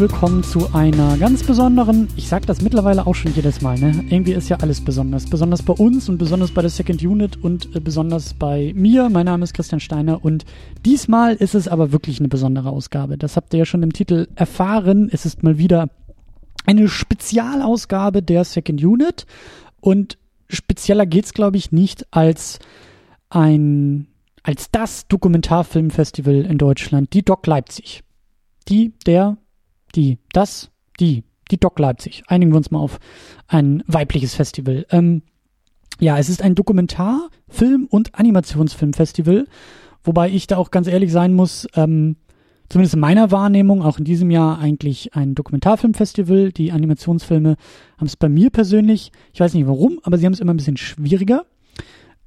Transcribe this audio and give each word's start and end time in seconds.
willkommen 0.00 0.42
zu 0.42 0.72
einer 0.72 1.18
ganz 1.18 1.44
besonderen, 1.44 2.08
ich 2.16 2.26
sag 2.26 2.46
das 2.46 2.62
mittlerweile 2.62 3.06
auch 3.06 3.14
schon 3.14 3.34
jedes 3.34 3.60
Mal, 3.60 3.78
ne? 3.78 4.04
Irgendwie 4.08 4.32
ist 4.32 4.48
ja 4.48 4.56
alles 4.56 4.82
besonders. 4.82 5.26
Besonders 5.26 5.62
bei 5.62 5.74
uns 5.74 6.08
und 6.08 6.16
besonders 6.16 6.52
bei 6.52 6.62
der 6.62 6.70
Second 6.70 7.02
Unit 7.02 7.36
und 7.42 7.76
äh, 7.76 7.80
besonders 7.80 8.32
bei 8.32 8.72
mir. 8.74 9.10
Mein 9.10 9.26
Name 9.26 9.44
ist 9.44 9.52
Christian 9.52 9.78
Steiner 9.78 10.24
und 10.24 10.46
diesmal 10.86 11.34
ist 11.34 11.54
es 11.54 11.68
aber 11.68 11.92
wirklich 11.92 12.18
eine 12.18 12.28
besondere 12.28 12.70
Ausgabe. 12.70 13.18
Das 13.18 13.36
habt 13.36 13.52
ihr 13.52 13.58
ja 13.58 13.64
schon 13.66 13.82
im 13.82 13.92
Titel 13.92 14.26
erfahren. 14.36 15.10
Es 15.12 15.26
ist 15.26 15.42
mal 15.42 15.58
wieder 15.58 15.90
eine 16.64 16.88
Spezialausgabe 16.88 18.22
der 18.22 18.44
Second 18.44 18.82
Unit 18.82 19.26
und 19.80 20.16
spezieller 20.48 21.04
geht's 21.04 21.34
glaube 21.34 21.58
ich 21.58 21.72
nicht 21.72 22.06
als 22.10 22.58
ein 23.28 24.06
als 24.42 24.70
das 24.70 25.06
Dokumentarfilmfestival 25.08 26.46
in 26.46 26.56
Deutschland, 26.56 27.12
die 27.12 27.22
Doc 27.22 27.46
Leipzig 27.46 28.02
die, 28.70 28.92
der, 29.06 29.36
die, 29.94 30.18
das, 30.32 30.70
die, 30.98 31.24
die 31.50 31.58
Doc 31.58 31.78
Leipzig. 31.78 32.22
Einigen 32.26 32.52
wir 32.52 32.56
uns 32.56 32.70
mal 32.70 32.80
auf 32.80 32.98
ein 33.48 33.82
weibliches 33.86 34.34
Festival. 34.34 34.86
Ähm, 34.90 35.22
ja, 35.98 36.18
es 36.18 36.28
ist 36.28 36.42
ein 36.42 36.54
Dokumentar-, 36.54 37.28
Film- 37.48 37.86
und 37.90 38.14
Animationsfilmfestival, 38.14 39.46
wobei 40.04 40.30
ich 40.30 40.46
da 40.46 40.56
auch 40.56 40.70
ganz 40.70 40.86
ehrlich 40.86 41.12
sein 41.12 41.34
muss, 41.34 41.66
ähm, 41.74 42.16
zumindest 42.68 42.94
in 42.94 43.00
meiner 43.00 43.30
Wahrnehmung, 43.30 43.82
auch 43.82 43.98
in 43.98 44.04
diesem 44.04 44.30
Jahr 44.30 44.58
eigentlich 44.58 45.14
ein 45.14 45.34
Dokumentarfilmfestival. 45.34 46.52
Die 46.52 46.72
Animationsfilme 46.72 47.56
haben 47.98 48.06
es 48.06 48.16
bei 48.16 48.28
mir 48.28 48.50
persönlich, 48.50 49.12
ich 49.32 49.40
weiß 49.40 49.54
nicht 49.54 49.66
warum, 49.66 50.00
aber 50.04 50.16
sie 50.16 50.24
haben 50.24 50.32
es 50.32 50.40
immer 50.40 50.54
ein 50.54 50.56
bisschen 50.56 50.76
schwieriger. 50.76 51.44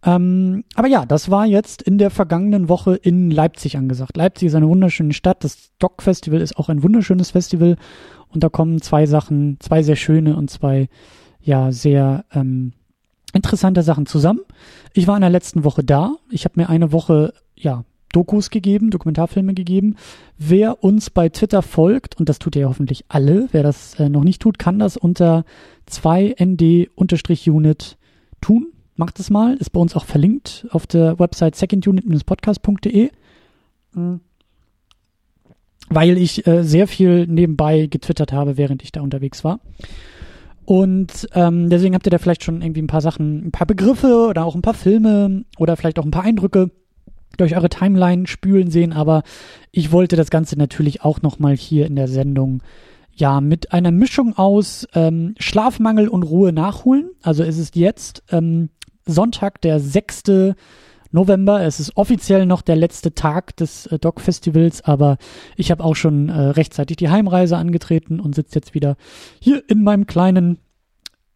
Ähm, 0.06 0.64
aber 0.76 0.88
ja, 0.88 1.06
das 1.06 1.32
war 1.32 1.46
jetzt 1.46 1.82
in 1.82 1.98
der 1.98 2.10
vergangenen 2.10 2.68
Woche 2.68 2.96
in 2.96 3.32
Leipzig 3.32 3.78
angesagt. 3.78 4.18
Leipzig 4.18 4.48
ist 4.48 4.56
eine 4.56 4.68
wunderschöne 4.68 5.14
Stadt. 5.14 5.44
Das 5.44 5.72
Doc 5.80 6.02
Festival 6.02 6.42
ist 6.42 6.58
auch 6.58 6.70
ein 6.70 6.84
wunderschönes 6.84 7.32
Festival. 7.32 7.78
Und 8.28 8.44
da 8.44 8.50
kommen 8.50 8.82
zwei 8.82 9.06
Sachen, 9.06 9.58
zwei 9.60 9.84
sehr 9.84 9.96
schöne 9.96 10.36
und 10.36 10.50
zwei, 10.50 10.90
ja, 11.42 11.72
sehr 11.72 12.26
ähm, 12.34 12.74
interessante 13.34 13.84
Sachen 13.84 14.06
zusammen. 14.06 14.42
Ich 14.94 15.08
war 15.08 15.16
in 15.16 15.22
der 15.22 15.30
letzten 15.30 15.64
Woche 15.64 15.84
da. 15.84 16.16
Ich 16.30 16.46
habe 16.46 16.60
mir 16.60 16.70
eine 16.70 16.92
Woche, 16.92 17.34
ja, 17.56 17.86
Dokus 18.12 18.50
gegeben, 18.50 18.92
Dokumentarfilme 18.92 19.54
gegeben. 19.54 19.96
Wer 20.38 20.84
uns 20.84 21.10
bei 21.10 21.30
Twitter 21.30 21.62
folgt, 21.62 22.20
und 22.20 22.30
das 22.30 22.40
tut 22.40 22.56
ihr 22.56 22.64
ja 22.64 22.68
hoffentlich 22.68 23.06
alle, 23.08 23.48
wer 23.52 23.64
das 23.64 24.00
äh, 24.00 24.10
noch 24.10 24.24
nicht 24.24 24.42
tut, 24.42 24.60
kann 24.60 24.80
das 24.80 24.98
unter 24.98 25.46
2nd-unit 25.90 27.98
tun 28.42 28.73
macht 28.96 29.20
es 29.20 29.30
mal. 29.30 29.56
Ist 29.56 29.72
bei 29.72 29.80
uns 29.80 29.96
auch 29.96 30.06
verlinkt 30.06 30.68
auf 30.72 30.88
der 30.88 31.20
Website 31.20 31.56
secondunit-podcast.de. 31.56 33.10
Mhm. 33.94 34.20
Weil 35.90 36.18
ich 36.18 36.48
äh, 36.48 36.64
sehr 36.64 36.88
viel 36.88 37.28
nebenbei 37.28 37.88
getwittert 37.88 38.32
habe, 38.32 38.58
während 38.58 38.84
ich 38.84 38.92
da 38.92 39.02
unterwegs 39.02 39.44
war. 39.44 39.60
Und 40.66 41.28
ähm, 41.34 41.70
deswegen 41.70 41.94
habt 41.94 42.08
ihr 42.08 42.12
da 42.12 42.18
vielleicht 42.18 42.44
schon 42.44 42.62
irgendwie 42.62 42.82
ein 42.82 42.88
paar 42.88 43.02
Sachen, 43.02 43.48
ein 43.48 43.52
paar 43.52 43.68
Begriffe 43.68 44.28
oder 44.30 44.46
auch 44.46 44.56
ein 44.56 44.62
paar 44.62 44.74
Filme 44.74 45.44
oder 45.58 45.76
vielleicht 45.76 46.00
auch 46.00 46.06
ein 46.06 46.12
paar 46.12 46.24
Eindrücke 46.24 46.72
durch 47.38 47.56
eure 47.56 47.70
Timeline 47.70 48.28
spülen 48.28 48.72
sehen. 48.72 48.94
Aber 48.94 49.24
ich 49.72 49.92
wollte 49.92 50.16
das 50.16 50.30
Ganze 50.30 50.58
natürlich 50.58 51.02
auch 51.04 51.22
nochmal 51.22 51.56
hier 51.58 51.86
in 51.86 51.96
der 51.96 52.08
Sendung 52.08 52.64
ja, 53.16 53.42
mit 53.42 53.74
einer 53.74 53.92
Mischung 53.92 54.38
aus 54.38 54.88
ähm, 54.94 55.36
Schlafmangel 55.38 56.08
und 56.08 56.24
Ruhe 56.24 56.52
nachholen. 56.52 57.12
Also 57.22 57.44
es 57.44 57.58
ist 57.58 57.76
jetzt 57.76 58.24
ähm, 58.32 58.70
Sonntag, 59.06 59.62
der 59.62 59.80
6. 59.80 60.56
November. 61.14 61.62
Es 61.62 61.80
ist 61.80 61.96
offiziell 61.96 62.46
noch 62.46 62.62
der 62.62 62.76
letzte 62.76 63.14
Tag 63.14 63.56
des 63.56 63.86
äh, 63.86 64.00
Dog 64.00 64.20
Festivals, 64.20 64.82
aber 64.84 65.18
ich 65.56 65.72
habe 65.72 65.84
auch 65.84 65.96
schon 65.96 66.30
äh, 66.30 66.34
rechtzeitig 66.34 66.98
die 66.98 67.10
Heimreise 67.10 67.56
angetreten 67.56 68.20
und 68.20 68.36
sitze 68.36 68.56
jetzt 68.56 68.74
wieder 68.74 68.98
hier 69.40 69.64
in 69.70 69.84
meinem 69.84 70.08
kleinen 70.08 70.58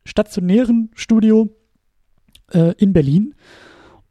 stationären 0.03 0.89
Studio 0.95 1.49
äh, 2.51 2.73
in 2.77 2.91
Berlin. 2.91 3.35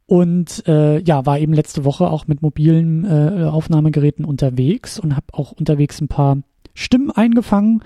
Und 0.05 0.65
äh, 0.67 0.99
ja, 0.99 1.25
war 1.25 1.37
eben 1.37 1.51
letzte 1.51 1.83
Woche 1.83 2.09
auch 2.09 2.27
mit 2.27 2.41
mobilen 2.41 3.03
äh, 3.03 3.43
Aufnahmegeräten 3.43 4.23
unterwegs 4.23 4.99
und 4.99 5.17
habe 5.17 5.27
auch 5.33 5.51
unterwegs 5.51 5.99
ein 5.99 6.07
paar 6.07 6.37
Stimmen 6.73 7.11
eingefangen. 7.11 7.83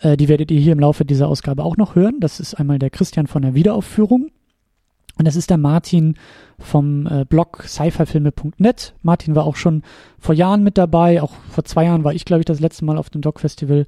Äh, 0.00 0.16
die 0.16 0.28
werdet 0.28 0.52
ihr 0.52 0.60
hier 0.60 0.72
im 0.72 0.78
Laufe 0.78 1.04
dieser 1.04 1.26
Ausgabe 1.26 1.64
auch 1.64 1.76
noch 1.76 1.96
hören. 1.96 2.20
Das 2.20 2.38
ist 2.38 2.54
einmal 2.54 2.78
der 2.78 2.90
Christian 2.90 3.26
von 3.26 3.42
der 3.42 3.54
Wiederaufführung 3.54 4.30
und 5.18 5.26
das 5.26 5.36
ist 5.36 5.50
der 5.50 5.58
Martin 5.58 6.16
vom 6.58 7.06
äh, 7.06 7.24
Blog 7.24 7.64
sci-fi-filme.net. 7.66 8.94
Martin 9.02 9.34
war 9.34 9.44
auch 9.44 9.56
schon 9.56 9.82
vor 10.18 10.34
Jahren 10.34 10.62
mit 10.62 10.76
dabei. 10.76 11.22
Auch 11.22 11.32
vor 11.50 11.64
zwei 11.64 11.84
Jahren 11.84 12.04
war 12.04 12.14
ich, 12.14 12.24
glaube 12.24 12.40
ich, 12.40 12.46
das 12.46 12.60
letzte 12.60 12.84
Mal 12.84 12.98
auf 12.98 13.10
dem 13.10 13.20
Doc-Festival. 13.20 13.86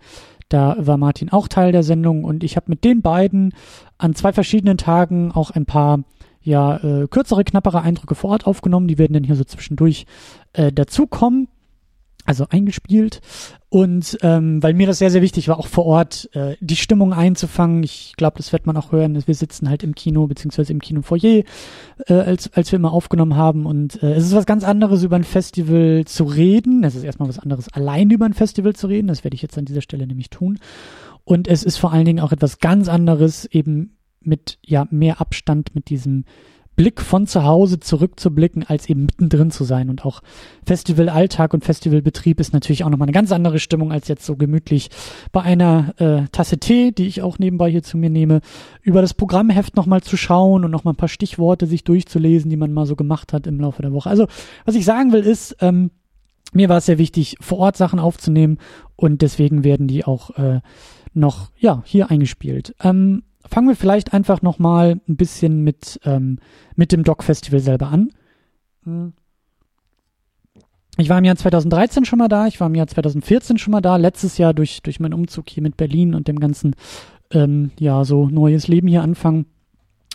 Da 0.48 0.76
war 0.78 0.96
Martin 0.96 1.30
auch 1.30 1.48
Teil 1.48 1.72
der 1.72 1.82
Sendung 1.82 2.22
und 2.22 2.44
ich 2.44 2.56
habe 2.56 2.66
mit 2.68 2.84
den 2.84 3.02
beiden 3.02 3.52
an 3.98 4.14
zwei 4.14 4.32
verschiedenen 4.32 4.78
Tagen 4.78 5.32
auch 5.32 5.50
ein 5.50 5.66
paar 5.66 6.04
ja 6.42 6.76
äh, 6.76 7.08
kürzere, 7.08 7.42
knappere 7.42 7.82
Eindrücke 7.82 8.14
vor 8.14 8.30
Ort 8.30 8.46
aufgenommen. 8.46 8.86
Die 8.86 8.98
werden 8.98 9.14
dann 9.14 9.24
hier 9.24 9.34
so 9.34 9.42
zwischendurch 9.42 10.06
äh, 10.52 10.70
dazukommen 10.70 11.48
also 12.26 12.46
eingespielt. 12.50 13.20
Und 13.68 14.18
ähm, 14.22 14.62
weil 14.62 14.74
mir 14.74 14.86
das 14.86 14.98
sehr, 14.98 15.10
sehr 15.10 15.22
wichtig 15.22 15.48
war, 15.48 15.58
auch 15.58 15.66
vor 15.66 15.86
Ort 15.86 16.30
äh, 16.34 16.56
die 16.60 16.76
Stimmung 16.76 17.12
einzufangen. 17.12 17.82
Ich 17.82 18.14
glaube, 18.16 18.36
das 18.36 18.52
wird 18.52 18.66
man 18.66 18.76
auch 18.76 18.92
hören. 18.92 19.20
Wir 19.26 19.34
sitzen 19.34 19.68
halt 19.68 19.82
im 19.82 19.94
Kino, 19.94 20.26
beziehungsweise 20.26 20.72
im 20.72 20.80
Kinofoyer, 20.80 21.42
äh, 22.06 22.14
als, 22.14 22.52
als 22.52 22.70
wir 22.72 22.78
immer 22.78 22.92
aufgenommen 22.92 23.36
haben. 23.36 23.66
Und 23.66 24.02
äh, 24.02 24.14
es 24.14 24.24
ist 24.24 24.34
was 24.34 24.46
ganz 24.46 24.64
anderes, 24.64 25.02
über 25.02 25.16
ein 25.16 25.24
Festival 25.24 26.04
zu 26.06 26.24
reden. 26.24 26.84
Es 26.84 26.94
ist 26.94 27.04
erstmal 27.04 27.28
was 27.28 27.38
anderes, 27.38 27.72
allein 27.72 28.10
über 28.10 28.26
ein 28.26 28.34
Festival 28.34 28.74
zu 28.74 28.86
reden. 28.86 29.08
Das 29.08 29.24
werde 29.24 29.34
ich 29.34 29.42
jetzt 29.42 29.58
an 29.58 29.64
dieser 29.64 29.82
Stelle 29.82 30.06
nämlich 30.06 30.30
tun. 30.30 30.58
Und 31.24 31.48
es 31.48 31.64
ist 31.64 31.76
vor 31.76 31.92
allen 31.92 32.04
Dingen 32.04 32.20
auch 32.20 32.32
etwas 32.32 32.58
ganz 32.60 32.88
anderes, 32.88 33.46
eben 33.46 33.96
mit 34.20 34.58
ja 34.64 34.86
mehr 34.90 35.20
Abstand 35.20 35.74
mit 35.74 35.88
diesem 35.90 36.24
Blick 36.76 37.00
von 37.00 37.26
zu 37.26 37.44
Hause 37.44 37.80
zurückzublicken, 37.80 38.62
als 38.62 38.88
eben 38.88 39.02
mittendrin 39.02 39.50
zu 39.50 39.64
sein. 39.64 39.88
Und 39.88 40.04
auch 40.04 40.22
Festivalalltag 40.64 41.54
und 41.54 41.64
Festivalbetrieb 41.64 42.38
ist 42.38 42.52
natürlich 42.52 42.84
auch 42.84 42.90
nochmal 42.90 43.06
eine 43.06 43.14
ganz 43.14 43.32
andere 43.32 43.58
Stimmung 43.58 43.92
als 43.92 44.08
jetzt 44.08 44.26
so 44.26 44.36
gemütlich 44.36 44.90
bei 45.32 45.42
einer 45.42 45.94
äh, 45.98 46.28
Tasse 46.32 46.58
Tee, 46.58 46.92
die 46.92 47.06
ich 47.06 47.22
auch 47.22 47.38
nebenbei 47.38 47.70
hier 47.70 47.82
zu 47.82 47.96
mir 47.96 48.10
nehme, 48.10 48.40
über 48.82 49.00
das 49.00 49.14
Programmheft 49.14 49.74
nochmal 49.74 50.02
zu 50.02 50.16
schauen 50.16 50.64
und 50.64 50.70
nochmal 50.70 50.92
ein 50.92 50.98
paar 50.98 51.08
Stichworte 51.08 51.66
sich 51.66 51.82
durchzulesen, 51.82 52.50
die 52.50 52.58
man 52.58 52.72
mal 52.72 52.86
so 52.86 52.94
gemacht 52.94 53.32
hat 53.32 53.46
im 53.46 53.58
Laufe 53.58 53.82
der 53.82 53.92
Woche. 53.92 54.10
Also, 54.10 54.26
was 54.66 54.74
ich 54.74 54.84
sagen 54.84 55.12
will, 55.12 55.22
ist, 55.22 55.56
ähm, 55.60 55.90
mir 56.52 56.68
war 56.68 56.78
es 56.78 56.86
sehr 56.86 56.98
wichtig, 56.98 57.36
vor 57.40 57.58
Ort 57.58 57.76
Sachen 57.76 57.98
aufzunehmen 57.98 58.58
und 58.96 59.22
deswegen 59.22 59.64
werden 59.64 59.88
die 59.88 60.04
auch 60.04 60.30
äh, 60.38 60.60
noch 61.14 61.50
ja 61.58 61.82
hier 61.86 62.10
eingespielt. 62.10 62.74
Ähm, 62.82 63.22
fangen 63.50 63.68
wir 63.68 63.76
vielleicht 63.76 64.12
einfach 64.12 64.42
noch 64.42 64.58
mal 64.58 65.00
ein 65.08 65.16
bisschen 65.16 65.62
mit, 65.62 66.00
ähm, 66.04 66.38
mit 66.74 66.92
dem 66.92 67.04
Doc 67.04 67.22
Festival 67.22 67.60
selber 67.60 67.88
an. 67.88 68.10
Hm. 68.84 69.12
Ich 70.98 71.08
war 71.10 71.18
im 71.18 71.24
Jahr 71.24 71.36
2013 71.36 72.04
schon 72.06 72.18
mal 72.18 72.28
da, 72.28 72.46
ich 72.46 72.58
war 72.58 72.68
im 72.68 72.74
Jahr 72.74 72.86
2014 72.86 73.58
schon 73.58 73.72
mal 73.72 73.82
da, 73.82 73.96
letztes 73.96 74.38
Jahr 74.38 74.54
durch, 74.54 74.80
durch 74.82 74.98
meinen 74.98 75.12
Umzug 75.12 75.50
hier 75.50 75.62
mit 75.62 75.76
Berlin 75.76 76.14
und 76.14 76.26
dem 76.26 76.40
ganzen, 76.40 76.74
ähm, 77.30 77.70
ja, 77.78 78.04
so 78.04 78.28
neues 78.28 78.66
Leben 78.66 78.88
hier 78.88 79.02
anfangen. 79.02 79.46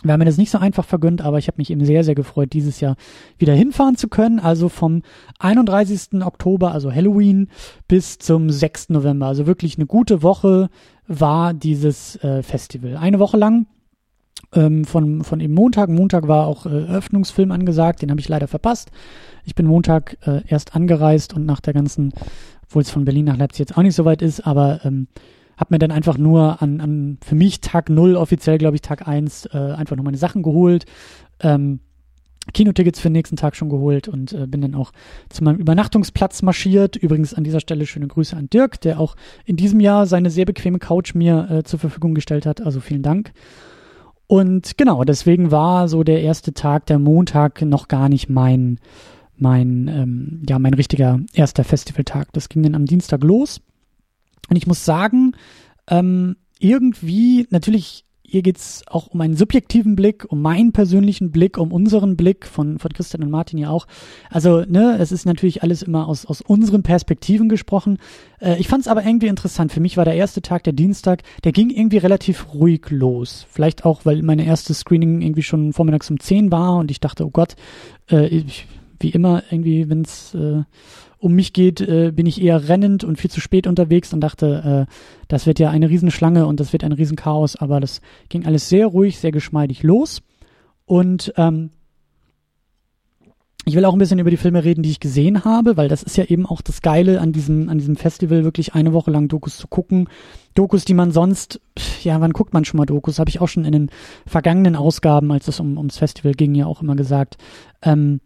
Wir 0.02 0.12
haben 0.12 0.18
mir 0.18 0.24
das 0.24 0.38
nicht 0.38 0.50
so 0.50 0.58
einfach 0.58 0.84
vergönnt, 0.84 1.22
aber 1.22 1.38
ich 1.38 1.48
habe 1.48 1.58
mich 1.58 1.70
eben 1.70 1.84
sehr, 1.84 2.04
sehr 2.04 2.14
gefreut, 2.14 2.52
dieses 2.52 2.80
Jahr 2.80 2.96
wieder 3.38 3.54
hinfahren 3.54 3.96
zu 3.96 4.08
können. 4.08 4.40
Also 4.40 4.68
vom 4.68 5.02
31. 5.38 6.22
Oktober, 6.22 6.72
also 6.72 6.92
Halloween, 6.92 7.48
bis 7.88 8.18
zum 8.18 8.50
6. 8.50 8.90
November. 8.90 9.26
Also 9.26 9.46
wirklich 9.46 9.76
eine 9.76 9.86
gute 9.86 10.22
Woche 10.22 10.70
war 11.06 11.54
dieses 11.54 12.16
äh, 12.24 12.42
Festival. 12.42 12.96
Eine 12.96 13.18
Woche 13.18 13.36
lang 13.36 13.66
ähm, 14.54 14.84
von, 14.84 15.24
von 15.24 15.40
eben 15.40 15.54
Montag. 15.54 15.88
Montag 15.88 16.28
war 16.28 16.46
auch 16.46 16.66
äh, 16.66 16.86
Eröffnungsfilm 16.86 17.52
angesagt, 17.52 18.02
den 18.02 18.10
habe 18.10 18.20
ich 18.20 18.28
leider 18.28 18.48
verpasst. 18.48 18.90
Ich 19.44 19.54
bin 19.54 19.66
Montag 19.66 20.16
äh, 20.26 20.42
erst 20.46 20.74
angereist 20.76 21.34
und 21.34 21.46
nach 21.46 21.60
der 21.60 21.74
ganzen, 21.74 22.12
obwohl 22.64 22.82
es 22.82 22.90
von 22.90 23.04
Berlin 23.04 23.26
nach 23.26 23.36
Leipzig 23.36 23.60
jetzt 23.60 23.76
auch 23.76 23.82
nicht 23.82 23.94
so 23.94 24.04
weit 24.04 24.22
ist, 24.22 24.46
aber 24.46 24.84
ähm, 24.84 25.08
habe 25.56 25.74
mir 25.74 25.78
dann 25.78 25.90
einfach 25.90 26.18
nur 26.18 26.62
an, 26.62 26.80
an 26.80 27.18
für 27.24 27.34
mich 27.34 27.60
Tag 27.60 27.88
null 27.88 28.16
offiziell 28.16 28.58
glaube 28.58 28.76
ich 28.76 28.82
Tag 28.82 29.06
eins 29.06 29.46
äh, 29.46 29.58
einfach 29.58 29.96
nur 29.96 30.04
meine 30.04 30.18
Sachen 30.18 30.42
geholt. 30.42 30.84
Ähm, 31.40 31.80
Kinotickets 32.52 32.98
für 32.98 33.08
den 33.08 33.12
nächsten 33.12 33.36
Tag 33.36 33.54
schon 33.54 33.68
geholt 33.68 34.08
und 34.08 34.32
äh, 34.32 34.46
bin 34.46 34.62
dann 34.62 34.74
auch 34.74 34.90
zu 35.28 35.44
meinem 35.44 35.58
Übernachtungsplatz 35.58 36.42
marschiert. 36.42 36.96
Übrigens 36.96 37.34
an 37.34 37.44
dieser 37.44 37.60
Stelle 37.60 37.86
schöne 37.86 38.08
Grüße 38.08 38.36
an 38.36 38.50
Dirk, 38.50 38.80
der 38.80 38.98
auch 38.98 39.14
in 39.44 39.56
diesem 39.56 39.78
Jahr 39.78 40.06
seine 40.06 40.28
sehr 40.30 40.44
bequeme 40.44 40.80
Couch 40.80 41.14
mir 41.14 41.48
äh, 41.50 41.62
zur 41.62 41.78
Verfügung 41.78 42.14
gestellt 42.14 42.44
hat. 42.44 42.60
Also 42.60 42.80
vielen 42.80 43.02
Dank. 43.02 43.32
Und 44.26 44.76
genau, 44.76 45.04
deswegen 45.04 45.50
war 45.50 45.88
so 45.88 46.02
der 46.02 46.22
erste 46.22 46.52
Tag, 46.52 46.86
der 46.86 46.98
Montag, 46.98 47.62
noch 47.62 47.86
gar 47.86 48.08
nicht 48.08 48.28
mein, 48.28 48.80
mein, 49.36 49.88
ähm, 49.88 50.42
ja, 50.48 50.58
mein 50.58 50.74
richtiger 50.74 51.20
erster 51.34 51.64
Festivaltag. 51.64 52.32
Das 52.32 52.48
ging 52.48 52.62
dann 52.62 52.74
am 52.74 52.86
Dienstag 52.86 53.22
los. 53.22 53.60
Und 54.52 54.56
ich 54.56 54.66
muss 54.66 54.84
sagen, 54.84 55.32
ähm, 55.88 56.36
irgendwie, 56.58 57.46
natürlich 57.48 58.04
hier 58.22 58.42
geht's 58.42 58.82
auch 58.86 59.06
um 59.06 59.20
einen 59.22 59.34
subjektiven 59.34 59.96
Blick, 59.96 60.26
um 60.28 60.42
meinen 60.42 60.72
persönlichen 60.72 61.30
Blick, 61.30 61.56
um 61.56 61.72
unseren 61.72 62.18
Blick 62.18 62.46
von, 62.46 62.78
von 62.78 62.92
Christian 62.92 63.22
und 63.22 63.30
Martin 63.30 63.58
ja 63.58 63.70
auch. 63.70 63.86
Also, 64.28 64.62
ne, 64.66 64.98
es 64.98 65.10
ist 65.10 65.24
natürlich 65.24 65.62
alles 65.62 65.82
immer 65.82 66.06
aus, 66.06 66.26
aus 66.26 66.42
unseren 66.42 66.82
Perspektiven 66.82 67.48
gesprochen. 67.48 67.96
Äh, 68.42 68.58
ich 68.58 68.68
fand 68.68 68.82
es 68.82 68.88
aber 68.88 69.06
irgendwie 69.06 69.28
interessant. 69.28 69.72
Für 69.72 69.80
mich 69.80 69.96
war 69.96 70.04
der 70.04 70.16
erste 70.16 70.42
Tag, 70.42 70.64
der 70.64 70.74
Dienstag, 70.74 71.22
der 71.44 71.52
ging 71.52 71.70
irgendwie 71.70 71.98
relativ 71.98 72.52
ruhig 72.52 72.90
los. 72.90 73.46
Vielleicht 73.48 73.86
auch, 73.86 74.04
weil 74.04 74.22
meine 74.22 74.44
erste 74.44 74.74
Screening 74.74 75.22
irgendwie 75.22 75.42
schon 75.42 75.72
vormittags 75.72 76.10
um 76.10 76.20
10 76.20 76.52
war 76.52 76.76
und 76.76 76.90
ich 76.90 77.00
dachte, 77.00 77.24
oh 77.24 77.30
Gott, 77.30 77.56
äh, 78.10 78.26
ich, 78.26 78.66
wie 79.00 79.10
immer 79.10 79.44
irgendwie, 79.50 79.88
wenn's 79.88 80.34
äh, 80.34 80.64
um 81.22 81.34
mich 81.34 81.52
geht, 81.52 81.80
äh, 81.80 82.10
bin 82.10 82.26
ich 82.26 82.42
eher 82.42 82.68
rennend 82.68 83.04
und 83.04 83.16
viel 83.16 83.30
zu 83.30 83.40
spät 83.40 83.68
unterwegs 83.68 84.12
und 84.12 84.20
dachte, 84.20 84.86
äh, 84.88 84.92
das 85.28 85.46
wird 85.46 85.60
ja 85.60 85.70
eine 85.70 85.88
Riesenschlange 85.88 86.46
und 86.46 86.58
das 86.58 86.72
wird 86.72 86.82
ein 86.82 86.92
Riesenchaos, 86.92 87.54
aber 87.54 87.78
das 87.78 88.00
ging 88.28 88.44
alles 88.44 88.68
sehr 88.68 88.88
ruhig, 88.88 89.20
sehr 89.20 89.30
geschmeidig 89.30 89.84
los. 89.84 90.22
Und 90.84 91.32
ähm, 91.36 91.70
ich 93.64 93.76
will 93.76 93.84
auch 93.84 93.92
ein 93.92 94.00
bisschen 94.00 94.18
über 94.18 94.30
die 94.30 94.36
Filme 94.36 94.64
reden, 94.64 94.82
die 94.82 94.90
ich 94.90 94.98
gesehen 94.98 95.44
habe, 95.44 95.76
weil 95.76 95.86
das 95.86 96.02
ist 96.02 96.16
ja 96.16 96.24
eben 96.24 96.44
auch 96.44 96.60
das 96.60 96.82
Geile 96.82 97.20
an 97.20 97.30
diesem, 97.30 97.68
an 97.68 97.78
diesem 97.78 97.94
Festival, 97.94 98.42
wirklich 98.42 98.74
eine 98.74 98.92
Woche 98.92 99.12
lang 99.12 99.28
Dokus 99.28 99.56
zu 99.58 99.68
gucken. 99.68 100.08
Dokus, 100.54 100.84
die 100.84 100.94
man 100.94 101.12
sonst, 101.12 101.60
ja, 102.02 102.20
wann 102.20 102.32
guckt 102.32 102.52
man 102.52 102.64
schon 102.64 102.78
mal 102.78 102.86
Dokus? 102.86 103.20
Habe 103.20 103.30
ich 103.30 103.40
auch 103.40 103.46
schon 103.46 103.64
in 103.64 103.72
den 103.72 103.90
vergangenen 104.26 104.74
Ausgaben, 104.74 105.30
als 105.30 105.46
es 105.46 105.60
um, 105.60 105.78
ums 105.78 105.98
Festival 105.98 106.32
ging, 106.32 106.56
ja 106.56 106.66
auch 106.66 106.82
immer 106.82 106.96
gesagt. 106.96 107.38
Ähm, 107.80 108.20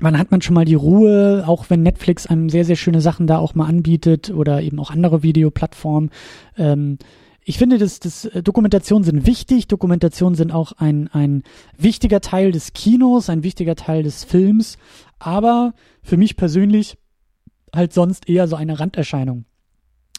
wann 0.00 0.18
hat 0.18 0.30
man 0.30 0.42
schon 0.42 0.54
mal 0.54 0.64
die 0.64 0.74
Ruhe, 0.74 1.44
auch 1.46 1.70
wenn 1.70 1.82
Netflix 1.82 2.26
einem 2.26 2.48
sehr, 2.48 2.64
sehr 2.64 2.76
schöne 2.76 3.00
Sachen 3.00 3.26
da 3.26 3.38
auch 3.38 3.54
mal 3.54 3.66
anbietet 3.66 4.30
oder 4.30 4.62
eben 4.62 4.78
auch 4.78 4.90
andere 4.90 5.22
Videoplattformen. 5.22 6.10
Ähm, 6.56 6.98
ich 7.44 7.58
finde, 7.58 7.78
dass, 7.78 8.00
dass 8.00 8.24
äh, 8.24 8.42
Dokumentationen 8.42 9.04
sind 9.04 9.26
wichtig. 9.26 9.66
Dokumentationen 9.68 10.34
sind 10.34 10.52
auch 10.52 10.72
ein, 10.72 11.08
ein 11.08 11.42
wichtiger 11.76 12.20
Teil 12.20 12.52
des 12.52 12.72
Kinos, 12.72 13.28
ein 13.28 13.42
wichtiger 13.42 13.74
Teil 13.74 14.02
des 14.02 14.24
Films. 14.24 14.78
Aber 15.18 15.74
für 16.02 16.16
mich 16.16 16.36
persönlich 16.36 16.98
halt 17.74 17.92
sonst 17.92 18.28
eher 18.28 18.46
so 18.48 18.56
eine 18.56 18.78
Randerscheinung. 18.78 19.44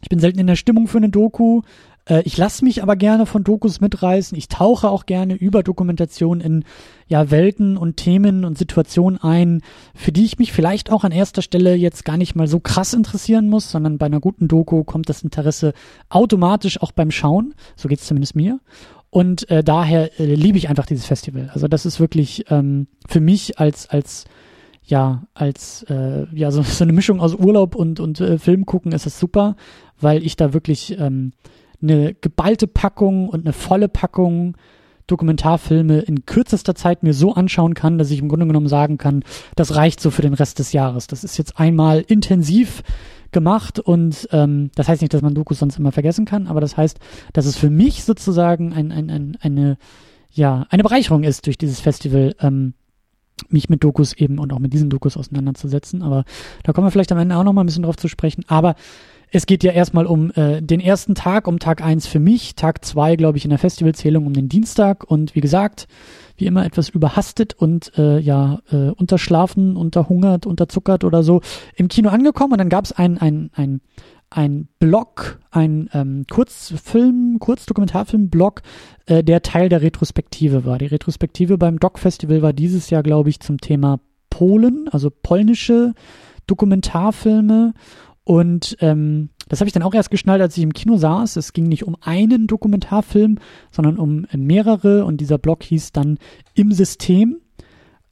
Ich 0.01 0.09
bin 0.09 0.19
selten 0.19 0.39
in 0.39 0.47
der 0.47 0.57
Stimmung 0.57 0.87
für 0.87 0.97
eine 0.97 1.09
Doku. 1.09 1.61
Äh, 2.05 2.21
ich 2.23 2.37
lasse 2.37 2.63
mich 2.63 2.83
aber 2.83 2.95
gerne 2.95 3.25
von 3.25 3.43
Dokus 3.43 3.81
mitreißen. 3.81 4.37
Ich 4.37 4.47
tauche 4.47 4.89
auch 4.89 5.05
gerne 5.05 5.33
über 5.35 5.63
Dokumentation 5.63 6.41
in 6.41 6.63
ja, 7.07 7.31
Welten 7.31 7.77
und 7.77 7.97
Themen 7.97 8.45
und 8.45 8.57
Situationen 8.57 9.21
ein, 9.21 9.61
für 9.93 10.11
die 10.11 10.25
ich 10.25 10.39
mich 10.39 10.51
vielleicht 10.51 10.91
auch 10.91 11.03
an 11.03 11.11
erster 11.11 11.41
Stelle 11.41 11.75
jetzt 11.75 12.05
gar 12.05 12.17
nicht 12.17 12.35
mal 12.35 12.47
so 12.47 12.59
krass 12.59 12.93
interessieren 12.93 13.49
muss, 13.49 13.71
sondern 13.71 13.97
bei 13.97 14.05
einer 14.07 14.19
guten 14.19 14.47
Doku 14.47 14.83
kommt 14.83 15.09
das 15.09 15.23
Interesse 15.23 15.73
automatisch 16.09 16.81
auch 16.81 16.91
beim 16.91 17.11
Schauen. 17.11 17.53
So 17.75 17.87
geht's 17.89 18.07
zumindest 18.07 18.35
mir. 18.35 18.59
Und 19.09 19.49
äh, 19.51 19.63
daher 19.63 20.19
äh, 20.19 20.33
liebe 20.33 20.57
ich 20.57 20.69
einfach 20.69 20.87
dieses 20.87 21.05
Festival. 21.05 21.51
Also 21.53 21.67
das 21.67 21.85
ist 21.85 21.99
wirklich 21.99 22.45
ähm, 22.49 22.87
für 23.07 23.19
mich 23.19 23.59
als 23.59 23.87
als 23.87 24.25
ja 24.83 25.27
als 25.35 25.83
äh, 25.83 26.25
ja 26.33 26.49
so, 26.49 26.63
so 26.63 26.83
eine 26.83 26.93
Mischung 26.93 27.21
aus 27.21 27.35
Urlaub 27.35 27.75
und 27.75 27.99
und 27.99 28.19
äh, 28.19 28.39
Film 28.39 28.65
gucken 28.65 28.91
ist 28.91 29.05
es 29.05 29.19
super, 29.19 29.55
weil 30.01 30.25
ich 30.25 30.35
da 30.35 30.53
wirklich 30.53 30.97
ähm, 30.97 31.33
eine 31.83 32.13
geballte 32.13 32.67
Packung 32.67 33.29
und 33.29 33.45
eine 33.45 33.53
volle 33.53 33.89
Packung 33.89 34.55
Dokumentarfilme 35.07 35.99
in 35.99 36.25
kürzester 36.25 36.75
Zeit 36.75 37.03
mir 37.03 37.13
so 37.13 37.33
anschauen 37.33 37.73
kann, 37.73 37.97
dass 37.97 38.11
ich 38.11 38.19
im 38.19 38.29
Grunde 38.29 38.47
genommen 38.47 38.69
sagen 38.69 38.97
kann, 38.97 39.23
das 39.55 39.75
reicht 39.75 39.99
so 39.99 40.11
für 40.11 40.21
den 40.21 40.33
Rest 40.33 40.59
des 40.59 40.71
Jahres. 40.71 41.07
Das 41.07 41.23
ist 41.23 41.37
jetzt 41.37 41.59
einmal 41.59 42.01
intensiv 42.07 42.83
gemacht 43.31 43.79
und 43.79 44.29
ähm, 44.31 44.71
das 44.75 44.87
heißt 44.87 45.01
nicht, 45.01 45.13
dass 45.13 45.21
man 45.21 45.33
Dokus 45.33 45.59
sonst 45.59 45.77
immer 45.77 45.91
vergessen 45.91 46.25
kann, 46.25 46.47
aber 46.47 46.61
das 46.61 46.77
heißt, 46.77 46.99
dass 47.33 47.45
es 47.45 47.57
für 47.57 47.69
mich 47.69 48.03
sozusagen 48.03 48.73
ein, 48.73 48.91
ein, 48.91 49.09
ein, 49.09 49.37
eine, 49.41 49.77
ja, 50.31 50.65
eine 50.69 50.83
Bereicherung 50.83 51.23
ist 51.23 51.47
durch 51.47 51.57
dieses 51.57 51.81
Festival, 51.81 52.35
ähm, 52.39 52.73
mich 53.49 53.69
mit 53.69 53.83
Dokus 53.83 54.13
eben 54.13 54.39
und 54.39 54.53
auch 54.53 54.59
mit 54.59 54.73
diesen 54.73 54.89
Dokus 54.89 55.17
auseinanderzusetzen. 55.17 56.01
Aber 56.01 56.23
da 56.63 56.71
kommen 56.71 56.87
wir 56.87 56.91
vielleicht 56.91 57.11
am 57.11 57.17
Ende 57.17 57.35
auch 57.35 57.43
noch 57.43 57.53
mal 57.53 57.63
ein 57.63 57.65
bisschen 57.65 57.83
drauf 57.83 57.97
zu 57.97 58.07
sprechen. 58.07 58.45
Aber 58.47 58.75
es 59.35 59.47
geht 59.47 59.63
ja 59.63 59.71
erstmal 59.71 60.05
um 60.05 60.31
äh, 60.35 60.61
den 60.61 60.79
ersten 60.79 61.15
Tag, 61.15 61.47
um 61.47 61.57
Tag 61.57 61.83
eins 61.83 62.05
für 62.05 62.19
mich, 62.19 62.53
Tag 62.53 62.85
zwei, 62.85 63.15
glaube 63.15 63.39
ich, 63.39 63.45
in 63.45 63.49
der 63.49 63.57
Festivalzählung 63.57 64.27
um 64.27 64.33
den 64.33 64.47
Dienstag. 64.47 65.03
Und 65.09 65.33
wie 65.33 65.41
gesagt, 65.41 65.87
wie 66.37 66.45
immer 66.45 66.63
etwas 66.63 66.89
überhastet 66.89 67.55
und 67.55 67.97
äh, 67.97 68.19
ja, 68.19 68.59
äh, 68.71 68.91
unterschlafen, 68.91 69.75
unterhungert, 69.75 70.45
unterzuckert 70.45 71.03
oder 71.03 71.23
so 71.23 71.41
im 71.75 71.87
Kino 71.87 72.09
angekommen. 72.09 72.53
Und 72.53 72.59
dann 72.59 72.69
gab 72.69 72.85
es 72.85 72.91
ein, 72.91 73.17
ein, 73.17 73.49
ein, 73.55 73.81
ein 74.29 74.67
Blog, 74.77 75.39
ein 75.49 75.89
ähm, 75.93 76.25
Kurzfilm, 76.29 77.37
Kurzdokumentarfilm-Blog, 77.39 78.61
äh, 79.07 79.23
der 79.23 79.41
Teil 79.41 79.67
der 79.67 79.81
Retrospektive 79.81 80.63
war. 80.63 80.77
Die 80.77 80.85
Retrospektive 80.85 81.57
beim 81.57 81.79
Doc-Festival 81.79 82.43
war 82.43 82.53
dieses 82.53 82.91
Jahr, 82.91 83.01
glaube 83.01 83.31
ich, 83.31 83.39
zum 83.39 83.59
Thema 83.59 83.99
Polen, 84.29 84.89
also 84.91 85.09
polnische 85.09 85.95
Dokumentarfilme 86.45 87.73
und 88.25 88.77
ähm, 88.79 89.29
das 89.49 89.59
habe 89.59 89.67
ich 89.67 89.73
dann 89.73 89.83
auch 89.83 89.93
erst 89.93 90.11
geschnallt, 90.11 90.41
als 90.41 90.55
ich 90.57 90.63
im 90.63 90.73
Kino 90.73 90.97
saß. 90.97 91.35
Es 91.35 91.53
ging 91.53 91.67
nicht 91.67 91.85
um 91.85 91.97
einen 91.99 92.47
Dokumentarfilm, 92.47 93.37
sondern 93.71 93.97
um 93.97 94.25
mehrere. 94.35 95.05
Und 95.05 95.19
dieser 95.19 95.37
Blog 95.37 95.63
hieß 95.63 95.91
dann 95.91 96.17
Im 96.53 96.71
System. 96.71 97.37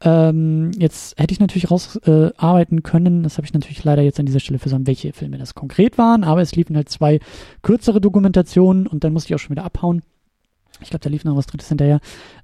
Ähm, 0.04 0.72
jetzt 0.78 1.18
hätte 1.20 1.32
ich 1.32 1.40
natürlich 1.40 1.70
rausarbeiten 1.70 2.80
äh, 2.80 2.82
können, 2.82 3.22
das 3.22 3.38
habe 3.38 3.46
ich 3.46 3.54
natürlich 3.54 3.84
leider 3.84 4.02
jetzt 4.02 4.20
an 4.20 4.26
dieser 4.26 4.40
Stelle 4.40 4.58
versäumt, 4.58 4.88
welche 4.88 5.14
Filme 5.14 5.38
das 5.38 5.54
konkret 5.54 6.00
waren, 6.00 6.24
aber 6.24 6.42
es 6.42 6.56
liefen 6.56 6.76
halt 6.76 6.90
zwei 6.90 7.20
kürzere 7.62 8.02
Dokumentationen 8.02 8.88
und 8.88 9.04
dann 9.04 9.14
musste 9.14 9.30
ich 9.30 9.36
auch 9.36 9.40
schon 9.40 9.52
wieder 9.52 9.64
abhauen. 9.64 10.02
Ich 10.82 10.90
glaube, 10.90 11.04
da 11.04 11.10
lief 11.10 11.24
noch 11.24 11.36
was 11.36 11.48
Drittes 11.48 11.70
hinterher. 11.70 12.00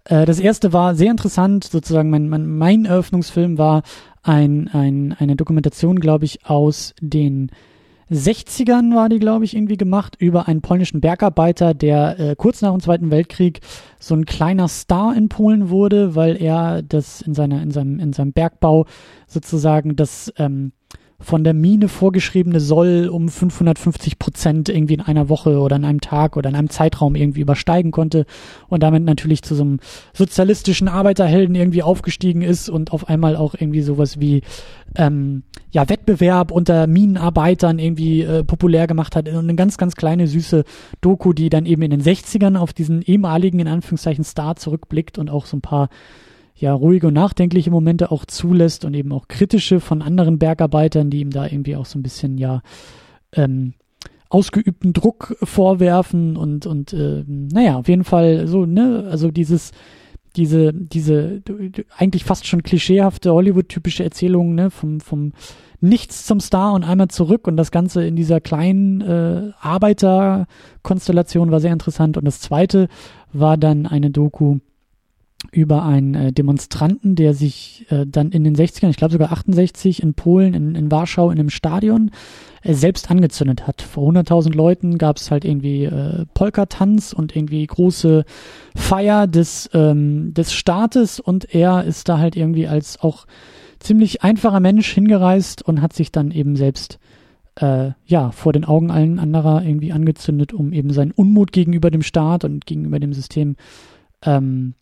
Äh, 0.05 0.25
das 0.25 0.39
erste 0.39 0.73
war 0.73 0.95
sehr 0.95 1.11
interessant, 1.11 1.63
sozusagen 1.65 2.09
mein, 2.09 2.29
mein, 2.29 2.47
mein 2.47 2.85
Eröffnungsfilm 2.85 3.57
war 3.57 3.83
ein, 4.23 4.69
ein, 4.69 5.15
eine 5.17 5.35
Dokumentation, 5.35 5.99
glaube 5.99 6.25
ich, 6.25 6.45
aus 6.45 6.93
den 7.01 7.51
60ern 8.09 8.95
war 8.95 9.09
die, 9.09 9.19
glaube 9.19 9.43
ich, 9.43 9.55
irgendwie 9.55 9.75
gemacht, 9.75 10.15
über 10.19 10.47
einen 10.47 10.61
polnischen 10.61 11.01
Bergarbeiter, 11.01 11.73
der 11.73 12.19
äh, 12.19 12.35
kurz 12.37 12.61
nach 12.61 12.71
dem 12.71 12.79
Zweiten 12.79 13.11
Weltkrieg 13.11 13.59
so 13.99 14.15
ein 14.15 14.25
kleiner 14.25 14.69
Star 14.69 15.15
in 15.15 15.27
Polen 15.27 15.69
wurde, 15.69 16.15
weil 16.15 16.41
er 16.41 16.81
das 16.81 17.21
in 17.21 17.33
seiner, 17.33 17.61
in 17.61 17.71
seinem, 17.71 17.99
in 17.99 18.13
seinem 18.13 18.31
Bergbau 18.31 18.85
sozusagen 19.27 19.97
das 19.97 20.31
ähm, 20.37 20.71
von 21.19 21.44
der 21.44 21.56
Mine 21.56 21.88
vorgeschriebene 21.88 22.59
Soll 22.59 23.09
um 23.12 23.28
550 23.28 24.19
Prozent 24.19 24.69
irgendwie 24.69 24.94
in 24.94 25.02
einer 25.02 25.30
Woche 25.30 25.59
oder 25.59 25.76
in 25.76 25.86
einem 25.86 26.00
Tag 26.00 26.38
oder 26.38 26.50
in 26.50 26.56
einem 26.56 26.69
Zeitraum 26.69 27.16
irgendwie 27.16 27.42
übersteigen 27.42 27.92
konnte 27.92 28.26
und 28.68 28.83
damit 28.83 29.04
natürlich 29.04 29.42
zu 29.42 29.56
so 29.56 29.64
einem 29.64 29.80
sozialistischen 30.14 30.88
Arbeiterhelden 30.88 31.56
irgendwie 31.56 31.81
aufgestiegen 31.81 32.44
ist 32.44 32.69
und 32.69 32.92
auf 32.92 33.09
einmal 33.09 33.36
auch 33.36 33.56
irgendwie 33.56 33.81
sowas 33.81 34.19
wie 34.19 34.42
ähm, 34.95 35.42
ja 35.71 35.90
Wettbewerb 35.90 36.52
unter 36.52 36.86
Minenarbeitern 36.86 37.80
irgendwie 37.80 38.21
äh, 38.21 38.44
populär 38.44 38.86
gemacht 38.86 39.16
hat. 39.16 39.28
Und 39.28 39.38
eine 39.38 39.56
ganz 39.56 39.80
ganz 39.80 39.95
kleine 39.95 40.28
süße 40.28 40.66
Doku, 41.02 41.33
die 41.33 41.50
dann 41.50 41.66
eben 41.66 41.81
in 41.81 41.92
den 41.92 42.04
60ern 42.04 42.57
auf 42.57 42.74
diesen 42.74 43.02
ehemaligen 43.02 43.59
in 43.59 43.68
Anführungszeichen 43.68 44.24
Star 44.24 44.56
zurückblickt 44.56 45.18
und 45.18 45.31
auch 45.31 45.47
so 45.47 45.57
ein 45.57 45.62
paar 45.62 45.90
ja 46.57 46.73
ruhige 46.73 47.07
und 47.07 47.14
nachdenkliche 47.14 47.71
Momente 47.71 48.11
auch 48.11 48.26
zulässt 48.26 48.83
und 48.85 48.94
eben 48.94 49.11
auch 49.11 49.28
kritische 49.28 49.80
von 49.80 50.02
anderen 50.02 50.40
Bergarbeitern, 50.40 51.09
die 51.09 51.21
ihm 51.21 51.30
da 51.30 51.45
irgendwie 51.45 51.76
auch 51.76 51.85
so 51.85 51.99
ein 51.99 52.04
bisschen 52.04 52.37
ja 52.37 52.61
ähm, 53.33 53.73
ausgeübten 54.30 54.94
Druck 54.94 55.37
vorwerfen 55.44 56.35
und 56.35 56.66
und 56.66 56.94
äh, 56.94 57.23
naja 57.28 57.78
auf 57.78 57.87
jeden 57.87 58.04
Fall 58.04 58.47
so 58.47 58.66
ne 58.66 59.07
also 59.09 59.31
dieses 59.31 59.71
diese 60.35 60.73
diese 60.73 61.42
eigentlich 61.95 62.23
fast 62.26 62.45
schon 62.45 62.64
klischeehafte 62.64 63.31
Hollywood-typische 63.31 64.04
Erzählung 64.04 64.56
ne 64.56 64.69
vom 64.69 64.99
vom 64.99 65.33
Nichts 65.80 66.26
zum 66.26 66.40
Star 66.40 66.73
und 66.73 66.83
einmal 66.83 67.09
zurück 67.09 67.47
und 67.47 67.56
das 67.56 67.69
Ganze 67.69 68.04
in 68.04 68.16
dieser 68.16 68.42
kleinen 68.42 69.02
äh, 69.02 69.52
Arbeiterkonstellation 69.61 71.52
war 71.52 71.59
sehr 71.59 71.71
interessant 71.71 72.18
und 72.18 72.26
das 72.26 72.42
zweite 72.42 72.87
war 73.31 73.57
dann 73.57 73.85
eine 73.85 74.09
Doku 74.09 74.57
über 75.51 75.83
einen 75.83 76.13
äh, 76.13 76.33
Demonstranten, 76.33 77.16
der 77.16 77.33
sich 77.33 77.85
äh, 77.89 78.06
dann 78.06 78.31
in 78.31 78.44
den 78.44 78.56
60ern, 78.56 78.89
ich 78.89 78.97
glaube 78.97 79.13
sogar 79.13 79.31
68 79.31 80.04
in 80.04 80.13
Polen, 80.13 80.54
in, 80.54 80.75
in 80.75 80.92
Warschau 80.92 81.30
in 81.31 81.39
einem 81.39 81.49
Stadion 81.49 82.11
äh, 82.63 82.73
selbst 82.73 83.09
angezündet 83.09 83.68
hat. 83.68 83.81
Vor 83.81 84.09
100.000 84.11 84.54
Leuten 84.54 84.97
gab 84.97 85.18
es 85.18 85.31
halt 85.31 85.45
irgendwie 85.45 85.85
äh, 85.85 86.25
Polka-Tanz 86.33 87.13
und 87.13 87.35
irgendwie 87.35 87.66
große 87.66 88.25
Feier 88.75 89.27
des, 89.27 89.69
ähm, 89.73 90.33
des 90.33 90.54
Staates 90.54 91.19
und 91.19 91.54
er 91.54 91.83
ist 91.83 92.09
da 92.09 92.18
halt 92.18 92.35
irgendwie 92.35 92.68
als 92.68 92.99
auch 92.99 93.25
ziemlich 93.80 94.23
einfacher 94.23 94.59
Mensch 94.59 94.92
hingereist 94.92 95.61
und 95.61 95.81
hat 95.81 95.94
sich 95.94 96.11
dann 96.11 96.31
eben 96.31 96.56
selbst 96.56 96.99
äh, 97.56 97.92
ja 98.06 98.31
vor 98.31 98.54
den 98.54 98.66
Augen 98.66 98.92
allen 98.92 99.19
anderer 99.19 99.63
irgendwie 99.63 99.92
angezündet, 99.92 100.54
um 100.54 100.73
eben 100.73 100.92
seinen 100.92 101.11
Unmut 101.11 101.51
gegenüber 101.51 101.92
dem 101.92 102.01
Staat 102.01 102.44
und 102.44 102.66
gegenüber 102.66 102.99
dem 102.99 103.13
System 103.13 103.56
ähm, 104.23 104.73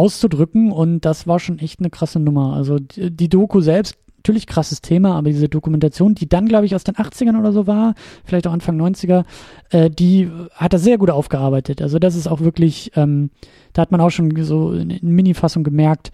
auszudrücken 0.00 0.72
und 0.72 1.04
das 1.04 1.26
war 1.26 1.38
schon 1.38 1.58
echt 1.58 1.80
eine 1.80 1.90
krasse 1.90 2.18
Nummer. 2.18 2.54
Also 2.54 2.78
die, 2.78 3.10
die 3.10 3.28
Doku 3.28 3.60
selbst 3.60 3.96
natürlich 4.16 4.46
krasses 4.46 4.80
Thema, 4.80 5.16
aber 5.16 5.30
diese 5.30 5.48
Dokumentation, 5.48 6.14
die 6.14 6.28
dann, 6.28 6.46
glaube 6.46 6.66
ich, 6.66 6.74
aus 6.74 6.84
den 6.84 6.94
80ern 6.94 7.38
oder 7.38 7.52
so 7.52 7.66
war, 7.66 7.94
vielleicht 8.24 8.46
auch 8.46 8.52
Anfang 8.52 8.80
90er, 8.80 9.24
äh, 9.70 9.90
die 9.90 10.30
hat 10.52 10.72
er 10.72 10.78
sehr 10.78 10.98
gut 10.98 11.10
aufgearbeitet. 11.10 11.80
Also 11.80 11.98
das 11.98 12.14
ist 12.16 12.26
auch 12.26 12.40
wirklich, 12.40 12.92
ähm, 12.96 13.30
da 13.72 13.82
hat 13.82 13.92
man 13.92 14.00
auch 14.00 14.10
schon 14.10 14.30
so 14.44 14.72
in, 14.72 14.90
in 14.90 15.10
Mini-Fassung 15.10 15.64
gemerkt, 15.64 16.12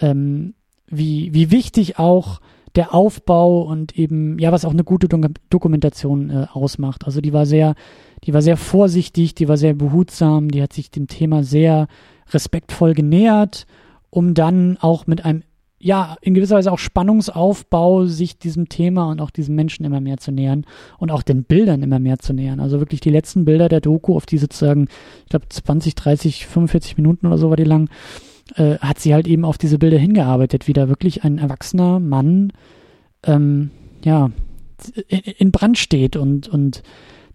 ähm, 0.00 0.54
wie, 0.86 1.32
wie 1.32 1.50
wichtig 1.50 1.98
auch 1.98 2.40
der 2.74 2.94
Aufbau 2.94 3.62
und 3.62 3.98
eben, 3.98 4.38
ja, 4.38 4.52
was 4.52 4.66
auch 4.66 4.72
eine 4.72 4.84
gute 4.84 5.08
Dok 5.08 5.26
Dokumentation 5.48 6.28
äh, 6.28 6.46
ausmacht. 6.52 7.06
Also 7.06 7.22
die 7.22 7.32
war 7.32 7.46
sehr, 7.46 7.74
die 8.24 8.34
war 8.34 8.42
sehr 8.42 8.58
vorsichtig, 8.58 9.34
die 9.34 9.48
war 9.48 9.56
sehr 9.56 9.72
behutsam, 9.72 10.50
die 10.50 10.62
hat 10.62 10.74
sich 10.74 10.90
dem 10.90 11.06
Thema 11.06 11.42
sehr 11.42 11.88
respektvoll 12.32 12.94
genähert, 12.94 13.66
um 14.10 14.34
dann 14.34 14.78
auch 14.80 15.06
mit 15.06 15.24
einem, 15.24 15.42
ja, 15.78 16.16
in 16.20 16.34
gewisser 16.34 16.56
Weise 16.56 16.72
auch 16.72 16.78
Spannungsaufbau 16.78 18.06
sich 18.06 18.38
diesem 18.38 18.68
Thema 18.68 19.10
und 19.10 19.20
auch 19.20 19.30
diesem 19.30 19.54
Menschen 19.54 19.84
immer 19.84 20.00
mehr 20.00 20.16
zu 20.16 20.32
nähern 20.32 20.64
und 20.98 21.10
auch 21.10 21.22
den 21.22 21.44
Bildern 21.44 21.82
immer 21.82 21.98
mehr 21.98 22.18
zu 22.18 22.32
nähern. 22.32 22.60
Also 22.60 22.80
wirklich 22.80 23.00
die 23.00 23.10
letzten 23.10 23.44
Bilder 23.44 23.68
der 23.68 23.80
Doku, 23.80 24.16
auf 24.16 24.26
die 24.26 24.38
sozusagen, 24.38 24.88
ich 25.24 25.30
glaube 25.30 25.48
20, 25.48 25.94
30, 25.94 26.46
45 26.46 26.96
Minuten 26.96 27.26
oder 27.26 27.38
so 27.38 27.50
war 27.50 27.56
die 27.56 27.64
lang, 27.64 27.90
äh, 28.54 28.78
hat 28.78 28.98
sie 28.98 29.12
halt 29.12 29.26
eben 29.26 29.44
auf 29.44 29.58
diese 29.58 29.78
Bilder 29.78 29.98
hingearbeitet, 29.98 30.66
wie 30.66 30.72
da 30.72 30.88
wirklich 30.88 31.24
ein 31.24 31.38
erwachsener 31.38 32.00
Mann 32.00 32.52
ähm, 33.24 33.70
ja 34.04 34.30
in 35.08 35.52
Brand 35.52 35.78
steht 35.78 36.16
und 36.16 36.48
und 36.48 36.82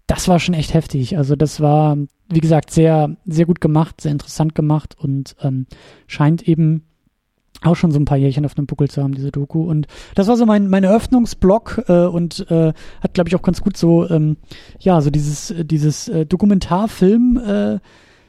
das 0.06 0.28
war 0.28 0.38
schon 0.38 0.54
echt 0.54 0.74
heftig. 0.74 1.16
Also 1.16 1.36
das 1.36 1.60
war, 1.60 1.96
wie 2.28 2.40
gesagt, 2.40 2.70
sehr 2.70 3.16
sehr 3.26 3.46
gut 3.46 3.60
gemacht, 3.60 4.00
sehr 4.00 4.12
interessant 4.12 4.54
gemacht 4.54 4.96
und 4.98 5.36
ähm, 5.42 5.66
scheint 6.06 6.46
eben 6.48 6.84
auch 7.64 7.76
schon 7.76 7.92
so 7.92 7.98
ein 7.98 8.04
paar 8.04 8.18
Jährchen 8.18 8.44
auf 8.44 8.54
dem 8.54 8.66
Buckel 8.66 8.90
zu 8.90 9.02
haben, 9.02 9.14
diese 9.14 9.30
Doku. 9.30 9.62
Und 9.62 9.86
das 10.14 10.28
war 10.28 10.36
so 10.36 10.46
mein, 10.46 10.68
mein 10.68 10.84
Eröffnungsblock 10.84 11.84
äh, 11.88 12.06
und 12.06 12.50
äh, 12.50 12.72
hat, 13.00 13.14
glaube 13.14 13.28
ich, 13.28 13.36
auch 13.36 13.42
ganz 13.42 13.60
gut 13.60 13.76
so, 13.76 14.08
ähm, 14.08 14.36
ja, 14.80 15.00
so 15.00 15.10
dieses, 15.10 15.54
dieses 15.64 16.08
äh, 16.08 16.26
Dokumentarfilm 16.26 17.36
äh, 17.36 17.78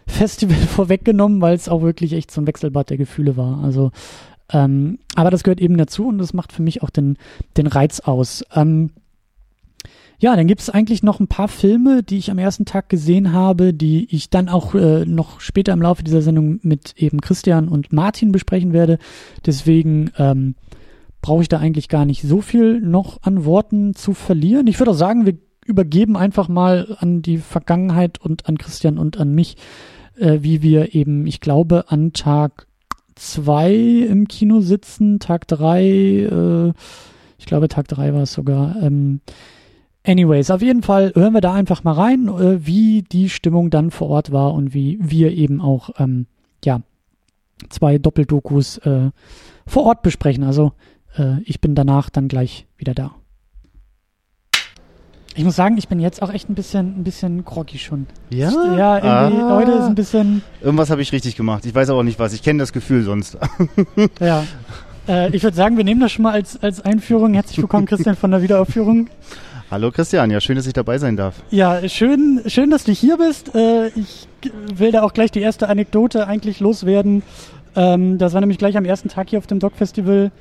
Festival 0.06 0.58
vorweggenommen, 0.68 1.42
weil 1.42 1.56
es 1.56 1.70
auch 1.70 1.82
wirklich 1.82 2.14
echt 2.14 2.32
so 2.32 2.42
ein 2.42 2.48
Wechselbad 2.48 2.90
der 2.90 2.98
Gefühle 2.98 3.38
war. 3.38 3.64
Also, 3.64 3.92
ähm, 4.52 5.00
aber 5.16 5.32
das 5.32 5.44
gehört 5.44 5.62
eben 5.62 5.78
dazu 5.78 6.08
und 6.08 6.18
das 6.18 6.34
macht 6.34 6.52
für 6.52 6.62
mich 6.62 6.84
auch 6.84 6.90
den, 6.90 7.18
den 7.58 7.68
Reiz 7.68 8.02
aus. 8.02 8.44
Ähm, 8.54 8.92
ja, 10.24 10.38
dann 10.38 10.48
gibt 10.48 10.62
es 10.62 10.70
eigentlich 10.70 11.04
noch 11.04 11.20
ein 11.20 11.28
paar 11.28 11.50
Filme, 11.50 12.02
die 12.02 12.18
ich 12.18 12.32
am 12.32 12.40
ersten 12.40 12.64
Tag 12.64 12.88
gesehen 12.88 13.34
habe, 13.34 13.74
die 13.74 14.08
ich 14.10 14.30
dann 14.30 14.48
auch 14.48 14.74
äh, 14.74 15.06
noch 15.06 15.42
später 15.42 15.74
im 15.74 15.82
Laufe 15.82 16.02
dieser 16.02 16.22
Sendung 16.22 16.62
mit 16.64 16.94
eben 16.96 17.20
Christian 17.20 17.68
und 17.68 17.92
Martin 17.92 18.32
besprechen 18.32 18.72
werde. 18.72 19.00
Deswegen 19.46 20.12
ähm, 20.18 20.56
brauche 21.22 21.42
ich 21.42 21.50
da 21.50 21.60
eigentlich 21.60 21.90
gar 21.90 22.06
nicht 22.06 22.22
so 22.22 22.40
viel 22.40 22.80
noch 22.80 23.22
an 23.24 23.44
Worten 23.44 23.96
zu 23.96 24.14
verlieren. 24.14 24.68
Ich 24.68 24.80
würde 24.80 24.92
auch 24.92 24.96
sagen, 24.96 25.26
wir 25.26 25.38
übergeben 25.66 26.16
einfach 26.16 26.48
mal 26.48 26.96
an 27.00 27.22
die 27.22 27.38
Vergangenheit 27.38 28.18
und 28.22 28.48
an 28.48 28.58
Christian 28.58 28.98
und 28.98 29.18
an 29.18 29.36
mich 29.36 29.58
äh, 30.18 30.38
wie 30.40 30.62
wir 30.62 30.96
eben, 30.96 31.28
ich 31.28 31.42
glaube, 31.42 31.86
an 31.90 32.14
Tag 32.14 32.68
zwei 33.16 33.74
im 33.74 34.30
Kino 34.30 34.62
sitzen, 34.62 35.20
Tag 35.20 35.50
drei, 35.50 35.84
äh, 35.84 36.72
ich 37.38 37.46
glaube, 37.46 37.68
Tag 37.68 37.90
drei 37.90 38.14
war 38.14 38.22
es 38.22 38.32
sogar. 38.32 38.82
Ähm, 38.82 39.20
anyways, 40.06 40.52
auf 40.52 40.62
jeden 40.62 40.84
Fall 40.84 41.12
hören 41.16 41.34
wir 41.34 41.42
da 41.42 41.54
einfach 41.54 41.84
mal 41.84 41.94
rein, 41.94 42.28
äh, 42.28 42.66
wie 42.66 43.04
die 43.04 43.30
Stimmung 43.30 43.70
dann 43.70 43.92
vor 43.92 44.10
Ort 44.10 44.32
war 44.32 44.54
und 44.54 44.74
wie 44.74 44.98
wir 45.02 45.32
eben 45.32 45.62
auch, 45.62 45.90
ähm, 45.98 46.28
ja, 46.64 46.82
zwei 47.70 47.98
Doppeldokus 47.98 48.78
äh, 48.80 49.12
vor 49.66 49.84
Ort 49.84 50.02
besprechen. 50.02 50.44
Also 50.44 50.74
äh, 51.18 51.42
ich 51.46 51.62
bin 51.62 51.76
danach 51.76 52.10
dann 52.10 52.28
gleich 52.28 52.66
wieder 52.78 52.94
da. 52.94 53.12
Ich 55.36 55.44
muss 55.44 55.56
sagen, 55.56 55.78
ich 55.80 55.88
bin 55.88 56.00
jetzt 56.00 56.22
auch 56.22 56.32
echt 56.32 56.48
ein 56.50 56.54
bisschen, 56.54 57.00
ein 57.00 57.04
bisschen 57.04 57.44
groggy 57.44 57.80
schon. 57.80 58.06
Ja? 58.30 58.52
Ja, 58.52 58.96
irgendwie, 58.98 59.42
Ah. 59.42 59.56
heute 59.56 59.72
ist 59.72 59.86
ein 59.86 59.96
bisschen, 59.96 60.44
Irgendwas 60.62 60.92
habe 60.92 61.02
ich 61.02 61.12
richtig 61.12 61.36
gemacht. 61.36 61.66
Ich 61.66 61.74
weiß 61.74 61.90
aber 61.90 62.04
nicht 62.04 62.20
was. 62.20 62.34
Ich 62.34 62.44
kenne 62.44 62.60
das 62.60 62.72
Gefühl 62.72 63.02
sonst. 63.04 63.38
ja. 64.20 64.44
Äh, 65.08 65.36
ich 65.36 65.42
würde 65.42 65.58
sagen, 65.58 65.76
wir 65.76 65.84
nehmen 65.84 66.02
das 66.02 66.12
schon 66.12 66.22
mal 66.24 66.34
als, 66.34 66.62
als 66.62 66.82
Einführung. 66.82 67.34
Herzlich 67.34 67.58
willkommen, 67.58 67.88
Christian, 67.88 68.16
von 68.16 68.30
der 68.30 68.44
Wiederaufführung. 68.44 69.08
Hallo 69.74 69.90
Christian, 69.90 70.30
ja, 70.30 70.40
schön, 70.40 70.56
dass 70.56 70.68
ich 70.68 70.74
dabei 70.74 71.00
sein 71.00 71.18
darf. 71.18 71.42
Ja, 71.50 71.90
schön, 71.90 72.44
schön, 72.46 72.70
dass 72.70 72.84
du 72.84 72.92
hier 72.92 73.18
bist. 73.18 73.56
Äh, 73.56 73.88
ich 73.88 74.28
will 74.72 74.92
da 74.92 75.02
auch 75.02 75.14
gleich 75.14 75.32
die 75.32 75.42
erste 75.42 75.68
Anekdote 75.68 76.28
eigentlich 76.28 76.60
loswerden. 76.60 77.24
Ähm, 77.76 78.20
das 78.20 78.34
war 78.34 78.42
nämlich 78.42 78.60
gleich 78.60 78.78
am 78.78 78.86
ersten 78.86 79.10
Tag 79.10 79.32
hier 79.32 79.40
auf 79.40 79.48
dem 79.48 79.58
Doc 79.58 79.76
Festival. 79.76 80.32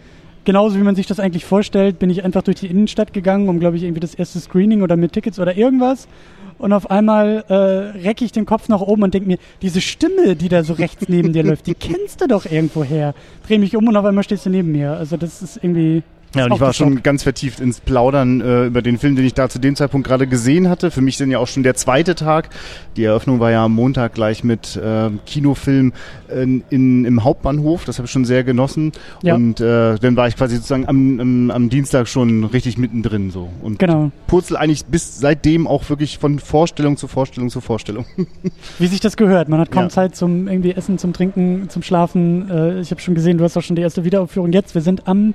Genauso 0.45 0.77
wie 0.77 0.83
man 0.83 0.97
sich 0.97 1.07
das 1.07 1.19
eigentlich 1.19 1.47
vorstellt, 1.47 1.99
bin 1.99 2.11
ich 2.11 2.25
einfach 2.25 2.43
durch 2.43 2.59
die 2.59 2.67
Innenstadt 2.67 3.15
gegangen, 3.15 3.49
um, 3.49 3.59
glaube 3.59 3.79
ich, 3.79 3.85
irgendwie 3.85 4.01
das 4.01 4.15
erste 4.15 4.39
Screening 4.39 4.83
oder 4.83 4.99
mit 4.99 5.15
Tickets 5.15 5.41
oder 5.41 5.57
irgendwas. 5.57 6.09
Und 6.59 6.75
auf 6.75 6.91
einmal 6.91 7.43
äh, 7.49 7.55
recke 8.01 8.27
ich 8.27 8.33
den 8.33 8.45
Kopf 8.45 8.69
nach 8.69 8.83
oben 8.83 9.03
und 9.03 9.15
denke 9.15 9.29
mir, 9.29 9.39
diese 9.63 9.81
Stimme, 9.81 10.37
die 10.37 10.51
da 10.51 10.63
so 10.63 10.75
rechts 10.75 11.09
neben 11.09 11.33
dir 11.33 11.43
läuft, 11.43 11.67
die 11.67 11.75
kennst 11.75 12.21
du 12.21 12.27
doch 12.27 12.45
irgendwo 12.45 12.85
her. 12.85 13.15
Dreh 13.49 13.57
mich 13.57 13.75
um 13.77 13.89
und 13.89 13.97
auf 13.97 14.05
einmal 14.05 14.25
stehst 14.25 14.45
du 14.45 14.51
neben 14.51 14.73
mir. 14.73 14.93
Also 14.93 15.17
das 15.17 15.41
ist 15.41 15.57
irgendwie... 15.57 16.03
Ja, 16.35 16.47
und 16.47 16.55
ich 16.55 16.61
war 16.61 16.73
schon 16.73 17.03
ganz 17.03 17.23
vertieft 17.23 17.61
ins 17.61 17.81
Plaudern 17.81 18.41
äh, 18.41 18.67
über 18.67 18.81
den 18.83 18.99
Film, 18.99 19.17
den 19.17 19.25
ich 19.27 19.35
da 19.35 19.49
zu 19.49 19.59
dem 19.59 19.77
Zeitpunkt 19.77 20.07
gerade 20.07 20.27
gesehen 20.27 20.69
hatte. 20.69 20.91
Für 20.91 21.01
mich 21.03 21.17
sind 21.19 21.31
ja 21.31 21.39
auch 21.39 21.47
schon 21.49 21.63
der 21.63 21.75
zweite 21.75 22.15
Tag. 22.15 22.49
Die 22.97 23.05
Eröffnung 23.05 23.39
war 23.41 23.51
ja 23.51 23.65
am 23.65 23.75
Montag 23.75 24.15
gleich 24.15 24.43
mit 24.45 24.77
äh, 24.77 25.11
Kinofilm 25.27 25.93
in, 26.35 26.65
in, 26.71 27.05
im 27.05 27.25
Hauptbahnhof. 27.25 27.85
Das 27.85 27.99
habe 27.99 28.07
ich 28.07 28.13
schon 28.13 28.25
sehr 28.25 28.45
genossen. 28.45 28.93
Ja. 29.23 29.35
Und 29.35 29.61
äh, 29.61 29.97
dann 29.99 30.17
war 30.17 30.29
ich 30.29 30.37
quasi 30.37 30.57
sozusagen 30.57 30.89
am, 30.89 31.21
am, 31.21 31.51
am 31.51 31.69
Dienstag 31.69 32.09
schon 32.09 32.45
richtig 32.45 32.79
mittendrin 32.79 33.31
so. 33.31 33.51
Und 33.63 33.79
Genau. 33.79 34.11
purzel 34.27 34.57
eigentlich 34.57 34.87
bis 34.87 35.19
seitdem 35.21 35.67
auch 35.67 35.89
wirklich 35.91 36.19
von 36.19 36.39
Vorstellung 36.39 36.97
zu 36.97 37.09
Vorstellung 37.09 37.51
zu 37.51 37.61
Vorstellung. 37.61 38.07
Wie 38.79 38.87
sich 38.87 39.01
das 39.01 39.17
gehört. 39.17 39.49
Man 39.49 39.61
hat 39.61 39.71
kaum 39.71 39.85
Ja. 39.85 39.89
Zeit 39.91 40.17
zum 40.17 40.49
irgendwie 40.49 40.73
Essen, 40.73 40.97
zum 40.99 41.13
Trinken, 41.13 41.69
zum 41.69 41.83
Schlafen. 41.83 42.51
Äh, 42.51 42.81
ich 42.81 42.91
habe 42.91 43.01
schon 43.01 43.15
gesehen, 43.15 43.39
du 43.39 43.45
hast 43.45 43.57
auch 43.57 43.63
schon 43.63 43.77
die 43.77 43.83
erste 43.83 44.05
Wiederaufführung 44.05 44.53
jetzt. 44.53 44.75
Wir 44.75 44.83
sind 44.83 45.07
am, 45.09 45.35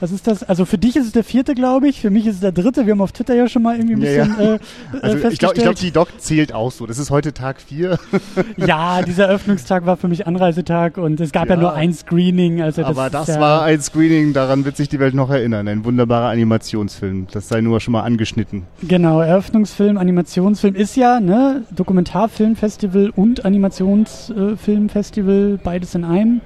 was 0.00 0.12
ist 0.12 0.26
das? 0.26 0.42
Also 0.42 0.64
für 0.64 0.78
dich 0.78 0.96
ist 0.96 1.06
es 1.06 1.12
der 1.12 1.24
vierte, 1.24 1.54
glaube 1.54 1.88
ich. 1.88 2.00
Für 2.00 2.10
mich 2.10 2.26
ist 2.26 2.36
es 2.36 2.40
der 2.40 2.52
dritte. 2.52 2.86
Wir 2.86 2.92
haben 2.92 3.00
auf 3.00 3.12
Twitter 3.12 3.34
ja 3.34 3.48
schon 3.48 3.62
mal 3.62 3.76
irgendwie 3.76 3.94
ein 3.94 4.02
Ja, 4.02 4.24
bisschen 4.24 4.36
ja. 4.38 4.44
Äh, 4.44 4.54
äh, 4.54 4.58
Also 5.02 5.16
ich 5.28 5.38
glaube, 5.38 5.50
festgestellt. 5.54 5.56
ich 5.56 5.62
glaub, 5.62 5.74
die 5.76 5.90
Doc 5.92 6.08
zählt 6.20 6.52
auch 6.52 6.72
so. 6.72 6.86
Das 6.86 6.98
ist 6.98 7.10
heute 7.10 7.32
Tag 7.32 7.60
vier. 7.60 7.98
ja, 8.56 9.02
dieser 9.02 9.26
Eröffnungstag 9.26 9.86
war 9.86 9.96
für 9.96 10.08
mich 10.08 10.26
Anreisetag 10.26 10.98
und 10.98 11.20
es 11.20 11.30
gab 11.32 11.48
ja, 11.48 11.54
Ja. 11.54 11.60
nur 11.60 11.72
ein 11.74 11.92
Screening. 11.94 12.60
Also 12.62 12.82
das 12.82 12.90
Aber 12.90 13.10
das 13.10 13.28
ja, 13.28 13.40
war 13.40 13.62
ein 13.62 13.80
Screening, 13.80 14.32
daran 14.32 14.64
wird 14.64 14.76
sich 14.76 14.88
die 14.88 14.98
Welt 15.00 15.14
noch 15.14 15.30
erinnern. 15.30 15.68
Ein 15.68 15.84
wunderbarer 15.84 16.28
Animationsfilm. 16.28 17.26
Das 17.32 17.48
sei 17.48 17.60
nur 17.60 17.80
schon 17.80 17.92
mal 17.92 18.02
angeschnitten. 18.02 18.64
Genau, 18.82 19.20
Eröffnungsfilm, 19.20 19.96
Animationsfilm 19.98 20.74
ist 20.74 20.96
ja, 20.96 21.20
ne, 21.20 21.62
Dokumentarfilmfestival 21.74 23.10
und 23.14 23.44
Animationsfilmfestival, 23.44 25.58
beides 25.62 25.94
in 25.94 26.04
einem. 26.04 26.40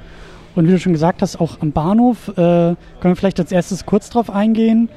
Und 0.54 0.66
wie 0.66 0.72
du 0.72 0.78
schon 0.78 0.92
gesagt 0.92 1.22
hast, 1.22 1.40
auch 1.40 1.60
am 1.60 1.72
Bahnhof, 1.72 2.28
äh, 2.28 2.32
können 2.32 2.76
wir 3.02 3.16
vielleicht 3.16 3.40
als 3.40 3.52
erstes 3.52 3.86
kurz 3.86 4.10
drauf 4.10 4.30
eingehen. 4.30 4.88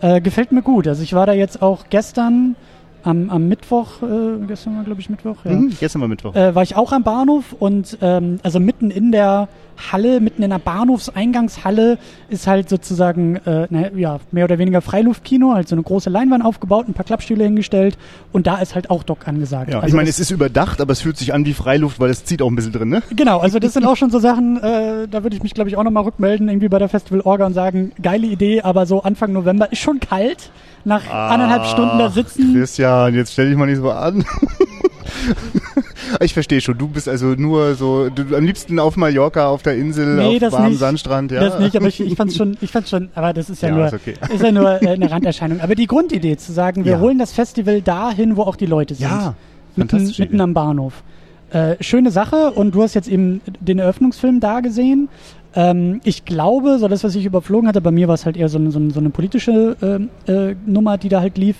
Äh, 0.00 0.20
gefällt 0.20 0.52
mir 0.52 0.62
gut. 0.62 0.88
Also 0.88 1.02
ich 1.02 1.12
war 1.12 1.26
da 1.26 1.32
jetzt 1.32 1.60
auch 1.60 1.84
gestern 1.90 2.56
am, 3.04 3.30
am 3.30 3.48
Mittwoch, 3.48 4.02
äh, 4.02 4.46
gestern 4.46 4.76
war 4.76 4.84
glaube 4.84 5.00
ich 5.00 5.10
Mittwoch, 5.10 5.36
ja. 5.44 5.52
Mhm, 5.52 5.76
gestern 5.78 6.00
war 6.00 6.08
Mittwoch. 6.08 6.34
Äh, 6.34 6.54
war 6.54 6.62
ich 6.62 6.76
auch 6.76 6.92
am 6.92 7.02
Bahnhof 7.02 7.54
und 7.58 7.98
ähm, 8.00 8.40
also 8.42 8.60
mitten 8.60 8.90
in 8.90 9.12
der 9.12 9.48
Halle, 9.92 10.20
mitten 10.20 10.42
in 10.42 10.50
der 10.50 10.58
Bahnhofseingangshalle 10.58 11.98
ist 12.28 12.46
halt 12.46 12.68
sozusagen 12.68 13.36
äh, 13.36 13.66
na, 13.70 13.90
ja, 13.92 14.20
mehr 14.30 14.44
oder 14.44 14.58
weniger 14.58 14.80
Freiluftkino, 14.80 15.54
halt 15.54 15.68
so 15.68 15.74
eine 15.74 15.82
große 15.82 16.10
Leinwand 16.10 16.44
aufgebaut, 16.44 16.86
ein 16.88 16.94
paar 16.94 17.04
Klappstühle 17.04 17.44
hingestellt 17.44 17.96
und 18.32 18.46
da 18.46 18.56
ist 18.56 18.74
halt 18.74 18.90
auch 18.90 19.02
Doc 19.02 19.26
angesagt. 19.26 19.70
ja, 19.70 19.76
also 19.76 19.88
ich 19.88 19.94
meine, 19.94 20.08
es 20.08 20.18
ist 20.18 20.30
überdacht, 20.30 20.80
aber 20.80 20.92
es 20.92 21.00
fühlt 21.00 21.16
sich 21.16 21.32
an 21.32 21.44
wie 21.46 21.54
Freiluft, 21.54 21.98
weil 22.00 22.10
es 22.10 22.24
zieht 22.24 22.42
auch 22.42 22.48
ein 22.48 22.56
bisschen 22.56 22.72
drin, 22.72 22.88
ne? 22.88 23.02
Genau, 23.16 23.38
also 23.38 23.58
das 23.58 23.72
sind 23.72 23.86
auch 23.86 23.96
schon 23.96 24.10
so 24.10 24.18
Sachen, 24.18 24.58
äh, 24.58 25.08
da 25.08 25.22
würde 25.22 25.36
ich 25.36 25.42
mich, 25.42 25.54
glaube 25.54 25.70
ich, 25.70 25.76
auch 25.76 25.84
nochmal 25.84 26.04
rückmelden, 26.04 26.48
irgendwie 26.48 26.68
bei 26.68 26.78
der 26.78 26.88
Festival 26.88 27.22
Orga 27.22 27.46
und 27.46 27.54
sagen, 27.54 27.92
geile 28.02 28.26
Idee, 28.26 28.62
aber 28.62 28.86
so 28.86 29.02
Anfang 29.02 29.32
November 29.32 29.72
ist 29.72 29.78
schon 29.80 30.00
kalt, 30.00 30.50
nach 30.84 31.08
anderthalb 31.10 31.66
Stunden 31.66 31.98
da 31.98 32.06
Ach, 32.06 32.12
sitzen. 32.12 32.54
Christian, 32.54 33.14
jetzt 33.14 33.32
stell 33.32 33.48
dich 33.48 33.56
mal 33.56 33.66
nicht 33.66 33.78
so 33.78 33.90
an. 33.90 34.24
ich 36.20 36.32
verstehe 36.34 36.60
schon, 36.60 36.78
du 36.78 36.88
bist 36.88 37.08
also 37.08 37.26
nur 37.28 37.74
so, 37.74 38.08
du, 38.10 38.34
am 38.36 38.44
liebsten 38.44 38.78
auf 38.78 38.96
Mallorca, 38.96 39.48
auf 39.48 39.62
der 39.62 39.76
Insel, 39.76 40.16
Nee, 40.16 40.44
auf 40.44 40.52
warmem 40.52 40.70
nicht. 40.70 40.78
Sandstrand, 40.78 41.32
ja. 41.32 41.40
Das 41.40 41.58
nicht, 41.58 41.76
aber 41.76 41.86
ich, 41.86 42.00
ich 42.00 42.14
fand's 42.16 42.36
schon, 42.36 42.56
ich 42.60 42.70
fand's 42.70 42.90
schon, 42.90 43.10
aber 43.14 43.32
das 43.32 43.50
ist 43.50 43.62
ja, 43.62 43.68
Ja, 43.70 43.74
nur, 43.74 43.86
ist 43.86 43.94
okay. 43.94 44.14
ist 44.32 44.42
ja 44.42 44.52
nur 44.52 44.82
äh, 44.82 44.88
eine 44.88 45.10
Randerscheinung. 45.10 45.60
Aber 45.60 45.74
die 45.74 45.86
Grundidee 45.86 46.36
zu 46.36 46.52
sagen, 46.52 46.84
wir 46.84 46.92
Ja. 46.92 47.00
holen 47.00 47.18
das 47.18 47.32
Festival 47.32 47.82
dahin, 47.82 48.36
wo 48.36 48.42
auch 48.42 48.56
die 48.56 48.66
Leute 48.66 48.94
sind. 48.94 49.08
Ja, 49.10 49.34
mitten, 49.76 50.12
mitten 50.18 50.40
am 50.40 50.54
Bahnhof. 50.54 51.02
Äh, 51.50 51.76
schöne 51.82 52.10
Sache 52.12 52.52
und 52.52 52.74
du 52.74 52.82
hast 52.82 52.94
jetzt 52.94 53.08
eben 53.08 53.40
den 53.60 53.78
Eröffnungsfilm 53.80 54.38
da 54.40 54.60
gesehen. 54.60 55.08
Ähm, 55.54 56.00
ich 56.04 56.24
glaube, 56.24 56.78
so 56.78 56.86
das, 56.88 57.02
was 57.02 57.14
ich 57.14 57.24
überflogen 57.24 57.68
hatte, 57.68 57.80
bei 57.80 57.90
mir 57.90 58.06
war 58.08 58.14
es 58.14 58.24
halt 58.26 58.36
eher 58.36 58.48
so 58.48 58.58
eine, 58.58 58.70
so 58.70 58.90
so 58.90 59.00
eine 59.00 59.10
politische 59.10 59.76
ähm, 59.82 60.08
äh, 60.26 60.54
Nummer, 60.66 60.96
die 60.98 61.08
da 61.08 61.20
halt 61.20 61.38
lief. 61.38 61.56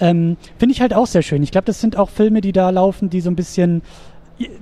Ähm, 0.00 0.36
Finde 0.58 0.72
ich 0.74 0.80
halt 0.80 0.94
auch 0.94 1.06
sehr 1.06 1.22
schön. 1.22 1.42
Ich 1.42 1.50
glaube, 1.50 1.64
das 1.64 1.80
sind 1.80 1.96
auch 1.96 2.08
Filme, 2.10 2.40
die 2.40 2.52
da 2.52 2.70
laufen, 2.70 3.10
die 3.10 3.20
so 3.20 3.30
ein 3.30 3.36
bisschen 3.36 3.82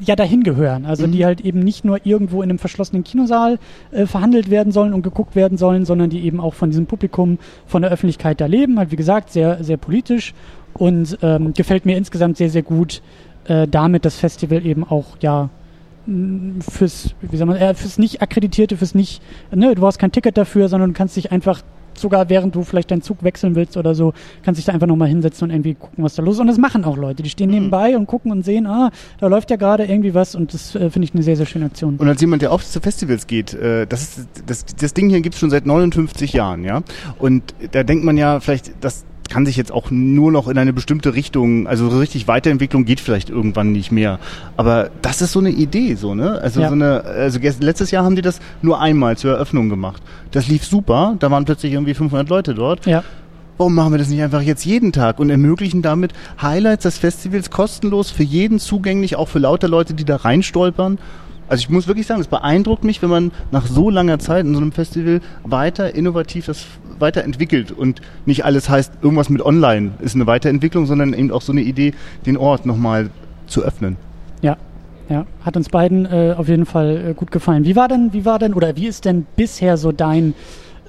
ja 0.00 0.16
dahin 0.16 0.42
gehören. 0.42 0.84
Also 0.84 1.06
Mhm. 1.06 1.12
die 1.12 1.24
halt 1.24 1.40
eben 1.42 1.60
nicht 1.60 1.84
nur 1.84 2.04
irgendwo 2.04 2.42
in 2.42 2.50
einem 2.50 2.58
verschlossenen 2.58 3.04
Kinosaal 3.04 3.58
äh, 3.92 4.06
verhandelt 4.06 4.50
werden 4.50 4.72
sollen 4.72 4.92
und 4.92 5.02
geguckt 5.02 5.36
werden 5.36 5.56
sollen, 5.58 5.84
sondern 5.86 6.10
die 6.10 6.20
eben 6.24 6.40
auch 6.40 6.54
von 6.54 6.70
diesem 6.70 6.86
Publikum, 6.86 7.38
von 7.66 7.82
der 7.82 7.90
Öffentlichkeit 7.90 8.40
da 8.40 8.46
leben. 8.46 8.78
Halt 8.78 8.90
wie 8.90 8.96
gesagt, 8.96 9.30
sehr, 9.30 9.62
sehr 9.62 9.76
politisch 9.76 10.34
und 10.74 11.18
ähm, 11.22 11.54
gefällt 11.54 11.86
mir 11.86 11.96
insgesamt 11.96 12.36
sehr, 12.36 12.50
sehr 12.50 12.62
gut 12.62 13.02
äh, 13.44 13.66
damit 13.66 14.04
das 14.04 14.16
Festival 14.16 14.64
eben 14.66 14.84
auch, 14.84 15.16
ja, 15.20 15.48
fürs, 16.06 17.14
wie 17.20 17.36
soll 17.36 17.46
man, 17.46 17.56
äh, 17.56 17.74
fürs 17.74 17.98
nicht 17.98 18.22
akkreditierte, 18.22 18.76
fürs 18.76 18.94
nicht, 18.94 19.22
ne, 19.54 19.74
du 19.74 19.86
hast 19.86 19.98
kein 19.98 20.12
Ticket 20.12 20.36
dafür, 20.36 20.68
sondern 20.68 20.90
du 20.90 20.94
kannst 20.96 21.16
dich 21.16 21.30
einfach 21.32 21.62
sogar 21.94 22.30
während 22.30 22.54
du 22.54 22.62
vielleicht 22.62 22.90
deinen 22.90 23.02
Zug 23.02 23.22
wechseln 23.22 23.54
willst 23.56 23.76
oder 23.76 23.94
so, 23.94 24.14
kannst 24.42 24.58
dich 24.58 24.64
da 24.64 24.72
einfach 24.72 24.86
nochmal 24.86 25.08
hinsetzen 25.08 25.44
und 25.48 25.50
irgendwie 25.50 25.74
gucken, 25.74 26.02
was 26.02 26.14
da 26.14 26.22
los 26.22 26.36
ist. 26.36 26.40
Und 26.40 26.46
das 26.46 26.56
machen 26.56 26.84
auch 26.84 26.96
Leute. 26.96 27.22
Die 27.22 27.28
stehen 27.28 27.48
Mhm. 27.50 27.54
nebenbei 27.54 27.96
und 27.96 28.06
gucken 28.06 28.32
und 28.32 28.42
sehen, 28.42 28.66
ah, 28.66 28.90
da 29.18 29.26
läuft 29.26 29.50
ja 29.50 29.56
gerade 29.56 29.84
irgendwie 29.84 30.14
was 30.14 30.34
und 30.34 30.54
das 30.54 30.74
äh, 30.74 30.88
finde 30.88 31.04
ich 31.06 31.14
eine 31.14 31.22
sehr, 31.22 31.36
sehr 31.36 31.46
schöne 31.46 31.66
Aktion. 31.66 31.96
Und 31.96 32.08
als 32.08 32.20
jemand, 32.20 32.40
der 32.42 32.52
oft 32.52 32.66
zu 32.70 32.80
Festivals 32.80 33.26
geht, 33.26 33.52
äh, 33.52 33.86
das, 33.86 34.02
ist, 34.18 34.28
das, 34.46 34.64
das 34.64 34.94
Ding 34.94 35.10
hier 35.10 35.20
gibt's 35.20 35.38
schon 35.40 35.50
seit 35.50 35.66
59 35.66 36.32
Jahren, 36.32 36.64
ja. 36.64 36.82
Und 37.18 37.54
da 37.72 37.82
denkt 37.82 38.04
man 38.04 38.16
ja 38.16 38.40
vielleicht, 38.40 38.72
das 38.80 39.04
kann 39.30 39.46
sich 39.46 39.56
jetzt 39.56 39.72
auch 39.72 39.90
nur 39.90 40.30
noch 40.30 40.48
in 40.48 40.58
eine 40.58 40.72
bestimmte 40.72 41.14
Richtung, 41.14 41.66
also 41.66 41.88
so 41.88 41.98
richtig 41.98 42.28
Weiterentwicklung 42.28 42.84
geht 42.84 43.00
vielleicht 43.00 43.30
irgendwann 43.30 43.72
nicht 43.72 43.90
mehr. 43.90 44.18
Aber 44.56 44.90
das 45.00 45.22
ist 45.22 45.32
so 45.32 45.38
eine 45.38 45.50
Idee, 45.50 45.94
so, 45.94 46.14
ne? 46.14 46.38
Also 46.42 46.60
Ja. 46.60 46.68
so 46.68 46.74
eine, 46.74 47.02
also 47.04 47.38
letztes 47.60 47.90
Jahr 47.90 48.04
haben 48.04 48.16
die 48.16 48.22
das 48.22 48.40
nur 48.60 48.80
einmal 48.80 49.16
zur 49.16 49.32
Eröffnung 49.32 49.68
gemacht. 49.70 50.02
Das 50.32 50.48
lief 50.48 50.64
super, 50.64 51.16
da 51.18 51.30
waren 51.30 51.44
plötzlich 51.46 51.72
irgendwie 51.72 51.94
500 51.94 52.28
Leute 52.28 52.54
dort. 52.54 52.84
Ja, 52.86 53.02
Warum 53.60 53.74
machen 53.74 53.92
wir 53.92 53.98
das 53.98 54.08
nicht 54.08 54.22
einfach 54.22 54.40
jetzt 54.40 54.64
jeden 54.64 54.90
Tag 54.90 55.18
und 55.18 55.28
ermöglichen 55.28 55.82
damit 55.82 56.14
Highlights 56.40 56.84
des 56.84 56.96
Festivals 56.96 57.50
kostenlos 57.50 58.10
für 58.10 58.22
jeden 58.22 58.58
zugänglich, 58.58 59.16
auch 59.16 59.28
für 59.28 59.38
lauter 59.38 59.68
Leute, 59.68 59.92
die 59.92 60.06
da 60.06 60.16
reinstolpern? 60.16 60.98
Also 61.50 61.62
ich 61.62 61.68
muss 61.68 61.88
wirklich 61.88 62.06
sagen, 62.06 62.20
es 62.20 62.28
beeindruckt 62.28 62.84
mich, 62.84 63.02
wenn 63.02 63.10
man 63.10 63.32
nach 63.50 63.66
so 63.66 63.90
langer 63.90 64.20
Zeit 64.20 64.46
in 64.46 64.54
so 64.54 64.60
einem 64.60 64.70
Festival 64.70 65.20
weiter 65.42 65.96
innovativ 65.96 66.46
das 66.46 66.64
weiterentwickelt 67.00 67.72
und 67.72 68.00
nicht 68.24 68.44
alles 68.44 68.68
heißt, 68.68 68.92
irgendwas 69.02 69.30
mit 69.30 69.42
online 69.42 69.92
ist 69.98 70.14
eine 70.14 70.28
Weiterentwicklung, 70.28 70.86
sondern 70.86 71.12
eben 71.12 71.32
auch 71.32 71.42
so 71.42 71.50
eine 71.50 71.62
Idee, 71.62 71.92
den 72.24 72.36
Ort 72.36 72.66
nochmal 72.66 73.10
zu 73.46 73.62
öffnen. 73.62 73.96
ja. 74.40 74.56
Ja, 75.08 75.26
hat 75.44 75.56
uns 75.56 75.68
beiden 75.68 76.06
äh, 76.06 76.36
auf 76.38 76.46
jeden 76.46 76.66
Fall 76.66 77.08
äh, 77.08 77.14
gut 77.14 77.32
gefallen. 77.32 77.64
Wie 77.64 77.74
war 77.74 77.88
denn, 77.88 78.12
wie 78.12 78.24
war 78.24 78.38
denn, 78.38 78.54
oder 78.54 78.76
wie 78.76 78.86
ist 78.86 79.04
denn 79.04 79.26
bisher 79.34 79.76
so 79.76 79.90
dein 79.90 80.34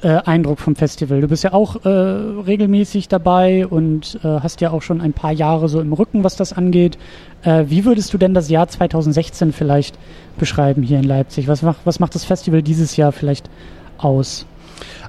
äh, 0.01 0.07
Eindruck 0.25 0.59
vom 0.59 0.75
Festival? 0.75 1.21
Du 1.21 1.27
bist 1.27 1.43
ja 1.43 1.53
auch 1.53 1.85
äh, 1.85 1.89
regelmäßig 1.89 3.07
dabei 3.07 3.67
und 3.67 4.19
äh, 4.23 4.27
hast 4.27 4.61
ja 4.61 4.71
auch 4.71 4.81
schon 4.81 5.01
ein 5.01 5.13
paar 5.13 5.31
Jahre 5.31 5.69
so 5.69 5.79
im 5.81 5.93
Rücken, 5.93 6.23
was 6.23 6.35
das 6.35 6.53
angeht. 6.53 6.97
Äh, 7.43 7.65
wie 7.67 7.85
würdest 7.85 8.13
du 8.13 8.17
denn 8.17 8.33
das 8.33 8.49
Jahr 8.49 8.67
2016 8.67 9.53
vielleicht 9.53 9.97
beschreiben 10.37 10.83
hier 10.83 10.99
in 10.99 11.05
Leipzig? 11.05 11.47
Was 11.47 11.61
macht, 11.61 11.79
was 11.85 11.99
macht 11.99 12.15
das 12.15 12.25
Festival 12.25 12.61
dieses 12.61 12.97
Jahr 12.97 13.11
vielleicht 13.11 13.49
aus? 13.97 14.45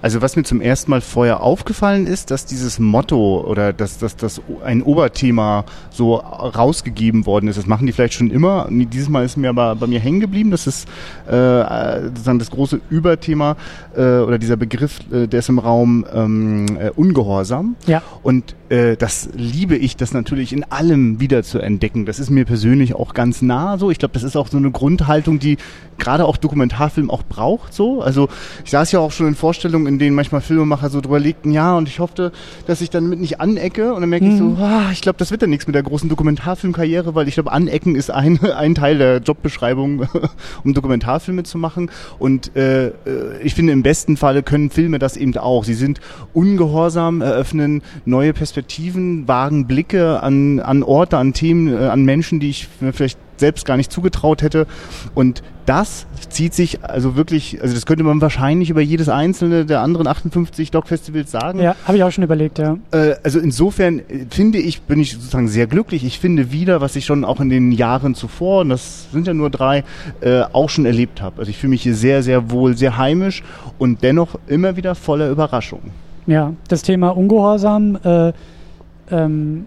Also 0.02 0.20
was 0.20 0.36
mir 0.36 0.42
zum 0.42 0.60
ersten 0.60 0.90
Mal 0.90 1.00
vorher 1.00 1.42
aufgefallen 1.42 2.06
ist, 2.06 2.30
dass 2.30 2.44
dieses 2.44 2.78
Motto 2.78 3.40
oder 3.46 3.72
dass, 3.72 3.98
dass, 3.98 4.16
dass 4.16 4.40
ein 4.64 4.82
Oberthema 4.82 5.64
so 5.90 6.16
rausgegeben 6.16 7.24
worden 7.24 7.48
ist. 7.48 7.56
Das 7.56 7.66
machen 7.66 7.86
die 7.86 7.92
vielleicht 7.92 8.14
schon 8.14 8.30
immer. 8.30 8.68
Dieses 8.70 9.08
Mal 9.08 9.24
ist 9.24 9.36
mir 9.36 9.48
aber 9.48 9.76
bei 9.76 9.86
mir 9.86 10.00
hängen 10.00 10.20
geblieben. 10.20 10.50
Das 10.50 10.66
ist 10.66 10.88
äh, 11.26 12.02
sozusagen 12.02 12.40
das 12.40 12.50
große 12.50 12.80
Überthema 12.90 13.56
äh, 13.96 14.00
oder 14.18 14.38
dieser 14.38 14.56
Begriff, 14.56 14.98
äh, 15.12 15.28
der 15.28 15.38
ist 15.38 15.48
im 15.48 15.60
Raum 15.60 16.04
ähm, 16.12 16.66
äh, 16.78 16.90
Ungehorsam. 16.90 17.76
Ja, 17.86 18.02
Und 18.22 18.56
äh, 18.68 18.96
das 18.96 19.28
liebe 19.34 19.76
ich, 19.76 19.96
das 19.96 20.12
natürlich 20.12 20.52
in 20.52 20.64
allem 20.64 21.20
wieder 21.20 21.42
zu 21.42 21.58
entdecken. 21.58 22.06
Das 22.06 22.18
ist 22.18 22.30
mir 22.30 22.44
persönlich 22.44 22.94
auch 22.94 23.14
ganz 23.14 23.42
nah 23.42 23.78
so. 23.78 23.90
Ich 23.90 23.98
glaube, 23.98 24.14
das 24.14 24.22
ist 24.22 24.34
auch 24.36 24.48
so 24.48 24.56
eine 24.56 24.70
Grundhaltung, 24.70 25.38
die 25.38 25.58
gerade 25.98 26.24
auch 26.24 26.36
Dokumentarfilm 26.36 27.10
auch 27.10 27.22
braucht 27.22 27.72
so. 27.72 28.00
Also 28.00 28.28
ich 28.64 28.70
saß 28.70 28.90
ja 28.92 28.98
auch 28.98 29.12
schon 29.12 29.28
in 29.28 29.34
Vorstellungen, 29.34 29.86
in 29.92 29.98
denen 29.98 30.16
manchmal 30.16 30.40
Filmemacher 30.40 30.90
so 30.90 31.00
drüber 31.00 31.20
legten, 31.20 31.52
ja, 31.52 31.76
und 31.76 31.88
ich 31.88 32.00
hoffte, 32.00 32.32
dass 32.66 32.80
ich 32.80 32.90
dann 32.90 33.08
mit 33.08 33.20
nicht 33.20 33.40
anecke. 33.40 33.94
Und 33.94 34.00
dann 34.00 34.10
merke 34.10 34.26
ich 34.26 34.36
so, 34.36 34.56
ah, 34.60 34.90
ich 34.92 35.00
glaube, 35.00 35.18
das 35.18 35.30
wird 35.30 35.42
dann 35.42 35.50
nichts 35.50 35.66
mit 35.66 35.74
der 35.74 35.82
großen 35.82 36.08
Dokumentarfilmkarriere, 36.08 37.14
weil 37.14 37.28
ich 37.28 37.34
glaube, 37.34 37.52
anecken 37.52 37.94
ist 37.94 38.10
ein, 38.10 38.40
ein 38.56 38.74
Teil 38.74 38.98
der 38.98 39.18
Jobbeschreibung, 39.18 40.06
um 40.64 40.74
Dokumentarfilme 40.74 41.42
zu 41.42 41.58
machen. 41.58 41.90
Und 42.18 42.54
äh, 42.56 42.88
äh, 42.88 42.92
ich 43.42 43.54
finde, 43.54 43.72
im 43.72 43.82
besten 43.82 44.16
Falle 44.16 44.42
können 44.42 44.70
Filme 44.70 44.98
das 44.98 45.16
eben 45.16 45.36
auch. 45.36 45.64
Sie 45.64 45.74
sind 45.74 46.00
ungehorsam, 46.32 47.20
eröffnen 47.20 47.82
neue 48.04 48.32
Perspektiven, 48.32 49.28
wagen 49.28 49.66
Blicke 49.66 50.22
an, 50.22 50.60
an 50.60 50.82
Orte, 50.82 51.18
an 51.18 51.32
Themen, 51.32 51.72
äh, 51.72 51.86
an 51.86 52.04
Menschen, 52.04 52.40
die 52.40 52.50
ich 52.50 52.68
vielleicht 52.92 53.18
selbst 53.36 53.66
gar 53.66 53.76
nicht 53.76 53.92
zugetraut 53.92 54.42
hätte. 54.42 54.66
Und 55.14 55.42
das 55.66 56.06
zieht 56.28 56.54
sich 56.54 56.82
also 56.82 57.16
wirklich, 57.16 57.60
also 57.62 57.74
das 57.74 57.86
könnte 57.86 58.04
man 58.04 58.20
wahrscheinlich 58.20 58.70
über 58.70 58.80
jedes 58.80 59.08
einzelne 59.08 59.64
der 59.64 59.80
anderen 59.80 60.06
58 60.06 60.70
Doc-Festivals 60.70 61.30
sagen. 61.30 61.60
ja, 61.60 61.76
habe 61.84 61.96
ich 61.96 62.04
auch 62.04 62.10
schon 62.10 62.24
überlegt, 62.24 62.58
ja. 62.58 62.78
Äh, 62.90 63.14
also 63.22 63.38
insofern 63.38 64.00
äh, 64.00 64.26
finde 64.30 64.58
ich, 64.58 64.82
bin 64.82 64.98
ich 64.98 65.12
sozusagen 65.12 65.48
sehr 65.48 65.66
glücklich. 65.66 66.04
Ich 66.04 66.18
finde 66.18 66.52
wieder, 66.52 66.80
was 66.80 66.96
ich 66.96 67.04
schon 67.04 67.24
auch 67.24 67.40
in 67.40 67.48
den 67.48 67.72
Jahren 67.72 68.14
zuvor, 68.14 68.62
und 68.62 68.70
das 68.70 69.10
sind 69.12 69.26
ja 69.26 69.34
nur 69.34 69.50
drei, 69.50 69.84
äh, 70.20 70.42
auch 70.52 70.68
schon 70.68 70.84
erlebt 70.86 71.22
habe. 71.22 71.38
Also 71.38 71.50
ich 71.50 71.58
fühle 71.58 71.70
mich 71.70 71.82
hier 71.82 71.94
sehr, 71.94 72.22
sehr 72.22 72.50
wohl, 72.50 72.76
sehr 72.76 72.96
heimisch 72.96 73.42
und 73.78 74.02
dennoch 74.02 74.38
immer 74.46 74.76
wieder 74.76 74.94
voller 74.94 75.30
Überraschung. 75.30 75.80
Ja, 76.26 76.52
das 76.68 76.82
Thema 76.82 77.10
Ungehorsam, 77.10 77.98
äh, 78.04 78.32
ähm, 79.10 79.66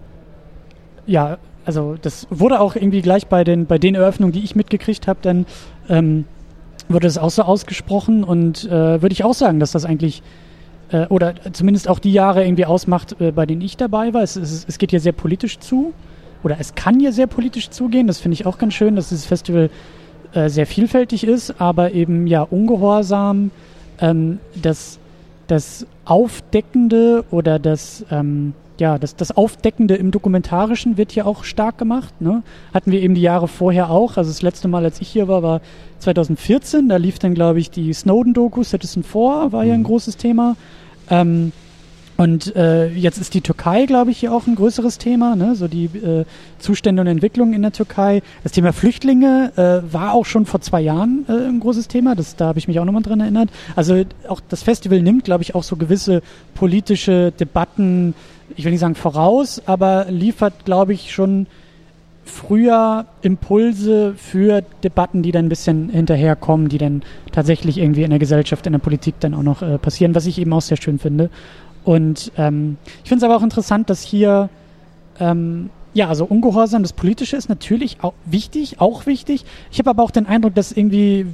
ja, 1.06 1.38
also 1.66 1.96
das 2.00 2.26
wurde 2.30 2.60
auch 2.60 2.76
irgendwie 2.76 3.02
gleich 3.02 3.26
bei 3.26 3.44
den, 3.44 3.66
bei 3.66 3.78
den 3.78 3.94
Eröffnungen, 3.94 4.32
die 4.32 4.42
ich 4.42 4.56
mitgekriegt 4.56 5.06
habe, 5.06 5.18
dann 5.22 5.46
ähm, 5.88 6.24
wurde 6.88 7.06
das 7.06 7.18
auch 7.18 7.30
so 7.30 7.42
ausgesprochen 7.42 8.24
und 8.24 8.64
äh, 8.64 9.02
würde 9.02 9.12
ich 9.12 9.24
auch 9.24 9.34
sagen, 9.34 9.60
dass 9.60 9.72
das 9.72 9.84
eigentlich 9.84 10.22
äh, 10.90 11.06
oder 11.06 11.34
zumindest 11.52 11.88
auch 11.88 11.98
die 11.98 12.12
Jahre 12.12 12.44
irgendwie 12.44 12.66
ausmacht, 12.66 13.20
äh, 13.20 13.32
bei 13.32 13.46
denen 13.46 13.60
ich 13.60 13.76
dabei 13.76 14.14
war. 14.14 14.22
Es, 14.22 14.36
es, 14.36 14.64
es 14.66 14.78
geht 14.78 14.90
hier 14.90 15.00
sehr 15.00 15.12
politisch 15.12 15.58
zu 15.58 15.92
oder 16.42 16.56
es 16.60 16.74
kann 16.74 17.00
hier 17.00 17.12
sehr 17.12 17.26
politisch 17.26 17.70
zugehen. 17.70 18.06
Das 18.06 18.20
finde 18.20 18.34
ich 18.34 18.46
auch 18.46 18.58
ganz 18.58 18.74
schön, 18.74 18.96
dass 18.96 19.08
dieses 19.08 19.26
Festival 19.26 19.70
äh, 20.32 20.48
sehr 20.48 20.66
vielfältig 20.66 21.24
ist, 21.24 21.60
aber 21.60 21.92
eben 21.92 22.26
ja 22.26 22.42
ungehorsam, 22.42 23.50
ähm, 24.00 24.38
das, 24.54 24.98
das 25.48 25.86
Aufdeckende 26.04 27.24
oder 27.30 27.58
das, 27.58 28.04
ähm, 28.10 28.54
ja, 28.78 28.98
das, 28.98 29.16
das 29.16 29.36
Aufdeckende 29.36 29.94
im 29.94 30.10
Dokumentarischen 30.10 30.96
wird 30.96 31.12
hier 31.12 31.26
auch 31.26 31.44
stark 31.44 31.78
gemacht. 31.78 32.20
Ne? 32.20 32.42
Hatten 32.74 32.92
wir 32.92 33.00
eben 33.00 33.14
die 33.14 33.22
Jahre 33.22 33.48
vorher 33.48 33.90
auch. 33.90 34.16
Also 34.16 34.30
das 34.30 34.42
letzte 34.42 34.68
Mal, 34.68 34.84
als 34.84 35.00
ich 35.00 35.08
hier 35.08 35.28
war, 35.28 35.42
war 35.42 35.60
2014. 36.00 36.88
Da 36.88 36.96
lief 36.96 37.18
dann, 37.18 37.34
glaube 37.34 37.58
ich, 37.58 37.70
die 37.70 37.92
Snowden-Doku, 37.92 38.62
Citizen 38.64 39.02
4 39.02 39.48
war 39.50 39.64
ja 39.64 39.74
ein 39.74 39.82
großes 39.82 40.16
Thema. 40.16 40.56
Ähm, 41.10 41.52
und 42.16 42.56
äh, 42.56 42.88
jetzt 42.88 43.18
ist 43.18 43.34
die 43.34 43.42
Türkei, 43.42 43.84
glaube 43.84 44.10
ich, 44.10 44.18
hier 44.18 44.32
auch 44.32 44.46
ein 44.46 44.54
größeres 44.54 44.96
Thema, 44.96 45.36
ne? 45.36 45.54
so 45.54 45.68
die 45.68 45.84
äh, 45.84 46.24
Zustände 46.58 47.02
und 47.02 47.08
Entwicklungen 47.08 47.52
in 47.52 47.60
der 47.60 47.72
Türkei. 47.72 48.22
Das 48.42 48.52
Thema 48.52 48.72
Flüchtlinge 48.72 49.52
äh, 49.56 49.92
war 49.92 50.14
auch 50.14 50.24
schon 50.24 50.46
vor 50.46 50.62
zwei 50.62 50.80
Jahren 50.80 51.26
äh, 51.28 51.32
ein 51.32 51.60
großes 51.60 51.88
Thema, 51.88 52.14
das, 52.14 52.34
da 52.36 52.46
habe 52.46 52.58
ich 52.58 52.68
mich 52.68 52.80
auch 52.80 52.86
nochmal 52.86 53.02
dran 53.02 53.20
erinnert. 53.20 53.50
Also 53.74 54.02
auch 54.28 54.40
das 54.48 54.62
Festival 54.62 55.02
nimmt, 55.02 55.24
glaube 55.24 55.42
ich, 55.42 55.54
auch 55.54 55.62
so 55.62 55.76
gewisse 55.76 56.22
politische 56.54 57.32
Debatten, 57.32 58.14
ich 58.54 58.64
will 58.64 58.72
nicht 58.72 58.80
sagen 58.80 58.94
voraus, 58.94 59.62
aber 59.66 60.06
liefert, 60.08 60.64
glaube 60.64 60.92
ich, 60.92 61.12
schon 61.12 61.46
früher 62.24 63.06
Impulse 63.22 64.14
für 64.16 64.62
Debatten, 64.82 65.22
die 65.22 65.32
dann 65.32 65.46
ein 65.46 65.48
bisschen 65.48 65.88
hinterherkommen, 65.88 66.68
die 66.68 66.78
dann 66.78 67.02
tatsächlich 67.32 67.78
irgendwie 67.78 68.02
in 68.02 68.10
der 68.10 68.18
Gesellschaft, 68.18 68.66
in 68.66 68.72
der 68.72 68.80
Politik 68.80 69.14
dann 69.20 69.34
auch 69.34 69.42
noch 69.42 69.62
äh, 69.62 69.78
passieren, 69.78 70.14
was 70.14 70.26
ich 70.26 70.38
eben 70.38 70.52
auch 70.52 70.60
sehr 70.60 70.76
schön 70.76 70.98
finde. 70.98 71.30
Und 71.84 72.32
ähm, 72.36 72.78
ich 73.04 73.08
finde 73.08 73.24
es 73.24 73.30
aber 73.30 73.36
auch 73.36 73.44
interessant, 73.44 73.88
dass 73.90 74.02
hier, 74.02 74.48
ähm, 75.20 75.70
ja, 75.94 76.08
also 76.08 76.24
Ungehorsam, 76.24 76.82
das 76.82 76.92
Politische 76.92 77.36
ist 77.36 77.48
natürlich 77.48 77.98
auch 78.02 78.14
wichtig, 78.24 78.80
auch 78.80 79.06
wichtig. 79.06 79.44
Ich 79.70 79.78
habe 79.78 79.90
aber 79.90 80.02
auch 80.02 80.10
den 80.10 80.26
Eindruck, 80.26 80.54
dass 80.56 80.72
irgendwie, 80.72 81.26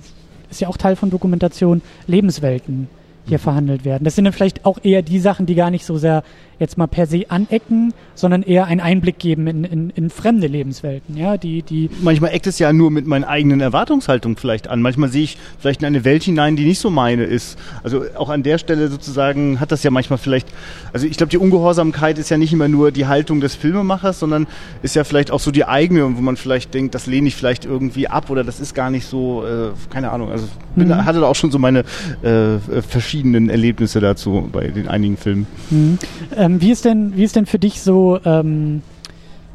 ist 0.51 0.61
ja 0.61 0.68
auch 0.68 0.77
Teil 0.77 0.94
von 0.94 1.09
Dokumentation, 1.09 1.81
Lebenswelten 2.07 2.88
hier 3.25 3.38
verhandelt 3.38 3.85
werden. 3.85 4.05
Das 4.05 4.14
sind 4.14 4.25
dann 4.25 4.33
vielleicht 4.33 4.66
auch 4.66 4.79
eher 4.83 5.03
die 5.03 5.20
Sachen, 5.20 5.46
die 5.46 5.55
gar 5.55 5.70
nicht 5.70 5.87
so 5.87 5.96
sehr 5.96 6.22
jetzt 6.62 6.79
mal 6.79 6.87
per 6.87 7.07
se 7.07 7.25
anecken, 7.29 7.92
sondern 8.14 8.42
eher 8.42 8.66
einen 8.66 8.81
Einblick 8.81 9.18
geben 9.18 9.46
in, 9.46 9.64
in, 9.64 9.90
in 9.90 10.11
fremde 10.11 10.46
Lebenswelten, 10.46 11.16
ja, 11.16 11.37
die, 11.37 11.62
die, 11.62 11.90
Manchmal 12.03 12.31
eckt 12.33 12.46
es 12.46 12.59
ja 12.59 12.72
nur 12.72 12.90
mit 12.90 13.07
meinen 13.07 13.25
eigenen 13.25 13.61
Erwartungshaltungen 13.61 14.37
vielleicht 14.37 14.68
an. 14.68 14.81
Manchmal 14.81 15.09
sehe 15.09 15.25
ich 15.25 15.38
vielleicht 15.59 15.83
in 15.83 15.87
eine 15.87 16.05
Welt 16.05 16.22
hinein, 16.22 16.57
die 16.57 16.64
nicht 16.64 16.79
so 16.79 16.90
meine 16.90 17.25
ist. 17.25 17.59
Also 17.83 18.05
auch 18.16 18.31
an 18.31 18.42
der 18.42 18.59
Stelle 18.59 18.88
sozusagen 18.88 19.61
hat 19.61 19.72
das 19.72 19.83
ja 19.83 19.90
manchmal 19.90 20.18
vielleicht, 20.18 20.48
also 20.92 21.07
ich 21.07 21.16
glaube, 21.16 21.31
die 21.31 21.38
Ungehorsamkeit 21.38 22.18
ist 22.18 22.31
ja 22.31 22.38
nicht 22.38 22.53
immer 22.53 22.68
nur 22.68 22.92
die 22.92 23.07
Haltung 23.07 23.40
des 23.40 23.55
Filmemachers, 23.57 24.20
sondern 24.20 24.46
ist 24.83 24.94
ja 24.94 25.05
vielleicht 25.05 25.31
auch 25.31 25.40
so 25.40 25.51
die 25.51 25.64
eigene, 25.64 26.16
wo 26.16 26.20
man 26.20 26.37
vielleicht 26.37 26.72
denkt, 26.75 26.94
das 26.94 27.07
lehne 27.07 27.29
ich 27.29 27.35
vielleicht 27.35 27.64
irgendwie 27.64 28.09
ab 28.09 28.31
oder 28.31 28.44
das 28.44 28.61
ist 28.61 28.75
gar 28.75 28.90
nicht 28.90 29.07
so, 29.07 29.44
äh, 29.44 29.70
keine 29.90 30.11
Ahnung. 30.12 30.31
Also 30.31 30.46
bin, 30.77 30.88
Mhm. 30.88 31.05
hatte 31.05 31.20
da 31.20 31.27
auch 31.27 31.35
schon 31.35 31.51
so 31.51 31.59
meine 31.59 31.81
äh, 32.22 32.59
verschiedenen 32.88 33.51
Erlebnisse 33.51 34.01
dazu 34.01 34.48
bei 34.53 34.68
den 34.68 34.88
einigen 34.88 35.16
Filmen. 35.16 35.46
Mhm. 35.70 35.98
Ähm, 36.37 36.52
wie 36.61 36.71
ist 36.71 36.85
denn, 36.85 37.17
wie 37.17 37.25
ist 37.25 37.37
denn 37.37 37.47
für 37.47 37.59
dich 37.59 37.81
so, 37.81 38.19
ähm, 38.25 38.83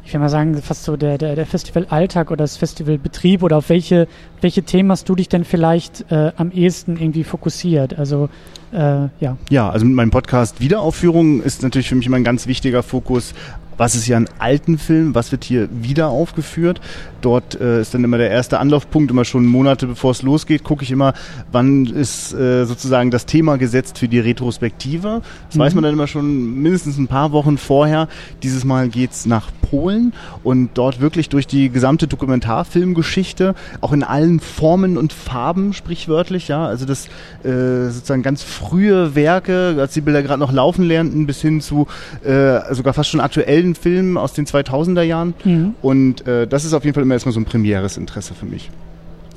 ich 0.04 0.12
will 0.12 0.20
mal 0.20 0.28
sagen, 0.28 0.60
fast 0.62 0.84
so 0.84 0.96
der, 0.96 1.18
der, 1.18 1.36
der 1.36 1.46
Festivalalltag 1.46 2.30
oder 2.30 2.44
das 2.44 2.56
Festivalbetrieb 2.56 3.42
oder 3.42 3.58
auf 3.58 3.68
welche, 3.68 4.08
welche 4.40 4.62
Themen 4.62 4.90
hast 4.90 5.08
du 5.08 5.14
dich 5.14 5.28
denn 5.28 5.44
vielleicht 5.44 6.10
äh, 6.10 6.32
am 6.36 6.50
ehesten 6.50 6.96
irgendwie 6.96 7.24
fokussiert? 7.24 7.98
Also 7.98 8.28
äh, 8.72 9.08
ja. 9.20 9.36
Ja, 9.50 9.70
also 9.70 9.86
mit 9.86 9.94
meinem 9.94 10.10
Podcast 10.10 10.60
Wiederaufführung 10.60 11.42
ist 11.42 11.62
natürlich 11.62 11.88
für 11.88 11.94
mich 11.94 12.06
immer 12.06 12.16
ein 12.16 12.24
ganz 12.24 12.46
wichtiger 12.46 12.82
Fokus 12.82 13.34
was 13.78 13.94
ist 13.94 14.06
ja 14.06 14.16
ein 14.16 14.28
alten 14.38 14.76
Film, 14.76 15.14
was 15.14 15.32
wird 15.32 15.44
hier 15.44 15.68
wieder 15.72 16.08
aufgeführt. 16.08 16.80
Dort 17.20 17.60
äh, 17.60 17.80
ist 17.80 17.94
dann 17.94 18.04
immer 18.04 18.18
der 18.18 18.30
erste 18.30 18.58
Anlaufpunkt, 18.58 19.10
immer 19.10 19.24
schon 19.24 19.46
Monate 19.46 19.86
bevor 19.86 20.10
es 20.10 20.22
losgeht, 20.22 20.64
gucke 20.64 20.84
ich 20.84 20.90
immer, 20.90 21.14
wann 21.50 21.86
ist 21.86 22.32
äh, 22.34 22.64
sozusagen 22.64 23.10
das 23.10 23.26
Thema 23.26 23.56
gesetzt 23.56 23.98
für 23.98 24.08
die 24.08 24.20
Retrospektive. 24.20 25.22
Das 25.46 25.56
mhm. 25.56 25.60
weiß 25.60 25.74
man 25.74 25.84
dann 25.84 25.94
immer 25.94 26.06
schon 26.06 26.60
mindestens 26.60 26.98
ein 26.98 27.08
paar 27.08 27.32
Wochen 27.32 27.56
vorher. 27.56 28.08
Dieses 28.42 28.64
Mal 28.64 28.88
geht's 28.88 29.26
nach 29.26 29.50
Polen 29.62 30.12
und 30.42 30.70
dort 30.74 31.00
wirklich 31.00 31.28
durch 31.28 31.46
die 31.46 31.70
gesamte 31.70 32.06
Dokumentarfilmgeschichte, 32.06 33.54
auch 33.80 33.92
in 33.92 34.02
allen 34.02 34.40
Formen 34.40 34.96
und 34.96 35.12
Farben 35.12 35.72
sprichwörtlich, 35.72 36.48
ja, 36.48 36.66
also 36.66 36.86
das 36.86 37.06
äh, 37.44 37.90
sozusagen 37.90 38.22
ganz 38.22 38.42
frühe 38.42 39.14
Werke, 39.14 39.76
als 39.78 39.94
die 39.94 40.00
Bilder 40.00 40.22
gerade 40.22 40.40
noch 40.40 40.52
laufen 40.52 40.84
lernten, 40.84 41.26
bis 41.26 41.40
hin 41.40 41.60
zu 41.60 41.86
äh, 42.24 42.74
sogar 42.74 42.94
fast 42.94 43.10
schon 43.10 43.20
aktuellen 43.20 43.67
aktuellen 43.68 43.74
Filmen 43.74 44.16
aus 44.16 44.32
den 44.32 44.46
2000er 44.46 45.02
Jahren. 45.02 45.34
Mhm. 45.44 45.74
Und 45.82 46.26
äh, 46.26 46.46
das 46.46 46.64
ist 46.64 46.72
auf 46.72 46.84
jeden 46.84 46.94
Fall 46.94 47.02
immer 47.02 47.14
erstmal 47.14 47.32
so 47.32 47.40
ein 47.40 47.44
primäres 47.44 47.96
Interesse 47.96 48.34
für 48.34 48.46
mich. 48.46 48.70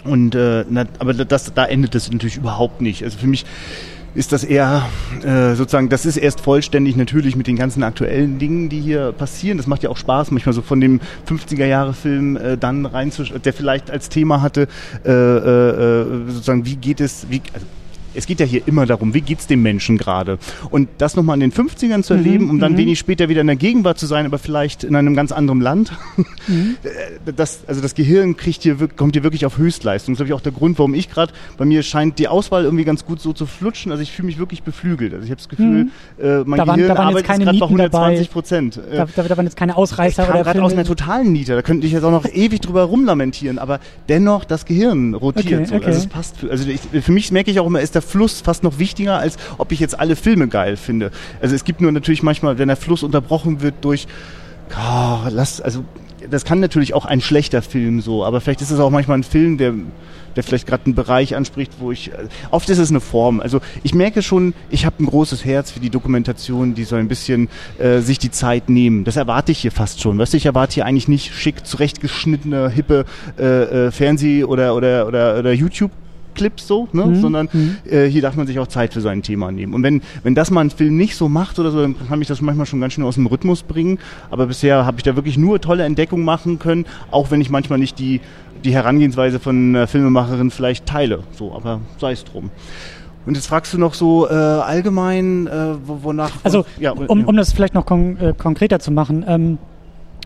Und 0.03 0.35
äh, 0.35 0.65
na, 0.69 0.85
aber 0.99 1.13
das, 1.13 1.53
da 1.53 1.65
endet 1.65 1.95
es 1.95 2.11
natürlich 2.11 2.37
überhaupt 2.37 2.81
nicht. 2.81 3.03
Also 3.03 3.17
für 3.19 3.27
mich 3.27 3.45
ist 4.13 4.33
das 4.33 4.43
eher 4.43 4.89
äh, 5.23 5.55
sozusagen, 5.55 5.87
das 5.87 6.05
ist 6.05 6.17
erst 6.17 6.41
vollständig 6.41 6.97
natürlich 6.97 7.37
mit 7.37 7.47
den 7.47 7.55
ganzen 7.55 7.81
aktuellen 7.81 8.39
Dingen, 8.39 8.67
die 8.67 8.81
hier 8.81 9.13
passieren. 9.13 9.57
Das 9.57 9.67
macht 9.67 9.83
ja 9.83 9.89
auch 9.89 9.95
Spaß, 9.95 10.31
manchmal 10.31 10.53
so 10.53 10.61
von 10.61 10.81
dem 10.81 10.99
50er-Jahre-Film 11.29 12.35
äh, 12.35 12.57
dann 12.57 12.85
reinzuschauen, 12.85 13.41
der 13.41 13.53
vielleicht 13.53 13.89
als 13.89 14.09
Thema 14.09 14.41
hatte, 14.41 14.67
äh, 15.05 15.11
äh, 15.11 16.01
äh, 16.01 16.05
sozusagen, 16.27 16.65
wie 16.65 16.75
geht 16.75 16.99
es, 16.99 17.27
wie, 17.29 17.41
also 17.53 17.65
es 18.13 18.25
geht 18.25 18.39
ja 18.39 18.45
hier 18.45 18.61
immer 18.65 18.85
darum, 18.85 19.13
wie 19.13 19.21
geht's 19.21 19.47
dem 19.47 19.61
Menschen 19.61 19.97
gerade? 19.97 20.37
Und 20.69 20.89
das 20.97 21.15
nochmal 21.15 21.41
in 21.41 21.49
den 21.49 21.53
50ern 21.53 22.03
zu 22.03 22.13
erleben, 22.13 22.45
mhm, 22.45 22.49
um 22.51 22.59
dann 22.59 22.73
mhm. 22.73 22.77
wenig 22.77 22.99
später 22.99 23.29
wieder 23.29 23.41
in 23.41 23.47
der 23.47 23.55
Gegenwart 23.55 23.97
zu 23.97 24.05
sein, 24.05 24.25
aber 24.25 24.37
vielleicht 24.37 24.83
in 24.83 24.95
einem 24.95 25.15
ganz 25.15 25.31
anderen 25.31 25.61
Land. 25.61 25.91
Mhm. 26.47 26.77
Das, 27.35 27.61
also 27.67 27.81
das 27.81 27.95
Gehirn 27.95 28.35
kriegt 28.35 28.63
hier, 28.63 28.75
kommt 28.95 29.15
hier 29.15 29.23
wirklich 29.23 29.45
auf 29.45 29.57
Höchstleistung. 29.57 30.13
Das 30.13 30.15
ist, 30.15 30.25
glaube 30.25 30.29
ich, 30.29 30.33
auch 30.33 30.43
der 30.43 30.51
Grund, 30.51 30.79
warum 30.79 30.93
ich 30.93 31.09
gerade, 31.09 31.31
bei 31.57 31.65
mir 31.65 31.83
scheint 31.83 32.19
die 32.19 32.27
Auswahl 32.27 32.63
irgendwie 32.63 32.83
ganz 32.83 33.05
gut 33.05 33.21
so 33.21 33.31
zu 33.31 33.45
flutschen. 33.45 33.91
Also 33.91 34.01
ich 34.01 34.11
fühle 34.11 34.25
mich 34.25 34.39
wirklich 34.39 34.63
beflügelt. 34.63 35.13
Also 35.13 35.25
ich 35.25 35.31
habe 35.31 35.37
das 35.37 35.49
Gefühl, 35.49 35.89
äh, 36.19 36.43
mein 36.45 36.57
da 36.57 36.67
waren, 36.67 36.75
Gehirn 36.77 36.89
da 36.89 36.97
waren 36.97 37.07
arbeitet 37.09 37.27
keine 37.27 37.45
bei 37.45 37.51
120 37.51 38.31
Prozent. 38.31 38.77
Da, 38.91 39.05
da, 39.05 39.23
da, 39.23 39.37
waren 39.37 39.45
jetzt 39.45 39.55
keine 39.55 39.77
Ausreißer 39.77 40.23
ich 40.23 40.29
oder 40.29 40.43
gerade 40.43 40.63
aus 40.63 40.73
einer 40.73 40.83
totalen 40.83 41.31
Niete. 41.31 41.55
Da 41.55 41.61
könnte 41.61 41.85
ich 41.85 41.93
jetzt 41.93 42.03
auch 42.03 42.11
noch 42.11 42.25
ewig 42.25 42.61
drüber 42.61 42.83
rumlamentieren, 42.83 43.59
aber 43.59 43.79
dennoch 44.09 44.43
das 44.45 44.65
Gehirn 44.65 45.13
rotiert. 45.13 45.45
Okay, 45.45 45.65
so. 45.65 45.75
okay. 45.75 45.85
Also 45.85 45.99
es 45.99 46.07
passt. 46.07 46.37
Für, 46.37 46.49
also 46.49 46.67
ich, 46.67 46.81
für 46.81 47.11
mich 47.11 47.31
merke 47.31 47.51
ich 47.51 47.59
auch 47.59 47.67
immer, 47.67 47.81
ist 47.81 47.95
der 47.95 48.00
Fluss 48.01 48.41
fast 48.41 48.63
noch 48.63 48.79
wichtiger, 48.79 49.17
als 49.17 49.37
ob 49.57 49.71
ich 49.71 49.79
jetzt 49.79 49.99
alle 49.99 50.15
Filme 50.15 50.47
geil 50.47 50.77
finde. 50.77 51.11
Also 51.41 51.55
es 51.55 51.63
gibt 51.63 51.81
nur 51.81 51.91
natürlich 51.91 52.23
manchmal, 52.23 52.57
wenn 52.57 52.67
der 52.67 52.77
Fluss 52.77 53.03
unterbrochen 53.03 53.61
wird 53.61 53.75
durch, 53.81 54.07
oh, 54.71 55.17
lass, 55.29 55.61
also 55.61 55.83
das 56.29 56.45
kann 56.45 56.59
natürlich 56.59 56.93
auch 56.93 57.05
ein 57.05 57.21
schlechter 57.21 57.61
Film 57.61 58.01
so, 58.01 58.23
aber 58.23 58.41
vielleicht 58.41 58.61
ist 58.61 58.71
es 58.71 58.79
auch 58.79 58.91
manchmal 58.91 59.17
ein 59.17 59.23
Film, 59.23 59.57
der 59.57 59.73
der 60.35 60.43
vielleicht 60.43 60.67
gerade 60.67 60.85
einen 60.85 60.95
Bereich 60.95 61.35
anspricht, 61.35 61.73
wo 61.79 61.91
ich 61.91 62.11
oft 62.51 62.69
ist 62.69 62.77
es 62.77 62.89
eine 62.89 62.99
Form. 62.99 63.39
Also 63.39 63.59
ich 63.83 63.93
merke 63.93 64.21
schon, 64.21 64.53
ich 64.69 64.85
habe 64.85 65.03
ein 65.03 65.05
großes 65.05 65.45
Herz 65.45 65.71
für 65.71 65.79
die 65.79 65.89
Dokumentation, 65.89 66.73
die 66.73 66.83
so 66.83 66.95
ein 66.95 67.07
bisschen 67.07 67.49
äh, 67.79 67.99
sich 67.99 68.19
die 68.19 68.31
Zeit 68.31 68.69
nehmen. 68.69 69.03
Das 69.03 69.15
erwarte 69.17 69.51
ich 69.51 69.59
hier 69.59 69.71
fast 69.71 70.01
schon. 70.01 70.17
Weißt 70.17 70.33
du, 70.33 70.37
ich 70.37 70.45
erwarte 70.45 70.75
hier 70.75 70.85
eigentlich 70.85 71.07
nicht 71.07 71.33
schick 71.33 71.65
zurechtgeschnittene 71.65 72.69
hippe 72.69 73.05
äh, 73.37 73.87
äh, 73.87 73.91
Fernseh- 73.91 74.43
oder 74.43 74.75
oder 74.75 75.07
oder, 75.07 75.39
oder 75.39 75.51
YouTube 75.51 75.91
Clips 76.35 76.67
so, 76.67 76.87
ne? 76.93 77.05
Mhm. 77.05 77.15
sondern 77.21 77.49
mhm. 77.51 77.77
Äh, 77.89 78.05
hier 78.05 78.21
darf 78.21 78.35
man 78.35 78.47
sich 78.47 78.59
auch 78.59 78.67
Zeit 78.67 78.93
für 78.93 79.01
sein 79.01 79.21
Thema 79.21 79.51
nehmen. 79.51 79.73
Und 79.73 79.83
wenn, 79.83 80.01
wenn 80.23 80.35
das 80.35 80.51
mal 80.51 80.61
ein 80.61 80.69
Film 80.69 80.97
nicht 80.97 81.15
so 81.15 81.29
macht 81.29 81.59
oder 81.59 81.71
so, 81.71 81.81
dann 81.81 81.95
kann 82.07 82.19
mich 82.19 82.27
das 82.27 82.41
manchmal 82.41 82.65
schon 82.65 82.81
ganz 82.81 82.93
schön 82.93 83.03
aus 83.03 83.15
dem 83.15 83.27
Rhythmus 83.27 83.63
bringen. 83.63 83.99
Aber 84.29 84.47
bisher 84.47 84.85
habe 84.85 84.97
ich 84.97 85.03
da 85.03 85.15
wirklich 85.15 85.37
nur 85.37 85.61
tolle 85.61 85.83
Entdeckungen 85.83 86.25
machen 86.25 86.59
können, 86.59 86.85
auch 87.11 87.31
wenn 87.31 87.41
ich 87.41 87.49
manchmal 87.49 87.79
nicht 87.79 87.99
die, 87.99 88.21
die 88.63 88.73
Herangehensweise 88.73 89.39
von 89.39 89.75
einer 89.75 89.87
Filmemacherin 89.87 90.51
vielleicht 90.51 90.85
teile. 90.85 91.23
So, 91.31 91.53
aber 91.53 91.81
sei 91.97 92.11
es 92.11 92.23
drum. 92.23 92.49
Und 93.25 93.35
jetzt 93.35 93.47
fragst 93.47 93.73
du 93.73 93.77
noch 93.77 93.93
so 93.93 94.27
äh, 94.27 94.33
allgemein, 94.33 95.47
äh, 95.47 95.75
wonach. 95.85 96.31
Also, 96.43 96.65
ja, 96.79 96.91
um, 96.91 97.25
um 97.25 97.37
das 97.37 97.53
vielleicht 97.53 97.75
noch 97.75 97.85
kon 97.85 98.17
äh, 98.17 98.33
konkreter 98.35 98.79
zu 98.79 98.91
machen, 98.91 99.23
ähm, 99.27 99.57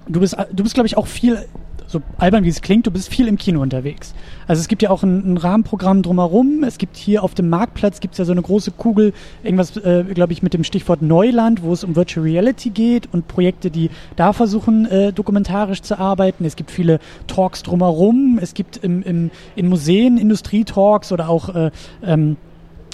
du 0.07 0.21
bist, 0.21 0.37
du 0.53 0.63
bist 0.63 0.75
glaube 0.75 0.87
ich, 0.87 0.95
auch 0.97 1.07
viel 1.07 1.45
so 1.95 2.01
albern 2.17 2.43
wie 2.43 2.49
es 2.49 2.61
klingt, 2.61 2.85
du 2.87 2.91
bist 2.91 3.09
viel 3.09 3.27
im 3.27 3.37
Kino 3.37 3.61
unterwegs. 3.61 4.13
Also 4.47 4.59
es 4.59 4.67
gibt 4.67 4.81
ja 4.81 4.89
auch 4.89 5.03
ein, 5.03 5.33
ein 5.33 5.37
Rahmenprogramm 5.37 6.01
drumherum. 6.01 6.63
Es 6.63 6.77
gibt 6.77 6.97
hier 6.97 7.23
auf 7.23 7.33
dem 7.33 7.49
Marktplatz 7.49 8.01
gibt 8.01 8.15
es 8.15 8.17
ja 8.17 8.25
so 8.25 8.33
eine 8.33 8.41
große 8.41 8.71
Kugel, 8.71 9.13
irgendwas, 9.43 9.77
äh, 9.77 10.03
glaube 10.13 10.33
ich, 10.33 10.43
mit 10.43 10.53
dem 10.53 10.63
Stichwort 10.63 11.01
Neuland, 11.01 11.63
wo 11.63 11.71
es 11.71 11.83
um 11.83 11.95
Virtual 11.95 12.25
Reality 12.25 12.69
geht 12.69 13.07
und 13.13 13.27
Projekte, 13.27 13.71
die 13.71 13.89
da 14.17 14.33
versuchen, 14.33 14.85
äh, 14.85 15.13
dokumentarisch 15.13 15.81
zu 15.81 15.97
arbeiten. 15.97 16.43
Es 16.43 16.55
gibt 16.57 16.69
viele 16.69 16.99
Talks 17.27 17.63
drumherum. 17.63 18.39
Es 18.41 18.53
gibt 18.53 18.77
im, 18.77 19.01
im, 19.03 19.31
in 19.55 19.69
Museen 19.69 20.17
Industrietalks 20.17 21.11
oder 21.13 21.29
auch 21.29 21.55
äh, 21.55 21.71
ähm, 22.03 22.35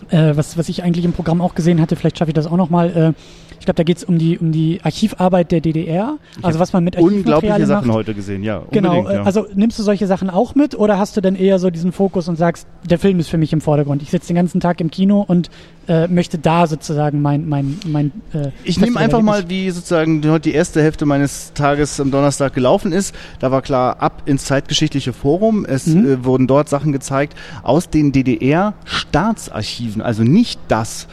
äh, 0.09 0.35
was, 0.35 0.57
was 0.57 0.69
ich 0.69 0.83
eigentlich 0.83 1.05
im 1.05 1.13
Programm 1.13 1.41
auch 1.41 1.55
gesehen 1.55 1.81
hatte, 1.81 1.95
vielleicht 1.95 2.17
schaffe 2.19 2.31
ich 2.31 2.35
das 2.35 2.47
auch 2.47 2.57
nochmal, 2.57 2.89
äh, 2.95 3.13
ich 3.62 3.65
glaube, 3.65 3.76
da 3.76 3.84
geht 3.84 3.97
es 3.97 4.04
um 4.04 4.17
die, 4.17 4.39
um 4.39 4.52
die 4.52 4.80
Archivarbeit 4.82 5.52
der 5.52 5.62
DDR. 5.62 6.17
Ich 6.36 6.43
also 6.43 6.58
was 6.58 6.74
man 6.74 6.84
mit 6.84 6.97
Unglaubliche 6.97 7.67
Sachen 7.67 7.89
macht. 7.89 7.97
heute 7.97 8.15
gesehen, 8.15 8.41
ja. 8.41 8.63
Genau, 8.71 9.08
ja. 9.08 9.21
also 9.21 9.45
nimmst 9.54 9.78
du 9.78 9.84
solche 9.84 10.08
Sachen 10.08 10.32
auch 10.32 10.56
mit 10.56 10.74
oder 10.74 10.97
hast 10.97 11.15
du 11.15 11.21
dann 11.21 11.36
eher 11.36 11.60
so 11.60 11.69
diesen 11.69 11.91
Fokus 11.91 12.28
und 12.28 12.38
sagst, 12.38 12.65
der 12.89 12.97
Film 12.97 13.19
ist 13.19 13.28
für 13.28 13.38
mich 13.38 13.54
im 13.54 13.62
Vordergrund. 13.62 14.02
Ich 14.02 14.10
sitze 14.10 14.30
den 14.30 14.36
ganzen 14.36 14.62
Tag 14.62 14.82
im 14.82 14.89
Kino 14.89 15.24
und 15.28 15.52
äh, 15.91 16.08
möchte 16.08 16.38
da 16.38 16.67
sozusagen 16.67 17.21
mein 17.21 17.49
mein 17.49 17.77
mein. 17.86 18.13
Äh, 18.34 18.51
ich 18.63 18.80
nehme 18.80 18.97
einfach 18.97 19.21
mal, 19.21 19.49
wie 19.49 19.69
sozusagen 19.71 20.23
heute 20.30 20.49
die 20.49 20.54
erste 20.54 20.82
Hälfte 20.82 21.06
meines 21.06 21.51
Tages 21.54 21.99
am 21.99 22.12
Donnerstag 22.12 22.54
gelaufen 22.54 22.93
ist. 22.93 23.13
Da 23.39 23.51
war 23.51 23.62
klar 23.62 24.01
ab 24.01 24.21
ins 24.25 24.45
zeitgeschichtliche 24.45 25.12
Forum. 25.12 25.65
Es 25.65 25.88
mhm. 25.88 26.06
äh, 26.06 26.23
wurden 26.23 26.47
dort 26.47 26.69
Sachen 26.69 26.93
gezeigt 26.93 27.38
aus 27.62 27.89
den 27.89 28.13
DDR-Staatsarchiven, 28.13 30.01
also 30.01 30.23
nicht 30.23 30.62
das 30.69 31.08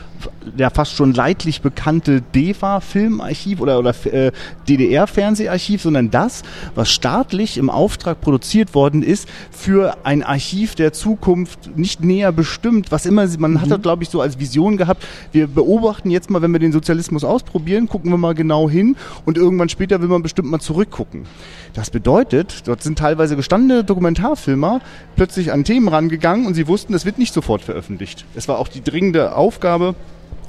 ja 0.57 0.71
fast 0.71 0.93
schon 0.93 1.12
leidlich 1.14 1.62
bekannte 1.62 2.23
DEFA-Filmarchiv 2.35 3.61
oder, 3.61 3.79
oder 3.79 3.95
äh, 4.07 4.33
DDR-Fernseharchiv, 4.69 5.83
sondern 5.83 6.11
das, 6.11 6.43
was 6.75 6.91
staatlich 6.91 7.59
im 7.59 7.71
Auftrag 7.71 8.21
produziert 8.21 8.75
worden 8.75 9.03
ist 9.03 9.29
für 9.51 9.97
ein 10.05 10.23
Archiv 10.23 10.75
der 10.75 10.93
Zukunft 10.93 11.77
nicht 11.77 12.03
näher 12.03 12.33
bestimmt, 12.33 12.91
was 12.91 13.07
immer, 13.07 13.27
man 13.38 13.53
mhm. 13.53 13.61
hat 13.61 13.83
glaube 13.83 14.03
ich, 14.03 14.09
so 14.09 14.21
als 14.21 14.38
Vision 14.38 14.67
gehabt, 14.76 15.07
wir 15.33 15.46
beobachten 15.46 16.11
jetzt 16.11 16.31
mal, 16.31 16.42
wenn 16.42 16.52
wir 16.52 16.59
den 16.59 16.72
Sozialismus 16.72 17.24
ausprobieren, 17.24 17.88
gucken 17.88 18.11
wir 18.11 18.18
mal 18.18 18.35
genau 18.35 18.68
hin 18.68 18.96
und 19.24 19.38
irgendwann 19.38 19.68
später 19.68 20.00
will 20.00 20.09
man 20.09 20.22
bestimmt 20.22 20.50
mal 20.50 20.61
zurückgucken. 20.61 21.24
Das 21.74 21.90
bedeutet, 21.90 22.66
dort 22.66 22.83
sind 22.83 22.98
teilweise 22.98 23.37
gestandene 23.37 23.85
Dokumentarfilmer 23.85 24.81
plötzlich 25.16 25.52
an 25.52 25.64
Themen 25.64 25.88
rangegangen 25.88 26.46
und 26.46 26.54
sie 26.54 26.68
wussten, 26.68 26.92
das 26.92 27.04
wird 27.04 27.18
nicht 27.18 27.33
sofort 27.33 27.62
veröffentlicht. 27.62 28.24
Es 28.35 28.48
war 28.48 28.59
auch 28.59 28.68
die 28.68 28.83
dringende 28.83 29.35
Aufgabe, 29.37 29.94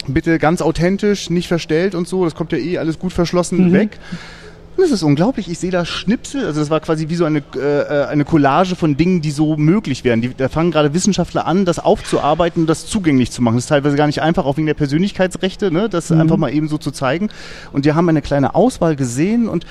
bitte 0.08 0.39
ganz 0.39 0.62
authentisch, 0.62 1.29
nicht 1.29 1.47
verstellt 1.47 1.95
und 1.95 2.08
so, 2.08 2.23
das 2.25 2.36
kommt 2.36 2.51
ja 2.51 2.58
eh 2.58 2.77
alles 2.77 2.99
gut 2.99 3.13
verschlossen 3.13 3.69
mhm. 3.69 3.73
weg. 3.73 3.99
Es 4.84 4.92
ist 4.92 5.04
unglaublich, 5.04 5.50
ich 5.50 5.60
sehe 5.60 5.72
da 5.72 5.86
Schnipsel, 5.86 6.46
also 6.46 6.60
das 6.60 6.70
war 6.70 6.80
quasi 6.80 7.10
wie 7.10 7.15
so 7.15 7.26
eine, 7.26 7.44
äh, 7.56 8.06
eine 8.08 8.26
Collage 8.26 8.76
von 8.76 8.98
Dingen, 8.98 9.22
die 9.22 9.32
so 9.32 9.56
möglich 9.56 10.04
wären. 10.04 10.22
Die, 10.22 10.34
da 10.34 10.50
fangen 10.50 10.72
gerade 10.72 10.94
Wissenschaftler 10.94 11.46
an, 11.46 11.65
das 11.65 11.80
aufzuarbeiten 11.80 12.63
und 12.63 12.68
das 12.68 12.86
zugänglich 12.86 13.32
zu 13.32 13.42
machen. 13.42 13.56
Das 13.56 13.65
ist 13.65 13.70
teilweise 13.70 13.96
gar 13.96 14.08
nicht 14.08 14.22
einfach, 14.22 14.46
auch 14.46 14.58
wegen 14.58 14.68
der 14.68 14.74
Persönlichkeitsrechte, 14.74 15.72
ne, 15.72 15.89
das 15.89 16.10
mhm. 16.10 16.22
einfach 16.22 16.38
mal 16.38 16.54
eben 16.54 16.68
so 16.68 16.78
zu 16.78 16.92
zeigen. 16.92 17.30
Und 17.72 17.86
die 17.86 17.94
haben 17.94 18.10
eine 18.10 18.22
kleine 18.22 18.56
Auswahl 18.56 18.96
gesehen 18.96 19.48
und 19.48 19.65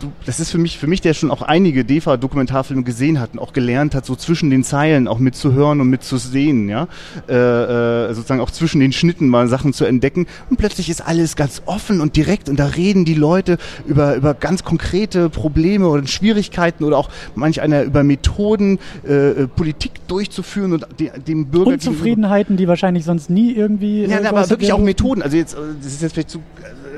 du, 0.00 0.12
das 0.26 0.40
ist 0.40 0.50
für 0.50 0.58
mich, 0.58 0.78
für 0.78 0.86
mich, 0.86 1.00
der 1.00 1.14
schon 1.14 1.30
auch 1.30 1.42
einige 1.42 1.84
DEFA-Dokumentarfilme 1.84 2.82
gesehen 2.82 3.20
hat 3.20 3.32
und 3.32 3.38
auch 3.38 3.52
gelernt 3.52 3.94
hat, 3.94 4.06
so 4.06 4.16
zwischen 4.16 4.50
den 4.50 4.64
Zeilen 4.64 5.08
auch 5.08 5.18
mitzuhören 5.18 5.80
und 5.80 5.88
mitzusehen, 5.88 6.68
ja, 6.68 6.88
äh, 7.28 7.34
äh, 7.34 8.14
sozusagen 8.14 8.40
auch 8.40 8.50
zwischen 8.50 8.80
den 8.80 8.92
Schnitten 8.92 9.28
mal 9.28 9.48
Sachen 9.48 9.72
zu 9.72 9.84
entdecken. 9.84 10.26
Und 10.48 10.56
plötzlich 10.56 10.88
ist 10.88 11.06
alles 11.06 11.36
ganz 11.36 11.62
offen 11.66 12.00
und 12.00 12.16
direkt 12.16 12.48
und 12.48 12.58
da 12.58 12.66
reden 12.66 13.04
die 13.04 13.14
Leute 13.14 13.58
über, 13.86 14.16
über 14.16 14.34
ganz 14.34 14.64
konkrete 14.64 15.28
Probleme 15.28 15.88
oder 15.88 16.06
Schwierigkeiten 16.06 16.84
oder 16.84 16.98
auch 16.98 17.10
manch 17.34 17.60
einer 17.60 17.82
über 17.82 18.02
Methoden, 18.02 18.78
äh, 19.06 19.30
äh 19.30 19.46
Politik 19.46 19.92
durchzuführen 20.08 20.72
und 20.72 20.86
de, 20.98 21.10
dem 21.20 21.46
Bürger. 21.46 21.72
Unzufriedenheiten, 21.72 22.56
die 22.56 22.66
wahrscheinlich 22.68 23.04
sonst 23.04 23.30
nie 23.30 23.52
irgendwie. 23.52 24.04
Ja, 24.06 24.18
aber 24.28 24.48
wirklich 24.48 24.72
auch 24.72 24.78
Methoden. 24.78 25.22
Also 25.22 25.36
jetzt, 25.36 25.56
das 25.56 25.92
ist 25.92 26.02
jetzt 26.02 26.12
vielleicht 26.12 26.30
zu, 26.30 26.40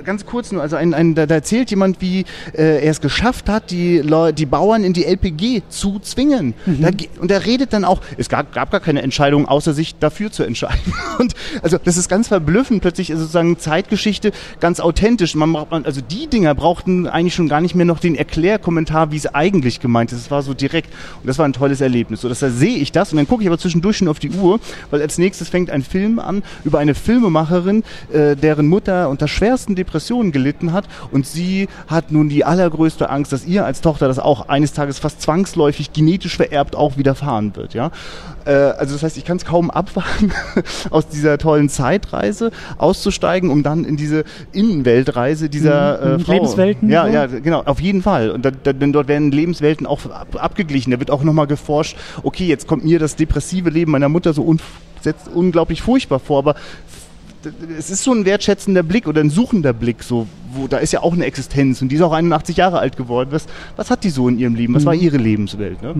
ganz 0.04 0.26
kurz 0.26 0.52
nur, 0.52 0.62
also 0.62 0.76
ein, 0.76 0.94
ein, 0.94 1.14
da, 1.14 1.26
da 1.26 1.34
erzählt 1.36 1.70
jemand, 1.70 2.00
wie 2.00 2.24
äh, 2.52 2.84
er 2.84 2.90
es 2.90 3.00
geschafft 3.00 3.48
hat, 3.48 3.70
die, 3.70 3.98
Leu 3.98 4.32
die 4.32 4.46
Bauern 4.46 4.84
in 4.84 4.92
die 4.92 5.04
LPG 5.04 5.62
zu 5.68 5.98
zwingen. 6.00 6.54
Da, 6.66 6.90
ge- 6.90 7.08
und 7.20 7.30
er 7.30 7.44
redet 7.46 7.72
dann 7.72 7.84
auch, 7.84 8.00
es 8.16 8.28
gab, 8.28 8.52
gab 8.52 8.70
gar 8.70 8.80
keine 8.80 9.02
Entscheidung, 9.02 9.46
außer 9.46 9.72
sich 9.72 9.96
dafür 9.96 10.30
zu 10.30 10.42
entscheiden. 10.42 10.92
Und 11.18 11.34
also 11.62 11.78
das 11.82 11.96
ist 11.96 12.08
ganz 12.08 12.28
verblüffend, 12.28 12.82
plötzlich 12.82 13.10
ist 13.10 13.18
sozusagen 13.18 13.58
Zeitgeschichte 13.58 14.32
ganz 14.60 14.80
authentisch. 14.80 15.34
Man 15.34 15.52
braucht, 15.52 15.70
man, 15.70 15.84
also 15.84 16.00
die 16.00 16.26
Dinger 16.26 16.54
brauchten 16.54 17.06
eigentlich 17.06 17.34
schon 17.34 17.48
gar 17.48 17.60
nicht 17.60 17.74
mehr 17.74 17.84
noch 17.84 18.00
den 18.00 18.14
Erklärkommentar, 18.14 19.12
wie 19.12 19.16
es 19.16 19.32
eigentlich 19.32 19.80
gemeint 19.80 20.12
ist. 20.12 20.18
Es 20.18 20.30
war 20.30 20.42
so 20.42 20.54
direkt 20.54 20.90
und 21.20 21.26
das 21.26 21.38
war 21.38 21.44
ein 21.46 21.52
tolles 21.52 21.80
Erlebnis. 21.80 22.22
So, 22.22 22.28
dass 22.28 22.40
da 22.40 22.50
sehe 22.50 22.76
ich 22.76 22.92
das 22.92 23.12
und 23.12 23.18
dann 23.18 23.28
gucke 23.28 23.42
ich 23.42 23.48
aber 23.48 23.58
zwischendurch 23.58 23.98
schon 23.98 24.08
auf 24.08 24.18
die 24.18 24.30
Uhr, 24.30 24.58
weil 24.90 25.02
als 25.02 25.18
nächstes 25.18 25.48
fängt 25.48 25.70
ein 25.70 25.82
Film 25.82 26.18
an 26.18 26.42
über 26.64 26.78
eine 26.78 26.94
Filmemacherin, 26.94 27.84
äh, 28.12 28.36
deren 28.36 28.66
Mutter 28.66 29.08
unter 29.08 29.28
schwersten 29.28 29.74
Depressionen 29.82 30.32
gelitten 30.32 30.72
hat 30.72 30.84
und 31.10 31.26
sie 31.26 31.68
hat 31.88 32.12
nun 32.12 32.28
die 32.28 32.44
allergrößte 32.44 33.10
Angst, 33.10 33.32
dass 33.32 33.44
ihr 33.44 33.64
als 33.64 33.80
Tochter 33.80 34.06
das 34.08 34.18
auch 34.18 34.48
eines 34.48 34.72
Tages 34.72 34.98
fast 34.98 35.20
zwangsläufig 35.22 35.92
genetisch 35.92 36.36
vererbt 36.36 36.76
auch 36.76 36.96
widerfahren 36.96 37.54
wird. 37.56 37.74
Ja, 37.74 37.90
äh, 38.44 38.52
also 38.52 38.94
das 38.94 39.02
heißt, 39.02 39.16
ich 39.16 39.24
kann 39.24 39.36
es 39.38 39.44
kaum 39.44 39.70
abwarten, 39.70 40.32
aus 40.90 41.08
dieser 41.08 41.38
tollen 41.38 41.68
Zeitreise 41.68 42.50
auszusteigen, 42.78 43.50
um 43.50 43.62
dann 43.62 43.84
in 43.84 43.96
diese 43.96 44.24
Innenweltreise 44.52 45.48
dieser 45.48 45.72
Mhm, 45.72 46.06
äh, 46.06 46.18
mhm. 46.18 46.20
Frau. 46.20 46.32
Lebenswelten, 46.32 46.90
Ja, 46.90 47.06
so? 47.06 47.12
ja, 47.12 47.26
genau, 47.26 47.62
auf 47.62 47.80
jeden 47.80 48.02
Fall. 48.02 48.30
Und 48.30 48.44
da, 48.44 48.50
da, 48.50 48.72
denn 48.72 48.92
dort 48.92 49.08
werden 49.08 49.32
Lebenswelten 49.32 49.86
auch 49.86 50.04
ab, 50.10 50.28
abgeglichen. 50.38 50.90
Da 50.92 50.98
wird 50.98 51.10
auch 51.10 51.22
nochmal 51.24 51.46
geforscht, 51.46 51.96
okay, 52.22 52.46
jetzt 52.46 52.66
kommt 52.66 52.84
mir 52.84 52.98
das 52.98 53.16
depressive 53.16 53.70
Leben 53.70 53.92
meiner 53.92 54.08
Mutter 54.08 54.32
so 54.32 54.42
un, 54.42 54.60
unglaublich 55.34 55.82
furchtbar 55.82 56.20
vor, 56.20 56.38
aber 56.38 56.54
es 57.78 57.90
ist 57.90 58.04
so 58.04 58.12
ein 58.12 58.24
wertschätzender 58.24 58.82
Blick 58.82 59.06
oder 59.06 59.20
ein 59.20 59.30
suchender 59.30 59.72
Blick, 59.72 60.02
so, 60.02 60.26
wo 60.52 60.68
da 60.68 60.78
ist 60.78 60.92
ja 60.92 61.02
auch 61.02 61.12
eine 61.12 61.24
Existenz 61.24 61.82
und 61.82 61.88
die 61.88 61.96
ist 61.96 62.02
auch 62.02 62.12
81 62.12 62.56
Jahre 62.56 62.78
alt 62.78 62.96
geworden. 62.96 63.28
Was, 63.32 63.46
was 63.76 63.90
hat 63.90 64.04
die 64.04 64.10
so 64.10 64.28
in 64.28 64.38
ihrem 64.38 64.54
Leben? 64.54 64.74
Was 64.74 64.84
war 64.84 64.94
ihre 64.94 65.16
Lebenswelt? 65.16 65.82
Ne? 65.82 65.94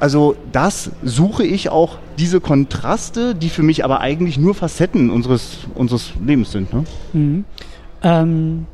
Also 0.00 0.36
das 0.52 0.92
suche 1.02 1.44
ich 1.44 1.70
auch, 1.70 1.98
diese 2.18 2.40
Kontraste, 2.40 3.34
die 3.34 3.48
für 3.48 3.62
mich 3.62 3.84
aber 3.84 4.00
eigentlich 4.00 4.38
nur 4.38 4.54
Facetten 4.54 5.10
unseres, 5.10 5.58
unseres 5.74 6.12
Lebens 6.24 6.52
sind. 6.52 6.72
Ne? 6.72 6.84
Mhm. 7.12 7.44
Ähm, 8.02 8.66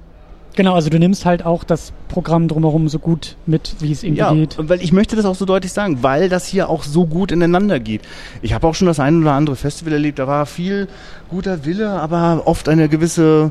genau, 0.54 0.74
also 0.74 0.90
du 0.90 0.98
nimmst 0.98 1.24
halt 1.24 1.44
auch 1.44 1.64
das 1.64 1.92
Programm 2.08 2.48
drumherum 2.48 2.88
so 2.88 2.98
gut 2.98 3.36
mit, 3.46 3.74
wie 3.80 3.92
es 3.92 4.02
irgendwie 4.02 4.20
Ja, 4.20 4.32
geht. 4.32 4.56
weil 4.58 4.80
ich 4.82 4.92
möchte 4.92 5.16
das 5.16 5.24
auch 5.24 5.34
so 5.34 5.44
deutlich 5.44 5.72
sagen, 5.72 6.02
weil 6.02 6.28
das 6.28 6.46
hier 6.46 6.68
auch 6.68 6.82
so 6.82 7.06
gut 7.06 7.32
ineinander 7.32 7.80
geht. 7.80 8.02
Ich 8.42 8.52
habe 8.54 8.66
auch 8.66 8.74
schon 8.74 8.86
das 8.86 9.00
ein 9.00 9.20
oder 9.22 9.32
andere 9.32 9.56
Festival 9.56 9.92
erlebt, 9.94 10.18
da 10.18 10.26
war 10.26 10.46
viel 10.46 10.88
guter 11.28 11.64
Wille, 11.64 11.88
aber 11.90 12.42
oft 12.46 12.68
eine 12.68 12.88
gewisse 12.88 13.50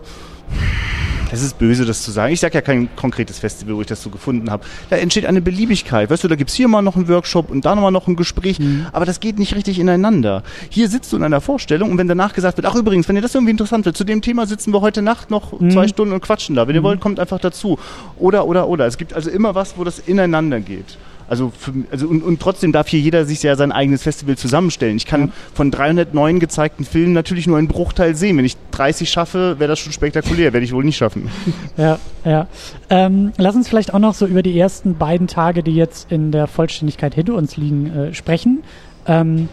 es 1.33 1.41
ist 1.41 1.57
böse, 1.57 1.85
das 1.85 2.03
zu 2.03 2.11
sagen. 2.11 2.31
Ich 2.31 2.39
sage 2.39 2.53
ja 2.53 2.61
kein 2.61 2.95
konkretes 2.95 3.39
Festival, 3.39 3.75
wo 3.75 3.81
ich 3.81 3.87
das 3.87 4.03
so 4.03 4.09
gefunden 4.09 4.51
habe. 4.51 4.63
Da 4.89 4.97
entsteht 4.97 5.25
eine 5.25 5.41
Beliebigkeit. 5.41 6.09
Weißt 6.09 6.23
du, 6.23 6.27
da 6.27 6.35
gibt's 6.35 6.53
hier 6.53 6.67
mal 6.67 6.83
noch 6.83 6.95
einen 6.95 7.07
Workshop 7.07 7.49
und 7.49 7.65
da 7.65 7.73
nochmal 7.73 7.91
noch 7.91 8.07
ein 8.07 8.15
Gespräch, 8.15 8.59
aber 8.91 9.05
das 9.05 9.19
geht 9.19 9.39
nicht 9.39 9.55
richtig 9.55 9.79
ineinander. 9.79 10.43
Hier 10.69 10.87
sitzt 10.89 11.11
du 11.11 11.17
in 11.17 11.23
einer 11.23 11.41
Vorstellung 11.41 11.91
und 11.91 11.97
wenn 11.97 12.07
danach 12.07 12.33
gesagt 12.33 12.57
wird, 12.57 12.67
ach 12.67 12.75
übrigens, 12.75 13.09
wenn 13.09 13.15
ihr 13.15 13.21
das 13.21 13.33
irgendwie 13.33 13.51
interessant 13.51 13.85
wird, 13.85 13.97
zu 13.97 14.03
dem 14.03 14.21
Thema 14.21 14.45
sitzen 14.45 14.73
wir 14.73 14.81
heute 14.81 15.01
Nacht 15.01 15.31
noch 15.31 15.59
zwei 15.71 15.87
Stunden 15.87 16.13
und 16.13 16.21
quatschen 16.21 16.55
da. 16.55 16.67
Wenn 16.67 16.75
ihr 16.75 16.83
wollt, 16.83 16.99
kommt 16.99 17.19
einfach 17.19 17.39
dazu. 17.39 17.79
Oder, 18.17 18.45
oder, 18.45 18.67
oder. 18.67 18.85
Es 18.85 18.97
gibt 18.97 19.13
also 19.13 19.29
immer 19.29 19.55
was, 19.55 19.77
wo 19.77 19.83
das 19.83 19.99
ineinander 19.99 20.59
geht. 20.59 20.97
Also, 21.33 21.51
für, 21.57 21.73
also 21.89 22.05
und, 22.05 22.21
und 22.21 22.39
trotzdem 22.39 22.71
darf 22.71 22.87
hier 22.89 22.99
jeder 22.99 23.25
sich 23.25 23.41
ja 23.41 23.55
sein 23.55 23.71
eigenes 23.71 24.03
Festival 24.03 24.37
zusammenstellen. 24.37 24.97
Ich 24.97 25.07
kann 25.07 25.31
von 25.55 25.71
309 25.71 26.39
gezeigten 26.39 26.85
Filmen 26.85 27.13
natürlich 27.13 27.47
nur 27.47 27.57
einen 27.57 27.67
Bruchteil 27.67 28.13
sehen. 28.13 28.37
Wenn 28.37 28.45
ich 28.45 28.55
30 28.69 29.09
schaffe, 29.09 29.55
wäre 29.57 29.67
das 29.67 29.79
schon 29.79 29.93
spektakulär. 29.93 30.53
Werde 30.53 30.63
ich 30.63 30.73
wohl 30.73 30.83
nicht 30.83 30.97
schaffen. 30.97 31.31
Ja, 31.75 31.97
ja. 32.23 32.47
Ähm, 32.91 33.31
lass 33.37 33.55
uns 33.55 33.67
vielleicht 33.67 33.95
auch 33.95 33.99
noch 33.99 34.13
so 34.13 34.27
über 34.27 34.43
die 34.43 34.57
ersten 34.59 34.95
beiden 34.95 35.25
Tage, 35.25 35.63
die 35.63 35.73
jetzt 35.73 36.11
in 36.11 36.31
der 36.31 36.45
Vollständigkeit 36.45 37.15
hinter 37.15 37.33
uns 37.33 37.57
liegen, 37.57 37.87
äh, 37.87 38.13
sprechen. 38.13 38.63
Ähm, 39.07 39.49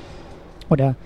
oder 0.69 0.97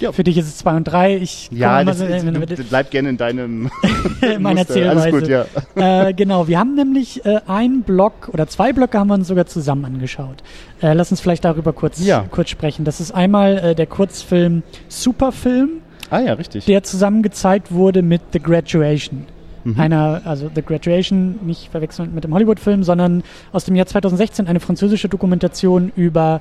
Ja. 0.00 0.12
für 0.12 0.24
dich 0.24 0.36
ist 0.38 0.46
es 0.46 0.56
zwei 0.58 0.76
und 0.76 0.84
drei. 0.84 1.16
Ich 1.16 1.48
komme 1.48 1.60
Ja, 1.60 1.84
das, 1.84 1.98
so- 1.98 2.04
ist, 2.06 2.24
äh, 2.24 2.32
du, 2.56 2.64
bleib 2.64 2.90
gerne 2.90 3.10
in 3.10 3.16
deinem 3.16 3.70
in 4.22 4.42
meiner 4.42 4.60
Muster. 4.60 4.76
Erzählweise. 4.82 5.00
Alles 5.02 5.10
gut, 5.12 5.28
ja. 5.76 6.08
äh, 6.08 6.14
genau, 6.14 6.48
wir 6.48 6.58
haben 6.58 6.74
nämlich 6.74 7.24
äh, 7.24 7.40
einen 7.46 7.82
Block 7.82 8.30
oder 8.32 8.46
zwei 8.48 8.72
Blöcke 8.72 8.98
haben 8.98 9.08
wir 9.08 9.14
uns 9.14 9.28
sogar 9.28 9.46
zusammen 9.46 9.84
angeschaut. 9.84 10.42
Äh, 10.82 10.94
lass 10.94 11.10
uns 11.10 11.20
vielleicht 11.20 11.44
darüber 11.44 11.72
kurz, 11.72 12.04
Ja. 12.04 12.24
kurz 12.30 12.50
sprechen. 12.50 12.84
Das 12.84 13.00
ist 13.00 13.12
einmal 13.12 13.58
äh, 13.58 13.74
der 13.74 13.86
Kurzfilm 13.86 14.62
Superfilm, 14.88 15.68
Ah 16.10 16.20
ja, 16.20 16.32
richtig. 16.34 16.64
der 16.66 16.82
zusammen 16.82 17.22
gezeigt 17.22 17.72
wurde 17.72 18.02
mit 18.02 18.20
The 18.32 18.40
Graduation. 18.40 19.26
Mhm. 19.64 19.78
Einer, 19.78 20.22
also 20.24 20.50
The 20.54 20.62
Graduation, 20.62 21.38
nicht 21.44 21.70
verwechseln 21.70 22.14
mit 22.14 22.24
dem 22.24 22.32
Hollywood-Film, 22.32 22.82
sondern 22.82 23.22
aus 23.52 23.66
dem 23.66 23.74
Jahr 23.76 23.86
2016 23.86 24.46
eine 24.46 24.58
französische 24.60 25.08
Dokumentation 25.10 25.92
über 25.96 26.40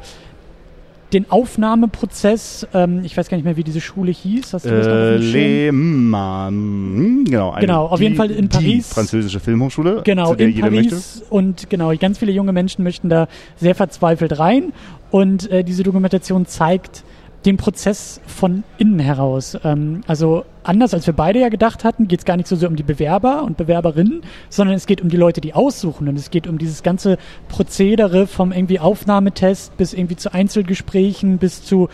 den 1.13 1.29
Aufnahmeprozess. 1.31 2.67
Ähm, 2.73 3.01
ich 3.03 3.17
weiß 3.17 3.29
gar 3.29 3.37
nicht 3.37 3.43
mehr, 3.45 3.57
wie 3.57 3.63
diese 3.63 3.81
Schule 3.81 4.11
hieß. 4.11 4.53
Hast 4.53 4.65
du 4.65 4.69
das 4.69 4.87
Äh? 4.87 5.17
Le 5.17 5.71
Mans, 5.71 7.25
genau. 7.29 7.51
eine- 7.51 7.61
Genau, 7.65 7.85
auf 7.87 7.99
jeden 8.01 8.15
Fall 8.15 8.31
in 8.31 8.49
die 8.49 8.57
Paris. 8.57 8.93
französische 8.93 9.39
Filmhochschule, 9.39 10.01
Genau, 10.03 10.29
zu 10.31 10.35
der 10.35 10.47
in 10.47 10.55
jeder 10.55 10.69
möchte. 10.69 10.89
Paris 10.91 11.23
und 11.29 11.69
genau, 11.69 11.93
ganz 11.97 12.17
viele 12.19 12.31
junge 12.31 12.51
Menschen 12.53 12.83
möchten 12.83 13.09
da 13.09 13.27
sehr 13.57 13.75
verzweifelt 13.75 14.37
rein 14.39 14.73
und 15.11 15.49
äh, 15.51 15.63
diese 15.63 15.83
Dokumentation 15.83 16.45
zeigt 16.45 17.03
den 17.45 17.57
Prozess 17.57 18.19
von 18.25 18.63
innen 18.77 18.99
heraus. 18.99 19.57
Ähm, 19.63 20.01
also 20.07 20.45
anders 20.63 20.93
als 20.93 21.07
wir 21.07 21.13
beide 21.13 21.39
ja 21.39 21.49
gedacht 21.49 21.83
hatten, 21.83 22.07
geht 22.07 22.19
es 22.19 22.25
gar 22.25 22.37
nicht 22.37 22.47
so 22.47 22.55
sehr 22.55 22.69
um 22.69 22.75
die 22.75 22.83
Bewerber 22.83 23.43
und 23.43 23.57
Bewerberinnen, 23.57 24.21
sondern 24.49 24.75
es 24.75 24.85
geht 24.85 25.01
um 25.01 25.09
die 25.09 25.17
Leute, 25.17 25.41
die 25.41 25.53
aussuchen 25.53 26.07
und 26.07 26.17
es 26.17 26.31
geht 26.31 26.47
um 26.47 26.57
dieses 26.57 26.83
ganze 26.83 27.17
Prozedere 27.47 28.27
vom 28.27 28.51
irgendwie 28.51 28.79
Aufnahmetest 28.79 29.77
bis 29.77 29.93
irgendwie 29.93 30.17
zu 30.17 30.33
Einzelgesprächen 30.33 31.37
bis 31.37 31.63
zu 31.63 31.89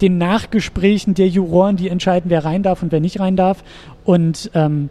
den 0.00 0.18
Nachgesprächen 0.18 1.14
der 1.14 1.28
Juroren, 1.28 1.76
die 1.76 1.88
entscheiden, 1.88 2.30
wer 2.30 2.44
rein 2.44 2.62
darf 2.62 2.82
und 2.82 2.92
wer 2.92 3.00
nicht 3.00 3.20
rein 3.20 3.36
darf 3.36 3.62
und 4.04 4.50
ähm, 4.54 4.90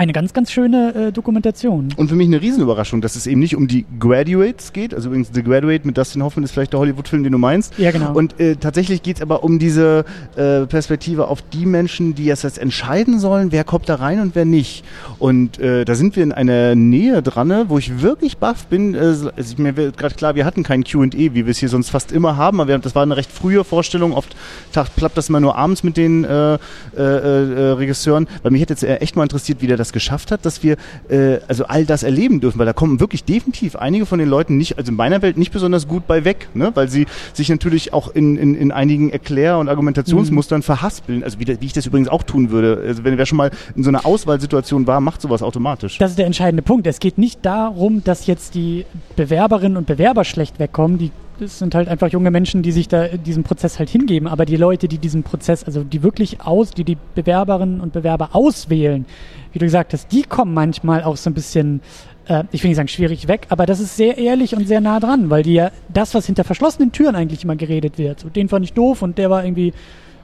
eine 0.00 0.14
ganz, 0.14 0.32
ganz 0.32 0.50
schöne 0.50 0.94
äh, 0.94 1.12
Dokumentation. 1.12 1.88
Und 1.94 2.08
für 2.08 2.14
mich 2.14 2.26
eine 2.26 2.40
Riesenüberraschung, 2.40 3.02
dass 3.02 3.16
es 3.16 3.26
eben 3.26 3.38
nicht 3.38 3.54
um 3.54 3.68
die 3.68 3.84
Graduates 3.98 4.72
geht. 4.72 4.94
Also 4.94 5.08
übrigens 5.08 5.28
The 5.34 5.42
Graduate 5.42 5.86
mit 5.86 5.98
Dustin 5.98 6.22
Hoffman 6.22 6.42
ist 6.42 6.52
vielleicht 6.52 6.72
der 6.72 6.80
Hollywood-Film, 6.80 7.22
den 7.22 7.32
du 7.32 7.38
meinst. 7.38 7.76
Ja, 7.76 7.90
genau. 7.90 8.14
Und 8.14 8.40
äh, 8.40 8.56
tatsächlich 8.56 9.02
geht 9.02 9.16
es 9.16 9.22
aber 9.22 9.44
um 9.44 9.58
diese 9.58 10.06
äh, 10.36 10.64
Perspektive 10.64 11.28
auf 11.28 11.42
die 11.42 11.66
Menschen, 11.66 12.14
die 12.14 12.30
es 12.30 12.42
jetzt 12.42 12.56
entscheiden 12.56 13.20
sollen, 13.20 13.52
wer 13.52 13.62
kommt 13.62 13.90
da 13.90 13.96
rein 13.96 14.20
und 14.20 14.34
wer 14.34 14.46
nicht. 14.46 14.86
Und 15.18 15.58
äh, 15.58 15.84
da 15.84 15.94
sind 15.94 16.16
wir 16.16 16.22
in 16.22 16.32
einer 16.32 16.74
Nähe 16.74 17.20
dran, 17.20 17.66
wo 17.68 17.76
ich 17.76 18.00
wirklich 18.00 18.38
baff 18.38 18.68
bin. 18.68 18.94
Äh, 18.94 18.98
also 18.98 19.54
mir 19.58 19.76
wird 19.76 19.98
gerade 19.98 20.14
klar, 20.14 20.34
wir 20.34 20.46
hatten 20.46 20.62
kein 20.62 20.82
Q&A, 20.82 21.10
wie 21.12 21.44
wir 21.44 21.48
es 21.48 21.58
hier 21.58 21.68
sonst 21.68 21.90
fast 21.90 22.10
immer 22.10 22.38
haben. 22.38 22.62
Aber 22.62 22.78
das 22.78 22.94
war 22.94 23.02
eine 23.02 23.18
recht 23.18 23.30
frühe 23.30 23.64
Vorstellung. 23.64 24.14
Oft 24.14 24.34
klappt 24.72 25.18
das 25.18 25.28
immer 25.28 25.40
nur 25.40 25.58
abends 25.58 25.82
mit 25.82 25.98
den 25.98 26.24
äh, 26.24 26.56
Regisseuren. 26.96 28.28
Weil 28.42 28.52
mich 28.52 28.62
hätte 28.62 28.72
jetzt 28.72 29.02
echt 29.02 29.14
mal 29.14 29.24
interessiert, 29.24 29.60
wie 29.60 29.66
der 29.66 29.76
das 29.76 29.89
geschafft 29.92 30.30
hat, 30.30 30.44
dass 30.44 30.62
wir 30.62 30.76
äh, 31.08 31.38
also 31.48 31.64
all 31.66 31.84
das 31.84 32.02
erleben 32.02 32.40
dürfen. 32.40 32.58
Weil 32.58 32.66
da 32.66 32.72
kommen 32.72 33.00
wirklich 33.00 33.24
definitiv 33.24 33.76
einige 33.76 34.06
von 34.06 34.18
den 34.18 34.28
Leuten 34.28 34.56
nicht, 34.56 34.78
also 34.78 34.90
in 34.90 34.96
meiner 34.96 35.22
Welt 35.22 35.36
nicht 35.36 35.52
besonders 35.52 35.88
gut 35.88 36.06
bei 36.06 36.24
weg. 36.24 36.48
Ne? 36.54 36.72
Weil 36.74 36.88
sie 36.88 37.06
sich 37.32 37.48
natürlich 37.48 37.92
auch 37.92 38.14
in, 38.14 38.36
in, 38.36 38.54
in 38.54 38.72
einigen 38.72 39.10
Erklär- 39.10 39.58
und 39.58 39.68
Argumentationsmustern 39.68 40.62
verhaspeln. 40.62 41.24
Also 41.24 41.38
wie, 41.38 41.46
wie 41.46 41.66
ich 41.66 41.72
das 41.72 41.86
übrigens 41.86 42.08
auch 42.08 42.22
tun 42.22 42.50
würde. 42.50 42.82
Also 42.86 43.04
wenn 43.04 43.18
wer 43.18 43.26
schon 43.26 43.38
mal 43.38 43.50
in 43.74 43.82
so 43.82 43.88
einer 43.88 44.06
Auswahlsituation 44.06 44.86
war, 44.86 45.00
macht 45.00 45.22
sowas 45.22 45.42
automatisch. 45.42 45.98
Das 45.98 46.10
ist 46.10 46.18
der 46.18 46.26
entscheidende 46.26 46.62
Punkt. 46.62 46.86
Es 46.86 47.00
geht 47.00 47.18
nicht 47.18 47.44
darum, 47.44 48.02
dass 48.04 48.26
jetzt 48.26 48.54
die 48.54 48.84
Bewerberinnen 49.16 49.76
und 49.76 49.86
Bewerber 49.86 50.24
schlecht 50.24 50.58
wegkommen. 50.58 50.98
Die 50.98 51.10
das 51.40 51.58
sind 51.58 51.74
halt 51.74 51.88
einfach 51.88 52.08
junge 52.08 52.30
Menschen, 52.30 52.62
die 52.62 52.72
sich 52.72 52.86
da 52.86 53.08
diesem 53.08 53.44
Prozess 53.44 53.78
halt 53.78 53.88
hingeben. 53.88 54.28
Aber 54.28 54.44
die 54.44 54.56
Leute, 54.56 54.88
die 54.88 54.98
diesen 54.98 55.22
Prozess, 55.22 55.64
also 55.64 55.82
die 55.82 56.02
wirklich 56.02 56.42
aus, 56.42 56.70
die 56.70 56.84
die 56.84 56.98
Bewerberinnen 57.14 57.80
und 57.80 57.92
Bewerber 57.92 58.30
auswählen, 58.32 59.06
wie 59.52 59.58
du 59.58 59.64
gesagt 59.64 59.92
hast, 59.92 60.12
die 60.12 60.22
kommen 60.22 60.52
manchmal 60.52 61.02
auch 61.02 61.16
so 61.16 61.30
ein 61.30 61.34
bisschen, 61.34 61.80
äh, 62.26 62.44
ich 62.52 62.62
will 62.62 62.68
nicht 62.68 62.76
sagen 62.76 62.88
schwierig 62.88 63.26
weg, 63.26 63.46
aber 63.48 63.64
das 63.64 63.80
ist 63.80 63.96
sehr 63.96 64.18
ehrlich 64.18 64.54
und 64.54 64.68
sehr 64.68 64.80
nah 64.80 65.00
dran, 65.00 65.30
weil 65.30 65.42
die 65.42 65.54
ja 65.54 65.70
das, 65.88 66.14
was 66.14 66.26
hinter 66.26 66.44
verschlossenen 66.44 66.92
Türen 66.92 67.16
eigentlich 67.16 67.44
immer 67.44 67.56
geredet 67.56 67.96
wird, 67.96 68.20
so, 68.20 68.28
den 68.28 68.48
fand 68.48 68.64
ich 68.64 68.74
doof 68.74 69.02
und 69.02 69.16
der 69.16 69.30
war 69.30 69.44
irgendwie, 69.44 69.72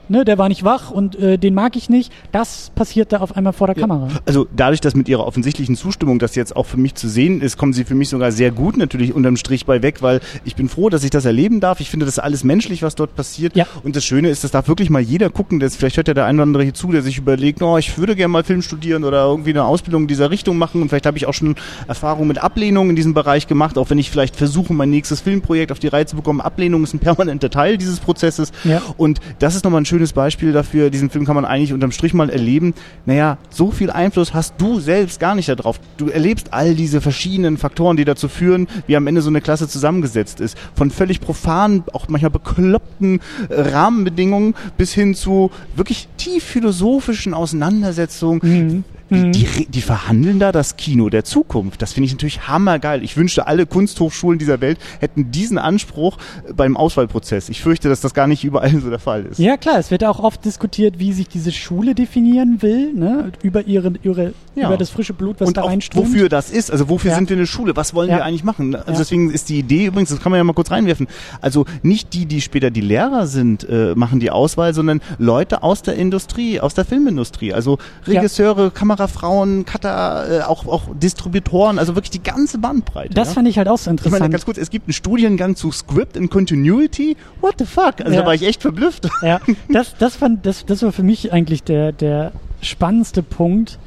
ne, 0.09 0.25
der 0.25 0.39
war 0.39 0.49
nicht 0.49 0.65
wach 0.65 0.91
und 0.91 1.17
äh, 1.17 1.39
den 1.39 1.55
mag 1.55 1.77
ich 1.77 1.89
nicht, 1.89 2.13
das 2.33 2.71
passiert 2.75 3.13
da 3.13 3.19
auf 3.19 3.37
einmal 3.37 3.53
vor 3.53 3.67
der 3.67 3.77
Kamera. 3.77 4.09
Also 4.25 4.47
dadurch, 4.55 4.81
dass 4.81 4.95
mit 4.95 5.09
ihrer 5.09 5.27
offensichtlichen 5.27 5.77
Zustimmung 5.77 6.19
das 6.19 6.35
jetzt 6.35 6.57
auch 6.57 6.67
für 6.67 6.77
mich 6.77 6.95
zu 6.95 7.09
sehen 7.09 7.41
ist, 7.41 7.57
kommen 7.57 7.73
sie 7.73 7.85
für 7.85 7.95
mich 7.95 8.09
sogar 8.09 8.33
sehr 8.33 8.51
gut 8.51 8.77
natürlich 8.77 9.15
unterm 9.15 9.37
Strich 9.37 9.67
bei 9.67 9.83
weg, 9.83 10.03
weil 10.03 10.21
ich 10.45 10.57
bin 10.57 10.69
froh, 10.69 10.89
dass 10.89 11.05
ich 11.05 11.11
das 11.11 11.25
erleben 11.25 11.61
darf. 11.61 11.81
Ich 11.81 11.91
finde 11.91 12.07
das 12.07 12.19
alles 12.19 12.45
menschlich, 12.45 12.83
was 12.83 12.95
dort 12.95 13.15
passiert. 13.15 13.57
Ja. 13.57 13.67
Und 13.83 13.97
das 13.97 14.05
Schöne 14.05 14.29
ist, 14.29 14.45
das 14.45 14.51
darf 14.51 14.69
wirklich 14.69 14.91
mal 14.91 15.01
jeder 15.01 15.31
gucken. 15.31 15.61
Das, 15.61 15.77
vielleicht 15.77 15.97
hört 15.97 16.09
ja 16.09 16.15
der 16.15 16.27
eine 16.27 16.37
oder 16.37 16.43
andere 16.45 16.63
hier 16.63 16.75
zu, 16.75 16.93
der 16.93 17.03
sich 17.03 17.19
überlegt, 17.19 17.63
oh, 17.63 17.79
ich 17.79 17.97
würde 17.99 18.17
gerne 18.17 18.33
mal 18.33 18.45
Film 18.45 18.63
studieren 18.63 19.05
oder 19.05 19.25
irgendwie 19.25 19.51
eine 19.51 19.65
Ausbildung 19.65 20.03
in 20.03 20.09
dieser 20.09 20.31
Richtung 20.31 20.59
machen. 20.59 20.83
Und 20.83 20.89
vielleicht 20.89 21.07
habe 21.07 21.17
ich 21.17 21.27
auch 21.27 21.35
schon 21.35 21.57
Erfahrung 21.89 22.27
mit 22.27 22.39
Ablehnung 22.39 22.91
in 22.91 22.97
diesem 22.97 23.15
Bereich 23.15 23.47
gemacht, 23.47 23.79
auch 23.79 23.91
wenn 23.91 23.99
ich 23.99 24.11
vielleicht 24.11 24.37
versuche, 24.37 24.73
mein 24.73 24.91
nächstes 24.91 25.21
Filmprojekt 25.21 25.73
auf 25.73 25.79
die 25.79 25.89
Reihe 25.89 26.07
zu 26.07 26.17
bekommen. 26.17 26.41
Ablehnung 26.41 26.85
ist 26.85 26.95
ein 26.95 26.99
permanenter 26.99 27.51
Teil 27.51 27.79
dieses 27.79 28.01
Prozesses. 28.01 28.53
Ja. 28.65 28.83
Und 28.97 29.21
das 29.39 29.55
ist 29.55 29.65
nochmal 29.65 29.83
ein 29.83 29.87
schönes 29.87 29.96
schönes 29.97 30.13
Beispiel 30.13 30.53
dafür. 30.53 30.91
Diesen 30.91 31.09
Film 31.09 31.25
kann 31.25 31.35
man 31.35 31.47
eigentlich 31.47 31.73
unterm 31.73 31.91
Strich 31.91 32.13
mal 32.13 32.29
erleben. 32.29 32.75
Naja, 33.07 33.39
so 33.49 33.71
viel 33.71 33.91
Einfluss 33.91 34.35
hast 34.35 34.55
du 34.59 34.79
selbst 34.79 35.21
gar 35.21 35.35
nicht 35.35 35.49
darauf. 35.49 35.81
Du 35.97 36.09
erlebst 36.09 36.53
all 36.53 36.75
diese 36.75 37.01
verschiedenen 37.01 37.57
Faktoren, 37.57 37.97
die 37.97 38.05
dazu 38.05 38.29
führen, 38.29 38.69
wie 38.87 38.95
am 38.95 39.07
Ende 39.07 39.23
so 39.23 39.31
eine 39.31 39.41
Klasse 39.41 39.69
zusammengesetzt 39.69 40.41
ist. 40.41 40.59
Von 40.75 40.91
völlig 40.91 41.23
profanen, 41.23 41.85
auch 41.95 42.09
manchmal 42.09 42.31
bekloppten 42.31 43.21
äh, 43.49 43.59
Rahmenbedingungen 43.59 44.55
bis 44.77 44.93
hin 44.93 45.15
zu 45.15 45.51
wirklich 45.75 46.09
tief 46.19 46.45
philosophischen 46.45 47.33
Auseinandersetzungen. 47.33 48.41
Mhm. 48.43 48.85
Die, 49.09 49.31
die, 49.31 49.67
die, 49.67 49.81
verhandeln 49.83 50.41
da 50.41 50.51
das 50.51 50.77
Kino 50.77 51.09
der 51.09 51.25
Zukunft. 51.25 51.81
Das 51.81 51.93
finde 51.93 52.07
ich 52.07 52.13
natürlich 52.13 52.49
hammergeil. 52.49 53.05
Ich 53.05 53.17
wünschte, 53.17 53.47
alle 53.47 53.65
Kunsthochschulen 53.65 54.39
dieser 54.39 54.61
Welt 54.61 54.79
hätten 54.99 55.31
diesen 55.31 55.59
Anspruch 55.59 56.19
beim 56.55 56.77
Auswahlprozess. 56.77 57.49
Ich 57.49 57.61
fürchte, 57.61 57.89
dass 57.89 58.01
das 58.01 58.15
gar 58.15 58.27
nicht 58.27 58.43
überall 58.43 58.81
so 58.81 58.91
der 58.91 58.99
Fall 58.99 59.27
ist. 59.27 59.39
Ja, 59.39 59.57
klar. 59.57 59.79
Es 59.79 59.93
wird 59.93 60.05
auch 60.05 60.19
oft 60.19 60.45
diskutiert, 60.45 60.99
wie 60.99 61.13
sich 61.13 61.29
diese 61.29 61.53
Schule 61.53 61.95
definieren 61.95 62.63
will, 62.63 62.93
ne? 62.95 63.31
über 63.43 63.67
ihre, 63.67 63.93
ihre 64.03 64.33
ja. 64.57 64.67
über 64.67 64.77
das 64.77 64.91
frische 64.91 65.13
Blut, 65.13 65.37
was 65.39 65.49
Und 65.49 65.57
da 65.57 65.65
reinströmt. 65.65 66.09
wofür 66.09 66.29
das 66.29 66.51
ist. 66.51 66.73
Also 66.73 66.89
wofür 66.89 67.11
ja. 67.11 67.17
sind 67.17 67.31
wir 67.31 67.37
eine 67.37 67.47
Schule? 67.47 67.77
Was 67.77 67.95
wollen 67.95 68.11
ja. 68.11 68.17
wir 68.17 68.25
eigentlich 68.25 68.45
machen? 68.45 68.75
Also 68.75 68.99
deswegen 68.99 69.31
ist 69.31 69.49
die 69.49 69.59
Idee 69.59 69.87
übrigens, 69.87 70.11
das 70.11 70.21
kann 70.21 70.31
man 70.31 70.39
ja 70.39 70.45
mal 70.45 70.53
kurz 70.53 70.71
reinwerfen. 70.71 71.07
Also 71.41 71.65
nicht 71.83 72.13
die, 72.15 72.27
die 72.27 72.41
später 72.41 72.71
die 72.71 72.81
Lehrer 72.81 73.27
sind, 73.27 73.69
äh, 73.69 73.95
machen 73.95 74.19
die 74.19 74.31
Auswahl, 74.31 74.75
sondern 74.75 75.01
Leute 75.19 75.63
aus 75.63 75.83
der 75.83 75.95
Industrie, 75.95 76.61
aus 76.61 76.75
der 76.75 76.85
Filmindustrie. 76.85 77.53
Also 77.53 77.79
Regisseure, 78.07 78.71
Kamera 78.71 78.96
Kamerafrauen, 78.97 79.65
Cutter, 79.65 80.41
äh, 80.41 80.43
auch, 80.43 80.67
auch 80.67 80.83
Distributoren, 80.95 81.79
also 81.79 81.95
wirklich 81.95 82.11
die 82.11 82.23
ganze 82.23 82.59
Bandbreite. 82.59 83.15
Das 83.15 83.29
ja? 83.29 83.35
fand 83.35 83.49
ich 83.49 83.59
halt 83.59 83.69
auch 83.69 83.79
so 83.79 83.91
interessant. 83.91 84.15
Ich 84.15 84.21
meine, 84.21 84.33
ganz 84.33 84.45
kurz, 84.45 84.59
es 84.59 84.71
gibt 84.71 84.87
einen 84.87 84.95
Studiengang 84.95 85.57
zu 85.57 85.71
Script 85.71 86.17
and 86.17 86.31
Continuity. 86.31 87.17
What 87.41 87.57
the 87.59 87.67
fuck? 87.67 88.01
Also 88.01 88.13
ja. 88.13 88.21
da 88.21 88.27
war 88.27 88.35
ich 88.35 88.43
echt 88.43 88.63
verblüfft. 88.63 89.09
Ja, 89.23 89.41
das, 89.69 89.95
das, 89.99 90.17
fand, 90.17 90.47
das, 90.47 90.65
das 90.65 90.83
war 90.83 90.93
für 90.93 91.03
mich 91.03 91.33
eigentlich 91.33 91.63
der, 91.63 91.93
der 91.93 92.33
spannendste 92.63 93.23
Punkt, 93.23 93.79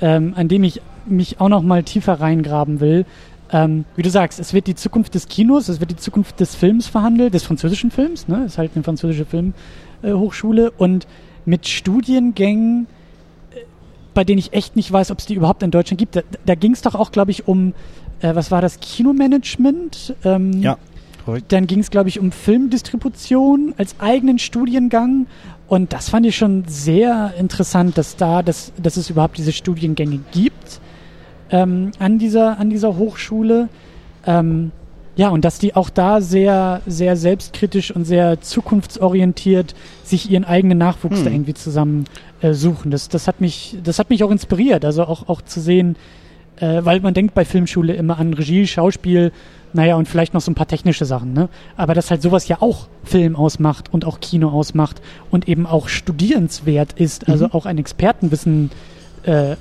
ähm, 0.00 0.32
an 0.36 0.48
dem 0.48 0.64
ich 0.64 0.80
mich 1.06 1.40
auch 1.40 1.48
noch 1.48 1.62
mal 1.62 1.82
tiefer 1.82 2.20
reingraben 2.20 2.80
will. 2.80 3.04
Ähm, 3.52 3.84
wie 3.94 4.02
du 4.02 4.10
sagst, 4.10 4.40
es 4.40 4.54
wird 4.54 4.66
die 4.66 4.74
Zukunft 4.74 5.14
des 5.14 5.28
Kinos, 5.28 5.68
es 5.68 5.78
wird 5.78 5.90
die 5.90 5.96
Zukunft 5.96 6.40
des 6.40 6.54
Films 6.54 6.86
verhandelt, 6.86 7.34
des 7.34 7.44
französischen 7.44 7.90
Films, 7.90 8.26
ne? 8.26 8.44
Ist 8.46 8.56
halt 8.56 8.72
eine 8.74 8.82
französische 8.82 9.26
Filmhochschule 9.26 10.68
äh, 10.68 10.72
und 10.78 11.06
mit 11.44 11.68
Studiengängen, 11.68 12.86
bei 14.14 14.24
denen 14.24 14.38
ich 14.38 14.52
echt 14.52 14.76
nicht 14.76 14.90
weiß, 14.90 15.10
ob 15.10 15.18
es 15.18 15.26
die 15.26 15.34
überhaupt 15.34 15.62
in 15.62 15.70
Deutschland 15.70 15.98
gibt. 15.98 16.16
Da, 16.16 16.22
da 16.46 16.54
ging 16.54 16.72
es 16.72 16.82
doch 16.82 16.94
auch, 16.94 17.12
glaube 17.12 17.30
ich, 17.30 17.46
um, 17.46 17.74
äh, 18.20 18.34
was 18.34 18.50
war 18.50 18.62
das, 18.62 18.80
Kinomanagement? 18.80 20.14
Ähm, 20.24 20.62
ja. 20.62 20.78
Korrekt. 21.24 21.52
Dann 21.52 21.66
ging 21.66 21.80
es, 21.80 21.90
glaube 21.90 22.08
ich, 22.08 22.20
um 22.20 22.32
Filmdistribution 22.32 23.74
als 23.78 23.96
eigenen 23.98 24.38
Studiengang. 24.38 25.26
Und 25.66 25.92
das 25.92 26.10
fand 26.10 26.26
ich 26.26 26.36
schon 26.36 26.64
sehr 26.66 27.34
interessant, 27.38 27.96
dass 27.96 28.16
da, 28.16 28.42
dass, 28.42 28.72
dass 28.80 28.96
es 28.96 29.10
überhaupt 29.10 29.38
diese 29.38 29.52
Studiengänge 29.52 30.20
gibt 30.32 30.80
ähm, 31.50 31.92
an, 31.98 32.18
dieser, 32.18 32.58
an 32.58 32.70
dieser 32.70 32.96
Hochschule. 32.96 33.68
Ähm, 34.26 34.72
ja, 35.16 35.28
und 35.28 35.44
dass 35.44 35.58
die 35.58 35.76
auch 35.76 35.90
da 35.90 36.20
sehr, 36.20 36.80
sehr 36.86 37.16
selbstkritisch 37.16 37.94
und 37.94 38.04
sehr 38.04 38.40
zukunftsorientiert 38.40 39.74
sich 40.02 40.30
ihren 40.30 40.44
eigenen 40.44 40.78
Nachwuchs 40.78 41.18
hm. 41.18 41.24
da 41.24 41.30
irgendwie 41.30 41.54
zusammen 41.54 42.04
äh, 42.40 42.52
suchen. 42.52 42.90
Das, 42.90 43.08
das, 43.08 43.28
hat 43.28 43.40
mich, 43.40 43.76
das 43.82 43.98
hat 43.98 44.10
mich 44.10 44.24
auch 44.24 44.30
inspiriert, 44.30 44.84
also 44.84 45.04
auch, 45.04 45.28
auch 45.28 45.42
zu 45.42 45.60
sehen, 45.60 45.96
äh, 46.56 46.80
weil 46.84 47.00
man 47.00 47.14
denkt 47.14 47.34
bei 47.34 47.44
Filmschule 47.44 47.94
immer 47.94 48.18
an 48.18 48.34
Regie, 48.34 48.66
Schauspiel, 48.66 49.32
naja, 49.72 49.96
und 49.96 50.08
vielleicht 50.08 50.34
noch 50.34 50.40
so 50.40 50.52
ein 50.52 50.54
paar 50.54 50.68
technische 50.68 51.04
Sachen, 51.04 51.32
ne? 51.32 51.48
Aber 51.76 51.94
dass 51.94 52.10
halt 52.10 52.22
sowas 52.22 52.46
ja 52.46 52.58
auch 52.60 52.86
Film 53.02 53.34
ausmacht 53.34 53.92
und 53.92 54.04
auch 54.04 54.20
Kino 54.20 54.50
ausmacht 54.50 55.02
und 55.30 55.48
eben 55.48 55.66
auch 55.66 55.88
studierenswert 55.88 56.92
ist, 56.92 57.28
also 57.28 57.46
mhm. 57.46 57.52
auch 57.52 57.66
ein 57.66 57.78
Expertenwissen 57.78 58.70
äh, 59.24 59.56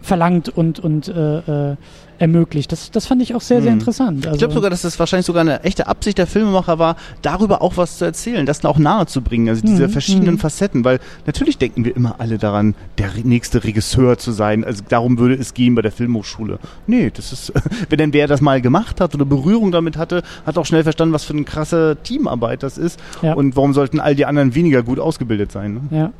verlangt 0.00 0.48
und, 0.48 0.80
und 0.80 1.08
äh, 1.08 1.72
äh, 1.72 1.76
ermöglicht. 2.18 2.72
Das, 2.72 2.90
das 2.90 3.06
fand 3.06 3.22
ich 3.22 3.34
auch 3.34 3.40
sehr, 3.40 3.62
sehr 3.62 3.72
mhm. 3.72 3.78
interessant. 3.78 4.26
Also 4.26 4.34
ich 4.34 4.38
glaube 4.38 4.54
sogar, 4.54 4.70
dass 4.70 4.82
das 4.82 4.98
wahrscheinlich 4.98 5.26
sogar 5.26 5.42
eine 5.42 5.62
echte 5.64 5.86
Absicht 5.86 6.18
der 6.18 6.26
Filmemacher 6.26 6.78
war, 6.78 6.96
darüber 7.22 7.62
auch 7.62 7.76
was 7.76 7.98
zu 7.98 8.04
erzählen, 8.04 8.46
das 8.46 8.64
auch 8.64 8.78
nahe 8.78 9.06
zu 9.06 9.22
bringen, 9.22 9.48
also 9.48 9.62
diese 9.62 9.88
mhm. 9.88 9.92
verschiedenen 9.92 10.34
mhm. 10.34 10.38
Facetten, 10.38 10.84
weil 10.84 11.00
natürlich 11.26 11.58
denken 11.58 11.84
wir 11.84 11.94
immer 11.94 12.16
alle 12.18 12.38
daran, 12.38 12.74
der 12.98 13.10
nächste 13.22 13.64
Regisseur 13.64 14.18
zu 14.18 14.32
sein, 14.32 14.64
also 14.64 14.82
darum 14.88 15.18
würde 15.18 15.34
es 15.34 15.54
gehen 15.54 15.74
bei 15.74 15.82
der 15.82 15.92
Filmhochschule. 15.92 16.58
Nee, 16.86 17.10
das 17.14 17.32
ist, 17.32 17.52
wenn 17.88 17.98
denn 17.98 18.12
wer 18.12 18.26
das 18.26 18.40
mal 18.40 18.60
gemacht 18.60 19.00
hat 19.00 19.14
oder 19.14 19.24
Berührung 19.24 19.72
damit 19.72 19.96
hatte, 19.96 20.22
hat 20.44 20.58
auch 20.58 20.66
schnell 20.66 20.82
verstanden, 20.82 21.14
was 21.14 21.24
für 21.24 21.34
eine 21.34 21.44
krasse 21.44 21.96
Teamarbeit 22.02 22.62
das 22.62 22.78
ist 22.78 22.98
ja. 23.22 23.34
und 23.34 23.56
warum 23.56 23.74
sollten 23.74 24.00
all 24.00 24.14
die 24.14 24.26
anderen 24.26 24.54
weniger 24.54 24.82
gut 24.82 24.98
ausgebildet 24.98 25.52
sein. 25.52 25.74
Ne? 25.90 25.98
Ja. 25.98 26.12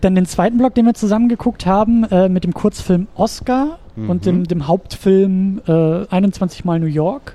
Dann 0.00 0.14
den 0.14 0.26
zweiten 0.26 0.58
Block, 0.58 0.74
den 0.74 0.84
wir 0.84 0.94
zusammen 0.94 1.28
geguckt 1.28 1.66
haben, 1.66 2.04
äh, 2.04 2.28
mit 2.28 2.44
dem 2.44 2.52
Kurzfilm 2.52 3.06
Oscar 3.14 3.78
mhm. 3.96 4.10
und 4.10 4.26
dem, 4.26 4.44
dem 4.44 4.66
Hauptfilm 4.66 5.60
äh, 5.66 6.06
21 6.08 6.64
Mal 6.64 6.78
New 6.78 6.86
York. 6.86 7.34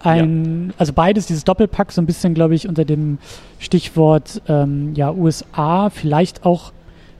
Ein, 0.00 0.68
ja. 0.68 0.74
Also 0.78 0.92
beides, 0.92 1.26
dieses 1.26 1.44
Doppelpack, 1.44 1.90
so 1.90 2.02
ein 2.02 2.06
bisschen, 2.06 2.34
glaube 2.34 2.54
ich, 2.54 2.68
unter 2.68 2.84
dem 2.84 3.18
Stichwort 3.58 4.42
ähm, 4.48 4.94
ja, 4.94 5.10
USA, 5.10 5.88
vielleicht 5.88 6.44
auch, 6.44 6.72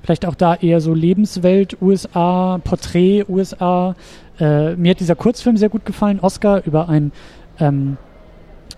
vielleicht 0.03 0.27
auch 0.27 0.35
da 0.35 0.55
eher 0.55 0.81
so 0.81 0.93
Lebenswelt 0.93 1.81
USA, 1.81 2.61
Porträt 2.63 3.25
USA. 3.29 3.97
Äh, 4.39 4.77
mir 4.77 4.91
hat 4.91 5.01
dieser 5.01 5.17
Kurzfilm 5.17 5.57
sehr 5.57 5.71
gut 5.71 5.87
gefallen, 5.87 6.21
Oscar, 6.21 6.63
über 6.67 6.89
ein 6.89 7.13
ähm, 7.59 7.97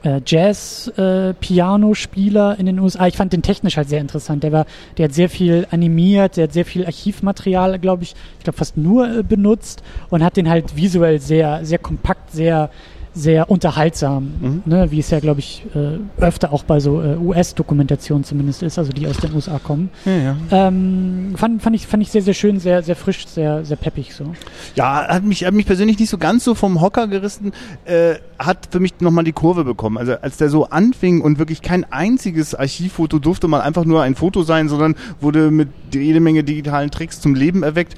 äh, 0.06 0.22
Jazz-Piano-Spieler 0.24 2.54
äh, 2.56 2.60
in 2.60 2.66
den 2.66 2.78
USA. 2.78 3.08
Ich 3.08 3.16
fand 3.16 3.32
den 3.32 3.42
technisch 3.42 3.76
halt 3.76 3.88
sehr 3.88 4.00
interessant. 4.00 4.44
Der 4.44 4.52
war, 4.52 4.66
der 4.96 5.06
hat 5.06 5.14
sehr 5.14 5.28
viel 5.28 5.66
animiert, 5.70 6.36
der 6.36 6.44
hat 6.44 6.52
sehr 6.52 6.64
viel 6.64 6.86
Archivmaterial, 6.86 7.80
glaube 7.80 8.04
ich, 8.04 8.14
ich 8.38 8.44
glaube 8.44 8.56
fast 8.56 8.76
nur 8.76 9.08
äh, 9.08 9.24
benutzt 9.24 9.82
und 10.08 10.22
hat 10.22 10.36
den 10.36 10.48
halt 10.48 10.76
visuell 10.76 11.18
sehr, 11.20 11.64
sehr 11.64 11.78
kompakt, 11.78 12.30
sehr 12.30 12.70
sehr 13.16 13.50
unterhaltsam, 13.50 14.34
mhm. 14.40 14.62
ne, 14.66 14.90
wie 14.90 15.00
es 15.00 15.10
ja, 15.10 15.20
glaube 15.20 15.40
ich, 15.40 15.64
äh, 15.74 15.98
öfter 16.22 16.52
auch 16.52 16.64
bei 16.64 16.80
so 16.80 17.00
äh, 17.00 17.16
US-Dokumentationen 17.16 18.24
zumindest 18.24 18.62
ist, 18.62 18.78
also 18.78 18.92
die 18.92 19.06
aus 19.06 19.16
den 19.16 19.34
USA 19.34 19.58
kommen. 19.58 19.88
Ja, 20.04 20.12
ja. 20.12 20.36
Ähm, 20.50 21.34
fand, 21.34 21.62
fand, 21.62 21.74
ich, 21.74 21.86
fand 21.86 22.02
ich 22.02 22.10
sehr, 22.10 22.20
sehr 22.20 22.34
schön, 22.34 22.60
sehr, 22.60 22.82
sehr 22.82 22.94
frisch, 22.94 23.26
sehr, 23.26 23.64
sehr 23.64 23.78
peppig 23.78 24.14
so. 24.14 24.34
Ja, 24.74 25.08
hat 25.08 25.24
mich, 25.24 25.44
hat 25.44 25.54
mich 25.54 25.64
persönlich 25.64 25.98
nicht 25.98 26.10
so 26.10 26.18
ganz 26.18 26.44
so 26.44 26.54
vom 26.54 26.82
Hocker 26.82 27.08
gerissen, 27.08 27.52
äh, 27.86 28.16
hat 28.38 28.68
für 28.70 28.80
mich 28.80 29.00
nochmal 29.00 29.24
die 29.24 29.32
Kurve 29.32 29.64
bekommen. 29.64 29.96
Also 29.96 30.12
als 30.20 30.36
der 30.36 30.50
so 30.50 30.66
anfing 30.66 31.22
und 31.22 31.38
wirklich 31.38 31.62
kein 31.62 31.90
einziges 31.90 32.54
Archivfoto 32.54 33.18
durfte 33.18 33.48
mal 33.48 33.62
einfach 33.62 33.86
nur 33.86 34.02
ein 34.02 34.14
Foto 34.14 34.42
sein, 34.42 34.68
sondern 34.68 34.94
wurde 35.22 35.50
mit 35.50 35.68
jede 35.94 36.20
Menge 36.20 36.44
digitalen 36.44 36.90
Tricks 36.90 37.20
zum 37.20 37.34
Leben 37.34 37.62
erweckt 37.62 37.96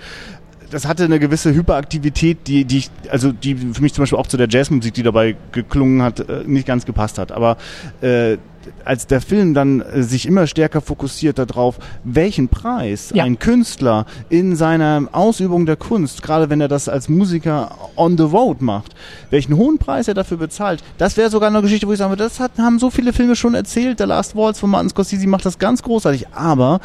das 0.70 0.87
hatte 0.87 1.04
eine 1.04 1.18
gewisse 1.18 1.54
Hyperaktivität, 1.54 2.46
die, 2.46 2.64
die 2.64 2.78
ich, 2.78 2.90
also 3.11 3.33
die 3.33 3.54
für 3.54 3.83
mich 3.83 3.94
zum 3.94 4.02
Beispiel 4.02 4.18
auch 4.18 4.26
zu 4.26 4.37
der 4.37 4.48
Jazzmusik, 4.48 4.94
die 4.94 5.02
dabei 5.02 5.37
geklungen 5.52 6.02
hat, 6.02 6.20
äh, 6.20 6.44
nicht 6.46 6.66
ganz 6.66 6.85
gepasst 6.87 7.18
hat. 7.18 7.33
Aber 7.33 7.57
äh, 8.00 8.38
als 8.85 9.07
der 9.07 9.20
Film 9.20 9.54
dann 9.54 9.81
äh, 9.81 10.02
sich 10.02 10.26
immer 10.26 10.46
stärker 10.46 10.81
fokussiert 10.81 11.38
darauf, 11.38 11.78
welchen 12.04 12.48
Preis 12.48 13.11
ja. 13.14 13.24
ein 13.24 13.38
Künstler 13.38 14.07
in 14.28 14.57
seiner 14.57 15.09
Ausübung 15.12 15.66
der 15.66 15.76
Kunst, 15.76 16.22
gerade 16.22 16.50
wenn 16.50 16.61
er 16.61 16.68
das 16.68 16.88
als 16.88 17.09
Musiker 17.09 17.76
on 17.96 18.16
the 18.16 18.24
road 18.24 18.61
macht, 18.61 18.94
welchen 19.31 19.57
hohen 19.57 19.78
Preis 19.78 20.09
er 20.09 20.14
dafür 20.14 20.37
bezahlt, 20.37 20.83
das 20.98 21.16
wäre 21.16 21.31
sogar 21.31 21.48
eine 21.48 21.62
Geschichte, 21.62 21.87
wo 21.87 21.92
ich 21.92 21.98
sage, 21.98 22.16
das 22.16 22.40
hat, 22.40 22.52
haben 22.59 22.78
so 22.78 22.90
viele 22.90 23.12
Filme 23.12 23.37
schon 23.37 23.54
erzählt. 23.54 24.00
Der 24.00 24.07
Last 24.07 24.37
Waltz 24.37 24.59
von 24.59 24.70
Martin 24.70 24.90
Scorsese 24.90 25.26
macht 25.26 25.46
das 25.46 25.59
ganz 25.59 25.83
großartig, 25.83 26.28
aber 26.33 26.81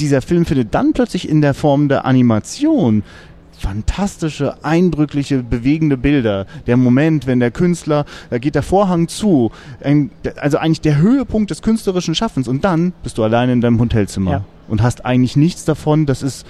dieser 0.00 0.22
Film 0.22 0.44
findet 0.44 0.74
dann 0.74 0.92
plötzlich 0.92 1.28
in 1.28 1.40
der 1.40 1.54
Form 1.54 1.88
der 1.88 2.04
Animation 2.04 3.02
fantastische, 3.56 4.64
eindrückliche, 4.64 5.42
bewegende 5.42 5.98
Bilder. 5.98 6.46
Der 6.66 6.78
Moment, 6.78 7.26
wenn 7.26 7.40
der 7.40 7.50
Künstler, 7.50 8.06
da 8.30 8.38
geht 8.38 8.54
der 8.54 8.62
Vorhang 8.62 9.06
zu, 9.08 9.52
ein, 9.84 10.10
also 10.36 10.56
eigentlich 10.56 10.80
der 10.80 10.96
Höhepunkt 10.96 11.50
des 11.50 11.60
künstlerischen 11.60 12.14
Schaffens 12.14 12.48
und 12.48 12.64
dann 12.64 12.94
bist 13.02 13.18
du 13.18 13.22
allein 13.22 13.50
in 13.50 13.60
deinem 13.60 13.78
Hotelzimmer 13.78 14.30
ja. 14.30 14.44
und 14.68 14.82
hast 14.82 15.04
eigentlich 15.04 15.36
nichts 15.36 15.66
davon, 15.66 16.06
das 16.06 16.22
ist 16.22 16.46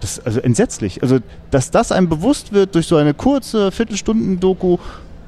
das 0.00 0.18
also 0.20 0.40
entsetzlich. 0.40 1.02
Also, 1.02 1.18
dass 1.50 1.70
das 1.70 1.92
einem 1.92 2.08
bewusst 2.08 2.52
wird 2.52 2.74
durch 2.74 2.86
so 2.86 2.96
eine 2.96 3.12
kurze 3.14 3.70
Viertelstunden-Doku, 3.70 4.78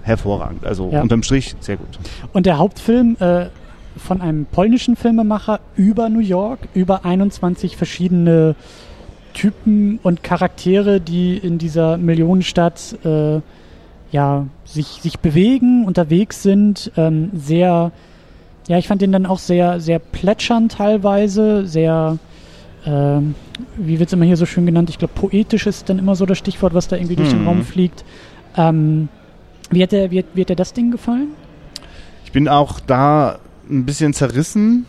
hervorragend. 0.02 0.64
Also 0.64 0.90
ja. 0.90 1.00
unterm 1.00 1.22
Strich 1.22 1.54
sehr 1.60 1.76
gut. 1.76 1.98
Und 2.32 2.46
der 2.46 2.58
Hauptfilm 2.58 3.16
äh, 3.20 3.46
von 3.96 4.20
einem 4.20 4.46
polnischen 4.46 4.96
Filmemacher 4.96 5.60
über 5.76 6.08
New 6.08 6.20
York, 6.20 6.60
über 6.74 7.04
21 7.04 7.76
verschiedene 7.76 8.54
Typen 9.32 9.98
und 10.02 10.22
Charaktere, 10.22 11.00
die 11.00 11.36
in 11.36 11.58
dieser 11.58 11.96
Millionenstadt 11.96 12.98
äh, 13.04 13.40
ja, 14.10 14.46
sich, 14.64 14.86
sich 14.86 15.18
bewegen, 15.18 15.86
unterwegs 15.86 16.42
sind, 16.42 16.92
ähm, 16.96 17.30
sehr, 17.34 17.92
ja, 18.68 18.78
ich 18.78 18.86
fand 18.86 19.02
den 19.02 19.10
dann 19.10 19.26
auch 19.26 19.38
sehr, 19.38 19.80
sehr 19.80 19.98
plätschernd 19.98 20.72
teilweise, 20.72 21.66
sehr, 21.66 22.18
äh, 22.84 23.20
wie 23.76 23.98
wird 23.98 24.08
es 24.08 24.12
immer 24.12 24.26
hier 24.26 24.36
so 24.36 24.46
schön 24.46 24.66
genannt? 24.66 24.90
Ich 24.90 24.98
glaube, 24.98 25.14
poetisch 25.14 25.66
ist 25.66 25.88
dann 25.88 25.98
immer 25.98 26.14
so 26.14 26.26
das 26.26 26.38
Stichwort, 26.38 26.74
was 26.74 26.88
da 26.88 26.96
irgendwie 26.96 27.16
durch 27.16 27.30
den 27.30 27.42
mhm. 27.42 27.48
Raum 27.48 27.62
fliegt. 27.62 28.04
Ähm, 28.56 29.08
wie, 29.70 29.82
hat 29.82 29.92
der, 29.92 30.10
wie, 30.10 30.24
wie 30.34 30.42
hat 30.42 30.50
dir 30.50 30.56
das 30.56 30.74
Ding 30.74 30.90
gefallen? 30.90 31.28
Ich 32.26 32.32
bin 32.32 32.48
auch 32.48 32.80
da 32.80 33.38
ein 33.68 33.84
bisschen 33.84 34.14
zerrissen. 34.14 34.86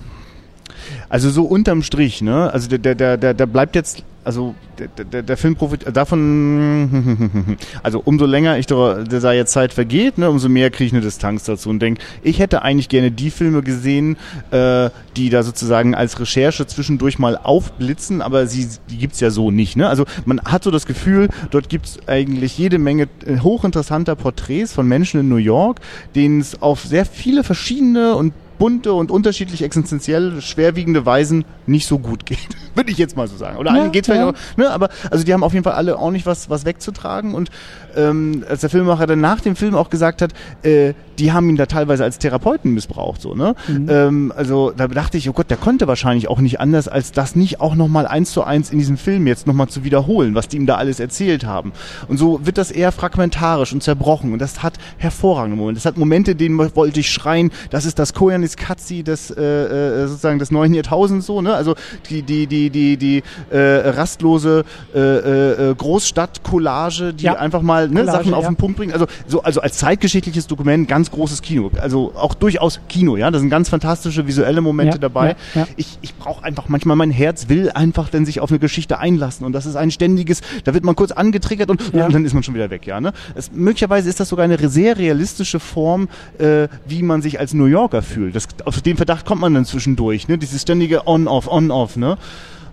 Also 1.10 1.30
so 1.30 1.44
unterm 1.44 1.84
Strich, 1.84 2.22
ne? 2.22 2.52
Also 2.52 2.70
der, 2.70 2.96
der, 2.96 3.18
der, 3.18 3.34
der 3.34 3.46
bleibt 3.46 3.76
jetzt 3.76 4.04
also 4.24 4.56
der, 4.80 4.88
der, 4.88 5.22
der 5.22 5.38
Film 5.38 5.56
profitiert 5.56 5.96
davon, 5.96 7.58
also 7.84 8.02
umso 8.04 8.26
länger 8.26 8.58
ich 8.58 8.66
da 8.66 9.04
jetzt 9.34 9.52
Zeit 9.52 9.74
vergeht, 9.74 10.18
ne, 10.18 10.30
umso 10.30 10.50
mehr 10.50 10.72
kriege 10.72 10.88
ich 10.88 10.94
eine 10.94 11.02
Distanz 11.02 11.44
dazu 11.44 11.70
und 11.70 11.80
denke, 11.80 12.02
ich 12.24 12.40
hätte 12.40 12.62
eigentlich 12.62 12.90
gerne 12.90 13.12
die 13.12 13.30
Filme 13.30 13.62
gesehen, 13.62 14.18
äh, 14.52 14.90
die 15.16 15.30
da 15.30 15.44
sozusagen 15.44 15.94
als 15.94 16.20
Recherche 16.20 16.66
zwischendurch 16.66 17.20
mal 17.20 17.38
aufblitzen, 17.38 18.22
aber 18.22 18.48
sie, 18.48 18.68
die 18.90 18.98
gibt's 18.98 19.20
ja 19.20 19.30
so 19.30 19.52
nicht. 19.52 19.76
Ne? 19.76 19.88
Also 19.88 20.06
man 20.26 20.42
hat 20.42 20.64
so 20.64 20.72
das 20.72 20.86
Gefühl, 20.86 21.30
dort 21.52 21.70
gibt's 21.70 22.00
eigentlich 22.08 22.58
jede 22.58 22.80
Menge 22.80 23.08
äh, 23.26 23.40
hochinteressanter 23.40 24.16
Porträts 24.16 24.74
von 24.74 24.88
Menschen 24.88 25.20
in 25.20 25.30
New 25.30 25.36
York, 25.36 25.82
denen 26.16 26.40
es 26.40 26.62
auf 26.62 26.82
sehr 26.82 27.06
viele 27.06 27.44
verschiedene 27.44 28.16
und 28.16 28.34
bunte 28.58 28.94
und 28.94 29.12
unterschiedlich 29.12 29.64
existenziell 29.64 30.42
schwerwiegende 30.42 31.06
Weisen 31.06 31.46
nicht 31.66 31.88
so 31.88 32.00
gut 32.00 32.26
geht. 32.26 32.50
Würde 32.76 32.92
ich 32.92 32.98
jetzt 32.98 33.16
mal 33.16 33.28
so 33.28 33.38
sagen. 33.38 33.58
Oder 33.58 33.76
ja, 33.76 33.88
geht 33.88 34.06
vielleicht 34.06 34.22
ja. 34.22 34.30
auch, 34.30 34.58
ne, 34.58 34.70
aber 34.70 34.90
also 35.12 35.24
die 35.24 35.34
haben 35.34 35.44
auf 35.44 35.54
jeden 35.54 35.64
Fall 35.64 35.74
alle 35.74 35.98
ordentlich 35.98 36.26
was, 36.26 36.50
was 36.50 36.66
wegzutragen 36.66 37.36
und 37.36 37.52
ähm, 37.96 38.44
als 38.50 38.62
der 38.62 38.70
Filmemacher 38.70 39.08
dann 39.08 39.22
nach 39.22 39.42
dem 39.42 39.56
Film 39.56 39.76
auch 39.76 39.90
gesagt 39.90 40.22
hat, 40.22 40.34
äh, 40.64 40.94
die 41.20 41.32
haben 41.32 41.50
ihn 41.50 41.56
da 41.56 41.66
teilweise 41.66 42.04
als 42.04 42.18
Therapeuten 42.18 42.74
missbraucht, 42.74 43.22
so, 43.22 43.36
ne? 43.36 43.56
Mhm. 43.68 43.88
Ähm, 43.90 44.34
also 44.36 44.72
da 44.76 44.88
dachte 44.88 45.18
ich, 45.18 45.30
oh 45.30 45.34
Gott, 45.34 45.50
der 45.50 45.58
konnte 45.58 45.88
wahrscheinlich 45.88 46.28
auch 46.28 46.40
nicht 46.40 46.60
anders, 46.60 46.88
als 46.88 47.12
das 47.12 47.36
nicht 47.36 47.62
auch 47.62 47.76
nochmal 47.76 48.08
eins 48.08 48.32
zu 48.32 48.44
eins 48.44 48.72
in 48.72 48.80
diesem 48.80 48.98
Film 48.98 49.28
jetzt 49.28 49.46
nochmal 49.46 49.68
zu 49.68 49.84
wiederholen, 49.84 50.36
was 50.36 50.48
die 50.48 50.58
ihm 50.58 50.66
da 50.66 50.76
alles 50.76 51.00
erzählt 51.00 51.46
haben. 51.46 51.72
Und 52.08 52.18
so 52.18 52.46
wird 52.46 52.58
das 52.58 52.72
eher 52.72 52.92
fragmentarisch 52.92 53.74
und 53.74 53.84
zerbrochen 53.84 54.34
und 54.34 54.40
das 54.40 54.64
hat 54.64 54.74
hervorragende 54.98 55.58
Momente. 55.58 55.78
Das 55.80 55.86
hat 55.86 55.98
Momente, 55.98 56.36
denen 56.36 56.58
wollte 56.58 57.00
ich 57.00 57.12
schreien, 57.12 57.52
das 57.70 57.86
ist 57.86 58.00
das 58.00 58.14
Koyanis 58.44 58.58
Katzi 58.58 59.04
des, 59.04 59.32
äh, 59.32 59.42
äh, 59.42 60.08
sozusagen 60.08 60.40
des 60.40 60.52
neuen 60.52 60.74
Jahrtausends, 60.74 61.26
so, 61.26 61.42
ne? 61.42 61.54
Also 61.54 61.76
die, 62.10 62.22
die, 62.22 62.48
die, 62.48 62.70
die, 62.70 62.98
die 62.98 63.24
äh, 63.50 63.58
rastlose 63.58 64.64
äh, 64.94 65.00
äh, 65.00 65.76
Großstadt-Collage, 65.76 67.14
die 67.14 67.26
ja. 67.26 67.36
einfach 67.36 67.62
mal 67.62 67.88
ne, 67.88 68.02
Collage, 68.02 68.18
Sachen 68.18 68.34
auf 68.34 68.46
den 68.46 68.56
Punkt 68.56 68.78
bringt. 68.78 68.94
Also 68.94 69.08
so, 69.28 69.42
also 69.42 69.62
als 69.62 69.78
zeitgeschichtliches 69.78 70.48
Dokument 70.48 70.88
ganz 70.88 71.10
großes 71.12 71.42
Kino. 71.42 71.72
Also 71.80 72.14
auch 72.16 72.34
durchaus 72.34 72.80
Kino, 72.90 73.16
ja. 73.16 73.32
Da 73.32 73.40
sind 73.40 73.50
ganz 73.50 73.70
fantastische 73.70 74.28
visuelle 74.28 74.62
Momente 74.62 74.96
ja, 74.96 75.02
dabei. 75.02 75.36
Ich, 75.78 75.98
ich 76.02 76.16
brauche 76.16 76.44
einfach 76.44 76.68
manchmal, 76.68 76.96
mein 76.96 77.12
Herz 77.12 77.50
will 77.50 77.72
einfach 77.72 78.10
dann 78.10 78.26
sich 78.26 78.40
auf 78.40 78.50
eine 78.50 78.60
Geschichte 78.60 79.00
einlassen. 79.00 79.46
Und 79.46 79.54
das 79.54 79.66
ist 79.66 79.76
ein 79.76 79.92
ständiges, 79.92 80.42
da 80.64 80.74
wird 80.74 80.84
man 80.84 80.96
kurz 80.96 81.12
angetriggert 81.12 81.70
und, 81.70 81.94
und 81.94 82.14
dann 82.14 82.26
ist 82.26 82.34
man 82.34 82.44
schon 82.44 82.56
wieder 82.56 82.70
weg, 82.70 82.86
ja. 82.86 83.00
Ne? 83.00 83.14
Es, 83.36 83.52
möglicherweise 83.52 84.10
ist 84.10 84.20
das 84.20 84.30
sogar 84.30 84.46
eine 84.46 84.58
sehr 84.70 84.98
realistische 84.98 85.60
Form, 85.60 86.10
äh, 86.38 86.68
wie 86.86 87.04
man 87.04 87.22
sich 87.22 87.40
als 87.40 87.54
New 87.54 87.66
Yorker 87.66 88.02
fühlt. 88.02 88.33
Das, 88.34 88.48
auf 88.66 88.82
den 88.82 88.98
Verdacht 88.98 89.26
kommt 89.26 89.42
man 89.42 89.54
dann 89.54 89.66
zwischendurch, 89.66 90.28
ne? 90.28 90.38
Dieses 90.38 90.62
ständige 90.62 91.08
On-Off, 91.08 91.48
On-Off, 91.48 91.96
ne? 91.96 92.18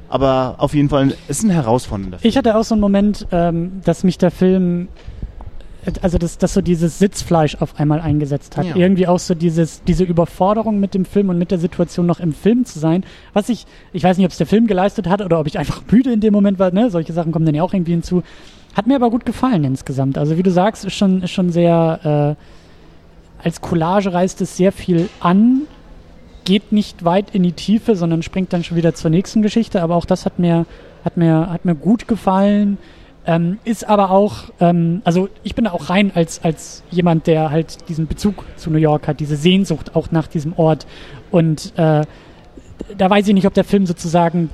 Aber 0.08 0.56
auf 0.58 0.74
jeden 0.74 0.88
Fall 0.88 1.14
ist 1.28 1.44
ein 1.44 1.50
herausfordernder 1.50 2.18
Film. 2.18 2.28
Ich 2.28 2.36
hatte 2.36 2.56
auch 2.56 2.64
so 2.64 2.74
einen 2.74 2.80
Moment, 2.80 3.28
ähm, 3.30 3.80
dass 3.84 4.02
mich 4.02 4.18
der 4.18 4.32
Film 4.32 4.88
also 6.02 6.18
dass, 6.18 6.38
dass 6.38 6.54
so 6.54 6.60
dieses 6.60 6.98
Sitzfleisch 6.98 7.56
auf 7.60 7.78
einmal 7.78 8.00
eingesetzt 8.00 8.56
hat. 8.56 8.66
Ja. 8.66 8.76
Irgendwie 8.76 9.06
auch 9.06 9.18
so 9.18 9.34
dieses, 9.34 9.82
diese 9.84 10.04
Überforderung 10.04 10.78
mit 10.78 10.94
dem 10.94 11.04
Film 11.04 11.30
und 11.30 11.38
mit 11.38 11.50
der 11.50 11.58
Situation 11.58 12.06
noch 12.06 12.20
im 12.20 12.32
Film 12.32 12.64
zu 12.64 12.78
sein. 12.78 13.04
Was 13.32 13.48
ich, 13.48 13.66
ich 13.92 14.02
weiß 14.02 14.18
nicht, 14.18 14.26
ob 14.26 14.32
es 14.32 14.38
der 14.38 14.46
Film 14.46 14.66
geleistet 14.66 15.08
hat 15.08 15.22
oder 15.22 15.40
ob 15.40 15.46
ich 15.46 15.58
einfach 15.58 15.82
müde 15.90 16.12
in 16.12 16.20
dem 16.20 16.32
Moment 16.32 16.58
war, 16.58 16.70
ne? 16.72 16.90
Solche 16.90 17.12
Sachen 17.12 17.32
kommen 17.32 17.46
dann 17.46 17.54
ja 17.54 17.62
auch 17.62 17.72
irgendwie 17.72 17.92
hinzu. 17.92 18.22
Hat 18.74 18.86
mir 18.86 18.96
aber 18.96 19.10
gut 19.10 19.24
gefallen 19.24 19.64
insgesamt. 19.64 20.18
Also 20.18 20.36
wie 20.36 20.42
du 20.42 20.50
sagst, 20.50 20.84
ist 20.84 20.94
schon, 20.94 21.22
ist 21.22 21.32
schon 21.32 21.50
sehr, 21.50 22.36
äh, 22.38 22.59
als 23.42 23.60
Collage 23.60 24.12
reißt 24.12 24.40
es 24.40 24.56
sehr 24.56 24.72
viel 24.72 25.08
an, 25.20 25.62
geht 26.44 26.72
nicht 26.72 27.04
weit 27.04 27.34
in 27.34 27.42
die 27.42 27.52
Tiefe, 27.52 27.96
sondern 27.96 28.22
springt 28.22 28.52
dann 28.52 28.64
schon 28.64 28.76
wieder 28.76 28.94
zur 28.94 29.10
nächsten 29.10 29.42
Geschichte. 29.42 29.82
Aber 29.82 29.96
auch 29.96 30.04
das 30.04 30.26
hat 30.26 30.38
mir, 30.38 30.66
hat 31.04 31.16
mir, 31.16 31.50
hat 31.50 31.64
mir 31.64 31.74
gut 31.74 32.08
gefallen. 32.08 32.78
Ähm, 33.26 33.58
ist 33.64 33.86
aber 33.86 34.10
auch, 34.10 34.44
ähm, 34.60 35.02
also 35.04 35.28
ich 35.42 35.54
bin 35.54 35.66
da 35.66 35.72
auch 35.72 35.90
rein 35.90 36.10
als, 36.14 36.42
als 36.42 36.82
jemand, 36.90 37.26
der 37.26 37.50
halt 37.50 37.88
diesen 37.88 38.06
Bezug 38.06 38.44
zu 38.56 38.70
New 38.70 38.78
York 38.78 39.06
hat, 39.06 39.20
diese 39.20 39.36
Sehnsucht 39.36 39.94
auch 39.94 40.10
nach 40.10 40.26
diesem 40.26 40.54
Ort. 40.54 40.86
Und 41.30 41.74
äh, 41.76 42.02
da 42.96 43.10
weiß 43.10 43.28
ich 43.28 43.34
nicht, 43.34 43.46
ob 43.46 43.54
der 43.54 43.64
Film 43.64 43.84
sozusagen 43.84 44.48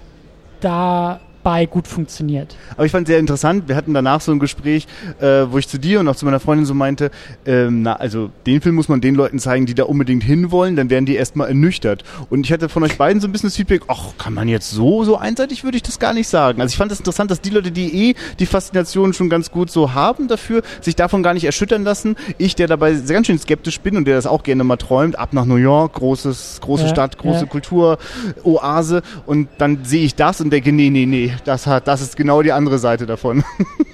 da 0.60 1.20
dabei 1.46 1.66
gut 1.66 1.86
funktioniert. 1.86 2.56
Aber 2.74 2.86
ich 2.86 2.92
fand 2.92 3.06
sehr 3.06 3.20
interessant, 3.20 3.68
wir 3.68 3.76
hatten 3.76 3.94
danach 3.94 4.20
so 4.20 4.32
ein 4.32 4.40
Gespräch, 4.40 4.86
äh, 5.20 5.44
wo 5.48 5.58
ich 5.58 5.68
zu 5.68 5.78
dir 5.78 6.00
und 6.00 6.08
auch 6.08 6.16
zu 6.16 6.24
meiner 6.24 6.40
Freundin 6.40 6.66
so 6.66 6.74
meinte, 6.74 7.12
ähm, 7.46 7.82
na, 7.82 7.94
also 7.94 8.30
den 8.46 8.60
Film 8.60 8.74
muss 8.74 8.88
man 8.88 9.00
den 9.00 9.14
Leuten 9.14 9.38
zeigen, 9.38 9.64
die 9.64 9.74
da 9.74 9.84
unbedingt 9.84 10.24
hinwollen, 10.24 10.74
dann 10.74 10.90
werden 10.90 11.06
die 11.06 11.14
erstmal 11.14 11.48
ernüchtert. 11.48 12.02
Und 12.30 12.46
ich 12.46 12.52
hatte 12.52 12.68
von 12.68 12.82
euch 12.82 12.98
beiden 12.98 13.20
so 13.20 13.28
ein 13.28 13.32
bisschen 13.32 13.48
das 13.48 13.56
Feedback, 13.56 13.82
ach, 13.86 14.14
kann 14.18 14.34
man 14.34 14.48
jetzt 14.48 14.72
so, 14.72 15.04
so 15.04 15.16
einseitig 15.16 15.62
würde 15.62 15.76
ich 15.76 15.84
das 15.84 16.00
gar 16.00 16.14
nicht 16.14 16.26
sagen. 16.26 16.60
Also 16.60 16.72
ich 16.72 16.76
fand 16.76 16.90
es 16.90 16.98
das 16.98 17.02
interessant, 17.02 17.30
dass 17.30 17.40
die 17.40 17.50
Leute, 17.50 17.70
die 17.70 18.10
eh 18.10 18.14
die 18.40 18.46
Faszination 18.46 19.12
schon 19.12 19.30
ganz 19.30 19.52
gut 19.52 19.70
so 19.70 19.94
haben 19.94 20.26
dafür, 20.26 20.62
sich 20.80 20.96
davon 20.96 21.22
gar 21.22 21.34
nicht 21.34 21.44
erschüttern 21.44 21.84
lassen. 21.84 22.16
Ich, 22.38 22.56
der 22.56 22.66
dabei 22.66 22.92
ganz 22.92 23.28
schön 23.28 23.38
skeptisch 23.38 23.78
bin 23.80 23.96
und 23.96 24.06
der 24.06 24.16
das 24.16 24.26
auch 24.26 24.42
gerne 24.42 24.64
mal 24.64 24.78
träumt, 24.78 25.16
ab 25.16 25.32
nach 25.32 25.44
New 25.44 25.56
York, 25.56 25.92
großes, 25.92 26.58
große 26.60 26.84
ja, 26.84 26.88
Stadt, 26.88 27.18
große 27.18 27.42
ja. 27.42 27.46
Kultur, 27.46 27.98
Oase 28.42 29.02
und 29.26 29.48
dann 29.58 29.84
sehe 29.84 30.04
ich 30.04 30.16
das 30.16 30.40
und 30.40 30.50
denke, 30.50 30.72
nee, 30.72 30.90
nee, 30.90 31.06
nee, 31.06 31.35
das 31.44 31.66
hat, 31.66 31.88
das 31.88 32.00
ist 32.00 32.16
genau 32.16 32.42
die 32.42 32.52
andere 32.52 32.78
Seite 32.78 33.06
davon. 33.06 33.44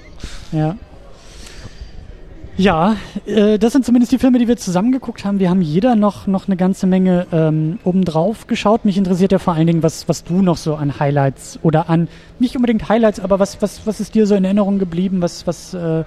ja. 0.51 0.75
Ja, 2.55 2.97
äh, 3.25 3.57
das 3.57 3.73
sind 3.73 3.83
zumindest 3.83 4.11
die 4.11 4.19
Filme, 4.19 4.37
die 4.37 4.47
wir 4.47 4.57
zusammengeguckt 4.57 5.25
haben. 5.25 5.39
Wir 5.39 5.49
haben 5.49 5.61
jeder 5.61 5.95
noch, 5.95 6.27
noch 6.27 6.47
eine 6.47 6.55
ganze 6.55 6.85
Menge 6.85 7.25
ähm, 7.31 7.79
obendrauf 7.83 8.45
geschaut. 8.45 8.85
Mich 8.85 8.95
interessiert 8.95 9.31
ja 9.31 9.39
vor 9.39 9.55
allen 9.55 9.65
Dingen, 9.65 9.81
was, 9.81 10.07
was 10.07 10.23
du 10.23 10.43
noch 10.43 10.57
so 10.57 10.75
an 10.75 10.99
Highlights 10.99 11.57
oder 11.63 11.89
an, 11.89 12.07
nicht 12.37 12.55
unbedingt 12.55 12.89
Highlights, 12.89 13.19
aber 13.19 13.39
was, 13.39 13.59
was, 13.63 13.87
was 13.87 13.99
ist 13.99 14.13
dir 14.13 14.27
so 14.27 14.35
in 14.35 14.43
Erinnerung 14.43 14.77
geblieben? 14.77 15.23
Was, 15.23 15.47
was 15.47 15.73
äh, 15.73 16.03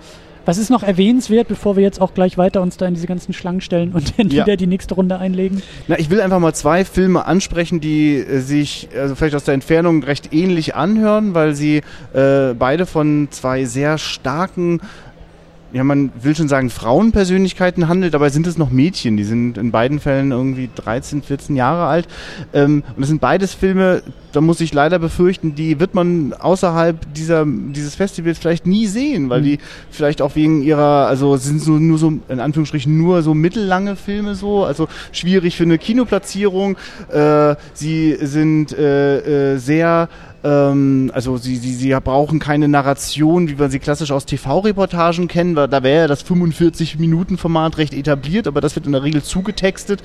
was 0.46 0.58
ist 0.58 0.70
noch 0.70 0.82
erwähnenswert, 0.82 1.48
bevor 1.48 1.76
wir 1.76 1.82
jetzt 1.82 2.00
auch 2.00 2.14
gleich 2.14 2.38
weiter 2.38 2.62
uns 2.62 2.76
da 2.76 2.86
in 2.86 2.94
diese 2.94 3.06
ganzen 3.06 3.32
Schlangen 3.32 3.60
stellen 3.60 3.92
und 3.92 4.18
dann 4.18 4.30
ja. 4.30 4.46
wieder 4.46 4.56
die 4.56 4.66
nächste 4.66 4.94
Runde 4.94 5.18
einlegen? 5.18 5.62
Na, 5.88 5.98
ich 5.98 6.08
will 6.08 6.20
einfach 6.20 6.38
mal 6.38 6.54
zwei 6.54 6.84
Filme 6.84 7.26
ansprechen, 7.26 7.80
die 7.80 8.16
äh, 8.16 8.38
sich 8.38 8.88
also 8.96 9.14
vielleicht 9.14 9.34
aus 9.34 9.44
der 9.44 9.54
Entfernung 9.54 10.02
recht 10.02 10.32
ähnlich 10.32 10.74
anhören, 10.74 11.34
weil 11.34 11.54
sie 11.54 11.82
äh, 12.14 12.54
beide 12.54 12.86
von 12.86 13.28
zwei 13.30 13.64
sehr 13.64 13.98
starken 13.98 14.80
ja, 15.72 15.84
man 15.84 16.10
will 16.20 16.34
schon 16.36 16.48
sagen, 16.48 16.70
Frauenpersönlichkeiten 16.70 17.88
handelt, 17.88 18.14
dabei 18.14 18.30
sind 18.30 18.46
es 18.46 18.56
noch 18.56 18.70
Mädchen. 18.70 19.16
Die 19.16 19.24
sind 19.24 19.58
in 19.58 19.72
beiden 19.72 20.00
Fällen 20.00 20.30
irgendwie 20.30 20.70
13, 20.74 21.22
14 21.22 21.56
Jahre 21.56 21.86
alt. 21.86 22.06
Ähm, 22.52 22.82
und 22.94 23.00
das 23.00 23.08
sind 23.08 23.20
beides 23.20 23.52
Filme, 23.52 24.02
da 24.32 24.40
muss 24.40 24.60
ich 24.60 24.72
leider 24.74 24.98
befürchten, 24.98 25.54
die 25.54 25.80
wird 25.80 25.94
man 25.94 26.34
außerhalb 26.34 27.12
dieser, 27.14 27.46
dieses 27.46 27.94
Festivals 27.94 28.38
vielleicht 28.38 28.66
nie 28.66 28.86
sehen, 28.86 29.30
weil 29.30 29.40
mhm. 29.40 29.44
die 29.44 29.58
vielleicht 29.90 30.22
auch 30.22 30.36
wegen 30.36 30.62
ihrer, 30.62 31.06
also 31.06 31.36
sind 31.36 31.60
so, 31.60 31.72
nur 31.72 31.98
so, 31.98 32.12
in 32.28 32.40
Anführungsstrichen, 32.40 32.96
nur 32.96 33.22
so 33.22 33.34
mittellange 33.34 33.96
Filme 33.96 34.34
so, 34.34 34.64
also 34.64 34.88
schwierig 35.10 35.56
für 35.56 35.64
eine 35.64 35.78
Kinoplatzierung. 35.78 36.76
Äh, 37.10 37.56
sie 37.72 38.16
sind 38.20 38.72
äh, 38.72 39.54
äh, 39.54 39.58
sehr 39.58 40.08
ähm, 40.44 41.10
also 41.14 41.36
sie, 41.36 41.56
sie, 41.56 41.74
sie 41.74 41.96
brauchen 42.00 42.38
keine 42.38 42.68
Narration, 42.68 43.48
wie 43.48 43.58
wir 43.58 43.68
sie 43.68 43.78
klassisch 43.78 44.10
aus 44.12 44.26
TV-Reportagen 44.26 45.28
kennen, 45.28 45.56
weil 45.56 45.68
da 45.68 45.82
wäre 45.82 46.02
ja 46.02 46.06
das 46.06 46.24
45-Minuten-Format 46.24 47.78
recht 47.78 47.94
etabliert, 47.94 48.46
aber 48.46 48.60
das 48.60 48.76
wird 48.76 48.86
in 48.86 48.92
der 48.92 49.02
Regel 49.02 49.22
zugetextet. 49.22 50.02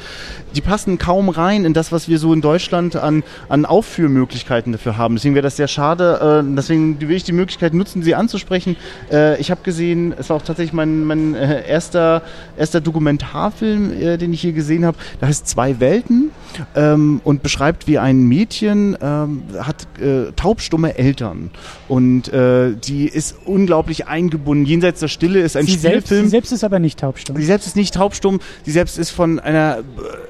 Die 0.56 0.62
passen 0.62 0.98
kaum 0.98 1.30
rein 1.30 1.66
in 1.66 1.74
das, 1.74 1.92
was 1.92 2.08
wir 2.08 2.18
so 2.18 2.34
in 2.34 2.42
Deutschland 2.42 2.96
an, 2.96 3.24
an 3.50 3.66
Aufführmöglichkeiten 3.66 4.72
dafür 4.72 4.98
haben. 4.98 5.16
Deswegen 5.16 5.36
wäre 5.36 5.44
das 5.44 5.58
sehr 5.58 5.68
schade. 5.68 6.44
Äh, 6.44 6.56
deswegen 6.56 7.00
will 7.00 7.16
ich 7.16 7.24
die 7.24 7.34
Möglichkeit 7.34 7.74
nutzen, 7.74 8.04
sie 8.04 8.16
anzusprechen. 8.16 8.76
Äh, 9.12 9.40
ich 9.40 9.52
habe 9.52 9.62
gesehen, 9.64 10.14
es 10.18 10.30
war 10.30 10.38
auch 10.38 10.42
tatsächlich 10.42 10.74
mein, 10.74 11.04
mein 11.04 11.36
äh, 11.36 11.68
erster, 11.68 12.22
erster 12.58 12.82
Dokumentarfilm, 12.82 13.94
äh, 13.94 14.18
den 14.18 14.34
ich 14.34 14.42
hier 14.42 14.54
gesehen 14.54 14.86
habe. 14.86 14.98
Da 15.20 15.28
heißt 15.28 15.48
Zwei 15.48 15.80
Welten 15.80 16.32
ähm, 16.76 17.20
und 17.24 17.44
beschreibt, 17.44 17.88
wie 17.88 18.00
ein 18.00 18.24
Mädchen 18.24 18.98
ähm, 19.02 19.44
hat 19.60 19.88
äh, 20.00 20.20
taubstumme 20.36 20.97
Eltern 20.97 21.51
und 21.88 22.32
äh, 22.32 22.74
die 22.76 23.07
ist 23.07 23.36
unglaublich 23.45 24.07
eingebunden. 24.07 24.65
Jenseits 24.65 24.99
der 24.99 25.07
Stille 25.07 25.41
ist 25.41 25.57
ein 25.57 25.65
sie 25.65 25.74
Spielfilm. 25.74 26.01
Selbst, 26.01 26.09
sie 26.09 26.28
selbst 26.30 26.51
ist 26.51 26.63
aber 26.63 26.80
nicht 26.80 26.99
taubstumm. 26.99 27.36
Sie 27.38 27.45
selbst 27.45 27.67
ist 27.67 27.76
nicht 27.76 27.93
taubstumm. 27.93 28.39
Sie 28.63 28.72
selbst 28.72 28.97
ist 28.97 29.09
von 29.09 29.39
einer 29.39 29.80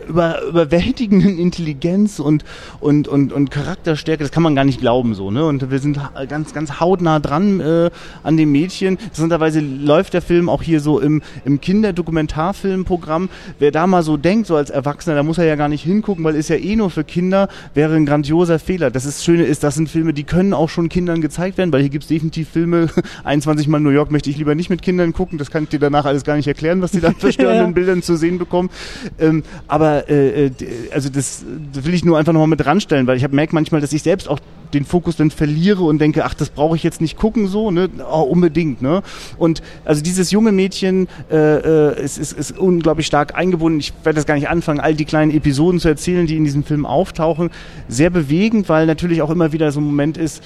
über, 0.08 0.42
überwältigenden 0.44 1.38
Intelligenz 1.38 2.20
und, 2.20 2.44
und, 2.80 3.08
und, 3.08 3.34
und 3.34 3.52
Charakterstärke. 3.52 4.24
Das 4.24 4.32
kann 4.32 4.44
man 4.44 4.56
gar 4.56 4.66
nicht 4.66 4.80
glauben 4.80 5.14
so. 5.14 5.32
Ne? 5.32 5.46
Und 5.46 5.70
wir 5.70 5.80
sind 5.80 6.00
ganz, 6.30 6.54
ganz 6.54 6.80
hautnah 6.80 7.20
dran 7.20 7.60
äh, 7.60 7.90
an 8.24 8.38
dem 8.38 8.52
Mädchen. 8.52 8.98
Interessanterweise 8.98 9.60
läuft 9.60 10.14
der 10.14 10.22
Film 10.22 10.50
auch 10.50 10.64
hier 10.64 10.80
so 10.80 11.00
im, 11.00 11.22
im 11.46 11.62
Kinderdokumentarfilmprogramm. 11.62 13.30
Wer 13.60 13.72
da 13.72 13.86
mal 13.86 14.04
so 14.04 14.18
denkt, 14.18 14.48
so 14.48 14.56
als 14.56 14.70
Erwachsener, 14.70 15.16
da 15.16 15.24
muss 15.24 15.38
er 15.38 15.46
ja 15.46 15.56
gar 15.56 15.68
nicht 15.68 15.84
hingucken 15.84 16.22
weil 16.24 16.36
ist 16.36 16.50
ja 16.50 16.56
eh 16.56 16.76
nur 16.76 16.90
für 16.90 17.04
Kinder, 17.04 17.48
wäre 17.74 17.96
ein 17.96 18.06
grandioser 18.06 18.60
Fehler. 18.60 18.92
Das 18.92 19.06
ist 19.06 19.24
Schöne 19.24 19.44
ist, 19.44 19.64
das 19.64 19.76
sind 19.82 19.90
Filme, 19.90 20.14
die 20.14 20.24
können 20.24 20.54
auch 20.54 20.70
schon 20.70 20.90
Kindern 20.90 21.22
gezeigt 21.22 21.58
werden, 21.58 21.72
weil 21.74 21.82
hier 21.82 21.90
gibt 21.90 22.04
es 22.04 22.08
definitiv 22.08 22.50
Filme, 22.50 22.88
21 23.24 23.68
Mal 23.68 23.80
New 23.80 23.90
York 23.90 24.12
möchte 24.12 24.30
ich 24.30 24.38
lieber 24.38 24.56
nicht 24.56 24.70
mit 24.70 24.82
Kindern 24.82 25.14
gucken, 25.14 25.38
das 25.38 25.52
kann 25.52 25.64
ich 25.64 25.70
dir 25.70 25.80
danach 25.80 26.06
alles 26.06 26.24
gar 26.24 26.36
nicht 26.36 26.48
erklären, 26.48 26.82
was 26.82 26.92
die 26.92 27.02
da 27.02 27.12
verstörenden 27.18 27.68
ja. 27.68 27.72
Bildern 27.72 28.02
zu 28.04 28.16
sehen 28.16 28.38
bekommen. 28.38 28.70
Ähm, 29.20 29.44
aber 29.68 30.10
äh, 30.10 30.46
äh 30.46 30.52
also 30.92 31.10
das, 31.10 31.44
das 31.74 31.86
will 31.86 31.94
ich 31.94 32.06
nur 32.06 32.18
einfach 32.18 32.34
nochmal 32.34 32.48
mit 32.48 32.66
ranstellen, 32.66 33.08
weil 33.08 33.18
ich 33.18 33.28
merkt 33.30 33.54
manchmal, 33.54 33.82
dass 33.82 33.94
ich 33.94 34.04
selbst 34.04 34.30
auch 34.30 34.40
den 34.74 34.86
Fokus 34.86 35.16
dann 35.16 35.32
verliere 35.32 35.84
und 35.84 36.00
denke, 36.00 36.26
ach, 36.26 36.34
das 36.34 36.50
brauche 36.50 36.76
ich 36.76 36.84
jetzt 36.84 37.02
nicht 37.02 37.18
gucken 37.18 37.48
so, 37.48 37.72
ne? 37.72 37.90
Oh, 38.12 38.22
unbedingt, 38.22 38.82
ne? 38.82 39.04
Und 39.38 39.62
also 39.86 40.02
dieses 40.02 40.32
junge 40.32 40.52
Mädchen 40.52 41.08
äh, 41.30 41.36
äh, 41.36 42.04
ist, 42.04 42.18
ist, 42.18 42.34
ist 42.34 42.58
unglaublich 42.58 43.08
stark 43.08 43.36
eingebunden. 43.36 43.80
Ich 43.80 43.94
werde 44.04 44.16
das 44.16 44.26
gar 44.26 44.36
nicht 44.36 44.50
anfangen, 44.50 44.80
all 44.80 44.96
die 44.96 45.06
kleinen 45.06 45.32
Episoden 45.32 45.80
zu 45.80 45.88
erzählen, 45.88 46.28
die 46.28 46.38
in 46.38 46.44
diesem 46.44 46.64
Film 46.64 46.86
auftauchen. 46.86 47.50
Sehr 47.88 48.10
bewegend, 48.10 48.70
weil 48.70 48.86
natürlich 48.86 49.22
auch 49.22 49.30
immer 49.30 49.52
wieder 49.52 49.72
so 49.72 49.80
ein 49.80 49.86
Moment 49.86 50.18
ist, 50.18 50.44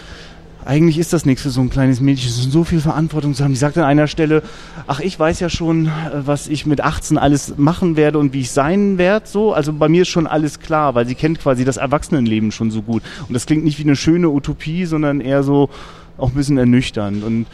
eigentlich 0.66 0.98
ist 0.98 1.14
das 1.14 1.26
nichts 1.26 1.44
für 1.44 1.52
so 1.52 1.62
ein 1.62 1.70
kleines 1.70 2.02
Mädchen, 2.02 2.30
so 2.32 2.64
viel 2.64 2.82
Verantwortung 2.82 3.36
zu 3.36 3.44
haben. 3.44 3.52
Die 3.52 3.58
sagt 3.58 3.78
an 3.78 3.84
einer 3.84 4.08
Stelle, 4.08 4.42
ach, 4.88 5.00
ich 5.00 5.18
weiß 5.18 5.40
ja 5.40 5.50
schon, 5.50 5.86
äh, 5.86 5.90
was 6.14 6.48
ich 6.48 6.66
mit 6.66 6.82
18 6.82 7.18
alles 7.18 7.58
machen 7.58 7.96
werde 7.96 8.18
und 8.18 8.34
wie 8.34 8.42
ich 8.42 8.52
sein 8.52 8.98
werde, 8.98 9.28
so. 9.28 9.54
Also 9.54 9.74
bei 9.74 9.88
mir 9.88 10.02
ist 10.02 10.10
schon 10.10 10.28
alles 10.28 10.60
klar, 10.60 10.96
weil 10.96 11.06
sie 11.06 11.16
kennt 11.16 11.40
quasi 11.40 11.66
das 11.66 11.78
Erwachsenenleben 11.78 12.52
schon 12.52 12.72
so 12.72 12.82
gut. 12.82 13.04
Und 13.28 13.34
das 13.34 13.46
klingt 13.46 13.64
nicht 13.64 13.78
wie 13.80 13.84
eine 13.84 13.96
schöne 13.96 14.30
Utopie, 14.30 14.86
sondern 14.86 15.22
eher 15.22 15.44
so 15.44 15.70
auch 16.18 16.30
ein 16.30 16.36
bisschen 16.36 16.58
ernüchternd. 16.58 17.24
Und 17.24 17.46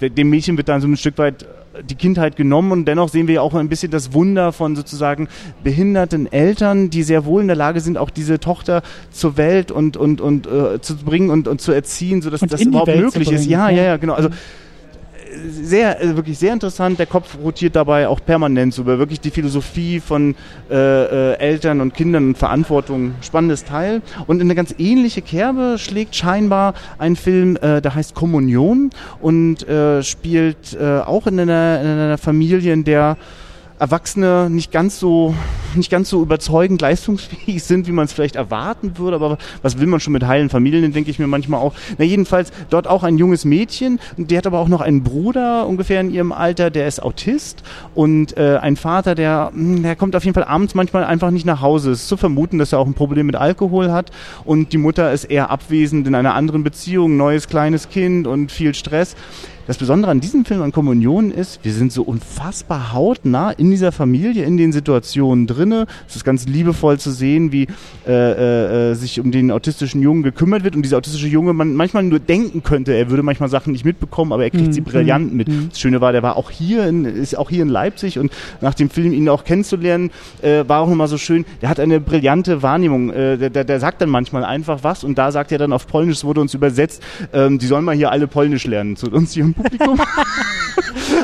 dem 0.00 0.30
Mädchen 0.30 0.56
wird 0.56 0.68
dann 0.68 0.80
so 0.80 0.88
ein 0.88 0.96
Stück 0.96 1.18
weit 1.18 1.46
die 1.88 1.94
Kindheit 1.94 2.36
genommen 2.36 2.72
und 2.72 2.84
dennoch 2.86 3.08
sehen 3.08 3.28
wir 3.28 3.42
auch 3.42 3.54
ein 3.54 3.68
bisschen 3.68 3.90
das 3.90 4.12
Wunder 4.12 4.52
von 4.52 4.74
sozusagen 4.74 5.28
behinderten 5.62 6.30
Eltern, 6.30 6.90
die 6.90 7.02
sehr 7.02 7.24
wohl 7.24 7.42
in 7.42 7.46
der 7.46 7.56
Lage 7.56 7.80
sind, 7.80 7.96
auch 7.96 8.10
diese 8.10 8.40
Tochter 8.40 8.82
zur 9.10 9.36
Welt 9.36 9.70
und 9.70 9.96
und 9.96 10.20
und 10.20 10.46
äh, 10.46 10.80
zu 10.80 10.96
bringen 10.96 11.30
und, 11.30 11.46
und 11.46 11.60
zu 11.60 11.72
erziehen, 11.72 12.22
sodass 12.22 12.40
das 12.40 12.62
überhaupt 12.62 12.94
möglich 12.94 13.30
ist. 13.30 13.46
Ja, 13.46 13.70
ja, 13.70 13.82
ja, 13.82 13.96
genau. 13.98 14.14
Also 14.14 14.30
sehr, 15.48 16.02
äh, 16.02 16.16
wirklich 16.16 16.38
sehr 16.38 16.52
interessant. 16.52 16.98
Der 16.98 17.06
Kopf 17.06 17.36
rotiert 17.42 17.76
dabei 17.76 18.08
auch 18.08 18.20
permanent 18.24 18.76
über 18.78 18.98
wirklich 18.98 19.20
die 19.20 19.30
Philosophie 19.30 20.00
von 20.00 20.34
äh, 20.70 20.74
äh, 20.74 21.38
Eltern 21.38 21.80
und 21.80 21.94
Kindern 21.94 22.28
und 22.28 22.38
Verantwortung. 22.38 23.14
Spannendes 23.20 23.64
Teil. 23.64 24.02
Und 24.26 24.40
in 24.40 24.46
eine 24.46 24.54
ganz 24.54 24.74
ähnliche 24.78 25.22
Kerbe 25.22 25.76
schlägt 25.78 26.14
scheinbar 26.14 26.74
ein 26.98 27.16
Film, 27.16 27.56
äh, 27.56 27.80
der 27.80 27.94
heißt 27.94 28.14
Kommunion 28.14 28.90
und 29.20 29.66
äh, 29.68 30.02
spielt 30.02 30.74
äh, 30.74 31.00
auch 31.00 31.26
in 31.26 31.38
einer, 31.40 31.80
in 31.80 31.86
einer 31.86 32.18
Familie, 32.18 32.72
in 32.72 32.84
der 32.84 33.16
Erwachsene 33.80 34.48
nicht 34.50 34.72
ganz 34.72 35.00
so 35.00 35.34
nicht 35.74 35.90
ganz 35.90 36.10
so 36.10 36.22
überzeugend 36.22 36.80
leistungsfähig 36.82 37.62
sind, 37.64 37.86
wie 37.86 37.92
man 37.92 38.04
es 38.04 38.12
vielleicht 38.12 38.36
erwarten 38.36 38.98
würde. 38.98 39.16
Aber 39.16 39.38
was 39.62 39.78
will 39.78 39.86
man 39.86 40.00
schon 40.00 40.12
mit 40.12 40.26
heilen 40.26 40.50
Familien, 40.50 40.92
denke 40.92 41.10
ich 41.10 41.18
mir 41.18 41.26
manchmal 41.26 41.60
auch. 41.60 41.74
Na 41.96 42.04
jedenfalls 42.04 42.52
dort 42.68 42.86
auch 42.86 43.02
ein 43.02 43.18
junges 43.18 43.44
Mädchen, 43.44 44.00
die 44.16 44.36
hat 44.36 44.46
aber 44.46 44.58
auch 44.58 44.68
noch 44.68 44.80
einen 44.80 45.02
Bruder 45.02 45.66
ungefähr 45.66 46.00
in 46.00 46.10
ihrem 46.10 46.32
Alter, 46.32 46.70
der 46.70 46.86
ist 46.86 47.02
Autist 47.02 47.62
und 47.94 48.36
äh, 48.36 48.58
ein 48.60 48.76
Vater, 48.76 49.14
der, 49.14 49.50
hm, 49.54 49.82
der 49.82 49.96
kommt 49.96 50.14
auf 50.14 50.24
jeden 50.24 50.34
Fall 50.34 50.44
abends 50.44 50.74
manchmal 50.74 51.04
einfach 51.04 51.30
nicht 51.30 51.46
nach 51.46 51.60
Hause. 51.60 51.92
Es 51.92 52.02
ist 52.02 52.08
zu 52.08 52.16
vermuten, 52.16 52.58
dass 52.58 52.72
er 52.72 52.78
auch 52.78 52.86
ein 52.86 52.94
Problem 52.94 53.26
mit 53.26 53.36
Alkohol 53.36 53.90
hat 53.90 54.10
und 54.44 54.72
die 54.72 54.78
Mutter 54.78 55.12
ist 55.12 55.24
eher 55.24 55.50
abwesend 55.50 56.06
in 56.06 56.14
einer 56.14 56.34
anderen 56.34 56.64
Beziehung, 56.64 57.16
neues 57.16 57.48
kleines 57.48 57.88
Kind 57.88 58.26
und 58.26 58.52
viel 58.52 58.74
Stress. 58.74 59.16
Das 59.70 59.78
Besondere 59.78 60.10
an 60.10 60.18
diesem 60.18 60.44
Film 60.44 60.62
an 60.62 60.72
Kommunion 60.72 61.30
ist, 61.30 61.60
wir 61.62 61.72
sind 61.72 61.92
so 61.92 62.02
unfassbar 62.02 62.92
hautnah 62.92 63.52
in 63.52 63.70
dieser 63.70 63.92
Familie, 63.92 64.44
in 64.44 64.56
den 64.56 64.72
Situationen 64.72 65.46
drinne. 65.46 65.86
Es 66.08 66.16
ist 66.16 66.24
ganz 66.24 66.48
liebevoll 66.48 66.98
zu 66.98 67.12
sehen, 67.12 67.52
wie 67.52 67.68
äh, 68.04 68.90
äh, 68.90 68.94
sich 68.94 69.20
um 69.20 69.30
den 69.30 69.52
autistischen 69.52 70.02
Jungen 70.02 70.24
gekümmert 70.24 70.64
wird 70.64 70.74
und 70.74 70.82
dieser 70.82 70.96
autistische 70.96 71.28
Junge 71.28 71.52
man 71.52 71.76
manchmal 71.76 72.02
nur 72.02 72.18
denken 72.18 72.64
könnte, 72.64 72.94
er 72.94 73.10
würde 73.10 73.22
manchmal 73.22 73.48
Sachen 73.48 73.70
nicht 73.70 73.84
mitbekommen, 73.84 74.32
aber 74.32 74.42
er 74.42 74.50
kriegt 74.50 74.66
mhm. 74.66 74.72
sie 74.72 74.80
brillant 74.80 75.32
mit. 75.32 75.46
Mhm. 75.46 75.68
Das 75.68 75.78
Schöne 75.78 76.00
war, 76.00 76.10
der 76.10 76.24
war 76.24 76.36
auch 76.36 76.50
hier 76.50 76.88
in, 76.88 77.04
ist 77.04 77.38
auch 77.38 77.48
hier 77.48 77.62
in 77.62 77.68
Leipzig 77.68 78.18
und 78.18 78.32
nach 78.60 78.74
dem 78.74 78.90
Film 78.90 79.12
ihn 79.12 79.28
auch 79.28 79.44
kennenzulernen, 79.44 80.10
äh, 80.42 80.64
war 80.66 80.80
auch 80.80 80.88
nochmal 80.88 81.06
so 81.06 81.16
schön. 81.16 81.44
Der 81.62 81.68
hat 81.68 81.78
eine 81.78 82.00
brillante 82.00 82.64
Wahrnehmung. 82.64 83.10
Äh, 83.10 83.38
der, 83.38 83.50
der, 83.50 83.62
der 83.62 83.78
sagt 83.78 84.02
dann 84.02 84.10
manchmal 84.10 84.44
einfach 84.44 84.82
was 84.82 85.04
und 85.04 85.16
da 85.16 85.30
sagt 85.30 85.52
er 85.52 85.58
dann 85.58 85.72
auf 85.72 85.86
Polnisch, 85.86 86.16
es 86.16 86.24
wurde 86.24 86.40
uns 86.40 86.54
übersetzt, 86.54 87.04
ähm, 87.32 87.60
die 87.60 87.66
sollen 87.66 87.84
mal 87.84 87.94
hier 87.94 88.10
alle 88.10 88.26
Polnisch 88.26 88.66
lernen 88.66 88.96
zu 88.96 89.08
uns 89.12 89.34
hier 89.34 89.44
im 89.44 89.59
Publikum. 89.62 89.98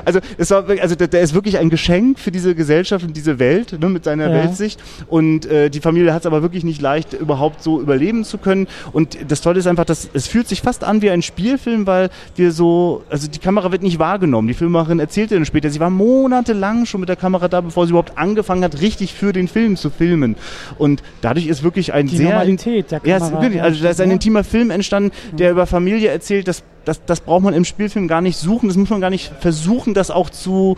also, 0.07 0.21
es 0.39 0.51
war, 0.53 0.65
also 0.81 0.95
der, 0.95 1.09
der, 1.09 1.21
ist 1.21 1.35
wirklich 1.35 1.59
ein 1.59 1.69
Geschenk 1.69 2.21
für 2.21 2.31
diese 2.31 2.55
Gesellschaft 2.55 3.05
und 3.05 3.17
diese 3.17 3.41
Welt 3.41 3.77
ne, 3.79 3.89
mit 3.89 4.05
seiner 4.05 4.29
ja. 4.31 4.35
Weltsicht. 4.45 4.81
Und 5.09 5.47
äh, 5.47 5.69
die 5.69 5.81
Familie 5.81 6.15
hat 6.15 6.23
es 6.23 6.27
aber 6.27 6.43
wirklich 6.43 6.63
nicht 6.63 6.81
leicht, 6.81 7.13
überhaupt 7.13 7.61
so 7.61 7.81
überleben 7.81 8.23
zu 8.23 8.39
können. 8.39 8.69
Und 8.93 9.19
das 9.29 9.41
Tolle 9.41 9.59
ist 9.59 9.67
einfach, 9.67 9.85
dass 9.85 10.09
es 10.15 10.29
fühlt 10.29 10.47
sich 10.47 10.63
fast 10.63 10.85
an 10.85 11.03
wie 11.03 11.11
ein 11.11 11.23
Spielfilm, 11.23 11.89
weil 11.89 12.11
wir 12.37 12.53
so, 12.53 13.03
also 13.11 13.29
die 13.29 13.41
Kamera 13.41 13.73
wird 13.73 13.83
nicht 13.83 13.99
wahrgenommen. 13.99 14.47
Die 14.47 14.55
Filmemacherin 14.55 15.01
erzählte 15.01 15.35
dann 15.35 15.45
später, 15.45 15.71
sie 15.71 15.81
war 15.81 15.91
monatelang 15.91 16.87
schon 16.87 17.01
mit 17.01 17.09
der 17.09 17.17
Kamera 17.17 17.49
da, 17.49 17.61
bevor 17.61 17.87
sie 17.87 17.91
überhaupt 17.91 18.17
angefangen 18.17 18.63
hat, 18.63 18.81
richtig 18.81 19.13
für 19.13 19.33
den 19.33 19.49
Film 19.49 19.77
zu 19.77 19.91
filmen. 19.91 20.37
Und 20.79 21.03
dadurch 21.21 21.49
ist 21.49 21.65
wirklich 21.65 21.93
ein 21.93 22.07
die 22.07 22.19
sehr 22.19 22.31
Normalität 22.31 22.93
der 22.93 23.01
Kamera. 23.01 23.27
Ja, 23.27 23.43
wirklich, 23.43 23.61
also 23.61 23.83
da 23.83 23.91
ist 23.91 24.01
ein 24.01 24.13
intimer 24.13 24.45
Film 24.45 24.71
entstanden, 24.71 25.11
der 25.33 25.51
über 25.51 25.67
Familie 25.67 26.11
erzählt, 26.11 26.47
dass 26.47 26.63
das, 26.87 27.05
das 27.05 27.21
braucht 27.21 27.43
man 27.43 27.53
im 27.53 27.65
Spielfilm 27.65 28.07
gar 28.07 28.21
nicht 28.21 28.39
suchen, 28.39 28.69
das 28.69 28.77
muss 28.77 28.91
man 28.91 29.01
gar 29.01 29.11
nicht 29.11 29.33
versuchen, 29.41 29.93
das 29.97 30.11
auch 30.11 30.31
zu 30.31 30.77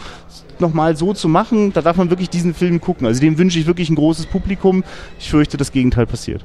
nochmal 0.61 0.97
so 0.97 1.13
zu 1.13 1.29
machen. 1.29 1.73
Da 1.73 1.83
darf 1.83 1.97
man 1.97 2.11
wirklich 2.11 2.31
diesen 2.31 2.55
Film 2.55 2.81
gucken. 2.81 3.07
Also 3.07 3.21
dem 3.21 3.39
wünsche 3.39 3.59
ich 3.59 3.67
wirklich 3.67 3.91
ein 3.91 3.95
großes 3.95 4.27
Publikum. 4.27 4.85
Ich 5.19 5.31
fürchte, 5.31 5.57
das 5.57 5.73
Gegenteil 5.73 6.07
passiert. 6.07 6.45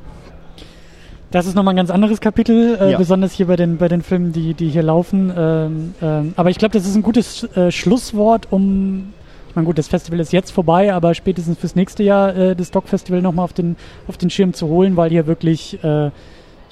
Das 1.31 1.47
ist 1.47 1.55
nochmal 1.55 1.73
ein 1.73 1.77
ganz 1.77 1.89
anderes 1.89 2.21
Kapitel, 2.21 2.77
äh, 2.79 2.91
ja. 2.91 2.97
besonders 2.99 3.31
hier 3.31 3.47
bei 3.47 3.55
den, 3.55 3.77
bei 3.77 3.87
den 3.87 4.03
Filmen, 4.03 4.33
die, 4.33 4.53
die 4.53 4.69
hier 4.69 4.83
laufen. 4.83 5.33
Ähm, 5.35 5.95
ähm, 5.99 6.33
aber 6.35 6.51
ich 6.51 6.59
glaube, 6.59 6.73
das 6.73 6.85
ist 6.85 6.95
ein 6.95 7.01
gutes 7.01 7.43
äh, 7.55 7.71
Schlusswort, 7.71 8.51
um 8.51 9.13
ich 9.53 9.55
meine, 9.55 9.67
gut, 9.67 9.77
das 9.77 9.87
Festival 9.87 10.19
ist 10.19 10.33
jetzt 10.33 10.49
vorbei, 10.49 10.91
aber 10.91 11.13
spätestens 11.13 11.59
fürs 11.59 11.75
nächste 11.75 12.01
Jahr 12.01 12.35
äh, 12.35 12.55
das 12.55 12.71
Doc 12.71 12.87
Festival 12.87 13.21
nochmal 13.21 13.45
auf 13.45 13.53
den, 13.53 13.75
auf 14.07 14.17
den 14.17 14.31
Schirm 14.31 14.53
zu 14.53 14.67
holen, 14.67 14.97
weil 14.97 15.11
hier 15.11 15.27
wirklich 15.27 15.83
äh, 15.83 16.09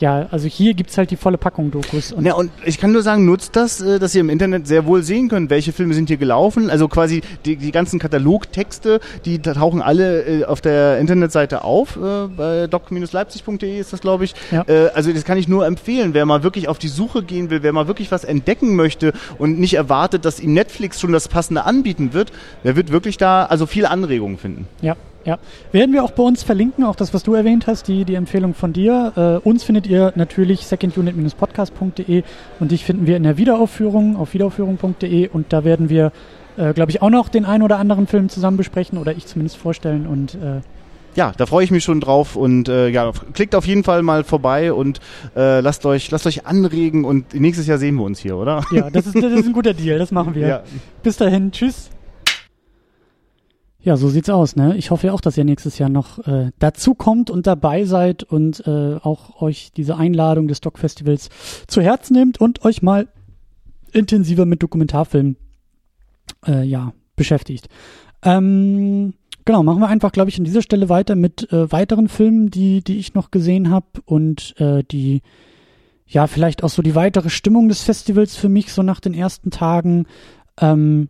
ja, 0.02 0.28
also 0.32 0.47
hier 0.47 0.74
gibt 0.74 0.89
es 0.89 0.97
halt 0.97 1.12
die 1.12 1.16
volle 1.16 1.38
Packung 1.38 1.70
Dokus. 1.70 2.12
Und 2.12 2.26
ja, 2.26 2.34
und 2.34 2.52
ich 2.66 2.80
kann 2.80 2.91
nur 2.91 3.04
sagen, 3.04 3.26
nutzt 3.26 3.56
das, 3.56 3.82
äh, 3.82 3.99
dass 3.99 4.16
ihr 4.16 4.22
im 4.22 4.30
Internet 4.30 4.68
sehr 4.68 4.86
wohl 4.86 5.04
sehen 5.04 5.30
könnt, 5.30 5.52
welche 5.52 5.72
Filme 5.72 5.93
sind 5.93 6.10
hier 6.10 6.18
gelaufen. 6.18 6.72
Also 6.72 6.88
quasi 6.88 7.22
die, 7.45 7.56
die 7.56 7.72
ganzen 7.72 7.99
Katalogtexte, 7.99 8.99
die 9.26 9.39
tauchen 9.39 9.82
alle 9.82 10.24
äh, 10.24 10.45
auf 10.45 10.60
der 10.60 10.97
Internetseite 10.97 11.64
auf. 11.64 11.97
Äh, 11.97 12.28
bei 12.36 12.68
doc-leipzig.de 12.68 13.80
ist 13.80 13.93
das, 13.93 14.02
glaube 14.02 14.26
ich. 14.26 14.34
Ja. 14.49 14.66
Also 14.95 15.14
das 15.14 15.24
kann 15.24 15.38
ich 15.38 15.47
nur 15.47 15.66
empfehlen. 15.66 16.14
Wer 16.14 16.26
mal 16.26 16.43
wirklich 16.43 16.68
auf 16.68 16.80
die 16.80 16.88
Suche 16.88 17.24
gehen 17.24 17.49
will, 17.49 17.62
wer 17.62 17.74
mal 17.74 17.88
wirklich 17.88 18.12
was 18.12 18.24
entdecken 18.24 18.76
möchte 18.76 19.14
und 19.38 19.60
nicht 19.60 19.76
erwartet, 19.76 20.26
dass 20.26 20.39
ihm 20.39 20.54
Netflix 20.54 20.99
schon 20.99 21.12
das 21.12 21.28
Passende 21.28 21.66
anbieten 21.66 22.14
wird, 22.14 22.32
der 22.64 22.76
wird 22.76 22.91
wirklich 22.91 23.18
da 23.18 23.45
also 23.45 23.68
viele 23.68 23.89
Anregungen 23.89 24.38
finden. 24.38 24.68
Ja, 24.82 24.95
ja, 25.26 25.39
werden 25.72 25.93
wir 25.93 26.03
auch 26.03 26.11
bei 26.11 26.24
uns 26.24 26.43
verlinken, 26.43 26.84
auch 26.84 26.95
das, 26.95 27.13
was 27.13 27.24
du 27.24 27.34
erwähnt 27.34 27.67
hast, 27.67 27.88
die, 27.88 28.05
die 28.05 28.15
Empfehlung 28.15 28.53
von 28.53 28.74
dir. 28.74 29.41
Äh, 29.43 29.47
uns 29.47 29.63
findet 29.63 29.88
ihr 29.88 30.13
natürlich 30.15 30.65
secondunit-podcast.de 30.65 32.24
und 32.59 32.72
dich 32.72 32.86
finden 32.86 33.07
wir 33.07 33.17
in 33.17 33.24
der 33.24 33.38
Wiederaufführung 33.38 34.17
auf 34.17 34.34
wiederaufführung.de 34.34 35.30
und 35.30 35.53
da 35.53 35.63
werden 35.63 35.89
wir, 35.89 36.11
äh, 36.57 36.74
glaube 36.74 36.91
ich, 36.91 37.01
auch 37.01 37.09
noch 37.09 37.30
den 37.30 37.45
ein 37.45 37.61
oder 37.61 37.78
anderen 37.78 38.07
Film 38.07 38.30
zusammen 38.30 38.57
besprechen 38.57 38.97
oder 38.97 39.11
ich 39.15 39.26
zumindest 39.28 39.57
vorstellen 39.57 40.07
und 40.07 40.36
äh, 40.36 40.61
ja, 41.13 41.34
da 41.36 41.45
freue 41.45 41.65
ich 41.65 41.72
mich 41.72 41.84
schon 41.84 41.99
drauf 41.99 42.36
und 42.38 42.69
äh, 42.69 42.88
ja, 42.88 43.11
klickt 43.34 43.53
auf 43.53 43.67
jeden 43.67 43.84
Fall 43.84 44.01
mal 44.01 44.24
vorbei 44.24 44.72
und 44.72 44.99
äh, 45.36 45.59
lasst 45.59 45.86
euch 45.86 46.09
lasst 46.09 46.26
euch 46.26 46.45
anregen 46.45 47.03
und 47.03 47.34
nächstes 47.34 47.67
Jahr 47.67 47.78
sehen 47.78 47.95
wir 47.95 48.03
uns 48.03 48.19
hier, 48.19 48.38
oder? 48.38 48.63
Ja, 48.72 48.89
das 48.89 49.07
ist, 49.07 49.15
das 49.15 49.34
ist 49.34 49.45
ein 49.45 49.53
guter 49.53 49.74
Deal, 49.74 49.99
das 49.99 50.11
machen 50.11 50.36
wir. 50.36 50.47
Ja. 50.47 50.63
Bis 51.03 51.17
dahin, 51.17 51.51
tschüss. 51.51 51.89
Ja, 53.84 53.98
so 53.98 54.10
sieht's 54.10 54.30
aus, 54.30 54.56
ne? 54.56 54.78
Ich 54.78 54.92
hoffe 54.92 55.08
ja 55.08 55.14
auch, 55.14 55.22
dass 55.22 55.38
ihr 55.38 55.44
nächstes 55.44 55.80
Jahr 55.80 55.90
noch 55.90 56.20
äh, 56.28 56.52
dazu 56.60 56.94
kommt 56.94 57.32
und 57.32 57.48
dabei 57.48 57.86
seid 57.86 58.24
und 58.24 58.66
äh, 58.68 58.98
auch 59.02 59.42
euch 59.42 59.72
diese 59.76 59.98
Einladung 59.98 60.48
des 60.48 60.62
Doc 60.62 60.78
Festivals 60.78 61.30
zu 61.68 61.82
Herzen 61.82 62.14
nehmt 62.14 62.40
und 62.40 62.64
euch 62.64 62.84
mal 62.84 63.08
intensiver 63.92 64.46
mit 64.46 64.62
Dokumentarfilmen 64.62 65.36
äh, 66.46 66.64
ja, 66.64 66.94
beschäftigt. 67.16 67.70
Ähm, 68.24 69.16
genau, 69.46 69.64
machen 69.64 69.80
wir 69.80 69.88
einfach, 69.88 70.12
glaube 70.12 70.30
ich, 70.30 70.38
an 70.38 70.46
dieser 70.46 70.62
Stelle 70.62 70.88
weiter 70.90 71.16
mit 71.16 71.52
äh, 71.52 71.72
weiteren 71.72 72.08
Filmen, 72.08 72.52
die, 72.52 72.84
die 72.84 73.00
ich 73.00 73.16
noch 73.16 73.32
gesehen 73.32 73.72
habe 73.72 73.88
und 74.06 74.54
äh, 74.60 74.84
die 74.84 75.24
ja 76.06 76.28
vielleicht 76.28 76.64
auch 76.64 76.70
so 76.70 76.84
die 76.84 76.94
weitere 76.94 77.32
Stimmung 77.32 77.68
des 77.68 77.82
Festivals 77.82 78.36
für 78.36 78.50
mich 78.50 78.72
so 78.72 78.84
nach 78.84 79.00
den 79.00 79.16
ersten 79.16 79.50
Tagen. 79.50 80.06
Ähm, 80.60 81.10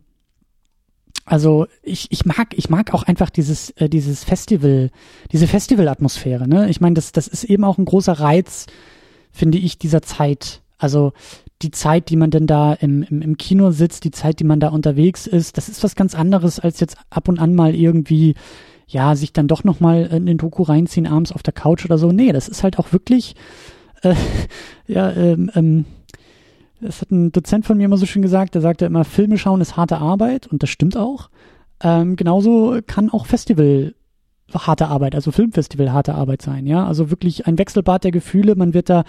also 1.24 1.66
ich, 1.82 2.08
ich 2.10 2.24
mag 2.24 2.48
ich 2.56 2.68
mag 2.68 2.92
auch 2.94 3.04
einfach 3.04 3.30
dieses 3.30 3.70
äh, 3.70 3.88
dieses 3.88 4.24
Festival 4.24 4.90
diese 5.30 5.46
Festivalatmosphäre 5.46 6.48
ne 6.48 6.68
ich 6.68 6.80
meine 6.80 6.94
das 6.94 7.12
das 7.12 7.28
ist 7.28 7.44
eben 7.44 7.64
auch 7.64 7.78
ein 7.78 7.84
großer 7.84 8.14
Reiz 8.14 8.66
finde 9.30 9.58
ich 9.58 9.78
dieser 9.78 10.02
Zeit 10.02 10.62
also 10.78 11.12
die 11.62 11.70
Zeit, 11.70 12.08
die 12.10 12.16
man 12.16 12.32
denn 12.32 12.48
da 12.48 12.72
im, 12.72 13.04
im, 13.04 13.22
im 13.22 13.36
Kino 13.36 13.70
sitzt, 13.70 14.02
die 14.02 14.10
Zeit, 14.10 14.40
die 14.40 14.44
man 14.44 14.58
da 14.58 14.70
unterwegs 14.70 15.28
ist, 15.28 15.56
das 15.56 15.68
ist 15.68 15.84
was 15.84 15.94
ganz 15.94 16.14
anderes 16.14 16.58
als 16.58 16.80
jetzt 16.80 16.96
ab 17.08 17.28
und 17.28 17.38
an 17.38 17.54
mal 17.54 17.74
irgendwie 17.74 18.34
ja, 18.88 19.14
sich 19.16 19.32
dann 19.32 19.48
doch 19.48 19.64
nochmal 19.64 20.06
in 20.06 20.26
den 20.26 20.38
Doku 20.38 20.62
reinziehen, 20.62 21.06
abends 21.06 21.32
auf 21.32 21.42
der 21.42 21.54
Couch 21.54 21.84
oder 21.84 21.98
so. 21.98 22.12
Nee, 22.12 22.32
das 22.32 22.48
ist 22.48 22.62
halt 22.62 22.78
auch 22.78 22.92
wirklich, 22.92 23.34
äh, 24.02 24.14
ja, 24.86 25.10
ähm, 25.12 25.50
ähm, 25.54 25.84
das 26.82 27.00
hat 27.00 27.10
ein 27.10 27.32
Dozent 27.32 27.64
von 27.64 27.76
mir 27.76 27.84
immer 27.84 27.96
so 27.96 28.06
schön 28.06 28.22
gesagt, 28.22 28.54
der 28.54 28.60
sagte 28.60 28.84
immer, 28.84 29.04
Filme 29.04 29.38
schauen 29.38 29.60
ist 29.60 29.76
harte 29.76 29.98
Arbeit 29.98 30.46
und 30.46 30.62
das 30.62 30.70
stimmt 30.70 30.96
auch. 30.96 31.30
Ähm, 31.82 32.16
genauso 32.16 32.78
kann 32.86 33.10
auch 33.10 33.26
Festival 33.26 33.94
harte 34.54 34.88
Arbeit, 34.88 35.14
also 35.14 35.32
Filmfestival 35.32 35.92
harte 35.92 36.14
Arbeit 36.14 36.42
sein, 36.42 36.66
ja. 36.66 36.86
Also 36.86 37.10
wirklich 37.10 37.46
ein 37.46 37.58
Wechselbad 37.58 38.04
der 38.04 38.10
Gefühle. 38.10 38.54
Man 38.54 38.74
wird 38.74 38.90
da 38.90 39.04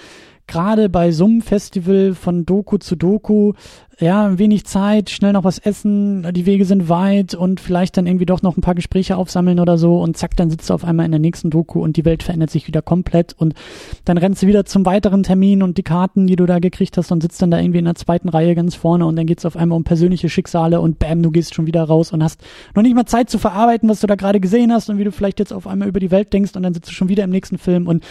gerade 0.48 0.90
bei 0.90 1.12
so 1.12 1.26
einem 1.26 1.42
Festival 1.42 2.14
von 2.14 2.46
Doku 2.46 2.78
zu 2.78 2.96
Doku, 2.96 3.54
ja, 4.00 4.38
wenig 4.38 4.66
Zeit, 4.66 5.10
schnell 5.10 5.34
noch 5.34 5.44
was 5.44 5.60
essen, 5.60 6.28
die 6.34 6.46
Wege 6.46 6.66
sind 6.66 6.90
weit 6.90 7.36
und 7.36 7.60
vielleicht 7.60 7.96
dann 7.96 8.08
irgendwie 8.08 8.26
doch 8.26 8.42
noch 8.42 8.58
ein 8.58 8.62
paar 8.62 8.76
Gespräche 8.76 9.18
aufsammeln 9.18 9.60
oder 9.60 9.78
so 9.78 10.02
und 10.02 10.18
zack, 10.18 10.36
dann 10.36 10.50
sitzt 10.50 10.70
du 10.70 10.74
auf 10.74 10.84
einmal 10.84 11.06
in 11.06 11.12
der 11.12 11.20
nächsten 11.20 11.50
Doku 11.50 11.82
und 11.82 11.96
die 11.96 12.06
Welt 12.06 12.24
verändert 12.24 12.50
sich 12.50 12.68
wieder 12.68 12.82
komplett 12.82 13.34
und 13.38 13.54
dann 14.06 14.18
rennst 14.18 14.42
du 14.42 14.48
wieder 14.48 14.66
zum 14.66 14.86
weiteren 14.86 15.24
Termin 15.24 15.64
und 15.64 15.78
die 15.78 15.84
Karten, 15.84 16.28
die 16.28 16.36
du 16.36 16.46
da 16.46 16.60
gekriegt 16.60 16.98
hast 16.98 17.12
und 17.12 17.22
sitzt 17.22 17.42
dann 17.42 17.52
da 17.52 17.60
irgendwie 17.60 17.80
in 17.80 17.86
der 17.86 17.96
zweiten 17.96 18.30
Reihe 18.30 18.56
ganz 18.56 18.76
vorne 18.76 19.06
und 19.06 19.16
dann 19.16 19.28
geht's 19.28 19.46
auf 19.46 19.56
einmal 19.56 19.78
um 19.78 19.84
persönliche 19.84 20.28
Schicksale 20.28 20.82
und 20.82 21.00
bam, 21.00 21.22
du 21.22 21.32
gehst 21.32 21.54
schon 21.54 21.68
wieder 21.68 21.84
raus 21.84 22.12
und 22.12 22.24
hast 22.24 22.42
noch 22.76 22.84
nicht 22.84 22.96
mal 22.96 23.06
Zeit 23.06 23.30
zu 23.30 23.38
verarbeiten, 23.38 23.88
was 23.90 24.00
du 24.00 24.08
da 24.08 24.16
gerade 24.16 24.40
gesehen 24.40 24.74
hast 24.74 24.90
und 24.90 24.98
wie 24.98 25.04
du 25.04 25.12
vielleicht 25.12 25.40
jetzt 25.40 25.54
auf 25.54 25.68
einmal 25.68 25.88
über 25.88 26.00
die 26.00 26.12
Welt 26.12 26.34
denkst 26.34 26.56
und 26.56 26.64
dann 26.64 26.74
sitzt 26.74 26.90
du 26.90 26.94
schon 26.94 27.10
wieder 27.10 27.24
im 27.24 27.30
nächsten 27.30 27.58
Film 27.58 27.88
und 27.88 28.04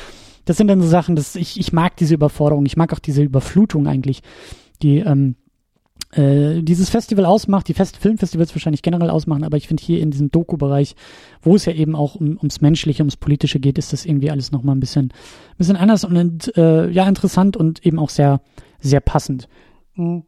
das 0.45 0.57
sind 0.57 0.69
dann 0.69 0.81
so 0.81 0.89
Sachen, 0.89 1.17
dass 1.17 1.37
ich, 1.37 1.59
ich 1.59 1.73
mag 1.73 1.97
diese 1.97 2.15
Überforderung, 2.15 2.67
ich 2.67 2.77
mag 2.77 2.93
auch 2.93 2.99
diese 2.99 3.23
Überflutung 3.23 3.87
eigentlich, 3.87 4.23
die 4.83 4.99
ähm, 4.99 5.37
äh, 6.13 6.63
dieses 6.63 6.91
Festival 6.91 7.25
ausmacht, 7.25 7.69
die 7.69 7.75
Fest 7.75 7.97
Filmfestivals 7.97 8.55
wahrscheinlich 8.55 8.83
generell 8.83 9.11
ausmachen, 9.11 9.45
aber 9.45 9.57
ich 9.57 9.69
finde 9.69 9.83
hier 9.83 10.01
in 10.01 10.11
diesem 10.11 10.31
Doku-Bereich, 10.31 10.95
wo 11.41 11.55
es 11.55 11.65
ja 11.65 11.73
eben 11.73 11.95
auch 11.95 12.17
um, 12.17 12.37
ums 12.37 12.61
Menschliche, 12.61 13.03
ums 13.03 13.17
Politische 13.17 13.61
geht, 13.61 13.79
ist 13.79 13.93
das 13.93 14.05
irgendwie 14.05 14.31
alles 14.31 14.53
nochmal 14.53 14.77
ein 14.77 14.81
bisschen, 14.81 15.13
bisschen 15.57 15.77
anders 15.77 16.05
und 16.05 16.55
äh, 16.57 16.91
ja, 16.91 17.09
interessant 17.09 17.57
und 17.57 17.85
eben 17.87 17.99
auch 17.99 18.11
sehr, 18.11 18.43
sehr 18.79 19.01
passend. 19.01 19.49
Mhm. 19.95 20.25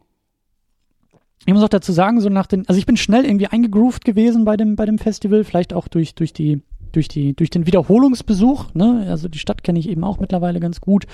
Ich 1.46 1.52
muss 1.52 1.62
auch 1.62 1.68
dazu 1.68 1.92
sagen, 1.92 2.22
so 2.22 2.30
nach 2.30 2.46
den, 2.46 2.66
also 2.66 2.78
ich 2.78 2.86
bin 2.86 2.96
schnell 2.96 3.26
irgendwie 3.26 3.48
eingegroovt 3.48 4.06
gewesen 4.06 4.46
bei 4.46 4.56
dem, 4.56 4.76
bei 4.76 4.86
dem 4.86 4.96
Festival, 4.96 5.44
vielleicht 5.44 5.74
auch 5.74 5.88
durch, 5.88 6.14
durch 6.14 6.32
die, 6.32 6.62
durch 6.96 7.08
die 7.08 7.34
durch 7.34 7.50
den 7.50 7.66
Wiederholungsbesuch. 7.66 8.74
Ne? 8.74 9.06
Also 9.08 9.28
die 9.28 9.38
Stadt 9.38 9.64
kenne 9.64 9.78
ich 9.78 9.88
eben 9.88 10.04
auch 10.04 10.20
mittlerweile 10.20 10.60
ganz 10.60 10.80
gut 10.80 11.06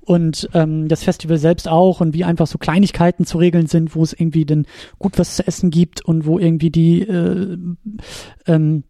und 0.00 0.48
ähm, 0.54 0.88
das 0.88 1.04
Festival 1.04 1.38
selbst 1.38 1.68
auch 1.68 2.00
und 2.00 2.14
wie 2.14 2.24
einfach 2.24 2.46
so 2.46 2.58
Kleinigkeiten 2.58 3.24
zu 3.24 3.38
regeln 3.38 3.66
sind, 3.66 3.94
wo 3.94 4.02
es 4.02 4.12
irgendwie 4.12 4.44
denn 4.44 4.66
gut 4.98 5.18
was 5.18 5.36
zu 5.36 5.46
essen 5.46 5.70
gibt 5.70 6.04
und 6.04 6.26
wo 6.26 6.38
irgendwie 6.38 6.70
die 6.70 7.02
äh, 7.02 7.56
ähm, 8.46 8.84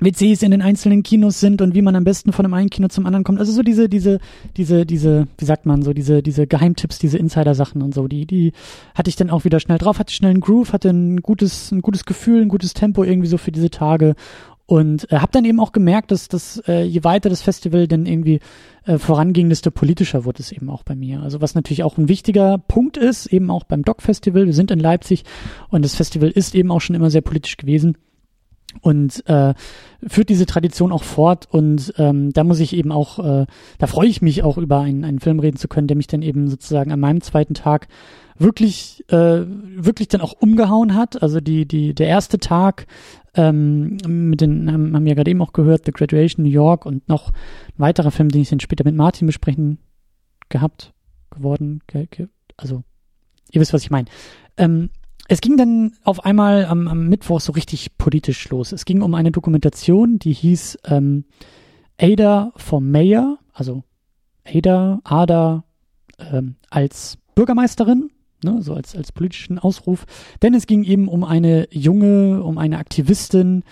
WCs 0.00 0.42
in 0.42 0.52
den 0.52 0.62
einzelnen 0.62 1.02
Kinos 1.02 1.40
sind 1.40 1.60
und 1.60 1.74
wie 1.74 1.82
man 1.82 1.96
am 1.96 2.04
besten 2.04 2.32
von 2.32 2.44
dem 2.44 2.54
einen 2.54 2.70
Kino 2.70 2.88
zum 2.88 3.04
anderen 3.04 3.24
kommt. 3.24 3.40
Also 3.40 3.52
so 3.52 3.62
diese, 3.62 3.88
diese, 3.88 4.20
diese, 4.56 4.86
diese, 4.86 5.26
wie 5.38 5.44
sagt 5.44 5.66
man, 5.66 5.82
so 5.82 5.92
diese, 5.92 6.22
diese 6.22 6.46
Geheimtipps, 6.46 6.98
diese 6.98 7.18
Insider-Sachen 7.18 7.82
und 7.82 7.94
so, 7.94 8.06
die, 8.06 8.24
die 8.24 8.52
hatte 8.94 9.10
ich 9.10 9.16
dann 9.16 9.30
auch 9.30 9.44
wieder 9.44 9.58
schnell 9.58 9.78
drauf, 9.78 9.98
hatte 9.98 10.12
schnell 10.12 10.30
einen 10.30 10.40
Groove, 10.40 10.72
hatte 10.72 10.90
ein 10.90 11.20
gutes, 11.20 11.72
ein 11.72 11.82
gutes 11.82 12.04
Gefühl, 12.04 12.42
ein 12.42 12.48
gutes 12.48 12.74
Tempo 12.74 13.02
irgendwie 13.02 13.28
so 13.28 13.38
für 13.38 13.50
diese 13.50 13.70
Tage 13.70 14.14
und 14.68 15.10
äh, 15.10 15.16
habe 15.16 15.32
dann 15.32 15.46
eben 15.46 15.60
auch 15.60 15.72
gemerkt, 15.72 16.10
dass, 16.10 16.28
dass 16.28 16.62
äh, 16.68 16.82
je 16.82 17.02
weiter 17.02 17.30
das 17.30 17.40
Festival 17.40 17.88
dann 17.88 18.04
irgendwie 18.04 18.40
äh, 18.84 18.98
voranging, 18.98 19.48
desto 19.48 19.70
politischer 19.70 20.26
wurde 20.26 20.42
es 20.42 20.52
eben 20.52 20.68
auch 20.68 20.82
bei 20.82 20.94
mir. 20.94 21.22
Also 21.22 21.40
was 21.40 21.54
natürlich 21.54 21.82
auch 21.84 21.96
ein 21.96 22.10
wichtiger 22.10 22.58
Punkt 22.58 22.98
ist, 22.98 23.26
eben 23.32 23.50
auch 23.50 23.64
beim 23.64 23.82
Doc-Festival. 23.82 24.44
Wir 24.44 24.52
sind 24.52 24.70
in 24.70 24.78
Leipzig 24.78 25.24
und 25.70 25.86
das 25.86 25.94
Festival 25.94 26.28
ist 26.28 26.54
eben 26.54 26.70
auch 26.70 26.82
schon 26.82 26.94
immer 26.94 27.08
sehr 27.08 27.22
politisch 27.22 27.56
gewesen 27.56 27.96
und 28.82 29.26
äh, 29.26 29.54
führt 30.06 30.28
diese 30.28 30.44
Tradition 30.44 30.92
auch 30.92 31.02
fort 31.02 31.48
und 31.50 31.94
ähm, 31.96 32.34
da 32.34 32.44
muss 32.44 32.60
ich 32.60 32.76
eben 32.76 32.92
auch, 32.92 33.18
äh, 33.20 33.46
da 33.78 33.86
freue 33.86 34.08
ich 34.08 34.20
mich 34.20 34.42
auch 34.42 34.58
über 34.58 34.80
einen, 34.80 35.02
einen 35.02 35.20
Film 35.20 35.40
reden 35.40 35.56
zu 35.56 35.68
können, 35.68 35.86
der 35.86 35.96
mich 35.96 36.08
dann 36.08 36.20
eben 36.20 36.48
sozusagen 36.48 36.92
an 36.92 37.00
meinem 37.00 37.22
zweiten 37.22 37.54
Tag 37.54 37.88
wirklich, 38.38 39.04
äh, 39.08 39.44
wirklich 39.46 40.08
dann 40.08 40.20
auch 40.20 40.34
umgehauen 40.38 40.94
hat. 40.94 41.22
Also 41.22 41.40
die, 41.40 41.66
die, 41.66 41.94
der 41.94 42.08
erste 42.08 42.38
Tag 42.38 42.86
ähm, 43.34 43.98
mit 44.06 44.40
den, 44.40 44.72
haben, 44.72 44.94
haben 44.94 45.04
wir 45.04 45.14
gerade 45.14 45.30
eben 45.30 45.42
auch 45.42 45.52
gehört, 45.52 45.84
The 45.86 45.92
Graduation 45.92 46.44
New 46.44 46.50
York 46.50 46.86
und 46.86 47.08
noch 47.08 47.30
ein 47.30 47.78
weiterer 47.78 48.10
Film, 48.10 48.28
den 48.28 48.42
ich 48.42 48.50
dann 48.50 48.60
später 48.60 48.84
mit 48.84 48.94
Martin 48.94 49.26
besprechen 49.26 49.78
gehabt, 50.48 50.92
geworden, 51.30 51.80
ge, 51.86 52.06
ge, 52.10 52.28
also 52.56 52.82
ihr 53.52 53.60
wisst, 53.60 53.72
was 53.72 53.82
ich 53.82 53.90
meine. 53.90 54.08
Ähm, 54.56 54.90
es 55.28 55.42
ging 55.42 55.56
dann 55.58 55.92
auf 56.04 56.24
einmal 56.24 56.64
am, 56.64 56.88
am 56.88 57.08
Mittwoch 57.08 57.40
so 57.40 57.52
richtig 57.52 57.98
politisch 57.98 58.48
los. 58.48 58.72
Es 58.72 58.86
ging 58.86 59.02
um 59.02 59.14
eine 59.14 59.30
Dokumentation, 59.30 60.18
die 60.18 60.32
hieß 60.32 60.78
ähm, 60.86 61.24
Ada 62.00 62.52
for 62.56 62.80
Mayor, 62.80 63.38
also 63.52 63.84
Ada, 64.44 65.00
Ada 65.04 65.64
ähm, 66.18 66.56
als 66.70 67.18
Bürgermeisterin 67.34 68.10
ne, 68.42 68.58
so 68.60 68.74
als, 68.74 68.94
als 68.96 69.12
politischen 69.12 69.58
Ausruf. 69.58 70.06
Denn 70.42 70.54
es 70.54 70.66
ging 70.66 70.84
eben 70.84 71.08
um 71.08 71.24
eine 71.24 71.68
junge, 71.70 72.42
um 72.42 72.58
eine 72.58 72.78
Aktivistin, 72.78 73.64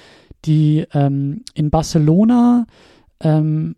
die 0.44 0.86
ähm, 0.92 1.42
in 1.54 1.70
Barcelona 1.70 2.66
ähm, 3.20 3.76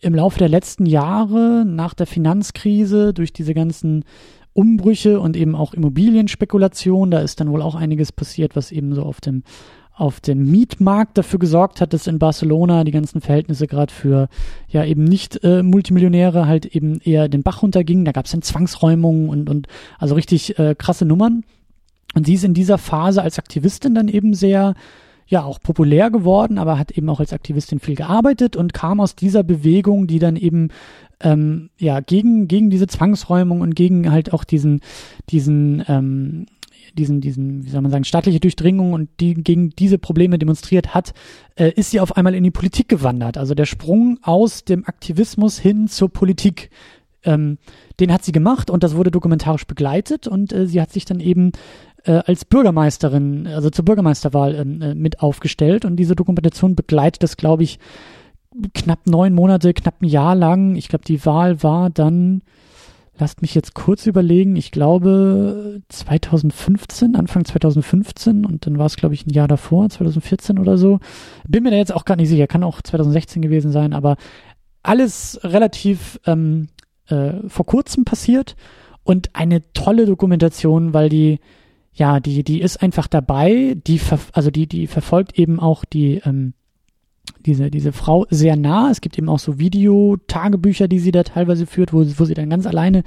im 0.00 0.14
Laufe 0.14 0.38
der 0.38 0.48
letzten 0.48 0.86
Jahre 0.86 1.64
nach 1.66 1.94
der 1.94 2.06
Finanzkrise 2.06 3.14
durch 3.14 3.32
diese 3.32 3.54
ganzen 3.54 4.04
Umbrüche 4.52 5.18
und 5.18 5.36
eben 5.36 5.56
auch 5.56 5.74
Immobilienspekulation, 5.74 7.10
da 7.10 7.20
ist 7.20 7.40
dann 7.40 7.50
wohl 7.50 7.62
auch 7.62 7.74
einiges 7.74 8.12
passiert, 8.12 8.54
was 8.54 8.70
eben 8.70 8.94
so 8.94 9.02
auf 9.02 9.20
dem 9.20 9.42
auf 9.96 10.20
dem 10.20 10.50
Mietmarkt 10.50 11.16
dafür 11.16 11.38
gesorgt 11.38 11.80
hat, 11.80 11.92
dass 11.92 12.08
in 12.08 12.18
Barcelona 12.18 12.82
die 12.82 12.90
ganzen 12.90 13.20
Verhältnisse 13.20 13.68
gerade 13.68 13.92
für 13.92 14.28
ja 14.68 14.84
eben 14.84 15.04
nicht 15.04 15.42
äh, 15.44 15.62
Multimillionäre 15.62 16.46
halt 16.46 16.66
eben 16.66 16.98
eher 17.00 17.28
den 17.28 17.44
Bach 17.44 17.62
runtergingen. 17.62 18.04
Da 18.04 18.12
gab 18.12 18.26
es 18.26 18.32
dann 18.32 18.42
Zwangsräumungen 18.42 19.28
und, 19.28 19.48
und 19.48 19.68
also 19.98 20.16
richtig 20.16 20.58
äh, 20.58 20.74
krasse 20.76 21.04
Nummern. 21.04 21.44
Und 22.14 22.26
sie 22.26 22.34
ist 22.34 22.44
in 22.44 22.54
dieser 22.54 22.78
Phase 22.78 23.22
als 23.22 23.38
Aktivistin 23.38 23.94
dann 23.94 24.08
eben 24.08 24.34
sehr 24.34 24.74
ja 25.26 25.42
auch 25.42 25.60
populär 25.60 26.10
geworden, 26.10 26.58
aber 26.58 26.78
hat 26.78 26.90
eben 26.90 27.08
auch 27.08 27.20
als 27.20 27.32
Aktivistin 27.32 27.78
viel 27.78 27.94
gearbeitet 27.94 28.56
und 28.56 28.74
kam 28.74 29.00
aus 29.00 29.14
dieser 29.14 29.42
Bewegung, 29.42 30.06
die 30.06 30.18
dann 30.18 30.36
eben 30.36 30.68
ähm, 31.20 31.70
ja 31.78 32.00
gegen 32.00 32.48
gegen 32.48 32.68
diese 32.68 32.88
Zwangsräumung 32.88 33.60
und 33.60 33.74
gegen 33.74 34.10
halt 34.10 34.32
auch 34.32 34.44
diesen 34.44 34.80
diesen 35.30 35.84
ähm, 35.88 36.46
diesen, 36.94 37.20
diesen, 37.20 37.64
wie 37.64 37.70
soll 37.70 37.82
man 37.82 37.90
sagen, 37.90 38.04
staatliche 38.04 38.40
Durchdringung 38.40 38.92
und 38.92 39.08
die 39.20 39.34
gegen 39.34 39.70
diese 39.70 39.98
Probleme 39.98 40.38
demonstriert 40.38 40.94
hat, 40.94 41.12
äh, 41.56 41.70
ist 41.72 41.90
sie 41.90 42.00
auf 42.00 42.16
einmal 42.16 42.34
in 42.34 42.44
die 42.44 42.50
Politik 42.50 42.88
gewandert. 42.88 43.36
Also 43.36 43.54
der 43.54 43.66
Sprung 43.66 44.18
aus 44.22 44.64
dem 44.64 44.86
Aktivismus 44.86 45.58
hin 45.58 45.88
zur 45.88 46.08
Politik, 46.08 46.70
ähm, 47.24 47.58
den 48.00 48.12
hat 48.12 48.24
sie 48.24 48.32
gemacht 48.32 48.70
und 48.70 48.82
das 48.82 48.96
wurde 48.96 49.10
dokumentarisch 49.10 49.66
begleitet 49.66 50.26
und 50.26 50.52
äh, 50.52 50.66
sie 50.66 50.80
hat 50.80 50.92
sich 50.92 51.04
dann 51.04 51.20
eben 51.20 51.52
äh, 52.04 52.22
als 52.26 52.44
Bürgermeisterin, 52.44 53.46
also 53.46 53.70
zur 53.70 53.84
Bürgermeisterwahl 53.84 54.54
ähm, 54.54 54.82
äh, 54.82 54.94
mit 54.94 55.20
aufgestellt 55.20 55.84
und 55.84 55.96
diese 55.96 56.14
Dokumentation 56.14 56.74
begleitet 56.74 57.22
das, 57.22 57.36
glaube 57.36 57.62
ich, 57.62 57.78
knapp 58.72 59.06
neun 59.06 59.34
Monate, 59.34 59.74
knapp 59.74 60.00
ein 60.00 60.08
Jahr 60.08 60.34
lang. 60.34 60.76
Ich 60.76 60.88
glaube, 60.88 61.04
die 61.04 61.24
Wahl 61.26 61.62
war 61.62 61.90
dann 61.90 62.42
lasst 63.18 63.42
mich 63.42 63.54
jetzt 63.54 63.74
kurz 63.74 64.06
überlegen, 64.06 64.56
ich 64.56 64.70
glaube 64.70 65.80
2015, 65.88 67.16
Anfang 67.16 67.44
2015 67.44 68.44
und 68.44 68.66
dann 68.66 68.78
war 68.78 68.86
es, 68.86 68.96
glaube 68.96 69.14
ich, 69.14 69.26
ein 69.26 69.30
Jahr 69.30 69.48
davor, 69.48 69.88
2014 69.88 70.58
oder 70.58 70.76
so. 70.76 70.98
Bin 71.46 71.62
mir 71.62 71.70
da 71.70 71.76
jetzt 71.76 71.94
auch 71.94 72.04
gar 72.04 72.16
nicht 72.16 72.28
sicher, 72.28 72.46
kann 72.46 72.64
auch 72.64 72.82
2016 72.82 73.42
gewesen 73.42 73.70
sein, 73.70 73.92
aber 73.92 74.16
alles 74.82 75.38
relativ 75.44 76.20
ähm, 76.26 76.68
äh, 77.06 77.34
vor 77.46 77.66
kurzem 77.66 78.04
passiert 78.04 78.56
und 79.04 79.30
eine 79.34 79.62
tolle 79.72 80.06
Dokumentation, 80.06 80.92
weil 80.92 81.08
die 81.08 81.38
ja, 81.94 82.18
die, 82.18 82.42
die 82.42 82.60
ist 82.60 82.82
einfach 82.82 83.06
dabei, 83.06 83.76
die, 83.86 84.00
also 84.32 84.50
die, 84.50 84.66
die 84.66 84.88
verfolgt 84.88 85.38
eben 85.38 85.60
auch 85.60 85.84
die, 85.84 86.20
ähm, 86.24 86.54
diese, 87.46 87.70
diese 87.70 87.92
Frau 87.92 88.26
sehr 88.30 88.56
nah. 88.56 88.90
Es 88.90 89.00
gibt 89.00 89.18
eben 89.18 89.28
auch 89.28 89.38
so 89.38 89.58
Videotagebücher, 89.58 90.88
die 90.88 90.98
sie 90.98 91.12
da 91.12 91.22
teilweise 91.22 91.66
führt, 91.66 91.92
wo, 91.92 92.04
wo 92.16 92.24
sie 92.24 92.34
dann 92.34 92.50
ganz 92.50 92.66
alleine 92.66 93.02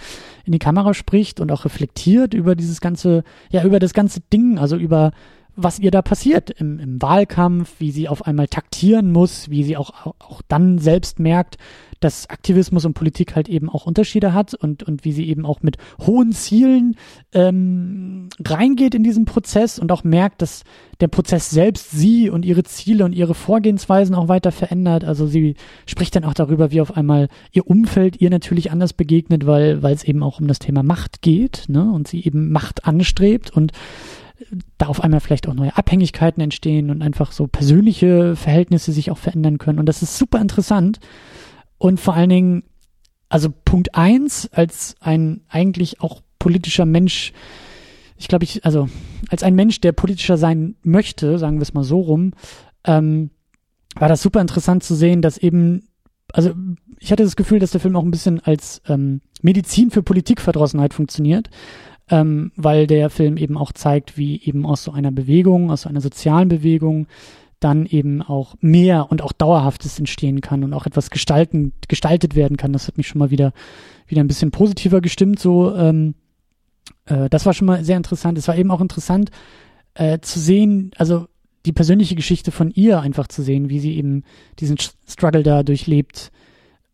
in 0.46 0.52
die 0.52 0.60
Kamera 0.60 0.94
spricht 0.94 1.40
und 1.40 1.52
auch 1.52 1.66
reflektiert 1.66 2.34
über 2.34 2.56
dieses 2.56 2.82
ganze, 2.82 3.24
ja, 3.52 3.64
über 3.64 3.80
das 3.80 3.94
ganze 3.94 4.22
Ding, 4.22 4.58
also 4.58 4.76
über 4.76 5.12
was 5.58 5.80
ihr 5.80 5.90
da 5.90 6.04
passiert 6.04 6.52
im, 6.52 6.80
im 6.80 7.02
Wahlkampf, 7.02 7.80
wie 7.80 7.92
sie 7.92 8.08
auf 8.08 8.26
einmal 8.26 8.48
taktieren 8.48 9.12
muss, 9.12 9.50
wie 9.50 9.64
sie 9.64 9.76
auch, 9.76 10.06
auch 10.20 10.42
dann 10.48 10.78
selbst 10.78 11.20
merkt, 11.20 11.58
dass 12.00 12.30
Aktivismus 12.30 12.86
und 12.86 12.94
Politik 12.94 13.36
halt 13.36 13.50
eben 13.50 13.70
auch 13.70 13.86
Unterschiede 13.86 14.34
hat 14.34 14.54
und, 14.54 14.84
und 14.84 15.06
wie 15.06 15.12
sie 15.12 15.28
eben 15.28 15.46
auch 15.46 15.62
mit 15.62 15.78
hohen 16.00 16.32
Zielen 16.32 16.96
ähm, 17.34 18.30
reingeht 18.44 18.96
in 18.96 19.04
diesen 19.04 19.26
Prozess 19.26 19.80
und 19.80 19.92
auch 19.92 20.04
merkt, 20.04 20.42
dass 20.42 20.64
der 21.00 21.08
Prozess 21.08 21.50
selbst 21.50 21.92
sie 21.92 22.30
und 22.30 22.46
ihre 22.46 22.64
Ziele 22.64 23.06
und 23.06 23.14
ihre 23.14 23.34
Vorgehensweisen 23.34 24.16
auch 24.16 24.28
weiter 24.28 24.52
verändert. 24.52 25.04
Also 25.04 25.28
sie 25.28 25.56
spricht 25.86 26.16
dann 26.16 26.24
auch 26.24 26.34
darüber, 26.34 26.72
wie 26.72 26.82
auf 26.82 26.96
einmal 26.96 27.30
ihr 27.52 27.68
Umfeld 27.68 28.20
ihr 28.20 28.30
natürlich 28.30 28.72
anders 28.72 28.94
begegnet, 28.94 29.46
weil 29.46 29.84
weil 29.84 29.94
es 29.94 30.04
eben 30.04 30.24
auch 30.24 30.40
um 30.40 30.48
das 30.48 30.60
Thema 30.60 30.84
Macht 30.84 31.22
geht, 31.22 31.66
ne? 31.68 31.92
Und 31.92 32.08
sie 32.08 32.24
eben 32.24 32.52
Macht 32.52 32.86
anstrebt 32.86 33.50
und 33.52 33.72
da 34.78 34.88
auf 34.88 35.04
einmal 35.04 35.20
vielleicht 35.20 35.48
auch 35.48 35.54
neue 35.54 35.76
Abhängigkeiten 35.76 36.42
entstehen 36.42 36.90
und 36.90 37.02
einfach 37.02 37.32
so 37.32 37.48
persönliche 37.48 38.36
Verhältnisse 38.36 38.92
sich 38.92 39.10
auch 39.10 39.18
verändern 39.18 39.58
können. 39.58 39.80
Und 39.80 39.88
das 39.88 40.04
ist 40.04 40.18
super 40.18 40.40
interessant. 40.40 41.00
Und 41.78 42.00
vor 42.00 42.16
allen 42.16 42.30
Dingen, 42.30 42.64
also 43.30 43.50
Punkt 43.66 43.96
eins 43.96 44.50
als 44.52 44.96
ein 45.00 45.42
eigentlich 45.50 46.02
auch 46.02 46.22
politischer 46.40 46.86
Mensch, 46.86 47.34
ich 48.18 48.28
glaube, 48.28 48.46
ich, 48.46 48.66
also 48.66 48.90
als 49.30 49.44
ein 49.44 49.56
Mensch, 49.56 49.82
der 49.82 49.92
politischer 49.92 50.38
sein 50.38 50.76
möchte, 50.84 51.38
sagen 51.38 51.58
wir 51.58 51.64
es 51.64 51.74
mal 51.74 51.84
so 51.84 52.00
rum, 52.00 52.34
ähm, 52.86 53.30
war 53.96 54.10
das 54.10 54.22
super 54.22 54.42
interessant 54.42 54.84
zu 54.84 54.96
sehen, 54.96 55.22
dass 55.22 55.38
eben, 55.38 55.88
also 56.34 56.54
ich 57.00 57.12
hatte 57.12 57.24
das 57.24 57.36
Gefühl, 57.36 57.60
dass 57.60 57.72
der 57.72 57.82
Film 57.82 57.96
auch 57.96 58.04
ein 58.04 58.12
bisschen 58.12 58.40
als 58.40 58.82
ähm, 58.88 59.22
Medizin 59.42 59.92
für 59.92 60.04
Politikverdrossenheit 60.04 60.94
funktioniert, 60.94 61.50
ähm, 62.10 62.52
weil 62.56 62.88
der 62.88 63.10
Film 63.10 63.38
eben 63.38 63.58
auch 63.58 63.72
zeigt, 63.72 64.18
wie 64.18 64.42
eben 64.44 64.66
aus 64.66 64.84
so 64.84 64.92
einer 64.92 65.12
Bewegung, 65.12 65.72
aus 65.72 65.82
so 65.84 65.90
einer 65.90 66.02
sozialen 66.02 66.48
Bewegung 66.50 67.08
dann 67.60 67.86
eben 67.86 68.22
auch 68.22 68.56
mehr 68.62 69.08
und 69.10 69.22
auch 69.22 69.32
dauerhaftes 69.32 69.98
entstehen 69.98 70.42
kann 70.42 70.64
und 70.64 70.74
auch 70.74 70.86
etwas 70.86 71.10
gestalten, 71.10 71.74
gestaltet 71.88 72.36
werden 72.36 72.58
kann. 72.58 72.74
Das 72.74 72.88
hat 72.88 72.98
mich 72.98 73.08
schon 73.08 73.20
mal 73.20 73.32
wieder, 73.32 73.54
wieder 74.08 74.24
ein 74.24 74.28
bisschen 74.28 74.52
positiver 74.52 75.02
gestimmt. 75.02 75.40
So, 75.40 75.76
ähm, 75.76 76.14
äh, 77.06 77.30
das 77.30 77.46
war 77.46 77.54
schon 77.54 77.68
mal 77.68 77.84
sehr 77.84 77.98
interessant. 77.98 78.38
Es 78.38 78.48
war 78.48 78.58
eben 78.58 78.72
auch 78.72 78.82
interessant 78.82 79.32
äh, 79.96 80.20
zu 80.20 80.40
sehen, 80.40 80.92
also 80.98 81.28
die 81.66 81.74
persönliche 81.74 82.16
Geschichte 82.16 82.52
von 82.52 82.72
ihr 82.72 83.02
einfach 83.02 83.28
zu 83.28 83.42
sehen, 83.42 83.70
wie 83.70 83.80
sie 83.80 83.98
eben 83.98 84.24
diesen 84.60 84.78
Struggle 84.80 85.44
da 85.44 85.64
durchlebt, 85.64 86.32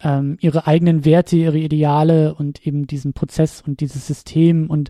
ähm, 0.02 0.38
ihre 0.40 0.66
eigenen 0.66 1.06
Werte, 1.06 1.36
ihre 1.36 1.60
Ideale 1.60 2.34
und 2.36 2.66
eben 2.66 2.88
diesen 2.88 3.14
Prozess 3.14 3.62
und 3.66 3.82
dieses 3.82 4.08
System 4.08 4.70
und 4.70 4.90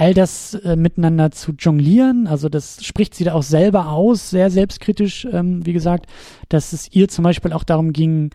all 0.00 0.14
das 0.14 0.54
äh, 0.54 0.76
miteinander 0.76 1.30
zu 1.30 1.52
jonglieren. 1.52 2.26
Also 2.26 2.48
das 2.48 2.82
spricht 2.82 3.14
sie 3.14 3.24
da 3.24 3.34
auch 3.34 3.42
selber 3.42 3.90
aus, 3.90 4.30
sehr 4.30 4.50
selbstkritisch, 4.50 5.28
ähm, 5.30 5.66
wie 5.66 5.74
gesagt, 5.74 6.06
dass 6.48 6.72
es 6.72 6.90
ihr 6.90 7.08
zum 7.08 7.22
Beispiel 7.22 7.52
auch 7.52 7.64
darum 7.64 7.92
ging, 7.92 8.30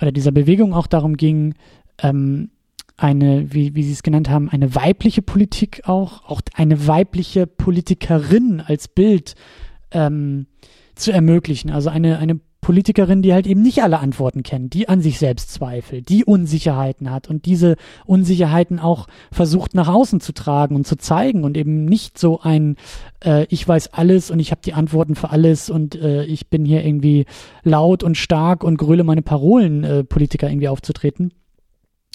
oder 0.00 0.12
dieser 0.12 0.30
Bewegung 0.30 0.72
auch 0.72 0.86
darum 0.86 1.16
ging, 1.16 1.54
ähm, 1.98 2.50
eine, 2.96 3.52
wie, 3.52 3.74
wie 3.74 3.82
Sie 3.82 3.92
es 3.92 4.04
genannt 4.04 4.30
haben, 4.30 4.48
eine 4.48 4.76
weibliche 4.76 5.20
Politik 5.20 5.82
auch, 5.84 6.24
auch 6.26 6.40
eine 6.54 6.86
weibliche 6.86 7.48
Politikerin 7.48 8.60
als 8.64 8.86
Bild 8.86 9.34
ähm, 9.90 10.46
zu 10.94 11.10
ermöglichen. 11.10 11.70
Also 11.70 11.90
eine, 11.90 12.18
eine 12.18 12.38
Politikerin, 12.64 13.20
die 13.20 13.34
halt 13.34 13.46
eben 13.46 13.60
nicht 13.60 13.82
alle 13.82 13.98
Antworten 13.98 14.42
kennt, 14.42 14.72
die 14.72 14.88
an 14.88 15.02
sich 15.02 15.18
selbst 15.18 15.52
zweifelt, 15.52 16.08
die 16.08 16.24
Unsicherheiten 16.24 17.10
hat 17.10 17.28
und 17.28 17.44
diese 17.44 17.76
Unsicherheiten 18.06 18.78
auch 18.78 19.06
versucht 19.30 19.74
nach 19.74 19.86
außen 19.86 20.18
zu 20.20 20.32
tragen 20.32 20.74
und 20.74 20.86
zu 20.86 20.96
zeigen 20.96 21.44
und 21.44 21.58
eben 21.58 21.84
nicht 21.84 22.18
so 22.18 22.40
ein 22.40 22.76
äh, 23.22 23.44
ich 23.50 23.68
weiß 23.68 23.92
alles 23.92 24.30
und 24.30 24.40
ich 24.40 24.50
habe 24.50 24.62
die 24.64 24.72
Antworten 24.72 25.14
für 25.14 25.28
alles 25.28 25.68
und 25.68 25.94
äh, 25.94 26.24
ich 26.24 26.48
bin 26.48 26.64
hier 26.64 26.82
irgendwie 26.82 27.26
laut 27.64 28.02
und 28.02 28.16
stark 28.16 28.64
und 28.64 28.78
gröle 28.78 29.04
meine 29.04 29.20
Parolen 29.20 29.84
äh, 29.84 30.02
Politiker 30.02 30.48
irgendwie 30.48 30.68
aufzutreten. 30.68 31.34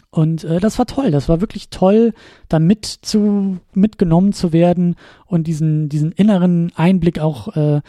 Und 0.10 0.45
äh, 0.45 0.60
das 0.60 0.80
war 0.80 0.88
toll, 0.88 1.12
das 1.12 1.30
war 1.30 1.41
wirklich 1.41 1.70
toll, 1.70 2.14
da 2.47 2.58
mit 2.58 2.88
zu 2.88 3.60
mitgenommen 3.76 4.34
zu 4.34 4.52
werden 4.52 4.95
und 5.28 5.45
diesen 5.45 5.89
diesen 5.89 6.12
inneren 6.12 6.72
Einblick 6.74 7.20
auch 7.20 7.56
äh, 7.56 7.82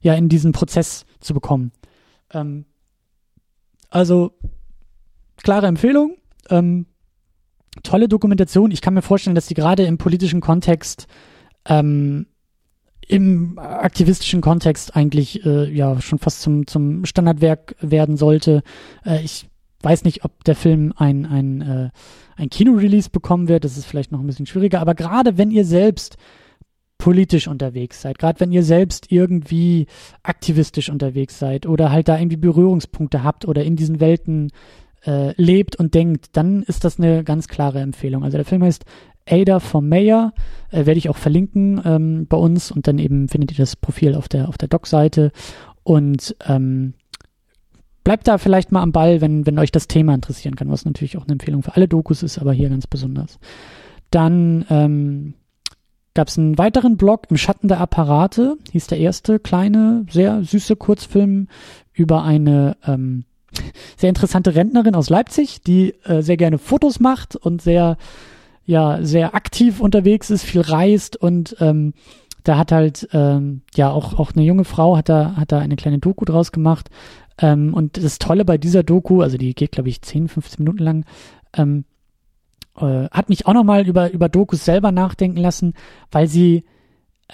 ja 0.00 0.14
in 0.14 0.28
diesen 0.28 0.50
Prozess 0.50 1.06
zu 1.20 1.32
bekommen. 1.32 1.70
Ähm, 2.32 2.64
also 3.90 4.32
klare 5.42 5.66
Empfehlung. 5.66 6.16
Ähm, 6.50 6.86
tolle 7.82 8.08
Dokumentation. 8.08 8.70
Ich 8.70 8.80
kann 8.80 8.94
mir 8.94 9.02
vorstellen, 9.02 9.34
dass 9.34 9.46
sie 9.46 9.54
gerade 9.54 9.84
im 9.84 9.98
politischen 9.98 10.40
Kontext, 10.40 11.06
ähm, 11.66 12.26
im 13.06 13.58
aktivistischen 13.58 14.40
Kontext 14.40 14.94
eigentlich 14.94 15.44
äh, 15.46 15.70
ja 15.72 16.00
schon 16.00 16.18
fast 16.18 16.42
zum, 16.42 16.66
zum 16.66 17.04
Standardwerk 17.06 17.76
werden 17.80 18.16
sollte. 18.16 18.62
Äh, 19.04 19.22
ich 19.22 19.48
weiß 19.82 20.04
nicht, 20.04 20.24
ob 20.24 20.44
der 20.44 20.56
Film 20.56 20.92
ein, 20.96 21.24
ein, 21.24 21.60
äh, 21.60 21.90
ein 22.36 22.50
Kinorelease 22.50 23.10
bekommen 23.10 23.48
wird. 23.48 23.64
Das 23.64 23.78
ist 23.78 23.86
vielleicht 23.86 24.12
noch 24.12 24.20
ein 24.20 24.26
bisschen 24.26 24.46
schwieriger. 24.46 24.80
Aber 24.80 24.94
gerade 24.94 25.38
wenn 25.38 25.50
ihr 25.50 25.64
selbst 25.64 26.16
politisch 26.98 27.46
unterwegs 27.46 28.02
seid, 28.02 28.18
gerade 28.18 28.40
wenn 28.40 28.52
ihr 28.52 28.64
selbst 28.64 29.10
irgendwie 29.10 29.86
aktivistisch 30.24 30.90
unterwegs 30.90 31.38
seid 31.38 31.66
oder 31.66 31.92
halt 31.92 32.08
da 32.08 32.18
irgendwie 32.18 32.36
Berührungspunkte 32.36 33.22
habt 33.22 33.46
oder 33.46 33.64
in 33.64 33.76
diesen 33.76 34.00
Welten 34.00 34.50
äh, 35.06 35.32
lebt 35.40 35.76
und 35.76 35.94
denkt, 35.94 36.36
dann 36.36 36.62
ist 36.64 36.84
das 36.84 36.98
eine 36.98 37.22
ganz 37.22 37.46
klare 37.46 37.80
Empfehlung. 37.80 38.24
Also 38.24 38.36
der 38.36 38.44
Film 38.44 38.64
heißt 38.64 38.84
Ada 39.28 39.60
vom 39.60 39.88
Mayor, 39.88 40.32
äh, 40.70 40.86
werde 40.86 40.98
ich 40.98 41.08
auch 41.08 41.16
verlinken 41.16 41.80
ähm, 41.84 42.26
bei 42.28 42.36
uns 42.36 42.72
und 42.72 42.88
dann 42.88 42.98
eben 42.98 43.28
findet 43.28 43.52
ihr 43.52 43.58
das 43.58 43.76
Profil 43.76 44.14
auf 44.14 44.28
der 44.28 44.48
auf 44.48 44.58
der 44.58 44.68
Doc-Seite 44.68 45.30
und 45.84 46.34
ähm, 46.46 46.94
bleibt 48.02 48.26
da 48.26 48.38
vielleicht 48.38 48.72
mal 48.72 48.82
am 48.82 48.92
Ball, 48.92 49.20
wenn 49.20 49.46
wenn 49.46 49.58
euch 49.58 49.70
das 49.70 49.86
Thema 49.86 50.14
interessieren 50.14 50.56
kann, 50.56 50.70
was 50.70 50.84
natürlich 50.84 51.16
auch 51.16 51.24
eine 51.24 51.32
Empfehlung 51.32 51.62
für 51.62 51.76
alle 51.76 51.86
Dokus 51.86 52.24
ist, 52.24 52.38
aber 52.38 52.52
hier 52.52 52.70
ganz 52.70 52.88
besonders. 52.88 53.38
Dann 54.10 54.64
ähm, 54.70 55.34
gab 56.18 56.26
es 56.26 56.36
einen 56.36 56.58
weiteren 56.58 56.96
Blog 56.96 57.28
im 57.30 57.36
Schatten 57.36 57.68
der 57.68 57.78
Apparate, 57.78 58.56
hieß 58.72 58.88
der 58.88 58.98
erste 58.98 59.38
kleine, 59.38 60.04
sehr 60.10 60.42
süße 60.42 60.74
Kurzfilm 60.74 61.46
über 61.92 62.24
eine 62.24 62.76
ähm, 62.84 63.22
sehr 63.96 64.08
interessante 64.08 64.56
Rentnerin 64.56 64.96
aus 64.96 65.10
Leipzig, 65.10 65.62
die 65.62 65.94
äh, 66.02 66.20
sehr 66.22 66.36
gerne 66.36 66.58
Fotos 66.58 66.98
macht 66.98 67.36
und 67.36 67.62
sehr, 67.62 67.98
ja, 68.64 68.98
sehr 69.00 69.36
aktiv 69.36 69.78
unterwegs 69.78 70.30
ist, 70.30 70.42
viel 70.42 70.62
reist 70.62 71.14
und 71.16 71.54
ähm, 71.60 71.94
da 72.42 72.58
hat 72.58 72.72
halt 72.72 73.08
ähm, 73.12 73.62
ja 73.76 73.92
auch 73.92 74.18
auch 74.18 74.32
eine 74.34 74.44
junge 74.44 74.64
Frau 74.64 74.96
hat 74.96 75.08
da 75.08 75.36
hat 75.36 75.52
da 75.52 75.60
eine 75.60 75.76
kleine 75.76 76.00
Doku 76.00 76.24
draus 76.24 76.50
gemacht. 76.50 76.90
Ähm, 77.40 77.74
und 77.74 77.96
das 77.96 78.18
Tolle 78.18 78.44
bei 78.44 78.58
dieser 78.58 78.82
Doku, 78.82 79.22
also 79.22 79.36
die 79.38 79.54
geht 79.54 79.70
glaube 79.70 79.88
ich 79.88 80.02
10, 80.02 80.26
15 80.26 80.64
Minuten 80.64 80.82
lang, 80.82 81.04
ähm, 81.56 81.84
äh, 82.82 83.08
hat 83.10 83.28
mich 83.28 83.46
auch 83.46 83.54
nochmal 83.54 83.86
über, 83.86 84.10
über 84.10 84.28
Dokus 84.28 84.64
selber 84.64 84.92
nachdenken 84.92 85.38
lassen, 85.38 85.74
weil 86.10 86.28
sie, 86.28 86.64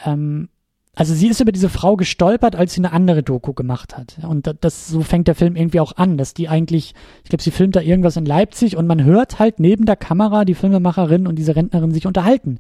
ähm, 0.05 0.49
also 0.95 1.15
sie 1.15 1.29
ist 1.29 1.41
über 1.41 1.53
diese 1.53 1.69
Frau 1.69 1.97
gestolpert, 1.97 2.57
als 2.57 2.75
sie 2.75 2.81
eine 2.81 2.93
andere 2.93 3.23
Doku 3.23 3.53
gemacht 3.53 3.97
hat. 3.97 4.19
Und 4.23 4.55
das, 4.61 4.89
so 4.89 5.01
fängt 5.01 5.29
der 5.29 5.35
Film 5.35 5.57
irgendwie 5.57 5.81
auch 5.81 5.97
an, 5.97 6.17
dass 6.19 6.35
die 6.35 6.49
eigentlich, 6.49 6.95
ich 7.25 7.31
glaube, 7.31 7.43
sie 7.43 7.51
filmt 7.51 7.77
da 7.77 7.81
irgendwas 7.81 8.17
in 8.17 8.27
Leipzig 8.27 8.77
und 8.77 8.87
man 8.87 9.03
hört 9.03 9.39
halt 9.39 9.59
neben 9.59 9.87
der 9.87 9.97
Kamera 9.97 10.45
die 10.45 10.55
Filmemacherin 10.55 11.27
und 11.27 11.37
diese 11.37 11.57
Rentnerin 11.57 11.93
sich 11.93 12.07
unterhalten. 12.07 12.59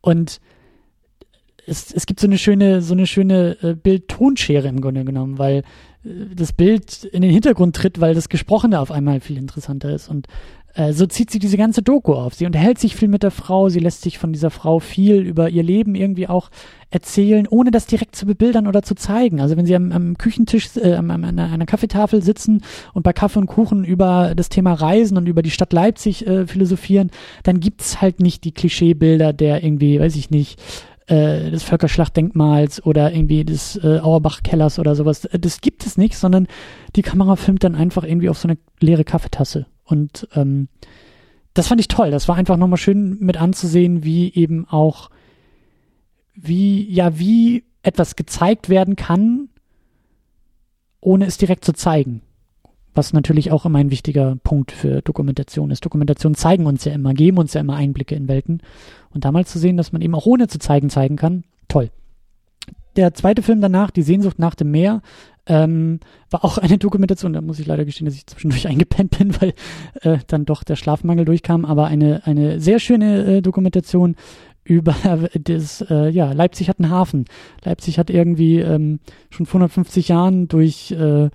Und 0.00 0.40
es, 1.66 1.92
es 1.92 2.06
gibt 2.06 2.20
so 2.20 2.26
eine 2.26 2.38
schöne, 2.38 2.82
so 2.82 2.94
eine 2.94 3.06
schöne 3.06 3.56
äh, 3.62 3.74
Bild-Tonschere 3.74 4.68
im 4.68 4.80
Grunde 4.80 5.04
genommen, 5.04 5.38
weil 5.38 5.62
äh, 6.04 6.34
das 6.34 6.52
Bild 6.52 7.04
in 7.04 7.22
den 7.22 7.30
Hintergrund 7.30 7.76
tritt, 7.76 8.00
weil 8.00 8.14
das 8.14 8.28
Gesprochene 8.28 8.80
auf 8.80 8.90
einmal 8.90 9.20
viel 9.20 9.38
interessanter 9.38 9.90
ist. 9.90 10.08
Und 10.08 10.26
äh, 10.74 10.92
so 10.92 11.06
zieht 11.06 11.30
sie 11.30 11.38
diese 11.38 11.56
ganze 11.56 11.82
Doku 11.82 12.14
auf. 12.14 12.34
Sie 12.34 12.46
unterhält 12.46 12.78
sich 12.78 12.96
viel 12.96 13.08
mit 13.08 13.22
der 13.22 13.30
Frau, 13.30 13.68
sie 13.68 13.80
lässt 13.80 14.02
sich 14.02 14.18
von 14.18 14.32
dieser 14.32 14.50
Frau 14.50 14.78
viel 14.78 15.16
über 15.16 15.50
ihr 15.50 15.62
Leben 15.62 15.94
irgendwie 15.94 16.28
auch 16.28 16.50
erzählen, 16.90 17.46
ohne 17.48 17.70
das 17.70 17.86
direkt 17.86 18.16
zu 18.16 18.26
bebildern 18.26 18.66
oder 18.66 18.82
zu 18.82 18.94
zeigen. 18.94 19.40
Also 19.40 19.56
wenn 19.56 19.66
sie 19.66 19.74
am, 19.74 19.92
am 19.92 20.18
Küchentisch, 20.18 20.76
äh, 20.76 20.94
an 20.94 21.10
einer, 21.10 21.50
einer 21.50 21.66
Kaffeetafel 21.66 22.22
sitzen 22.22 22.62
und 22.92 23.02
bei 23.02 23.12
Kaffee 23.12 23.38
und 23.38 23.46
Kuchen 23.46 23.84
über 23.84 24.34
das 24.34 24.48
Thema 24.48 24.74
Reisen 24.74 25.16
und 25.16 25.26
über 25.26 25.42
die 25.42 25.50
Stadt 25.50 25.72
Leipzig 25.72 26.26
äh, 26.26 26.46
philosophieren, 26.46 27.10
dann 27.42 27.60
gibt's 27.60 28.00
halt 28.00 28.20
nicht 28.20 28.44
die 28.44 28.52
Klischeebilder 28.52 29.32
der 29.32 29.64
irgendwie, 29.64 30.00
weiß 30.00 30.16
ich 30.16 30.30
nicht, 30.30 30.60
äh, 31.06 31.50
des 31.50 31.62
Völkerschlachtdenkmals 31.64 32.84
oder 32.84 33.12
irgendwie 33.12 33.44
des 33.44 33.76
äh, 33.76 33.98
Auerbach-Kellers 33.98 34.78
oder 34.78 34.94
sowas. 34.94 35.28
Das 35.32 35.60
gibt 35.60 35.84
es 35.84 35.98
nicht, 35.98 36.16
sondern 36.16 36.46
die 36.94 37.02
Kamera 37.02 37.36
filmt 37.36 37.64
dann 37.64 37.74
einfach 37.74 38.04
irgendwie 38.04 38.28
auf 38.28 38.38
so 38.38 38.48
eine 38.48 38.58
leere 38.80 39.04
Kaffeetasse 39.04 39.66
und 39.92 40.28
ähm, 40.34 40.68
das 41.54 41.68
fand 41.68 41.80
ich 41.80 41.88
toll. 41.88 42.10
Das 42.10 42.28
war 42.28 42.36
einfach 42.36 42.56
nochmal 42.56 42.78
schön 42.78 43.18
mit 43.20 43.36
anzusehen, 43.36 44.04
wie 44.04 44.32
eben 44.34 44.66
auch, 44.68 45.10
wie, 46.34 46.90
ja, 46.90 47.18
wie 47.18 47.64
etwas 47.82 48.16
gezeigt 48.16 48.68
werden 48.68 48.96
kann, 48.96 49.48
ohne 51.00 51.26
es 51.26 51.36
direkt 51.36 51.64
zu 51.64 51.72
zeigen. 51.72 52.22
Was 52.94 53.12
natürlich 53.12 53.50
auch 53.50 53.64
immer 53.66 53.78
ein 53.78 53.90
wichtiger 53.90 54.36
Punkt 54.36 54.70
für 54.70 55.02
Dokumentation 55.02 55.70
ist. 55.70 55.84
Dokumentationen 55.84 56.36
zeigen 56.36 56.66
uns 56.66 56.84
ja 56.84 56.92
immer, 56.92 57.14
geben 57.14 57.38
uns 57.38 57.54
ja 57.54 57.60
immer 57.60 57.76
Einblicke 57.76 58.14
in 58.14 58.28
Welten. 58.28 58.62
Und 59.10 59.24
damals 59.24 59.50
zu 59.50 59.58
sehen, 59.58 59.76
dass 59.76 59.92
man 59.92 60.02
eben 60.02 60.14
auch 60.14 60.26
ohne 60.26 60.48
zu 60.48 60.58
zeigen 60.58 60.90
zeigen 60.90 61.16
kann, 61.16 61.44
toll. 61.68 61.90
der 62.96 63.14
zweite 63.14 63.42
Film 63.42 63.60
danach, 63.60 63.90
Die 63.90 64.02
Sehnsucht 64.02 64.38
nach 64.38 64.54
dem 64.54 64.70
Meer, 64.70 65.02
ähm, 65.46 66.00
war 66.30 66.44
auch 66.44 66.58
eine 66.58 66.78
Dokumentation, 66.78 67.32
da 67.32 67.40
muss 67.40 67.58
ich 67.58 67.66
leider 67.66 67.84
gestehen, 67.84 68.06
dass 68.06 68.14
ich 68.14 68.26
zwischendurch 68.26 68.68
eingepennt 68.68 69.18
bin, 69.18 69.40
weil 69.40 69.54
äh, 70.02 70.18
dann 70.26 70.44
doch 70.44 70.62
der 70.62 70.76
Schlafmangel 70.76 71.24
durchkam, 71.24 71.64
aber 71.64 71.86
eine, 71.86 72.22
eine 72.26 72.60
sehr 72.60 72.78
schöne 72.78 73.38
äh, 73.38 73.42
Dokumentation 73.42 74.16
über 74.64 74.94
das, 75.34 75.84
äh, 75.88 76.08
ja, 76.10 76.32
Leipzig 76.32 76.68
hat 76.68 76.78
einen 76.78 76.90
Hafen. 76.90 77.24
Leipzig 77.64 77.98
hat 77.98 78.10
irgendwie 78.10 78.60
ähm, 78.60 79.00
schon 79.30 79.46
vor 79.46 79.58
150 79.58 80.08
Jahren 80.08 80.48
durch 80.48 80.92
äh, 80.92 81.30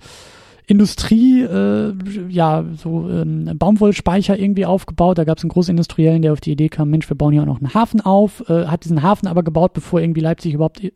Industrie, 0.68 1.42
äh, 1.42 1.94
ja, 2.28 2.64
so 2.76 3.08
ähm, 3.08 3.50
Baumwollspeicher 3.58 4.38
irgendwie 4.38 4.66
aufgebaut. 4.66 5.16
Da 5.16 5.24
gab 5.24 5.38
es 5.38 5.44
einen 5.44 5.50
Großindustriellen, 5.50 6.20
der 6.20 6.34
auf 6.34 6.42
die 6.42 6.52
Idee 6.52 6.68
kam, 6.68 6.90
Mensch, 6.90 7.08
wir 7.08 7.16
bauen 7.16 7.32
hier 7.32 7.42
auch 7.42 7.46
noch 7.46 7.60
einen 7.60 7.72
Hafen 7.72 8.02
auf, 8.02 8.44
äh, 8.50 8.66
hat 8.66 8.84
diesen 8.84 9.02
Hafen 9.02 9.28
aber 9.28 9.42
gebaut, 9.42 9.72
bevor 9.72 10.00
irgendwie 10.00 10.20
Leipzig 10.20 10.52
überhaupt 10.52 10.84
äh, 10.84 10.92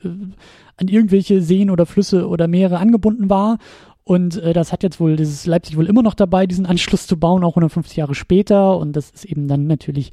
an 0.77 0.89
irgendwelche 0.89 1.41
Seen 1.41 1.71
oder 1.71 1.87
Flüsse 1.87 2.29
oder 2.29 2.49
Meere 2.49 2.79
angebunden 2.79 3.31
war. 3.31 3.57
Und 4.05 4.37
äh, 4.43 4.53
das 4.53 4.73
hat 4.73 4.83
jetzt 4.83 5.01
wohl, 5.01 5.17
das 5.17 5.29
ist 5.29 5.47
Leipzig 5.47 5.79
wohl 5.79 5.87
immer 5.87 6.03
noch 6.03 6.15
dabei, 6.15 6.47
diesen 6.47 6.67
Anschluss 6.67 7.07
zu 7.07 7.19
bauen, 7.19 7.43
auch 7.43 7.53
150 7.53 7.97
Jahre 7.97 8.15
später. 8.15 8.77
Und 8.77 8.95
das 8.95 9.09
ist 9.11 9.25
eben 9.25 9.49
dann 9.49 9.67
natürlich 9.67 10.13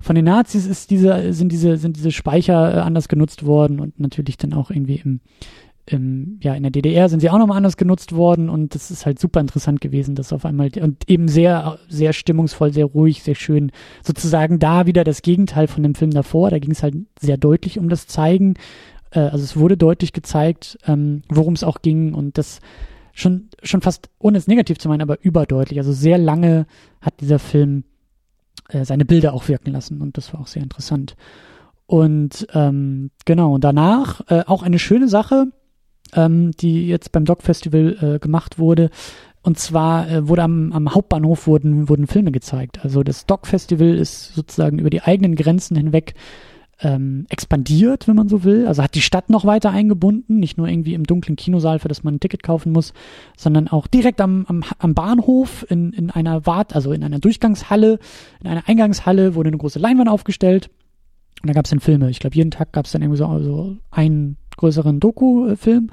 von 0.00 0.14
den 0.14 0.26
Nazis 0.26 0.66
ist 0.66 0.90
diese, 0.90 1.32
sind 1.32 1.52
diese, 1.52 1.76
sind 1.78 1.96
diese 1.96 2.12
Speicher 2.12 2.74
äh, 2.74 2.80
anders 2.80 3.08
genutzt 3.08 3.46
worden 3.46 3.80
und 3.80 3.98
natürlich 3.98 4.36
dann 4.36 4.52
auch 4.52 4.70
irgendwie 4.70 5.00
im 5.04 5.20
im, 5.86 6.38
ja, 6.42 6.54
in 6.54 6.64
der 6.64 6.72
DDR 6.72 7.08
sind 7.08 7.20
sie 7.20 7.30
auch 7.30 7.38
nochmal 7.38 7.56
anders 7.56 7.76
genutzt 7.76 8.12
worden 8.12 8.48
und 8.48 8.74
das 8.74 8.90
ist 8.90 9.06
halt 9.06 9.20
super 9.20 9.40
interessant 9.40 9.80
gewesen, 9.80 10.16
dass 10.16 10.32
auf 10.32 10.44
einmal 10.44 10.70
und 10.80 11.08
eben 11.08 11.28
sehr, 11.28 11.78
sehr 11.88 12.12
stimmungsvoll, 12.12 12.72
sehr 12.72 12.86
ruhig, 12.86 13.22
sehr 13.22 13.36
schön. 13.36 13.70
Sozusagen 14.02 14.58
da 14.58 14.86
wieder 14.86 15.04
das 15.04 15.22
Gegenteil 15.22 15.68
von 15.68 15.84
dem 15.84 15.94
Film 15.94 16.10
davor. 16.10 16.50
Da 16.50 16.58
ging 16.58 16.72
es 16.72 16.82
halt 16.82 16.96
sehr 17.20 17.36
deutlich 17.36 17.78
um 17.78 17.88
das 17.88 18.08
Zeigen. 18.08 18.54
Äh, 19.12 19.20
also 19.20 19.44
es 19.44 19.56
wurde 19.56 19.76
deutlich 19.76 20.12
gezeigt, 20.12 20.76
ähm, 20.86 21.22
worum 21.28 21.54
es 21.54 21.62
auch 21.62 21.82
ging 21.82 22.14
und 22.14 22.36
das 22.36 22.60
schon, 23.12 23.48
schon 23.62 23.80
fast, 23.80 24.10
ohne 24.18 24.38
es 24.38 24.48
negativ 24.48 24.78
zu 24.78 24.88
meinen, 24.88 25.02
aber 25.02 25.22
überdeutlich. 25.22 25.78
Also 25.78 25.92
sehr 25.92 26.18
lange 26.18 26.66
hat 27.00 27.20
dieser 27.20 27.38
Film 27.38 27.84
äh, 28.68 28.84
seine 28.84 29.04
Bilder 29.04 29.32
auch 29.34 29.48
wirken 29.48 29.70
lassen 29.70 30.00
und 30.00 30.16
das 30.16 30.32
war 30.32 30.40
auch 30.40 30.48
sehr 30.48 30.62
interessant. 30.62 31.16
Und 31.86 32.48
ähm, 32.52 33.10
genau, 33.24 33.58
danach 33.58 34.20
äh, 34.28 34.42
auch 34.46 34.62
eine 34.62 34.80
schöne 34.80 35.08
Sache, 35.08 35.46
ähm, 36.16 36.50
die 36.52 36.88
jetzt 36.88 37.12
beim 37.12 37.24
Dog 37.24 37.42
Festival 37.42 37.96
äh, 38.00 38.18
gemacht 38.18 38.58
wurde. 38.58 38.90
Und 39.42 39.58
zwar 39.58 40.10
äh, 40.10 40.26
wurde 40.26 40.42
am, 40.42 40.72
am 40.72 40.92
Hauptbahnhof 40.92 41.46
wurden, 41.46 41.88
wurden 41.88 42.08
Filme 42.08 42.32
gezeigt. 42.32 42.80
Also 42.82 43.04
das 43.04 43.26
Dog 43.26 43.46
Festival 43.46 43.94
ist 43.94 44.34
sozusagen 44.34 44.80
über 44.80 44.90
die 44.90 45.02
eigenen 45.02 45.36
Grenzen 45.36 45.76
hinweg 45.76 46.14
ähm, 46.80 47.26
expandiert, 47.28 48.06
wenn 48.08 48.16
man 48.16 48.28
so 48.28 48.44
will. 48.44 48.66
Also 48.66 48.82
hat 48.82 48.94
die 48.94 49.02
Stadt 49.02 49.30
noch 49.30 49.44
weiter 49.44 49.70
eingebunden, 49.70 50.38
nicht 50.38 50.58
nur 50.58 50.68
irgendwie 50.68 50.94
im 50.94 51.04
dunklen 51.04 51.36
Kinosaal, 51.36 51.78
für 51.78 51.88
das 51.88 52.02
man 52.02 52.16
ein 52.16 52.20
Ticket 52.20 52.42
kaufen 52.42 52.72
muss, 52.72 52.92
sondern 53.36 53.68
auch 53.68 53.86
direkt 53.86 54.20
am, 54.20 54.44
am, 54.48 54.64
am 54.78 54.94
Bahnhof 54.94 55.64
in, 55.70 55.92
in 55.92 56.10
einer 56.10 56.44
Wart, 56.44 56.74
also 56.74 56.92
in 56.92 57.04
einer 57.04 57.18
Durchgangshalle, 57.18 57.98
in 58.40 58.46
einer 58.48 58.64
Eingangshalle 58.66 59.34
wurde 59.34 59.48
eine 59.48 59.58
große 59.58 59.78
Leinwand 59.78 60.10
aufgestellt 60.10 60.70
und 61.42 61.48
da 61.48 61.54
gab 61.54 61.64
es 61.64 61.70
dann 61.70 61.80
Filme. 61.80 62.10
Ich 62.10 62.18
glaube, 62.18 62.36
jeden 62.36 62.50
Tag 62.50 62.72
gab 62.72 62.86
es 62.86 62.92
dann 62.92 63.02
irgendwie 63.02 63.18
so 63.18 63.26
also 63.26 63.76
einen 63.90 64.36
größeren 64.56 65.00
Doku-Film. 65.00 65.90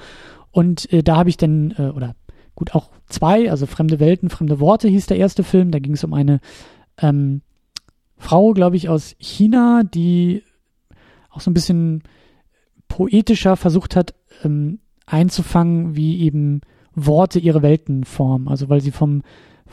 Und 0.52 0.92
äh, 0.92 1.04
da 1.04 1.18
habe 1.18 1.30
ich 1.30 1.38
dann, 1.38 1.74
äh, 1.78 1.90
oder 1.90 2.16
gut, 2.56 2.76
auch 2.76 2.90
zwei, 3.08 3.50
also 3.50 3.66
Fremde 3.66 4.00
Welten, 4.00 4.30
Fremde 4.30 4.60
Worte 4.60 4.88
hieß 4.88 5.08
der 5.08 5.18
erste 5.18 5.44
Film. 5.44 5.72
Da 5.72 5.80
ging 5.80 5.94
es 5.94 6.04
um 6.04 6.14
eine 6.14 6.40
ähm, 6.98 7.42
Frau, 8.18 8.54
glaube 8.54 8.76
ich, 8.76 8.90
aus 8.90 9.16
China, 9.20 9.84
die 9.84 10.44
auch 11.30 11.42
so 11.42 11.50
ein 11.50 11.56
bisschen 11.56 12.04
poetischer 12.88 13.58
versucht 13.58 13.96
hat, 13.96 14.14
ähm, 14.44 14.80
einzufangen, 15.06 15.96
wie 15.96 16.22
eben 16.22 16.62
Worte 16.96 17.40
ihre 17.40 17.64
Welten 17.64 18.04
formen. 18.04 18.48
Also 18.48 18.70
weil 18.70 18.82
sie 18.82 18.92
vom 18.92 19.24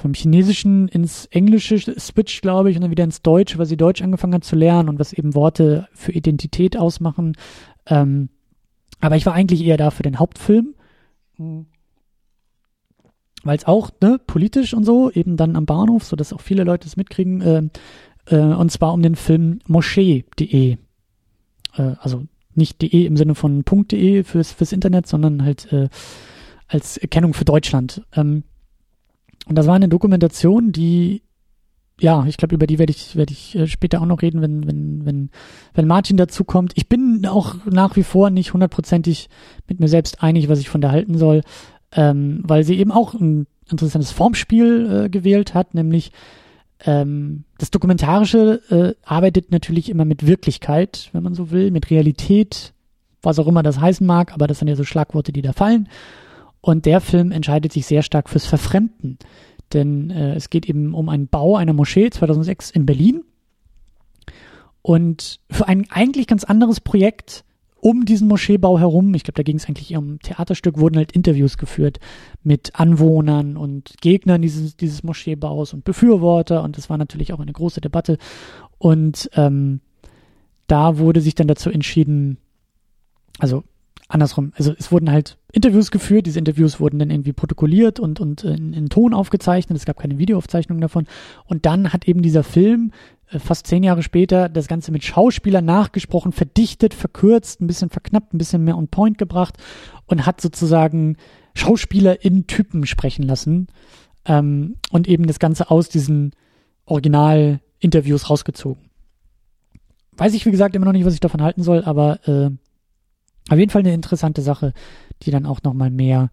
vom 0.01 0.14
Chinesischen 0.14 0.88
ins 0.88 1.26
Englische 1.26 1.78
switcht, 1.78 2.41
glaube 2.41 2.70
ich, 2.70 2.76
und 2.76 2.82
dann 2.82 2.91
wieder 2.91 3.05
ins 3.05 3.20
Deutsche, 3.20 3.59
weil 3.59 3.66
sie 3.66 3.76
Deutsch 3.76 4.01
angefangen 4.01 4.34
hat 4.34 4.45
zu 4.45 4.57
lernen 4.57 4.88
und 4.88 4.99
was 4.99 5.12
eben 5.12 5.34
Worte 5.34 5.88
für 5.93 6.12
Identität 6.12 6.78
ausmachen. 6.78 7.36
Ähm, 7.86 8.30
aber 9.01 9.16
ich 9.16 9.26
war 9.26 9.34
eigentlich 9.34 9.64
eher 9.64 9.76
da 9.76 9.90
für 9.90 10.03
den 10.03 10.18
Hauptfilm. 10.18 10.74
Weil 13.42 13.57
es 13.57 13.66
auch, 13.66 13.90
ne, 14.03 14.20
politisch 14.26 14.74
und 14.74 14.84
so, 14.84 15.11
eben 15.11 15.36
dann 15.36 15.57
am 15.57 15.66
Bahnhof, 15.66 16.05
so 16.05 16.16
dass 16.16 16.32
auch 16.32 16.40
viele 16.40 16.64
Leute 16.64 16.86
es 16.86 16.96
mitkriegen, 16.96 17.40
äh, 17.40 17.62
äh, 18.26 18.55
und 18.55 18.70
zwar 18.70 18.92
um 18.92 19.03
den 19.03 19.16
Film 19.16 19.61
Moschee.de. 19.66 20.76
Äh, 21.76 21.82
also 21.98 22.24
nicht 22.55 22.82
de 22.82 23.07
im 23.07 23.16
Sinne 23.16 23.34
von 23.34 23.64
.de 23.64 24.24
fürs, 24.24 24.53
fürs 24.53 24.72
Internet, 24.72 25.07
sondern 25.07 25.42
halt 25.44 25.72
äh, 25.72 25.88
als 26.66 26.96
Erkennung 26.98 27.32
für 27.32 27.44
Deutschland. 27.44 28.03
Ähm, 28.14 28.44
und 29.46 29.57
das 29.57 29.66
war 29.66 29.74
eine 29.74 29.88
Dokumentation, 29.88 30.72
die 30.72 31.22
ja, 32.01 32.24
ich 32.26 32.36
glaube, 32.36 32.55
über 32.55 32.66
die 32.66 32.78
werde 32.78 32.92
ich, 32.92 33.14
werde 33.14 33.32
ich 33.32 33.55
äh, 33.55 33.66
später 33.66 34.01
auch 34.01 34.07
noch 34.07 34.22
reden, 34.22 34.40
wenn, 34.40 34.66
wenn, 34.66 35.05
wenn, 35.05 35.30
wenn 35.74 35.86
Martin 35.86 36.16
dazu 36.16 36.44
kommt. 36.44 36.72
Ich 36.74 36.88
bin 36.88 37.26
auch 37.26 37.57
nach 37.66 37.96
wie 37.96 38.03
vor 38.03 38.30
nicht 38.30 38.53
hundertprozentig 38.53 39.28
mit 39.68 39.80
mir 39.80 39.88
selbst 39.88 40.22
einig, 40.22 40.48
was 40.48 40.61
ich 40.61 40.68
von 40.68 40.80
der 40.80 40.92
halten 40.92 41.18
soll, 41.18 41.42
ähm, 41.92 42.40
weil 42.44 42.64
sie 42.64 42.78
eben 42.78 42.90
auch 42.90 43.14
ein 43.14 43.46
interessantes 43.70 44.11
Formspiel 44.11 45.05
äh, 45.05 45.09
gewählt 45.11 45.55
hat, 45.55 45.74
nämlich 45.74 46.12
ähm, 46.84 47.44
das 47.59 47.70
Dokumentarische 47.70 48.62
äh, 48.70 48.94
arbeitet 49.05 49.51
natürlich 49.53 49.90
immer 49.90 50.05
mit 50.05 50.26
Wirklichkeit, 50.26 51.11
wenn 51.12 51.22
man 51.22 51.34
so 51.34 51.51
will, 51.51 51.70
mit 51.70 51.90
Realität, 51.90 52.72
was 53.22 53.38
auch 53.38 53.46
immer 53.46 53.62
das 53.62 53.78
heißen 53.78 54.07
mag, 54.07 54.32
aber 54.32 54.46
das 54.46 54.59
sind 54.59 54.68
ja 54.68 54.76
so 54.76 54.84
Schlagworte, 54.84 55.32
die 55.32 55.42
da 55.42 55.53
fallen. 55.53 55.88
Und 56.62 56.86
der 56.86 57.01
Film 57.01 57.32
entscheidet 57.32 57.72
sich 57.72 57.86
sehr 57.86 58.03
stark 58.03 58.28
fürs 58.28 58.46
Verfremden. 58.46 59.18
Denn 59.73 60.11
äh, 60.11 60.35
es 60.35 60.51
geht 60.51 60.68
eben 60.68 60.95
um 60.95 61.09
einen 61.09 61.29
Bau 61.29 61.57
einer 61.57 61.73
Moschee 61.73 62.11
2006 62.11 62.71
in 62.71 62.87
Berlin. 62.87 63.25
Und 64.83 65.41
für 65.51 65.68
ein 65.68 65.87
eigentlich 65.91 66.27
ganz 66.27 66.45
anderes 66.45 66.81
Projekt 66.81 67.45
um 67.81 68.05
diesen 68.05 68.29
Moscheebau 68.29 68.79
herum, 68.79 69.14
ich 69.14 69.25
glaube, 69.25 69.37
da 69.37 69.43
ging 69.43 69.57
es 69.57 69.66
eigentlich 69.66 69.97
um 69.97 70.18
Theaterstück, 70.21 70.79
wurden 70.79 70.97
halt 70.97 71.12
Interviews 71.12 71.57
geführt 71.57 71.99
mit 72.43 72.79
Anwohnern 72.79 73.57
und 73.57 73.95
Gegnern 74.03 74.43
dieses, 74.43 74.77
dieses 74.77 75.03
Moscheebaus 75.03 75.73
und 75.73 75.85
Befürworter. 75.85 76.62
Und 76.62 76.77
das 76.77 76.91
war 76.91 76.99
natürlich 76.99 77.33
auch 77.33 77.41
eine 77.41 77.53
große 77.53 77.81
Debatte. 77.81 78.18
Und 78.79 79.31
ähm, 79.35 79.81
da 80.66 80.99
wurde 80.99 81.21
sich 81.21 81.35
dann 81.35 81.49
dazu 81.49 81.71
entschieden, 81.71 82.39
also 83.39 83.64
andersrum, 84.09 84.53
also 84.57 84.75
es 84.79 84.93
wurden 84.93 85.11
halt 85.11 85.39
Interviews 85.53 85.90
geführt, 85.90 86.26
diese 86.26 86.38
Interviews 86.38 86.80
wurden 86.80 86.98
dann 86.98 87.11
irgendwie 87.11 87.32
protokolliert 87.32 87.98
und, 88.01 88.20
und 88.20 88.44
in, 88.44 88.72
in 88.72 88.88
Ton 88.88 89.14
aufgezeichnet, 89.14 89.76
es 89.76 89.84
gab 89.84 89.98
keine 89.98 90.18
Videoaufzeichnung 90.18 90.80
davon. 90.80 91.07
Und 91.46 91.66
dann 91.66 91.92
hat 91.92 92.07
eben 92.07 92.22
dieser 92.22 92.42
Film 92.42 92.92
äh, 93.30 93.38
fast 93.38 93.66
zehn 93.66 93.82
Jahre 93.82 94.03
später 94.03 94.48
das 94.48 94.68
Ganze 94.68 94.92
mit 94.92 95.05
Schauspielern 95.05 95.64
nachgesprochen, 95.64 96.32
verdichtet, 96.32 96.94
verkürzt, 96.94 97.61
ein 97.61 97.66
bisschen 97.66 97.90
verknappt, 97.90 98.34
ein 98.34 98.38
bisschen 98.38 98.64
mehr 98.64 98.76
on 98.76 98.88
point 98.88 99.18
gebracht 99.18 99.57
und 100.07 100.26
hat 100.26 100.40
sozusagen 100.40 101.16
Schauspieler 101.55 102.24
in 102.24 102.46
Typen 102.46 102.86
sprechen 102.86 103.24
lassen 103.24 103.68
ähm, 104.24 104.76
und 104.90 105.09
eben 105.09 105.26
das 105.26 105.38
Ganze 105.38 105.70
aus 105.70 105.88
diesen 105.88 106.32
Original-Interviews 106.86 108.30
rausgezogen. 108.30 108.90
Weiß 110.16 110.34
ich, 110.34 110.44
wie 110.44 110.51
gesagt, 110.51 110.74
immer 110.74 110.86
noch 110.86 110.92
nicht, 110.92 111.07
was 111.07 111.14
ich 111.14 111.20
davon 111.20 111.42
halten 111.42 111.62
soll, 111.62 111.82
aber 111.84 112.28
äh, 112.28 112.51
auf 113.48 113.59
jeden 113.59 113.70
Fall 113.70 113.80
eine 113.80 113.94
interessante 113.94 114.42
Sache, 114.42 114.74
die 115.23 115.31
dann 115.31 115.47
auch 115.47 115.62
nochmal 115.62 115.91
mehr, 115.91 116.31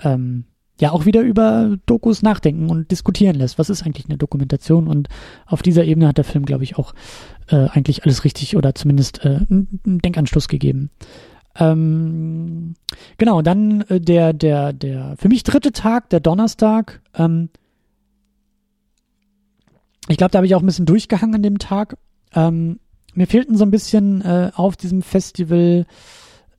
ähm, 0.00 0.44
ja, 0.80 0.90
auch 0.90 1.06
wieder 1.06 1.20
über 1.20 1.76
Dokus 1.86 2.22
nachdenken 2.22 2.70
und 2.70 2.90
diskutieren 2.90 3.36
lässt. 3.36 3.58
Was 3.58 3.70
ist 3.70 3.84
eigentlich 3.84 4.06
eine 4.06 4.18
Dokumentation? 4.18 4.88
Und 4.88 5.08
auf 5.46 5.62
dieser 5.62 5.84
Ebene 5.84 6.08
hat 6.08 6.18
der 6.18 6.24
Film, 6.24 6.44
glaube 6.44 6.64
ich, 6.64 6.76
auch 6.76 6.94
äh, 7.48 7.68
eigentlich 7.68 8.04
alles 8.04 8.24
richtig 8.24 8.56
oder 8.56 8.74
zumindest 8.74 9.24
äh, 9.24 9.40
einen 9.48 10.00
Denkanschluss 10.02 10.48
gegeben. 10.48 10.90
Ähm, 11.56 12.74
genau, 13.18 13.42
dann 13.42 13.82
äh, 13.82 14.00
der, 14.00 14.32
der, 14.32 14.72
der 14.72 15.16
für 15.18 15.28
mich 15.28 15.42
dritte 15.42 15.72
Tag, 15.72 16.08
der 16.10 16.20
Donnerstag. 16.20 17.02
Ähm, 17.14 17.50
ich 20.08 20.16
glaube, 20.16 20.30
da 20.30 20.38
habe 20.38 20.46
ich 20.46 20.54
auch 20.54 20.60
ein 20.60 20.66
bisschen 20.66 20.86
durchgehangen 20.86 21.36
an 21.36 21.42
dem 21.42 21.58
Tag. 21.58 21.96
Ähm, 22.34 22.80
mir 23.14 23.26
fehlten 23.26 23.56
so 23.56 23.64
ein 23.64 23.70
bisschen 23.70 24.22
äh, 24.22 24.50
auf 24.54 24.76
diesem 24.76 25.02
Festival 25.02 25.86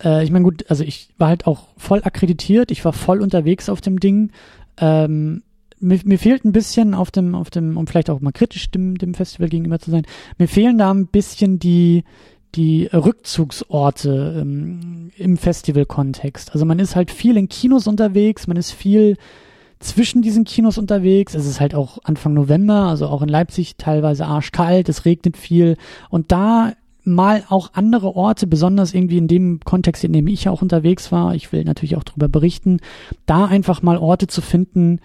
äh, 0.03 0.23
ich 0.23 0.31
meine, 0.31 0.43
gut, 0.43 0.65
also 0.69 0.83
ich 0.83 1.09
war 1.17 1.29
halt 1.29 1.47
auch 1.47 1.67
voll 1.77 2.01
akkreditiert, 2.03 2.71
ich 2.71 2.83
war 2.85 2.93
voll 2.93 3.21
unterwegs 3.21 3.69
auf 3.69 3.81
dem 3.81 3.99
Ding. 3.99 4.31
Ähm, 4.77 5.43
mir, 5.79 5.99
mir 6.05 6.17
fehlt 6.17 6.45
ein 6.45 6.53
bisschen 6.53 6.93
auf 6.93 7.11
dem, 7.11 7.35
auf 7.35 7.49
dem, 7.49 7.77
um 7.77 7.87
vielleicht 7.87 8.09
auch 8.09 8.21
mal 8.21 8.31
kritisch 8.31 8.71
dem, 8.71 8.97
dem 8.97 9.13
Festival 9.13 9.49
gegenüber 9.49 9.79
zu 9.79 9.91
sein, 9.91 10.05
mir 10.37 10.47
fehlen 10.47 10.77
da 10.77 10.91
ein 10.91 11.07
bisschen 11.07 11.59
die, 11.59 12.03
die 12.55 12.85
Rückzugsorte 12.85 14.39
ähm, 14.41 15.11
im 15.17 15.37
Festival-Kontext. 15.37 16.53
Also 16.53 16.65
man 16.65 16.79
ist 16.79 16.95
halt 16.95 17.11
viel 17.11 17.37
in 17.37 17.49
Kinos 17.49 17.87
unterwegs, 17.87 18.47
man 18.47 18.57
ist 18.57 18.71
viel 18.71 19.17
zwischen 19.79 20.21
diesen 20.21 20.45
Kinos 20.45 20.77
unterwegs. 20.77 21.35
Es 21.35 21.45
ist 21.45 21.59
halt 21.59 21.75
auch 21.75 21.97
Anfang 22.03 22.33
November, 22.33 22.87
also 22.87 23.07
auch 23.07 23.21
in 23.21 23.29
Leipzig 23.29 23.75
teilweise 23.77 24.25
arschkalt, 24.25 24.87
es 24.87 25.05
regnet 25.05 25.35
viel. 25.35 25.77
Und 26.09 26.31
da 26.31 26.73
mal 27.03 27.43
auch 27.49 27.71
andere 27.73 28.15
Orte, 28.15 28.47
besonders 28.47 28.93
irgendwie 28.93 29.17
in 29.17 29.27
dem 29.27 29.59
Kontext, 29.61 30.03
in 30.03 30.13
dem 30.13 30.27
ich 30.27 30.45
ja 30.45 30.51
auch 30.51 30.61
unterwegs 30.61 31.11
war, 31.11 31.35
ich 31.35 31.51
will 31.51 31.63
natürlich 31.63 31.95
auch 31.95 32.03
darüber 32.03 32.29
berichten, 32.29 32.79
da 33.25 33.45
einfach 33.45 33.81
mal 33.81 33.97
Orte 33.97 34.27
zu 34.27 34.41
finden, 34.41 34.99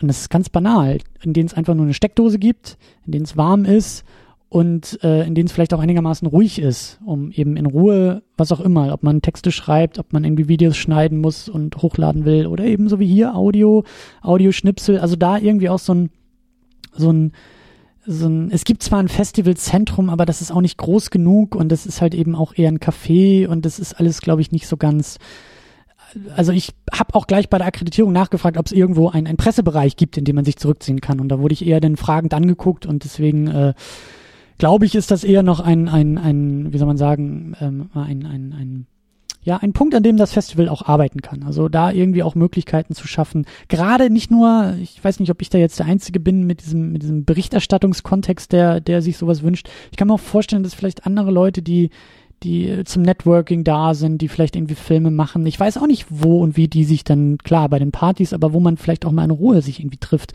und 0.00 0.08
das 0.08 0.22
ist 0.22 0.30
ganz 0.30 0.48
banal, 0.48 0.98
in 1.22 1.32
denen 1.32 1.46
es 1.46 1.54
einfach 1.54 1.74
nur 1.74 1.84
eine 1.84 1.94
Steckdose 1.94 2.38
gibt, 2.38 2.78
in 3.04 3.12
denen 3.12 3.24
es 3.24 3.36
warm 3.36 3.64
ist 3.64 4.04
und 4.48 4.98
äh, 5.02 5.26
in 5.26 5.34
denen 5.34 5.46
es 5.46 5.52
vielleicht 5.52 5.74
auch 5.74 5.80
einigermaßen 5.80 6.26
ruhig 6.28 6.58
ist, 6.58 6.98
um 7.04 7.30
eben 7.30 7.56
in 7.56 7.66
Ruhe, 7.66 8.22
was 8.36 8.52
auch 8.52 8.60
immer, 8.60 8.92
ob 8.92 9.02
man 9.02 9.22
Texte 9.22 9.52
schreibt, 9.52 9.98
ob 9.98 10.12
man 10.12 10.24
irgendwie 10.24 10.48
Videos 10.48 10.76
schneiden 10.76 11.18
muss 11.18 11.48
und 11.48 11.76
hochladen 11.80 12.24
will 12.24 12.46
oder 12.46 12.64
eben 12.64 12.88
so 12.88 12.98
wie 12.98 13.06
hier 13.06 13.34
Audio, 13.34 13.84
Audioschnipsel, 14.22 14.98
also 14.98 15.16
da 15.16 15.38
irgendwie 15.38 15.68
auch 15.68 15.78
so 15.78 15.94
ein 15.94 16.10
so 16.94 17.10
ein 17.10 17.32
so 18.04 18.28
ein, 18.28 18.50
es 18.50 18.64
gibt 18.64 18.82
zwar 18.82 18.98
ein 18.98 19.08
Festivalzentrum, 19.08 20.10
aber 20.10 20.26
das 20.26 20.40
ist 20.40 20.50
auch 20.50 20.60
nicht 20.60 20.78
groß 20.78 21.10
genug 21.10 21.54
und 21.54 21.70
das 21.70 21.86
ist 21.86 22.00
halt 22.00 22.14
eben 22.14 22.34
auch 22.34 22.54
eher 22.56 22.68
ein 22.68 22.80
Café 22.80 23.46
und 23.46 23.64
das 23.64 23.78
ist 23.78 23.94
alles, 23.94 24.20
glaube 24.20 24.40
ich, 24.40 24.52
nicht 24.52 24.66
so 24.66 24.76
ganz. 24.76 25.18
Also 26.36 26.52
ich 26.52 26.74
habe 26.92 27.14
auch 27.14 27.26
gleich 27.26 27.48
bei 27.48 27.58
der 27.58 27.66
Akkreditierung 27.66 28.12
nachgefragt, 28.12 28.58
ob 28.58 28.66
es 28.66 28.72
irgendwo 28.72 29.08
einen, 29.08 29.26
einen 29.26 29.36
Pressebereich 29.36 29.96
gibt, 29.96 30.18
in 30.18 30.24
dem 30.24 30.36
man 30.36 30.44
sich 30.44 30.56
zurückziehen 30.56 31.00
kann. 31.00 31.20
Und 31.20 31.28
da 31.28 31.38
wurde 31.38 31.54
ich 31.54 31.64
eher 31.64 31.80
dann 31.80 31.96
fragend 31.96 32.34
angeguckt 32.34 32.84
und 32.84 33.04
deswegen 33.04 33.46
äh, 33.46 33.74
glaube 34.58 34.84
ich, 34.84 34.94
ist 34.94 35.10
das 35.10 35.24
eher 35.24 35.42
noch 35.42 35.60
ein, 35.60 35.88
ein, 35.88 36.18
ein, 36.18 36.72
wie 36.72 36.78
soll 36.78 36.86
man 36.86 36.98
sagen, 36.98 37.56
ähm, 37.60 37.90
ein, 37.94 38.26
ein, 38.26 38.52
ein 38.52 38.86
ja, 39.44 39.56
ein 39.56 39.72
Punkt, 39.72 39.94
an 39.94 40.02
dem 40.02 40.16
das 40.16 40.32
Festival 40.32 40.68
auch 40.68 40.82
arbeiten 40.82 41.20
kann. 41.20 41.42
Also 41.42 41.68
da 41.68 41.90
irgendwie 41.90 42.22
auch 42.22 42.34
Möglichkeiten 42.34 42.94
zu 42.94 43.08
schaffen. 43.08 43.44
Gerade 43.68 44.08
nicht 44.08 44.30
nur, 44.30 44.74
ich 44.80 45.02
weiß 45.02 45.18
nicht, 45.18 45.30
ob 45.30 45.42
ich 45.42 45.50
da 45.50 45.58
jetzt 45.58 45.78
der 45.78 45.86
Einzige 45.86 46.20
bin 46.20 46.46
mit 46.46 46.62
diesem, 46.62 46.92
mit 46.92 47.02
diesem 47.02 47.24
Berichterstattungskontext, 47.24 48.52
der, 48.52 48.80
der 48.80 49.02
sich 49.02 49.16
sowas 49.16 49.42
wünscht. 49.42 49.68
Ich 49.90 49.96
kann 49.96 50.08
mir 50.08 50.14
auch 50.14 50.20
vorstellen, 50.20 50.62
dass 50.62 50.74
vielleicht 50.74 51.06
andere 51.06 51.32
Leute, 51.32 51.60
die, 51.60 51.90
die 52.44 52.84
zum 52.84 53.02
Networking 53.02 53.64
da 53.64 53.94
sind, 53.94 54.22
die 54.22 54.28
vielleicht 54.28 54.54
irgendwie 54.54 54.76
Filme 54.76 55.10
machen. 55.10 55.44
Ich 55.46 55.58
weiß 55.58 55.78
auch 55.78 55.88
nicht, 55.88 56.06
wo 56.08 56.40
und 56.40 56.56
wie 56.56 56.68
die 56.68 56.84
sich 56.84 57.02
dann, 57.02 57.38
klar, 57.38 57.68
bei 57.68 57.80
den 57.80 57.90
Partys, 57.90 58.32
aber 58.32 58.52
wo 58.52 58.60
man 58.60 58.76
vielleicht 58.76 59.04
auch 59.04 59.12
mal 59.12 59.24
in 59.24 59.30
Ruhe 59.30 59.60
sich 59.60 59.80
irgendwie 59.80 59.98
trifft 59.98 60.34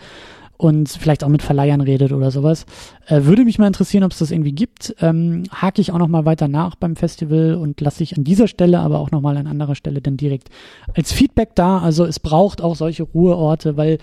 und 0.57 0.89
vielleicht 0.89 1.23
auch 1.23 1.29
mit 1.29 1.43
Verleihern 1.43 1.81
redet 1.81 2.11
oder 2.11 2.31
sowas. 2.31 2.65
Äh, 3.05 3.23
würde 3.23 3.45
mich 3.45 3.59
mal 3.59 3.67
interessieren, 3.67 4.03
ob 4.03 4.11
es 4.11 4.19
das 4.19 4.31
irgendwie 4.31 4.51
gibt. 4.51 4.95
Ähm, 5.01 5.43
hake 5.51 5.81
ich 5.81 5.91
auch 5.91 5.99
noch 5.99 6.07
mal 6.07 6.25
weiter 6.25 6.47
nach 6.47 6.75
beim 6.75 6.95
Festival 6.95 7.55
und 7.55 7.79
lasse 7.79 8.03
ich 8.03 8.17
an 8.17 8.23
dieser 8.23 8.47
Stelle, 8.47 8.79
aber 8.79 8.99
auch 8.99 9.11
noch 9.11 9.21
mal 9.21 9.37
an 9.37 9.47
anderer 9.47 9.75
Stelle 9.75 10.01
dann 10.01 10.17
direkt 10.17 10.49
als 10.95 11.11
Feedback 11.11 11.55
da. 11.55 11.79
Also 11.79 12.05
es 12.05 12.19
braucht 12.19 12.61
auch 12.61 12.75
solche 12.75 13.03
Ruheorte, 13.03 13.77
weil 13.77 13.99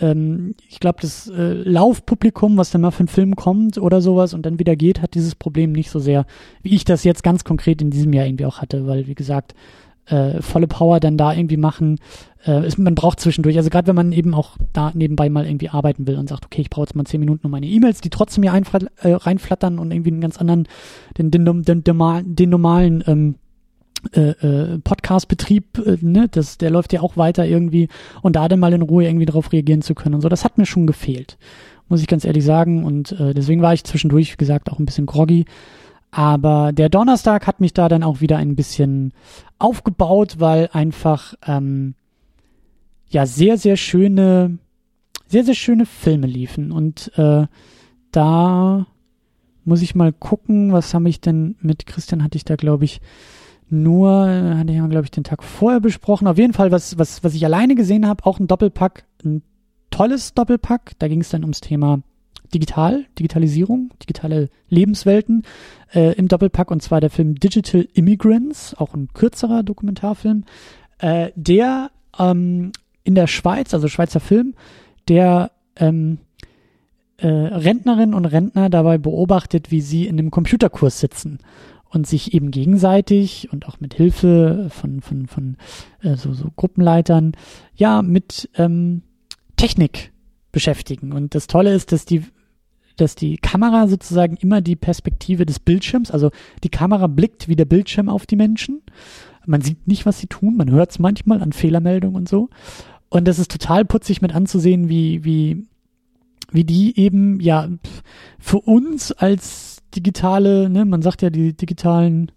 ähm, 0.00 0.54
ich 0.68 0.80
glaube, 0.80 0.98
das 1.02 1.28
äh, 1.28 1.52
Laufpublikum, 1.52 2.56
was 2.56 2.70
dann 2.70 2.80
mal 2.80 2.90
für 2.90 3.00
einen 3.00 3.08
Film 3.08 3.36
kommt 3.36 3.78
oder 3.78 4.00
sowas 4.00 4.34
und 4.34 4.46
dann 4.46 4.58
wieder 4.58 4.76
geht, 4.76 5.02
hat 5.02 5.14
dieses 5.14 5.34
Problem 5.34 5.72
nicht 5.72 5.90
so 5.90 5.98
sehr, 5.98 6.26
wie 6.62 6.74
ich 6.74 6.84
das 6.84 7.04
jetzt 7.04 7.22
ganz 7.22 7.44
konkret 7.44 7.82
in 7.82 7.90
diesem 7.90 8.12
Jahr 8.12 8.26
irgendwie 8.26 8.46
auch 8.46 8.60
hatte, 8.62 8.86
weil 8.86 9.06
wie 9.06 9.14
gesagt, 9.14 9.54
äh, 10.06 10.42
volle 10.42 10.66
Power 10.66 11.00
dann 11.00 11.16
da 11.16 11.32
irgendwie 11.32 11.56
machen, 11.56 11.98
äh, 12.46 12.66
ist, 12.66 12.78
man 12.78 12.94
braucht 12.94 13.20
zwischendurch, 13.20 13.56
also 13.56 13.70
gerade 13.70 13.88
wenn 13.88 13.96
man 13.96 14.12
eben 14.12 14.34
auch 14.34 14.56
da 14.72 14.92
nebenbei 14.94 15.28
mal 15.28 15.46
irgendwie 15.46 15.68
arbeiten 15.68 16.06
will 16.06 16.16
und 16.16 16.28
sagt, 16.28 16.46
okay, 16.46 16.62
ich 16.62 16.70
brauche 16.70 16.84
jetzt 16.84 16.96
mal 16.96 17.04
zehn 17.04 17.20
Minuten 17.20 17.46
um 17.46 17.50
meine 17.50 17.66
E-Mails, 17.66 18.00
die 18.00 18.10
trotzdem 18.10 18.42
hier 18.42 18.52
äh, 18.52 19.12
reinflattern 19.12 19.78
und 19.78 19.92
irgendwie 19.92 20.10
einen 20.10 20.20
ganz 20.20 20.38
anderen, 20.38 20.66
den, 21.18 21.30
den, 21.30 21.62
den, 21.62 21.84
den, 21.84 22.50
normalen 22.50 23.04
ähm, 23.06 23.34
äh, 24.14 24.30
äh, 24.30 24.78
Podcast-Betrieb, 24.78 25.78
äh, 25.86 25.98
ne, 26.00 26.28
das, 26.30 26.56
der 26.58 26.70
läuft 26.70 26.92
ja 26.92 27.02
auch 27.02 27.16
weiter 27.16 27.44
irgendwie 27.44 27.88
und 28.22 28.36
da 28.36 28.48
dann 28.48 28.60
mal 28.60 28.72
in 28.72 28.82
Ruhe 28.82 29.04
irgendwie 29.04 29.26
darauf 29.26 29.52
reagieren 29.52 29.82
zu 29.82 29.94
können 29.94 30.14
und 30.14 30.22
so, 30.22 30.28
das 30.28 30.44
hat 30.44 30.56
mir 30.56 30.66
schon 30.66 30.86
gefehlt, 30.86 31.36
muss 31.88 32.00
ich 32.00 32.06
ganz 32.06 32.24
ehrlich 32.24 32.44
sagen 32.44 32.84
und 32.84 33.12
äh, 33.12 33.34
deswegen 33.34 33.60
war 33.60 33.74
ich 33.74 33.84
zwischendurch, 33.84 34.32
wie 34.32 34.38
gesagt, 34.38 34.70
auch 34.72 34.78
ein 34.78 34.86
bisschen 34.86 35.06
groggy, 35.06 35.44
aber 36.10 36.72
der 36.72 36.88
Donnerstag 36.88 37.46
hat 37.46 37.60
mich 37.60 37.72
da 37.72 37.88
dann 37.88 38.02
auch 38.02 38.20
wieder 38.20 38.36
ein 38.36 38.56
bisschen 38.56 39.12
aufgebaut, 39.58 40.36
weil 40.38 40.68
einfach 40.72 41.34
ähm, 41.46 41.94
ja 43.08 43.26
sehr, 43.26 43.58
sehr 43.58 43.76
schöne, 43.76 44.58
sehr, 45.28 45.44
sehr 45.44 45.54
schöne 45.54 45.86
Filme 45.86 46.26
liefen. 46.26 46.72
Und 46.72 47.16
äh, 47.16 47.46
da 48.10 48.86
muss 49.64 49.82
ich 49.82 49.94
mal 49.94 50.12
gucken, 50.12 50.72
was 50.72 50.94
habe 50.94 51.08
ich 51.08 51.20
denn 51.20 51.56
mit 51.60 51.86
Christian 51.86 52.24
hatte 52.24 52.36
ich 52.36 52.44
da, 52.44 52.56
glaube 52.56 52.84
ich, 52.84 53.00
nur, 53.68 54.28
hatte 54.28 54.72
ich 54.72 54.78
ja, 54.78 54.86
glaube 54.88 55.04
ich, 55.04 55.12
den 55.12 55.22
Tag 55.22 55.44
vorher 55.44 55.78
besprochen. 55.78 56.26
Auf 56.26 56.38
jeden 56.38 56.54
Fall, 56.54 56.72
was, 56.72 56.98
was, 56.98 57.22
was 57.22 57.34
ich 57.34 57.44
alleine 57.44 57.76
gesehen 57.76 58.08
habe, 58.08 58.26
auch 58.26 58.40
ein 58.40 58.48
Doppelpack, 58.48 59.04
ein 59.24 59.42
tolles 59.90 60.34
Doppelpack. 60.34 60.98
Da 60.98 61.06
ging 61.06 61.20
es 61.20 61.28
dann 61.28 61.44
ums 61.44 61.60
Thema 61.60 62.00
Digital, 62.54 63.06
Digitalisierung, 63.18 63.90
digitale 64.02 64.50
Lebenswelten 64.68 65.44
äh, 65.94 66.14
im 66.14 66.28
Doppelpack 66.28 66.70
und 66.70 66.82
zwar 66.82 67.00
der 67.00 67.10
Film 67.10 67.34
Digital 67.34 67.88
Immigrants, 67.94 68.74
auch 68.74 68.94
ein 68.94 69.08
kürzerer 69.12 69.62
Dokumentarfilm, 69.62 70.44
äh, 70.98 71.30
der 71.34 71.90
ähm, 72.18 72.72
in 73.04 73.14
der 73.14 73.26
Schweiz, 73.26 73.74
also 73.74 73.88
Schweizer 73.88 74.20
Film, 74.20 74.54
der 75.08 75.50
ähm, 75.76 76.18
äh, 77.16 77.26
Rentnerinnen 77.26 78.14
und 78.14 78.24
Rentner 78.24 78.70
dabei 78.70 78.98
beobachtet, 78.98 79.70
wie 79.70 79.80
sie 79.80 80.06
in 80.06 80.18
einem 80.18 80.30
Computerkurs 80.30 81.00
sitzen 81.00 81.38
und 81.90 82.06
sich 82.06 82.34
eben 82.34 82.50
gegenseitig 82.50 83.52
und 83.52 83.66
auch 83.66 83.80
mit 83.80 83.94
Hilfe 83.94 84.68
von, 84.70 85.00
von, 85.00 85.26
von 85.26 85.56
äh, 86.02 86.16
so, 86.16 86.32
so 86.32 86.48
Gruppenleitern 86.54 87.32
ja 87.74 88.02
mit 88.02 88.48
ähm, 88.56 89.02
Technik 89.56 90.12
beschäftigen. 90.52 91.12
Und 91.12 91.34
das 91.34 91.46
Tolle 91.46 91.74
ist, 91.74 91.92
dass 91.92 92.04
die 92.04 92.22
dass 93.00 93.14
die 93.14 93.36
Kamera 93.38 93.88
sozusagen 93.88 94.36
immer 94.36 94.60
die 94.60 94.76
Perspektive 94.76 95.46
des 95.46 95.58
Bildschirms, 95.58 96.10
also 96.10 96.30
die 96.62 96.68
Kamera 96.68 97.06
blickt 97.06 97.48
wie 97.48 97.56
der 97.56 97.64
Bildschirm 97.64 98.08
auf 98.08 98.26
die 98.26 98.36
Menschen. 98.36 98.82
Man 99.46 99.62
sieht 99.62 99.86
nicht, 99.88 100.06
was 100.06 100.18
sie 100.18 100.26
tun, 100.26 100.56
man 100.56 100.70
hört 100.70 100.90
es 100.90 100.98
manchmal 100.98 101.42
an 101.42 101.52
Fehlermeldungen 101.52 102.16
und 102.16 102.28
so. 102.28 102.50
Und 103.08 103.26
das 103.26 103.38
ist 103.38 103.50
total 103.50 103.84
putzig 103.84 104.22
mit 104.22 104.34
anzusehen, 104.34 104.88
wie, 104.88 105.24
wie, 105.24 105.66
wie 106.52 106.64
die 106.64 106.98
eben, 106.98 107.40
ja, 107.40 107.68
für 108.38 108.60
uns 108.60 109.12
als 109.12 109.78
digitale, 109.94 110.70
ne, 110.70 110.84
man 110.84 111.02
sagt 111.02 111.22
ja 111.22 111.30
die 111.30 111.52
digitalen 111.54 112.30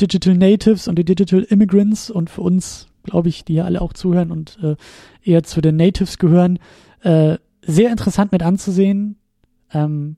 Digital 0.00 0.36
Natives 0.36 0.86
und 0.88 0.98
die 0.98 1.04
Digital 1.04 1.42
Immigrants 1.42 2.10
und 2.10 2.30
für 2.30 2.42
uns, 2.42 2.88
glaube 3.02 3.28
ich, 3.28 3.44
die 3.44 3.54
ja 3.54 3.64
alle 3.64 3.80
auch 3.80 3.92
zuhören 3.92 4.30
und 4.30 4.58
äh, 4.62 4.76
eher 5.22 5.42
zu 5.42 5.60
den 5.60 5.76
Natives 5.76 6.18
gehören, 6.18 6.58
äh, 7.02 7.38
sehr 7.62 7.90
interessant 7.90 8.32
mit 8.32 8.42
anzusehen. 8.42 9.16
Ähm, 9.72 10.16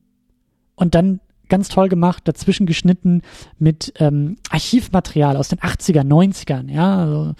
und 0.76 0.94
dann 0.94 1.20
ganz 1.48 1.68
toll 1.68 1.88
gemacht, 1.88 2.26
dazwischen 2.26 2.66
geschnitten 2.66 3.22
mit 3.58 3.92
ähm, 3.98 4.36
Archivmaterial 4.50 5.36
aus 5.36 5.48
den 5.48 5.58
80er, 5.58 6.02
90ern, 6.02 6.70
ja, 6.70 6.96
also 6.98 7.34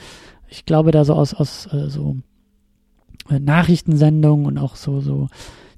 ich 0.48 0.66
glaube 0.66 0.90
da 0.90 1.04
so 1.04 1.14
aus, 1.14 1.32
aus 1.32 1.66
äh, 1.72 1.88
so 1.88 2.16
äh, 3.30 3.38
Nachrichtensendungen 3.38 4.46
und 4.46 4.58
auch 4.58 4.76
so, 4.76 5.00
so 5.00 5.28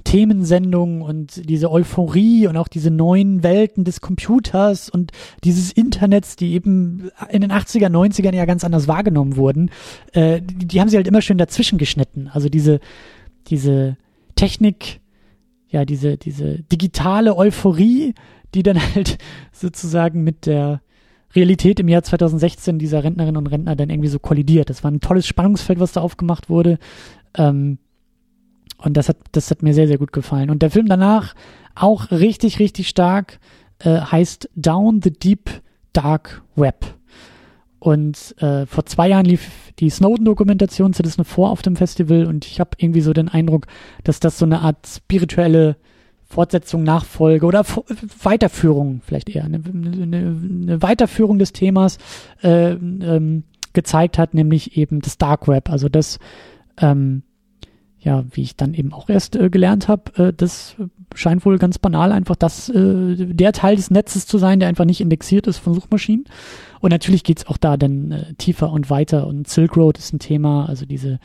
Themensendungen 0.05 1.03
und 1.03 1.49
diese 1.49 1.71
Euphorie 1.71 2.47
und 2.49 2.57
auch 2.57 2.69
diese 2.69 2.91
neuen 2.91 3.43
Welten 3.43 3.85
des 3.85 4.01
Computers 4.01 4.91
und 4.91 5.13
dieses 5.45 5.71
Internets, 5.71 6.35
die 6.35 6.55
eben 6.55 7.11
in 7.31 7.43
den 7.43 7.53
80er, 7.53 7.89
90ern 7.89 8.35
ja 8.35 8.45
ganz 8.45 8.65
anders 8.65 8.89
wahrgenommen 8.89 9.37
wurden, 9.37 9.71
äh, 10.13 10.41
die, 10.41 10.67
die 10.67 10.81
haben 10.81 10.89
sie 10.89 10.97
halt 10.97 11.07
immer 11.07 11.23
schön 11.23 11.39
dazwischen 11.39 11.79
geschnitten. 11.79 12.29
Also 12.33 12.49
diese, 12.49 12.81
diese 13.47 13.97
Technik, 14.35 15.01
ja, 15.73 15.85
diese, 15.85 16.19
diese 16.19 16.63
digitale 16.63 17.37
Euphorie, 17.37 18.15
die 18.55 18.63
dann 18.63 18.79
halt 18.95 19.19
sozusagen 19.53 20.23
mit 20.23 20.47
der 20.47 20.81
Realität 21.35 21.81
im 21.81 21.89
Jahr 21.89 22.03
2016 22.03 22.79
dieser 22.79 23.03
Rentnerinnen 23.03 23.39
und 23.39 23.47
Rentner 23.47 23.75
dann 23.75 23.91
irgendwie 23.91 24.11
so 24.11 24.19
kollidiert. 24.19 24.69
Das 24.69 24.85
war 24.85 24.91
ein 24.91 25.01
tolles 25.01 25.27
Spannungsfeld, 25.27 25.81
was 25.81 25.93
da 25.93 26.03
aufgemacht 26.03 26.51
wurde. 26.51 26.79
Ähm, 27.35 27.79
und 28.77 28.97
das 28.97 29.09
hat, 29.09 29.17
das 29.33 29.51
hat 29.51 29.63
mir 29.63 29.73
sehr, 29.73 29.89
sehr 29.89 29.99
gut 29.99 30.13
gefallen. 30.13 30.51
Und 30.51 30.61
der 30.61 30.71
Film 30.71 30.87
danach 30.87 31.35
auch 31.75 32.11
richtig, 32.11 32.59
richtig 32.59 32.89
stark 32.89 33.41
äh, 33.79 34.01
heißt 34.01 34.51
Down 34.57 35.01
the 35.03 35.11
Deep 35.11 35.63
Dark 35.95 36.43
Web. 36.55 36.95
Und 37.83 38.41
äh, 38.41 38.65
vor 38.65 38.87
zwei 38.87 39.09
Jahren 39.09 39.25
lief 39.25 39.73
die 39.81 39.91
Snowden-Dokumentation 39.91 40.95
Citizen 40.95 41.25
4 41.25 41.47
auf 41.47 41.63
dem 41.63 41.75
Festival 41.75 42.27
und 42.27 42.47
ich 42.47 42.61
habe 42.61 42.71
irgendwie 42.77 43.01
so 43.01 43.13
den 43.13 43.29
Eindruck, 43.29 43.67
dass 44.05 44.21
das 44.21 44.39
so 44.39 44.45
eine 44.45 44.61
Art 44.61 44.87
spirituelle 44.87 45.75
Fortsetzung, 46.23 46.85
Nachfolge 46.85 47.45
oder 47.45 47.65
Weiterführung 48.23 49.01
vielleicht 49.05 49.31
eher, 49.31 49.43
eine, 49.47 49.61
eine, 49.67 50.17
eine 50.17 50.81
Weiterführung 50.81 51.41
des 51.41 51.53
Themas 51.53 51.99
äh, 52.45 52.71
ähm, 52.71 53.43
gezeigt 53.73 54.17
hat, 54.17 54.33
nämlich 54.33 54.77
eben 54.77 55.01
das 55.01 55.19
Dark 55.19 55.49
Web, 55.49 55.69
also 55.69 55.89
das 55.89 56.21
ähm, 56.81 57.25
ja, 58.03 58.25
wie 58.33 58.43
ich 58.43 58.57
dann 58.57 58.75
eben 58.75 58.93
auch 58.93 59.09
erst 59.09 59.37
äh, 59.37 59.49
gelernt 59.49 59.89
habe, 59.89 60.13
äh, 60.17 60.33
das 60.33 60.77
scheint 61.15 61.45
wohl 61.45 61.59
ganz 61.59 61.79
banal 61.79 62.11
einfach 62.11 62.37
das, 62.37 62.69
äh, 62.69 63.17
der 63.17 63.53
Teil 63.53 63.77
des 63.77 63.91
Netzes 63.91 64.27
zu 64.27 64.39
sein, 64.39 64.61
der 64.61 64.69
einfach 64.69 64.85
nicht 64.85 65.01
indexiert 65.01 65.47
ist 65.47 65.59
von 65.59 65.75
Suchmaschinen. 65.75 66.25
Und 66.81 66.91
natürlich 66.91 67.23
geht's 67.23 67.47
auch 67.47 67.59
da 67.59 67.77
dann 67.77 68.11
äh, 68.11 68.35
tiefer 68.35 68.73
und 68.73 68.91
weiter. 68.91 69.27
Und 69.27 69.49
Silk 69.49 69.77
Road 69.77 69.99
ist 69.99 70.13
ein 70.13 70.19
Thema, 70.19 70.67
also 70.67 70.85
diese, 70.85 71.21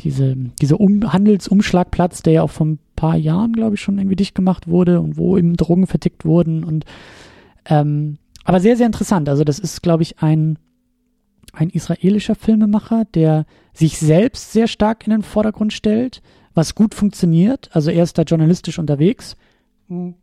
diese, 0.00 0.36
dieser 0.60 0.80
um 0.80 1.12
Handelsumschlagplatz, 1.12 2.22
der 2.22 2.32
ja 2.34 2.42
auch 2.42 2.50
vor 2.50 2.66
ein 2.66 2.78
paar 2.94 3.16
Jahren, 3.16 3.52
glaube 3.52 3.74
ich, 3.74 3.80
schon 3.80 3.98
irgendwie 3.98 4.16
dicht 4.16 4.34
gemacht 4.34 4.68
wurde 4.68 5.00
und 5.00 5.16
wo 5.16 5.36
eben 5.36 5.56
Drogen 5.56 5.86
vertickt 5.86 6.24
wurden 6.24 6.62
und 6.62 6.84
ähm, 7.64 8.18
aber 8.44 8.60
sehr, 8.60 8.76
sehr 8.76 8.86
interessant. 8.86 9.28
Also 9.28 9.44
das 9.44 9.58
ist, 9.58 9.82
glaube 9.82 10.02
ich, 10.02 10.18
ein, 10.20 10.58
ein 11.52 11.70
israelischer 11.70 12.34
Filmemacher, 12.34 13.04
der 13.14 13.46
sich 13.72 13.98
selbst 13.98 14.52
sehr 14.52 14.66
stark 14.66 15.06
in 15.06 15.10
den 15.10 15.22
Vordergrund 15.22 15.72
stellt, 15.72 16.22
was 16.54 16.74
gut 16.74 16.94
funktioniert. 16.94 17.70
Also 17.72 17.90
er 17.90 18.02
ist 18.02 18.18
da 18.18 18.22
journalistisch 18.22 18.78
unterwegs. 18.78 19.36
Und 19.88 20.16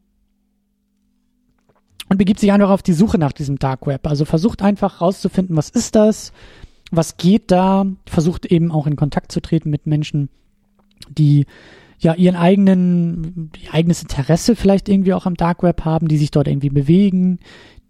begibt 2.17 2.39
sich 2.39 2.51
einfach 2.51 2.69
auf 2.69 2.83
die 2.83 2.93
Suche 2.93 3.17
nach 3.17 3.33
diesem 3.33 3.59
Dark 3.59 3.85
Web. 3.87 4.07
Also 4.07 4.25
versucht 4.25 4.61
einfach 4.61 5.01
rauszufinden, 5.01 5.55
was 5.55 5.69
ist 5.69 5.95
das, 5.95 6.33
was 6.91 7.17
geht 7.17 7.51
da, 7.51 7.85
versucht 8.07 8.45
eben 8.47 8.71
auch 8.71 8.87
in 8.87 8.95
Kontakt 8.95 9.31
zu 9.31 9.41
treten 9.41 9.69
mit 9.69 9.85
Menschen, 9.85 10.29
die 11.09 11.45
ja 11.99 12.15
ihren 12.15 12.35
eigenen, 12.35 13.51
ihr 13.61 13.73
eigenes 13.73 14.01
Interesse 14.01 14.55
vielleicht 14.55 14.89
irgendwie 14.89 15.13
auch 15.13 15.25
am 15.25 15.35
Dark 15.35 15.61
Web 15.63 15.85
haben, 15.85 16.07
die 16.07 16.17
sich 16.17 16.31
dort 16.31 16.47
irgendwie 16.47 16.69
bewegen, 16.69 17.39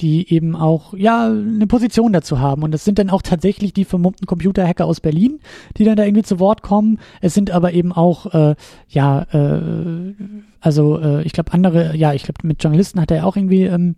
die 0.01 0.33
eben 0.33 0.55
auch 0.55 0.93
ja 0.93 1.27
eine 1.27 1.67
Position 1.67 2.13
dazu 2.13 2.39
haben 2.39 2.63
und 2.63 2.71
das 2.71 2.85
sind 2.85 2.99
dann 2.99 3.09
auch 3.09 3.21
tatsächlich 3.21 3.73
die 3.73 3.85
vermummten 3.85 4.27
Computerhacker 4.27 4.85
aus 4.85 5.01
Berlin, 5.01 5.39
die 5.77 5.83
dann 5.83 5.95
da 5.95 6.03
irgendwie 6.03 6.23
zu 6.23 6.39
Wort 6.39 6.61
kommen. 6.61 6.99
Es 7.21 7.33
sind 7.33 7.51
aber 7.51 7.73
eben 7.73 7.91
auch 7.91 8.33
äh, 8.33 8.55
ja 8.87 9.21
äh, 9.31 10.13
also 10.59 10.99
äh, 10.99 11.23
ich 11.23 11.33
glaube 11.33 11.53
andere 11.53 11.95
ja 11.95 12.13
ich 12.13 12.23
glaube 12.23 12.47
mit 12.47 12.63
Journalisten 12.63 13.01
hat 13.01 13.11
er 13.11 13.25
auch 13.25 13.35
irgendwie 13.35 13.63
ähm, 13.63 13.95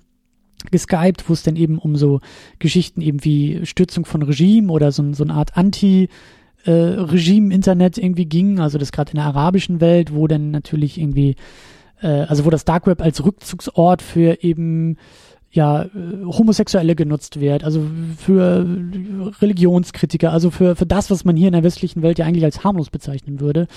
geskypt, 0.70 1.28
wo 1.28 1.34
es 1.34 1.44
dann 1.44 1.56
eben 1.56 1.78
um 1.78 1.96
so 1.96 2.20
Geschichten 2.60 3.02
eben 3.02 3.24
wie 3.24 3.66
Stürzung 3.66 4.06
von 4.06 4.22
Regime 4.22 4.72
oder 4.72 4.92
so, 4.92 5.14
so 5.14 5.24
eine 5.24 5.34
Art 5.34 5.58
Anti- 5.58 6.10
äh, 6.66 6.72
Regime-Internet 6.72 7.98
irgendwie 7.98 8.26
ging, 8.26 8.60
also 8.60 8.78
das 8.78 8.92
gerade 8.92 9.12
in 9.12 9.16
der 9.16 9.26
arabischen 9.26 9.82
Welt, 9.82 10.14
wo 10.14 10.28
dann 10.28 10.52
natürlich 10.52 11.00
irgendwie, 11.00 11.36
äh, 12.02 12.08
also 12.08 12.46
wo 12.46 12.50
das 12.50 12.66
Dark 12.66 12.88
Web 12.88 13.02
als 13.02 13.24
Rückzugsort 13.24 14.02
für 14.02 14.44
eben 14.44 14.98
ja, 15.52 15.84
äh, 15.84 15.90
Homosexuelle 16.26 16.96
genutzt 16.96 17.40
wird, 17.40 17.64
also 17.64 17.86
für 18.18 18.66
Religionskritiker, 19.42 20.32
also 20.32 20.50
für, 20.50 20.76
für 20.76 20.86
das, 20.86 21.12
was 21.12 21.26
man 21.26 21.36
hier 21.36 21.48
in 21.48 21.54
der 21.54 21.64
westlichen 21.64 22.02
Welt 22.02 22.20
ja 22.20 22.26
eigentlich 22.26 22.46
als 22.46 22.64
harmlos 22.64 22.90
bezeichnen 22.90 23.40
würde, 23.40 23.68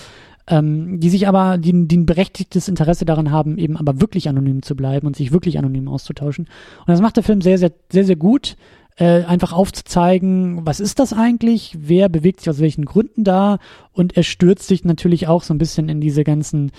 ähm, 0.47 1.01
die 1.01 1.11
sich 1.11 1.27
aber, 1.27 1.59
die, 1.59 1.89
die 1.89 1.97
ein 1.97 2.07
berechtigtes 2.07 2.69
Interesse 2.69 3.05
daran 3.05 3.31
haben, 3.31 3.59
eben 3.59 3.77
aber 3.77 4.01
wirklich 4.01 4.29
anonym 4.29 4.63
zu 4.63 4.77
bleiben 4.77 5.07
und 5.07 5.17
sich 5.17 5.33
wirklich 5.33 5.59
anonym 5.59 5.89
auszutauschen. 5.89 6.47
Und 6.81 6.89
das 6.89 7.01
macht 7.01 7.17
der 7.17 7.25
Film 7.25 7.41
sehr, 7.41 7.59
sehr, 7.59 7.73
sehr, 7.91 8.05
sehr 8.05 8.17
gut 8.17 8.57
äh, 8.97 9.25
einfach 9.25 9.53
aufzuzeigen, 9.53 10.65
was 10.65 10.79
ist 10.79 10.99
das 11.01 11.13
eigentlich, 11.13 11.77
wer 11.81 12.09
bewegt 12.09 12.41
sich 12.41 12.51
aus 12.51 12.61
welchen 12.61 12.85
Gründen 12.85 13.25
da 13.25 13.59
und 13.93 14.17
er 14.17 14.23
stürzt 14.23 14.69
sich 14.69 14.85
natürlich 14.85 15.27
auch 15.27 15.43
so 15.43 15.53
ein 15.53 15.59
bisschen 15.59 15.89
in 15.89 16.01
diese 16.01 16.23
ganzen 16.23 16.71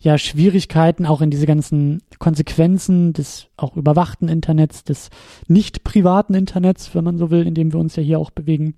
ja, 0.00 0.16
Schwierigkeiten, 0.16 1.06
auch 1.06 1.20
in 1.20 1.30
diese 1.30 1.46
ganzen 1.46 2.02
Konsequenzen 2.18 3.12
des 3.12 3.48
auch 3.56 3.76
überwachten 3.76 4.28
Internets, 4.28 4.82
des 4.82 5.10
nicht 5.46 5.84
privaten 5.84 6.34
Internets, 6.34 6.94
wenn 6.94 7.04
man 7.04 7.18
so 7.18 7.30
will, 7.30 7.46
in 7.46 7.54
dem 7.54 7.72
wir 7.72 7.80
uns 7.80 7.96
ja 7.96 8.02
hier 8.02 8.18
auch 8.18 8.30
bewegen. 8.30 8.74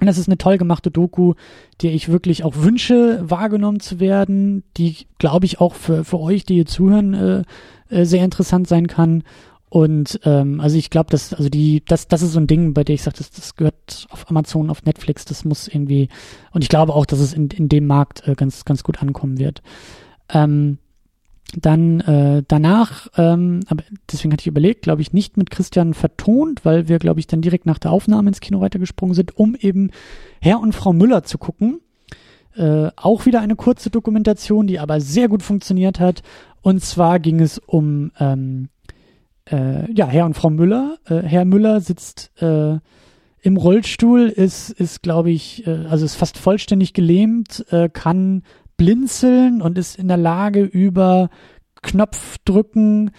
Und 0.00 0.06
das 0.08 0.18
ist 0.18 0.28
eine 0.28 0.38
toll 0.38 0.58
gemachte 0.58 0.90
Doku, 0.90 1.34
die 1.80 1.90
ich 1.90 2.08
wirklich 2.08 2.42
auch 2.42 2.56
wünsche, 2.56 3.22
wahrgenommen 3.22 3.78
zu 3.78 4.00
werden, 4.00 4.64
die, 4.76 5.06
glaube 5.18 5.46
ich, 5.46 5.60
auch 5.60 5.74
für, 5.74 6.04
für 6.04 6.18
euch, 6.18 6.44
die 6.44 6.54
hier 6.54 6.66
zuhören, 6.66 7.14
äh, 7.14 7.42
äh, 7.88 8.04
sehr 8.04 8.24
interessant 8.24 8.66
sein 8.66 8.88
kann. 8.88 9.22
Und 9.68 10.20
ähm, 10.24 10.60
also 10.60 10.76
ich 10.76 10.90
glaube, 10.90 11.10
dass 11.10 11.32
also 11.32 11.48
die 11.48 11.84
das 11.84 12.06
das 12.06 12.22
ist 12.22 12.32
so 12.32 12.38
ein 12.38 12.46
Ding, 12.46 12.74
bei 12.74 12.84
dem 12.84 12.94
ich 12.94 13.02
sage, 13.02 13.16
das, 13.18 13.30
das 13.30 13.56
gehört 13.56 14.06
auf 14.10 14.30
Amazon, 14.30 14.70
auf 14.70 14.84
Netflix, 14.84 15.24
das 15.24 15.44
muss 15.44 15.66
irgendwie 15.66 16.08
und 16.52 16.62
ich 16.62 16.68
glaube 16.68 16.94
auch, 16.94 17.06
dass 17.06 17.18
es 17.18 17.32
in, 17.32 17.48
in 17.48 17.68
dem 17.68 17.88
Markt 17.88 18.28
äh, 18.28 18.34
ganz 18.36 18.64
ganz 18.64 18.84
gut 18.84 19.02
ankommen 19.02 19.38
wird. 19.38 19.62
Ähm, 20.28 20.78
dann 21.60 22.00
äh, 22.00 22.42
danach, 22.48 23.08
ähm, 23.16 23.60
aber 23.68 23.84
deswegen 24.10 24.32
hatte 24.32 24.42
ich 24.42 24.48
überlegt, 24.48 24.82
glaube 24.82 25.02
ich, 25.02 25.12
nicht 25.12 25.36
mit 25.36 25.50
Christian 25.50 25.94
vertont, 25.94 26.64
weil 26.64 26.88
wir, 26.88 26.98
glaube 26.98 27.20
ich, 27.20 27.26
dann 27.26 27.42
direkt 27.42 27.66
nach 27.66 27.78
der 27.78 27.92
Aufnahme 27.92 28.28
ins 28.28 28.40
Kino 28.40 28.60
weitergesprungen 28.60 29.14
sind, 29.14 29.36
um 29.36 29.54
eben 29.54 29.90
Herr 30.40 30.60
und 30.60 30.74
Frau 30.74 30.92
Müller 30.92 31.22
zu 31.22 31.38
gucken. 31.38 31.80
Äh, 32.56 32.90
auch 32.96 33.26
wieder 33.26 33.40
eine 33.40 33.56
kurze 33.56 33.90
Dokumentation, 33.90 34.66
die 34.66 34.78
aber 34.78 35.00
sehr 35.00 35.28
gut 35.28 35.42
funktioniert 35.42 36.00
hat. 36.00 36.22
Und 36.62 36.82
zwar 36.82 37.20
ging 37.20 37.40
es 37.40 37.58
um 37.58 38.10
ähm, 38.18 38.68
äh, 39.50 39.92
ja, 39.92 40.06
Herr 40.06 40.24
und 40.24 40.34
Frau 40.34 40.50
Müller. 40.50 40.98
Äh, 41.06 41.22
Herr 41.22 41.44
Müller 41.44 41.80
sitzt 41.80 42.30
äh, 42.40 42.78
im 43.42 43.56
Rollstuhl, 43.56 44.28
ist, 44.28 44.70
ist 44.70 45.02
glaube 45.02 45.30
ich, 45.30 45.66
äh, 45.66 45.84
also 45.88 46.04
ist 46.04 46.14
fast 46.14 46.38
vollständig 46.38 46.94
gelähmt, 46.94 47.66
äh, 47.70 47.88
kann 47.88 48.42
blinzeln 48.76 49.62
und 49.62 49.78
ist 49.78 49.96
in 49.98 50.08
der 50.08 50.16
Lage 50.16 50.62
über 50.62 51.30
Knopfdrücken 51.82 53.10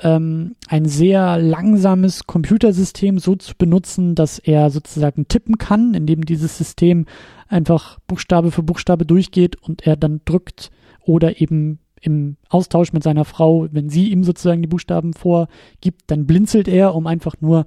ähm, 0.00 0.56
ein 0.68 0.84
sehr 0.86 1.38
langsames 1.38 2.26
Computersystem 2.26 3.18
so 3.18 3.36
zu 3.36 3.54
benutzen, 3.56 4.14
dass 4.14 4.38
er 4.38 4.70
sozusagen 4.70 5.28
tippen 5.28 5.58
kann, 5.58 5.94
indem 5.94 6.24
dieses 6.24 6.58
System 6.58 7.06
einfach 7.48 7.98
Buchstabe 8.06 8.50
für 8.50 8.62
Buchstabe 8.62 9.06
durchgeht 9.06 9.56
und 9.56 9.86
er 9.86 9.96
dann 9.96 10.20
drückt 10.24 10.70
oder 11.04 11.40
eben 11.40 11.78
im 12.00 12.36
Austausch 12.48 12.92
mit 12.92 13.04
seiner 13.04 13.24
Frau, 13.24 13.68
wenn 13.70 13.88
sie 13.88 14.10
ihm 14.10 14.24
sozusagen 14.24 14.60
die 14.60 14.68
Buchstaben 14.68 15.12
vorgibt, 15.12 16.02
dann 16.08 16.26
blinzelt 16.26 16.66
er, 16.66 16.96
um 16.96 17.06
einfach 17.06 17.36
nur 17.40 17.64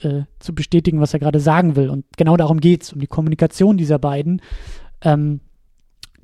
äh, 0.00 0.22
zu 0.38 0.54
bestätigen, 0.54 1.00
was 1.00 1.12
er 1.12 1.20
gerade 1.20 1.40
sagen 1.40 1.76
will. 1.76 1.90
Und 1.90 2.06
genau 2.16 2.36
darum 2.38 2.60
geht's, 2.60 2.94
um 2.94 3.00
die 3.00 3.06
Kommunikation 3.06 3.76
dieser 3.76 3.98
beiden. 3.98 4.40
Ähm, 5.02 5.40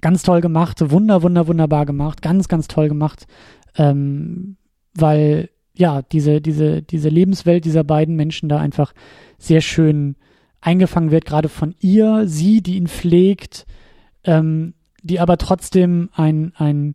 ganz 0.01 0.23
toll 0.23 0.41
gemacht, 0.41 0.79
wunder, 0.91 1.23
wunder, 1.23 1.47
wunderbar 1.47 1.87
gemacht, 1.87 2.23
ganz, 2.23 2.49
ganz 2.49 2.69
toll 2.69 2.89
gemacht, 2.89 3.27
ähm, 3.77 4.57
weil 4.95 5.51
ja 5.75 6.03
diese, 6.03 6.41
diese, 6.41 6.83
diese 6.83 7.09
Lebenswelt 7.09 7.65
dieser 7.65 7.85
beiden 7.85 8.17
Menschen 8.17 8.49
da 8.49 8.59
einfach 8.59 8.93
sehr 9.39 9.61
schön 9.61 10.17
eingefangen 10.61 11.11
wird, 11.11 11.25
gerade 11.25 11.49
von 11.49 11.75
ihr, 11.81 12.27
sie, 12.27 12.63
die 12.63 12.77
ihn 12.77 12.87
pflegt, 12.87 13.67
ähm, 14.25 14.75
die 15.03 15.21
aber 15.21 15.39
trotzdem 15.39 16.11
ein, 16.13 16.53
ein 16.57 16.95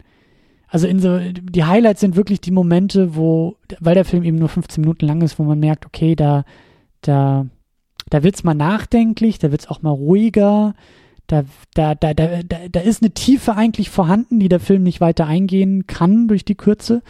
also 0.67 0.87
in 0.87 0.99
so, 0.99 1.19
die 1.19 1.63
Highlights 1.63 2.01
sind 2.01 2.15
wirklich 2.15 2.41
die 2.41 2.51
Momente, 2.51 3.15
wo, 3.15 3.55
weil 3.79 3.95
der 3.95 4.05
Film 4.05 4.23
eben 4.23 4.37
nur 4.37 4.49
15 4.49 4.81
Minuten 4.81 5.05
lang 5.05 5.21
ist, 5.21 5.39
wo 5.39 5.43
man 5.43 5.59
merkt, 5.59 5.85
okay, 5.85 6.15
da, 6.15 6.43
da, 7.01 7.47
da 8.09 8.23
wird's 8.23 8.43
mal 8.43 8.55
nachdenklich, 8.55 9.39
da 9.39 9.51
wird's 9.51 9.67
auch 9.67 9.81
mal 9.81 9.91
ruhiger, 9.91 10.75
da, 11.28 11.43
da, 11.73 11.95
da, 11.95 12.13
da, 12.13 12.43
da, 12.43 12.57
da 12.69 12.80
ist 12.80 13.01
eine 13.01 13.11
Tiefe 13.11 13.55
eigentlich 13.55 13.89
vorhanden, 13.89 14.39
die 14.39 14.49
der 14.49 14.59
Film 14.59 14.84
nicht 14.84 15.01
weiter 15.01 15.26
eingehen 15.26 15.88
kann 15.88 16.28
durch 16.28 16.45
die 16.45 16.55
Kürze. 16.55 17.01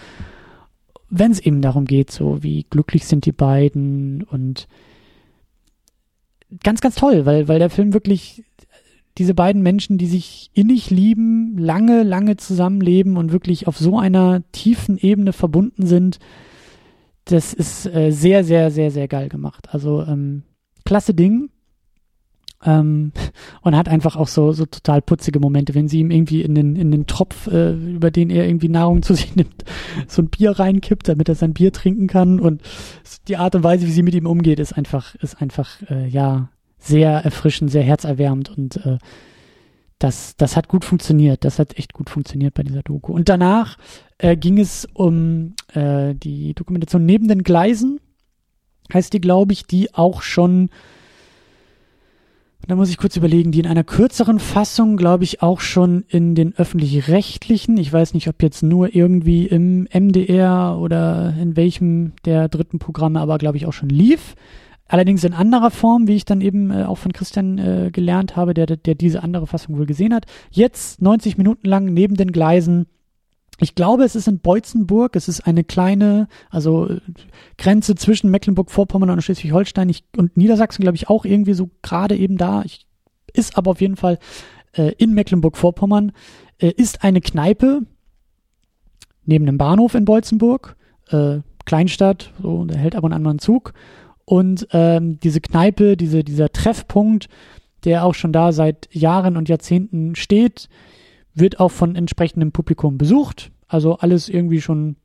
Wenn 1.10 1.32
es 1.32 1.40
eben 1.40 1.62
darum 1.62 1.86
geht, 1.86 2.12
so 2.12 2.44
wie 2.44 2.66
glücklich 2.70 3.06
sind 3.06 3.26
die 3.26 3.32
beiden 3.32 4.24
und 4.24 4.68
ganz, 6.64 6.82
ganz 6.82 6.96
toll, 6.96 7.26
weil, 7.26 7.48
weil 7.48 7.60
der 7.60 7.70
Film 7.70 7.94
wirklich 7.94 8.44
diese 9.18 9.34
beiden 9.34 9.62
Menschen, 9.62 9.98
die 9.98 10.08
sich 10.08 10.50
innig 10.54 10.90
lieben, 10.90 11.58
lange, 11.58 12.04
lange 12.04 12.36
zusammenleben 12.36 13.16
und 13.16 13.32
wirklich 13.32 13.68
auf 13.68 13.78
so 13.78 13.98
einer 13.98 14.44
tiefen 14.52 14.98
Ebene 14.98 15.32
verbunden 15.32 15.86
sind, 15.86 16.20
das 17.26 17.54
ist 17.54 17.86
äh, 17.88 18.12
sehr, 18.12 18.44
sehr, 18.44 18.72
sehr, 18.72 18.92
sehr 18.92 19.08
geil 19.08 19.30
gemacht. 19.30 19.70
Also 19.72 20.04
ähm, 20.04 20.44
klasse 20.84 21.14
Ding. 21.14 21.50
Ähm, 22.66 23.12
und 23.62 23.76
hat 23.76 23.88
einfach 23.88 24.16
auch 24.16 24.28
so, 24.28 24.52
so 24.52 24.66
total 24.66 25.02
putzige 25.02 25.40
Momente, 25.40 25.76
wenn 25.76 25.88
sie 25.88 26.00
ihm 26.00 26.12
irgendwie 26.12 26.42
in 26.42 26.56
den, 26.56 26.76
in 26.76 26.92
den 26.92 27.06
Tropf, 27.06 27.48
äh, 27.48 27.74
über 27.74 28.12
den 28.12 28.30
er 28.30 28.48
irgendwie 28.48 28.70
Nahrung 28.70 29.02
zu 29.04 29.14
sich 29.14 29.36
nimmt, 29.36 29.64
so 30.08 30.22
ein 30.22 30.30
Bier 30.30 30.52
reinkippt, 30.52 31.08
damit 31.08 31.30
er 31.30 31.36
sein 31.36 31.54
Bier 31.54 31.72
trinken 31.72 32.08
kann. 32.08 32.40
Und 32.40 32.62
die 33.28 33.38
Art 33.38 33.56
und 33.56 33.64
Weise, 33.64 33.86
wie 33.86 33.92
sie 33.92 34.04
mit 34.04 34.16
ihm 34.16 34.28
umgeht, 34.28 34.60
ist 34.60 34.74
einfach, 34.74 35.16
ist 35.16 35.42
einfach, 35.42 35.82
äh, 35.90 36.08
ja, 36.08 36.50
sehr 36.78 37.12
erfrischend, 37.12 37.72
sehr 37.72 37.82
herzerwärmend 37.82 38.56
und 38.56 38.78
äh, 38.86 39.00
das, 40.00 40.36
das 40.36 40.58
hat 40.58 40.68
gut 40.68 40.86
funktioniert. 40.86 41.44
Das 41.46 41.60
hat 41.60 41.78
echt 41.78 41.94
gut 41.94 42.10
funktioniert 42.10 42.54
bei 42.54 42.64
dieser 42.64 42.84
Doku. 42.84 43.14
Und 43.14 43.30
danach 43.30 43.78
äh, 44.18 44.36
ging 44.36 44.60
es 44.60 44.88
um 44.94 45.56
äh, 45.74 46.14
die 46.16 46.54
Dokumentation 46.54 47.06
Neben 47.06 47.28
den 47.28 47.44
Gleisen, 47.44 48.00
heißt 48.94 49.14
die, 49.14 49.22
glaube 49.22 49.54
ich, 49.54 49.66
die 49.66 49.94
auch 49.94 50.22
schon, 50.22 50.70
da 52.68 52.76
muss 52.76 52.90
ich 52.90 52.98
kurz 52.98 53.16
überlegen, 53.16 53.52
die 53.52 53.60
in 53.60 53.68
einer 53.68 53.84
kürzeren 53.84 54.40
Fassung, 54.40 54.98
glaube 54.98 55.24
ich, 55.24 55.42
auch 55.42 55.60
schon 55.60 56.04
in 56.08 56.36
den 56.36 56.56
öffentlich-rechtlichen, 56.56 57.78
ich 57.78 57.92
weiß 57.92 58.14
nicht, 58.14 58.28
ob 58.28 58.42
jetzt 58.42 58.64
nur 58.64 58.96
irgendwie 58.96 59.46
im 59.46 59.88
MDR 59.94 60.78
oder 60.80 61.36
in 61.40 61.56
welchem 61.56 62.14
der 62.26 62.50
dritten 62.50 62.80
Programme, 62.80 63.20
aber 63.20 63.38
glaube 63.38 63.58
ich 63.58 63.66
auch 63.66 63.74
schon 63.74 63.90
lief. 63.90 64.36
Allerdings 64.88 65.24
in 65.24 65.34
anderer 65.34 65.72
Form, 65.72 66.08
wie 66.08 66.16
ich 66.16 66.26
dann 66.26 66.42
eben 66.42 66.70
äh, 66.70 66.84
auch 66.84 66.98
von 66.98 67.12
Christian 67.12 67.58
äh, 67.58 67.90
gelernt 67.92 68.36
habe, 68.36 68.54
der, 68.54 68.68
der 68.68 68.96
diese 68.96 69.24
andere 69.24 69.48
Fassung 69.48 69.78
wohl 69.78 69.88
gesehen 69.88 70.14
hat. 70.14 70.26
Jetzt 70.52 71.02
90 71.02 71.38
Minuten 71.38 71.68
lang 71.68 71.86
neben 71.86 72.16
den 72.16 72.32
Gleisen. 72.32 72.86
Ich 73.60 73.76
glaube, 73.76 74.04
es 74.04 74.16
ist 74.16 74.28
in 74.28 74.40
Beutzenburg. 74.40 75.16
Es 75.16 75.28
ist 75.28 75.48
eine 75.48 75.64
kleine, 75.64 76.28
also 76.50 76.90
Grenze 77.58 77.96
zwischen 77.96 78.30
Mecklenburg-Vorpommern 78.30 79.10
und 79.10 79.22
Schleswig-Holstein 79.22 79.96
und 80.18 80.36
Niedersachsen, 80.36 80.82
glaube 80.82 80.98
ich, 80.98 81.10
auch 81.10 81.26
irgendwie 81.26 81.54
so 81.54 81.70
gerade 81.82 82.16
eben 82.16 82.38
da. 82.38 82.64
Ich, 82.64 82.86
ist 83.34 83.58
aber 83.58 83.72
auf 83.72 83.82
jeden 83.82 83.96
Fall 83.96 84.20
äh, 84.74 84.94
in 84.98 85.14
Mecklenburg-Vorpommern. 85.14 86.12
Äh, 86.58 86.72
ist 86.72 87.04
eine 87.04 87.22
Kneipe 87.22 87.84
neben 89.26 89.46
dem 89.46 89.58
Bahnhof 89.58 89.96
in 89.96 90.06
Beutzenburg. 90.06 90.76
Äh, 91.10 91.40
Kleinstadt, 91.66 92.32
so, 92.42 92.64
der 92.66 92.78
hält 92.78 92.96
ab 92.96 93.04
und 93.04 93.14
an 93.14 93.24
mal 93.24 93.32
einen 93.32 93.40
Zug. 93.40 93.74
Und 94.26 94.68
ähm, 94.72 95.20
diese 95.20 95.42
Kneipe, 95.42 95.98
diese, 95.98 96.24
dieser 96.24 96.52
Treffpunkt, 96.52 97.28
der 97.84 98.06
auch 98.06 98.16
schon 98.16 98.34
da 98.34 98.52
seit 98.52 98.88
Jahren 98.92 99.38
und 99.38 99.50
Jahrzehnten 99.50 100.16
steht, 100.16 100.68
wird 101.36 101.60
auch 101.60 101.72
von 101.72 101.96
entsprechendem 101.96 102.52
Publikum 102.52 102.98
besucht. 102.98 103.52
Also 103.68 103.98
alles 103.98 104.30
irgendwie 104.30 104.62
schon, 104.62 104.96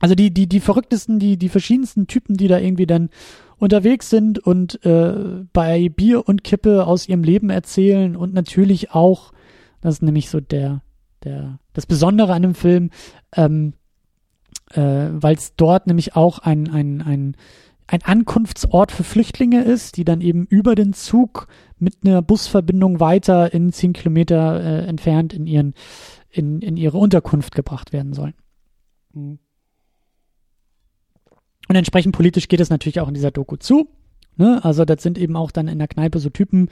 also 0.00 0.14
die, 0.14 0.32
die, 0.32 0.48
die 0.48 0.60
verrücktesten, 0.60 1.18
die, 1.18 1.36
die 1.36 1.48
verschiedensten 1.48 2.06
Typen, 2.06 2.36
die 2.36 2.48
da 2.48 2.58
irgendwie 2.58 2.86
dann 2.86 3.10
unterwegs 3.58 4.10
sind 4.10 4.38
und 4.38 4.84
äh, 4.84 5.44
bei 5.52 5.88
Bier 5.88 6.28
und 6.28 6.44
Kippe 6.44 6.86
aus 6.86 7.08
ihrem 7.08 7.22
Leben 7.22 7.50
erzählen 7.50 8.16
und 8.16 8.34
natürlich 8.34 8.92
auch, 8.92 9.32
das 9.80 9.94
ist 9.96 10.02
nämlich 10.02 10.30
so 10.30 10.40
der, 10.40 10.82
der, 11.24 11.58
das 11.72 11.86
Besondere 11.86 12.32
an 12.34 12.42
dem 12.42 12.54
Film, 12.54 12.90
ähm, 13.34 13.74
äh, 14.72 15.08
weil 15.10 15.36
es 15.36 15.54
dort 15.56 15.86
nämlich 15.86 16.14
auch 16.14 16.38
ein, 16.38 16.70
ein, 16.70 17.02
ein, 17.02 17.36
ein 17.88 18.02
Ankunftsort 18.02 18.92
für 18.92 19.02
Flüchtlinge 19.02 19.62
ist, 19.64 19.96
die 19.96 20.04
dann 20.04 20.20
eben 20.20 20.46
über 20.46 20.74
den 20.74 20.92
Zug 20.92 21.48
mit 21.78 21.96
einer 22.04 22.22
Busverbindung 22.22 23.00
weiter 23.00 23.52
in 23.52 23.72
zehn 23.72 23.94
Kilometer 23.94 24.62
äh, 24.62 24.86
entfernt 24.86 25.32
in 25.32 25.46
ihren 25.46 25.74
in, 26.30 26.60
in 26.60 26.76
ihre 26.76 26.98
Unterkunft 26.98 27.54
gebracht 27.54 27.92
werden 27.92 28.12
sollen. 28.12 28.34
Mhm. 29.14 29.38
Und 31.68 31.76
entsprechend 31.76 32.14
politisch 32.14 32.48
geht 32.48 32.60
es 32.60 32.70
natürlich 32.70 33.00
auch 33.00 33.08
in 33.08 33.14
dieser 33.14 33.30
Doku 33.30 33.56
zu. 33.56 33.88
Ne? 34.36 34.62
Also 34.62 34.84
das 34.84 35.02
sind 35.02 35.18
eben 35.18 35.36
auch 35.36 35.50
dann 35.50 35.68
in 35.68 35.78
der 35.78 35.88
Kneipe 35.88 36.18
so 36.18 36.28
Typen, 36.28 36.68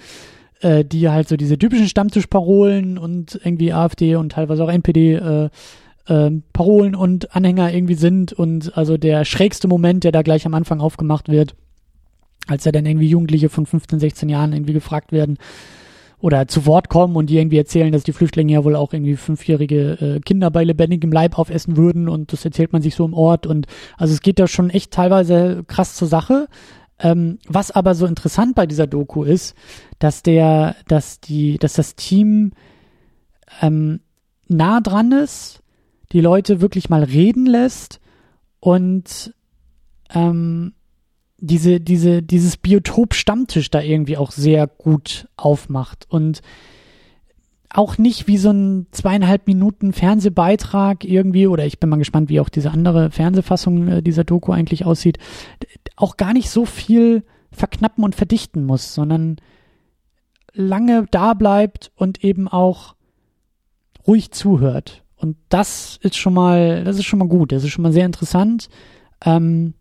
äh, 0.60 0.84
die 0.84 1.08
halt 1.08 1.28
so 1.28 1.36
diese 1.36 1.58
typischen 1.58 1.88
Stammtischparolen 1.88 2.98
und 2.98 3.40
irgendwie 3.42 3.72
AfD 3.72 4.16
und 4.16 4.32
teilweise 4.32 4.64
auch 4.64 4.70
NPD 4.70 5.14
äh, 5.14 5.50
äh, 6.06 6.30
Parolen 6.52 6.94
und 6.94 7.34
Anhänger 7.34 7.72
irgendwie 7.72 7.94
sind 7.94 8.32
und 8.32 8.76
also 8.76 8.96
der 8.96 9.24
schrägste 9.24 9.68
Moment, 9.68 10.04
der 10.04 10.12
da 10.12 10.22
gleich 10.22 10.46
am 10.46 10.54
Anfang 10.54 10.80
aufgemacht 10.80 11.28
wird, 11.28 11.54
als 12.46 12.64
ja 12.64 12.72
dann 12.72 12.86
irgendwie 12.86 13.08
Jugendliche 13.08 13.48
von 13.48 13.66
15, 13.66 13.98
16 13.98 14.28
Jahren 14.28 14.52
irgendwie 14.52 14.72
gefragt 14.72 15.12
werden 15.12 15.38
oder 16.18 16.48
zu 16.48 16.64
Wort 16.66 16.88
kommen 16.88 17.16
und 17.16 17.28
die 17.28 17.36
irgendwie 17.36 17.58
erzählen, 17.58 17.92
dass 17.92 18.04
die 18.04 18.12
Flüchtlinge 18.12 18.52
ja 18.52 18.64
wohl 18.64 18.76
auch 18.76 18.92
irgendwie 18.92 19.16
fünfjährige 19.16 20.16
äh, 20.16 20.20
Kinder 20.20 20.50
bei 20.50 20.64
lebendigem 20.64 21.12
Leib 21.12 21.38
aufessen 21.38 21.76
würden 21.76 22.08
und 22.08 22.32
das 22.32 22.44
erzählt 22.44 22.72
man 22.72 22.82
sich 22.82 22.94
so 22.94 23.04
im 23.04 23.14
Ort 23.14 23.46
und 23.46 23.66
also 23.96 24.14
es 24.14 24.22
geht 24.22 24.38
da 24.38 24.46
schon 24.46 24.70
echt 24.70 24.92
teilweise 24.92 25.64
krass 25.66 25.94
zur 25.94 26.08
Sache. 26.08 26.48
Ähm, 26.98 27.38
was 27.46 27.70
aber 27.70 27.94
so 27.94 28.06
interessant 28.06 28.54
bei 28.54 28.64
dieser 28.64 28.86
Doku 28.86 29.22
ist, 29.22 29.54
dass 29.98 30.22
der, 30.22 30.76
dass 30.88 31.20
die, 31.20 31.58
dass 31.58 31.74
das 31.74 31.94
Team 31.94 32.52
ähm, 33.60 34.00
nah 34.48 34.80
dran 34.80 35.12
ist, 35.12 35.62
die 36.12 36.20
Leute 36.20 36.60
wirklich 36.60 36.88
mal 36.88 37.02
reden 37.02 37.46
lässt 37.46 38.00
und 38.60 39.34
ähm, 40.10 40.74
diese, 41.38 41.80
diese, 41.80 42.22
dieses 42.22 42.56
Biotop 42.56 43.14
Stammtisch 43.14 43.70
da 43.70 43.80
irgendwie 43.80 44.16
auch 44.16 44.30
sehr 44.30 44.66
gut 44.66 45.28
aufmacht 45.36 46.06
und 46.08 46.40
auch 47.68 47.98
nicht 47.98 48.26
wie 48.26 48.38
so 48.38 48.50
ein 48.50 48.86
zweieinhalb 48.90 49.46
Minuten 49.46 49.92
Fernsehbeitrag 49.92 51.04
irgendwie, 51.04 51.46
oder 51.46 51.66
ich 51.66 51.78
bin 51.78 51.90
mal 51.90 51.96
gespannt, 51.96 52.30
wie 52.30 52.40
auch 52.40 52.48
diese 52.48 52.70
andere 52.70 53.10
Fernsehfassung 53.10 53.88
äh, 53.88 54.02
dieser 54.02 54.24
Doku 54.24 54.52
eigentlich 54.52 54.86
aussieht, 54.86 55.18
auch 55.96 56.16
gar 56.16 56.32
nicht 56.32 56.48
so 56.48 56.64
viel 56.64 57.22
verknappen 57.52 58.02
und 58.02 58.14
verdichten 58.14 58.64
muss, 58.64 58.94
sondern 58.94 59.36
lange 60.52 61.06
da 61.10 61.34
bleibt 61.34 61.92
und 61.96 62.24
eben 62.24 62.48
auch 62.48 62.94
ruhig 64.06 64.30
zuhört. 64.30 65.04
Und 65.16 65.36
das 65.48 65.98
ist 66.02 66.16
schon 66.16 66.34
mal, 66.34 66.84
das 66.84 66.96
ist 66.96 67.04
schon 67.04 67.18
mal 67.18 67.28
gut, 67.28 67.52
das 67.52 67.64
ist 67.64 67.70
schon 67.70 67.82
mal 67.82 67.92
sehr 67.92 68.04
interessant, 68.04 68.68
ähm, 69.24 69.74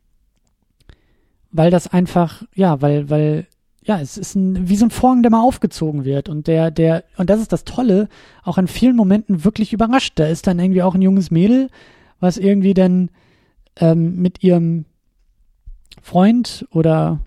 weil 1.51 1.71
das 1.71 1.87
einfach, 1.87 2.43
ja, 2.53 2.81
weil, 2.81 3.09
weil, 3.09 3.47
ja, 3.83 3.99
es 3.99 4.17
ist 4.17 4.35
ein, 4.35 4.67
wie 4.69 4.77
so 4.77 4.85
ein 4.85 4.91
Vorhang, 4.91 5.21
der 5.21 5.31
mal 5.31 5.41
aufgezogen 5.41 6.05
wird 6.05 6.29
und 6.29 6.47
der, 6.47 6.71
der, 6.71 7.03
und 7.17 7.29
das 7.29 7.41
ist 7.41 7.51
das 7.51 7.65
Tolle, 7.65 8.07
auch 8.43 8.57
in 8.57 8.67
vielen 8.67 8.95
Momenten 8.95 9.43
wirklich 9.43 9.73
überrascht. 9.73 10.13
Da 10.15 10.25
ist 10.25 10.47
dann 10.47 10.59
irgendwie 10.59 10.81
auch 10.81 10.95
ein 10.95 11.01
junges 11.01 11.31
Mädel, 11.31 11.69
was 12.19 12.37
irgendwie 12.37 12.73
dann 12.73 13.09
ähm, 13.77 14.15
mit 14.15 14.41
ihrem 14.41 14.85
Freund 16.01 16.65
oder 16.71 17.19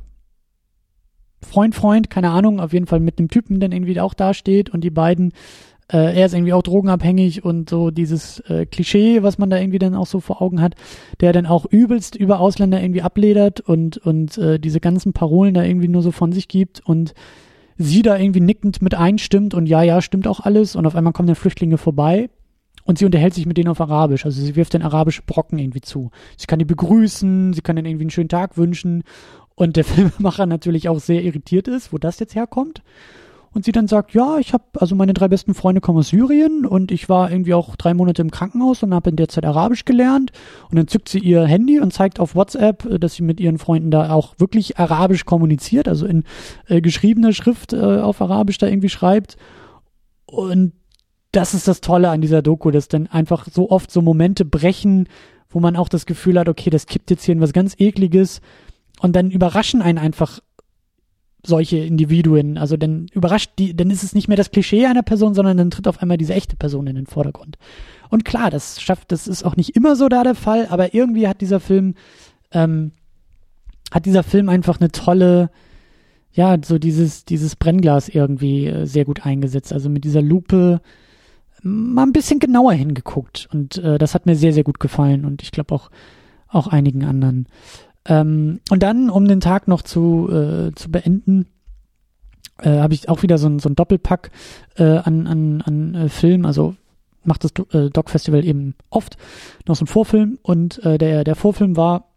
Freund, 1.43 1.75
Freund, 1.75 2.11
keine 2.11 2.31
Ahnung, 2.31 2.59
auf 2.61 2.73
jeden 2.73 2.87
Fall 2.87 3.01
mit 3.01 3.19
dem 3.19 3.29
Typen 3.29 3.61
dann 3.61 3.73
irgendwie 3.73 4.01
auch 4.01 4.15
dasteht 4.15 4.71
und 4.71 4.83
die 4.83 4.91
beiden 4.91 5.33
er 5.97 6.27
ist 6.27 6.35
irgendwie 6.35 6.53
auch 6.53 6.63
drogenabhängig 6.63 7.45
und 7.45 7.71
so 7.71 7.91
dieses 7.91 8.41
äh, 8.41 8.67
Klischee, 8.67 9.23
was 9.23 9.39
man 9.39 9.49
da 9.49 9.59
irgendwie 9.59 9.79
dann 9.79 9.95
auch 9.95 10.07
so 10.07 10.21
vor 10.21 10.43
Augen 10.43 10.61
hat, 10.61 10.75
der 11.21 11.33
dann 11.33 11.47
auch 11.47 11.65
übelst 11.65 12.15
über 12.15 12.41
Ausländer 12.41 12.81
irgendwie 12.81 13.03
abledert 13.03 13.61
und, 13.61 13.97
und 13.97 14.37
äh, 14.37 14.59
diese 14.59 14.81
ganzen 14.81 15.15
Parolen 15.15 15.55
da 15.55 15.63
irgendwie 15.63 15.89
nur 15.89 16.03
so 16.03 16.13
von 16.13 16.33
sich 16.33 16.49
gibt 16.49 16.81
und 16.87 17.15
sie 17.79 18.03
da 18.03 18.19
irgendwie 18.19 18.41
nickend 18.41 18.83
mit 18.83 18.95
einstimmt 18.95 19.55
und 19.55 19.67
ja, 19.67 19.83
ja, 19.83 20.03
stimmt 20.03 20.27
auch 20.27 20.41
alles 20.41 20.77
und 20.77 20.87
auf 20.87 20.95
einmal 20.95 21.15
kommen 21.15 21.29
dann 21.29 21.37
Flüchtlinge 21.37 21.79
vorbei 21.79 22.29
und 22.85 22.99
sie 22.99 23.07
unterhält 23.07 23.33
sich 23.33 23.47
mit 23.47 23.57
denen 23.57 23.69
auf 23.69 23.81
Arabisch. 23.81 24.27
Also 24.27 24.43
sie 24.43 24.57
wirft 24.57 24.75
den 24.75 24.83
arabischen 24.83 25.25
Brocken 25.27 25.59
irgendwie 25.59 25.81
zu. 25.81 26.11
Sie 26.37 26.47
kann 26.47 26.59
die 26.59 26.65
begrüßen, 26.65 27.55
sie 27.55 27.61
kann 27.63 27.77
ihnen 27.79 27.87
irgendwie 27.87 28.05
einen 28.05 28.11
schönen 28.11 28.29
Tag 28.29 28.59
wünschen 28.59 29.05
und 29.55 29.77
der 29.77 29.85
Filmemacher 29.87 30.45
natürlich 30.45 30.91
auch 30.91 30.99
sehr 30.99 31.23
irritiert 31.23 31.67
ist, 31.67 31.95
wo 31.95 31.99
das 31.99 32.19
jetzt 32.19 32.35
herkommt 32.35 32.83
und 33.53 33.65
sie 33.65 33.73
dann 33.73 33.89
sagt, 33.89 34.13
ja, 34.15 34.39
ich 34.39 34.53
habe, 34.53 34.65
also 34.75 34.95
meine 34.95 35.15
drei 35.15 35.29
besten 35.29 35.55
Freunde 35.55 35.81
kommen 35.81 35.99
aus 35.99 36.09
Syrien 36.09 36.67
und 36.67 36.91
ich 36.91 37.09
war 37.09 37.31
irgendwie 37.31 37.55
auch 37.55 37.77
drei 37.77 37.95
Monate 37.95 38.23
im 38.23 38.31
Krankenhaus 38.31 38.83
und 38.83 38.95
habe 38.95 39.11
in 39.11 39.17
der 39.17 39.29
Zeit 39.29 39.45
Arabisch 39.45 39.85
gelernt. 39.85 40.33
Und 40.71 40.77
dann 40.77 40.89
zückt 40.89 41.09
sie 41.09 41.19
ihr 41.19 41.45
Handy 41.45 41.81
und 41.81 41.93
zeigt 41.93 42.21
auf 42.21 42.35
WhatsApp, 42.35 42.85
äh, 42.85 42.99
dass 42.99 43.15
sie 43.15 43.23
mit 43.23 43.41
ihren 43.41 43.59
Freunden 43.59 43.91
da 43.91 44.11
auch 44.11 44.35
wirklich 44.39 44.79
Arabisch 44.79 45.25
kommuniziert, 45.25 45.89
also 45.89 46.07
in 46.07 46.25
äh, 46.67 46.81
geschriebener 46.81 47.33
Schrift 47.33 47.73
äh, 47.73 48.01
auf 48.01 48.21
Arabisch 48.21 48.59
da 48.59 48.67
irgendwie 48.67 48.91
schreibt. 48.91 49.37
Und 50.27 50.73
das 51.33 51.55
ist 51.55 51.69
das 51.69 51.81
Tolle 51.81 52.11
an 52.11 52.21
dieser 52.21 52.43
Doku, 52.43 52.71
dass 52.71 52.89
dann 52.89 53.07
einfach 53.07 53.47
so 53.51 53.71
oft 53.71 53.91
so 53.91 54.03
Momente 54.03 54.45
brechen, 54.45 55.09
wo 55.51 55.61
man 55.61 55.77
auch 55.77 55.89
das 55.89 56.07
Gefühl 56.07 56.39
hat, 56.39 56.49
okay, 56.49 56.71
das 56.71 56.87
kippt 56.87 57.11
jetzt 57.11 57.25
hier 57.25 57.35
in 57.35 57.41
was 57.41 57.53
ganz 57.53 57.75
ekliges. 57.79 58.41
Und 59.01 59.15
dann 59.15 59.31
überraschen 59.31 59.81
einen 59.81 59.99
einfach 59.99 60.41
solche 61.45 61.79
Individuen. 61.79 62.59
Also 62.59 62.77
dann 62.77 63.07
überrascht 63.13 63.53
die, 63.59 63.77
dann 63.77 63.91
ist 63.91 64.03
es 64.03 64.15
nicht 64.15 64.29
mehr 64.29 64.37
das 64.37 64.51
Klischee 64.51 64.87
einer 64.87 65.03
Person, 65.03 65.35
sondern 65.35 65.57
dann 65.57 65.71
tritt 65.71 65.89
auf 65.89 66.03
einmal 66.03 66.19
diese 66.19 66.35
echte 66.35 66.57
Person 66.57 66.87
in 66.87 66.97
den 66.97 67.07
Vordergrund. 67.07 67.59
Und 68.11 68.25
klar, 68.25 68.51
das 68.51 68.81
schafft, 68.81 69.13
das 69.13 69.29
ist 69.29 69.45
auch 69.45 69.57
nicht 69.57 69.77
immer 69.77 69.97
so 69.97 70.09
da 70.09 70.25
der 70.25 70.35
Fall, 70.35 70.67
aber 70.71 70.95
irgendwie 70.95 71.29
hat 71.29 71.41
dieser 71.41 71.61
Film, 71.61 71.95
ähm, 72.53 72.93
hat 73.91 74.07
dieser 74.07 74.23
Film 74.23 74.49
einfach 74.49 74.81
eine 74.81 74.91
tolle, 74.91 75.51
ja, 76.33 76.57
so 76.65 76.79
dieses, 76.79 77.25
dieses 77.25 77.57
Brennglas 77.57 78.09
irgendwie 78.09 78.67
äh, 78.67 78.87
sehr 78.87 79.05
gut 79.05 79.25
eingesetzt. 79.25 79.73
Also 79.73 79.89
mit 79.89 80.05
dieser 80.05 80.23
Lupe 80.23 80.81
mal 81.63 82.05
ein 82.05 82.13
bisschen 82.13 82.39
genauer 82.39 82.73
hingeguckt. 82.73 83.49
Und 83.53 83.79
äh, 83.79 83.99
das 83.99 84.15
hat 84.15 84.27
mir 84.27 84.37
sehr, 84.37 84.53
sehr 84.53 84.65
gut 84.65 84.81
gefallen 84.81 85.25
und 85.25 85.43
ich 85.43 85.53
glaube 85.53 85.75
auch, 85.75 85.91
auch 86.49 86.67
einigen 86.67 87.05
anderen. 87.05 87.47
Ähm, 88.09 88.61
und 88.71 88.83
dann, 88.83 89.11
um 89.11 89.29
den 89.29 89.41
Tag 89.41 89.69
noch 89.69 89.83
zu, 89.83 90.29
äh, 90.31 90.75
zu 90.75 90.91
beenden, 90.91 91.47
äh, 92.59 92.79
habe 92.79 92.95
ich 92.95 93.09
auch 93.09 93.23
wieder 93.23 93.39
so 93.39 93.49
ein, 93.49 93.59
so 93.59 93.69
ein 93.69 93.77
Doppelpack 93.77 94.31
äh, 94.77 94.83
an, 94.83 95.27
an, 95.27 95.63
an 95.63 95.95
äh, 95.95 96.09
Film. 96.09 96.47
Also 96.47 96.75
macht 97.23 97.45
das 97.45 97.53
äh, 97.73 97.91
Doc 97.91 98.11
Festival 98.11 98.45
eben 98.45 98.75
oft. 98.91 99.17
Noch 99.67 99.77
so 99.77 99.85
ein 99.85 99.89
Vorfilm. 99.89 100.39
Und 100.43 100.83
äh, 100.85 100.99
der, 100.99 101.23
der 101.23 101.37
Vorfilm 101.37 101.77
war 101.77 102.09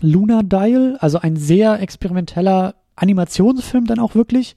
Luna 0.00 0.42
Dial, 0.42 0.96
also 1.00 1.18
ein 1.18 1.36
sehr 1.36 1.80
experimenteller 1.80 2.74
Animationsfilm 2.96 3.86
dann 3.86 3.98
auch 3.98 4.14
wirklich, 4.14 4.56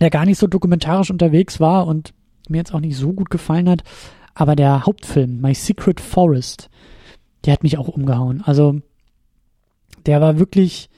der 0.00 0.10
gar 0.10 0.26
nicht 0.26 0.38
so 0.38 0.46
dokumentarisch 0.46 1.10
unterwegs 1.10 1.58
war 1.58 1.86
und 1.86 2.14
mir 2.48 2.58
jetzt 2.58 2.72
auch 2.72 2.80
nicht 2.80 2.96
so 2.96 3.12
gut 3.12 3.30
gefallen 3.30 3.68
hat. 3.68 3.82
Aber 4.34 4.54
der 4.54 4.86
Hauptfilm, 4.86 5.40
My 5.40 5.54
Secret 5.54 6.00
Forest, 6.00 6.70
der 7.44 7.52
hat 7.52 7.62
mich 7.62 7.78
auch 7.78 7.88
umgehauen. 7.88 8.42
Also 8.44 8.80
der 10.06 10.20
war 10.20 10.38
wirklich, 10.38 10.88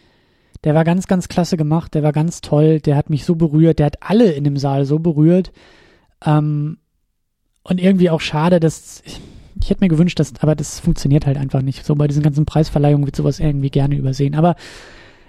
der 0.65 0.75
war 0.75 0.85
ganz, 0.85 1.07
ganz 1.07 1.29
klasse 1.29 1.57
gemacht, 1.57 1.95
der 1.95 2.03
war 2.03 2.12
ganz 2.12 2.41
toll, 2.41 2.81
der 2.81 2.97
hat 2.97 3.11
mich 3.11 3.25
so 3.25 3.35
berührt, 3.35 3.79
der 3.79 3.87
hat 3.87 4.03
alle 4.03 4.33
in 4.33 4.45
dem 4.45 4.57
Saal 4.57 4.85
so 4.85 4.99
berührt. 4.99 5.53
Ähm, 6.25 6.79
und 7.62 7.81
irgendwie 7.81 8.11
auch 8.11 8.21
schade, 8.21 8.61
dass 8.61 9.03
ich, 9.05 9.21
ich 9.61 9.71
hätte 9.71 9.83
mir 9.83 9.89
gewünscht, 9.89 10.19
dass, 10.19 10.33
aber 10.41 10.55
das 10.55 10.81
funktioniert 10.81 11.27
halt 11.27 11.37
einfach 11.37 11.62
nicht. 11.62 11.85
So 11.85 11.95
bei 11.95 12.09
diesen 12.09 12.23
ganzen 12.23 12.47
Preisverleihungen 12.47 13.07
wird 13.07 13.17
sowas 13.17 13.41
irgendwie 13.41 13.71
gerne 13.71 13.97
übersehen. 13.97 14.35
Aber 14.35 14.57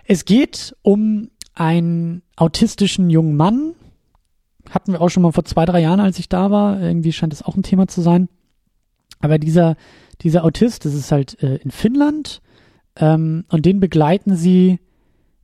es 0.05 0.25
geht 0.25 0.75
um 0.81 1.29
einen 1.53 2.21
autistischen 2.35 3.09
jungen 3.09 3.35
Mann. 3.35 3.73
Hatten 4.69 4.93
wir 4.93 5.01
auch 5.01 5.09
schon 5.09 5.23
mal 5.23 5.31
vor 5.31 5.45
zwei, 5.45 5.65
drei 5.65 5.81
Jahren, 5.81 5.99
als 5.99 6.19
ich 6.19 6.29
da 6.29 6.49
war. 6.51 6.79
Irgendwie 6.79 7.11
scheint 7.11 7.33
es 7.33 7.43
auch 7.43 7.55
ein 7.55 7.63
Thema 7.63 7.87
zu 7.87 8.01
sein. 8.01 8.29
Aber 9.19 9.37
dieser 9.37 9.75
dieser 10.21 10.43
Autist, 10.43 10.85
das 10.85 10.93
ist 10.93 11.11
halt 11.11 11.41
äh, 11.43 11.57
in 11.57 11.71
Finnland 11.71 12.41
ähm, 12.95 13.45
und 13.49 13.65
den 13.65 13.79
begleiten 13.79 14.35
sie, 14.35 14.79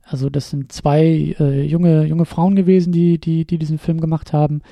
also 0.02 0.30
das 0.30 0.50
sind 0.50 0.72
zwei 0.72 1.34
äh, 1.38 1.62
junge, 1.62 2.04
junge 2.04 2.24
Frauen 2.24 2.56
gewesen, 2.56 2.92
die, 2.92 3.18
die, 3.18 3.44
die 3.44 3.58
diesen 3.58 3.78
Film 3.78 4.00
gemacht 4.00 4.32
haben 4.32 4.62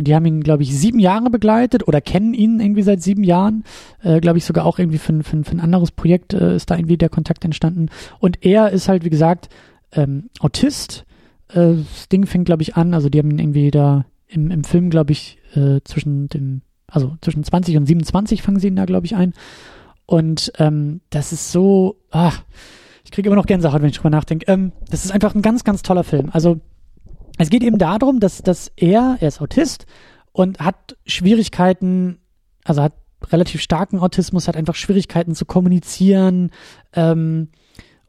Und 0.00 0.08
die 0.08 0.14
haben 0.14 0.24
ihn, 0.24 0.42
glaube 0.42 0.62
ich, 0.62 0.74
sieben 0.74 0.98
Jahre 0.98 1.28
begleitet 1.28 1.86
oder 1.86 2.00
kennen 2.00 2.32
ihn 2.32 2.58
irgendwie 2.58 2.82
seit 2.82 3.02
sieben 3.02 3.22
Jahren. 3.22 3.64
Äh, 4.02 4.20
glaube 4.20 4.38
ich 4.38 4.46
sogar 4.46 4.64
auch 4.64 4.78
irgendwie 4.78 4.96
für, 4.96 5.22
für, 5.22 5.44
für 5.44 5.52
ein 5.52 5.60
anderes 5.60 5.90
Projekt 5.90 6.32
äh, 6.32 6.56
ist 6.56 6.70
da 6.70 6.76
irgendwie 6.76 6.96
der 6.96 7.10
Kontakt 7.10 7.44
entstanden. 7.44 7.90
Und 8.18 8.42
er 8.42 8.70
ist 8.70 8.88
halt, 8.88 9.04
wie 9.04 9.10
gesagt, 9.10 9.50
ähm, 9.92 10.30
Autist. 10.38 11.04
Äh, 11.48 11.74
das 11.92 12.08
Ding 12.08 12.24
fängt, 12.24 12.46
glaube 12.46 12.62
ich, 12.62 12.76
an. 12.76 12.94
Also 12.94 13.10
die 13.10 13.18
haben 13.18 13.30
ihn 13.30 13.38
irgendwie 13.38 13.70
da 13.70 14.06
im, 14.26 14.50
im 14.50 14.64
Film, 14.64 14.88
glaube 14.88 15.12
ich, 15.12 15.36
äh, 15.54 15.80
zwischen 15.84 16.30
dem, 16.30 16.62
also 16.90 17.16
zwischen 17.20 17.44
20 17.44 17.76
und 17.76 17.86
27 17.86 18.42
fangen 18.42 18.60
sie 18.60 18.68
ihn 18.68 18.76
da, 18.76 18.84
glaube 18.84 19.06
ich, 19.06 19.16
ein. 19.16 19.32
Und 20.06 20.52
ähm, 20.58 21.00
das 21.10 21.32
ist 21.32 21.52
so, 21.52 21.96
ach, 22.10 22.42
ich 23.04 23.10
kriege 23.10 23.28
immer 23.28 23.36
noch 23.36 23.46
Gänsehaut, 23.46 23.80
wenn 23.80 23.88
ich 23.88 23.96
drüber 23.96 24.10
nachdenke. 24.10 24.50
Ähm, 24.50 24.72
das 24.90 25.04
ist 25.04 25.12
einfach 25.12 25.34
ein 25.34 25.42
ganz, 25.42 25.64
ganz 25.64 25.82
toller 25.82 26.04
Film. 26.04 26.30
Also 26.32 26.60
es 27.38 27.50
geht 27.50 27.62
eben 27.62 27.78
darum, 27.78 28.20
dass, 28.20 28.42
dass 28.42 28.70
er, 28.76 29.16
er 29.20 29.28
ist 29.28 29.40
Autist 29.40 29.86
und 30.32 30.58
hat 30.58 30.96
Schwierigkeiten, 31.06 32.18
also 32.64 32.82
hat 32.82 32.94
relativ 33.30 33.60
starken 33.60 33.98
Autismus, 33.98 34.48
hat 34.48 34.56
einfach 34.56 34.74
Schwierigkeiten 34.74 35.34
zu 35.34 35.44
kommunizieren 35.44 36.50
ähm, 36.92 37.48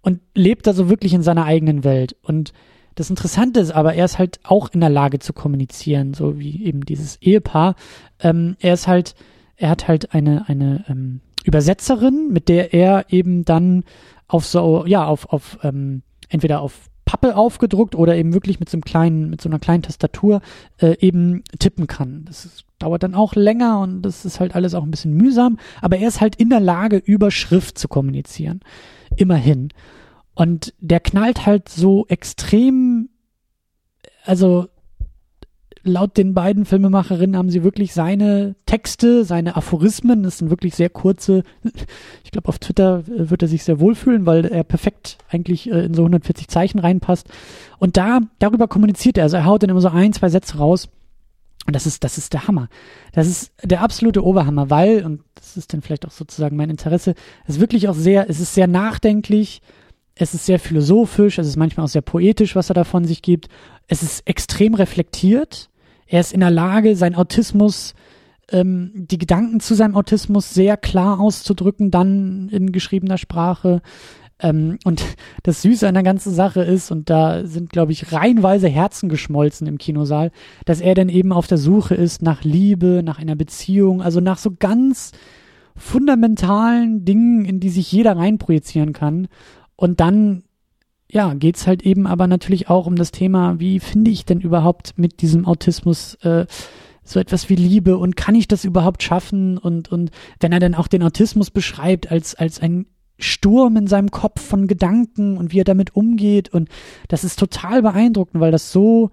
und 0.02 0.22
lebt 0.36 0.68
da 0.68 0.74
so 0.74 0.90
wirklich 0.90 1.14
in 1.14 1.24
seiner 1.24 1.46
eigenen 1.46 1.84
Welt. 1.84 2.16
Und 2.22 2.54
das 2.96 3.10
Interessante 3.10 3.60
ist 3.60 3.72
aber, 3.72 3.94
er 3.94 4.06
ist 4.06 4.20
halt 4.20 4.40
auch 4.44 4.70
in 4.70 4.82
der 4.82 4.90
Lage 4.90 5.20
zu 5.20 5.34
kommunizieren, 5.34 6.14
so 6.14 6.40
wie 6.40 6.64
eben 6.64 6.86
dieses 6.86 7.22
Ehepaar. 7.22 7.76
Ähm, 8.20 8.56
er 8.60 8.74
ist 8.74 8.88
halt, 8.88 9.16
er 9.56 9.70
hat 9.70 9.88
halt 9.88 10.14
eine, 10.14 10.48
eine 10.48 10.86
ähm, 10.90 11.22
Übersetzerin, 11.44 12.30
mit 12.32 12.50
der 12.50 12.74
er 12.74 13.06
eben 13.10 13.46
dann 13.46 13.84
auf 14.28 14.46
so, 14.46 14.86
ja, 14.86 15.06
auf, 15.06 15.32
auf 15.32 15.60
ähm, 15.64 16.04
entweder 16.30 16.62
auf 16.62 16.90
Pappe 17.06 17.36
aufgedruckt 17.36 17.96
oder 17.96 18.16
eben 18.16 18.34
wirklich 18.34 18.60
mit 18.60 18.70
so 18.70 18.78
einem 18.78 18.84
kleinen, 18.84 19.30
mit 19.30 19.42
so 19.42 19.50
einer 19.50 19.60
kleinen 19.60 19.84
Tastatur 19.84 20.42
äh, 20.78 20.96
eben 21.00 21.44
tippen 21.60 21.88
kann. 21.88 22.24
Das 22.26 22.46
ist, 22.46 22.64
dauert 22.80 23.04
dann 23.04 23.16
auch 23.16 23.36
länger 23.36 23.82
und 23.82 24.02
das 24.02 24.24
ist 24.24 24.40
halt 24.40 24.56
alles 24.56 24.74
auch 24.74 24.84
ein 24.84 24.92
bisschen 24.92 25.14
mühsam, 25.14 25.58
aber 25.82 25.98
er 25.98 26.08
ist 26.08 26.22
halt 26.22 26.38
in 26.38 26.50
der 26.50 26.62
Lage, 26.62 26.98
über 26.98 27.30
Schrift 27.30 27.78
zu 27.78 27.88
kommunizieren. 27.88 28.62
Immerhin. 29.18 29.70
Und 30.34 30.74
der 30.80 31.00
knallt 31.00 31.46
halt 31.46 31.70
so 31.70 32.06
extrem, 32.08 33.10
also 34.24 34.68
laut 35.84 36.18
den 36.18 36.34
beiden 36.34 36.66
Filmemacherinnen 36.66 37.36
haben 37.36 37.50
sie 37.50 37.64
wirklich 37.64 37.94
seine 37.94 38.56
Texte, 38.66 39.26
seine 39.26 39.56
Aphorismen, 39.56 40.24
das 40.24 40.38
sind 40.38 40.50
wirklich 40.50 40.76
sehr 40.76 40.90
kurze, 40.90 41.44
ich 42.24 42.32
glaube 42.32 42.50
auf 42.50 42.60
Twitter 42.60 43.04
äh, 43.08 43.30
wird 43.30 43.42
er 43.42 43.48
sich 43.48 43.64
sehr 43.64 43.80
wohlfühlen, 43.80 44.26
weil 44.26 44.46
er 44.46 44.64
perfekt 44.64 45.18
eigentlich 45.30 45.70
äh, 45.72 45.86
in 45.86 45.94
so 45.94 46.04
140 46.04 46.48
Zeichen 46.48 46.80
reinpasst. 46.80 47.28
Und 47.80 47.98
da, 47.98 48.20
darüber 48.40 48.68
kommuniziert 48.68 49.18
er, 49.18 49.24
also 49.24 49.38
er 49.38 49.46
haut 49.46 49.64
dann 49.64 49.70
immer 49.70 49.82
so 49.82 49.90
ein, 49.90 50.14
zwei 50.14 50.30
Sätze 50.30 50.58
raus. 50.58 50.90
Und 51.68 51.76
das 51.76 51.86
ist, 51.86 52.04
das 52.04 52.18
ist 52.18 52.34
der 52.34 52.48
Hammer. 52.48 52.70
Das 53.14 53.28
ist 53.28 53.52
der 53.64 53.82
absolute 53.82 54.24
Oberhammer, 54.24 54.72
weil, 54.72 55.06
und 55.06 55.22
das 55.36 55.58
ist 55.58 55.74
dann 55.74 55.82
vielleicht 55.82 56.08
auch 56.08 56.12
sozusagen 56.12 56.58
mein 56.58 56.72
Interesse, 56.72 57.14
es 57.46 57.56
ist 57.56 57.62
wirklich 57.62 57.88
auch 57.88 57.94
sehr, 57.94 58.30
es 58.30 58.40
ist 58.40 58.56
sehr 58.56 58.68
nachdenklich, 58.68 59.62
es 60.22 60.34
ist 60.34 60.46
sehr 60.46 60.60
philosophisch, 60.60 61.38
es 61.38 61.48
ist 61.48 61.58
manchmal 61.58 61.86
auch 61.86 61.90
sehr 61.90 62.02
poetisch, 62.02 62.56
was 62.56 62.70
er 62.70 62.76
da 62.76 62.84
von 62.84 63.06
sich 63.06 63.22
gibt. 63.22 63.48
Es 63.88 64.04
ist 64.04 64.28
extrem 64.28 64.74
reflektiert 64.74 65.72
er 66.12 66.20
ist 66.20 66.34
in 66.34 66.42
der 66.42 66.52
Lage, 66.52 66.98
sein 66.98 67.16
Autismus, 67.16 67.96
ähm, 68.52 68.92
die 68.94 69.18
Gedanken 69.18 69.62
zu 69.62 69.76
seinem 69.76 69.96
Autismus 69.96 70.54
sehr 70.54 70.76
klar 70.76 71.22
auszudrücken, 71.22 71.90
dann 71.90 72.50
in 72.50 72.74
geschriebener 72.74 73.18
Sprache. 73.18 73.82
Ähm, 74.42 74.78
und 74.84 75.06
das 75.44 75.62
Süße 75.62 75.88
an 75.88 75.94
der 75.94 76.04
ganzen 76.04 76.34
Sache 76.34 76.64
ist, 76.64 76.92
und 76.92 77.10
da 77.10 77.46
sind, 77.46 77.70
glaube 77.70 77.94
ich, 77.94 78.12
reihenweise 78.12 78.68
Herzen 78.68 79.08
geschmolzen 79.08 79.68
im 79.68 79.78
Kinosaal, 79.78 80.32
dass 80.66 80.82
er 80.82 80.96
dann 80.96 81.08
eben 81.08 81.32
auf 81.32 81.48
der 81.48 81.58
Suche 81.58 81.96
ist 81.96 82.22
nach 82.22 82.44
Liebe, 82.44 83.04
nach 83.06 83.18
einer 83.18 83.38
Beziehung, 83.38 84.02
also 84.02 84.20
nach 84.20 84.38
so 84.38 84.52
ganz 84.60 85.14
fundamentalen 85.78 87.06
Dingen, 87.06 87.46
in 87.46 87.62
die 87.62 87.70
sich 87.70 87.90
jeder 87.90 88.18
reinprojizieren 88.18 88.92
kann. 88.92 89.30
Und 89.82 90.00
dann 90.00 90.44
ja, 91.10 91.34
geht's 91.34 91.66
halt 91.66 91.82
eben 91.82 92.06
aber 92.06 92.28
natürlich 92.28 92.70
auch 92.70 92.86
um 92.86 92.96
das 92.96 93.10
Thema, 93.10 93.60
wie 93.60 93.80
finde 93.80 94.12
ich 94.12 94.26
denn 94.26 94.40
überhaupt 94.40 94.94
mit 94.96 95.24
diesem 95.24 95.48
Autismus 95.48 96.14
äh, 96.22 96.46
so 97.04 97.20
etwas 97.20 97.50
wie 97.50 97.56
Liebe 97.56 97.98
und 97.98 98.16
kann 98.16 98.36
ich 98.36 98.48
das 98.48 98.64
überhaupt 98.64 99.02
schaffen? 99.02 99.58
Und, 99.58 99.92
und 99.92 100.12
wenn 100.40 100.52
er 100.52 100.60
dann 100.60 100.76
auch 100.76 100.88
den 100.88 101.02
Autismus 101.02 101.50
beschreibt 101.50 102.12
als, 102.12 102.36
als 102.36 102.60
ein 102.62 102.86
Sturm 103.18 103.76
in 103.76 103.88
seinem 103.88 104.12
Kopf 104.12 104.40
von 104.40 104.68
Gedanken 104.68 105.36
und 105.36 105.52
wie 105.52 105.62
er 105.62 105.66
damit 105.66 105.96
umgeht 105.96 106.54
und 106.54 106.70
das 107.08 107.24
ist 107.24 107.40
total 107.40 107.82
beeindruckend, 107.82 108.40
weil 108.40 108.52
das 108.52 108.72
so, 108.72 109.10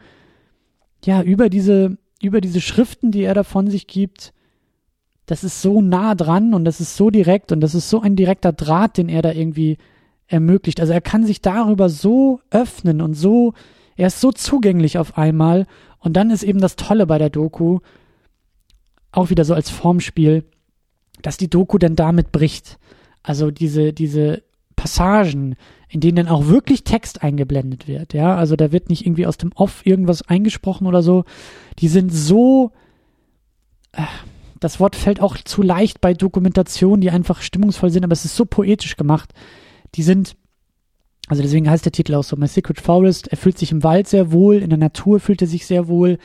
ja, 1.03 1.23
über 1.23 1.49
diese, 1.49 1.97
über 2.21 2.43
diese 2.43 2.61
Schriften, 2.61 3.11
die 3.11 3.23
er 3.23 3.33
da 3.33 3.43
von 3.43 3.71
sich 3.71 3.87
gibt, 3.87 4.35
das 5.25 5.45
ist 5.45 5.63
so 5.63 5.81
nah 5.81 6.15
dran 6.15 6.53
und 6.53 6.67
das 6.67 6.79
ist 6.79 6.95
so 6.95 7.09
direkt 7.09 7.53
und 7.53 7.63
das 7.63 7.75
ist 7.75 7.89
so 7.89 8.03
ein 8.03 8.17
direkter 8.17 8.53
Draht, 8.53 8.99
den 8.99 9.09
er 9.09 9.23
da 9.23 9.33
irgendwie 9.33 9.79
ermöglicht. 10.29 10.81
Also 10.81 10.93
er 10.93 11.01
kann 11.01 11.27
sich 11.27 11.41
darüber 11.41 11.89
so 11.89 12.41
öffnen 12.51 13.01
und 13.01 13.15
so, 13.15 13.55
er 13.97 14.07
ist 14.07 14.21
so 14.21 14.31
zugänglich 14.31 14.99
auf 14.99 15.19
einmal. 15.19 15.67
Und 15.99 16.17
dann 16.17 16.31
ist 16.31 16.45
eben 16.45 16.61
das 16.61 16.77
Tolle 16.77 17.07
bei 17.07 17.19
der 17.19 17.31
Doku, 17.31 17.81
auch 19.11 19.31
wieder 19.31 19.45
so 19.45 19.55
als 19.55 19.71
Formspiel, 19.71 20.45
dass 21.23 21.37
die 21.37 21.51
Doku 21.51 21.79
dann 21.79 21.97
damit 21.97 22.31
bricht. 22.31 22.79
Also 23.23 23.51
diese, 23.51 23.93
diese 23.93 24.43
Passagen, 24.77 25.57
in 25.89 26.01
denen 26.01 26.17
dann 26.17 26.29
auch 26.29 26.47
wirklich 26.47 26.85
Text 26.85 27.23
eingeblendet 27.23 27.89
wird, 27.89 28.15
ja, 28.15 28.37
also 28.37 28.55
da 28.55 28.71
wird 28.71 28.91
nicht 28.91 29.05
irgendwie 29.05 29.27
aus 29.27 29.39
dem 29.39 29.51
Off 29.53 29.85
irgendwas 29.85 30.23
eingesprochen 30.23 30.87
oder 30.87 31.03
so, 31.03 31.25
die 31.81 31.89
sind 31.89 32.11
so, 32.11 32.71
äh, 33.93 34.03
das 34.61 34.79
Wort 34.79 34.95
fällt 34.95 35.21
auch 35.21 35.37
zu 35.37 35.63
leicht 35.63 36.01
bei 36.01 36.15
Dokumentationen, 36.15 37.01
die 37.01 37.11
einfach 37.11 37.43
stimmungsvoll 37.43 37.91
sind, 37.91 38.05
aber 38.05 38.13
es 38.13 38.25
ist 38.25 38.37
so 38.37 38.45
poetisch 38.45 38.97
gemacht, 38.97 39.33
die 39.95 40.03
sind, 40.03 40.37
also 41.29 41.43
deswegen 41.43 41.69
heißt 41.69 41.85
der 41.85 41.93
Titel 41.93 42.15
auch 42.15 42.25
so, 42.25 42.37
My 42.37 42.47
Secret 42.47 42.81
Forest, 42.81 43.29
er 43.29 43.37
fühlt 43.37 43.59
sich 43.59 43.73
im 43.73 43.83
Wald 43.83 44.09
sehr 44.09 44.33
wohl, 44.33 44.57
in 44.57 44.71
der 44.71 44.79
Natur 44.79 45.21
fühlt 45.21 45.43
er 45.43 45.49
sich 45.49 45.67
sehr 45.67 45.89
wohl, 45.89 46.19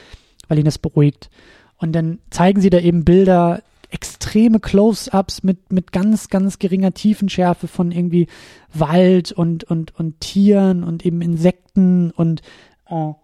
weil 0.48 0.60
ihn 0.60 0.66
das 0.66 0.78
beruhigt. 0.78 1.30
Und 1.78 1.94
dann 1.94 2.20
zeigen 2.30 2.62
sie 2.62 2.70
da 2.70 2.80
eben 2.80 3.04
Bilder, 3.04 3.62
extreme 3.90 4.60
Close-ups 4.60 5.44
mit, 5.44 5.72
mit 5.72 5.92
ganz, 5.92 6.30
ganz 6.30 6.58
geringer 6.58 6.94
Tiefenschärfe 6.94 7.68
von 7.68 7.92
irgendwie 7.92 8.28
Wald 8.74 9.32
und, 9.32 9.64
und, 9.66 9.98
und 9.98 10.20
Tieren 10.20 10.84
und 10.84 11.06
eben 11.06 11.22
Insekten 11.22 12.10
und 12.12 12.42
oh. 12.90 13.16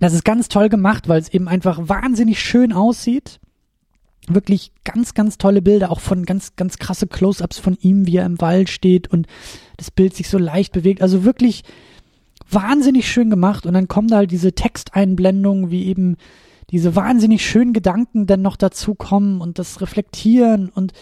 das 0.00 0.12
ist 0.12 0.24
ganz 0.24 0.48
toll 0.48 0.68
gemacht, 0.68 1.08
weil 1.08 1.18
es 1.18 1.30
eben 1.30 1.48
einfach 1.48 1.78
wahnsinnig 1.88 2.40
schön 2.40 2.74
aussieht 2.74 3.40
wirklich 4.34 4.72
ganz, 4.84 5.14
ganz 5.14 5.38
tolle 5.38 5.62
Bilder, 5.62 5.90
auch 5.90 6.00
von 6.00 6.24
ganz, 6.24 6.56
ganz 6.56 6.78
krasse 6.78 7.06
Close-ups 7.06 7.58
von 7.58 7.76
ihm, 7.80 8.06
wie 8.06 8.16
er 8.16 8.26
im 8.26 8.40
Wald 8.40 8.68
steht 8.68 9.08
und 9.08 9.26
das 9.76 9.90
Bild 9.90 10.14
sich 10.14 10.28
so 10.28 10.38
leicht 10.38 10.72
bewegt. 10.72 11.02
Also 11.02 11.24
wirklich 11.24 11.64
wahnsinnig 12.50 13.10
schön 13.10 13.30
gemacht. 13.30 13.66
Und 13.66 13.74
dann 13.74 13.88
kommen 13.88 14.08
da 14.08 14.16
halt 14.16 14.30
diese 14.30 14.52
Texteinblendungen, 14.52 15.70
wie 15.70 15.86
eben 15.86 16.16
diese 16.70 16.94
wahnsinnig 16.96 17.46
schönen 17.46 17.72
Gedanken 17.72 18.26
dann 18.26 18.42
noch 18.42 18.56
dazu 18.56 18.94
kommen 18.94 19.40
und 19.40 19.58
das 19.58 19.80
Reflektieren 19.80 20.68
und 20.68 20.92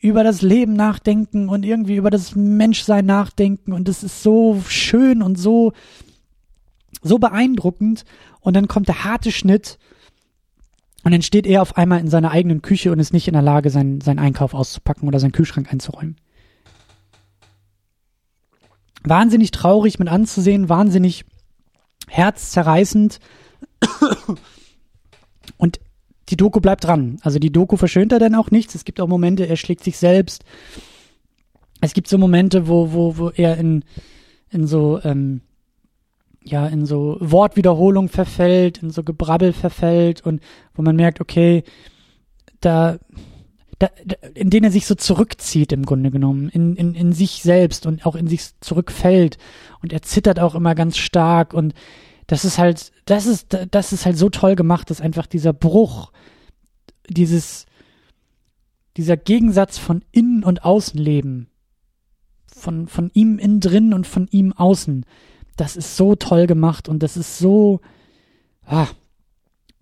über 0.00 0.24
das 0.24 0.42
Leben 0.42 0.74
nachdenken 0.74 1.48
und 1.48 1.64
irgendwie 1.64 1.96
über 1.96 2.10
das 2.10 2.36
Menschsein 2.36 3.06
nachdenken. 3.06 3.72
Und 3.72 3.88
das 3.88 4.02
ist 4.02 4.22
so 4.22 4.60
schön 4.68 5.22
und 5.22 5.38
so, 5.38 5.72
so 7.02 7.18
beeindruckend. 7.18 8.04
Und 8.40 8.54
dann 8.54 8.68
kommt 8.68 8.88
der 8.88 9.04
harte 9.04 9.32
Schnitt 9.32 9.78
und 11.04 11.12
dann 11.12 11.22
steht 11.22 11.46
er 11.46 11.60
auf 11.60 11.76
einmal 11.76 12.00
in 12.00 12.08
seiner 12.08 12.30
eigenen 12.30 12.62
Küche 12.62 12.90
und 12.90 12.98
ist 12.98 13.12
nicht 13.12 13.28
in 13.28 13.34
der 13.34 13.42
Lage, 13.42 13.68
seinen, 13.68 14.00
seinen 14.00 14.18
Einkauf 14.18 14.54
auszupacken 14.54 15.06
oder 15.06 15.20
seinen 15.20 15.32
Kühlschrank 15.32 15.70
einzuräumen. 15.70 16.16
Wahnsinnig 19.02 19.50
traurig 19.50 19.98
mit 19.98 20.08
anzusehen, 20.08 20.70
wahnsinnig 20.70 21.26
herzzerreißend. 22.08 23.20
Und 25.58 25.78
die 26.30 26.36
Doku 26.36 26.60
bleibt 26.60 26.84
dran. 26.84 27.18
Also 27.20 27.38
die 27.38 27.52
Doku 27.52 27.76
verschönt 27.76 28.10
er 28.12 28.18
dann 28.18 28.34
auch 28.34 28.50
nichts. 28.50 28.74
Es 28.74 28.86
gibt 28.86 28.98
auch 28.98 29.08
Momente, 29.08 29.46
er 29.46 29.56
schlägt 29.56 29.84
sich 29.84 29.98
selbst. 29.98 30.42
Es 31.82 31.92
gibt 31.92 32.08
so 32.08 32.16
Momente, 32.16 32.66
wo, 32.66 32.92
wo, 32.92 33.18
wo 33.18 33.28
er 33.28 33.58
in, 33.58 33.84
in 34.48 34.66
so 34.66 35.00
ähm, 35.04 35.42
ja 36.44 36.66
in 36.66 36.86
so 36.86 37.16
Wortwiederholung 37.20 38.08
verfällt, 38.08 38.82
in 38.82 38.90
so 38.90 39.02
Gebrabbel 39.02 39.52
verfällt 39.52 40.20
und 40.20 40.40
wo 40.74 40.82
man 40.82 40.94
merkt, 40.94 41.20
okay, 41.20 41.64
da, 42.60 42.98
da, 43.78 43.88
in 44.34 44.50
denen 44.50 44.64
er 44.64 44.70
sich 44.70 44.86
so 44.86 44.94
zurückzieht 44.94 45.72
im 45.72 45.84
Grunde 45.84 46.10
genommen, 46.10 46.50
in, 46.50 46.76
in, 46.76 46.94
in 46.94 47.12
sich 47.12 47.42
selbst 47.42 47.86
und 47.86 48.04
auch 48.06 48.14
in 48.14 48.28
sich 48.28 48.50
zurückfällt. 48.60 49.38
Und 49.82 49.92
er 49.92 50.02
zittert 50.02 50.38
auch 50.38 50.54
immer 50.54 50.74
ganz 50.74 50.96
stark 50.98 51.54
und 51.54 51.74
das 52.26 52.44
ist 52.44 52.58
halt, 52.58 52.92
das 53.04 53.26
ist, 53.26 53.56
das 53.70 53.92
ist 53.92 54.06
halt 54.06 54.16
so 54.16 54.30
toll 54.30 54.54
gemacht, 54.54 54.90
dass 54.90 55.00
einfach 55.00 55.26
dieser 55.26 55.52
Bruch, 55.52 56.12
dieses, 57.08 57.66
dieser 58.96 59.16
Gegensatz 59.16 59.78
von 59.78 60.04
Innen- 60.12 60.44
und 60.44 60.64
Außenleben, 60.64 61.48
von, 62.46 62.86
von 62.86 63.10
ihm 63.12 63.38
innen 63.38 63.60
drin 63.60 63.92
und 63.92 64.06
von 64.06 64.26
ihm 64.30 64.52
außen, 64.52 65.04
das 65.56 65.76
ist 65.76 65.96
so 65.96 66.14
toll 66.14 66.46
gemacht 66.46 66.88
und 66.88 67.02
das 67.02 67.16
ist 67.16 67.38
so, 67.38 67.80
ah, 68.66 68.86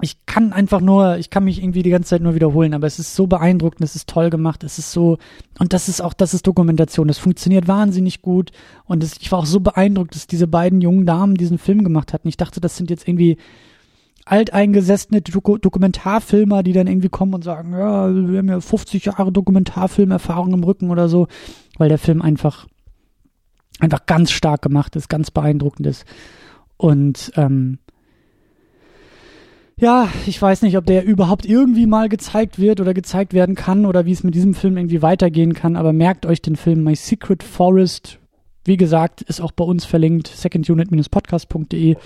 ich 0.02 0.26
kann 0.26 0.52
einfach 0.52 0.80
nur, 0.80 1.18
ich 1.18 1.30
kann 1.30 1.44
mich 1.44 1.62
irgendwie 1.62 1.84
die 1.84 1.90
ganze 1.90 2.10
Zeit 2.10 2.22
nur 2.22 2.34
wiederholen, 2.34 2.74
aber 2.74 2.88
es 2.88 2.98
ist 2.98 3.14
so 3.14 3.28
beeindruckend, 3.28 3.82
es 3.82 3.94
ist 3.94 4.08
toll 4.08 4.30
gemacht, 4.30 4.64
es 4.64 4.78
ist 4.78 4.90
so, 4.90 5.18
und 5.60 5.72
das 5.72 5.88
ist 5.88 6.00
auch, 6.00 6.12
das 6.12 6.34
ist 6.34 6.44
Dokumentation, 6.46 7.06
das 7.06 7.18
funktioniert 7.18 7.68
wahnsinnig 7.68 8.20
gut 8.20 8.50
und 8.84 9.04
es, 9.04 9.14
ich 9.20 9.30
war 9.30 9.38
auch 9.38 9.46
so 9.46 9.60
beeindruckt, 9.60 10.16
dass 10.16 10.26
diese 10.26 10.48
beiden 10.48 10.80
jungen 10.80 11.06
Damen 11.06 11.36
diesen 11.36 11.56
Film 11.56 11.84
gemacht 11.84 12.12
hatten. 12.12 12.26
Ich 12.26 12.36
dachte, 12.36 12.60
das 12.60 12.76
sind 12.76 12.90
jetzt 12.90 13.06
irgendwie 13.06 13.36
alteingesessene 14.24 15.20
Doku 15.22 15.58
Dokumentarfilmer, 15.58 16.64
die 16.64 16.72
dann 16.72 16.88
irgendwie 16.88 17.08
kommen 17.08 17.34
und 17.34 17.44
sagen, 17.44 17.72
ja, 17.72 18.12
wir 18.12 18.38
haben 18.38 18.48
ja 18.48 18.60
50 18.60 19.04
Jahre 19.04 19.30
Dokumentarfilmerfahrung 19.30 20.52
im 20.52 20.64
Rücken 20.64 20.90
oder 20.90 21.08
so, 21.08 21.28
weil 21.78 21.88
der 21.88 21.98
Film 21.98 22.22
einfach, 22.22 22.66
einfach 23.80 24.06
ganz 24.06 24.30
stark 24.30 24.62
gemacht 24.62 24.96
ist, 24.96 25.08
ganz 25.08 25.30
beeindruckend 25.30 25.86
ist. 25.86 26.04
Und 26.76 27.32
ähm, 27.36 27.78
ja, 29.76 30.08
ich 30.26 30.40
weiß 30.40 30.62
nicht, 30.62 30.76
ob 30.76 30.86
der 30.86 31.04
überhaupt 31.04 31.44
irgendwie 31.46 31.86
mal 31.86 32.08
gezeigt 32.08 32.58
wird 32.58 32.80
oder 32.80 32.94
gezeigt 32.94 33.34
werden 33.34 33.54
kann 33.54 33.86
oder 33.86 34.06
wie 34.06 34.12
es 34.12 34.22
mit 34.22 34.34
diesem 34.34 34.54
Film 34.54 34.76
irgendwie 34.76 35.02
weitergehen 35.02 35.54
kann, 35.54 35.76
aber 35.76 35.92
merkt 35.92 36.26
euch 36.26 36.42
den 36.42 36.56
Film 36.56 36.84
My 36.84 36.94
Secret 36.94 37.42
Forest. 37.42 38.18
Wie 38.64 38.76
gesagt, 38.76 39.22
ist 39.22 39.40
auch 39.40 39.50
bei 39.50 39.64
uns 39.64 39.84
verlinkt, 39.84 40.28
secondunit-podcast.de. 40.28 41.96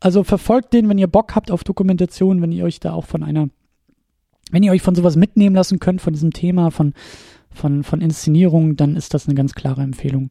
Also 0.00 0.24
verfolgt 0.24 0.72
den, 0.72 0.88
wenn 0.88 0.98
ihr 0.98 1.06
Bock 1.06 1.36
habt 1.36 1.52
auf 1.52 1.62
Dokumentation, 1.62 2.42
wenn 2.42 2.50
ihr 2.50 2.64
euch 2.64 2.80
da 2.80 2.92
auch 2.92 3.04
von 3.04 3.22
einer, 3.22 3.48
wenn 4.50 4.64
ihr 4.64 4.72
euch 4.72 4.82
von 4.82 4.96
sowas 4.96 5.14
mitnehmen 5.14 5.54
lassen 5.54 5.78
könnt, 5.78 6.00
von 6.00 6.12
diesem 6.12 6.32
Thema, 6.32 6.70
von, 6.70 6.94
von, 7.52 7.84
von 7.84 8.00
Inszenierung, 8.00 8.74
dann 8.74 8.96
ist 8.96 9.14
das 9.14 9.28
eine 9.28 9.36
ganz 9.36 9.54
klare 9.54 9.82
Empfehlung. 9.82 10.30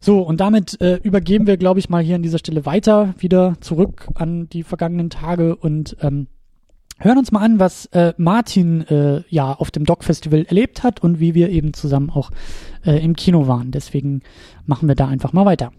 So, 0.00 0.20
und 0.20 0.40
damit 0.40 0.80
äh, 0.80 0.96
übergeben 1.02 1.46
wir, 1.46 1.56
glaube 1.56 1.80
ich, 1.80 1.88
mal 1.88 2.02
hier 2.02 2.16
an 2.16 2.22
dieser 2.22 2.38
Stelle 2.38 2.66
weiter 2.66 3.14
wieder 3.18 3.54
zurück 3.60 4.08
an 4.14 4.48
die 4.48 4.62
vergangenen 4.62 5.10
Tage 5.10 5.56
und 5.56 5.96
ähm, 6.00 6.28
hören 6.98 7.18
uns 7.18 7.32
mal 7.32 7.40
an, 7.40 7.58
was 7.58 7.86
äh, 7.86 8.14
Martin 8.16 8.82
äh, 8.88 9.22
ja 9.28 9.52
auf 9.52 9.70
dem 9.70 9.84
Doc 9.84 10.04
Festival 10.04 10.44
erlebt 10.44 10.82
hat 10.82 11.02
und 11.02 11.20
wie 11.20 11.34
wir 11.34 11.50
eben 11.50 11.72
zusammen 11.72 12.10
auch 12.10 12.30
äh, 12.84 13.02
im 13.02 13.16
Kino 13.16 13.48
waren. 13.48 13.70
Deswegen 13.70 14.22
machen 14.64 14.88
wir 14.88 14.94
da 14.94 15.08
einfach 15.08 15.32
mal 15.32 15.44
weiter. 15.44 15.72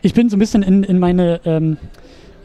Ich 0.00 0.14
bin 0.14 0.28
so 0.28 0.36
ein 0.36 0.38
bisschen 0.38 0.62
in, 0.62 0.84
in 0.84 0.98
meine 0.98 1.40
ähm, 1.44 1.76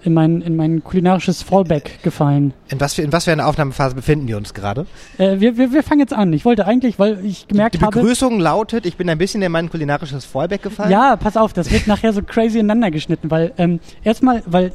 in 0.03 0.13
mein, 0.13 0.41
in 0.41 0.55
mein 0.55 0.83
kulinarisches 0.83 1.41
Fallback 1.41 2.03
gefallen. 2.03 2.53
In 2.69 2.79
was, 2.79 2.95
für, 2.95 3.01
in 3.01 3.11
was 3.11 3.25
für 3.25 3.31
einer 3.31 3.47
Aufnahmephase 3.47 3.95
befinden 3.95 4.27
wir 4.27 4.37
uns 4.37 4.53
gerade? 4.53 4.85
Äh, 5.17 5.39
wir, 5.39 5.57
wir, 5.57 5.71
wir 5.71 5.83
fangen 5.83 6.01
jetzt 6.01 6.13
an. 6.13 6.33
Ich 6.33 6.45
wollte 6.45 6.65
eigentlich, 6.65 6.99
weil 6.99 7.23
ich 7.25 7.47
gemerkt 7.47 7.81
habe... 7.81 7.93
Die 7.93 7.99
Begrüßung 7.99 8.33
habe, 8.33 8.43
lautet, 8.43 8.85
ich 8.85 8.97
bin 8.97 9.09
ein 9.09 9.17
bisschen 9.17 9.41
in 9.41 9.51
mein 9.51 9.69
kulinarisches 9.69 10.25
Fallback 10.25 10.63
gefallen. 10.63 10.91
Ja, 10.91 11.15
pass 11.15 11.37
auf, 11.37 11.53
das 11.53 11.71
wird 11.71 11.87
nachher 11.87 12.13
so 12.13 12.21
crazy 12.21 12.59
ineinander 12.59 12.91
geschnitten, 12.91 13.31
weil 13.31 13.53
ähm, 13.57 13.79
erstmal, 14.03 14.43
weil, 14.45 14.71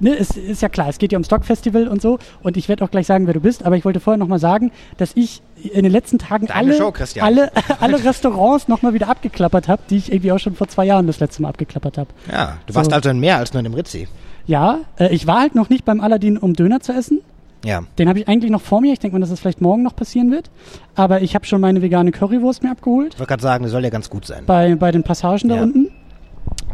ne, 0.00 0.16
es 0.16 0.30
ist 0.30 0.62
ja 0.62 0.68
klar, 0.68 0.88
es 0.88 0.98
geht 0.98 1.12
ja 1.12 1.18
um 1.18 1.24
Stockfestival 1.24 1.88
und 1.88 2.02
so 2.02 2.18
und 2.42 2.56
ich 2.56 2.68
werde 2.68 2.84
auch 2.84 2.90
gleich 2.90 3.06
sagen, 3.06 3.26
wer 3.26 3.34
du 3.34 3.40
bist, 3.40 3.64
aber 3.64 3.76
ich 3.76 3.84
wollte 3.84 4.00
vorher 4.00 4.18
nochmal 4.18 4.38
sagen, 4.38 4.72
dass 4.96 5.12
ich 5.14 5.42
in 5.56 5.84
den 5.84 5.92
letzten 5.92 6.18
Tagen 6.18 6.50
alle, 6.50 6.76
Show, 6.76 6.92
alle, 7.20 7.50
alle 7.80 8.04
Restaurants 8.04 8.68
nochmal 8.68 8.94
wieder 8.94 9.08
abgeklappert 9.08 9.68
habe, 9.68 9.82
die 9.88 9.96
ich 9.96 10.12
irgendwie 10.12 10.32
auch 10.32 10.38
schon 10.38 10.54
vor 10.54 10.68
zwei 10.68 10.84
Jahren 10.84 11.06
das 11.06 11.20
letzte 11.20 11.42
Mal 11.42 11.50
abgeklappert 11.50 11.98
habe. 11.98 12.10
Ja, 12.30 12.58
du 12.66 12.74
warst 12.74 12.90
so. 12.90 12.96
also 12.96 13.08
in 13.10 13.20
mehr 13.20 13.38
als 13.38 13.52
nur 13.52 13.60
in 13.60 13.64
dem 13.64 13.74
Ritzi. 13.74 14.08
Ja, 14.46 14.80
äh, 14.98 15.14
ich 15.14 15.26
war 15.26 15.40
halt 15.40 15.54
noch 15.54 15.68
nicht 15.70 15.84
beim 15.84 16.00
Aladdin, 16.00 16.38
um 16.38 16.54
Döner 16.54 16.80
zu 16.80 16.92
essen. 16.92 17.20
Ja. 17.64 17.82
Den 17.98 18.08
habe 18.08 18.18
ich 18.18 18.28
eigentlich 18.28 18.50
noch 18.50 18.60
vor 18.60 18.80
mir. 18.80 18.92
Ich 18.92 18.98
denke 18.98 19.14
mal, 19.14 19.20
dass 19.20 19.30
das 19.30 19.40
vielleicht 19.40 19.60
morgen 19.60 19.82
noch 19.82 19.96
passieren 19.96 20.30
wird. 20.30 20.50
Aber 20.94 21.22
ich 21.22 21.34
habe 21.34 21.46
schon 21.46 21.60
meine 21.60 21.80
vegane 21.80 22.12
Currywurst 22.12 22.62
mir 22.62 22.70
abgeholt. 22.70 23.14
Ich 23.14 23.20
wollte 23.20 23.30
gerade 23.30 23.42
sagen, 23.42 23.64
die 23.64 23.70
soll 23.70 23.82
ja 23.82 23.90
ganz 23.90 24.10
gut 24.10 24.26
sein. 24.26 24.44
Bei, 24.46 24.74
bei 24.74 24.92
den 24.92 25.02
Passagen 25.02 25.48
da 25.48 25.56
ja. 25.56 25.62
unten. 25.62 25.90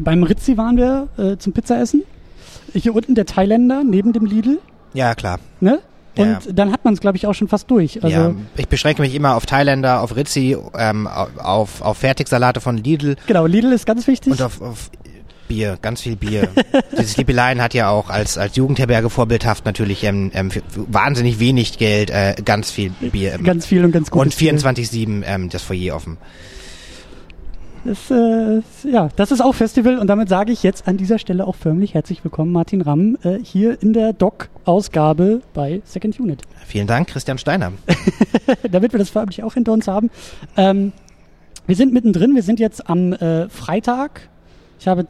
Beim 0.01 0.23
Rizzi 0.25 0.57
waren 0.57 0.77
wir 0.77 1.09
äh, 1.17 1.37
zum 1.37 1.53
Pizzaessen. 1.53 2.03
Hier 2.73 2.95
unten 2.95 3.15
der 3.15 3.27
Thailänder 3.27 3.85
neben 3.85 4.13
dem 4.13 4.25
Lidl. 4.25 4.59
Ja, 4.93 5.15
klar. 5.15 5.39
Ne? 5.61 5.79
Und 6.17 6.27
ja. 6.27 6.53
dann 6.53 6.73
hat 6.73 6.85
man 6.85 6.95
es, 6.95 7.01
glaube 7.01 7.17
ich, 7.17 7.27
auch 7.27 7.35
schon 7.35 7.49
fast 7.49 7.71
durch. 7.71 8.03
Also 8.03 8.17
ja, 8.17 8.35
ich 8.57 8.69
beschränke 8.69 9.01
mich 9.01 9.15
immer 9.15 9.37
auf 9.37 9.47
Thailänder, 9.47 10.03
auf 10.03 10.17
Rizzi, 10.17 10.57
ähm, 10.77 11.07
auf, 11.07 11.83
auf 11.83 11.99
Fertigsalate 11.99 12.61
von 12.61 12.77
Lidl. 12.77 13.17
Genau, 13.27 13.47
Lidl 13.47 13.73
ist 13.73 13.87
ganz 13.87 14.07
wichtig. 14.07 14.33
Und 14.33 14.43
auf, 14.43 14.61
auf 14.61 14.91
Bier, 15.51 15.79
ganz 15.83 16.01
viel 16.01 16.15
Bier. 16.15 16.49
Dieses 16.93 17.17
Liebeleien 17.17 17.61
hat 17.61 17.75
ja 17.75 17.91
auch 17.91 18.09
als, 18.09 18.39
als 18.39 18.55
Jugendherberge 18.55 19.11
vorbildhaft 19.11 19.67
natürlich 19.67 20.05
ähm, 20.05 20.31
ähm, 20.33 20.51
wahnsinnig 20.77 21.41
wenig 21.41 21.77
Geld, 21.77 22.11
äh, 22.11 22.37
ganz 22.45 22.71
viel 22.71 22.91
Bier. 22.91 23.35
Ähm, 23.35 23.43
ganz 23.43 23.67
viel 23.67 23.85
und 23.85 23.91
ganz 23.91 24.13
gut. 24.13 24.23
Und 24.23 24.33
24-7 24.33 25.25
ähm, 25.27 25.49
das 25.49 25.63
Foyer 25.63 25.97
offen. 25.97 26.19
Das, 27.85 28.13
äh, 28.13 28.61
ja, 28.89 29.09
das 29.17 29.33
ist 29.33 29.41
auch 29.41 29.55
Festival 29.57 29.99
und 29.99 30.07
damit 30.07 30.29
sage 30.29 30.53
ich 30.53 30.63
jetzt 30.63 30.87
an 30.87 30.97
dieser 30.97 31.19
Stelle 31.19 31.45
auch 31.45 31.57
förmlich 31.57 31.95
herzlich 31.95 32.23
willkommen, 32.23 32.53
Martin 32.53 32.81
Ramm, 32.81 33.17
äh, 33.25 33.39
hier 33.43 33.83
in 33.83 33.93
der 33.93 34.13
Doc-Ausgabe 34.13 35.41
bei 35.53 35.83
Second 35.85 36.21
Unit. 36.21 36.43
Vielen 36.65 36.87
Dank, 36.87 37.09
Christian 37.09 37.39
Steiner. 37.39 37.73
damit 38.71 38.93
wir 38.93 38.99
das 39.01 39.11
förmlich 39.11 39.43
auch 39.43 39.55
hinter 39.55 39.73
uns 39.73 39.89
haben. 39.89 40.11
Ähm, 40.57 40.93
wir 41.67 41.75
sind 41.75 41.93
mittendrin, 41.93 42.37
wir 42.37 42.43
sind 42.43 42.61
jetzt 42.61 42.89
am 42.89 43.13
äh, 43.15 43.49
Freitag, 43.49 44.30
ich 44.81 44.89
habe 44.89 45.07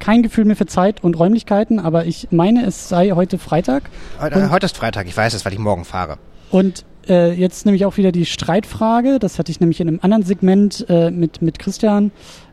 kein 0.00 0.24
Gefühl 0.24 0.44
mehr 0.44 0.56
für 0.56 0.66
Zeit 0.66 1.04
und 1.04 1.16
Räumlichkeiten, 1.16 1.78
aber 1.78 2.04
ich 2.04 2.28
meine, 2.32 2.66
es 2.66 2.88
sei 2.88 3.12
heute 3.12 3.38
Freitag. 3.38 3.84
Heute, 4.20 4.50
heute 4.50 4.66
ist 4.66 4.76
Freitag, 4.76 5.06
ich 5.06 5.16
weiß 5.16 5.34
es, 5.34 5.44
weil 5.44 5.52
ich 5.52 5.60
morgen 5.60 5.84
fahre. 5.84 6.18
Und 6.50 6.84
äh, 7.08 7.32
jetzt 7.32 7.64
nehme 7.64 7.76
ich 7.76 7.86
auch 7.86 7.96
wieder 7.96 8.10
die 8.10 8.26
Streitfrage. 8.26 9.20
Das 9.20 9.38
hatte 9.38 9.52
ich 9.52 9.60
nämlich 9.60 9.80
in 9.80 9.86
einem 9.86 10.00
anderen 10.02 10.24
Segment 10.24 10.84
äh, 10.88 11.12
mit, 11.12 11.42
mit 11.42 11.60
Christian. 11.60 12.10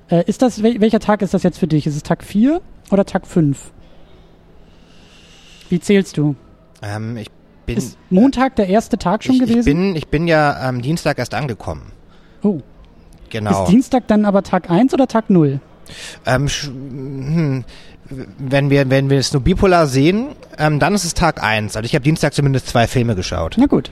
Äh, 0.07 0.23
ist 0.27 0.43
das, 0.43 0.61
wel 0.61 0.79
welcher 0.81 0.99
Tag 0.99 1.23
ist 1.23 1.33
das 1.33 1.41
jetzt 1.41 1.57
für 1.57 1.65
dich? 1.65 1.87
Ist 1.87 1.95
es 1.95 2.03
Tag 2.03 2.23
4 2.23 2.61
oder 2.91 3.05
Tag 3.05 3.25
5? 3.25 3.71
Wie 5.69 5.79
zählst 5.79 6.15
du? 6.15 6.35
Ähm, 6.83 7.17
ich 7.17 7.29
bin. 7.65 7.77
Ist 7.77 7.97
Montag 8.11 8.55
der 8.57 8.67
erste 8.67 8.99
Tag 8.99 9.23
schon 9.23 9.33
ich, 9.33 9.41
gewesen? 9.41 9.59
Ich 9.59 9.65
bin, 9.65 9.95
ich 9.95 10.07
bin 10.09 10.27
ja 10.27 10.61
am 10.61 10.83
Dienstag 10.83 11.17
erst 11.17 11.33
angekommen. 11.33 11.91
Oh. 12.43 12.59
Genau. 13.31 13.63
Ist 13.63 13.71
Dienstag 13.71 14.07
dann 14.07 14.25
aber 14.25 14.43
Tag 14.43 14.69
1 14.69 14.93
oder 14.93 15.07
Tag 15.07 15.31
0? 15.31 15.59
Ähm, 16.25 16.47
hm, 16.47 17.63
wenn 18.37 18.69
wir 18.69 18.89
wenn 18.89 19.09
wir 19.09 19.19
es 19.19 19.31
nur 19.33 19.41
bipolar 19.41 19.87
sehen, 19.87 20.29
ähm, 20.57 20.79
dann 20.79 20.93
ist 20.93 21.05
es 21.05 21.13
Tag 21.13 21.41
1. 21.41 21.75
Also 21.75 21.85
ich 21.85 21.95
habe 21.95 22.03
Dienstag 22.03 22.33
zumindest 22.33 22.67
zwei 22.67 22.87
Filme 22.87 23.15
geschaut. 23.15 23.55
Na 23.57 23.67
gut. 23.67 23.91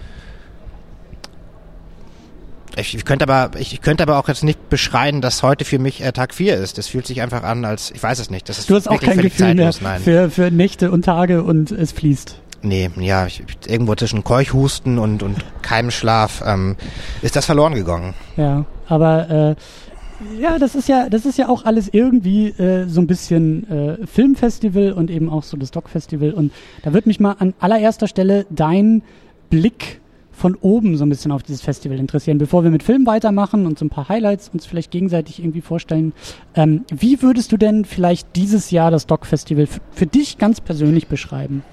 Ich, 2.76 2.96
ich, 2.96 3.04
könnte 3.04 3.28
aber 3.28 3.52
ich 3.60 3.82
könnte 3.82 4.04
aber 4.04 4.18
auch 4.18 4.28
jetzt 4.28 4.44
nicht 4.44 4.70
beschreien, 4.70 5.22
dass 5.22 5.44
heute 5.44 5.66
für 5.66 5.80
mich 5.80 6.02
äh, 6.02 6.12
Tag 6.12 6.34
4 6.34 6.56
ist. 6.58 6.78
Das 6.78 6.88
fühlt 6.88 7.06
sich 7.08 7.22
einfach 7.22 7.44
an, 7.44 7.66
als 7.66 7.92
ich 7.92 8.02
weiß 8.02 8.20
es 8.20 8.30
nicht. 8.30 8.48
Das 8.48 8.60
ist 8.60 8.70
du 8.70 8.76
hast 8.76 8.90
auch 8.90 9.02
kein 9.02 9.18
Gefühl 9.18 9.48
zeitlos, 9.48 9.82
mehr 9.82 10.00
für, 10.00 10.30
für 10.30 10.52
Nächte 10.52 10.92
und 10.92 11.04
Tage 11.04 11.44
und 11.44 11.72
es 11.72 11.92
fließt. 11.92 12.40
Nee, 12.62 12.90
ja, 12.98 13.26
ich, 13.26 13.44
irgendwo 13.68 13.96
zwischen 13.96 14.24
Keuchhusten 14.24 14.98
und, 15.00 15.24
und 15.24 15.46
Keimschlaf 15.62 16.44
ähm, 16.46 16.76
ist 17.22 17.36
das 17.36 17.46
verloren 17.46 17.74
gegangen. 17.74 18.14
Ja, 18.36 18.66
aber 18.88 19.30
äh, 19.30 19.56
ja, 20.40 20.60
das 20.60 20.76
ist 20.76 20.90
ja, 20.90 21.10
das 21.10 21.26
ist 21.26 21.38
ja 21.38 21.50
auch 21.50 21.66
alles 21.66 21.90
irgendwie 21.92 22.48
äh, 22.50 22.88
so 22.88 23.02
ein 23.02 23.08
bisschen 23.08 23.70
äh, 23.70 24.08
Filmfestival 24.08 24.92
und 24.92 25.10
eben 25.10 25.30
auch 25.30 25.44
so 25.44 25.58
das 25.58 25.72
Doc-Festival. 25.72 26.32
Und 26.32 26.52
da 26.84 26.94
würde 26.94 27.10
mich 27.10 27.20
mal 27.20 27.36
an 27.40 27.54
allererster 27.60 28.08
Stelle 28.08 28.46
dein 28.50 29.04
Blick 29.50 30.02
von 30.32 30.56
oben 30.56 30.96
so 30.96 31.06
ein 31.06 31.10
bisschen 31.10 31.32
auf 31.32 31.44
dieses 31.44 31.62
Festival 31.62 32.00
interessieren, 32.00 32.38
bevor 32.38 32.64
wir 32.64 32.72
mit 32.72 32.82
Film 32.82 33.06
weitermachen 33.06 33.66
und 33.66 33.78
so 33.78 33.86
ein 33.86 33.90
paar 33.90 34.08
Highlights 34.08 34.50
uns 34.54 34.66
vielleicht 34.66 34.90
gegenseitig 34.90 35.40
irgendwie 35.40 35.62
vorstellen. 35.62 36.14
Ähm, 36.56 36.86
wie 36.90 37.22
würdest 37.22 37.52
du 37.52 37.58
denn 37.58 37.84
vielleicht 37.84 38.36
dieses 38.36 38.72
Jahr 38.72 38.90
das 38.90 39.06
Doc-Festival 39.06 39.68
für 39.92 40.06
dich 40.06 40.38
ganz 40.38 40.62
persönlich 40.62 41.08
beschreiben? 41.08 41.64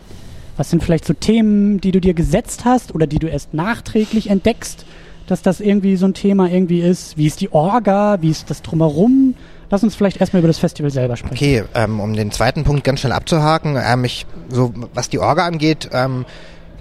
Was 0.56 0.70
sind 0.70 0.82
vielleicht 0.82 1.04
so 1.04 1.12
Themen, 1.12 1.80
die 1.80 1.92
du 1.92 2.00
dir 2.00 2.14
gesetzt 2.14 2.64
hast 2.64 2.94
oder 2.94 3.06
die 3.06 3.18
du 3.18 3.28
erst 3.28 3.54
nachträglich 3.54 4.30
entdeckst? 4.30 4.84
Dass 5.26 5.42
das 5.42 5.60
irgendwie 5.60 5.96
so 5.96 6.06
ein 6.06 6.14
Thema 6.14 6.48
irgendwie 6.48 6.80
ist? 6.80 7.16
Wie 7.16 7.26
ist 7.26 7.40
die 7.40 7.52
Orga? 7.52 8.18
Wie 8.20 8.30
ist 8.30 8.50
das 8.50 8.62
drumherum? 8.62 9.34
Lass 9.68 9.82
uns 9.82 9.96
vielleicht 9.96 10.18
erstmal 10.18 10.40
über 10.40 10.48
das 10.48 10.58
Festival 10.58 10.90
selber 10.90 11.16
sprechen. 11.16 11.34
Okay, 11.34 11.64
ähm, 11.74 11.98
um 12.00 12.14
den 12.14 12.30
zweiten 12.30 12.64
Punkt 12.64 12.84
ganz 12.84 13.00
schnell 13.00 13.12
abzuhaken, 13.12 13.76
ähm, 13.82 14.04
ich, 14.04 14.26
so, 14.48 14.72
was 14.94 15.08
die 15.08 15.18
Orga 15.18 15.44
angeht, 15.44 15.90
ähm, 15.92 16.24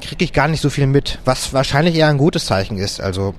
kriege 0.01 0.23
ich 0.23 0.33
gar 0.33 0.47
nicht 0.47 0.61
so 0.61 0.69
viel 0.69 0.87
mit, 0.87 1.19
was 1.25 1.53
wahrscheinlich 1.53 1.95
eher 1.95 2.07
ein 2.07 2.17
gutes 2.17 2.45
Zeichen 2.45 2.77
ist. 2.77 3.01
Also 3.01 3.33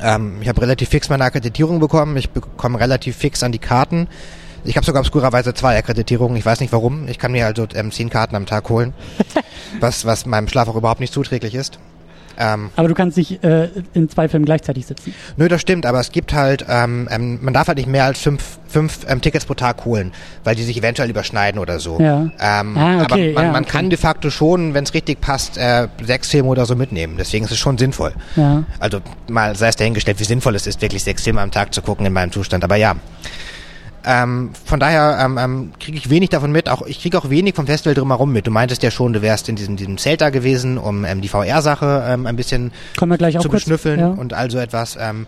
ähm, 0.00 0.38
ich 0.42 0.48
habe 0.48 0.60
relativ 0.60 0.90
fix 0.90 1.08
meine 1.08 1.24
Akkreditierung 1.24 1.80
bekommen, 1.80 2.16
ich 2.16 2.30
bekomme 2.30 2.78
relativ 2.78 3.16
fix 3.16 3.42
an 3.42 3.52
die 3.52 3.58
Karten. 3.58 4.08
Ich 4.64 4.76
habe 4.76 4.84
sogar 4.84 5.00
obskurerweise 5.00 5.54
zwei 5.54 5.78
Akkreditierungen, 5.78 6.36
ich 6.36 6.44
weiß 6.44 6.60
nicht 6.60 6.72
warum. 6.72 7.08
Ich 7.08 7.18
kann 7.18 7.32
mir 7.32 7.46
also 7.46 7.66
ähm, 7.74 7.90
zehn 7.90 8.10
Karten 8.10 8.36
am 8.36 8.44
Tag 8.44 8.68
holen, 8.68 8.92
was, 9.80 10.04
was 10.04 10.26
meinem 10.26 10.48
Schlaf 10.48 10.68
auch 10.68 10.76
überhaupt 10.76 11.00
nicht 11.00 11.12
zuträglich 11.12 11.54
ist. 11.54 11.78
Ähm, 12.38 12.70
aber 12.76 12.88
du 12.88 12.94
kannst 12.94 13.16
nicht 13.16 13.42
äh, 13.42 13.68
in 13.94 14.08
zwei 14.08 14.28
Filmen 14.28 14.44
gleichzeitig 14.44 14.86
sitzen. 14.86 15.12
Nö, 15.36 15.48
das 15.48 15.60
stimmt, 15.60 15.84
aber 15.86 15.98
es 15.98 16.12
gibt 16.12 16.32
halt, 16.32 16.64
ähm, 16.68 17.08
ähm, 17.10 17.40
man 17.42 17.52
darf 17.52 17.66
halt 17.66 17.78
nicht 17.78 17.88
mehr 17.88 18.04
als 18.04 18.20
fünf, 18.20 18.58
fünf 18.68 19.00
ähm, 19.08 19.20
Tickets 19.20 19.44
pro 19.44 19.54
Tag 19.54 19.84
holen, 19.84 20.12
weil 20.44 20.54
die 20.54 20.62
sich 20.62 20.76
eventuell 20.76 21.10
überschneiden 21.10 21.60
oder 21.60 21.80
so. 21.80 21.98
Ja. 22.00 22.30
Ähm, 22.40 22.76
ah, 22.76 23.02
okay, 23.02 23.32
aber 23.32 23.42
man, 23.42 23.52
man 23.52 23.62
okay. 23.64 23.72
kann 23.72 23.90
de 23.90 23.98
facto 23.98 24.30
schon, 24.30 24.72
wenn 24.72 24.84
es 24.84 24.94
richtig 24.94 25.20
passt, 25.20 25.58
äh, 25.58 25.88
sechs 26.02 26.30
Filme 26.30 26.48
oder 26.48 26.64
so 26.64 26.76
mitnehmen. 26.76 27.16
Deswegen 27.18 27.44
ist 27.44 27.50
es 27.50 27.58
schon 27.58 27.76
sinnvoll. 27.76 28.12
Ja. 28.36 28.62
Also 28.78 29.00
mal 29.28 29.56
sei 29.56 29.68
es 29.68 29.76
dahingestellt, 29.76 30.20
wie 30.20 30.24
sinnvoll 30.24 30.54
es 30.54 30.66
ist, 30.66 30.80
wirklich 30.80 31.02
sechs 31.02 31.24
Filme 31.24 31.40
am 31.40 31.50
Tag 31.50 31.74
zu 31.74 31.82
gucken 31.82 32.06
in 32.06 32.12
meinem 32.12 32.30
Zustand. 32.30 32.62
Aber 32.62 32.76
ja. 32.76 32.94
Ähm, 34.04 34.50
von 34.64 34.80
daher 34.80 35.18
ähm, 35.20 35.38
ähm, 35.38 35.72
kriege 35.78 35.98
ich 35.98 36.08
wenig 36.08 36.30
davon 36.30 36.52
mit. 36.52 36.68
Auch 36.68 36.82
ich 36.86 37.00
kriege 37.00 37.18
auch 37.18 37.30
wenig 37.30 37.54
vom 37.54 37.66
Festival 37.66 37.94
drumherum 37.94 38.32
mit. 38.32 38.46
Du 38.46 38.50
meintest 38.50 38.82
ja 38.82 38.90
schon, 38.90 39.12
du 39.12 39.22
wärst 39.22 39.48
in 39.48 39.56
diesem, 39.56 39.76
diesem 39.76 39.98
Zelt 39.98 40.20
da 40.20 40.30
gewesen, 40.30 40.78
um 40.78 41.04
ähm, 41.04 41.20
die 41.20 41.28
VR-Sache 41.28 42.04
ähm, 42.08 42.26
ein 42.26 42.36
bisschen 42.36 42.72
Können 42.96 43.10
wir 43.10 43.18
gleich 43.18 43.36
auch 43.38 43.42
zu 43.42 43.48
kurz, 43.48 43.64
beschnüffeln 43.64 44.00
ja. 44.00 44.08
und 44.08 44.34
all 44.34 44.50
so 44.50 44.58
etwas. 44.58 44.96
Ähm, 45.00 45.26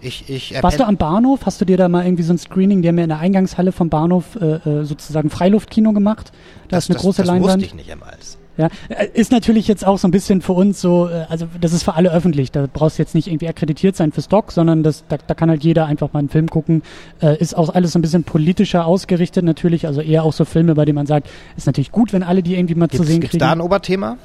ich, 0.00 0.28
ich, 0.28 0.54
äh, 0.54 0.62
Warst 0.62 0.80
du 0.80 0.84
am 0.84 0.96
Bahnhof? 0.96 1.46
Hast 1.46 1.60
du 1.60 1.64
dir 1.64 1.76
da 1.76 1.88
mal 1.88 2.04
irgendwie 2.04 2.24
so 2.24 2.32
ein 2.32 2.38
Screening, 2.38 2.82
die 2.82 2.88
haben 2.88 2.98
ja 2.98 3.04
in 3.04 3.10
der 3.10 3.20
Eingangshalle 3.20 3.70
vom 3.70 3.88
Bahnhof 3.88 4.36
äh, 4.36 4.54
äh, 4.68 4.84
sozusagen 4.84 5.30
Freiluftkino 5.30 5.92
gemacht? 5.92 6.32
Da 6.68 6.76
das, 6.76 6.84
ist 6.84 6.90
eine 6.90 6.94
das, 6.94 7.02
große 7.02 7.22
das 7.22 7.28
Leinwand. 7.28 7.54
wusste 7.54 7.66
ich 7.66 7.74
nicht 7.74 7.88
jemals. 7.88 8.38
Ja, 8.58 8.68
äh, 8.90 9.08
ist 9.14 9.32
natürlich 9.32 9.66
jetzt 9.66 9.86
auch 9.86 9.96
so 9.98 10.06
ein 10.06 10.10
bisschen 10.10 10.42
für 10.42 10.52
uns 10.52 10.80
so, 10.80 11.08
äh, 11.08 11.24
also 11.30 11.46
das 11.60 11.72
ist 11.72 11.84
für 11.84 11.94
alle 11.94 12.12
öffentlich. 12.12 12.52
Da 12.52 12.66
brauchst 12.70 12.98
du 12.98 13.02
jetzt 13.02 13.14
nicht 13.14 13.28
irgendwie 13.28 13.48
akkreditiert 13.48 13.96
sein 13.96 14.12
für 14.12 14.20
Stock, 14.20 14.52
sondern 14.52 14.82
das, 14.82 15.04
da, 15.08 15.16
da 15.26 15.32
kann 15.34 15.48
halt 15.48 15.64
jeder 15.64 15.86
einfach 15.86 16.12
mal 16.12 16.18
einen 16.18 16.28
Film 16.28 16.48
gucken. 16.50 16.82
Äh, 17.22 17.38
ist 17.38 17.56
auch 17.56 17.74
alles 17.74 17.92
so 17.92 17.98
ein 17.98 18.02
bisschen 18.02 18.24
politischer 18.24 18.84
ausgerichtet 18.86 19.44
natürlich, 19.44 19.86
also 19.86 20.00
eher 20.02 20.22
auch 20.24 20.34
so 20.34 20.44
Filme, 20.44 20.74
bei 20.74 20.84
denen 20.84 20.96
man 20.96 21.06
sagt, 21.06 21.28
ist 21.56 21.66
natürlich 21.66 21.92
gut, 21.92 22.12
wenn 22.12 22.22
alle 22.22 22.42
die 22.42 22.54
irgendwie 22.56 22.74
mal 22.74 22.88
zu 22.88 22.98
Gibt 22.98 23.08
sehen 23.08 23.22
es 23.22 23.30
kriegen. 23.30 23.40
da 23.40 23.52
ein 23.52 23.60
Oberthema? 23.62 24.18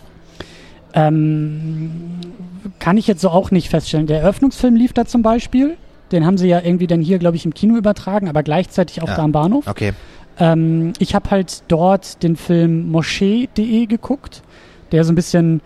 Ähm, 0.93 1.91
kann 2.79 2.97
ich 2.97 3.07
jetzt 3.07 3.21
so 3.21 3.29
auch 3.29 3.51
nicht 3.51 3.69
feststellen. 3.69 4.07
Der 4.07 4.21
Eröffnungsfilm 4.21 4.75
lief 4.75 4.93
da 4.93 5.05
zum 5.05 5.21
Beispiel. 5.21 5.77
Den 6.11 6.25
haben 6.25 6.37
sie 6.37 6.47
ja 6.47 6.61
irgendwie 6.61 6.87
dann 6.87 7.01
hier, 7.01 7.19
glaube 7.19 7.35
ich, 7.35 7.45
im 7.45 7.53
Kino 7.53 7.75
übertragen, 7.75 8.29
aber 8.29 8.41
gleichzeitig 8.41 9.01
auch 9.01 9.09
Ja. 9.09 9.15
da 9.17 9.23
am 9.23 9.31
Bahnhof. 9.33 9.67
Okay. 9.67 9.91
Ähm, 10.39 10.93
ich 10.99 11.15
habe 11.15 11.30
halt 11.31 11.64
dort 11.68 12.23
den 12.23 12.35
Film 12.35 12.89
Moschee.de 12.91 13.85
geguckt, 13.85 14.43
der 14.91 15.03
so 15.03 15.11
ein 15.11 15.15
bisschen, 15.15 15.61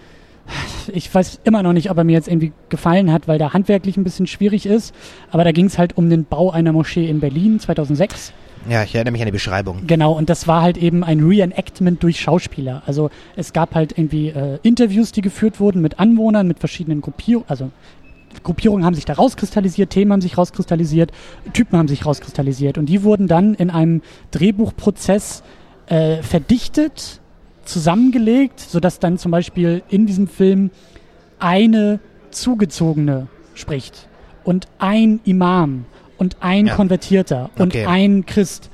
ich 0.92 1.14
weiß 1.14 1.42
immer 1.44 1.64
noch 1.64 1.74
nicht, 1.74 1.90
ob 1.92 1.98
er 1.98 2.04
mir 2.04 2.14
jetzt 2.14 2.28
irgendwie 2.28 2.54
gefallen 2.70 3.12
hat, 3.12 3.28
weil 3.28 3.38
der 3.38 3.54
handwerklich 3.54 3.98
ein 3.98 4.04
bisschen 4.04 4.28
schwierig 4.28 4.66
ist. 4.66 4.94
Aber 5.32 5.44
da 5.44 5.52
ging 5.52 5.66
es 5.66 5.78
halt 5.78 5.98
um 5.98 6.10
den 6.10 6.26
Bau 6.26 6.52
einer 6.52 6.72
Moschee 6.72 7.10
in 7.10 7.20
Berlin 7.20 7.60
2006. 7.60 8.34
Ja, 8.70 8.84
ich 8.84 8.94
erinnere 8.94 9.14
mich 9.14 9.22
an 9.22 9.26
die 9.26 9.32
Beschreibung. 9.32 9.88
Genau, 9.88 10.12
und 10.12 10.30
das 10.30 10.48
war 10.48 10.62
halt 10.62 10.78
eben 10.78 11.04
ein 11.04 11.20
Reenactment 11.22 12.04
durch 12.04 12.20
Schauspieler. 12.20 12.84
Also 12.86 13.10
es 13.36 13.54
gab 13.54 13.74
halt 13.74 13.98
irgendwie 13.98 14.30
äh, 14.30 14.60
Interviews, 14.62 15.12
die 15.12 15.22
geführt 15.22 15.60
wurden 15.60 15.82
mit 15.82 16.00
Anwohnern, 16.00 16.48
mit 16.48 16.60
verschiedenen 16.60 17.02
Gruppierungen, 17.02 17.50
also 17.50 17.72
Gruppierungen 18.44 18.86
haben 18.86 18.96
sich 18.96 19.06
da 19.06 19.14
rauskristallisiert, 19.14 19.90
Themen 19.90 20.12
haben 20.12 20.22
sich 20.22 20.38
rauskristallisiert, 20.38 21.12
Typen 21.54 21.78
haben 21.78 21.88
sich 21.88 22.06
rauskristallisiert 22.06 22.78
und 22.78 22.88
die 22.88 23.04
wurden 23.04 23.28
dann 23.28 23.54
in 23.54 23.70
einem 23.70 24.02
Drehbuchprozess 24.32 25.44
äh, 25.88 26.22
verdichtet, 26.24 27.20
zusammengelegt, 27.66 28.60
sodass 28.60 29.00
dann 29.00 29.18
zum 29.18 29.32
Beispiel 29.32 29.84
in 29.90 30.06
diesem 30.08 30.28
Film 30.28 30.72
eine 31.40 32.00
Zugezogene 32.32 33.28
spricht 33.54 34.08
und 34.44 34.68
ein 34.80 35.20
Imam 35.26 35.86
und 36.18 36.38
ein 36.40 36.68
Ja. 36.68 36.76
Konvertierter 36.76 37.50
und 37.58 37.76
Okay. 37.76 37.86
ein 37.86 38.26
Christ, 38.26 38.71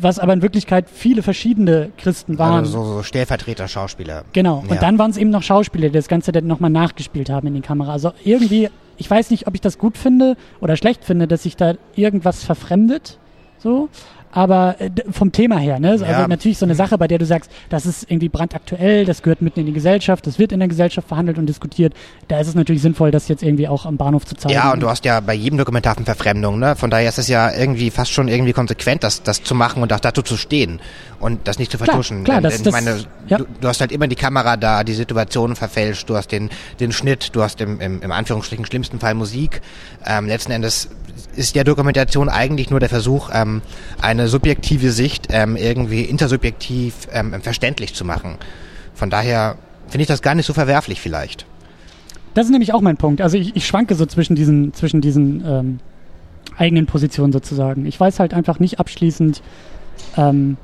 was 0.00 0.18
aber 0.18 0.32
in 0.32 0.42
Wirklichkeit 0.42 0.86
viele 0.92 1.22
verschiedene 1.22 1.90
Christen 1.96 2.38
waren. 2.38 2.64
Also 2.64 2.84
so, 2.84 2.94
so 2.94 3.02
Stellvertreter-Schauspieler. 3.02 4.24
Genau. 4.32 4.62
Ja. 4.66 4.72
Und 4.72 4.82
dann 4.82 4.98
waren 4.98 5.10
es 5.10 5.16
eben 5.16 5.30
noch 5.30 5.42
Schauspieler, 5.42 5.88
die 5.88 5.94
das 5.94 6.08
Ganze 6.08 6.32
dann 6.32 6.46
nochmal 6.46 6.70
nachgespielt 6.70 7.30
haben 7.30 7.46
in 7.48 7.54
die 7.54 7.60
Kamera. 7.60 7.92
Also 7.92 8.12
irgendwie, 8.24 8.68
ich 8.98 9.10
weiß 9.10 9.30
nicht, 9.30 9.46
ob 9.46 9.54
ich 9.54 9.60
das 9.60 9.78
gut 9.78 9.96
finde 9.96 10.36
oder 10.60 10.76
schlecht 10.76 11.04
finde, 11.04 11.26
dass 11.26 11.44
sich 11.44 11.56
da 11.56 11.74
irgendwas 11.94 12.44
verfremdet. 12.44 13.18
So. 13.58 13.88
Aber 14.32 14.76
äh, 14.80 14.90
vom 15.10 15.30
Thema 15.30 15.58
her, 15.58 15.78
ne? 15.78 15.90
Also 15.92 16.04
Ja. 16.06 16.26
natürlich 16.26 16.56
so 16.58 16.64
eine 16.66 16.74
Sache, 16.74 16.96
bei 16.98 17.06
der 17.06 17.18
du 17.18 17.26
sagst, 17.26 17.50
das 17.68 17.84
ist 17.86 18.10
irgendwie 18.10 18.28
brandaktuell, 18.30 19.04
das 19.04 19.22
gehört 19.22 19.42
mitten 19.42 19.60
in 19.60 19.66
die 19.66 19.72
Gesellschaft, 19.72 20.26
das 20.26 20.38
wird 20.38 20.52
in 20.52 20.58
der 20.58 20.68
Gesellschaft 20.68 21.06
verhandelt 21.06 21.36
und 21.38 21.46
diskutiert. 21.46 21.92
Da 22.28 22.40
ist 22.40 22.48
es 22.48 22.54
natürlich 22.54 22.80
sinnvoll, 22.82 23.10
das 23.10 23.28
jetzt 23.28 23.42
irgendwie 23.42 23.68
auch 23.68 23.84
am 23.86 23.96
Bahnhof 23.98 24.24
zu 24.24 24.34
zeigen. 24.34 24.54
Ja, 24.54 24.72
und 24.72 24.80
du 24.80 24.88
hast 24.88 25.04
ja 25.04 25.20
bei 25.20 25.34
jedem 25.34 25.58
Dokumentarfilm 25.58 26.06
Verfremdung, 26.06 26.58
ne? 26.58 26.74
Von 26.76 26.90
daher 26.90 27.08
ist 27.10 27.18
es 27.18 27.28
ja 27.28 27.52
irgendwie 27.54 27.90
fast 27.90 28.10
schon 28.10 28.28
irgendwie 28.28 28.52
konsequent, 28.54 29.04
das, 29.04 29.22
das 29.22 29.42
zu 29.42 29.54
machen 29.54 29.82
und 29.82 29.92
auch 29.92 30.00
dazu 30.00 30.22
zu 30.22 30.36
stehen 30.38 30.80
und 31.20 31.46
das 31.46 31.58
nicht 31.58 31.70
zu 31.70 31.76
Klar, 31.76 31.88
vertuschen. 31.88 32.24
klar, 32.24 32.40
denn, 32.40 32.44
das- 32.50 32.62
denn 32.62 32.72
das- 32.72 32.80
ich 32.80 32.84
meine, 32.86 33.04
ja. 33.28 33.36
du, 33.38 33.46
du 33.60 33.68
hast 33.68 33.80
halt 33.82 33.92
immer 33.92 34.08
die 34.08 34.16
Kamera 34.16 34.56
da, 34.56 34.82
die 34.82 34.94
Situation 34.94 35.56
verfälscht, 35.56 36.08
du 36.08 36.16
hast 36.16 36.32
den, 36.32 36.48
den 36.80 36.90
Schnitt, 36.92 37.30
du 37.34 37.42
hast 37.42 37.60
im, 37.60 37.80
im, 37.80 38.00
im 38.00 38.10
Anführungsstrichen 38.12 38.64
schlimmsten 38.64 38.98
Fall 38.98 39.12
Musik. 39.14 39.60
Ähm, 40.06 40.26
letzten 40.26 40.52
Endes 40.52 40.88
ist 41.36 41.54
ja 41.54 41.64
Dokumentation 41.64 42.28
eigentlich 42.28 42.70
nur 42.70 42.80
der 42.80 42.88
Versuch, 42.88 43.30
ähm, 43.32 43.62
eine 44.00 44.21
subjektive 44.28 44.90
Sicht 44.90 45.28
ähm, 45.30 45.56
irgendwie 45.56 46.02
intersubjektiv 46.02 47.08
ähm, 47.12 47.40
verständlich 47.42 47.94
zu 47.94 48.04
machen. 48.04 48.36
Von 48.94 49.10
daher 49.10 49.56
finde 49.88 50.02
ich 50.02 50.08
das 50.08 50.22
gar 50.22 50.34
nicht 50.34 50.46
so 50.46 50.52
verwerflich 50.52 51.00
vielleicht. 51.00 51.46
Das 52.34 52.46
ist 52.46 52.52
nämlich 52.52 52.72
auch 52.72 52.80
mein 52.80 52.96
Punkt. 52.96 53.20
Also 53.20 53.36
ich, 53.36 53.54
ich 53.56 53.66
schwanke 53.66 53.94
so 53.94 54.06
zwischen 54.06 54.34
diesen, 54.34 54.72
zwischen 54.72 55.00
diesen 55.00 55.44
ähm, 55.46 55.78
eigenen 56.56 56.86
Positionen 56.86 57.32
sozusagen. 57.32 57.86
Ich 57.86 57.98
weiß 57.98 58.20
halt 58.20 58.34
einfach 58.34 58.58
nicht 58.58 58.80
abschließend, 58.80 59.42
ähm, 60.16 60.56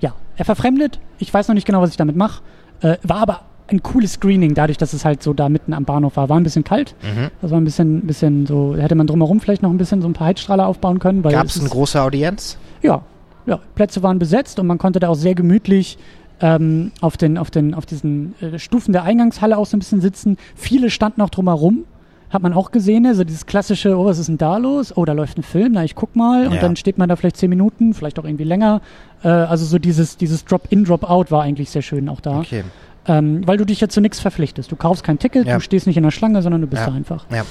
ja, 0.00 0.14
er 0.36 0.44
verfremdet. 0.44 0.98
Ich 1.18 1.32
weiß 1.32 1.48
noch 1.48 1.54
nicht 1.54 1.66
genau, 1.66 1.80
was 1.80 1.90
ich 1.90 1.96
damit 1.96 2.16
mache. 2.16 2.42
Äh, 2.80 2.96
war 3.02 3.18
aber 3.18 3.42
ein 3.68 3.82
cooles 3.82 4.14
Screening, 4.14 4.54
dadurch, 4.54 4.78
dass 4.78 4.92
es 4.92 5.04
halt 5.04 5.22
so 5.22 5.32
da 5.32 5.48
mitten 5.48 5.72
am 5.72 5.84
Bahnhof 5.84 6.16
war. 6.16 6.28
War 6.28 6.38
ein 6.38 6.42
bisschen 6.42 6.64
kalt. 6.64 6.94
Mhm. 7.02 7.30
Das 7.40 7.50
war 7.50 7.60
ein 7.60 7.64
bisschen, 7.64 8.02
bisschen 8.06 8.46
so, 8.46 8.76
hätte 8.76 8.94
man 8.94 9.06
drumherum 9.06 9.40
vielleicht 9.40 9.62
noch 9.62 9.70
ein 9.70 9.78
bisschen 9.78 10.02
so 10.02 10.08
ein 10.08 10.12
paar 10.12 10.28
Heizstrahler 10.28 10.66
aufbauen 10.66 10.98
können. 10.98 11.22
Gab 11.22 11.46
es 11.46 11.58
eine 11.58 11.68
große 11.68 12.00
Audienz? 12.00 12.58
Ja, 12.82 13.02
ja, 13.46 13.58
Plätze 13.74 14.02
waren 14.02 14.18
besetzt 14.18 14.58
und 14.58 14.66
man 14.66 14.78
konnte 14.78 15.00
da 15.00 15.08
auch 15.08 15.14
sehr 15.16 15.34
gemütlich 15.34 15.98
ähm, 16.40 16.92
auf, 17.00 17.16
den, 17.16 17.38
auf, 17.38 17.50
den, 17.50 17.74
auf 17.74 17.86
diesen 17.86 18.34
äh, 18.40 18.58
Stufen 18.58 18.92
der 18.92 19.04
Eingangshalle 19.04 19.56
auch 19.58 19.66
so 19.66 19.76
ein 19.76 19.80
bisschen 19.80 20.00
sitzen. 20.00 20.36
Viele 20.54 20.90
standen 20.90 21.22
auch 21.22 21.30
drumherum. 21.30 21.84
Hat 22.30 22.40
man 22.42 22.54
auch 22.54 22.70
gesehen, 22.70 23.04
also 23.06 23.24
dieses 23.24 23.44
klassische, 23.44 23.94
oh, 23.96 24.06
was 24.06 24.18
ist 24.18 24.28
denn 24.28 24.38
da 24.38 24.56
los? 24.56 24.96
Oh, 24.96 25.04
da 25.04 25.12
läuft 25.12 25.36
ein 25.38 25.42
Film, 25.42 25.72
na, 25.72 25.84
ich 25.84 25.94
guck 25.94 26.16
mal. 26.16 26.46
Und 26.46 26.54
Ja. 26.54 26.60
dann 26.62 26.76
steht 26.76 26.96
man 26.96 27.08
da 27.10 27.16
vielleicht 27.16 27.36
zehn 27.36 27.50
Minuten, 27.50 27.92
vielleicht 27.92 28.18
auch 28.18 28.24
irgendwie 28.24 28.44
länger. 28.44 28.80
Äh, 29.22 29.28
also 29.28 29.66
so 29.66 29.78
dieses, 29.78 30.16
dieses 30.16 30.44
Drop-in, 30.46 30.84
Drop-out 30.84 31.30
war 31.30 31.42
eigentlich 31.42 31.68
sehr 31.70 31.82
schön 31.82 32.08
auch 32.08 32.20
da. 32.20 32.38
Okay. 32.38 32.64
Ähm, 33.06 33.46
weil 33.46 33.56
du 33.56 33.64
dich 33.64 33.80
ja 33.80 33.88
zu 33.88 34.00
nichts 34.00 34.20
verpflichtest. 34.20 34.70
Du 34.70 34.76
kaufst 34.76 35.02
kein 35.02 35.18
Ticket, 35.18 35.46
Ja. 35.46 35.54
du 35.54 35.60
stehst 35.60 35.88
nicht 35.88 35.96
in 35.96 36.04
der 36.04 36.12
Schlange, 36.12 36.40
sondern 36.40 36.60
du 36.60 36.68
bist 36.68 36.82
Ja. 36.82 36.90
da 36.90 36.94
einfach. 36.94 37.24
Ja. 37.30 37.44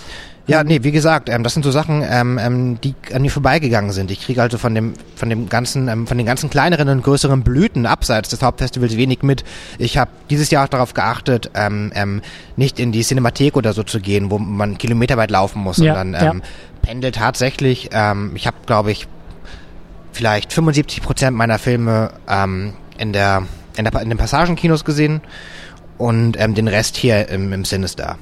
Ja, 0.47 0.63
nee, 0.63 0.79
wie 0.81 0.91
gesagt, 0.91 1.29
ähm, 1.29 1.43
das 1.43 1.53
sind 1.53 1.63
so 1.63 1.71
Sachen, 1.71 2.03
ähm, 2.09 2.39
ähm, 2.41 2.81
die 2.81 2.95
an 3.13 3.21
mir 3.21 3.29
vorbeigegangen 3.29 3.91
sind. 3.91 4.09
Ich 4.11 4.21
kriege 4.21 4.41
also 4.41 4.57
von 4.57 4.73
dem, 4.73 4.93
von 5.15 5.29
dem 5.29 5.49
ganzen, 5.49 5.87
ähm, 5.87 6.07
von 6.07 6.17
den 6.17 6.25
ganzen 6.25 6.49
kleineren 6.49 6.89
und 6.89 7.03
größeren 7.03 7.43
Blüten 7.43 7.85
abseits 7.85 8.29
des 8.29 8.41
Hauptfestivals 8.41 8.97
wenig 8.97 9.21
mit. 9.23 9.43
Ich 9.77 9.97
habe 9.97 10.09
dieses 10.29 10.49
Jahr 10.49 10.63
auch 10.65 10.69
darauf 10.69 10.93
geachtet, 10.93 11.51
ähm, 11.53 11.91
ähm, 11.95 12.21
nicht 12.55 12.79
in 12.79 12.91
die 12.91 13.01
Cinemathek 13.03 13.55
oder 13.55 13.73
so 13.73 13.83
zu 13.83 13.99
gehen, 13.99 14.31
wo 14.31 14.39
man 14.39 14.77
kilometerweit 14.77 15.29
laufen 15.31 15.61
muss, 15.61 15.77
Ja, 15.77 15.95
sondern 15.95 16.13
ja. 16.21 16.31
ähm, 16.31 16.41
pendelt 16.81 17.15
tatsächlich. 17.15 17.89
Ähm, 17.93 18.31
ich 18.35 18.47
habe, 18.47 18.57
glaube 18.65 18.91
ich, 18.91 19.07
vielleicht 20.11 20.53
75 20.53 21.01
Prozent 21.03 21.37
meiner 21.37 21.59
Filme 21.59 22.11
ähm, 22.27 22.73
in 22.97 23.13
der 23.13 23.43
in, 23.77 23.85
der, 23.85 24.01
in 24.01 24.09
den 24.09 24.17
Passagenkinos 24.17 24.85
gesehen 24.85 25.21
und 25.97 26.39
ähm, 26.39 26.55
den 26.55 26.67
Rest 26.67 26.97
hier 26.97 27.29
im, 27.29 27.53
im 27.53 27.65
Sinister. 27.65 28.17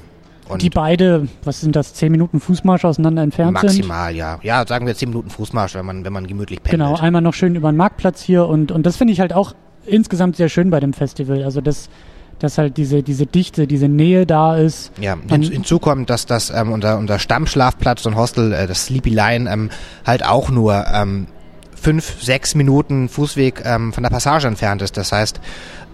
Und 0.48 0.62
Die 0.62 0.70
beide, 0.70 1.28
was 1.44 1.60
sind 1.60 1.76
das, 1.76 1.94
zehn 1.94 2.10
Minuten 2.10 2.40
Fußmarsch 2.40 2.84
auseinander 2.84 3.22
entfernt 3.22 3.56
sind. 3.60 3.68
Maximal, 3.68 4.14
ja. 4.14 4.40
Ja, 4.42 4.66
sagen 4.66 4.86
wir 4.86 4.96
zehn 4.96 5.10
Minuten 5.10 5.30
Fußmarsch, 5.30 5.74
wenn 5.74 5.86
man, 5.86 6.04
wenn 6.04 6.12
man 6.12 6.26
gemütlich 6.26 6.60
pendelt. 6.62 6.88
Genau, 6.88 7.00
einmal 7.00 7.22
noch 7.22 7.34
schön 7.34 7.54
über 7.54 7.70
den 7.70 7.76
Marktplatz 7.76 8.20
hier 8.20 8.46
und, 8.46 8.72
und 8.72 8.84
das 8.84 8.96
finde 8.96 9.12
ich 9.12 9.20
halt 9.20 9.32
auch 9.32 9.54
insgesamt 9.86 10.36
sehr 10.36 10.48
schön 10.48 10.70
bei 10.70 10.80
dem 10.80 10.92
Festival. 10.92 11.44
Also 11.44 11.60
dass, 11.60 11.88
dass 12.40 12.58
halt 12.58 12.76
diese, 12.76 13.04
diese 13.04 13.26
Dichte, 13.26 13.68
diese 13.68 13.88
Nähe 13.88 14.26
da 14.26 14.56
ist. 14.56 14.90
Ja, 15.00 15.16
hin, 15.28 15.42
hinzu 15.42 15.78
kommt, 15.78 16.10
dass 16.10 16.26
das 16.26 16.50
ähm, 16.50 16.72
unser, 16.72 16.98
unser 16.98 17.20
Stammschlafplatz 17.20 18.04
und 18.06 18.16
Hostel, 18.16 18.52
äh, 18.52 18.66
das 18.66 18.86
Sleepy 18.86 19.10
Line, 19.10 19.48
ähm, 19.50 19.70
halt 20.04 20.26
auch 20.26 20.50
nur 20.50 20.84
ähm, 20.92 21.28
fünf, 21.80 22.22
sechs 22.22 22.54
Minuten 22.54 23.08
Fußweg 23.08 23.62
ähm, 23.64 23.92
von 23.92 24.02
der 24.02 24.10
Passage 24.10 24.46
entfernt 24.46 24.82
ist. 24.82 24.96
Das 24.96 25.12
heißt, 25.12 25.40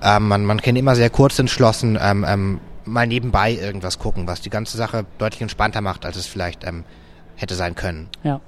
ähm, 0.03 0.29
man, 0.29 0.45
man 0.45 0.61
kann 0.61 0.77
immer 0.77 0.97
sehr 0.97 1.11
kurz 1.11 1.39
entschlossen 1.39 1.99
ähm, 2.01 2.25
ähm, 2.29 2.61
mal 2.85 3.07
nebenbei 3.07 3.53
irgendwas 3.55 3.99
gucken, 3.99 4.27
was 4.27 4.41
die 4.41 4.51
ganze 4.51 4.77
Sache 4.77 5.07
deutlich 5.19 5.43
entspannter 5.43 5.81
macht, 5.81 6.05
als 6.05 6.17
es 6.17 6.27
vielleicht 6.27 6.65
ähm, 6.65 6.85
hätte 7.37 7.55
sein 7.55 7.75
können. 7.75 8.09
Ja, 8.23 8.41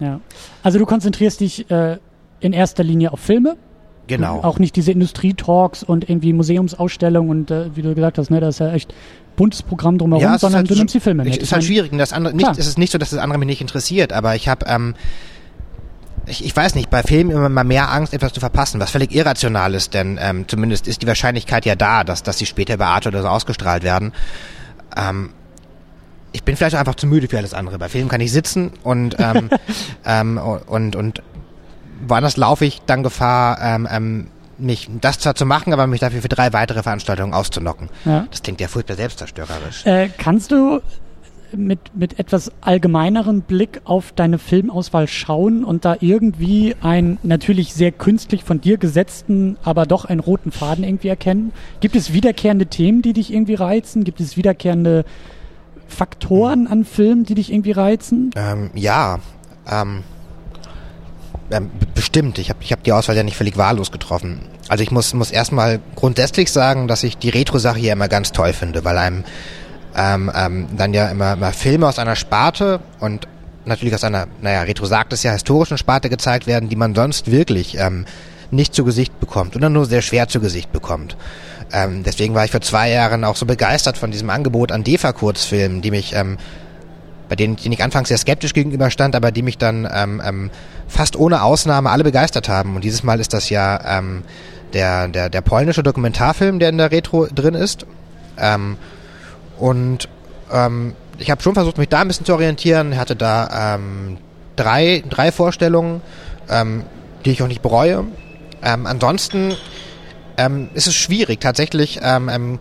ja. 0.00 0.20
Also 0.62 0.78
du 0.78 0.86
konzentrierst 0.86 1.40
dich 1.40 1.70
äh, 1.70 1.98
in 2.40 2.52
erster 2.52 2.84
Linie 2.84 3.12
auf 3.12 3.20
Filme. 3.20 3.56
Genau. 4.08 4.40
Auch 4.42 4.58
nicht 4.58 4.74
diese 4.76 4.90
Industrietalks 4.92 5.82
und 5.82 6.10
irgendwie 6.10 6.32
Museumsausstellungen 6.32 7.30
und 7.30 7.50
äh, 7.50 7.74
wie 7.76 7.82
du 7.82 7.94
gesagt 7.94 8.18
hast, 8.18 8.30
ne, 8.30 8.40
da 8.40 8.48
ist 8.48 8.58
ja 8.58 8.72
echt 8.72 8.92
buntes 9.36 9.62
Programm 9.62 9.96
drumherum, 9.96 10.26
es 10.26 10.34
ist 10.34 10.40
sondern 10.40 10.60
halt 10.60 10.70
du 10.70 10.74
nimmst 10.74 10.94
die 10.94 11.00
Filme 11.00 11.24
mit. 11.24 11.36
Ich 11.36 11.40
ist 11.40 11.52
halt 11.52 11.64
schwierig. 11.64 11.92
und 11.92 11.98
Das 11.98 12.12
andere, 12.12 12.34
nicht, 12.34 12.50
es 12.58 12.66
ist 12.66 12.78
nicht 12.78 12.92
so, 12.92 12.98
dass 12.98 13.10
das 13.10 13.18
andere 13.20 13.38
mich 13.38 13.46
nicht 13.46 13.60
interessiert, 13.60 14.12
aber 14.12 14.34
ich 14.34 14.48
habe, 14.48 14.66
ähm, 14.68 14.94
ich, 16.26 16.44
ich 16.44 16.54
weiß 16.54 16.74
nicht, 16.74 16.90
bei 16.90 17.02
Filmen 17.02 17.30
immer 17.30 17.48
mal 17.48 17.64
mehr 17.64 17.90
Angst, 17.90 18.14
etwas 18.14 18.32
zu 18.32 18.40
verpassen, 18.40 18.80
was 18.80 18.90
völlig 18.90 19.12
irrational 19.12 19.74
ist, 19.74 19.94
denn 19.94 20.18
ähm, 20.20 20.46
zumindest 20.48 20.86
ist 20.86 21.02
die 21.02 21.06
Wahrscheinlichkeit 21.06 21.66
ja 21.66 21.74
da, 21.74 22.04
dass, 22.04 22.22
dass 22.22 22.38
sie 22.38 22.46
später 22.46 22.76
bei 22.76 22.86
Arte 22.86 23.08
oder 23.08 23.22
so 23.22 23.28
ausgestrahlt 23.28 23.82
werden. 23.82 24.12
Ähm, 24.96 25.30
ich 26.32 26.44
bin 26.44 26.56
vielleicht 26.56 26.74
auch 26.74 26.80
einfach 26.80 26.94
zu 26.94 27.06
müde 27.06 27.28
für 27.28 27.38
alles 27.38 27.54
andere. 27.54 27.78
Bei 27.78 27.88
Filmen 27.88 28.08
kann 28.08 28.20
ich 28.20 28.32
sitzen 28.32 28.72
und 28.82 29.16
ähm, 29.18 29.50
ähm, 30.06 30.38
und 30.38 30.96
und 30.96 31.22
woanders 32.06 32.36
laufe 32.36 32.64
ich 32.64 32.80
dann 32.86 33.02
Gefahr, 33.02 33.58
ähm, 33.60 33.88
ähm, 33.90 34.26
mich 34.58 34.88
das 35.00 35.18
zwar 35.18 35.34
zu 35.34 35.44
machen, 35.44 35.72
aber 35.72 35.86
mich 35.86 36.00
dafür 36.00 36.22
für 36.22 36.28
drei 36.28 36.52
weitere 36.52 36.82
Veranstaltungen 36.82 37.34
auszunocken. 37.34 37.88
Ja. 38.04 38.26
Das 38.30 38.42
klingt 38.42 38.60
ja 38.60 38.68
furchtbar 38.68 38.96
selbstzerstörerisch. 38.96 39.84
Äh, 39.86 40.10
kannst 40.16 40.52
du 40.52 40.80
mit, 41.56 41.96
mit 41.96 42.18
etwas 42.18 42.50
allgemeinerem 42.60 43.42
Blick 43.42 43.80
auf 43.84 44.12
deine 44.12 44.38
Filmauswahl 44.38 45.08
schauen 45.08 45.64
und 45.64 45.84
da 45.84 45.96
irgendwie 46.00 46.74
einen 46.80 47.18
natürlich 47.22 47.74
sehr 47.74 47.92
künstlich 47.92 48.44
von 48.44 48.60
dir 48.60 48.78
gesetzten, 48.78 49.56
aber 49.62 49.86
doch 49.86 50.04
einen 50.04 50.20
roten 50.20 50.52
Faden 50.52 50.84
irgendwie 50.84 51.08
erkennen? 51.08 51.52
Gibt 51.80 51.96
es 51.96 52.12
wiederkehrende 52.12 52.66
Themen, 52.66 53.02
die 53.02 53.12
dich 53.12 53.32
irgendwie 53.32 53.54
reizen? 53.54 54.04
Gibt 54.04 54.20
es 54.20 54.36
wiederkehrende 54.36 55.04
Faktoren 55.88 56.66
an 56.66 56.84
Filmen, 56.84 57.24
die 57.24 57.34
dich 57.34 57.52
irgendwie 57.52 57.72
reizen? 57.72 58.30
Ähm, 58.36 58.70
ja, 58.74 59.20
ähm, 59.70 60.02
ähm, 61.50 61.70
bestimmt. 61.94 62.38
Ich 62.38 62.48
habe 62.50 62.60
ich 62.62 62.72
hab 62.72 62.82
die 62.82 62.92
Auswahl 62.92 63.16
ja 63.16 63.22
nicht 63.22 63.36
völlig 63.36 63.56
wahllos 63.56 63.92
getroffen. 63.92 64.40
Also 64.68 64.82
ich 64.82 64.90
muss, 64.90 65.12
muss 65.14 65.30
erstmal 65.30 65.80
grundsätzlich 65.94 66.50
sagen, 66.50 66.88
dass 66.88 67.02
ich 67.02 67.18
die 67.18 67.28
Retro-Sache 67.28 67.78
hier 67.78 67.92
immer 67.92 68.08
ganz 68.08 68.32
toll 68.32 68.52
finde, 68.52 68.84
weil 68.84 68.96
einem 68.96 69.24
ähm, 69.96 70.30
ähm, 70.34 70.68
dann 70.76 70.94
ja 70.94 71.08
immer, 71.08 71.34
immer 71.34 71.52
Filme 71.52 71.86
aus 71.86 71.98
einer 71.98 72.16
Sparte 72.16 72.80
und 73.00 73.26
natürlich 73.64 73.94
aus 73.94 74.04
einer, 74.04 74.26
naja, 74.40 74.62
Retro 74.62 74.86
sagt 74.86 75.12
es 75.12 75.22
ja, 75.22 75.32
historischen 75.32 75.78
Sparte 75.78 76.08
gezeigt 76.08 76.46
werden, 76.46 76.68
die 76.68 76.76
man 76.76 76.94
sonst 76.94 77.30
wirklich 77.30 77.78
ähm, 77.78 78.06
nicht 78.50 78.74
zu 78.74 78.84
Gesicht 78.84 79.18
bekommt 79.20 79.56
oder 79.56 79.70
nur 79.70 79.86
sehr 79.86 80.02
schwer 80.02 80.28
zu 80.28 80.40
Gesicht 80.40 80.72
bekommt. 80.72 81.16
Ähm, 81.72 82.02
deswegen 82.04 82.34
war 82.34 82.44
ich 82.44 82.50
vor 82.50 82.60
zwei 82.60 82.90
Jahren 82.90 83.24
auch 83.24 83.36
so 83.36 83.46
begeistert 83.46 83.96
von 83.96 84.10
diesem 84.10 84.30
Angebot 84.30 84.72
an 84.72 84.84
DEFA-Kurzfilmen, 84.84 85.80
die 85.80 85.90
mich, 85.90 86.14
ähm, 86.14 86.36
bei 87.28 87.36
denen, 87.36 87.56
denen 87.56 87.72
ich 87.72 87.82
anfangs 87.82 88.08
sehr 88.08 88.18
skeptisch 88.18 88.52
gegenüberstand, 88.52 89.16
aber 89.16 89.30
die 89.32 89.42
mich 89.42 89.56
dann 89.56 89.88
ähm, 89.90 90.20
ähm, 90.24 90.50
fast 90.86 91.16
ohne 91.16 91.42
Ausnahme 91.42 91.90
alle 91.90 92.04
begeistert 92.04 92.48
haben. 92.48 92.76
Und 92.76 92.84
dieses 92.84 93.02
Mal 93.02 93.20
ist 93.20 93.32
das 93.32 93.48
ja 93.48 93.98
ähm, 93.98 94.22
der, 94.74 95.08
der, 95.08 95.30
der 95.30 95.40
polnische 95.40 95.82
Dokumentarfilm, 95.82 96.58
der 96.58 96.68
in 96.68 96.78
der 96.78 96.90
Retro 96.90 97.26
drin 97.26 97.54
ist. 97.54 97.86
Ähm, 98.38 98.76
und 99.62 100.08
ähm, 100.50 100.94
ich 101.18 101.30
habe 101.30 101.40
schon 101.40 101.54
versucht, 101.54 101.78
mich 101.78 101.88
da 101.88 102.00
ein 102.00 102.08
bisschen 102.08 102.26
zu 102.26 102.32
orientieren. 102.32 102.98
Hatte 102.98 103.14
da 103.14 103.76
ähm, 103.76 104.18
drei, 104.56 105.04
drei 105.08 105.30
Vorstellungen, 105.30 106.00
ähm, 106.50 106.82
die 107.24 107.30
ich 107.30 107.44
auch 107.44 107.46
nicht 107.46 107.62
bereue. 107.62 108.04
Ähm, 108.60 108.86
ansonsten 108.86 109.54
ähm, 110.36 110.68
ist 110.74 110.88
es 110.88 110.96
schwierig. 110.96 111.40
Tatsächlich 111.40 112.00
ähm, 112.02 112.28
ähm, 112.28 112.58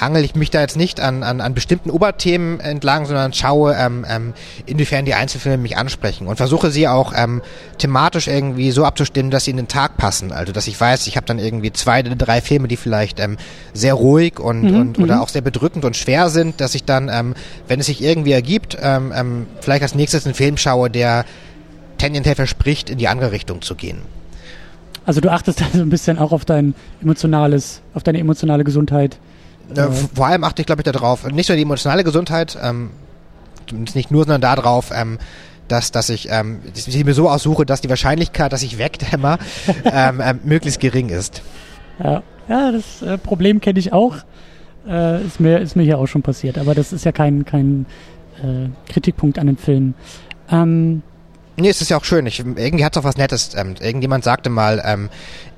hangel 0.00 0.24
ich 0.24 0.34
mich 0.34 0.50
da 0.50 0.60
jetzt 0.60 0.76
nicht 0.76 1.00
an, 1.00 1.22
an, 1.22 1.40
an 1.40 1.54
bestimmten 1.54 1.90
Oberthemen 1.90 2.60
entlang, 2.60 3.06
sondern 3.06 3.32
schaue, 3.32 3.74
ähm, 3.74 4.04
ähm, 4.08 4.34
inwiefern 4.66 5.04
die 5.04 5.14
Einzelfilme 5.14 5.58
mich 5.58 5.76
ansprechen 5.76 6.26
und 6.26 6.36
versuche 6.36 6.70
sie 6.70 6.88
auch 6.88 7.12
ähm, 7.16 7.42
thematisch 7.78 8.28
irgendwie 8.28 8.70
so 8.70 8.84
abzustimmen, 8.84 9.30
dass 9.30 9.44
sie 9.44 9.52
in 9.52 9.56
den 9.56 9.68
Tag 9.68 9.96
passen. 9.96 10.32
Also 10.32 10.52
dass 10.52 10.66
ich 10.66 10.80
weiß, 10.80 11.06
ich 11.06 11.16
habe 11.16 11.26
dann 11.26 11.38
irgendwie 11.38 11.72
zwei, 11.72 12.02
drei 12.02 12.40
Filme, 12.40 12.68
die 12.68 12.76
vielleicht 12.76 13.20
ähm, 13.20 13.36
sehr 13.72 13.94
ruhig 13.94 14.40
und, 14.40 14.62
mhm, 14.62 14.80
und 14.80 14.98
oder 14.98 15.16
mhm. 15.16 15.22
auch 15.22 15.28
sehr 15.28 15.42
bedrückend 15.42 15.84
und 15.84 15.96
schwer 15.96 16.28
sind, 16.28 16.60
dass 16.60 16.74
ich 16.74 16.84
dann, 16.84 17.08
ähm, 17.12 17.34
wenn 17.68 17.80
es 17.80 17.86
sich 17.86 18.02
irgendwie 18.02 18.32
ergibt, 18.32 18.76
ähm, 18.80 19.12
ähm, 19.14 19.46
vielleicht 19.60 19.82
als 19.82 19.94
nächstes 19.94 20.26
einen 20.26 20.34
Film 20.34 20.56
schaue, 20.56 20.90
der 20.90 21.24
tendenziell 21.98 22.34
verspricht, 22.34 22.90
in 22.90 22.98
die 22.98 23.08
andere 23.08 23.32
Richtung 23.32 23.62
zu 23.62 23.74
gehen. 23.74 23.98
Also 25.06 25.20
du 25.20 25.30
achtest 25.30 25.60
da 25.62 25.66
so 25.72 25.80
ein 25.80 25.90
bisschen 25.90 26.18
auch 26.18 26.32
auf 26.32 26.44
dein 26.44 26.74
emotionales, 27.00 27.80
auf 27.94 28.02
deine 28.02 28.18
emotionale 28.18 28.64
Gesundheit. 28.64 29.18
Äh, 29.74 29.88
vor 30.14 30.26
allem 30.26 30.44
achte 30.44 30.62
ich, 30.62 30.66
glaube 30.66 30.82
ich, 30.84 30.90
darauf, 30.90 31.26
nicht 31.30 31.48
nur 31.48 31.56
die 31.56 31.62
emotionale 31.62 32.04
Gesundheit, 32.04 32.58
ähm, 32.62 32.90
nicht 33.72 34.10
nur, 34.10 34.24
sondern 34.24 34.40
darauf, 34.40 34.90
ähm, 34.94 35.18
dass, 35.68 35.90
dass 35.90 36.10
ich 36.10 36.28
ähm, 36.30 36.60
sie 36.74 37.04
mir 37.04 37.14
so 37.14 37.28
aussuche, 37.30 37.64
dass 37.64 37.80
die 37.80 37.88
Wahrscheinlichkeit, 37.88 38.52
dass 38.52 38.62
ich 38.62 38.78
wegdämmer, 38.78 39.38
ähm, 39.84 40.20
ähm, 40.22 40.40
möglichst 40.44 40.80
gering 40.80 41.08
ist. 41.08 41.42
Ja, 42.02 42.22
ja 42.48 42.72
das 42.72 43.02
äh, 43.02 43.18
Problem 43.18 43.60
kenne 43.60 43.78
ich 43.78 43.92
auch. 43.92 44.16
Äh, 44.86 45.24
ist, 45.24 45.40
mir, 45.40 45.60
ist 45.60 45.76
mir 45.76 45.82
hier 45.82 45.98
auch 45.98 46.06
schon 46.06 46.22
passiert. 46.22 46.58
Aber 46.58 46.74
das 46.74 46.92
ist 46.92 47.04
ja 47.04 47.12
kein, 47.12 47.44
kein 47.44 47.86
äh, 48.42 48.68
Kritikpunkt 48.92 49.38
an 49.38 49.46
den 49.46 49.56
Filmen. 49.56 49.94
Ähm, 50.50 51.02
nee, 51.56 51.70
es 51.70 51.80
ist 51.80 51.88
ja 51.88 51.96
auch 51.96 52.04
schön. 52.04 52.26
Ich, 52.26 52.40
irgendwie 52.40 52.84
hat 52.84 52.94
es 52.94 53.00
auch 53.00 53.04
was 53.04 53.16
Nettes. 53.16 53.52
Ähm, 53.56 53.76
irgendjemand 53.80 54.24
sagte 54.24 54.50
mal, 54.50 54.82
ähm, 54.84 55.08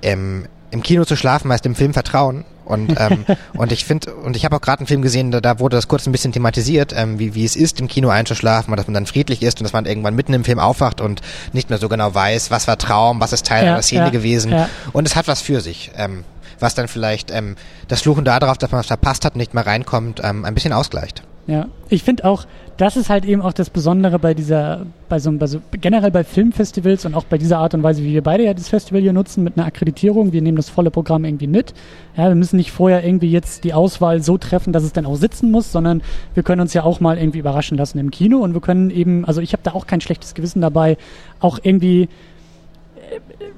im, 0.00 0.44
im 0.70 0.82
Kino 0.82 1.04
zu 1.04 1.16
schlafen 1.16 1.50
heißt 1.52 1.66
im 1.66 1.74
Film 1.74 1.92
vertrauen. 1.92 2.44
Und, 2.66 2.94
ähm, 2.98 3.24
und 3.54 3.72
ich 3.72 3.84
finde, 3.84 4.14
und 4.14 4.36
ich 4.36 4.44
habe 4.44 4.56
auch 4.56 4.60
gerade 4.60 4.80
einen 4.80 4.86
Film 4.86 5.00
gesehen, 5.00 5.30
da, 5.30 5.40
da 5.40 5.58
wurde 5.58 5.76
das 5.76 5.88
kurz 5.88 6.06
ein 6.06 6.12
bisschen 6.12 6.32
thematisiert, 6.32 6.92
ähm, 6.94 7.18
wie, 7.18 7.34
wie 7.34 7.44
es 7.44 7.56
ist, 7.56 7.80
im 7.80 7.88
Kino 7.88 8.10
einzuschlafen 8.10 8.72
und 8.72 8.76
dass 8.76 8.86
man 8.86 8.94
dann 8.94 9.06
friedlich 9.06 9.42
ist 9.42 9.60
und 9.60 9.64
dass 9.64 9.72
man 9.72 9.86
irgendwann 9.86 10.14
mitten 10.14 10.34
im 10.34 10.44
Film 10.44 10.58
aufwacht 10.58 11.00
und 11.00 11.22
nicht 11.52 11.70
mehr 11.70 11.78
so 11.78 11.88
genau 11.88 12.14
weiß, 12.14 12.50
was 12.50 12.68
war 12.68 12.76
Traum, 12.76 13.20
was 13.20 13.32
ist 13.32 13.46
Teil 13.46 13.64
ja, 13.64 13.72
einer 13.72 13.82
Szene 13.82 14.06
ja, 14.06 14.10
gewesen. 14.10 14.52
Ja. 14.52 14.68
Und 14.92 15.06
es 15.06 15.16
hat 15.16 15.28
was 15.28 15.40
für 15.40 15.60
sich. 15.60 15.92
Ähm, 15.96 16.24
was 16.58 16.74
dann 16.74 16.88
vielleicht 16.88 17.30
ähm, 17.30 17.56
das 17.88 18.02
Fluchen 18.02 18.24
darauf, 18.24 18.58
dass 18.58 18.70
man 18.70 18.80
es 18.80 18.86
verpasst 18.86 19.24
hat, 19.24 19.36
nicht 19.36 19.54
mehr 19.54 19.66
reinkommt, 19.66 20.20
ähm, 20.24 20.44
ein 20.44 20.54
bisschen 20.54 20.72
ausgleicht. 20.72 21.22
Ja, 21.46 21.68
ich 21.88 22.02
finde 22.02 22.24
auch, 22.24 22.44
das 22.76 22.96
ist 22.96 23.08
halt 23.08 23.24
eben 23.24 23.40
auch 23.40 23.52
das 23.52 23.70
Besondere 23.70 24.18
bei 24.18 24.34
dieser, 24.34 24.84
bei 25.08 25.20
so, 25.20 25.30
bei 25.30 25.46
so, 25.46 25.60
generell 25.80 26.10
bei 26.10 26.24
Filmfestivals 26.24 27.04
und 27.04 27.14
auch 27.14 27.22
bei 27.22 27.38
dieser 27.38 27.58
Art 27.58 27.72
und 27.74 27.84
Weise, 27.84 28.02
wie 28.02 28.12
wir 28.12 28.22
beide 28.22 28.44
ja 28.44 28.52
das 28.52 28.68
Festival 28.68 29.00
hier 29.00 29.12
nutzen, 29.12 29.44
mit 29.44 29.56
einer 29.56 29.64
Akkreditierung. 29.64 30.32
Wir 30.32 30.42
nehmen 30.42 30.56
das 30.56 30.68
volle 30.68 30.90
Programm 30.90 31.24
irgendwie 31.24 31.46
mit. 31.46 31.72
Ja, 32.16 32.26
wir 32.26 32.34
müssen 32.34 32.56
nicht 32.56 32.72
vorher 32.72 33.04
irgendwie 33.04 33.30
jetzt 33.30 33.62
die 33.62 33.74
Auswahl 33.74 34.22
so 34.22 34.38
treffen, 34.38 34.72
dass 34.72 34.82
es 34.82 34.92
dann 34.92 35.06
auch 35.06 35.14
sitzen 35.14 35.52
muss, 35.52 35.70
sondern 35.70 36.02
wir 36.34 36.42
können 36.42 36.60
uns 36.60 36.74
ja 36.74 36.82
auch 36.82 36.98
mal 36.98 37.16
irgendwie 37.16 37.38
überraschen 37.38 37.78
lassen 37.78 38.00
im 38.00 38.10
Kino 38.10 38.38
und 38.38 38.52
wir 38.52 38.60
können 38.60 38.90
eben, 38.90 39.24
also 39.24 39.40
ich 39.40 39.52
habe 39.52 39.62
da 39.62 39.72
auch 39.72 39.86
kein 39.86 40.00
schlechtes 40.00 40.34
Gewissen 40.34 40.60
dabei, 40.60 40.96
auch 41.38 41.60
irgendwie, 41.62 42.08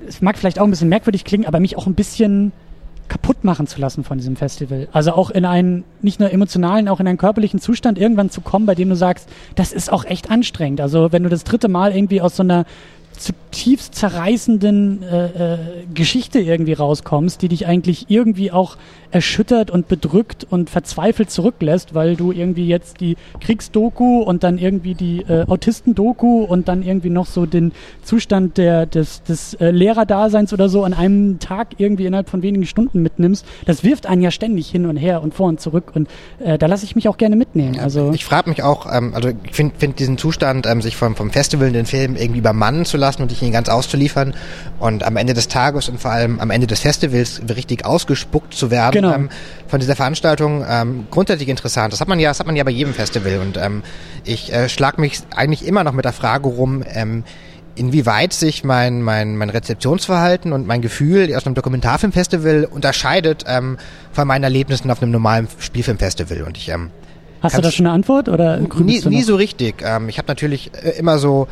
es 0.06 0.20
mag 0.20 0.36
vielleicht 0.36 0.58
auch 0.58 0.64
ein 0.64 0.70
bisschen 0.70 0.90
merkwürdig 0.90 1.24
klingen, 1.24 1.46
aber 1.46 1.58
mich 1.58 1.78
auch 1.78 1.86
ein 1.86 1.94
bisschen 1.94 2.52
kaputt 3.08 3.44
machen 3.44 3.66
zu 3.66 3.80
lassen 3.80 4.04
von 4.04 4.18
diesem 4.18 4.36
Festival. 4.36 4.88
Also 4.92 5.12
auch 5.12 5.30
in 5.30 5.44
einen, 5.44 5.84
nicht 6.02 6.20
nur 6.20 6.30
emotionalen, 6.30 6.88
auch 6.88 7.00
in 7.00 7.08
einen 7.08 7.18
körperlichen 7.18 7.60
Zustand 7.60 7.98
irgendwann 7.98 8.30
zu 8.30 8.40
kommen, 8.40 8.66
bei 8.66 8.74
dem 8.74 8.88
du 8.88 8.96
sagst, 8.96 9.28
das 9.54 9.72
ist 9.72 9.92
auch 9.92 10.04
echt 10.04 10.30
anstrengend. 10.30 10.80
Also 10.80 11.12
wenn 11.12 11.22
du 11.22 11.28
das 11.28 11.44
dritte 11.44 11.68
Mal 11.68 11.94
irgendwie 11.94 12.20
aus 12.20 12.36
so 12.36 12.42
einer 12.42 12.64
zutiefst 13.18 13.94
zerreißenden 13.94 15.02
äh, 15.02 15.54
äh, 15.54 15.58
Geschichte 15.92 16.38
irgendwie 16.38 16.74
rauskommst, 16.74 17.42
die 17.42 17.48
dich 17.48 17.66
eigentlich 17.66 18.06
irgendwie 18.08 18.52
auch 18.52 18.76
erschüttert 19.10 19.70
und 19.70 19.88
bedrückt 19.88 20.46
und 20.48 20.68
verzweifelt 20.68 21.30
zurücklässt, 21.30 21.94
weil 21.94 22.14
du 22.14 22.30
irgendwie 22.30 22.68
jetzt 22.68 23.00
die 23.00 23.16
Kriegsdoku 23.40 24.20
und 24.20 24.44
dann 24.44 24.58
irgendwie 24.58 24.94
die 24.94 25.22
äh, 25.22 25.46
Autistendoku 25.48 26.44
und 26.44 26.68
dann 26.68 26.82
irgendwie 26.82 27.08
noch 27.08 27.26
so 27.26 27.46
den 27.46 27.72
Zustand 28.02 28.58
der, 28.58 28.84
des, 28.84 29.22
des 29.22 29.54
äh, 29.54 29.70
Lehrerdaseins 29.70 30.52
oder 30.52 30.68
so 30.68 30.84
an 30.84 30.92
einem 30.92 31.38
Tag 31.38 31.68
irgendwie 31.78 32.04
innerhalb 32.04 32.28
von 32.28 32.42
wenigen 32.42 32.66
Stunden 32.66 33.00
mitnimmst, 33.02 33.46
das 33.64 33.82
wirft 33.82 34.06
einen 34.06 34.20
ja 34.20 34.30
ständig 34.30 34.68
hin 34.68 34.84
und 34.84 34.98
her 34.98 35.22
und 35.22 35.32
vor 35.34 35.48
und 35.48 35.60
zurück 35.60 35.92
und 35.94 36.08
äh, 36.38 36.58
da 36.58 36.66
lasse 36.66 36.84
ich 36.84 36.94
mich 36.94 37.08
auch 37.08 37.16
gerne 37.16 37.36
mitnehmen. 37.36 37.80
Also 37.80 38.12
ich 38.12 38.26
frage 38.26 38.50
mich 38.50 38.62
auch, 38.62 38.86
ähm, 38.92 39.14
also 39.14 39.30
ich 39.30 39.54
finde 39.54 39.74
find 39.78 39.98
diesen 39.98 40.18
Zustand, 40.18 40.66
ähm, 40.66 40.82
sich 40.82 40.96
vom, 40.96 41.16
vom 41.16 41.30
Festival 41.30 41.72
den 41.72 41.86
Film 41.86 42.14
irgendwie 42.14 42.40
übermannen 42.40 42.84
zu 42.84 42.98
lassen 42.98 43.07
und 43.16 43.30
dich 43.30 43.42
ihn 43.42 43.52
ganz 43.52 43.68
auszuliefern 43.68 44.34
und 44.78 45.02
am 45.02 45.16
Ende 45.16 45.34
des 45.34 45.48
Tages 45.48 45.88
und 45.88 46.00
vor 46.00 46.10
allem 46.10 46.40
am 46.40 46.50
Ende 46.50 46.66
des 46.66 46.80
Festivals 46.80 47.40
richtig 47.54 47.84
ausgespuckt 47.84 48.54
zu 48.54 48.70
werden, 48.70 49.02
genau. 49.02 49.14
ähm, 49.14 49.28
von 49.66 49.80
dieser 49.80 49.96
Veranstaltung 49.96 50.64
ähm, 50.68 51.06
grundsätzlich 51.10 51.48
interessant. 51.48 51.92
Das 51.92 52.00
hat 52.00 52.08
man 52.08 52.18
ja, 52.20 52.30
das 52.30 52.40
hat 52.40 52.46
man 52.46 52.56
ja 52.56 52.64
bei 52.64 52.70
jedem 52.70 52.94
Festival 52.94 53.38
und 53.38 53.56
ähm, 53.56 53.82
ich 54.24 54.52
äh, 54.52 54.68
schlag 54.68 54.98
mich 54.98 55.20
eigentlich 55.34 55.66
immer 55.66 55.84
noch 55.84 55.92
mit 55.92 56.04
der 56.04 56.12
Frage 56.12 56.48
rum, 56.48 56.84
ähm, 56.88 57.24
inwieweit 57.78 58.32
sich 58.32 58.64
mein, 58.64 59.02
mein, 59.02 59.36
mein 59.36 59.50
Rezeptionsverhalten 59.50 60.52
und 60.52 60.66
mein 60.66 60.82
Gefühl 60.82 61.34
aus 61.34 61.46
einem 61.46 61.54
Dokumentarfilmfestival 61.54 62.64
unterscheidet 62.64 63.44
ähm, 63.46 63.78
von 64.12 64.26
meinen 64.26 64.44
Erlebnissen 64.44 64.90
auf 64.90 65.00
einem 65.00 65.12
normalen 65.12 65.48
Spielfilmfestival. 65.58 66.42
Und 66.42 66.56
ich 66.56 66.68
ähm, 66.70 66.90
Hast 67.40 67.56
du 67.56 67.62
da 67.62 67.70
schon 67.70 67.86
eine 67.86 67.94
Antwort 67.94 68.28
oder 68.28 68.58
nie, 68.58 69.00
nie 69.00 69.22
so 69.22 69.36
richtig. 69.36 69.76
Ähm, 69.84 70.08
ich 70.08 70.18
habe 70.18 70.26
natürlich 70.26 70.72
äh, 70.74 70.98
immer 70.98 71.18
so 71.18 71.46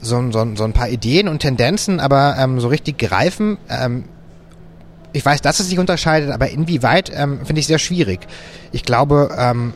so, 0.00 0.30
so, 0.30 0.46
so 0.54 0.64
ein 0.64 0.72
paar 0.72 0.88
Ideen 0.88 1.28
und 1.28 1.40
Tendenzen, 1.40 2.00
aber 2.00 2.36
ähm, 2.38 2.60
so 2.60 2.68
richtig 2.68 2.98
greifen 2.98 3.58
ähm, 3.68 4.04
ich 5.12 5.24
weiß, 5.24 5.40
dass 5.42 5.60
es 5.60 5.68
sich 5.68 5.78
unterscheidet, 5.78 6.30
aber 6.30 6.50
inwieweit 6.50 7.10
ähm, 7.14 7.44
finde 7.44 7.60
ich 7.60 7.66
sehr 7.66 7.78
schwierig. 7.78 8.20
Ich 8.72 8.84
glaube, 8.84 9.34
ähm, 9.36 9.72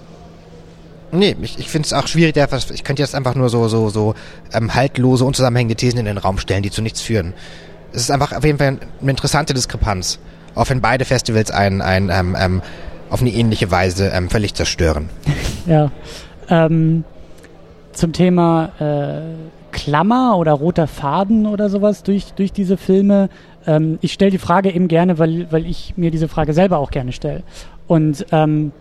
nee, 1.12 1.36
ich, 1.42 1.58
ich 1.58 1.68
finde 1.68 1.86
es 1.86 1.92
auch 1.92 2.06
schwierig, 2.06 2.36
ich 2.72 2.84
könnte 2.84 3.02
jetzt 3.02 3.14
einfach 3.14 3.34
nur 3.34 3.48
so, 3.48 3.68
so, 3.68 3.88
so 3.88 4.14
ähm, 4.52 4.74
haltlose, 4.74 5.24
unzusammenhängende 5.24 5.76
Thesen 5.76 5.98
in 5.98 6.06
den 6.06 6.18
Raum 6.18 6.38
stellen, 6.38 6.62
die 6.62 6.70
zu 6.70 6.82
nichts 6.82 7.00
führen. 7.00 7.34
Es 7.92 8.02
ist 8.02 8.10
einfach 8.10 8.32
auf 8.32 8.44
jeden 8.44 8.58
Fall 8.58 8.78
eine 9.00 9.10
interessante 9.10 9.54
Diskrepanz, 9.54 10.18
auch 10.54 10.68
wenn 10.70 10.80
beide 10.80 11.04
Festivals 11.04 11.50
einen, 11.50 11.80
einen 11.80 12.10
ähm, 12.10 12.36
ähm, 12.38 12.62
auf 13.10 13.20
eine 13.20 13.30
ähnliche 13.30 13.70
Weise 13.70 14.08
ähm, 14.08 14.30
völlig 14.30 14.54
zerstören. 14.54 15.08
ja. 15.66 15.90
Ähm, 16.48 17.04
zum 17.92 18.12
Thema 18.12 18.72
äh, 18.80 19.22
Klammer 19.74 20.38
oder 20.38 20.52
roter 20.52 20.86
Faden 20.86 21.46
oder 21.46 21.68
sowas 21.68 22.02
durch, 22.02 22.32
durch 22.34 22.52
diese 22.52 22.76
Filme 22.76 23.28
ähm, 23.66 23.98
ich 24.02 24.12
stelle 24.12 24.30
die 24.30 24.38
Frage 24.38 24.70
eben 24.70 24.88
gerne, 24.88 25.18
weil, 25.18 25.50
weil 25.50 25.66
ich 25.66 25.94
mir 25.96 26.10
diese 26.10 26.28
Frage 26.28 26.52
selber 26.52 26.78
auch 26.78 26.90
gerne 26.90 27.12
stelle. 27.12 27.42
Und 27.86 28.26
ähm, 28.30 28.72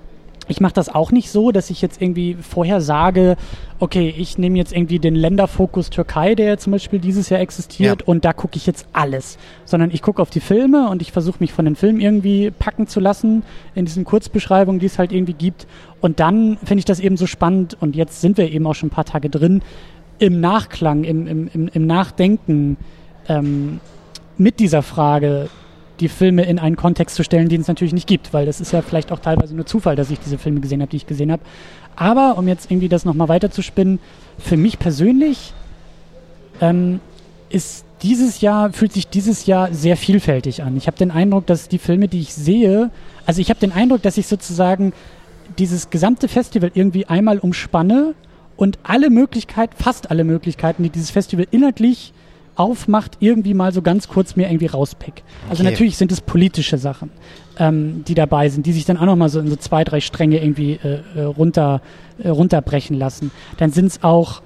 ich 0.49 0.59
mache 0.59 0.73
das 0.73 0.89
auch 0.93 1.13
nicht 1.13 1.31
so, 1.31 1.53
dass 1.53 1.69
ich 1.69 1.81
jetzt 1.81 2.01
irgendwie 2.01 2.35
vorher 2.35 2.81
sage, 2.81 3.37
okay, 3.79 4.13
ich 4.17 4.37
nehme 4.37 4.57
jetzt 4.57 4.73
irgendwie 4.73 4.99
den 4.99 5.15
Länderfokus 5.15 5.89
Türkei, 5.89 6.35
der 6.35 6.57
zum 6.57 6.71
Beispiel 6.73 6.99
dieses 6.99 7.29
Jahr 7.29 7.39
existiert, 7.39 8.01
Ja. 8.01 8.07
und 8.07 8.25
da 8.25 8.33
gucke 8.33 8.57
ich 8.57 8.65
jetzt 8.67 8.85
alles. 8.91 9.37
Sondern 9.63 9.89
ich 9.91 10.01
gucke 10.01 10.21
auf 10.21 10.29
die 10.29 10.41
Filme 10.41 10.89
und 10.89 11.01
ich 11.01 11.13
versuche 11.13 11.37
mich 11.39 11.53
von 11.53 11.63
den 11.63 11.77
Filmen 11.77 12.01
irgendwie 12.01 12.51
packen 12.51 12.87
zu 12.87 12.99
lassen, 12.99 13.43
in 13.73 13.85
diesen 13.85 14.03
Kurzbeschreibungen, 14.03 14.79
die 14.81 14.87
es 14.87 14.99
halt 14.99 15.13
irgendwie 15.13 15.33
gibt. 15.33 15.65
Und 16.01 16.19
dann 16.19 16.57
finde 16.57 16.79
ich 16.79 16.85
das 16.85 16.99
eben 16.99 17.15
so 17.15 17.25
spannend, 17.25 17.77
und 17.79 17.95
jetzt 17.95 18.19
sind 18.19 18.37
wir 18.37 18.51
eben 18.51 18.67
auch 18.67 18.75
schon 18.75 18.87
ein 18.87 18.93
paar 18.93 19.05
Tage 19.05 19.29
drin, 19.29 19.61
im 20.19 20.39
Nachklang, 20.39 21.03
im, 21.03 21.27
im, 21.27 21.67
im, 21.67 21.87
Nachdenken 21.87 22.77
ähm, 23.27 23.79
mit 24.37 24.59
dieser 24.59 24.81
Frage, 24.81 25.49
die 25.99 26.09
Filme 26.09 26.43
in 26.43 26.59
einen 26.59 26.75
Kontext 26.75 27.15
zu 27.15 27.23
stellen, 27.23 27.49
den 27.49 27.61
es 27.61 27.67
natürlich 27.67 27.93
nicht 27.93 28.07
gibt, 28.07 28.33
weil 28.33 28.45
das 28.45 28.59
ist 28.61 28.71
ja 28.71 28.81
vielleicht 28.81 29.11
auch 29.11 29.19
teilweise 29.19 29.55
nur 29.55 29.65
Zufall, 29.65 29.95
dass 29.95 30.09
ich 30.09 30.19
diese 30.19 30.37
Filme 30.37 30.59
gesehen 30.59 30.81
habe, 30.81 30.89
die 30.89 30.97
ich 30.97 31.07
gesehen 31.07 31.31
habe. 31.31 31.43
Aber 31.95 32.37
um 32.37 32.47
jetzt 32.47 32.71
irgendwie 32.71 32.89
das 32.89 33.05
nochmal 33.05 33.29
weiterzuspinnen, 33.29 33.99
für 34.39 34.57
mich 34.57 34.79
persönlich 34.79 35.53
ähm, 36.61 36.99
ist 37.49 37.85
dieses 38.01 38.41
Jahr, 38.41 38.73
fühlt 38.73 38.91
sich 38.91 39.07
dieses 39.07 39.45
Jahr 39.45 39.73
sehr 39.73 39.95
vielfältig 39.95 40.63
an. 40.63 40.75
Ich 40.75 40.87
habe 40.87 40.97
den 40.97 41.11
Eindruck, 41.11 41.45
dass 41.45 41.69
die 41.69 41.77
Filme, 41.77 42.07
die 42.07 42.19
ich 42.19 42.33
sehe, 42.33 42.89
also 43.25 43.39
ich 43.39 43.49
habe 43.49 43.59
den 43.59 43.71
Eindruck, 43.71 44.01
dass 44.01 44.17
ich 44.17 44.27
sozusagen 44.27 44.93
dieses 45.57 45.89
gesamte 45.89 46.27
Festival 46.27 46.71
irgendwie 46.73 47.05
einmal 47.05 47.39
umspanne 47.39 48.15
und 48.63 48.79
alle 48.83 49.09
Möglichkeiten, 49.09 49.75
fast 49.75 50.09
alle 50.09 50.23
Möglichkeiten, 50.23 50.83
die 50.83 50.89
dieses 50.89 51.11
Festival 51.11 51.45
inhaltlich 51.51 52.13
aufmacht, 52.55 53.17
irgendwie 53.19 53.53
mal 53.53 53.73
so 53.73 53.81
ganz 53.81 54.07
kurz 54.07 54.37
mir 54.37 54.47
irgendwie 54.47 54.67
rauspick. 54.67 55.23
Also 55.49 55.63
Okay. 55.63 55.71
natürlich 55.71 55.97
sind 55.97 56.13
es 56.13 56.21
politische 56.21 56.77
Sachen, 56.77 57.09
ähm, 57.59 58.05
die 58.07 58.13
dabei 58.13 58.47
sind, 58.47 58.65
die 58.65 58.71
sich 58.71 58.85
dann 58.85 58.95
auch 58.95 59.05
nochmal 59.05 59.27
so 59.27 59.41
in 59.41 59.47
so 59.47 59.57
zwei, 59.57 59.83
drei 59.83 59.99
Stränge 59.99 60.41
irgendwie 60.41 60.79
äh, 60.81 61.01
äh, 61.13 61.23
runter, 61.23 61.81
äh, 62.19 62.29
runterbrechen 62.29 62.97
lassen. 62.97 63.31
Dann 63.57 63.71
sind 63.71 63.87
es 63.87 64.01
auch 64.01 64.41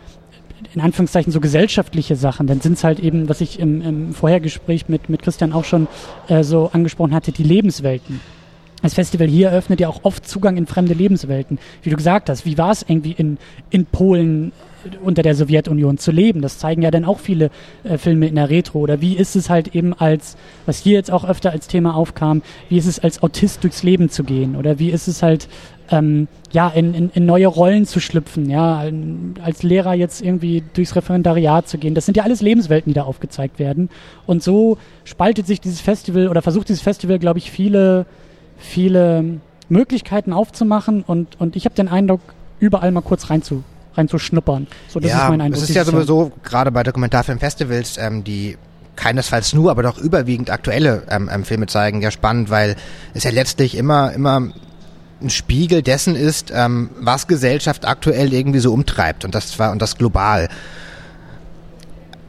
in 0.73 0.81
Anführungszeichen 0.81 1.31
so 1.31 1.39
gesellschaftliche 1.39 2.15
Sachen, 2.15 2.48
dann 2.48 2.60
sind 2.60 2.73
es 2.73 2.84
halt 2.84 2.99
eben, 2.99 3.30
was 3.30 3.39
ich 3.41 3.60
im, 3.60 3.84
im 3.84 4.14
Vorhergespräch 4.15 4.89
mit, 4.89 5.10
mit 5.10 5.22
Christian 5.22 5.53
auch 5.53 5.64
schon 5.64 5.88
äh, 6.27 6.44
so 6.44 6.72
angesprochen 6.73 7.14
hatte, 7.14 7.31
die 7.31 7.44
Lebenswelten. 7.44 8.19
Das 8.83 8.93
Festival 8.93 9.27
hier 9.27 9.49
eröffnet 9.49 9.79
ja 9.79 9.89
auch 9.89 10.01
oft 10.03 10.27
Zugang 10.27 10.55
in 10.55 10.67
fremde 10.67 10.93
Lebenswelten. 10.93 11.57
Wie 11.81 11.89
du 11.89 11.95
gesagt 11.95 12.29
hast, 12.29 12.45
wie 12.45 12.57
war 12.57 12.71
es 12.71 12.85
irgendwie 12.87 13.11
in, 13.11 13.37
in 13.71 13.85
Polen 13.85 14.51
äh, 14.85 14.97
unter 15.03 15.23
der 15.23 15.33
Sowjetunion 15.33 15.97
zu 15.97 16.11
leben? 16.11 16.41
Das 16.41 16.59
zeigen 16.59 16.83
ja 16.83 16.91
dann 16.91 17.03
auch 17.03 17.19
viele 17.19 17.49
äh, 17.83 17.97
Filme 17.97 18.27
in 18.27 18.35
der 18.35 18.51
Retro. 18.51 18.79
Oder 18.79 19.01
wie 19.01 19.15
ist 19.17 19.35
es 19.35 19.49
halt 19.49 19.73
eben 19.73 19.93
als, 19.93 20.37
was 20.67 20.77
hier 20.77 20.93
jetzt 20.93 21.11
auch 21.11 21.25
öfter 21.25 21.51
als 21.51 21.67
Thema 21.67 21.95
aufkam, 21.95 22.43
wie 22.69 22.77
ist 22.77 22.85
es 22.85 22.99
als 22.99 23.23
Autist 23.23 23.63
durchs 23.63 23.81
Leben 23.81 24.09
zu 24.09 24.23
gehen? 24.23 24.55
Oder 24.55 24.77
wie 24.77 24.91
ist 24.91 25.07
es 25.07 25.23
halt, 25.23 25.47
ähm, 25.89 26.27
ja, 26.51 26.69
in, 26.69 26.93
in, 26.93 27.09
in 27.09 27.25
neue 27.25 27.47
Rollen 27.47 27.85
zu 27.85 27.99
schlüpfen, 27.99 28.49
ja, 28.49 28.83
als 29.41 29.63
Lehrer 29.63 29.95
jetzt 29.95 30.21
irgendwie 30.21 30.63
durchs 30.73 30.95
Referendariat 30.95 31.67
zu 31.67 31.79
gehen. 31.79 31.95
Das 31.95 32.05
sind 32.05 32.15
ja 32.15 32.23
alles 32.23 32.41
Lebenswelten, 32.41 32.91
die 32.91 32.95
da 32.95 33.03
aufgezeigt 33.03 33.57
werden. 33.57 33.89
Und 34.27 34.43
so 34.43 34.77
spaltet 35.03 35.47
sich 35.47 35.61
dieses 35.61 35.81
Festival 35.81 36.27
oder 36.27 36.43
versucht 36.43 36.69
dieses 36.69 36.81
Festival, 36.83 37.17
glaube 37.19 37.39
ich, 37.39 37.49
viele, 37.49 38.05
viele 38.57 39.39
Möglichkeiten 39.69 40.34
aufzumachen 40.34 41.03
und, 41.03 41.39
und 41.39 41.55
ich 41.55 41.65
habe 41.65 41.75
den 41.75 41.88
Eindruck, 41.88 42.21
überall 42.59 42.91
mal 42.91 43.01
kurz 43.01 43.29
rein 43.29 43.41
zu, 43.43 43.63
reinzuschnuppern. 43.95 44.67
So, 44.88 44.99
das 44.99 45.11
ja, 45.11 45.23
ist 45.23 45.29
mein 45.29 45.41
Eindruck. 45.41 45.63
es 45.63 45.69
ist 45.69 45.75
ja 45.75 45.85
sowieso 45.85 46.31
gerade 46.43 46.71
bei 46.71 46.84
Dokumentarfilmfestivals, 46.84 47.97
ähm, 47.97 48.23
die 48.23 48.57
keinesfalls 48.95 49.53
nur, 49.53 49.71
aber 49.71 49.84
doch 49.84 49.97
überwiegend 49.97 50.49
aktuelle 50.49 51.03
ähm, 51.09 51.29
ähm, 51.31 51.45
Filme 51.45 51.67
zeigen, 51.67 52.01
ja 52.01 52.11
spannend, 52.11 52.49
weil 52.49 52.75
es 53.13 53.23
ja 53.23 53.31
letztlich 53.31 53.75
immer, 53.77 54.11
immer 54.13 54.49
ein 55.21 55.29
Spiegel 55.29 55.81
dessen 55.81 56.15
ist, 56.15 56.51
ähm, 56.53 56.89
was 56.99 57.27
Gesellschaft 57.27 57.88
aktuell 57.88 58.34
irgendwie 58.34 58.59
so 58.59 58.73
umtreibt 58.73 59.23
und 59.23 59.35
das 59.35 59.51
zwar 59.51 59.71
und 59.71 59.81
das 59.81 59.97
global. 59.97 60.49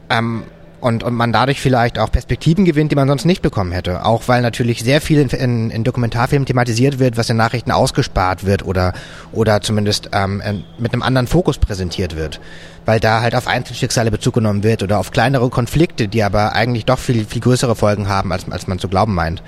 Ähm, 0.09 0.43
und, 0.81 1.03
und 1.03 1.13
man 1.13 1.31
dadurch 1.33 1.59
vielleicht 1.59 1.99
auch 1.99 2.11
Perspektiven 2.11 2.65
gewinnt, 2.65 2.91
die 2.91 2.95
man 2.95 3.07
sonst 3.07 3.25
nicht 3.25 3.41
bekommen 3.41 3.71
hätte. 3.71 4.05
Auch 4.05 4.23
weil 4.27 4.41
natürlich 4.41 4.83
sehr 4.83 5.01
viel 5.01 5.19
in, 5.19 5.29
in, 5.29 5.69
in 5.71 5.83
Dokumentarfilmen 5.83 6.45
thematisiert 6.45 6.99
wird, 6.99 7.17
was 7.17 7.29
in 7.29 7.37
Nachrichten 7.37 7.71
ausgespart 7.71 8.45
wird 8.45 8.65
oder, 8.65 8.93
oder 9.31 9.61
zumindest 9.61 10.09
ähm, 10.13 10.41
mit 10.77 10.93
einem 10.93 11.01
anderen 11.01 11.27
Fokus 11.27 11.57
präsentiert 11.57 12.15
wird. 12.15 12.39
Weil 12.85 12.99
da 12.99 13.21
halt 13.21 13.35
auf 13.35 13.47
Einzelschicksale 13.47 14.11
Bezug 14.11 14.35
genommen 14.35 14.63
wird 14.63 14.83
oder 14.83 14.99
auf 14.99 15.11
kleinere 15.11 15.49
Konflikte, 15.49 16.07
die 16.07 16.23
aber 16.23 16.53
eigentlich 16.53 16.85
doch 16.85 16.99
viel, 16.99 17.25
viel 17.25 17.41
größere 17.41 17.75
Folgen 17.75 18.07
haben, 18.07 18.31
als, 18.31 18.49
als 18.49 18.67
man 18.67 18.79
zu 18.79 18.87
glauben 18.87 19.13
meint. 19.13 19.43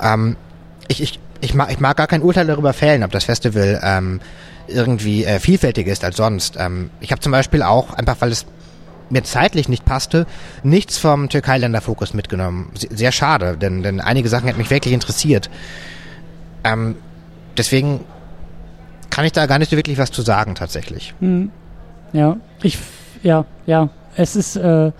Ähm, 0.00 0.36
ich, 0.88 1.02
ich, 1.02 1.20
ich, 1.40 1.54
mag, 1.54 1.70
ich 1.70 1.80
mag 1.80 1.96
gar 1.96 2.06
kein 2.06 2.22
Urteil 2.22 2.46
darüber 2.46 2.72
fällen, 2.72 3.02
ob 3.02 3.10
das 3.12 3.24
Festival 3.24 3.80
ähm, 3.82 4.20
irgendwie 4.66 5.24
äh, 5.24 5.40
vielfältiger 5.40 5.90
ist 5.90 6.04
als 6.04 6.16
sonst. 6.16 6.56
Ähm, 6.58 6.90
ich 7.00 7.12
habe 7.12 7.20
zum 7.20 7.32
Beispiel 7.32 7.62
auch, 7.62 7.94
einfach 7.94 8.16
weil 8.20 8.30
es 8.30 8.46
mir 9.10 9.22
zeitlich 9.24 9.68
nicht 9.68 9.84
passte, 9.84 10.26
nichts 10.62 10.98
vom 10.98 11.28
Türkei-Länder-Fokus 11.28 12.14
mitgenommen. 12.14 12.70
Se- 12.74 12.88
Sehr 12.90 13.12
schade, 13.12 13.56
denn, 13.56 13.82
denn 13.82 14.00
einige 14.00 14.28
Sachen 14.28 14.46
hätten 14.46 14.58
mich 14.58 14.70
wirklich 14.70 14.94
interessiert. 14.94 15.50
Ähm, 16.64 16.96
deswegen 17.56 18.00
kann 19.10 19.24
ich 19.24 19.32
da 19.32 19.46
gar 19.46 19.58
nicht 19.58 19.70
so 19.70 19.76
wirklich 19.76 19.98
was 19.98 20.10
zu 20.10 20.22
sagen 20.22 20.54
tatsächlich. 20.54 21.14
Hm. 21.20 21.50
Ja, 22.12 22.36
ich, 22.62 22.78
ja, 23.22 23.44
ja, 23.66 23.88
es 24.16 24.36
ist, 24.36 24.56
äh, 24.56 24.92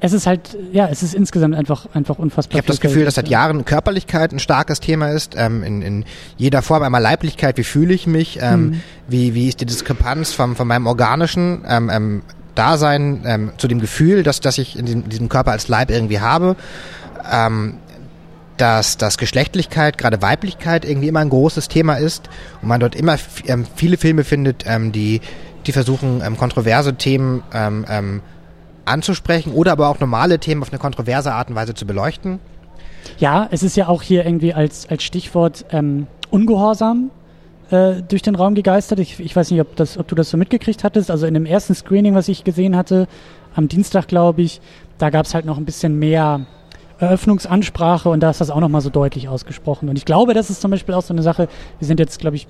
es 0.00 0.12
ist 0.12 0.26
halt, 0.28 0.56
ja, 0.72 0.86
es 0.88 1.02
ist 1.02 1.12
insgesamt 1.14 1.54
einfach, 1.56 1.86
einfach 1.92 2.18
unfassbar. 2.18 2.54
Ich 2.54 2.58
habe 2.58 2.68
das 2.68 2.80
Gefühl, 2.80 3.04
dass 3.04 3.16
seit 3.16 3.28
Jahren 3.28 3.64
Körperlichkeit 3.64 4.32
ein 4.32 4.38
starkes 4.38 4.78
Thema 4.78 5.08
ist, 5.10 5.34
ähm, 5.36 5.64
in, 5.64 5.82
in 5.82 6.04
jeder 6.36 6.62
Form 6.62 6.82
einmal 6.84 7.02
Leiblichkeit, 7.02 7.58
wie 7.58 7.64
fühle 7.64 7.92
ich 7.94 8.06
mich, 8.06 8.38
ähm, 8.40 8.60
Mhm. 8.70 8.80
wie, 9.08 9.34
wie 9.34 9.48
ist 9.48 9.60
die 9.60 9.66
Diskrepanz 9.66 10.32
vom, 10.32 10.54
von 10.54 10.68
meinem 10.68 10.86
organischen 10.86 11.64
ähm, 11.66 11.90
ähm, 11.92 12.22
Dasein 12.58 13.22
ähm, 13.24 13.52
zu 13.56 13.68
dem 13.68 13.80
Gefühl, 13.80 14.22
dass, 14.22 14.40
dass 14.40 14.58
ich 14.58 14.78
in 14.78 14.86
diesem, 14.86 15.08
diesem 15.08 15.28
Körper 15.28 15.52
als 15.52 15.68
Leib 15.68 15.90
irgendwie 15.90 16.20
habe. 16.20 16.56
Ähm, 17.30 17.78
dass, 18.56 18.96
dass 18.96 19.18
Geschlechtlichkeit, 19.18 19.98
gerade 19.98 20.20
Weiblichkeit 20.20 20.84
irgendwie 20.84 21.08
immer 21.08 21.20
ein 21.20 21.28
großes 21.30 21.68
Thema 21.68 21.94
ist 21.94 22.28
und 22.60 22.68
man 22.68 22.80
dort 22.80 22.96
immer 22.96 23.16
ähm, 23.46 23.66
viele 23.76 23.96
Filme 23.96 24.24
findet, 24.24 24.64
ähm, 24.66 24.92
die, 24.92 25.20
die 25.66 25.72
versuchen, 25.72 26.22
ähm, 26.24 26.36
kontroverse 26.36 26.94
Themen 26.94 27.42
ähm, 27.54 27.86
ähm, 27.88 28.20
anzusprechen 28.84 29.52
oder 29.52 29.72
aber 29.72 29.88
auch 29.88 30.00
normale 30.00 30.38
Themen 30.38 30.62
auf 30.62 30.70
eine 30.70 30.78
kontroverse 30.78 31.32
Art 31.32 31.50
und 31.50 31.54
Weise 31.54 31.74
zu 31.74 31.86
beleuchten. 31.86 32.40
Ja, 33.18 33.48
es 33.50 33.62
ist 33.62 33.76
ja 33.76 33.88
auch 33.88 34.02
hier 34.02 34.26
irgendwie 34.26 34.54
als, 34.54 34.88
als 34.88 35.02
Stichwort 35.02 35.64
ähm, 35.70 36.06
Ungehorsam 36.30 37.10
äh, 37.70 38.02
durch 38.06 38.22
den 38.22 38.34
Raum 38.34 38.54
gegeistert. 38.54 38.98
Ich, 38.98 39.20
ich 39.20 39.34
weiß 39.34 39.50
nicht, 39.50 39.60
ob, 39.60 39.76
das, 39.76 39.98
ob 39.98 40.08
du 40.08 40.14
das 40.14 40.30
so 40.30 40.36
mitgekriegt 40.36 40.84
hattest. 40.84 41.10
Also 41.10 41.26
in 41.26 41.34
dem 41.34 41.46
ersten 41.46 41.74
Screening, 41.74 42.14
was 42.14 42.28
ich 42.28 42.44
gesehen 42.44 42.76
hatte, 42.76 43.08
am 43.54 43.68
Dienstag, 43.68 44.08
glaube 44.08 44.42
ich, 44.42 44.60
da 44.98 45.10
gab 45.10 45.26
es 45.26 45.34
halt 45.34 45.44
noch 45.44 45.58
ein 45.58 45.64
bisschen 45.64 45.98
mehr 45.98 46.46
Eröffnungsansprache 46.98 48.08
und 48.08 48.20
da 48.20 48.30
ist 48.30 48.40
das 48.40 48.50
auch 48.50 48.60
nochmal 48.60 48.80
so 48.80 48.90
deutlich 48.90 49.28
ausgesprochen. 49.28 49.88
Und 49.88 49.96
ich 49.96 50.04
glaube, 50.04 50.34
das 50.34 50.50
ist 50.50 50.60
zum 50.60 50.70
Beispiel 50.70 50.94
auch 50.94 51.02
so 51.02 51.14
eine 51.14 51.22
Sache, 51.22 51.48
wir 51.78 51.86
sind 51.86 52.00
jetzt, 52.00 52.18
glaube 52.18 52.36
ich, 52.36 52.48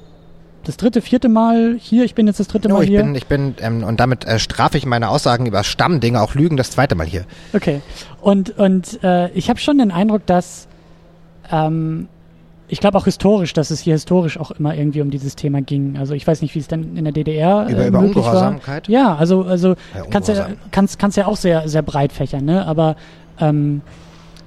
das 0.65 0.77
dritte, 0.77 1.01
vierte 1.03 1.29
Mal 1.29 1.77
hier. 1.79 2.05
Ich 2.05 2.15
bin 2.15 2.27
jetzt 2.27 2.41
das 2.41 2.49
dritte 2.49 2.69
Oh, 2.69 2.73
Mal 2.75 2.83
ich 2.83 2.89
hier. 2.91 3.03
bin, 3.03 3.15
ich 3.15 3.27
bin, 3.27 3.55
ähm, 3.61 3.85
und 3.85 4.01
damit 4.01 4.27
äh, 4.27 4.39
strafe 4.39 4.77
ich 4.77 4.87
meine 4.87 5.09
Aussagen 5.09 5.47
über 5.47 5.65
Stammdinge, 5.65 6.21
auch 6.21 6.35
Lügen, 6.35 6.57
das 6.57 6.71
zweite 6.71 6.95
Mal 6.95 7.07
hier. 7.07 7.25
Okay. 7.55 7.81
Und, 8.21 8.59
und 8.59 9.03
äh, 9.03 9.31
ich 9.31 9.49
habe 9.51 9.59
schon 9.61 9.79
den 9.79 9.91
Eindruck, 9.91 10.27
dass 10.27 10.67
ähm, 11.51 12.09
ich 12.69 12.81
glaube 12.81 12.99
auch 12.99 13.05
historisch, 13.05 13.53
dass 13.53 13.71
es 13.71 13.81
hier 13.81 13.95
historisch 13.95 14.39
auch 14.39 14.51
immer 14.53 14.75
irgendwie 14.75 15.01
um 15.01 15.11
dieses 15.11 15.37
Thema 15.37 15.63
ging. 15.63 15.97
Also 15.99 16.15
ich 16.15 16.27
weiß 16.27 16.43
nicht, 16.43 16.55
wie 16.55 16.59
es 16.59 16.69
dann 16.69 16.97
in 16.97 17.05
der 17.05 17.13
DDR 17.13 17.67
Über, 17.69 17.85
äh, 17.85 17.89
über 17.89 18.01
möglich 18.01 18.25
war. 18.25 18.33
Ungehorsamkeit. 18.33 18.89
Ja, 18.89 19.17
also 19.17 19.45
also 19.45 19.71
Ja, 19.95 20.05
kannst 20.11 20.29
ja 20.29 20.49
kannst 20.71 20.99
kannst 20.99 21.17
ja 21.17 21.27
auch 21.27 21.37
sehr 21.37 21.69
sehr 21.69 21.83
breit 21.83 22.13
fächern, 22.13 22.45
ne? 22.45 22.67
Aber 22.67 22.97
ähm, 23.41 23.83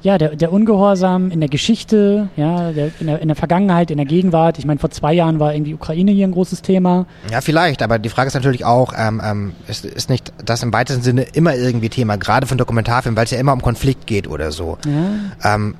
ja, 0.04 0.18
der, 0.18 0.36
der 0.36 0.52
Ungehorsam 0.52 1.30
in 1.30 1.40
der 1.40 1.50
Geschichte, 1.50 2.30
ja, 2.36 2.72
der, 2.72 2.90
in, 3.00 3.08
der, 3.08 3.22
in 3.22 3.28
der 3.28 3.36
Vergangenheit, 3.36 3.92
in 3.92 3.98
der 3.98 4.06
Gegenwart. 4.06 4.58
Ich 4.58 4.66
meine, 4.66 4.80
vor 4.80 4.90
zwei 4.90 5.14
Jahren 5.14 5.40
war 5.40 5.54
irgendwie 5.54 5.74
Ukraine 5.76 6.12
hier 6.12 6.28
ein 6.28 6.32
großes 6.32 6.64
Thema. 6.64 7.06
Ja, 7.32 7.42
vielleicht, 7.42 7.84
aber 7.84 8.00
die 8.00 8.10
Frage 8.10 8.28
ist 8.28 8.34
natürlich 8.34 8.66
auch, 8.66 8.94
ähm, 8.98 9.22
ähm, 9.24 9.54
ist, 9.68 9.86
ist 9.86 10.10
nicht 10.10 10.34
das 10.44 10.64
im 10.64 10.74
weitesten 10.74 11.04
Sinne 11.04 11.22
immer 11.34 11.56
irgendwie 11.56 11.90
Thema, 11.90 12.16
gerade 12.18 12.48
von 12.48 12.58
Dokumentarfilmen, 12.58 13.16
weil 13.16 13.26
es 13.26 13.32
ja 13.32 13.38
immer 13.38 13.54
um 13.54 13.62
Konflikt 13.62 14.08
geht 14.08 14.28
oder 14.28 14.52
so. 14.52 14.78
Ja, 14.86 15.56
Ähm, 15.56 15.76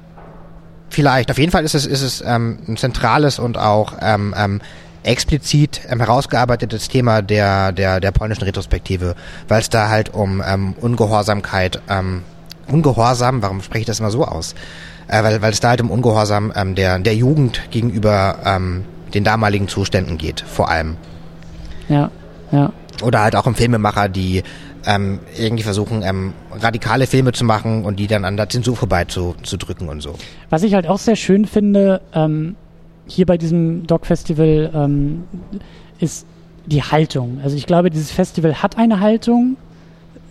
vielleicht. 0.94 1.32
Auf 1.32 1.38
jeden 1.38 1.52
Fall 1.52 1.64
ist 1.64 1.76
es, 1.76 1.86
ist 1.86 2.02
es 2.02 2.22
ähm, 2.26 2.60
ein 2.68 2.78
zentrales 2.78 3.40
und 3.40 3.58
auch 3.58 3.94
ähm, 4.02 4.34
ähm, 4.38 4.62
explizit 5.04 5.82
ähm, 5.90 6.00
herausgearbeitetes 6.00 6.90
Thema 6.90 7.22
der, 7.22 7.72
der, 7.72 8.00
der 8.00 8.12
polnischen 8.12 8.44
Retrospektive, 8.44 9.16
weil 9.48 9.62
es 9.62 9.70
da 9.70 9.90
halt 9.90 10.14
um 10.14 10.44
ähm, 10.46 10.76
Ungehorsamkeit, 10.80 11.82
ähm, 11.90 12.24
Ungehorsam, 12.68 13.42
warum 13.42 13.62
spreche 13.62 13.82
ich 13.82 13.88
das 13.88 14.00
immer 14.00 14.12
so 14.12 14.26
aus? 14.26 14.56
Äh, 15.08 15.24
weil, 15.24 15.42
weil 15.42 15.52
es 15.52 15.60
da 15.60 15.70
halt 15.70 15.82
um 15.82 15.90
Ungehorsam 15.92 16.54
ähm, 16.56 16.76
der, 16.76 17.00
der 17.00 17.16
Jugend 17.16 17.64
gegenüber 17.72 18.38
ähm, 18.46 18.86
den 19.14 19.24
damaligen 19.24 19.68
Zuständen 19.68 20.18
geht, 20.18 20.42
vor 20.42 20.70
allem. 20.70 20.96
ja, 21.90 22.10
ja. 22.52 22.72
Oder 23.02 23.22
halt 23.22 23.36
auch 23.36 23.46
um 23.46 23.56
Filmemacher, 23.56 24.10
die 24.10 24.44
ähm, 24.86 25.20
irgendwie 25.38 25.64
versuchen, 25.64 26.02
ähm, 26.04 26.34
radikale 26.52 27.08
Filme 27.08 27.32
zu 27.32 27.44
machen 27.46 27.86
und 27.86 27.98
die 27.98 28.08
dann 28.08 28.26
an 28.26 28.38
der 28.38 28.50
Zensur 28.50 28.76
vorbei 28.76 29.06
zu, 29.06 29.36
zu 29.44 29.58
drücken 29.58 29.90
und 29.90 30.02
so. 30.02 30.16
Was 30.50 30.64
ich 30.64 30.74
halt 30.74 30.88
auch 30.88 30.98
sehr 31.00 31.16
schön 31.16 31.46
finde, 31.46 32.02
ähm, 32.14 32.56
hier 33.08 33.26
bei 33.26 33.38
diesem 33.38 33.86
Dog 33.88 34.06
Festival 34.06 34.72
ähm, 34.74 35.24
ist 36.00 36.26
die 36.66 36.84
Haltung. 36.84 37.40
Also 37.44 37.56
ich 37.56 37.66
glaube, 37.66 37.90
dieses 37.90 38.12
Festival 38.12 38.62
hat 38.62 38.78
eine 38.78 39.00
Haltung, 39.00 39.58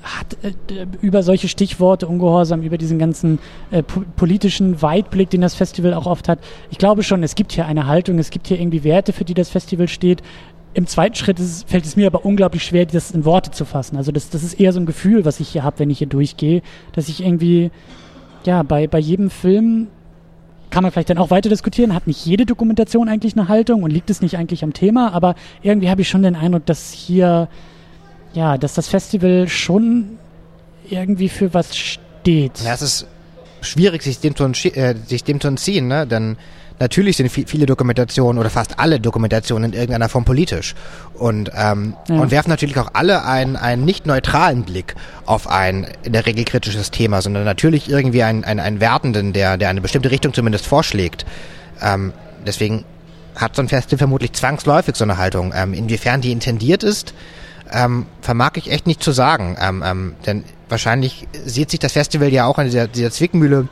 hat 0.03 0.37
äh, 0.43 0.87
über 1.03 1.23
solche 1.23 1.49
Stichworte 1.49 2.07
Ungehorsam, 2.07 2.63
über 2.63 2.79
diesen 2.79 2.99
ganzen 2.99 3.39
äh, 3.71 3.83
po 3.83 4.03
politischen 4.17 4.81
Weitblick, 4.83 5.31
den 5.31 5.41
das 5.41 5.55
Festival 5.55 5.95
auch 5.95 6.07
oft 6.07 6.29
hat. 6.29 6.39
Ich 6.71 6.79
glaube 6.79 7.03
schon, 7.03 7.23
es 7.23 7.35
gibt 7.35 7.53
hier 7.53 7.67
eine 7.67 7.87
Haltung, 7.87 8.19
es 8.19 8.31
gibt 8.31 8.47
hier 8.47 8.59
irgendwie 8.59 8.85
Werte, 8.85 9.13
für 9.13 9.25
die 9.25 9.35
das 9.35 9.51
Festival 9.51 9.89
steht. 9.89 10.23
Im 10.73 10.87
zweiten 10.87 11.17
Schritt 11.17 11.41
es, 11.41 11.65
fällt 11.65 11.85
es 11.85 11.97
mir 11.97 12.07
aber 12.07 12.25
unglaublich 12.25 12.65
schwer, 12.65 12.87
das 12.87 13.11
in 13.11 13.25
Worte 13.25 13.51
zu 13.51 13.65
fassen. 13.65 13.97
Also 13.97 14.13
das, 14.13 14.31
das 14.31 14.43
ist 14.43 14.55
eher 14.55 14.73
so 14.73 14.81
ein 14.81 14.87
Gefühl, 14.87 15.25
was 15.25 15.41
ich 15.41 15.49
hier 15.49 15.65
habe, 15.65 15.81
wenn 15.81 15.91
ich 15.91 15.99
hier 15.99 16.07
durchgehe, 16.07 16.63
dass 16.93 17.09
ich 17.09 17.25
irgendwie, 17.25 17.71
ja, 18.45 18.63
bei, 18.63 18.87
bei 18.87 18.99
jedem 18.99 19.31
Film 19.31 19.89
kann 20.71 20.85
man 20.85 20.93
vielleicht 20.93 21.11
dann 21.11 21.19
auch 21.19 21.31
weiter 21.31 21.49
diskutieren, 21.49 21.95
hat 21.95 22.07
nicht 22.07 22.25
jede 22.25 22.47
Dokumentation 22.47 23.09
eigentlich 23.09 23.37
eine 23.37 23.49
Haltung 23.49 23.83
und 23.83 23.91
liegt 23.91 24.09
es 24.09 24.23
nicht 24.23 24.37
eigentlich 24.37 24.63
am 24.63 24.73
Thema, 24.73 25.13
aber 25.13 25.35
irgendwie 25.63 25.91
habe 25.91 26.03
ich 26.03 26.09
schon 26.09 26.23
den 26.23 26.37
Eindruck, 26.37 26.65
dass 26.67 26.93
hier 26.93 27.49
ja, 28.33 28.59
dass 28.59 28.75
das 28.75 28.89
Festival 28.89 29.49
schon 29.49 30.19
irgendwie 30.89 31.29
für 31.29 31.53
was 31.55 31.77
steht. 31.77 32.61
Ja, 32.65 32.75
es 32.75 32.83
ist 32.83 33.07
schwierig, 33.61 34.03
sich 34.03 34.21
dem 34.21 34.35
zu, 34.35 34.45
äh, 34.45 34.95
sich 35.07 35.25
dem 35.25 35.41
zu 35.41 35.49
entziehen, 35.49 35.89
ne? 35.89 36.07
denn 36.07 36.37
natürlich 36.81 37.19
sind 37.19 37.29
viele 37.31 37.67
Dokumentationen 37.67 38.41
oder 38.41 38.51
fast 38.51 38.79
alle 38.81 38.99
Dokumentationen 38.99 39.73
in 39.73 39.79
irgendeiner 39.79 40.09
Form 40.09 40.25
politisch 40.25 40.75
und, 41.15 41.51
ähm, 41.55 41.95
ja. 42.09 42.17
und 42.17 42.31
werfen 42.31 42.49
natürlich 42.49 42.79
auch 42.79 42.91
alle 42.95 43.25
einen, 43.25 43.57
einen 43.57 43.85
nicht 43.85 44.07
neutralen 44.07 44.65
Blick 44.65 44.97
auf 45.27 45.49
ein 45.49 45.87
in 46.03 46.13
der 46.13 46.27
Regel 46.27 46.45
kritisches 46.45 46.91
Thema, 46.91 47.23
sondern 47.23 47.45
natürlich 47.45 47.89
irgendwie 47.89 48.23
einen, 48.23 48.45
einen, 48.45 48.61
einen 48.61 48.81
wertenden, 48.81 49.33
der, 49.33 49.59
der 49.59 49.69
eine 49.69 49.83
bestimmte 49.83 50.11
Richtung 50.11 50.33
zumindest 50.33 50.67
vorschlägt. 50.67 51.27
Ähm, 51.83 52.13
deswegen 52.47 52.85
hat 53.37 53.55
so 53.55 53.63
ein 53.63 53.69
Festival 53.69 53.99
vermutlich 53.99 54.33
zwangsläufig 54.33 54.97
so 54.97 55.05
eine 55.05 55.19
Haltung. 55.19 55.53
Ähm, 55.55 55.75
inwiefern 55.75 56.21
die 56.21 56.33
intendiert 56.33 56.83
ist, 56.83 57.15
ähm, 57.71 58.07
vermag 58.23 58.53
ich 58.55 58.71
echt 58.71 58.87
nicht 58.87 59.03
zu 59.03 59.13
sagen. 59.13 59.57
Ähm, 59.61 59.85
ähm, 59.87 60.15
denn 60.27 60.45
wahrscheinlich 60.69 61.29
sieht 61.45 61.71
sich 61.71 61.79
das 61.79 61.93
Festival 61.93 62.33
ja 62.33 62.47
auch 62.47 62.59
an 62.59 62.67
dieser, 62.67 62.89
dieser 62.89 63.11
Zwickmühle, 63.11 63.69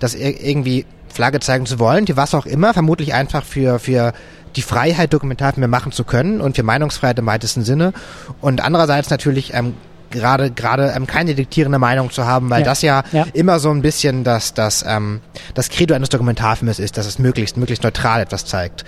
das 0.00 0.14
irgendwie 0.14 0.84
Flagge 1.12 1.40
zeigen 1.40 1.66
zu 1.66 1.78
wollen, 1.78 2.04
die 2.04 2.16
was 2.16 2.34
auch 2.34 2.46
immer, 2.46 2.72
vermutlich 2.72 3.14
einfach 3.14 3.44
für, 3.44 3.78
für 3.78 4.12
die 4.56 4.62
Freiheit, 4.62 5.12
Dokumentarfilme 5.12 5.68
machen 5.68 5.92
zu 5.92 6.04
können 6.04 6.40
und 6.40 6.56
für 6.56 6.62
Meinungsfreiheit 6.62 7.18
im 7.18 7.26
weitesten 7.26 7.62
Sinne. 7.62 7.92
Und 8.40 8.62
andererseits 8.62 9.10
natürlich 9.10 9.54
ähm, 9.54 9.74
gerade 10.10 10.50
gerade 10.50 10.92
ähm, 10.94 11.06
keine 11.06 11.34
diktierende 11.34 11.78
Meinung 11.78 12.10
zu 12.10 12.26
haben, 12.26 12.50
weil 12.50 12.60
ja. 12.60 12.64
das 12.66 12.82
ja, 12.82 13.02
ja, 13.12 13.26
immer 13.32 13.58
so 13.58 13.70
ein 13.70 13.82
bisschen 13.82 14.24
das, 14.24 14.54
das, 14.54 14.84
ähm, 14.86 15.20
das 15.54 15.70
Credo 15.70 15.94
eines 15.94 16.10
Dokumentarfilmes 16.10 16.78
ist, 16.78 16.96
dass 16.96 17.06
es 17.06 17.18
möglichst, 17.18 17.56
möglichst 17.56 17.82
neutral 17.82 18.20
etwas 18.20 18.44
zeigt. 18.44 18.84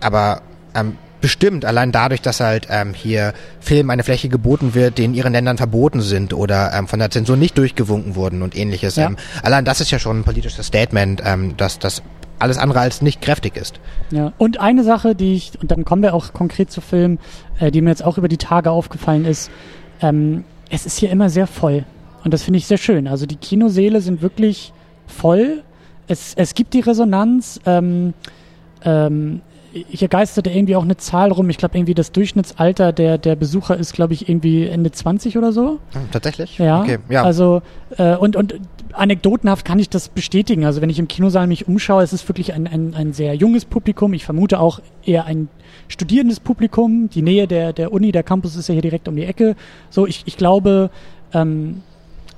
Aber 0.00 0.42
ähm, 0.74 0.98
bestimmt, 1.24 1.64
allein 1.64 1.90
dadurch, 1.90 2.20
dass 2.20 2.40
halt 2.40 2.66
ähm, 2.68 2.92
hier 2.92 3.32
Film 3.58 3.88
eine 3.88 4.02
Fläche 4.02 4.28
geboten 4.28 4.74
wird, 4.74 4.98
die 4.98 5.04
in 5.04 5.14
ihren 5.14 5.32
Ländern 5.32 5.56
verboten 5.56 6.02
sind 6.02 6.34
oder 6.34 6.70
ähm, 6.74 6.86
von 6.86 6.98
der 6.98 7.08
Zensur 7.08 7.38
nicht 7.38 7.56
durchgewunken 7.56 8.14
wurden 8.14 8.42
und 8.42 8.54
ähnliches. 8.54 8.96
Ja. 8.96 9.06
Ähm, 9.06 9.16
allein 9.42 9.64
das 9.64 9.80
ist 9.80 9.90
ja 9.90 9.98
schon 9.98 10.18
ein 10.18 10.24
politisches 10.24 10.66
Statement, 10.66 11.22
ähm, 11.24 11.56
dass 11.56 11.78
das 11.78 12.02
alles 12.38 12.58
andere 12.58 12.80
als 12.80 13.00
nicht 13.00 13.22
kräftig 13.22 13.56
ist. 13.56 13.80
Ja, 14.10 14.34
und 14.36 14.60
eine 14.60 14.84
Sache, 14.84 15.14
die 15.14 15.32
ich, 15.32 15.52
und 15.62 15.70
dann 15.70 15.86
kommen 15.86 16.02
wir 16.02 16.12
auch 16.12 16.34
konkret 16.34 16.70
zu 16.70 16.82
Film, 16.82 17.18
äh, 17.58 17.70
die 17.70 17.80
mir 17.80 17.88
jetzt 17.88 18.04
auch 18.04 18.18
über 18.18 18.28
die 18.28 18.36
Tage 18.36 18.70
aufgefallen 18.70 19.24
ist, 19.24 19.50
ähm, 20.02 20.44
es 20.68 20.84
ist 20.84 20.98
hier 20.98 21.08
immer 21.08 21.30
sehr 21.30 21.46
voll. 21.46 21.86
Und 22.22 22.34
das 22.34 22.42
finde 22.42 22.58
ich 22.58 22.66
sehr 22.66 22.76
schön. 22.76 23.08
Also 23.08 23.24
die 23.24 23.36
Kinoseele 23.36 24.02
sind 24.02 24.20
wirklich 24.20 24.74
voll. 25.06 25.62
Es, 26.06 26.34
es 26.36 26.52
gibt 26.52 26.74
die 26.74 26.80
Resonanz. 26.80 27.60
Ähm, 27.64 28.12
ähm, 28.84 29.40
hier 29.74 30.08
geisterte 30.08 30.50
irgendwie 30.50 30.76
auch 30.76 30.84
eine 30.84 30.96
Zahl 30.96 31.32
rum. 31.32 31.50
Ich 31.50 31.58
glaube, 31.58 31.76
irgendwie 31.76 31.94
das 31.94 32.12
Durchschnittsalter 32.12 32.92
der, 32.92 33.18
der 33.18 33.34
Besucher 33.34 33.76
ist, 33.76 33.92
glaube 33.92 34.14
ich, 34.14 34.28
irgendwie 34.28 34.66
Ende 34.66 34.92
20 34.92 35.36
oder 35.36 35.52
so. 35.52 35.80
Hm, 35.92 36.10
tatsächlich? 36.12 36.58
Ja. 36.58 36.82
Okay, 36.82 36.98
ja. 37.08 37.24
Also, 37.24 37.62
äh, 37.98 38.16
und, 38.16 38.36
und 38.36 38.54
anekdotenhaft 38.92 39.64
kann 39.64 39.78
ich 39.80 39.88
das 39.88 40.08
bestätigen. 40.08 40.64
Also, 40.64 40.80
wenn 40.80 40.90
ich 40.90 40.98
im 40.98 41.08
Kinosaal 41.08 41.48
mich 41.48 41.66
umschaue, 41.66 42.04
es 42.04 42.12
ist 42.12 42.28
wirklich 42.28 42.52
ein, 42.52 42.68
ein, 42.68 42.94
ein 42.94 43.12
sehr 43.12 43.34
junges 43.34 43.64
Publikum. 43.64 44.12
Ich 44.14 44.24
vermute 44.24 44.60
auch 44.60 44.80
eher 45.04 45.24
ein 45.24 45.48
studierendes 45.88 46.38
Publikum. 46.38 47.10
Die 47.10 47.22
Nähe 47.22 47.48
der, 47.48 47.72
der 47.72 47.92
Uni, 47.92 48.12
der 48.12 48.22
Campus 48.22 48.54
ist 48.54 48.68
ja 48.68 48.74
hier 48.74 48.82
direkt 48.82 49.08
um 49.08 49.16
die 49.16 49.24
Ecke. 49.24 49.56
So, 49.90 50.06
ich, 50.06 50.22
ich 50.26 50.36
glaube, 50.36 50.90
ähm, 51.32 51.82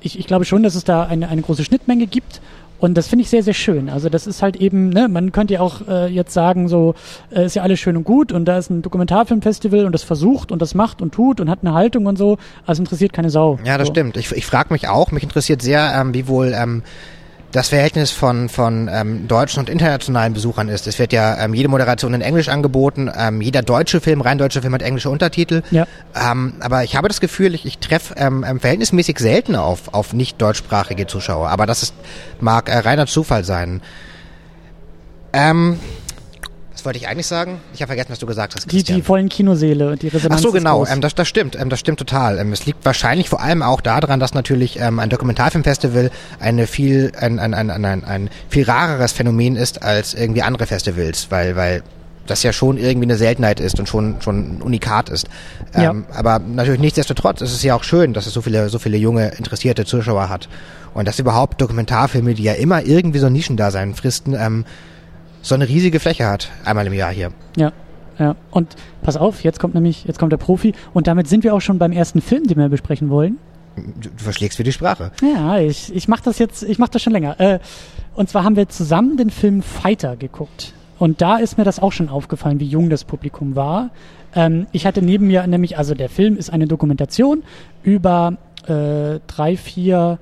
ich, 0.01 0.19
ich 0.19 0.27
glaube 0.27 0.45
schon, 0.45 0.63
dass 0.63 0.75
es 0.75 0.85
da 0.85 1.05
eine, 1.05 1.29
eine 1.29 1.43
große 1.43 1.65
Schnittmenge 1.65 2.07
gibt. 2.07 2.41
Und 2.79 2.97
das 2.97 3.09
finde 3.09 3.23
ich 3.23 3.31
sehr, 3.31 3.43
sehr 3.43 3.55
schön. 3.55 3.89
Also 3.89 4.09
das 4.09 4.27
ist 4.27 4.43
halt 4.43 4.57
eben, 4.57 4.91
ne, 4.91 5.09
man 5.09 5.33
könnte 5.33 5.55
ja 5.55 5.61
auch 5.61 5.87
äh, 5.89 6.07
jetzt 6.09 6.33
sagen, 6.33 6.69
so 6.69 6.95
äh, 7.31 7.47
ist 7.47 7.57
ja 7.57 7.63
alles 7.63 7.81
schön 7.81 7.97
und 7.97 8.05
gut 8.05 8.33
und 8.33 8.45
da 8.45 8.59
ist 8.59 8.71
ein 8.71 8.83
Dokumentarfilmfestival 8.83 9.87
und 9.87 9.93
das 9.93 10.03
versucht 10.03 10.53
und 10.53 10.61
das 10.61 10.75
macht 10.75 11.01
und 11.01 11.13
tut 11.15 11.41
und 11.41 11.49
hat 11.49 11.61
eine 11.63 11.73
Haltung 11.75 12.07
und 12.07 12.17
so, 12.17 12.39
also 12.67 12.83
interessiert 12.83 13.13
keine 13.13 13.31
Sau. 13.31 13.59
Ja, 13.65 13.79
das 13.79 13.89
so. 13.89 13.95
stimmt. 13.95 14.17
Ich, 14.17 14.31
ich 14.33 14.47
frage 14.47 14.73
mich 14.73 14.89
auch, 14.89 15.11
mich 15.11 15.23
interessiert 15.23 15.63
sehr, 15.63 15.95
ähm, 15.99 16.15
wie 16.15 16.29
wohl 16.29 16.55
ähm, 16.55 16.83
das 17.57 17.71
Verhältnis 17.71 18.11
von, 18.11 18.51
von 18.51 18.91
ähm, 18.93 19.29
deutschen 19.29 19.61
und 19.61 19.71
internationalen 19.71 20.35
Besuchern 20.35 20.69
ist. 20.69 20.87
Es 20.87 20.99
wird 20.99 21.15
ja 21.15 21.43
ähm, 21.43 21.55
jede 21.55 21.69
Moderation 21.69 22.13
in 22.13 22.21
Englisch 22.21 22.51
angeboten, 22.51 23.11
ähm, 23.17 23.41
jeder 23.41 23.63
deutsche 23.63 24.03
Film, 24.03 24.21
rein 24.21 24.37
deutsche 24.37 24.61
Film 24.61 24.75
hat 24.75 24.83
englische 24.83 25.09
Untertitel. 25.09 25.63
Ja. 25.71 25.87
Ähm, 26.15 26.55
aber 26.61 26.85
ich 26.85 26.97
habe 26.97 27.09
das 27.09 27.19
Gefühl, 27.19 27.55
ich, 27.55 27.65
ich 27.65 27.79
treffe 27.79 28.15
ähm, 28.19 28.45
ähm, 28.47 28.61
verhältnismäßig 28.61 29.19
selten 29.19 29.57
auf, 29.57 29.95
auf 29.95 30.13
nicht 30.13 30.41
deutschsprachige 30.41 31.07
Zuschauer. 31.07 31.49
Aber 31.49 31.65
das 31.65 31.83
ist, 31.83 31.95
mag 32.41 32.69
äh, 32.69 32.77
reiner 32.77 33.07
Zufall 33.07 33.43
sein. 33.43 33.81
Ähm, 35.33 35.81
wollte 36.87 36.99
ich 36.99 37.09
eigentlich 37.09 37.27
sagen? 37.27 37.61
Ich 37.75 37.83
habe 37.83 37.89
vergessen, 37.89 38.11
was 38.11 38.19
du 38.19 38.27
gesagt 38.27 38.55
hast. 38.55 38.73
Die, 38.73 38.83
die 38.83 39.03
vollen 39.03 39.29
Kinoseele 39.29 39.91
und 39.91 40.01
die 40.01 40.09
Resonanz. 40.09 40.41
Ach 40.41 40.43
so, 40.43 40.53
genau. 40.53 40.87
Ähm, 40.87 41.03
das, 41.03 41.15
das 41.15 41.29
stimmt. 41.29 41.57
Ähm, 41.57 41.69
das 41.69 41.81
stimmt 41.81 41.99
total. 41.99 42.39
Ähm, 42.39 42.53
es 42.53 42.65
liegt 42.65 42.85
wahrscheinlich 42.85 43.29
vor 43.29 43.43
allem 43.43 43.63
auch 43.63 43.83
daran, 43.83 44.21
dass 44.21 44.33
natürlich 44.33 44.79
ähm, 44.81 44.99
ein 44.99 45.11
Dokumentarfilmfestival 45.11 46.11
eine 46.41 46.67
viel, 46.67 47.13
ein, 47.21 47.39
ein, 47.39 47.53
ein, 47.53 47.71
ein, 47.71 48.05
ein 48.05 48.31
viel 48.49 48.65
rareres 48.65 49.13
Phänomen 49.13 49.57
ist 49.57 49.83
als 49.83 50.15
irgendwie 50.15 50.43
andere 50.43 50.67
Festivals, 50.67 51.27
weil, 51.31 51.57
weil 51.57 51.83
das 52.27 52.43
ja 52.43 52.53
schon 52.53 52.79
irgendwie 52.79 53.07
eine 53.07 53.17
Seltenheit 53.17 53.61
ist 53.61 53.79
und 53.79 53.89
schon 53.89 54.17
schon 54.21 54.57
ein 54.57 54.63
Unikat 54.63 55.11
ist. 55.11 55.29
Ähm, 55.75 56.05
ja. 56.09 56.17
Aber 56.17 56.39
natürlich 56.39 56.81
nichtsdestotrotz 56.81 57.41
ist 57.41 57.53
es 57.53 57.63
ja 57.63 57.75
auch 57.75 57.85
schön, 57.85 58.15
dass 58.15 58.27
es 58.27 58.33
so 58.33 58.43
viele 58.43 58.69
so 58.69 58.79
viele 58.79 58.97
junge 58.97 59.29
interessierte 59.37 59.85
Zuschauer 59.85 60.29
hat 60.29 60.49
und 60.95 61.07
dass 61.07 61.19
überhaupt 61.19 61.61
Dokumentarfilme, 61.61 62.35
die 62.35 62.43
ja 62.43 62.55
immer 62.55 62.85
irgendwie 62.85 63.19
so 63.19 63.29
Nischendasein 63.29 63.95
fristen, 63.95 64.35
ähm, 64.35 64.65
so 65.47 65.55
eine 65.55 65.69
riesige 65.69 66.01
Fläche 66.01 66.27
hat, 66.27 66.51
einmal 66.65 66.87
im 66.87 66.93
Jahr 66.93 67.13
hier. 67.13 67.31
Ja, 67.57 67.73
ja. 68.19 68.35
Und 68.51 68.75
pass 69.03 69.17
auf, 69.17 69.45
jetzt 69.45 69.61
kommt 69.61 69.75
nämlich, 69.75 70.05
jetzt 70.05 70.19
kommt 70.19 70.33
der 70.33 70.39
Profi 70.39 70.75
und 70.93 71.07
damit 71.07 71.29
sind 71.29 71.45
wir 71.45 71.55
auch 71.55 71.61
schon 71.61 71.79
beim 71.79 71.93
ersten 71.93 72.21
Film, 72.21 72.45
den 72.45 72.59
wir 72.59 72.69
besprechen 72.69 73.11
wollen. 73.11 73.39
Du, 73.77 74.09
du 74.09 74.25
verschlägst 74.25 74.57
für 74.57 74.65
die 74.65 74.73
Sprache. 74.73 75.13
Ja, 75.23 75.59
ich, 75.59 75.95
ich 75.95 76.09
mache 76.09 76.23
das 76.25 76.39
jetzt, 76.39 76.63
ich 76.65 76.79
mache 76.79 76.91
das 76.91 77.03
schon 77.03 77.13
länger. 77.13 77.39
Äh, 77.39 77.59
und 78.15 78.29
zwar 78.29 78.43
haben 78.43 78.57
wir 78.57 78.69
zusammen 78.69 79.17
den 79.17 79.31
Film 79.31 79.63
Fighter 79.63 80.17
geguckt. 80.17 80.73
Und 80.99 81.21
da 81.21 81.37
ist 81.37 81.59
mir 81.59 81.65
das 81.65 81.79
auch 81.79 81.93
schon 81.93 82.09
aufgefallen, 82.09 82.59
wie 82.59 82.65
jung 82.65 82.91
das 82.91 83.05
Publikum 83.05 83.55
war. 83.55 83.91
Ähm, 84.35 84.67
ich 84.73 84.87
hatte 84.87 85.03
neben 85.03 85.27
mir 85.27 85.47
nämlich, 85.47 85.79
also 85.79 85.95
der 85.95 86.09
Film 86.09 86.37
ist 86.37 86.51
eine 86.51 86.67
Dokumentation 86.67 87.45
über 87.83 88.39
äh, 88.67 89.21
drei, 89.27 89.57
vier 89.57 90.19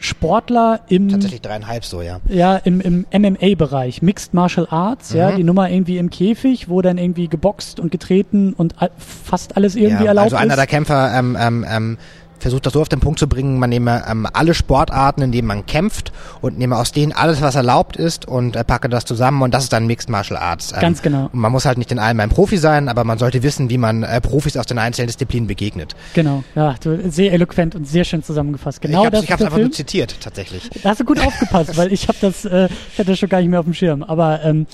Sportler 0.00 0.80
im 0.88 1.10
tatsächlich 1.10 1.42
dreieinhalb 1.42 1.84
so 1.84 2.00
ja 2.00 2.20
ja 2.28 2.56
im, 2.56 2.80
im 2.80 3.06
MMA-Bereich 3.12 4.00
Mixed 4.00 4.32
Martial 4.32 4.66
Arts 4.70 5.12
mhm. 5.12 5.18
ja 5.18 5.32
die 5.32 5.44
Nummer 5.44 5.70
irgendwie 5.70 5.98
im 5.98 6.08
Käfig 6.08 6.70
wo 6.70 6.80
dann 6.80 6.96
irgendwie 6.96 7.28
geboxt 7.28 7.78
und 7.78 7.92
getreten 7.92 8.54
und 8.54 8.74
fast 8.96 9.58
alles 9.58 9.76
irgendwie 9.76 10.04
ja, 10.04 10.08
erlaubt 10.08 10.32
also 10.32 10.36
einer 10.36 10.54
ist. 10.54 10.58
der 10.58 10.66
Kämpfer 10.66 11.18
ähm, 11.18 11.36
ähm, 11.38 11.66
ähm, 11.68 11.98
versucht 12.40 12.66
das 12.66 12.72
so 12.72 12.80
auf 12.80 12.88
den 12.88 13.00
Punkt 13.00 13.18
zu 13.18 13.28
bringen, 13.28 13.58
man 13.58 13.70
nehme 13.70 14.02
ähm, 14.08 14.26
alle 14.32 14.54
Sportarten, 14.54 15.22
in 15.22 15.32
denen 15.32 15.46
man 15.46 15.66
kämpft 15.66 16.12
und 16.40 16.58
nehme 16.58 16.76
aus 16.76 16.92
denen 16.92 17.12
alles, 17.12 17.40
was 17.40 17.54
erlaubt 17.54 17.96
ist 17.96 18.26
und 18.26 18.56
äh, 18.56 18.64
packe 18.64 18.88
das 18.88 19.04
zusammen 19.04 19.42
und 19.42 19.54
das 19.54 19.64
ist 19.64 19.72
dann 19.72 19.86
Mixed 19.86 20.08
Martial 20.08 20.38
Arts. 20.38 20.72
Ähm, 20.72 20.80
Ganz 20.80 21.02
genau. 21.02 21.28
Man 21.32 21.52
muss 21.52 21.64
halt 21.64 21.78
nicht 21.78 21.92
in 21.92 21.98
allem 21.98 22.20
ein 22.20 22.30
Profi 22.30 22.56
sein, 22.56 22.88
aber 22.88 23.04
man 23.04 23.18
sollte 23.18 23.42
wissen, 23.42 23.70
wie 23.70 23.78
man 23.78 24.02
äh, 24.02 24.20
Profis 24.20 24.56
aus 24.56 24.66
den 24.66 24.78
einzelnen 24.78 25.06
Disziplinen 25.08 25.46
begegnet. 25.46 25.94
Genau, 26.14 26.42
ja, 26.54 26.74
du, 26.82 27.10
sehr 27.10 27.32
eloquent 27.32 27.74
und 27.74 27.86
sehr 27.86 28.04
schön 28.04 28.22
zusammengefasst. 28.22 28.80
Genau 28.80 29.06
ich 29.06 29.22
ich 29.22 29.30
hab's 29.32 29.42
einfach 29.42 29.58
nur 29.58 29.72
zitiert, 29.72 30.16
tatsächlich. 30.20 30.70
Da 30.82 30.90
hast 30.90 31.00
du 31.00 31.04
gut 31.04 31.20
aufgepasst, 31.20 31.76
weil 31.76 31.92
ich 31.92 32.08
habe 32.08 32.18
das, 32.20 32.44
äh, 32.44 32.68
ich 32.92 32.98
hatte 32.98 33.10
das 33.10 33.18
schon 33.18 33.28
gar 33.28 33.40
nicht 33.40 33.50
mehr 33.50 33.60
auf 33.60 33.66
dem 33.66 33.74
Schirm, 33.74 34.02
aber 34.02 34.42
ähm, 34.44 34.66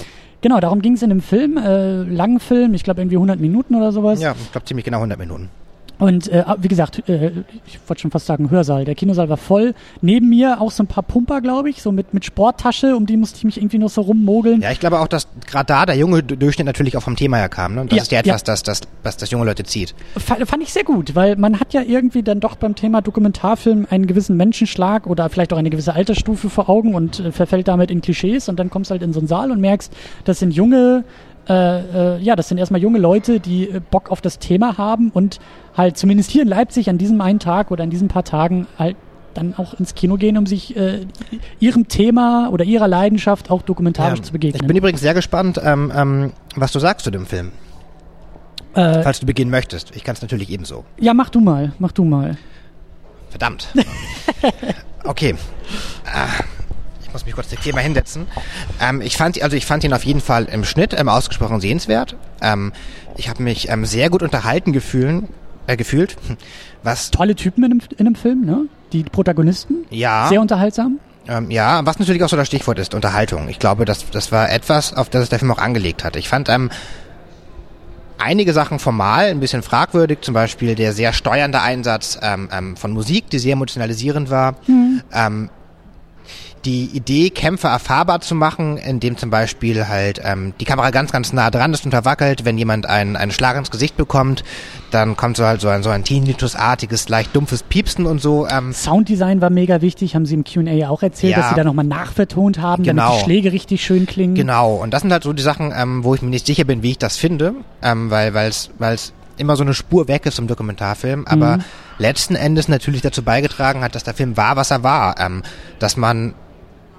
Genau, 0.43 0.60
darum 0.60 0.82
ging 0.82 0.93
es 0.93 1.02
in 1.02 1.09
dem 1.09 1.22
Film, 1.22 1.56
äh, 1.56 2.02
langen 2.02 2.40
Film, 2.40 2.74
ich 2.74 2.84
glaube 2.84 3.01
irgendwie 3.01 3.16
100 3.16 3.40
Minuten 3.40 3.74
oder 3.74 3.90
sowas. 3.90 4.20
Ja, 4.20 4.36
ich 4.40 4.52
glaube 4.52 4.66
ziemlich 4.66 4.84
genau 4.84 4.98
100 4.98 5.18
Minuten. 5.18 5.48
Und 5.98 6.28
äh, 6.28 6.44
wie 6.59 6.68
gesagt, 6.68 7.09
äh, 7.09 7.31
ich 7.66 7.78
wollte 7.86 8.02
schon 8.02 8.10
fast 8.10 8.27
sagen 8.27 8.51
Hörsaal. 8.51 8.85
Der 8.85 8.94
Kinosaal 8.94 9.28
war 9.28 9.36
voll. 9.39 9.74
Neben 10.02 10.28
mir 10.28 10.60
auch 10.60 10.70
so 10.70 10.82
ein 10.82 10.86
paar 10.86 11.02
Pumper, 11.02 11.40
glaube 11.40 11.70
ich, 11.70 11.81
so 11.82 11.90
mit, 11.93 12.12
mit 12.12 12.24
Sporttasche, 12.24 12.94
um 12.97 13.06
die 13.06 13.16
musste 13.16 13.39
ich 13.39 13.44
mich 13.44 13.56
irgendwie 13.56 13.78
noch 13.78 13.89
so 13.89 14.02
rummogeln. 14.02 14.60
Ja, 14.60 14.70
ich 14.73 14.81
glaube 14.81 15.01
auch, 15.01 15.09
dass 15.09 15.27
gerade 15.47 15.66
da 15.66 15.86
der 15.86 15.97
junge 15.97 16.23
Durchschnitt 16.23 16.66
natürlich 16.66 16.97
auch 16.97 17.02
vom 17.02 17.16
Thema 17.16 17.39
her 17.39 17.48
kam. 17.48 17.74
Ne? 17.77 17.81
Und 17.81 17.93
das 17.93 17.97
Ja, 17.97 18.02
ist 18.02 18.12
ja 18.12 18.18
etwas, 18.20 18.43
ja. 18.43 18.44
das, 18.47 18.62
das, 18.62 18.81
was 19.02 19.16
das 19.16 19.31
junge 19.31 19.47
Leute 19.47 19.64
zieht. 19.64 19.94
Fand, 20.18 20.47
fand 20.47 20.62
ich 20.62 20.73
sehr 20.73 20.85
gut, 20.85 21.14
weil 21.14 21.36
man 21.36 21.59
hat 21.60 21.73
ja 21.73 21.82
irgendwie 21.82 22.23
dann 22.23 22.40
doch 22.40 22.56
beim 22.56 22.74
Thema 22.74 23.01
Dokumentarfilm 23.01 23.86
einen 23.89 24.06
gewissen 24.06 24.36
Menschenschlag 24.36 25.06
oder 25.06 25.28
vielleicht 25.31 25.52
auch 25.52 25.59
eine 25.59 25.70
gewisse 25.70 25.94
Altersstufe 25.94 26.51
vor 26.51 26.68
Augen 26.68 26.94
und 26.94 27.20
äh, 27.20 27.32
verfällt 27.32 27.68
damit 27.68 27.90
in 27.90 28.02
Klischees 28.02 28.48
und 28.48 28.59
dann 28.59 28.68
kommst 28.70 28.90
du 28.90 28.93
halt 28.93 29.02
in 29.02 29.12
so 29.12 29.20
einen 29.20 29.28
Saal 29.28 29.51
und 29.51 29.60
merkst, 29.60 29.93
das 30.24 30.39
sind 30.40 30.52
junge, 30.52 31.05
äh, 31.48 32.16
äh, 32.16 32.18
ja, 32.23 32.35
das 32.36 32.48
sind 32.48 32.59
erstmal 32.59 32.81
junge 32.81 32.98
Leute, 32.98 33.40
die 33.40 33.68
äh, 33.70 33.81
Bock 33.90 34.10
auf 34.10 34.20
das 34.20 34.39
Thema 34.39 34.78
haben 34.78 35.10
und 35.10 35.39
halt 35.77 35.97
zumindest 35.97 36.31
hier 36.31 36.43
in 36.43 36.48
Leipzig 36.48 36.89
an 36.90 36.98
diesem 36.98 37.20
einen 37.20 37.39
Tag 37.39 37.70
oder 37.70 37.85
an 37.85 37.90
diesen 37.90 38.09
paar 38.09 38.24
Tagen 38.24 38.66
halt 38.78 38.97
dann 39.35 39.55
auch 39.56 39.74
ins 39.74 39.94
Kino 39.94 40.16
gehen, 40.16 40.39
um 40.39 40.47
sich 40.47 40.74
äh, 40.77 41.06
ihrem 41.60 41.89
Thema 41.89 42.48
oder 42.51 42.64
ihrer 42.64 42.89
Leidenschaft 42.89 43.51
auch 43.51 43.62
dokumentarisch 43.62 44.20
Ja. 44.20 44.24
zu 44.24 44.32
begegnen. 44.32 44.62
Ich 44.62 44.66
bin 44.66 44.77
übrigens 44.77 45.01
sehr 45.02 45.12
gespannt, 45.14 45.60
ähm, 45.62 45.93
ähm, 45.94 46.32
was 46.56 46.73
du 46.73 46.78
sagst 46.78 47.05
zu 47.05 47.10
dem 47.10 47.27
Film, 47.27 47.52
äh, 48.74 49.02
falls 49.02 49.20
du 49.20 49.27
beginnen 49.27 49.51
möchtest. 49.51 49.94
Ich 49.94 50.05
kann 50.05 50.14
es 50.14 50.23
natürlich 50.23 50.48
ebenso. 50.51 50.85
ja, 50.98 51.12
mach 51.14 51.28
du 51.28 51.40
mal, 51.40 51.73
mach 51.78 51.93
du 51.93 52.05
mal. 52.05 52.36
Verdammt. 53.31 53.68
Okay. 55.05 55.36
Ah, 56.12 56.27
muss 57.16 57.24
mich 57.24 57.34
kurz 57.34 57.48
hier 57.62 57.74
mal 57.74 57.80
hinsetzen. 57.80 58.26
Ähm, 58.78 59.01
ich 59.01 59.16
fand, 59.16 59.40
also 59.43 59.56
ich 59.56 59.64
fand 59.64 59.82
ihn 59.84 59.94
auf 59.94 60.05
jeden 60.05 60.20
Fall 60.20 60.44
im 60.44 60.64
Schnitt 60.64 60.93
ähm, 60.98 61.09
ausgesprochen 61.09 61.62
sehenswert. 61.62 62.14
Ähm, 62.43 62.72
ich 63.16 63.30
habe 63.30 63.43
mich 63.43 63.70
ähm, 63.70 63.86
sehr 63.86 64.10
gut 64.10 64.22
unterhalten 64.22 64.74
gefühlen, 64.74 65.28
äh, 65.66 65.78
gefühlt. 65.78 66.18
Was 66.82 67.10
Tolle 67.10 67.34
Typen 67.34 67.64
in 67.64 67.70
einem, 67.72 67.80
in 67.97 68.06
einem 68.06 68.16
Film, 68.16 68.44
ne? 68.44 68.66
Die 68.93 69.02
Protagonisten. 69.02 69.86
ja, 69.88 70.28
Sehr 70.28 70.43
unterhaltsam. 70.43 70.98
ähm, 71.26 71.51
ja, 71.51 71.84
was 71.86 71.98
natürlich 71.98 72.22
auch 72.22 72.28
so 72.28 72.36
das 72.36 72.48
Stichwort 72.48 72.78
ist, 72.78 72.94
Unterhaltung. 72.94 73.48
Ich 73.48 73.59
glaube, 73.59 73.86
das, 73.86 74.05
das 74.10 74.30
war 74.30 74.51
etwas, 74.52 74.93
auf 74.93 75.09
das 75.09 75.22
es 75.22 75.28
der 75.30 75.38
Film 75.38 75.51
auch 75.52 75.59
angelegt 75.59 76.05
hat. 76.05 76.16
Ich 76.16 76.28
fand 76.28 76.51
ähm, 76.51 76.70
einige 78.18 78.52
Sachen 78.52 78.78
formal 78.78 79.24
ein 79.30 79.40
bisschen 79.40 79.62
fragwürdig, 79.62 80.18
zum 80.20 80.34
Beispiel 80.34 80.74
der 80.74 80.93
sehr 80.93 81.14
steuernde 81.14 81.62
Einsatz 81.62 82.18
ähm, 82.22 82.51
ähm, 82.52 82.76
von 82.76 82.93
Musik, 82.93 83.30
die 83.30 83.38
sehr 83.38 83.55
emotionalisierend 83.55 84.28
war. 84.28 84.56
Ähm, 85.12 85.48
die 86.64 86.86
Idee, 86.86 87.30
Kämpfe 87.30 87.68
erfahrbar 87.68 88.20
zu 88.20 88.34
machen, 88.34 88.76
indem 88.76 89.16
zum 89.16 89.30
Beispiel 89.30 89.86
halt 89.86 90.20
ähm, 90.24 90.52
die 90.58 90.64
Kamera 90.64 90.90
ganz, 90.90 91.12
ganz 91.12 91.32
nah 91.32 91.50
dran 91.50 91.72
ist 91.72 91.84
und 91.84 91.92
verwackelt. 91.92 92.44
Wenn 92.44 92.58
jemand 92.58 92.86
einen, 92.86 93.14
einen 93.14 93.30
Schlag 93.30 93.56
ins 93.56 93.70
Gesicht 93.70 93.96
bekommt, 93.96 94.42
dann 94.90 95.16
kommt 95.16 95.36
so 95.36 95.44
halt 95.44 95.60
so 95.60 95.68
ein, 95.68 95.82
so 95.84 95.90
ein 95.90 96.02
Tinnitus-artiges, 96.02 97.08
leicht 97.08 97.34
dumpfes 97.36 97.62
Piepsen 97.62 98.06
und 98.06 98.20
so. 98.20 98.48
Ähm, 98.48 98.72
Sounddesign 98.72 99.40
war 99.40 99.50
mega 99.50 99.80
wichtig, 99.80 100.14
haben 100.14 100.26
sie 100.26 100.34
im 100.34 100.44
Q&A 100.44 100.88
auch 100.88 101.02
erzählt, 101.02 101.32
Ja. 101.32 101.38
dass 101.38 101.48
sie 101.50 101.54
da 101.56 101.64
nochmal 101.64 101.84
nachvertont 101.84 102.58
haben, 102.60 102.82
damit 102.84 103.00
Genau. 103.02 103.16
die 103.18 103.24
Schläge 103.24 103.52
richtig 103.52 103.84
schön 103.84 104.06
klingen. 104.06 104.34
Genau, 104.34 104.74
und 104.74 104.92
das 104.92 105.02
sind 105.02 105.12
halt 105.12 105.22
so 105.22 105.32
die 105.32 105.42
Sachen, 105.42 105.72
ähm, 105.76 106.02
wo 106.04 106.14
ich 106.14 106.22
mir 106.22 106.30
nicht 106.30 106.46
sicher 106.46 106.64
bin, 106.64 106.82
wie 106.82 106.92
ich 106.92 106.98
das 106.98 107.16
finde, 107.16 107.54
ähm, 107.82 108.10
weil 108.10 108.34
es 108.48 108.70
weil's 108.78 109.12
immer 109.38 109.54
so 109.56 109.62
eine 109.64 109.74
Spur 109.74 110.08
weg 110.08 110.24
ist 110.26 110.38
im 110.38 110.46
Dokumentarfilm, 110.46 111.26
aber 111.26 111.58
letzten 111.98 112.36
Endes 112.36 112.68
natürlich 112.68 113.02
dazu 113.02 113.22
beigetragen 113.22 113.82
hat, 113.82 113.94
dass 113.94 114.02
der 114.02 114.14
Film 114.14 114.36
war, 114.38 114.56
was 114.56 114.70
er 114.70 114.82
war. 114.82 115.20
Ähm, 115.20 115.42
dass 115.78 115.96
man, 115.98 116.34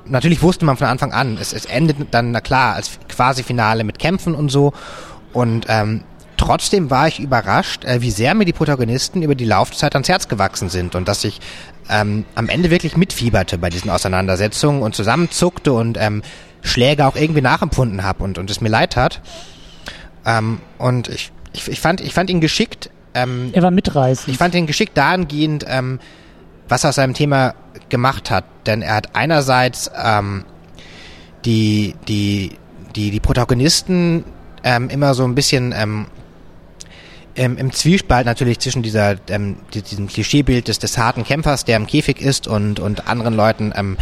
natürlich 0.09 0.41
wusste 0.41 0.65
man 0.65 0.77
von 0.77 0.87
Anfang 0.87 1.11
an, 1.11 1.37
es, 1.39 1.53
es 1.53 1.65
endet 1.65 1.97
dann, 2.11 2.31
na 2.31 2.41
klar, 2.41 2.75
als 2.75 2.99
quasi 3.09 3.43
Finale 3.43 3.83
mit 3.83 3.99
Kämpfen 3.99 4.35
und 4.35 4.49
so 4.49 4.73
und 5.33 5.65
ähm, 5.69 6.03
Trotzdem 6.37 6.91
war 6.91 7.07
ich 7.07 7.19
überrascht, 7.19 7.83
äh, 7.83 8.01
wie 8.01 8.11
sehr 8.11 8.35
mir 8.35 8.45
die 8.45 8.53
Protagonisten 8.53 9.23
über 9.23 9.33
die 9.33 9.43
Laufzeit 9.43 9.95
ans 9.95 10.07
Herz 10.07 10.27
gewachsen 10.27 10.69
sind 10.69 10.93
und 10.93 11.07
dass 11.07 11.23
ich 11.23 11.41
ähm, 11.89 12.25
am 12.35 12.47
Ende 12.47 12.69
wirklich 12.69 12.95
mitfieberte 12.95 13.57
bei 13.57 13.71
diesen 13.71 13.89
Auseinandersetzungen 13.89 14.83
und 14.83 14.95
zusammenzuckte 14.95 15.73
und 15.73 15.97
ähm, 15.99 16.21
Schläge 16.61 17.07
auch 17.07 17.15
irgendwie 17.15 17.41
nachempfunden 17.41 18.03
habe 18.03 18.23
und, 18.23 18.37
und 18.37 18.51
es 18.51 18.61
mir 18.61 18.69
leid 18.69 18.95
hat. 18.95 19.19
Ähm, 20.25 20.61
und 20.77 21.07
ich, 21.09 21.31
ich, 21.53 21.67
ich, 21.67 21.79
fand, 21.81 22.01
ich 22.01 22.13
fand 22.13 22.29
ihn 22.29 22.39
geschickt. 22.39 22.91
Ähm, 23.15 23.49
Er 23.53 23.63
war 23.63 23.71
mitreißend. 23.71 24.27
ich 24.29 24.37
fand 24.37 24.53
ihn 24.53 24.67
geschickt 24.67 24.95
dahingehend, 24.95 25.65
ähm, 25.67 25.99
was 26.69 26.83
er 26.83 26.89
aus 26.89 26.95
seinem 26.95 27.13
Thema 27.13 27.53
gemacht 27.89 28.29
hat. 28.31 28.45
Denn 28.65 28.81
er 28.81 28.95
hat 28.95 29.15
einerseits 29.15 29.89
ähm, 30.01 30.43
die, 31.45 31.95
die, 32.07 32.57
die, 32.95 33.11
die 33.11 33.19
Protagonisten 33.19 34.23
ähm, 34.63 34.89
immer 34.89 35.13
so 35.13 35.23
ein 35.23 35.35
bisschen 35.35 35.73
ähm, 35.77 36.07
im, 37.35 37.57
im 37.57 37.71
Zwiespalt 37.71 38.25
natürlich 38.25 38.59
zwischen 38.59 38.81
dieser, 38.81 39.15
ähm, 39.29 39.57
die- 39.73 39.83
diesem 39.83 40.07
Klischeebild 40.07 40.67
des, 40.67 40.79
des 40.79 40.97
harten 40.97 41.23
Kämpfers, 41.23 41.65
der 41.65 41.77
im 41.77 41.85
Käfig 41.87 42.19
ist 42.21 42.47
und, 42.47 42.79
und 42.79 43.07
anderen 43.07 43.35
Leuten 43.35 43.71
ähm, 43.75 43.97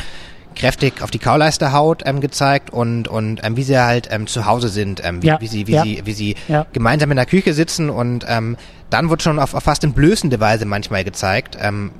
kräftig 0.55 1.01
auf 1.01 1.11
die 1.11 1.19
Kauleiste 1.19 1.71
haut, 1.73 2.03
ähm, 2.05 2.21
gezeigt 2.21 2.69
und, 2.71 3.07
und 3.07 3.41
ähm, 3.43 3.57
wie 3.57 3.63
sie 3.63 3.77
halt 3.77 4.07
ähm, 4.11 4.27
zu 4.27 4.45
Hause 4.45 4.69
sind, 4.69 5.01
ähm, 5.03 5.21
wie, 5.21 5.27
Ja, 5.27 5.41
wie 5.41 5.47
sie, 5.47 5.67
wie 5.67 5.71
ja. 5.73 5.83
sie, 5.83 6.01
wie 6.05 6.13
sie 6.13 6.35
Ja. 6.47 6.65
gemeinsam 6.73 7.11
in 7.11 7.17
der 7.17 7.25
Küche 7.25 7.53
sitzen 7.53 7.89
und 7.89 8.25
ähm, 8.27 8.57
dann 8.89 9.09
wird 9.09 9.21
schon 9.23 9.39
auf, 9.39 9.53
auf 9.53 9.63
fast 9.63 9.83
entblößende 9.83 10.39
Weise 10.39 10.65
manchmal 10.65 11.03
gezeigt, 11.03 11.57
ähm, 11.59 11.91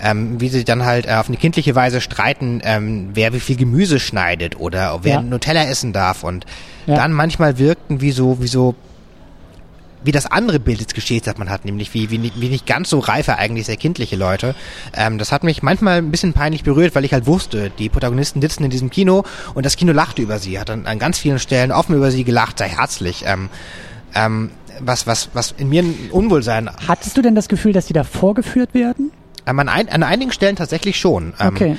ähm, 0.00 0.40
wie 0.40 0.48
sie 0.48 0.64
dann 0.64 0.84
halt 0.84 1.06
äh, 1.06 1.12
auf 1.14 1.28
eine 1.28 1.36
kindliche 1.36 1.74
Weise 1.74 2.00
streiten, 2.00 2.60
ähm, 2.64 3.10
wer 3.14 3.32
wie 3.32 3.40
viel 3.40 3.56
Gemüse 3.56 4.00
schneidet 4.00 4.58
oder 4.58 5.00
wer 5.02 5.14
Ja. 5.14 5.22
Nutella 5.22 5.64
essen 5.64 5.92
darf 5.92 6.24
und 6.24 6.44
dann 6.86 7.12
manchmal 7.12 7.58
wirkten 7.58 8.00
wie 8.00 8.10
so, 8.10 8.40
wie 8.42 8.48
so 8.48 8.74
wie 10.04 10.12
das 10.12 10.26
andere 10.26 10.58
Bild 10.60 10.80
des 10.80 10.88
Geschehens, 10.94 11.24
das 11.24 11.38
man 11.38 11.48
hat, 11.50 11.64
nämlich 11.64 11.94
wie, 11.94 12.10
wie, 12.10 12.18
nicht- 12.18 12.40
wie 12.40 12.48
nicht 12.48 12.66
ganz 12.66 12.90
so 12.90 12.98
reife, 12.98 13.36
eigentlich 13.38 13.66
sehr 13.66 13.76
kindliche 13.76 14.16
Leute. 14.16 14.54
Ähm, 14.94 15.18
das 15.18 15.30
hat 15.32 15.44
mich 15.44 15.62
manchmal 15.62 15.98
ein 15.98 16.10
bisschen 16.10 16.32
peinlich 16.32 16.64
berührt, 16.64 16.94
weil 16.94 17.04
ich 17.04 17.12
halt 17.12 17.26
wusste, 17.26 17.70
die 17.78 17.88
Protagonisten 17.88 18.40
sitzen 18.40 18.64
in 18.64 18.70
diesem 18.70 18.90
Kino 18.90 19.24
und 19.54 19.64
das 19.66 19.76
Kino 19.76 19.92
lachte 19.92 20.22
über 20.22 20.38
sie, 20.38 20.58
hat 20.58 20.70
an, 20.70 20.86
an 20.86 20.98
ganz 20.98 21.18
vielen 21.18 21.38
Stellen 21.38 21.70
offen 21.72 21.94
über 21.94 22.10
sie 22.10 22.24
gelacht, 22.24 22.58
sehr 22.58 22.68
herzlich. 22.68 23.24
Ähm, 23.26 23.48
ähm, 24.14 24.50
was, 24.80 25.06
was, 25.06 25.28
was 25.34 25.54
in 25.58 25.68
mir 25.68 25.82
ein 25.82 25.94
Unwohlsein. 26.10 26.68
Hattest 26.88 27.16
du 27.16 27.22
denn 27.22 27.34
das 27.34 27.48
Gefühl, 27.48 27.72
dass 27.72 27.86
die 27.86 27.92
da 27.92 28.04
vorgeführt 28.04 28.74
werden? 28.74 29.12
Ähm, 29.46 29.58
an, 29.60 29.68
ein, 29.68 29.88
an 29.88 30.02
einigen 30.02 30.32
Stellen 30.32 30.56
tatsächlich 30.56 30.98
schon. 30.98 31.34
Ähm, 31.38 31.54
Okay. 31.54 31.76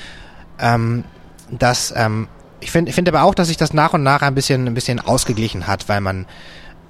ähm, 0.60 1.04
dass 1.52 1.94
ähm, 1.96 2.28
ich 2.62 2.72
finde 2.72 2.90
ich 2.90 2.96
finde 2.96 3.12
aber 3.12 3.24
auch, 3.24 3.36
dass 3.36 3.50
sich 3.50 3.58
das 3.58 3.74
nach 3.74 3.94
und 3.94 4.04
nach 4.04 4.22
ein 4.22 4.36
bisschen 4.36 4.68
ein 4.68 4.74
bisschen 4.74 5.00
ausgeglichen 5.02 5.68
hat, 5.68 5.90
weil 5.90 6.00
man 6.02 6.26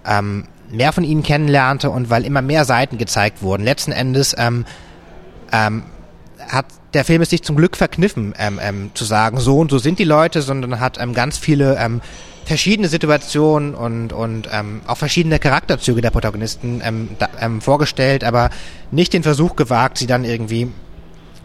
ähm, 0.06 0.46
mehr 0.74 0.92
von 0.92 1.04
ihnen 1.04 1.24
kennenlernte 1.24 1.90
und 1.90 2.10
weil 2.10 2.26
immer 2.26 2.42
mehr 2.42 2.66
Seiten 2.66 2.98
gezeigt 2.98 3.42
wurden. 3.42 3.64
Letzten 3.64 3.92
Endes 3.92 4.36
ähm, 4.38 4.66
ähm, 5.52 5.84
hat 6.48 6.66
der 6.94 7.06
Film 7.06 7.22
es 7.22 7.30
sich 7.30 7.44
zum 7.44 7.56
Glück 7.56 7.78
verkniffen, 7.78 8.34
ähm, 8.38 8.60
ähm, 8.62 8.92
zu 8.94 9.06
sagen, 9.06 9.40
so 9.40 9.60
und 9.60 9.72
so 9.72 9.78
sind 9.78 10.00
die 10.00 10.04
Leute, 10.04 10.42
sondern 10.42 10.80
hat 10.80 11.00
ähm, 11.00 11.14
ganz 11.14 11.38
viele 11.38 11.78
ähm, 11.78 12.02
verschiedene 12.46 12.88
Situationen 12.88 13.74
und, 13.74 14.14
und 14.14 14.50
ähm, 14.52 14.82
auch 14.86 14.98
verschiedene 14.98 15.40
Charakterzüge 15.40 16.02
der 16.02 16.12
Protagonisten 16.12 16.82
ähm, 16.84 17.10
da, 17.18 17.30
ähm, 17.40 17.62
vorgestellt, 17.62 18.24
aber 18.24 18.50
nicht 18.92 19.14
den 19.14 19.24
Versuch 19.24 19.56
gewagt, 19.56 19.98
sie 19.98 20.08
dann 20.08 20.26
irgendwie 20.26 20.70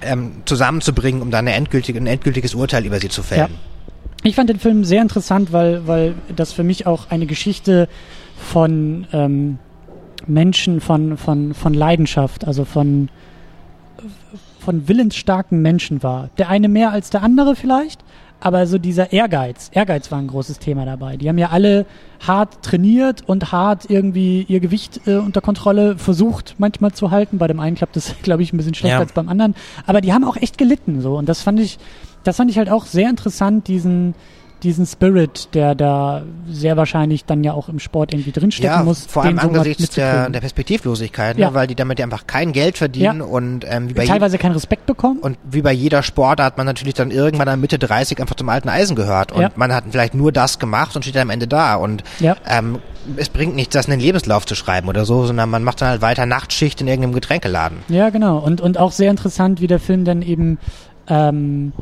ähm, 0.03 0.43
zusammenzubringen, 0.45 1.23
um 1.23 1.31
dann 1.31 1.47
eine 1.47 1.57
endgültige, 1.57 1.99
ein 1.99 2.07
endgültiges 2.07 2.55
Urteil 2.55 2.85
über 2.85 2.99
sie 2.99 3.09
zu 3.09 3.23
fällen. 3.23 3.55
Ich 4.25 4.35
fand 4.35 4.51
den 4.51 4.59
Film 4.59 4.85
sehr 4.85 5.03
interessant, 5.03 5.53
weil, 5.53 5.87
weil 5.87 6.15
das 6.35 6.53
für 6.53 6.65
mich 6.65 6.87
auch 6.87 7.11
eine 7.11 7.27
Geschichte 7.27 7.89
von 8.39 9.07
ähm, 9.13 9.59
Menschen, 10.27 10.81
von, 10.81 11.17
von, 11.17 11.55
von 11.55 11.75
Leidenschaft, 11.75 12.47
also 12.47 12.65
von, 12.65 13.09
von 14.61 14.89
willensstarken 14.89 15.61
Menschen 15.61 16.03
war. 16.03 16.31
Der 16.39 16.49
eine 16.49 16.69
mehr 16.69 16.93
als 16.93 17.11
der 17.11 17.23
andere 17.23 17.57
vielleicht, 17.57 18.05
aber 18.41 18.67
so 18.69 18.79
dieser 18.79 19.13
Ehrgeiz, 19.13 19.69
Ehrgeiz 19.75 20.13
war 20.13 20.19
ein 20.21 20.29
großes 20.29 20.61
Thema 20.61 20.85
dabei. 20.85 21.17
Die 21.17 21.29
haben 21.29 21.39
ja 21.39 21.49
alle 21.49 21.87
hart 22.25 22.63
trainiert 22.63 23.23
und 23.27 23.51
hart 23.51 23.91
irgendwie 23.91 24.43
ihr 24.49 24.61
Gewicht 24.61 25.01
äh, 25.07 25.17
unter 25.17 25.41
Kontrolle 25.41 25.99
versucht 25.99 26.55
manchmal 26.59 26.93
zu 26.93 27.11
halten. 27.11 27.39
Bei 27.39 27.49
dem 27.49 27.59
einen 27.59 27.75
klappt 27.75 27.97
das, 27.97 28.15
glaube 28.23 28.43
ich, 28.45 28.53
ein 28.53 28.57
bisschen 28.57 28.75
schlechter 28.75 28.99
Ja. 28.99 29.01
als 29.03 29.13
beim 29.13 29.29
anderen. 29.29 29.55
Aber 29.87 30.01
die 30.01 30.13
haben 30.13 30.25
auch 30.25 30.37
echt 30.37 30.57
gelitten 30.57 31.01
so 31.01 31.17
und 31.19 31.29
das 31.29 31.43
fand 31.43 31.59
ich, 31.59 31.79
das 32.23 32.37
fand 32.37 32.51
ich 32.51 32.59
halt 32.59 32.71
auch 32.71 32.87
sehr 32.87 33.11
interessant, 33.11 33.67
diesen 33.67 34.15
diesen 34.63 34.87
Spirit, 34.87 35.49
der 35.55 35.75
da 35.75 36.23
sehr 36.51 36.77
wahrscheinlich 36.77 37.25
dann 37.25 37.45
ja 37.45 37.53
auch 37.53 37.69
im 37.69 37.79
Sport 37.79 38.13
irgendwie 38.13 38.33
drinstecken 38.33 38.71
Ja, 38.79 38.83
muss. 38.83 39.07
vor 39.07 39.23
allem 39.25 39.39
so 39.39 39.47
angesichts 39.49 39.91
der, 39.95 40.29
der 40.31 40.41
Perspektivlosigkeit, 40.41 41.39
Ja. 41.39 41.49
ne, 41.51 41.55
weil 41.55 41.67
die 41.67 41.75
damit 41.75 42.01
einfach 42.01 42.27
kein 42.27 42.53
Geld 42.53 42.77
verdienen 42.79 43.21
Ja. 43.21 43.25
und 43.27 43.65
ähm, 43.69 43.89
wie 43.89 43.95
bei 43.95 44.05
teilweise 44.07 44.39
keinen 44.39 44.53
Respekt 44.53 44.87
bekommen. 44.87 45.19
Und 45.21 45.39
wie 45.49 45.63
bei 45.63 45.73
jeder 45.73 46.03
Sport 46.03 46.41
hat 46.41 46.57
man 46.57 46.67
natürlich 46.67 46.95
dann 46.95 47.11
irgendwann 47.11 47.49
an 47.49 47.61
Mitte 47.61 47.79
30 47.79 48.21
einfach 48.21 48.35
zum 48.37 48.49
alten 48.49 48.69
Eisen 48.69 48.97
gehört. 48.97 49.33
Und 49.33 49.43
Ja. 49.43 49.51
man 49.57 49.73
hat 49.73 49.85
vielleicht 49.91 50.15
nur 50.15 50.33
das 50.33 50.59
gemacht 50.59 50.97
und 50.97 51.03
steht 51.05 51.17
am 51.17 51.31
Ende 51.31 51.47
da. 51.47 51.77
Und 51.77 52.03
Ja. 52.21 52.37
ähm, 52.47 52.79
es 53.17 53.29
bringt 53.29 53.55
nichts, 53.55 53.73
das 53.75 53.87
in 53.87 53.93
den 53.93 54.01
Lebenslauf 54.01 54.45
zu 54.45 54.55
schreiben 54.55 54.89
oder 54.89 55.05
so, 55.05 55.25
sondern 55.25 55.49
man 55.51 55.63
macht 55.63 55.81
dann 55.81 55.89
halt 55.89 56.03
weiter 56.03 56.27
Nachtschicht 56.27 56.81
in 56.81 56.89
irgendeinem 56.89 57.15
Getränkeladen. 57.15 57.79
Ja, 57.89 58.11
genau. 58.11 58.39
Und, 58.39 58.61
und 58.61 58.79
auch 58.79 58.93
sehr 58.93 59.11
interessant, 59.11 59.61
wie 59.61 59.67
der 59.67 59.79
Film 59.81 60.05
dann 60.05 60.21
eben, 60.23 60.59
ähm, 61.09 61.73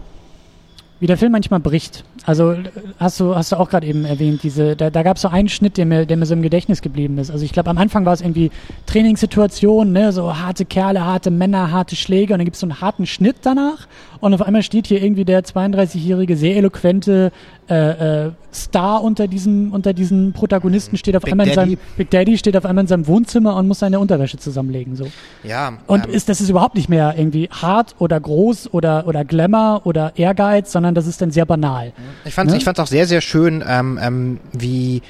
wie 1.00 1.06
der 1.06 1.18
Film 1.18 1.32
manchmal 1.32 1.60
bricht. 1.60 2.04
Also 2.26 2.56
hast 2.98 3.20
du, 3.20 3.36
hast 3.36 3.52
du 3.52 3.56
auch 3.56 3.70
gerade 3.70 3.86
eben 3.86 4.04
erwähnt, 4.04 4.42
diese, 4.42 4.74
da, 4.74 4.90
da 4.90 5.04
gab 5.04 5.16
es 5.16 5.22
so 5.22 5.28
einen 5.28 5.48
Schnitt, 5.48 5.76
der 5.76 5.86
mir, 5.86 6.06
der 6.06 6.16
mir 6.16 6.26
so 6.26 6.34
im 6.34 6.42
Gedächtnis 6.42 6.82
geblieben 6.82 7.18
ist. 7.18 7.30
Also 7.30 7.44
ich 7.44 7.52
glaube, 7.52 7.70
am 7.70 7.78
Anfang 7.78 8.04
war 8.04 8.12
es 8.12 8.20
irgendwie 8.20 8.50
Trainingssituation, 8.86 9.92
ne, 9.92 10.12
so 10.12 10.36
harte 10.36 10.64
Kerle, 10.64 11.04
harte 11.04 11.30
Männer, 11.30 11.70
harte 11.70 11.94
Schläge 11.94 12.34
und 12.34 12.40
dann 12.40 12.44
gibt 12.44 12.56
es 12.56 12.60
so 12.60 12.66
einen 12.66 12.80
harten 12.80 13.06
Schnitt 13.06 13.36
danach 13.42 13.86
und 14.18 14.34
auf 14.34 14.42
einmal 14.42 14.64
steht 14.64 14.88
hier 14.88 15.00
irgendwie 15.00 15.24
der 15.24 15.44
32-jährige, 15.44 16.36
sehr 16.36 16.56
eloquente 16.56 17.30
äh, 17.68 18.26
äh, 18.26 18.32
Star 18.52 19.02
unter 19.02 19.28
diesem, 19.28 19.72
unter 19.72 19.92
diesen 19.92 20.32
Protagonisten 20.32 20.96
steht 20.96 21.16
auf 21.16 21.22
Big 21.22 21.32
einmal 21.32 21.48
in 21.48 21.54
Daddy. 21.54 21.70
seinem 21.72 21.80
Big 21.96 22.10
Daddy 22.10 22.38
steht 22.38 22.56
auf 22.56 22.64
einmal 22.64 22.84
in 22.84 22.88
seinem 22.88 23.06
Wohnzimmer 23.06 23.56
und 23.56 23.68
muss 23.68 23.80
seine 23.80 24.00
Unterwäsche 24.00 24.38
zusammenlegen. 24.38 24.96
So. 24.96 25.06
Ja. 25.44 25.74
Und 25.86 26.06
ähm, 26.06 26.12
ist, 26.12 26.28
das 26.28 26.40
ist 26.40 26.48
überhaupt 26.48 26.74
nicht 26.74 26.88
mehr 26.88 27.14
irgendwie 27.16 27.48
hart 27.50 27.94
oder 27.98 28.18
groß 28.18 28.72
oder, 28.72 29.06
oder 29.06 29.24
Glamour 29.24 29.82
oder 29.84 30.12
Ehrgeiz, 30.16 30.72
sondern 30.72 30.94
das 30.94 31.06
ist 31.06 31.20
dann 31.20 31.30
sehr 31.30 31.44
banal. 31.44 31.92
Ich 32.24 32.34
fand 32.34 32.50
es 32.50 32.64
Ne? 32.64 32.72
auch 32.82 32.86
sehr, 32.86 33.06
sehr 33.06 33.20
schön, 33.20 33.62
ähm, 33.66 33.98
ähm, 34.02 34.40
wie 34.52 35.02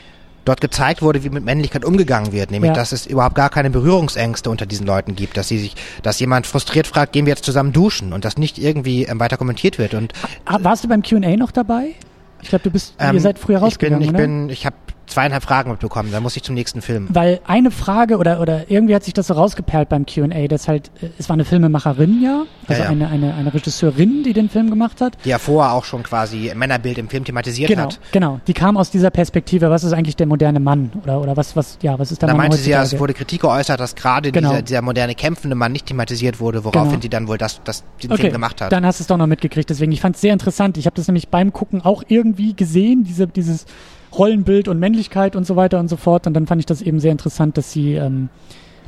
dort 0.45 0.61
gezeigt 0.61 1.03
wurde, 1.03 1.25
wie 1.25 1.31
mit 1.31 1.45
Männlichkeit 1.45 1.85
umgegangen 1.85 2.33
wird. 2.33 2.51
Nämlich, 2.51 2.69
Ja. 2.69 2.75
dass 2.75 2.93
es 2.93 3.07
überhaupt 3.07 3.35
gar 3.35 3.51
keine 3.51 3.69
Berührungsängste 3.71 4.49
unter 4.49 4.65
diesen 4.67 4.87
Leuten 4.87 5.17
gibt. 5.17 5.37
Dass 5.37 5.49
sie 5.49 5.59
sich, 5.59 5.75
dass 6.03 6.21
jemand 6.21 6.47
frustriert 6.47 6.87
fragt, 6.87 7.13
gehen 7.13 7.27
wir 7.27 7.33
jetzt 7.33 7.45
zusammen 7.45 7.73
duschen 7.73 8.13
und 8.13 8.25
das 8.25 8.39
nicht 8.39 8.59
irgendwie 8.59 9.05
ähm, 9.05 9.19
weiter 9.19 9.37
kommentiert 9.39 9.79
wird. 9.79 9.95
Und 9.95 10.13
Ah, 10.45 10.59
Warst 10.61 10.85
du 10.85 10.89
beim 10.89 11.03
Q&A 11.03 11.37
noch 11.37 11.51
dabei? 11.51 11.95
Ich 12.43 12.49
glaube, 12.51 12.63
du 12.63 12.71
bist, 12.71 12.95
ihr 13.01 13.09
ähm, 13.09 13.19
seid 13.19 13.39
früher 13.39 13.57
ich 13.57 13.61
bin, 13.79 13.95
rausgegangen, 13.95 14.03
ich 14.03 14.09
oder? 14.11 14.19
bin, 14.19 14.51
ich 14.51 14.67
habe 14.67 14.77
zweieinhalb 15.07 15.43
Fragen 15.43 15.71
mitbekommen. 15.71 16.11
Dann 16.13 16.23
muss 16.23 16.37
ich 16.37 16.43
zum 16.43 16.55
nächsten 16.55 16.83
Film. 16.83 17.07
Weil 17.11 17.41
eine 17.47 17.71
Frage 17.71 18.19
oder, 18.19 18.41
oder 18.41 18.71
irgendwie 18.71 18.95
hat 18.95 19.05
sich 19.05 19.15
das 19.15 19.29
so 19.29 19.35
rausgeperlt 19.35 19.89
beim 19.89 20.05
Q&A, 20.07 20.47
dass 20.49 20.69
halt, 20.69 20.91
äh, 21.01 21.09
es 21.19 21.29
war 21.29 21.35
eine 21.35 21.45
Filmemacherin 21.45 22.21
ja, 22.23 22.45
also 22.67 22.83
Ja, 22.83 22.87
ja. 22.87 22.91
Eine, 22.93 23.09
eine, 23.09 23.35
eine 23.35 23.55
Regisseurin, 23.55 24.23
die 24.25 24.33
den 24.33 24.49
Film 24.49 24.71
gemacht 24.71 25.01
hat. 25.01 25.17
Die 25.25 25.29
ja 25.29 25.39
vorher 25.39 25.73
auch 25.75 25.85
schon 25.85 26.03
quasi 26.03 26.53
Männerbild 26.55 26.99
im 26.99 27.09
Film 27.09 27.25
thematisiert 27.25 27.69
Genau, 27.71 27.85
hat. 27.85 28.01
genau. 28.13 28.41
Die 28.47 28.53
kam 28.55 28.77
aus 28.77 28.91
dieser 28.91 29.11
Perspektive, 29.11 29.71
was 29.71 29.85
ist 29.85 29.93
eigentlich 29.93 30.17
der 30.17 30.27
moderne 30.27 30.61
Mann? 30.61 30.91
Oder, 31.03 31.21
oder 31.21 31.37
was, 31.37 31.57
was, 31.57 31.79
ja, 31.83 31.99
was 31.99 32.11
ist 32.13 32.23
der 32.23 32.29
Da 32.29 32.35
Mann 32.35 32.45
meinte 32.49 32.57
sie 32.57 32.71
ja, 32.71 32.83
es 32.83 32.99
wurde 32.99 33.15
Kritik 33.15 33.43
geäußert, 33.43 33.79
dass 33.81 33.95
gerade 33.95 34.33
Genau. 34.33 34.51
dieser, 34.51 34.63
dieser 34.63 34.83
moderne 34.83 35.15
kämpfende 35.15 35.55
Mann 35.57 35.73
nicht 35.73 35.87
thematisiert 35.87 36.41
wurde, 36.41 36.65
woraufhin 36.65 36.91
Genau. 36.91 37.03
sie 37.03 37.09
dann 37.09 37.29
wohl 37.29 37.39
das, 37.39 37.61
das 37.65 37.85
den 38.03 38.11
Okay, 38.13 38.23
Film 38.23 38.33
gemacht 38.33 38.61
hat. 38.61 38.73
dann 38.73 38.85
hast 38.85 39.01
du 39.01 39.03
es 39.05 39.07
doch 39.09 39.17
noch 39.17 39.27
mitgekriegt. 39.27 39.71
Deswegen, 39.71 39.93
ich 39.93 40.01
fand 40.01 40.17
es 40.17 40.21
sehr 40.21 40.33
interessant. 40.33 40.77
Ich 40.79 40.87
habe 40.87 40.97
das 40.97 41.07
nämlich 41.09 41.29
beim 41.29 41.53
Gucken 41.53 41.83
auch 41.83 42.03
irgendwie 42.09 42.55
gesehen, 42.55 43.05
diese, 43.05 43.27
dieses 43.27 43.67
Rollenbild 44.13 44.69
und 44.69 44.79
Männlichkeit 44.79 45.37
und 45.37 45.47
so 45.47 45.57
weiter 45.57 45.79
und 45.81 45.89
so 45.89 45.97
fort. 45.97 46.27
Und 46.27 46.35
dann 46.35 46.47
fand 46.47 46.61
ich 46.61 46.67
das 46.67 46.83
eben 46.83 47.01
sehr 47.01 47.13
interessant, 47.13 47.57
dass 47.59 47.73
sie 47.73 47.95
ähm, 47.95 48.29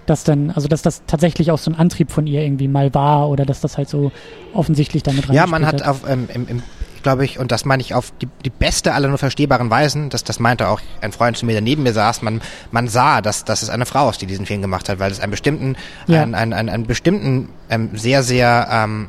das 0.07 0.25
dann, 0.25 0.51
also 0.51 0.69
dass 0.69 0.83
das 0.83 1.03
tatsächlich 1.07 1.51
auch 1.51 1.59
so 1.59 1.71
ein 1.71 1.75
Antrieb 1.75 2.11
von 2.11 2.27
ihr 2.27 2.43
irgendwie 2.43 2.69
mal 2.69 2.95
war 2.95 3.29
oder 3.29 3.45
dass 3.45 3.61
das 3.61 3.77
halt 3.77 3.89
so 3.89 4.11
offensichtlich 4.55 5.03
damit 5.03 5.29
rein 5.29 5.35
Ja, 5.35 5.47
man 5.47 5.67
hat 5.67 5.87
auf, 5.87 6.09
ähm, 6.09 6.29
im, 6.33 6.49
im, 6.49 6.63
glaube 7.03 7.25
ich, 7.25 7.39
und 7.39 7.53
das 7.53 7.65
meine 7.65 7.83
ich 7.83 7.95
auf 7.95 8.13
die, 8.23 8.29
die 8.45 8.51
beste 8.51 8.95
aller 8.95 9.09
nur 9.09 9.19
verstehbaren 9.19 9.71
Weisen, 9.71 10.09
das, 10.09 10.25
das 10.25 10.41
meinte 10.41 10.69
auch 10.69 10.81
ein 11.01 11.13
Freund 11.13 11.37
zu 11.37 11.47
mir, 11.47 11.53
der 11.53 11.61
neben 11.61 11.83
mir 11.83 11.93
saß, 11.93 12.23
man, 12.23 12.41
man 12.71 12.89
sah, 12.89 13.21
dass, 13.21 13.45
dass 13.45 13.63
es 13.63 13.71
eine 13.71 13.87
Frau 13.87 14.09
ist, 14.09 14.21
die 14.23 14.27
diesen 14.27 14.47
Film 14.47 14.63
gemacht 14.63 14.89
hat, 14.89 14.99
weil 14.99 15.11
es 15.11 15.21
einen 15.21 15.31
bestimmten, 15.31 15.77
Ja. 16.07 16.23
einen, 16.23 16.35
einen, 16.35 16.53
einen, 16.53 16.69
einen 16.71 16.87
bestimmten, 16.87 17.51
ähm, 17.69 17.91
sehr, 17.93 18.23
sehr, 18.23 18.69
ähm, 18.71 19.09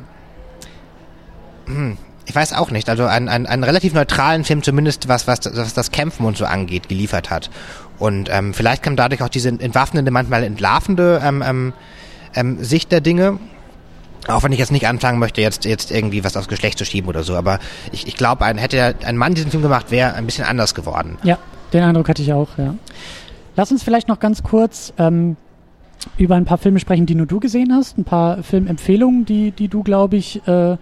hm, 1.66 1.96
ich 2.30 2.36
weiß 2.36 2.52
auch 2.52 2.70
nicht, 2.70 2.88
also 2.88 3.06
einen, 3.06 3.28
einen, 3.28 3.46
einen 3.46 3.64
relativ 3.64 3.92
neutralen 3.92 4.44
Film 4.44 4.62
zumindest, 4.62 5.08
was, 5.08 5.26
was, 5.26 5.40
was 5.52 5.74
das 5.74 5.90
Kämpfen 5.90 6.24
und 6.24 6.36
so 6.36 6.44
angeht, 6.44 6.88
geliefert 6.88 7.28
hat. 7.28 7.50
Und 7.98 8.28
ähm, 8.30 8.54
vielleicht 8.54 8.84
kam 8.84 8.94
dadurch 8.94 9.20
auch 9.22 9.28
diese 9.28 9.48
entwaffnende, 9.48 10.12
manchmal 10.12 10.44
entlarvende 10.44 11.20
ähm, 11.24 11.42
ähm, 11.44 11.72
ähm, 12.36 12.62
Sicht 12.62 12.92
der 12.92 13.00
Dinge. 13.00 13.40
Auch 14.28 14.44
wenn 14.44 14.52
ich 14.52 14.60
jetzt 14.60 14.70
nicht 14.70 14.86
anfangen 14.86 15.18
möchte, 15.18 15.40
jetzt, 15.40 15.64
jetzt 15.64 15.90
irgendwie 15.90 16.22
was 16.22 16.36
aufs 16.36 16.46
Geschlecht 16.46 16.78
zu 16.78 16.84
schieben 16.84 17.08
oder 17.08 17.24
so. 17.24 17.34
Aber 17.34 17.58
ich, 17.90 18.06
ich 18.06 18.14
glaube, 18.14 18.44
ein, 18.44 18.58
hätte 18.58 18.94
ein 19.04 19.16
Mann 19.16 19.34
diesen 19.34 19.50
Film 19.50 19.64
gemacht, 19.64 19.90
wäre 19.90 20.14
ein 20.14 20.24
bisschen 20.24 20.44
anders 20.44 20.76
geworden. 20.76 21.18
Ja, 21.24 21.36
den 21.72 21.82
Eindruck 21.82 22.08
hatte 22.08 22.22
ich 22.22 22.32
auch, 22.32 22.56
ja. 22.58 22.74
Lass 23.56 23.72
uns 23.72 23.82
vielleicht 23.82 24.06
noch 24.06 24.20
ganz 24.20 24.44
kurz 24.44 24.92
ähm, 24.98 25.36
über 26.16 26.36
ein 26.36 26.44
paar 26.44 26.58
Filme 26.58 26.78
sprechen, 26.78 27.06
die 27.06 27.16
nur 27.16 27.26
du 27.26 27.40
gesehen 27.40 27.74
hast. 27.74 27.98
Ein 27.98 28.04
paar 28.04 28.44
Filmempfehlungen, 28.44 29.24
die, 29.24 29.50
die 29.50 29.66
du, 29.66 29.82
glaube 29.82 30.16
ich, 30.16 30.46
äh, 30.46 30.76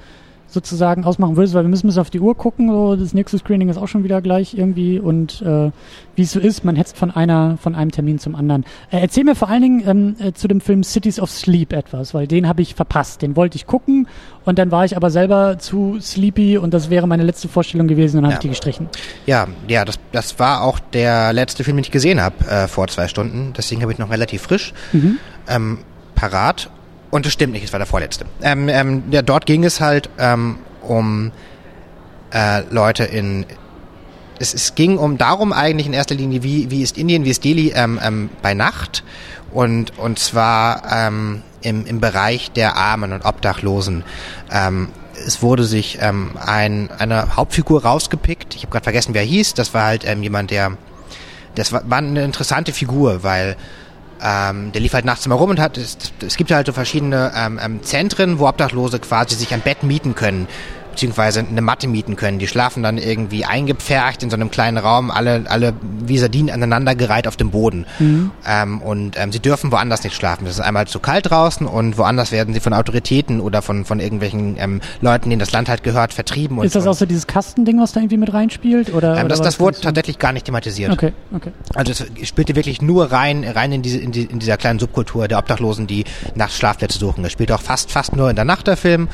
sozusagen 0.50 1.04
ausmachen 1.04 1.36
würdest, 1.36 1.52
weil 1.54 1.62
wir 1.64 1.68
müssen 1.68 1.86
bis 1.88 1.98
auf 1.98 2.08
die 2.10 2.20
Uhr 2.20 2.34
gucken. 2.34 2.68
So, 2.70 2.96
das 2.96 3.12
nächste 3.12 3.36
Screening 3.38 3.68
ist 3.68 3.76
auch 3.76 3.86
schon 3.86 4.02
wieder 4.02 4.22
gleich 4.22 4.54
irgendwie. 4.56 4.98
Und 4.98 5.42
äh, 5.42 5.70
wie 6.16 6.22
es 6.22 6.32
so 6.32 6.40
ist, 6.40 6.64
man 6.64 6.74
hetzt 6.74 6.96
von 6.96 7.10
einer, 7.10 7.58
von 7.60 7.74
einem 7.74 7.90
Termin 7.90 8.18
zum 8.18 8.34
anderen. 8.34 8.64
Äh, 8.90 9.00
erzähl 9.00 9.24
mir 9.24 9.34
vor 9.34 9.48
allen 9.50 9.60
Dingen 9.62 9.82
ähm, 9.86 10.16
äh, 10.18 10.32
zu 10.32 10.48
dem 10.48 10.60
Film 10.62 10.82
Cities 10.82 11.20
of 11.20 11.30
Sleep 11.30 11.72
etwas, 11.74 12.14
weil 12.14 12.26
den 12.26 12.48
habe 12.48 12.62
ich 12.62 12.74
verpasst. 12.74 13.20
Den 13.22 13.36
wollte 13.36 13.56
ich 13.56 13.66
gucken 13.66 14.08
und 14.46 14.58
dann 14.58 14.70
war 14.70 14.84
ich 14.86 14.96
aber 14.96 15.10
selber 15.10 15.58
zu 15.58 15.98
sleepy 16.00 16.56
und 16.56 16.72
das 16.72 16.88
wäre 16.88 17.06
meine 17.06 17.24
letzte 17.24 17.48
Vorstellung 17.48 17.86
gewesen 17.86 18.16
und 18.16 18.22
dann 18.22 18.32
habe 18.32 18.34
Ja. 18.34 18.38
ich 18.38 18.42
die 18.42 18.48
gestrichen. 18.48 18.88
Ja, 19.26 19.46
ja, 19.68 19.84
das, 19.84 19.98
das 20.12 20.38
war 20.38 20.62
auch 20.62 20.78
der 20.78 21.34
letzte 21.34 21.62
Film, 21.62 21.76
den 21.76 21.84
ich 21.84 21.90
gesehen 21.90 22.20
habe 22.22 22.36
äh, 22.48 22.68
vor 22.68 22.88
zwei 22.88 23.06
Stunden. 23.08 23.52
Deswegen 23.56 23.82
habe 23.82 23.92
ich 23.92 23.98
noch 23.98 24.10
relativ 24.10 24.42
frisch 24.42 24.72
Mhm. 24.92 25.18
ähm, 25.46 25.78
parat. 26.14 26.70
Und 27.10 27.26
es 27.26 27.32
stimmt 27.32 27.54
nicht, 27.54 27.64
es 27.64 27.72
war 27.72 27.78
der 27.78 27.86
vorletzte. 27.86 28.26
Ähm, 28.42 28.68
ähm, 28.68 29.04
ja, 29.10 29.22
dort 29.22 29.46
ging 29.46 29.64
es 29.64 29.80
halt 29.80 30.10
ähm, 30.18 30.58
um 30.82 31.32
äh, 32.32 32.62
Leute 32.70 33.04
in 33.04 33.46
es, 34.38 34.54
es 34.54 34.74
ging 34.74 34.98
um 34.98 35.18
darum 35.18 35.52
eigentlich 35.52 35.86
in 35.86 35.92
erster 35.92 36.14
Linie, 36.14 36.42
wie, 36.42 36.70
wie 36.70 36.82
ist 36.82 36.96
Indien, 36.96 37.24
wie 37.24 37.30
ist 37.30 37.44
Delhi 37.44 37.72
ähm, 37.74 37.98
ähm, 38.02 38.30
bei 38.42 38.54
Nacht 38.54 39.04
und, 39.52 39.98
und 39.98 40.18
zwar 40.18 40.82
ähm, 40.90 41.42
im, 41.62 41.86
im 41.86 42.00
Bereich 42.00 42.52
der 42.52 42.76
Armen 42.76 43.12
und 43.12 43.24
Obdachlosen. 43.24 44.04
Ähm, 44.52 44.88
es 45.26 45.42
wurde 45.42 45.64
sich 45.64 45.98
ähm, 46.00 46.32
ein, 46.38 46.90
eine 46.98 47.36
Hauptfigur 47.36 47.82
rausgepickt, 47.82 48.54
ich 48.54 48.62
habe 48.62 48.70
gerade 48.70 48.84
vergessen, 48.84 49.14
wer 49.14 49.22
hieß, 49.22 49.54
das 49.54 49.74
war 49.74 49.84
halt 49.84 50.06
ähm, 50.06 50.22
jemand, 50.22 50.50
der, 50.50 50.76
das 51.56 51.72
war, 51.72 51.88
war 51.90 51.98
eine 51.98 52.22
interessante 52.22 52.72
Figur, 52.72 53.24
weil 53.24 53.56
ähm, 54.22 54.72
der 54.72 54.80
lief 54.80 54.92
halt 54.92 55.04
nachts 55.04 55.26
immer 55.26 55.36
rum 55.36 55.50
und 55.50 55.60
hat, 55.60 55.78
es, 55.78 55.96
es 56.24 56.36
gibt 56.36 56.50
halt 56.50 56.66
so 56.66 56.72
verschiedene 56.72 57.32
ähm, 57.36 57.60
ähm, 57.62 57.82
Zentren, 57.82 58.38
wo 58.38 58.48
Obdachlose 58.48 58.98
quasi 58.98 59.34
sich 59.34 59.52
ein 59.54 59.60
Bett 59.60 59.82
mieten 59.82 60.14
können, 60.14 60.48
beziehungsweise 60.98 61.46
eine 61.48 61.62
Matte 61.62 61.86
mieten 61.86 62.16
können. 62.16 62.40
Die 62.40 62.48
schlafen 62.48 62.82
dann 62.82 62.98
irgendwie 62.98 63.44
eingepfercht 63.44 64.24
in 64.24 64.30
so 64.30 64.34
einem 64.34 64.50
kleinen 64.50 64.78
Raum, 64.78 65.12
alle, 65.12 65.44
alle 65.48 65.72
wie 66.00 66.18
Sardinen 66.18 66.50
aneinandergereiht 66.50 67.28
auf 67.28 67.36
dem 67.36 67.52
Boden. 67.52 67.86
Ähm, 68.44 68.82
und 68.82 69.16
ähm, 69.16 69.30
sie 69.30 69.38
dürfen 69.38 69.70
woanders 69.70 70.02
nicht 70.02 70.16
schlafen. 70.16 70.44
Das 70.44 70.54
ist 70.54 70.60
einmal 70.60 70.88
zu 70.88 70.98
kalt 70.98 71.30
draußen 71.30 71.68
und 71.68 71.98
woanders 71.98 72.32
werden 72.32 72.52
sie 72.52 72.58
von 72.58 72.72
Autoritäten 72.72 73.40
oder 73.40 73.62
von, 73.62 73.84
von 73.84 74.00
irgendwelchen 74.00 74.56
ähm, 74.58 74.80
Leuten, 75.00 75.30
denen 75.30 75.38
das 75.38 75.52
Land 75.52 75.68
halt 75.68 75.84
gehört, 75.84 76.12
vertrieben. 76.12 76.58
Und 76.58 76.66
Ist 76.66 76.74
das 76.74 76.88
auch 76.88 76.94
so 76.94 77.06
dieses 77.06 77.28
Kastending, 77.28 77.80
was 77.80 77.92
da 77.92 78.00
irgendwie 78.00 78.16
mit 78.16 78.34
reinspielt? 78.34 78.92
Oder, 78.92 79.18
ähm, 79.18 79.26
oder 79.26 79.28
das, 79.28 79.38
war 79.38 79.44
das 79.46 79.60
wurde 79.60 79.80
tatsächlich 79.80 80.18
gar 80.18 80.32
nicht 80.32 80.46
thematisiert. 80.46 80.90
Okay, 80.90 81.12
okay. 81.32 81.52
Also 81.76 81.92
es 81.92 82.28
spielte 82.28 82.56
wirklich 82.56 82.82
nur 82.82 83.12
rein, 83.12 83.44
rein 83.44 83.70
in, 83.70 83.82
diese, 83.82 83.98
in, 83.98 84.10
die, 84.10 84.24
in 84.24 84.40
dieser 84.40 84.56
kleinen 84.56 84.80
Subkultur 84.80 85.28
der 85.28 85.38
Obdachlosen, 85.38 85.86
die 85.86 86.04
nachts 86.34 86.56
Schlafplätze 86.56 86.98
suchen. 86.98 87.24
Es 87.24 87.30
spielte 87.30 87.54
auch 87.54 87.62
fast, 87.62 87.92
fast 87.92 88.16
nur 88.16 88.30
in 88.30 88.34
der 88.34 88.44
Nacht 88.44 88.66
der 88.66 88.76
Film 88.76 89.06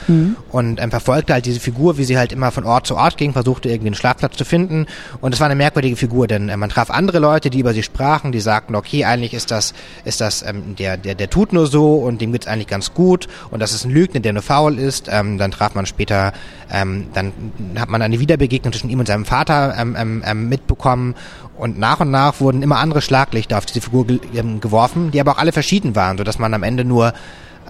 und 0.51 0.81
ähm, 0.81 0.91
verfolgte 0.91 1.35
halt 1.35 1.45
diese 1.45 1.61
Figur, 1.61 1.74
wie 1.99 2.05
sie 2.05 2.19
halt 2.19 2.33
immer 2.33 2.51
von 2.51 2.65
Ort 2.65 2.87
zu 2.87 2.97
Ort 2.97 3.17
ging, 3.17 3.33
versuchte 3.33 3.69
irgendwie 3.69 3.89
einen 3.89 3.95
Schlafplatz 3.95 4.37
zu 4.37 4.45
finden. 4.45 4.87
Und 5.21 5.35
es 5.35 5.41
war 5.41 5.47
eine 5.47 5.55
merkwürdige 5.55 5.97
Figur, 5.97 6.27
denn 6.27 6.49
äh, 6.49 6.57
man 6.57 6.71
traf 6.71 6.91
andere 6.91 7.19
Leute, 7.19 7.51
die 7.51 7.61
über 7.61 7.73
sie 7.73 7.83
sprachen, 7.83 8.33
die 8.33 8.41
sagten, 8.41 8.75
okay, 8.75 9.05
eigentlich 9.05 9.35
ist 9.35 9.51
das, 9.51 9.75
ist 10.05 10.21
das 10.21 10.43
ähm, 10.43 10.77
der, 10.77 10.97
der, 10.97 11.15
der 11.15 11.31
tut 11.31 11.53
nur 11.53 11.67
so 11.67 11.97
und 11.97 12.21
dem 12.21 12.33
geht's 12.33 12.47
eigentlich 12.47 12.69
ganz 12.69 12.95
gut 12.95 13.29
und 13.51 13.61
das 13.61 13.73
ist 13.73 13.85
ein 13.85 13.91
Lügner, 13.91 14.21
der 14.21 14.33
nur 14.33 14.43
faul 14.43 14.79
ist. 14.79 15.09
Ähm, 15.11 15.39
dann 15.39 15.51
traf 15.51 15.75
man 15.75 15.87
später, 15.87 16.33
ähm, 16.71 17.09
dann 17.15 17.33
hat 17.77 17.89
man 17.89 18.03
eine 18.03 18.21
Wiederbegegnung 18.21 18.73
zwischen 18.73 18.91
ihm 18.91 19.01
und 19.01 19.07
seinem 19.07 19.25
Vater 19.25 19.75
ähm, 19.79 19.97
ähm, 19.99 20.23
ähm, 20.27 20.49
mitbekommen 20.49 21.15
und 21.57 21.79
nach 21.79 22.01
und 22.01 22.11
nach 22.11 22.41
wurden 22.41 22.63
immer 22.63 22.79
andere 22.79 23.01
Schlaglichter 23.01 23.59
auf 23.59 23.67
diese 23.67 23.81
Figur 23.81 24.07
ähm, 24.35 24.61
geworfen, 24.61 25.11
die 25.11 25.21
aber 25.21 25.33
auch 25.33 25.39
alle 25.39 25.53
verschieden 25.53 25.95
waren, 25.95 26.19
sodass 26.19 26.39
man 26.39 26.53
am 26.55 26.63
Ende 26.63 26.85
nur 26.85 27.13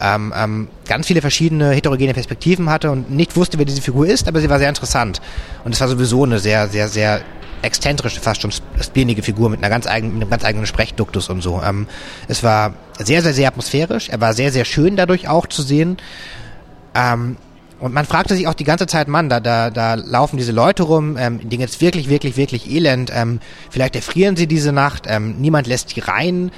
ähm, 0.01 0.33
ähm, 0.37 0.69
ganz 0.87 1.07
viele 1.07 1.21
verschiedene 1.21 1.71
heterogene 1.71 2.15
Perspektiven 2.15 2.69
hatte 2.71 2.91
und 2.91 3.11
nicht 3.11 3.37
wusste, 3.37 3.59
wer 3.59 3.65
diese 3.65 3.83
Figur 3.83 4.07
ist, 4.07 4.29
aber 4.29 4.41
sie 4.41 4.51
war 4.51 4.59
sehr 4.59 4.69
interessant. 4.69 5.21
Und 5.65 5.73
es 5.75 5.81
war 5.81 5.89
sowieso 5.89 6.25
eine 6.25 6.39
sehr, 6.39 6.69
sehr, 6.69 6.89
sehr 6.89 7.21
exzentrische, 7.62 8.21
fast 8.21 8.43
schon 8.43 8.53
splenige 8.81 9.23
Figur 9.23 9.49
mit 9.49 9.61
einer 9.61 9.71
ganz 9.71 9.87
eigenen, 9.87 10.15
mit 10.15 10.23
einem 10.23 10.31
ganz 10.31 10.45
eigenen 10.45 10.66
Sprechduktus 10.66 11.29
und 11.29 11.43
so. 11.43 11.62
Ähm, 11.65 11.87
es 12.29 12.43
war 12.43 12.75
sehr, 12.99 13.23
sehr, 13.23 13.33
sehr 13.33 13.49
atmosphärisch. 13.49 14.09
Er 14.11 14.21
war 14.21 14.35
sehr, 14.35 14.53
sehr 14.53 14.65
schön 14.65 14.97
dadurch 14.97 15.29
auch 15.29 15.47
zu 15.47 15.62
sehen. 15.62 15.97
Ähm, 16.95 17.37
und 17.81 17.93
man 17.93 18.05
fragte 18.07 18.35
sich 18.35 18.47
auch 18.47 18.55
die 18.55 18.65
ganze 18.65 18.87
Zeit, 18.87 19.09
Mann, 19.09 19.29
da, 19.29 19.41
da, 19.41 19.69
da 19.71 19.95
laufen 19.95 20.37
diese 20.37 20.53
Leute 20.53 20.85
rum, 20.85 21.16
ähm, 21.19 21.41
denen 21.49 21.61
jetzt 21.61 21.81
wirklich, 21.81 22.09
wirklich, 22.09 22.37
wirklich 22.37 22.71
elend. 22.71 23.11
Ähm, 23.12 23.41
vielleicht 23.69 23.97
erfrieren 23.97 24.37
sie 24.37 24.47
diese 24.47 24.73
Nacht, 24.73 25.05
ähm, 25.07 25.37
niemand 25.39 25.66
lässt 25.66 25.95
die 25.95 26.01
rein. 26.01 26.51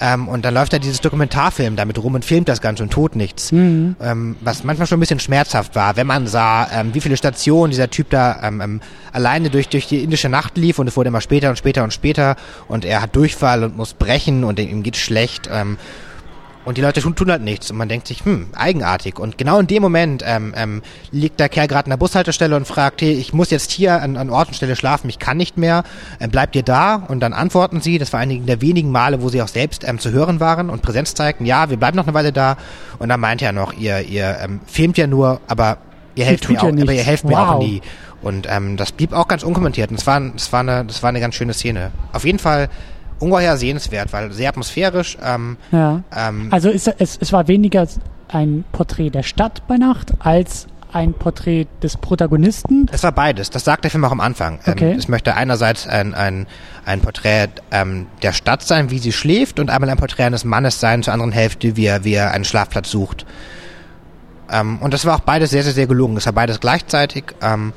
Ähm, 0.00 0.28
und 0.28 0.44
dann 0.44 0.54
läuft 0.54 0.72
da 0.72 0.78
dieses 0.78 1.00
Dokumentarfilm 1.00 1.76
damit 1.76 1.98
rum 1.98 2.14
und 2.14 2.24
filmt 2.24 2.48
das 2.48 2.60
Ganze 2.60 2.82
und 2.82 2.90
tut 2.90 3.16
nichts. 3.16 3.52
Ähm, 4.00 4.36
was 4.40 4.64
manchmal 4.64 4.86
schon 4.86 4.98
ein 4.98 5.00
bisschen 5.00 5.20
schmerzhaft 5.20 5.74
war, 5.74 5.96
wenn 5.96 6.06
man 6.06 6.26
sah, 6.26 6.68
ähm, 6.72 6.94
wie 6.94 7.00
viele 7.00 7.16
Stationen 7.16 7.70
dieser 7.70 7.90
Typ 7.90 8.10
da 8.10 8.40
ähm, 8.42 8.60
ähm, 8.60 8.80
alleine 9.12 9.50
durch, 9.50 9.68
durch 9.68 9.86
die 9.86 10.02
indische 10.02 10.28
Nacht 10.28 10.56
lief 10.56 10.78
und 10.78 10.86
es 10.86 10.96
wurde 10.96 11.08
immer 11.08 11.20
später 11.20 11.50
und 11.50 11.56
später 11.56 11.84
und 11.84 11.92
später 11.92 12.36
und 12.68 12.84
er 12.84 13.02
hat 13.02 13.14
Durchfall 13.14 13.64
und 13.64 13.76
muss 13.76 13.92
brechen 13.92 14.44
und 14.44 14.58
ihm 14.58 14.82
geht 14.82 14.96
schlecht. 14.96 15.48
Und 16.64 16.76
die 16.76 16.82
Leute 16.82 17.00
tun, 17.00 17.14
tun 17.16 17.30
halt 17.30 17.40
nichts 17.40 17.70
und 17.70 17.78
man 17.78 17.88
denkt 17.88 18.06
sich, 18.06 18.22
hm, 18.24 18.48
eigenartig. 18.54 19.18
Und 19.18 19.38
genau 19.38 19.58
in 19.58 19.66
dem 19.66 19.82
Moment 19.82 20.22
ähm, 20.26 20.52
ähm, 20.54 20.82
liegt 21.10 21.40
der 21.40 21.48
Kerl 21.48 21.66
gerade 21.68 21.86
in 21.86 21.90
der 21.90 21.96
Bushaltestelle 21.96 22.54
und 22.54 22.66
fragt, 22.66 23.00
hey, 23.00 23.12
ich 23.12 23.32
muss 23.32 23.50
jetzt 23.50 23.70
hier 23.70 24.02
an, 24.02 24.18
an 24.18 24.28
Ort 24.28 24.48
und 24.48 24.54
Stelle 24.54 24.76
schlafen, 24.76 25.08
ich 25.08 25.18
kann 25.18 25.38
nicht 25.38 25.56
mehr, 25.56 25.84
ähm, 26.20 26.30
bleibt 26.30 26.54
ihr 26.54 26.62
da? 26.62 26.96
Und 26.96 27.20
dann 27.20 27.32
antworten 27.32 27.80
sie, 27.80 27.96
das 27.96 28.12
war 28.12 28.20
einige 28.20 28.44
der 28.44 28.60
wenigen 28.60 28.90
Male, 28.92 29.22
wo 29.22 29.30
sie 29.30 29.40
auch 29.40 29.48
selbst 29.48 29.88
ähm, 29.88 29.98
zu 29.98 30.10
hören 30.10 30.38
waren 30.38 30.68
und 30.68 30.82
Präsenz 30.82 31.14
zeigten, 31.14 31.46
ja, 31.46 31.70
wir 31.70 31.78
bleiben 31.78 31.96
noch 31.96 32.04
eine 32.06 32.14
Weile 32.14 32.32
da. 32.32 32.58
Und 32.98 33.08
dann 33.08 33.20
meinte 33.20 33.46
er 33.46 33.52
noch, 33.52 33.72
ihr, 33.72 34.00
ihr 34.02 34.36
ähm, 34.42 34.60
filmt 34.66 34.98
ja 34.98 35.06
nur, 35.06 35.40
aber 35.48 35.78
ihr 36.14 36.26
helft 36.26 36.48
mir 36.50 36.58
auch, 36.60 36.64
ja 36.64 36.82
aber 36.82 36.92
ihr 36.92 37.02
helft 37.02 37.24
mir 37.24 37.38
auch 37.38 37.54
Wow. 37.54 37.64
nie. 37.64 37.80
Und 38.22 38.46
ähm, 38.50 38.76
das 38.76 38.92
blieb 38.92 39.14
auch 39.14 39.28
ganz 39.28 39.42
unkommentiert. 39.42 39.90
Und 39.90 39.98
es 39.98 40.06
war, 40.06 40.20
das 40.20 40.52
war 40.52 40.60
eine, 40.60 40.84
das 40.84 41.02
war 41.02 41.08
eine 41.08 41.20
ganz 41.20 41.36
schöne 41.36 41.54
Szene. 41.54 41.90
Auf 42.12 42.26
jeden 42.26 42.38
Fall 42.38 42.68
ungeheuer 43.20 43.56
sehenswert, 43.56 44.12
weil 44.12 44.32
sehr 44.32 44.48
atmosphärisch. 44.48 45.16
Ähm, 45.22 45.56
Ja. 45.70 46.02
ähm, 46.16 46.48
Also 46.50 46.70
es, 46.70 46.86
es, 46.88 47.18
es 47.20 47.32
war 47.32 47.46
weniger 47.48 47.86
ein 48.28 48.64
Porträt 48.72 49.10
der 49.10 49.22
Stadt 49.22 49.62
bei 49.68 49.76
Nacht 49.76 50.12
als 50.18 50.66
ein 50.92 51.12
Porträt 51.14 51.66
des 51.82 51.96
Protagonisten. 51.96 52.88
Es 52.90 53.04
war 53.04 53.12
beides. 53.12 53.50
Das 53.50 53.64
sagt 53.64 53.84
der 53.84 53.92
Film 53.92 54.04
auch 54.04 54.10
am 54.10 54.20
Anfang. 54.20 54.58
Okay. 54.66 54.92
Ähm, 54.92 54.98
es 54.98 55.06
möchte 55.06 55.34
einerseits 55.36 55.86
ein, 55.86 56.14
ein, 56.14 56.48
ein 56.84 57.00
Porträt 57.00 57.48
ähm, 57.70 58.06
der 58.22 58.32
Stadt 58.32 58.62
sein, 58.62 58.90
wie 58.90 58.98
sie 58.98 59.12
schläft, 59.12 59.60
und 59.60 59.70
einmal 59.70 59.88
ein 59.88 59.96
Porträt 59.98 60.24
eines 60.24 60.44
Mannes 60.44 60.80
sein, 60.80 61.04
zur 61.04 61.12
anderen 61.12 61.30
Hälfte, 61.32 61.76
wie 61.76 61.84
er, 61.86 62.02
wie 62.04 62.14
er 62.14 62.32
einen 62.32 62.44
Schlafplatz 62.44 62.90
sucht. 62.90 63.24
Ähm, 64.50 64.78
und 64.80 64.92
das 64.92 65.04
war 65.04 65.14
auch 65.16 65.20
beides 65.20 65.50
sehr, 65.50 65.62
sehr, 65.62 65.72
sehr 65.74 65.86
gelungen. 65.86 66.16
Es 66.16 66.26
war 66.26 66.32
beides 66.32 66.58
gleichzeitig. 66.58 67.24
Ähm, 67.40 67.72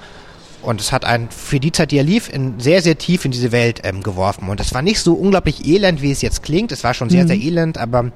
und 0.63 0.81
es 0.81 0.91
hat 0.91 1.05
einen 1.05 1.29
für 1.29 1.59
die 1.59 1.71
Zeit, 1.71 1.91
die 1.91 1.97
er 1.97 2.03
lief, 2.03 2.29
in 2.31 2.59
sehr, 2.59 2.81
sehr 2.81 2.97
tief 2.97 3.25
in 3.25 3.31
diese 3.31 3.51
Welt 3.51 3.81
ähm, 3.83 4.01
geworfen. 4.01 4.49
Und 4.49 4.59
es 4.59 4.73
war 4.73 4.81
nicht 4.81 4.99
so 4.99 5.13
unglaublich 5.13 5.65
elend, 5.67 6.01
wie 6.01 6.11
es 6.11 6.21
jetzt 6.21 6.41
klingt. 6.43 6.71
Es 6.71 6.83
war 6.83 6.93
schon 6.93 7.09
sehr, 7.09 7.23
Mhm. 7.23 7.27
sehr 7.27 7.37
elend, 7.37 7.77
aber 7.77 8.11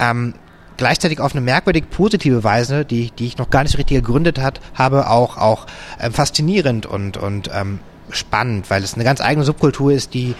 ähm, 0.00 0.34
gleichzeitig 0.76 1.20
auf 1.20 1.32
eine 1.32 1.40
merkwürdig 1.40 1.84
positive 1.90 2.42
Weise, 2.44 2.84
die, 2.84 3.10
die 3.12 3.26
ich 3.26 3.38
noch 3.38 3.50
gar 3.50 3.62
nicht 3.62 3.72
so 3.72 3.76
richtig 3.78 3.98
gegründet 3.98 4.38
hat, 4.40 4.60
habe, 4.74 5.08
auch, 5.08 5.38
auch 5.38 5.66
ähm, 6.00 6.12
faszinierend 6.12 6.86
und, 6.86 7.16
und 7.16 7.50
ähm, 7.54 7.78
spannend, 8.10 8.68
weil 8.68 8.82
es 8.82 8.94
eine 8.94 9.04
ganz 9.04 9.20
eigene 9.20 9.44
Subkultur 9.44 9.92
ist, 9.92 10.14
die 10.14 10.34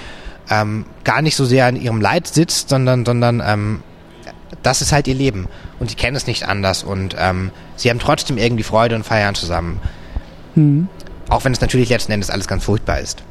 ähm, 0.51 0.85
gar 1.05 1.23
nicht 1.23 1.37
so 1.37 1.45
sehr 1.45 1.69
in 1.69 1.77
ihrem 1.77 2.01
Leid 2.01 2.27
sitzt, 2.27 2.69
sondern, 2.69 3.05
sondern 3.05 3.41
ähm, 3.47 3.83
das 4.63 4.83
ist 4.83 4.93
halt 4.93 5.09
ihr 5.09 5.15
Leben 5.15 5.49
und 5.79 5.89
sie 5.91 5.97
kennen 5.97 6.17
es 6.17 6.27
nicht 6.27 6.47
anders 6.49 6.83
und 6.83 7.17
ähm, 7.19 7.51
sie 7.77 7.91
haben 7.91 7.99
trotzdem 7.99 8.39
irgendwie 8.39 8.63
Freude 8.65 8.97
und 8.97 9.05
feiern 9.05 9.35
zusammen. 9.35 9.81
Hm. 10.55 10.89
Auch 11.33 11.45
wenn 11.45 11.53
es 11.53 11.63
natürlich 11.63 11.89
letzten 11.89 12.13
Endes 12.13 12.29
alles 12.29 12.47
ganz 12.47 12.65
furchtbar 12.65 13.01
ist. 13.01 13.23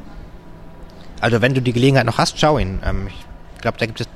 Also 1.20 1.40
wenn 1.40 1.54
du 1.54 1.62
die 1.62 1.72
Gelegenheit 1.72 2.04
noch 2.04 2.18
hast, 2.18 2.38
schau 2.38 2.58
ihn. 2.58 2.80
Ähm, 2.84 3.06
ich 3.06 3.60
glaube, 3.60 3.78
da 3.78 3.86
gibt 3.86 4.00
es 4.00 4.08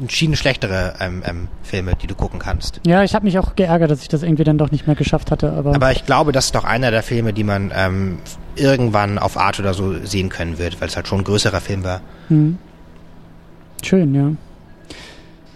entschieden 0.00 0.36
schlechtere 0.36 0.94
ähm, 1.00 1.22
ähm, 1.26 1.48
Filme, 1.64 1.94
die 2.00 2.06
du 2.06 2.14
gucken 2.14 2.38
kannst. 2.38 2.80
Ja, 2.86 3.02
ich 3.02 3.14
habe 3.14 3.24
mich 3.24 3.38
auch 3.38 3.56
geärgert, 3.56 3.90
dass 3.90 4.02
ich 4.02 4.08
das 4.08 4.22
irgendwie 4.22 4.44
dann 4.44 4.56
doch 4.56 4.70
nicht 4.70 4.86
mehr 4.86 4.94
geschafft 4.94 5.32
hatte. 5.32 5.52
Aber, 5.52 5.74
Aber 5.74 5.90
ich 5.90 6.06
glaube, 6.06 6.30
das 6.30 6.46
ist 6.46 6.54
doch 6.54 6.64
einer 6.64 6.92
der 6.92 7.02
Filme, 7.02 7.32
die 7.32 7.42
man 7.42 7.72
ähm, 7.74 8.18
irgendwann 8.54 9.18
auf 9.18 9.36
Art 9.36 9.58
oder 9.58 9.74
so 9.74 9.94
sehen 10.04 10.28
können 10.28 10.58
wird, 10.58 10.80
weil 10.80 10.88
es 10.88 10.94
halt 10.94 11.08
schon 11.08 11.18
ein 11.18 11.24
größerer 11.24 11.60
Film 11.60 11.82
war. 11.82 12.02
hm. 12.28 12.58
schön, 13.82 14.14
ja. 14.14 14.30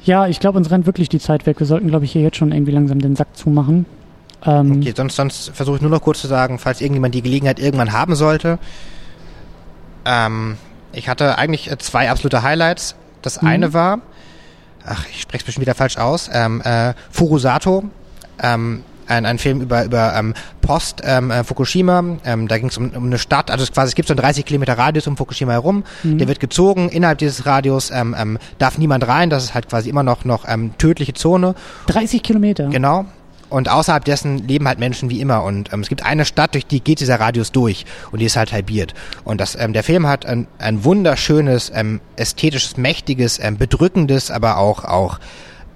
Ja, 0.04 0.26
ich 0.26 0.40
glaube, 0.40 0.58
uns 0.58 0.70
rennt 0.70 0.86
wirklich 0.86 1.08
die 1.08 1.20
Zeit 1.20 1.46
weg. 1.46 1.60
Wir 1.60 1.66
sollten, 1.66 1.88
glaube 1.88 2.06
ich, 2.06 2.12
hier 2.12 2.22
jetzt 2.22 2.38
schon 2.38 2.50
irgendwie 2.50 2.72
langsam 2.72 2.98
den 3.00 3.14
Sack 3.14 3.36
zumachen. 3.36 3.86
Ähm, 4.44 4.78
Okay, 4.80 4.92
sonst, 4.96 5.16
sonst 5.16 5.50
versuche 5.54 5.76
ich 5.76 5.82
nur 5.82 5.90
noch 5.90 6.02
kurz 6.02 6.20
zu 6.20 6.26
sagen, 6.28 6.58
falls 6.58 6.80
irgendjemand 6.80 7.14
die 7.14 7.22
Gelegenheit 7.22 7.58
irgendwann 7.58 7.92
haben 7.92 8.14
sollte. 8.14 8.58
Ähm, 10.04 10.56
ich 10.92 11.08
hatte 11.08 11.38
eigentlich 11.38 11.70
äh, 11.70 11.78
zwei 11.78 12.10
absolute 12.10 12.42
Highlights. 12.42 12.94
Das 13.22 13.42
Mhm. 13.42 13.48
eine 13.48 13.72
war, 13.74 13.98
ach, 14.86 15.04
ich 15.10 15.20
spreche 15.22 15.42
es 15.42 15.44
bestimmt 15.44 15.66
wieder 15.66 15.74
falsch 15.74 15.96
aus, 15.98 16.30
ähm, 16.32 16.60
äh, 16.62 16.94
Furusato, 17.10 17.84
ähm, 18.42 18.84
ein, 19.08 19.24
ein 19.24 19.38
Film 19.38 19.62
über, 19.62 19.84
über 19.84 20.14
ähm, 20.14 20.34
Post 20.60 21.00
ähm, 21.02 21.30
äh, 21.30 21.42
Fukushima. 21.42 22.04
Ähm, 22.24 22.46
da 22.46 22.58
ging 22.58 22.68
es 22.68 22.76
um, 22.76 22.90
um 22.90 23.06
eine 23.06 23.18
Stadt, 23.18 23.50
also 23.50 23.64
es 23.64 23.72
quasi 23.72 23.88
es 23.88 23.94
gibt 23.94 24.06
so 24.06 24.12
einen 24.12 24.20
30 24.20 24.44
Kilometer 24.44 24.76
Radius 24.76 25.06
um 25.06 25.16
Fukushima 25.16 25.52
herum. 25.52 25.82
Mhm. 26.02 26.18
Der 26.18 26.28
wird 26.28 26.40
gezogen. 26.40 26.90
Innerhalb 26.90 27.16
dieses 27.18 27.46
Radius 27.46 27.90
ähm, 27.90 28.14
ähm, 28.18 28.38
darf 28.58 28.76
niemand 28.76 29.08
rein. 29.08 29.30
Das 29.30 29.44
ist 29.44 29.54
halt 29.54 29.68
quasi 29.68 29.88
immer 29.88 30.02
noch 30.02 30.24
noch 30.26 30.44
ähm, 30.46 30.72
tödliche 30.76 31.14
Zone. 31.14 31.54
30 31.86 32.22
Kilometer. 32.22 32.68
Genau. 32.68 33.06
Und 33.50 33.68
außerhalb 33.68 34.04
dessen 34.04 34.46
leben 34.46 34.68
halt 34.68 34.78
Menschen 34.78 35.10
wie 35.10 35.20
immer. 35.20 35.42
Und 35.42 35.72
ähm, 35.72 35.80
es 35.80 35.88
gibt 35.88 36.04
eine 36.04 36.24
Stadt, 36.24 36.54
durch 36.54 36.66
die 36.66 36.80
geht 36.80 37.00
dieser 37.00 37.20
Radius 37.20 37.52
durch. 37.52 37.86
Und 38.10 38.20
die 38.20 38.26
ist 38.26 38.36
halt 38.36 38.52
halbiert. 38.52 38.94
Und 39.24 39.40
das, 39.40 39.56
ähm, 39.58 39.72
der 39.72 39.82
Film 39.82 40.06
hat 40.06 40.26
ein, 40.26 40.46
ein 40.58 40.84
wunderschönes, 40.84 41.72
ähm, 41.74 42.00
ästhetisches, 42.16 42.76
mächtiges, 42.76 43.38
ähm, 43.42 43.56
bedrückendes, 43.56 44.30
aber 44.30 44.58
auch, 44.58 44.84
auch 44.84 45.18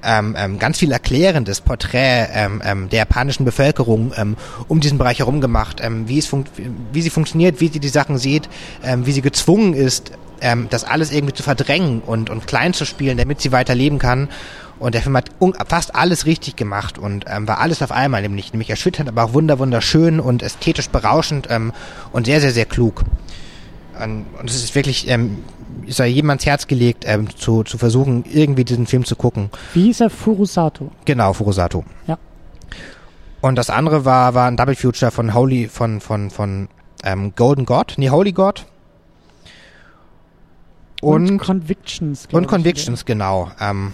ähm, 0.04 0.34
ähm, 0.36 0.58
ganz 0.58 0.78
viel 0.78 0.92
erklärendes 0.92 1.60
Porträt 1.60 2.26
ähm, 2.32 2.60
ähm, 2.64 2.88
der 2.88 3.00
japanischen 3.00 3.44
Bevölkerung 3.44 4.12
ähm, 4.16 4.36
um 4.68 4.80
diesen 4.80 4.98
Bereich 4.98 5.20
herum 5.20 5.40
gemacht, 5.40 5.80
ähm, 5.82 6.08
wie, 6.08 6.18
es 6.18 6.26
funkt, 6.26 6.50
wie 6.92 7.02
sie 7.02 7.10
funktioniert, 7.10 7.60
wie 7.60 7.68
sie 7.68 7.80
die 7.80 7.88
Sachen 7.88 8.18
sieht, 8.18 8.48
ähm, 8.82 9.06
wie 9.06 9.12
sie 9.12 9.22
gezwungen 9.22 9.74
ist, 9.74 10.12
ähm, 10.40 10.66
das 10.70 10.84
alles 10.84 11.12
irgendwie 11.12 11.34
zu 11.34 11.42
verdrängen 11.42 12.00
und, 12.00 12.30
und 12.30 12.46
klein 12.46 12.74
zu 12.74 12.84
spielen, 12.84 13.16
damit 13.16 13.40
sie 13.40 13.52
weiter 13.52 13.74
leben 13.74 13.98
kann. 13.98 14.28
Und 14.82 14.96
der 14.96 15.02
Film 15.02 15.16
hat 15.16 15.30
fast 15.68 15.94
alles 15.94 16.26
richtig 16.26 16.56
gemacht 16.56 16.98
und 16.98 17.26
ähm, 17.28 17.46
war 17.46 17.60
alles 17.60 17.82
auf 17.82 17.92
einmal, 17.92 18.20
nämlich, 18.22 18.52
nämlich 18.52 18.68
erschütternd, 18.68 19.08
aber 19.08 19.22
auch 19.22 19.32
wunder 19.32 19.60
wunderschön 19.60 20.18
und 20.18 20.42
ästhetisch 20.42 20.88
berauschend 20.88 21.46
ähm, 21.50 21.72
und 22.10 22.26
sehr, 22.26 22.40
sehr, 22.40 22.50
sehr 22.50 22.64
klug. 22.64 23.04
Und, 24.02 24.26
und 24.40 24.50
es 24.50 24.56
ist 24.56 24.74
wirklich, 24.74 25.08
ähm, 25.08 25.44
es 25.86 25.98
sei 25.98 26.08
jedem 26.08 26.30
ans 26.30 26.44
Herz 26.46 26.66
gelegt, 26.66 27.04
ähm, 27.06 27.28
zu, 27.30 27.62
zu 27.62 27.78
versuchen, 27.78 28.24
irgendwie 28.28 28.64
diesen 28.64 28.88
Film 28.88 29.04
zu 29.04 29.14
gucken. 29.14 29.50
Wie 29.72 29.84
hieß 29.84 30.00
er? 30.00 30.10
Furusato. 30.10 30.90
Genau, 31.04 31.32
Furusato. 31.32 31.84
Ja. 32.08 32.18
Und 33.40 33.54
das 33.54 33.70
andere 33.70 34.04
war, 34.04 34.34
war 34.34 34.48
ein 34.48 34.56
Double 34.56 34.74
Future 34.74 35.12
von 35.12 35.32
Holy, 35.32 35.68
von, 35.68 36.00
von, 36.00 36.30
von 36.30 36.68
ähm, 37.04 37.34
Golden 37.36 37.66
God, 37.66 37.94
nee, 37.98 38.10
Holy 38.10 38.32
God. 38.32 38.66
Und, 41.00 41.38
Convictions. 41.38 42.26
glaub 42.26 42.38
und 42.38 42.44
ich. 42.46 42.50
Convictions, 42.50 43.04
genau. 43.04 43.52
Ähm, 43.60 43.92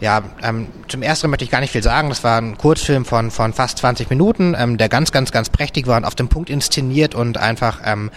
ja, 0.00 0.22
ähm, 0.42 0.68
zum 0.88 1.02
ersten 1.02 1.28
möchte 1.28 1.44
ich 1.44 1.50
gar 1.50 1.60
nicht 1.60 1.72
viel 1.72 1.82
sagen. 1.82 2.08
Das 2.08 2.24
war 2.24 2.40
ein 2.40 2.56
Kurzfilm 2.56 3.04
von, 3.04 3.30
von 3.30 3.52
fast 3.52 3.78
20 3.78 4.08
Minuten, 4.10 4.56
ähm, 4.58 4.78
der 4.78 4.88
ganz, 4.88 5.12
ganz, 5.12 5.30
ganz 5.30 5.50
prächtig 5.50 5.86
war 5.86 5.96
und 5.96 6.04
auf 6.04 6.14
dem 6.14 6.28
Punkt 6.28 6.48
inszeniert 6.50 7.14
und 7.14 7.36
einfach 7.38 7.80
ähm, 7.84 8.10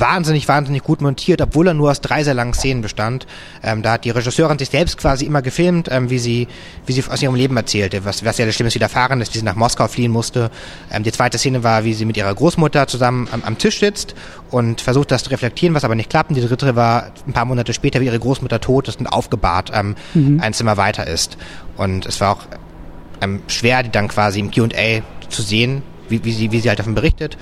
wahnsinnig, 0.00 0.48
wahnsinnig 0.48 0.82
gut 0.82 1.00
montiert, 1.00 1.40
obwohl 1.40 1.68
er 1.68 1.74
nur 1.74 1.90
aus 1.90 2.00
drei 2.00 2.24
sehr 2.24 2.34
langen 2.34 2.54
Szenen 2.54 2.82
bestand. 2.82 3.26
Ähm, 3.62 3.82
da 3.82 3.92
hat 3.92 4.04
die 4.04 4.10
Regisseurin 4.10 4.58
sich 4.58 4.70
selbst 4.70 4.98
quasi 4.98 5.24
immer 5.26 5.42
gefilmt, 5.42 5.88
ähm, 5.90 6.10
wie 6.10 6.18
sie, 6.18 6.48
wie 6.86 6.92
sie 6.92 7.04
aus 7.08 7.22
ihrem 7.22 7.34
Leben 7.34 7.56
erzählte, 7.56 8.04
was, 8.04 8.24
was 8.24 8.38
ja 8.38 8.46
das 8.46 8.54
Schlimmes 8.54 8.74
widerfahren 8.74 9.20
ist, 9.20 9.34
wie 9.34 9.38
sie 9.38 9.44
nach 9.44 9.56
Moskau 9.56 9.88
fliehen 9.88 10.12
musste. 10.12 10.50
Ähm, 10.90 11.02
die 11.02 11.12
zweite 11.12 11.38
Szene 11.38 11.62
war, 11.62 11.84
wie 11.84 11.94
sie 11.94 12.04
mit 12.04 12.16
ihrer 12.16 12.34
Großmutter 12.34 12.86
zusammen 12.86 13.28
am, 13.30 13.42
am 13.44 13.58
Tisch 13.58 13.80
sitzt 13.80 14.14
und 14.50 14.80
versucht, 14.80 15.10
das 15.10 15.24
zu 15.24 15.30
reflektieren, 15.30 15.74
was 15.74 15.84
aber 15.84 15.94
nicht 15.94 16.10
klappt. 16.10 16.30
Und 16.30 16.36
die 16.36 16.46
dritte 16.46 16.76
war 16.76 17.12
ein 17.26 17.32
paar 17.32 17.44
Monate 17.44 17.72
später, 17.72 18.00
wie 18.00 18.06
ihre 18.06 18.18
Großmutter 18.18 18.60
tot 18.60 18.88
ist 18.88 19.00
und 19.00 19.06
aufgebahrt 19.06 19.70
ähm, 19.74 19.96
ein 20.40 20.52
Zimmer 20.52 20.76
weiter 20.76 21.06
ist. 21.06 21.36
Und 21.76 22.06
es 22.06 22.20
war 22.20 22.32
auch 22.32 22.42
ähm, 23.20 23.42
schwer, 23.48 23.82
die 23.82 23.90
dann 23.90 24.08
quasi 24.08 24.40
im 24.40 24.50
Q&A 24.50 25.02
zu 25.28 25.42
sehen, 25.42 25.82
wie, 26.08 26.24
wie, 26.24 26.32
sie, 26.32 26.52
wie 26.52 26.60
sie 26.60 26.68
halt 26.68 26.78
davon 26.78 26.94
berichtet. 26.94 27.36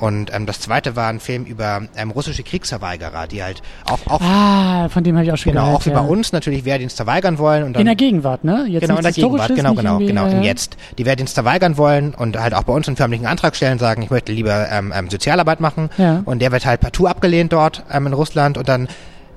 Und 0.00 0.32
ähm, 0.34 0.46
das 0.46 0.60
zweite 0.60 0.96
war 0.96 1.08
ein 1.08 1.20
Film 1.20 1.44
über 1.44 1.82
ähm, 1.96 2.10
russische 2.10 2.42
Kriegsverweigerer, 2.42 3.26
die 3.26 3.42
halt 3.42 3.62
auch, 3.84 3.98
auch 4.06 4.20
Ah, 4.20 4.88
von 4.88 5.04
dem 5.04 5.16
habe 5.16 5.26
ich 5.26 5.32
auch 5.32 5.36
schon 5.36 5.52
genau, 5.52 5.66
gehört. 5.66 5.80
auch 5.82 5.86
wie 5.86 5.90
ja. 5.90 6.00
bei 6.00 6.06
uns 6.08 6.32
natürlich 6.32 6.64
Wehrdienst 6.64 6.96
verweigern 6.96 7.38
wollen. 7.38 7.64
Und 7.64 7.74
dann, 7.74 7.80
In 7.80 7.86
der 7.86 7.96
Gegenwart, 7.96 8.44
ne? 8.44 8.64
Jetzt 8.68 8.82
genau, 8.82 8.96
in 8.96 9.02
der 9.02 9.12
Gegenwart, 9.12 9.54
genau, 9.54 9.74
genau, 9.74 9.98
genau, 9.98 10.26
äh, 10.26 10.32
im 10.32 10.42
Jetzt. 10.42 10.76
Die 10.98 11.04
Wehrdienst 11.06 11.34
verweigern 11.34 11.76
wollen 11.76 12.14
und 12.14 12.38
halt 12.40 12.54
auch 12.54 12.62
bei 12.64 12.72
uns 12.72 12.88
einen 12.88 12.96
förmlichen 12.96 13.26
Antrag 13.26 13.54
stellen, 13.56 13.78
sagen, 13.78 14.02
ich 14.02 14.10
möchte 14.10 14.32
lieber 14.32 14.68
ähm, 14.70 14.92
ähm, 14.96 15.10
Sozialarbeit 15.10 15.60
machen. 15.60 15.90
Ja. 15.98 16.22
Und 16.24 16.40
der 16.40 16.50
wird 16.52 16.64
halt 16.64 16.80
partout 16.80 17.06
abgelehnt 17.06 17.52
dort 17.52 17.84
ähm, 17.92 18.06
in 18.06 18.12
Russland 18.14 18.56
und 18.58 18.68
dann 18.68 18.88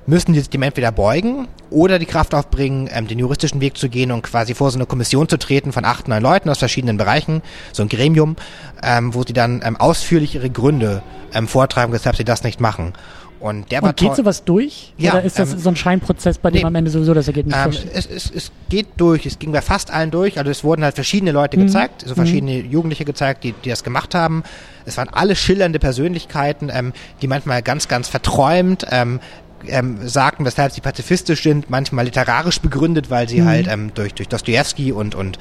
müssen 0.06 0.32
die 0.32 0.40
sich 0.40 0.50
dem 0.50 0.62
entweder 0.62 0.92
beugen 0.92 1.48
oder 1.70 1.98
die 1.98 2.06
Kraft 2.06 2.34
aufbringen, 2.34 2.88
ähm, 2.92 3.06
den 3.06 3.18
juristischen 3.18 3.60
Weg 3.60 3.76
zu 3.76 3.88
gehen 3.88 4.12
und 4.12 4.22
quasi 4.22 4.54
vor 4.54 4.70
so 4.70 4.78
eine 4.78 4.86
Kommission 4.86 5.28
zu 5.28 5.38
treten 5.38 5.72
von 5.72 5.84
acht, 5.84 6.08
neun 6.08 6.22
Leuten 6.22 6.48
aus 6.50 6.58
verschiedenen 6.58 6.96
Bereichen, 6.96 7.42
so 7.72 7.82
ein 7.82 7.88
Gremium, 7.88 8.36
ähm, 8.82 9.14
wo 9.14 9.22
sie 9.24 9.32
dann 9.32 9.62
ähm, 9.64 9.76
ausführlich 9.76 10.34
ihre 10.34 10.50
Gründe 10.50 11.02
ähm, 11.32 11.48
vortragen, 11.48 11.92
weshalb 11.92 12.16
sie 12.16 12.24
das 12.24 12.44
nicht 12.44 12.60
machen. 12.60 12.92
Und 13.40 13.70
der 13.72 13.82
war 13.82 13.90
Und 13.90 13.98
geht 13.98 14.16
sowas 14.16 14.44
durch? 14.44 14.94
Ja, 14.96 15.12
Oder 15.12 15.22
ist 15.22 15.38
das 15.38 15.52
ähm, 15.52 15.58
so 15.58 15.68
ein 15.68 15.76
Scheinprozess, 15.76 16.38
bei 16.38 16.50
dem 16.50 16.62
nee. 16.62 16.64
am 16.64 16.74
Ende 16.76 16.90
sowieso 16.90 17.12
das 17.12 17.26
Ergebnis 17.26 17.54
Ähm, 17.54 17.72
es, 17.92 18.06
es, 18.06 18.30
es 18.30 18.52
geht 18.70 18.86
durch, 18.96 19.26
es 19.26 19.38
ging 19.38 19.52
bei 19.52 19.60
fast 19.60 19.90
allen 19.90 20.10
durch. 20.10 20.38
Also 20.38 20.50
es 20.50 20.64
wurden 20.64 20.82
halt 20.82 20.94
verschiedene 20.94 21.30
Leute 21.30 21.58
Mhm. 21.58 21.66
gezeigt, 21.66 22.04
so 22.06 22.14
verschiedene 22.14 22.60
Jugendliche 22.60 23.04
gezeigt, 23.04 23.44
die, 23.44 23.52
die 23.52 23.68
das 23.68 23.84
gemacht 23.84 24.14
haben. 24.14 24.44
Es 24.86 24.96
waren 24.96 25.10
alle 25.10 25.36
schillernde 25.36 25.78
Persönlichkeiten, 25.78 26.70
ähm, 26.72 26.94
die 27.20 27.26
manchmal 27.26 27.60
ganz, 27.60 27.86
ganz 27.86 28.08
verträumt 28.08 28.86
ähm, 28.90 29.20
ähm, 29.68 30.06
sagten, 30.06 30.44
weshalb 30.44 30.72
sie 30.72 30.80
pazifistisch 30.80 31.42
sind, 31.42 31.70
manchmal 31.70 32.04
literarisch 32.04 32.60
begründet, 32.60 33.10
weil 33.10 33.28
sie 33.28 33.44
halt 33.44 33.66
ähm, 33.68 33.92
durch, 33.94 34.14
durch 34.14 34.28
Dostoevsky 34.28 34.92
und, 34.92 35.14
und 35.14 35.38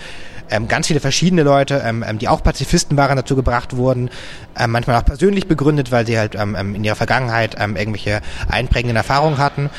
ähm, 0.49 0.67
ganz 0.67 0.87
viele 0.87 0.99
verschiedene 0.99 1.43
Leute, 1.43 1.81
ähm, 1.85 2.03
ähm, 2.07 2.19
die 2.19 2.27
auch 2.27 2.43
Pazifisten 2.43 2.97
waren, 2.97 3.17
dazu 3.17 3.35
gebracht 3.35 3.75
wurden, 3.75 4.09
ähm, 4.57 4.71
manchmal 4.71 4.97
auch 4.97 5.05
persönlich 5.05 5.47
begründet, 5.47 5.91
weil 5.91 6.05
sie 6.05 6.17
halt 6.17 6.35
ähm, 6.35 6.55
ähm, 6.57 6.75
in 6.75 6.83
ihrer 6.83 6.95
Vergangenheit 6.95 7.55
ähm, 7.59 7.75
irgendwelche 7.75 8.21
einprägenden 8.49 8.97
Erfahrungen 8.97 9.37
hatten. 9.37 9.69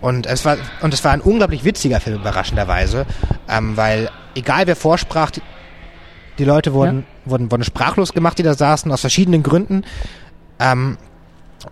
und 0.00 0.26
es 0.26 0.44
war 0.44 0.56
und 0.80 0.94
es 0.94 1.04
war 1.04 1.12
ein 1.12 1.20
unglaublich 1.20 1.64
witziger 1.64 2.00
Film 2.00 2.20
überraschenderweise, 2.20 3.06
ähm, 3.48 3.76
weil 3.76 4.10
egal 4.34 4.66
wer 4.66 4.76
vorsprach, 4.76 5.30
die, 5.30 5.42
die 6.38 6.44
Leute 6.44 6.72
wurden, 6.72 7.04
ja. 7.24 7.30
wurden 7.32 7.50
wurden 7.50 7.64
sprachlos 7.64 8.12
gemacht, 8.12 8.38
die 8.38 8.42
da 8.44 8.54
saßen 8.54 8.90
aus 8.90 9.00
verschiedenen 9.00 9.42
Gründen. 9.42 9.84
Ähm, 10.60 10.98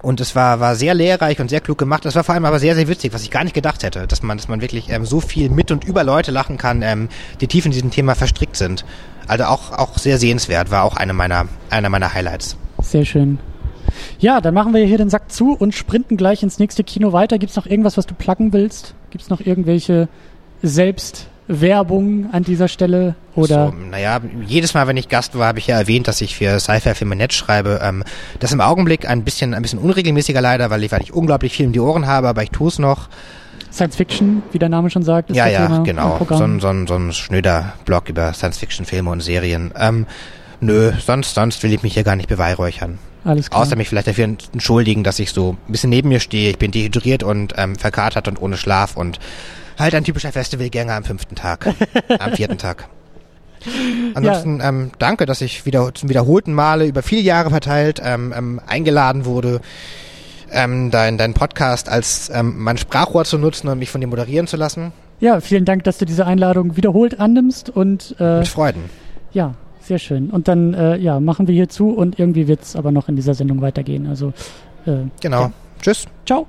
und 0.03 0.21
es 0.21 0.35
war, 0.35 0.61
war 0.61 0.75
sehr 0.75 0.95
lehrreich 0.95 1.41
und 1.41 1.49
sehr 1.49 1.61
klug 1.61 1.79
gemacht. 1.79 2.05
Es 2.07 2.15
war 2.15 2.25
vor 2.25 2.35
allem 2.35 2.45
aber 2.45 2.59
sehr, 2.59 2.75
sehr 2.75 2.89
witzig, 2.89 3.13
was 3.15 3.23
ich 3.23 3.31
gar 3.31 3.45
nicht 3.45 3.55
gedacht 3.55 3.83
hätte, 3.83 4.07
dass 4.07 4.23
man, 4.23 4.37
dass 4.37 4.49
man 4.49 4.61
wirklich 4.61 4.91
ähm, 4.91 5.05
so 5.05 5.21
viel 5.21 5.49
mit 5.49 5.71
und 5.71 5.85
über 5.85 6.05
Leute 6.05 6.31
lachen 6.31 6.57
kann, 6.57 6.83
ähm, 6.83 7.09
die 7.41 7.47
tief 7.47 7.67
in 7.67 7.73
diesem 7.73 7.91
Thema 7.91 8.15
verstrickt 8.15 8.57
sind. 8.57 8.85
Also 9.29 9.45
auch, 9.45 9.73
auch 9.73 9.99
sehr 9.99 10.19
sehenswert, 10.19 10.71
war 10.71 10.85
auch 10.85 10.97
eine 10.97 11.13
meiner, 11.13 11.47
einer 11.71 11.89
meiner 11.89 12.15
Highlights. 12.15 12.57
Sehr 12.81 13.05
schön. 13.05 13.39
Ja, 14.19 14.41
dann 14.41 14.55
machen 14.55 14.75
wir 14.75 14.85
hier 14.85 14.99
den 14.99 15.11
Sack 15.11 15.31
zu 15.31 15.53
und 15.53 15.75
sprinten 15.75 16.17
gleich 16.17 16.43
ins 16.43 16.59
nächste 16.59 16.85
Kino 16.85 17.13
weiter. 17.13 17.39
Gibt 17.39 17.51
es 17.51 17.57
noch 17.57 17.67
irgendwas, 17.67 17.97
was 17.97 18.07
du 18.07 18.15
pluggen 18.15 18.53
willst? 18.53 18.95
Gibt 19.11 19.23
es 19.23 19.31
noch 19.31 19.41
irgendwelche 19.41 20.09
selbst 20.63 21.29
Werbung 21.48 22.28
an 22.32 22.43
dieser 22.43 22.68
Stelle? 22.68 23.14
Oder? 23.35 23.68
So, 23.68 23.74
naja, 23.90 24.20
jedes 24.44 24.74
Mal, 24.74 24.86
wenn 24.86 24.97
ich 24.97 25.09
Gast 25.09 25.39
war, 25.39 25.48
habe 25.48 25.59
ich 25.59 25.66
ja 25.68 25.78
erwähnt, 25.78 26.09
dass 26.09 26.20
ich 26.20 26.36
für 26.36 26.59
Sci-Fi 26.59 26.94
Filme 26.94 27.16
Netz 27.16 27.35
schreibe. 27.35 27.81
Ähm, 27.82 28.05
das 28.40 28.52
im 28.52 28.60
Augenblick 28.60 29.09
ein 29.09 29.23
bisschen, 29.23 29.55
ein 29.55 29.62
bisschen 29.62 29.78
unregelmäßiger 29.78 30.40
leider, 30.40 30.70
weil 30.70 30.82
ich, 30.82 30.93
weil 30.93 31.02
ich 31.02 31.12
unglaublich 31.12 31.52
viel 31.52 31.66
um 31.66 31.73
die 31.73 31.81
Ohren 31.81 32.06
habe, 32.06 32.28
aber 32.28 32.43
ich 32.43 32.51
tue 32.51 32.68
es 32.68 32.78
noch. 32.78 33.09
Science 33.73 33.97
Fiction, 33.97 34.43
wie 34.52 34.59
der 34.59 34.68
Name 34.68 34.90
schon 34.90 35.02
sagt. 35.02 35.31
Ist 35.31 35.36
ja, 35.36 35.47
ja, 35.47 35.66
Thema 35.66 35.82
genau. 35.82 36.18
So 36.28 36.43
ein, 36.43 36.60
so, 36.60 36.68
ein, 36.68 36.86
so 36.86 36.94
ein 36.94 37.12
schnöder 37.12 37.74
Blog 37.85 38.09
über 38.09 38.32
Science 38.32 38.59
Fiction 38.59 38.86
Filme 38.86 39.10
und 39.10 39.20
Serien. 39.20 39.73
Ähm, 39.78 40.06
nö, 40.60 40.93
sonst, 41.05 41.35
sonst 41.35 41.62
will 41.62 41.73
ich 41.73 41.82
mich 41.82 41.94
hier 41.94 42.05
gar 42.05 42.16
nicht 42.16 42.28
beweihräuchern. 42.28 42.98
Alles 43.24 43.51
klar. 43.51 43.62
Außer 43.62 43.77
mich 43.77 43.89
vielleicht 43.89 44.06
dafür 44.06 44.24
entschuldigen, 44.24 45.05
dass 45.05 45.18
ich 45.18 45.31
so 45.31 45.56
ein 45.68 45.73
bisschen 45.73 45.90
neben 45.90 46.09
mir 46.09 46.20
stehe. 46.20 46.51
Ich 46.51 46.59
bin 46.59 46.70
dehydriert 46.70 47.23
und 47.23 47.55
ähm, 47.56 47.77
verkatert 47.77 48.28
und 48.28 48.40
ohne 48.40 48.56
Schlaf 48.56 48.97
und 48.97 49.18
halt 49.78 49.94
ein 49.94 50.05
typischer 50.05 50.32
Festivalgänger 50.32 50.94
am 50.94 51.05
fünften 51.05 51.35
Tag, 51.35 51.74
am 52.19 52.32
vierten 52.32 52.59
Tag. 52.59 52.89
Ansonsten 54.15 54.59
ja. 54.59 54.69
ähm, 54.69 54.90
danke, 54.98 55.27
dass 55.27 55.40
ich 55.40 55.66
wieder 55.66 55.93
zum 55.94 56.09
wiederholten 56.09 56.53
Male 56.53 56.86
über 56.86 57.03
viele 57.03 57.20
Jahre 57.20 57.51
verteilt 57.51 58.01
ähm, 58.05 58.32
ähm, 58.36 58.61
eingeladen 58.66 59.24
wurde, 59.24 59.61
ähm, 60.53 60.90
dein, 60.90 61.19
dein 61.19 61.35
Podcast 61.35 61.89
als 61.89 62.31
ähm, 62.32 62.55
mein 62.59 62.78
Sprachrohr 62.78 63.24
zu 63.24 63.39
nutzen 63.39 63.69
und 63.69 63.78
mich 63.78 63.90
von 63.90 64.01
dir 64.01 64.07
moderieren 64.07 64.47
zu 64.47 64.57
lassen. 64.57 64.93
Ja, 65.19 65.40
vielen 65.40 65.65
Dank, 65.65 65.85
dass 65.85 65.98
du 65.98 66.05
diese 66.05 66.27
Einladung 66.27 66.77
wiederholt 66.77 67.19
annimmst 67.19 67.70
und 67.70 68.15
äh, 68.20 68.40
mit 68.40 68.48
Freuden. 68.48 68.85
Ja, 69.32 69.55
sehr 69.81 69.98
schön. 69.98 70.31
Und 70.31 70.47
dann 70.48 70.74
äh, 70.74 70.97
ja 70.97 71.20
machen 71.20 71.47
wir 71.48 71.55
hier 71.55 71.69
zu 71.69 71.90
und 71.90 72.19
irgendwie 72.19 72.48
wird 72.48 72.62
es 72.62 72.77
aber 72.77 72.93
noch 72.93 73.09
in 73.09 73.16
dieser 73.16 73.35
Sendung 73.35 73.61
weitergehen. 73.62 74.07
Also 74.07 74.32
äh, 74.85 75.07
genau. 75.20 75.43
Ja. 75.43 75.53
Tschüss. 75.81 76.07
Ciao. 76.27 76.47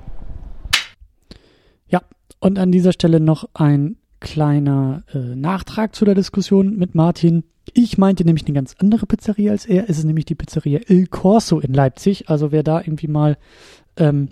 Und 2.39 2.59
an 2.59 2.71
dieser 2.71 2.91
Stelle 2.91 3.19
noch 3.19 3.49
ein 3.53 3.97
kleiner 4.19 5.03
äh, 5.13 5.35
Nachtrag 5.35 5.95
zu 5.95 6.05
der 6.05 6.15
Diskussion 6.15 6.77
mit 6.77 6.95
Martin. 6.95 7.43
Ich 7.73 7.97
meinte 7.97 8.23
nämlich 8.23 8.45
eine 8.45 8.55
ganz 8.55 8.75
andere 8.79 9.05
Pizzeria 9.05 9.51
als 9.51 9.65
er. 9.65 9.89
Es 9.89 9.97
ist 9.97 10.05
nämlich 10.05 10.25
die 10.25 10.35
Pizzeria 10.35 10.79
Il 10.87 11.07
Corso 11.07 11.59
in 11.59 11.73
Leipzig. 11.73 12.29
Also 12.29 12.51
wer 12.51 12.63
da 12.63 12.79
irgendwie 12.79 13.07
mal 13.07 13.37
ähm, 13.97 14.29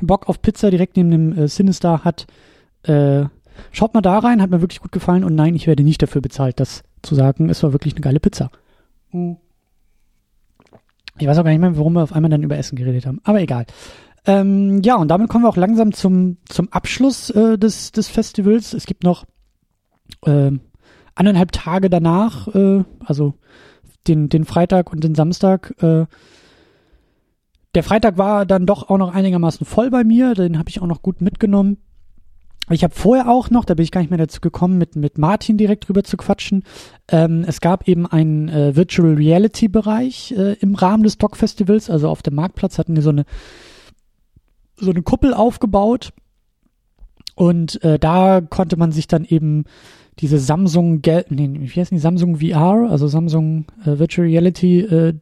Bock 0.00 0.28
auf 0.28 0.42
Pizza 0.42 0.70
direkt 0.70 0.96
neben 0.96 1.10
dem 1.10 1.36
äh, 1.36 1.48
Sinister 1.48 2.04
hat, 2.04 2.26
äh, 2.82 3.24
schaut 3.72 3.94
mal 3.94 4.02
da 4.02 4.18
rein. 4.18 4.42
Hat 4.42 4.50
mir 4.50 4.60
wirklich 4.60 4.80
gut 4.80 4.92
gefallen. 4.92 5.24
Und 5.24 5.34
nein, 5.34 5.54
ich 5.54 5.66
werde 5.66 5.82
nicht 5.82 6.02
dafür 6.02 6.20
bezahlt, 6.20 6.60
das 6.60 6.84
zu 7.02 7.14
sagen. 7.14 7.48
Es 7.48 7.62
war 7.62 7.72
wirklich 7.72 7.94
eine 7.94 8.02
geile 8.02 8.20
Pizza. 8.20 8.50
Ich 11.18 11.26
weiß 11.26 11.38
auch 11.38 11.44
gar 11.44 11.50
nicht 11.50 11.60
mehr, 11.60 11.76
warum 11.76 11.94
wir 11.94 12.02
auf 12.02 12.12
einmal 12.12 12.30
dann 12.30 12.42
über 12.42 12.56
Essen 12.56 12.76
geredet 12.76 13.06
haben. 13.06 13.20
Aber 13.24 13.40
egal. 13.40 13.66
Ähm, 14.28 14.82
ja, 14.82 14.96
und 14.96 15.08
damit 15.08 15.30
kommen 15.30 15.44
wir 15.44 15.48
auch 15.48 15.56
langsam 15.56 15.94
zum, 15.94 16.36
zum 16.50 16.70
Abschluss 16.70 17.30
äh, 17.30 17.56
des, 17.56 17.92
des 17.92 18.08
Festivals. 18.08 18.74
Es 18.74 18.84
gibt 18.84 19.02
noch 19.02 19.24
äh, 20.26 20.50
anderthalb 21.14 21.50
Tage 21.50 21.88
danach, 21.88 22.46
äh, 22.54 22.84
also 23.02 23.34
den, 24.06 24.28
den 24.28 24.44
Freitag 24.44 24.92
und 24.92 25.02
den 25.02 25.14
Samstag. 25.14 25.74
Äh, 25.82 26.04
der 27.74 27.82
Freitag 27.82 28.18
war 28.18 28.44
dann 28.44 28.66
doch 28.66 28.90
auch 28.90 28.98
noch 28.98 29.14
einigermaßen 29.14 29.64
voll 29.64 29.88
bei 29.88 30.04
mir, 30.04 30.34
den 30.34 30.58
habe 30.58 30.68
ich 30.68 30.82
auch 30.82 30.86
noch 30.86 31.00
gut 31.00 31.22
mitgenommen. 31.22 31.78
Ich 32.68 32.84
habe 32.84 32.94
vorher 32.94 33.30
auch 33.30 33.48
noch, 33.48 33.64
da 33.64 33.72
bin 33.72 33.84
ich 33.84 33.92
gar 33.92 34.02
nicht 34.02 34.10
mehr 34.10 34.18
dazu 34.18 34.42
gekommen, 34.42 34.76
mit, 34.76 34.94
mit 34.94 35.16
Martin 35.16 35.56
direkt 35.56 35.88
drüber 35.88 36.04
zu 36.04 36.18
quatschen. 36.18 36.64
Ähm, 37.10 37.46
es 37.46 37.62
gab 37.62 37.88
eben 37.88 38.06
einen 38.06 38.50
äh, 38.50 38.76
Virtual 38.76 39.14
Reality 39.14 39.68
Bereich 39.68 40.34
äh, 40.36 40.52
im 40.60 40.74
Rahmen 40.74 41.02
des 41.02 41.16
Doc 41.16 41.38
Festivals, 41.38 41.88
also 41.88 42.10
auf 42.10 42.20
dem 42.20 42.34
Marktplatz 42.34 42.78
hatten 42.78 42.94
die 42.94 43.00
so 43.00 43.08
eine 43.08 43.24
so 44.78 44.90
eine 44.90 45.02
Kuppel 45.02 45.34
aufgebaut 45.34 46.12
und 47.34 47.82
äh, 47.84 47.98
da 47.98 48.40
konnte 48.40 48.76
man 48.76 48.92
sich 48.92 49.06
dann 49.06 49.24
eben 49.24 49.64
diese 50.18 50.38
Samsung, 50.38 51.00
nee, 51.04 51.50
wie 51.54 51.80
heißt 51.80 51.92
die, 51.92 51.98
Samsung 51.98 52.40
VR, 52.40 52.90
also 52.90 53.06
Samsung 53.06 53.66
äh, 53.84 53.98
Virtual 53.98 54.26
Reality 54.26 54.80
äh, 54.80 55.14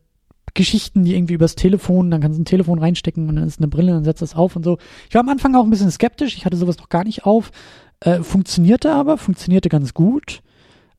Geschichten, 0.54 1.04
die 1.04 1.14
irgendwie 1.14 1.34
übers 1.34 1.54
Telefon, 1.54 2.10
dann 2.10 2.20
kannst 2.20 2.38
du 2.38 2.42
ein 2.42 2.46
Telefon 2.46 2.78
reinstecken 2.78 3.28
und 3.28 3.36
dann 3.36 3.46
ist 3.46 3.60
eine 3.60 3.68
Brille, 3.68 3.92
dann 3.92 4.04
setzt 4.04 4.22
das 4.22 4.34
auf 4.34 4.56
und 4.56 4.64
so. 4.64 4.78
Ich 5.08 5.14
war 5.14 5.20
am 5.20 5.28
Anfang 5.28 5.54
auch 5.54 5.64
ein 5.64 5.70
bisschen 5.70 5.90
skeptisch, 5.90 6.36
ich 6.36 6.46
hatte 6.46 6.56
sowas 6.56 6.78
noch 6.78 6.88
gar 6.88 7.04
nicht 7.04 7.26
auf. 7.26 7.50
Äh, 8.00 8.22
funktionierte 8.22 8.92
aber, 8.92 9.18
funktionierte 9.18 9.68
ganz 9.68 9.94
gut. 9.94 10.40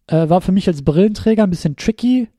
Äh, 0.06 0.30
war 0.30 0.42
für 0.42 0.52
mich 0.52 0.68
als 0.68 0.84
Brillenträger 0.84 1.44
ein 1.44 1.50
bisschen 1.50 1.76
tricky, 1.76 2.30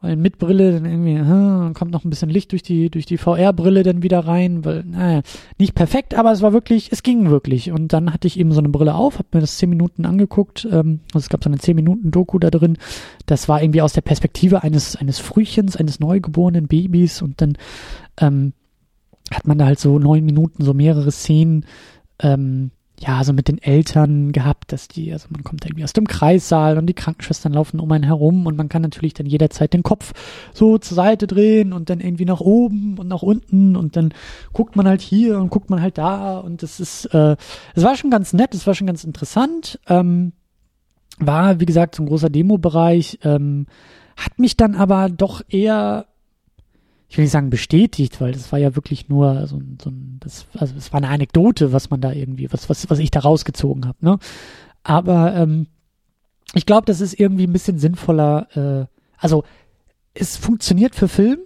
weil 0.00 0.14
mit 0.14 0.38
Brille 0.38 0.72
dann 0.72 0.84
irgendwie, 0.84 1.18
hm, 1.18 1.74
kommt 1.74 1.90
noch 1.90 2.04
ein 2.04 2.10
bisschen 2.10 2.30
Licht 2.30 2.52
durch 2.52 2.62
die, 2.62 2.88
durch 2.88 3.04
die 3.04 3.18
VR-Brille 3.18 3.82
dann 3.82 4.02
wieder 4.02 4.20
rein, 4.20 4.64
weil, 4.64 4.84
naja, 4.84 5.22
nicht 5.58 5.74
perfekt, 5.74 6.14
aber 6.14 6.30
es 6.30 6.40
war 6.40 6.52
wirklich, 6.52 6.92
es 6.92 7.02
ging 7.02 7.30
wirklich. 7.30 7.72
Und 7.72 7.92
dann 7.92 8.12
hatte 8.12 8.28
ich 8.28 8.38
eben 8.38 8.52
so 8.52 8.60
eine 8.60 8.68
Brille 8.68 8.94
auf, 8.94 9.18
hab 9.18 9.34
mir 9.34 9.40
das 9.40 9.58
zehn 9.58 9.70
Minuten 9.70 10.06
angeguckt, 10.06 10.68
ähm, 10.70 11.00
also 11.12 11.24
es 11.24 11.28
gab 11.28 11.42
so 11.42 11.50
eine 11.50 11.58
zehn 11.58 11.74
Minuten 11.74 12.12
Doku 12.12 12.38
da 12.38 12.50
drin. 12.50 12.78
Das 13.26 13.48
war 13.48 13.60
irgendwie 13.60 13.82
aus 13.82 13.92
der 13.92 14.02
Perspektive 14.02 14.62
eines, 14.62 14.94
eines 14.94 15.18
Frühchens, 15.18 15.76
eines 15.76 15.98
neugeborenen 15.98 16.68
Babys 16.68 17.20
und 17.20 17.40
dann, 17.40 17.58
ähm, 18.20 18.52
hat 19.32 19.46
man 19.46 19.58
da 19.58 19.66
halt 19.66 19.80
so 19.80 19.98
neun 19.98 20.24
Minuten, 20.24 20.64
so 20.64 20.74
mehrere 20.74 21.10
Szenen, 21.10 21.66
ähm, 22.20 22.70
ja, 23.00 23.22
so 23.22 23.32
mit 23.32 23.48
den 23.48 23.62
Eltern 23.62 24.32
gehabt, 24.32 24.72
dass 24.72 24.88
die, 24.88 25.12
also 25.12 25.28
man 25.30 25.44
kommt 25.44 25.64
irgendwie 25.64 25.84
aus 25.84 25.92
dem 25.92 26.06
Kreissaal 26.06 26.78
und 26.78 26.86
die 26.86 26.94
Krankenschwestern 26.94 27.52
laufen 27.52 27.78
um 27.78 27.90
einen 27.92 28.04
herum 28.04 28.46
und 28.46 28.56
man 28.56 28.68
kann 28.68 28.82
natürlich 28.82 29.14
dann 29.14 29.26
jederzeit 29.26 29.72
den 29.72 29.84
Kopf 29.84 30.12
so 30.52 30.78
zur 30.78 30.96
Seite 30.96 31.26
drehen 31.26 31.72
und 31.72 31.90
dann 31.90 32.00
irgendwie 32.00 32.24
nach 32.24 32.40
oben 32.40 32.98
und 32.98 33.06
nach 33.06 33.22
unten 33.22 33.76
und 33.76 33.94
dann 33.94 34.12
guckt 34.52 34.74
man 34.74 34.88
halt 34.88 35.00
hier 35.00 35.38
und 35.38 35.50
guckt 35.50 35.70
man 35.70 35.80
halt 35.80 35.96
da 35.96 36.38
und 36.38 36.62
das 36.62 36.80
ist, 36.80 37.06
äh, 37.06 37.36
es 37.74 37.84
war 37.84 37.96
schon 37.96 38.10
ganz 38.10 38.32
nett, 38.32 38.54
es 38.54 38.66
war 38.66 38.74
schon 38.74 38.88
ganz 38.88 39.04
interessant, 39.04 39.78
ähm, 39.86 40.32
war, 41.18 41.60
wie 41.60 41.66
gesagt, 41.66 41.94
so 41.94 42.02
ein 42.02 42.06
großer 42.06 42.30
Demo-Bereich, 42.30 43.20
ähm, 43.22 43.66
hat 44.16 44.38
mich 44.40 44.56
dann 44.56 44.74
aber 44.74 45.08
doch 45.08 45.42
eher 45.48 46.06
ich 47.08 47.16
will 47.16 47.24
nicht 47.24 47.32
sagen 47.32 47.50
bestätigt, 47.50 48.20
weil 48.20 48.32
das 48.32 48.52
war 48.52 48.58
ja 48.58 48.76
wirklich 48.76 49.08
nur 49.08 49.46
so 49.46 49.56
ein, 49.56 49.78
so 49.82 49.90
ein 49.90 50.18
das, 50.20 50.46
also 50.54 50.74
es 50.76 50.92
war 50.92 50.98
eine 50.98 51.08
Anekdote, 51.08 51.72
was 51.72 51.90
man 51.90 52.00
da 52.00 52.12
irgendwie, 52.12 52.52
was, 52.52 52.68
was, 52.68 52.88
was 52.90 52.98
ich 52.98 53.10
da 53.10 53.20
rausgezogen 53.20 53.86
habe, 53.86 53.98
ne? 54.00 54.18
Aber 54.82 55.34
ähm, 55.34 55.66
ich 56.54 56.66
glaube, 56.66 56.86
das 56.86 57.00
ist 57.00 57.18
irgendwie 57.18 57.46
ein 57.46 57.52
bisschen 57.52 57.78
sinnvoller, 57.78 58.48
äh, 58.56 58.86
also 59.16 59.44
es 60.14 60.36
funktioniert 60.36 60.94
für 60.94 61.08
Film. 61.08 61.40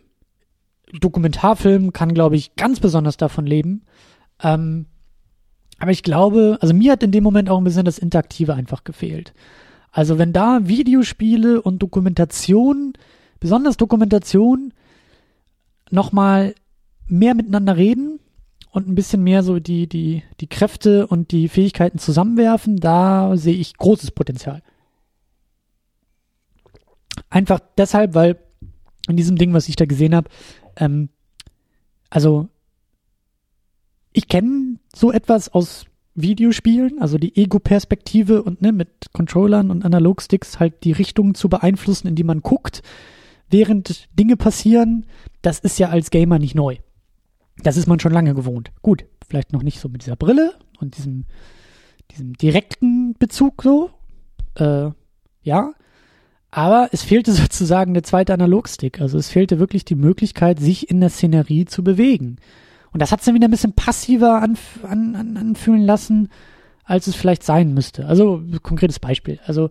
Dokumentarfilm 1.00 1.92
kann, 1.92 2.12
glaube 2.12 2.36
ich, 2.36 2.54
ganz 2.56 2.80
besonders 2.80 3.16
davon 3.16 3.46
leben. 3.46 3.82
Ähm, 4.42 4.86
aber 5.78 5.90
ich 5.90 6.02
glaube, 6.02 6.58
also 6.60 6.74
mir 6.74 6.92
hat 6.92 7.02
in 7.02 7.12
dem 7.12 7.24
Moment 7.24 7.48
auch 7.48 7.58
ein 7.58 7.64
bisschen 7.64 7.84
das 7.84 7.98
Interaktive 7.98 8.54
einfach 8.54 8.84
gefehlt. 8.84 9.32
Also 9.90 10.18
wenn 10.18 10.32
da 10.32 10.60
Videospiele 10.62 11.60
und 11.60 11.80
Dokumentation, 11.80 12.92
besonders 13.40 13.76
Dokumentation, 13.76 14.72
nochmal 15.92 16.54
mehr 17.06 17.34
miteinander 17.34 17.76
reden 17.76 18.18
und 18.70 18.88
ein 18.88 18.94
bisschen 18.94 19.22
mehr 19.22 19.42
so 19.42 19.60
die, 19.60 19.86
die, 19.86 20.22
die 20.40 20.46
Kräfte 20.46 21.06
und 21.06 21.30
die 21.30 21.48
Fähigkeiten 21.48 21.98
zusammenwerfen, 21.98 22.76
da 22.78 23.36
sehe 23.36 23.54
ich 23.54 23.76
großes 23.76 24.12
Potenzial. 24.12 24.62
Einfach 27.28 27.60
deshalb, 27.76 28.14
weil 28.14 28.38
in 29.08 29.16
diesem 29.16 29.36
Ding, 29.36 29.52
was 29.52 29.68
ich 29.68 29.76
da 29.76 29.84
gesehen 29.84 30.14
habe, 30.14 30.30
ähm, 30.76 31.10
also 32.08 32.48
ich 34.12 34.28
kenne 34.28 34.78
so 34.94 35.12
etwas 35.12 35.48
aus 35.50 35.86
Videospielen, 36.14 37.00
also 37.00 37.18
die 37.18 37.36
Ego-Perspektive 37.36 38.42
und 38.42 38.60
ne, 38.60 38.72
mit 38.72 39.12
Controllern 39.12 39.70
und 39.70 39.84
Analogsticks 39.84 40.60
halt 40.60 40.84
die 40.84 40.92
Richtung 40.92 41.34
zu 41.34 41.48
beeinflussen, 41.48 42.08
in 42.08 42.14
die 42.14 42.24
man 42.24 42.40
guckt, 42.40 42.82
während 43.52 44.08
Dinge 44.18 44.36
passieren, 44.36 45.06
das 45.42 45.58
ist 45.58 45.78
ja 45.78 45.88
als 45.88 46.10
Gamer 46.10 46.38
nicht 46.38 46.54
neu. 46.54 46.76
Das 47.58 47.76
ist 47.76 47.86
man 47.86 48.00
schon 48.00 48.12
lange 48.12 48.34
gewohnt. 48.34 48.72
Gut, 48.82 49.04
vielleicht 49.28 49.52
noch 49.52 49.62
nicht 49.62 49.80
so 49.80 49.88
mit 49.88 50.02
dieser 50.02 50.16
Brille 50.16 50.54
und 50.80 50.96
diesem, 50.96 51.26
diesem 52.10 52.32
direkten 52.34 53.14
Bezug 53.14 53.62
so. 53.62 53.90
Äh, 54.54 54.90
ja. 55.42 55.72
Aber 56.50 56.88
es 56.92 57.02
fehlte 57.02 57.32
sozusagen 57.32 57.94
der 57.94 58.02
zweite 58.02 58.34
Analogstick. 58.34 59.00
Also 59.00 59.18
es 59.18 59.28
fehlte 59.28 59.58
wirklich 59.58 59.84
die 59.84 59.94
Möglichkeit, 59.94 60.60
sich 60.60 60.90
in 60.90 61.00
der 61.00 61.10
Szenerie 61.10 61.66
zu 61.66 61.84
bewegen. 61.84 62.36
Und 62.92 63.00
das 63.00 63.10
hat 63.10 63.20
es 63.20 63.26
dann 63.26 63.34
wieder 63.34 63.48
ein 63.48 63.52
bisschen 63.52 63.74
passiver 63.74 64.42
anf 64.42 64.84
an, 64.84 65.14
an, 65.14 65.36
anfühlen 65.36 65.82
lassen, 65.82 66.28
als 66.84 67.06
es 67.06 67.14
vielleicht 67.14 67.42
sein 67.42 67.72
müsste. 67.72 68.06
Also 68.06 68.42
konkretes 68.62 68.98
Beispiel. 68.98 69.40
Also 69.46 69.70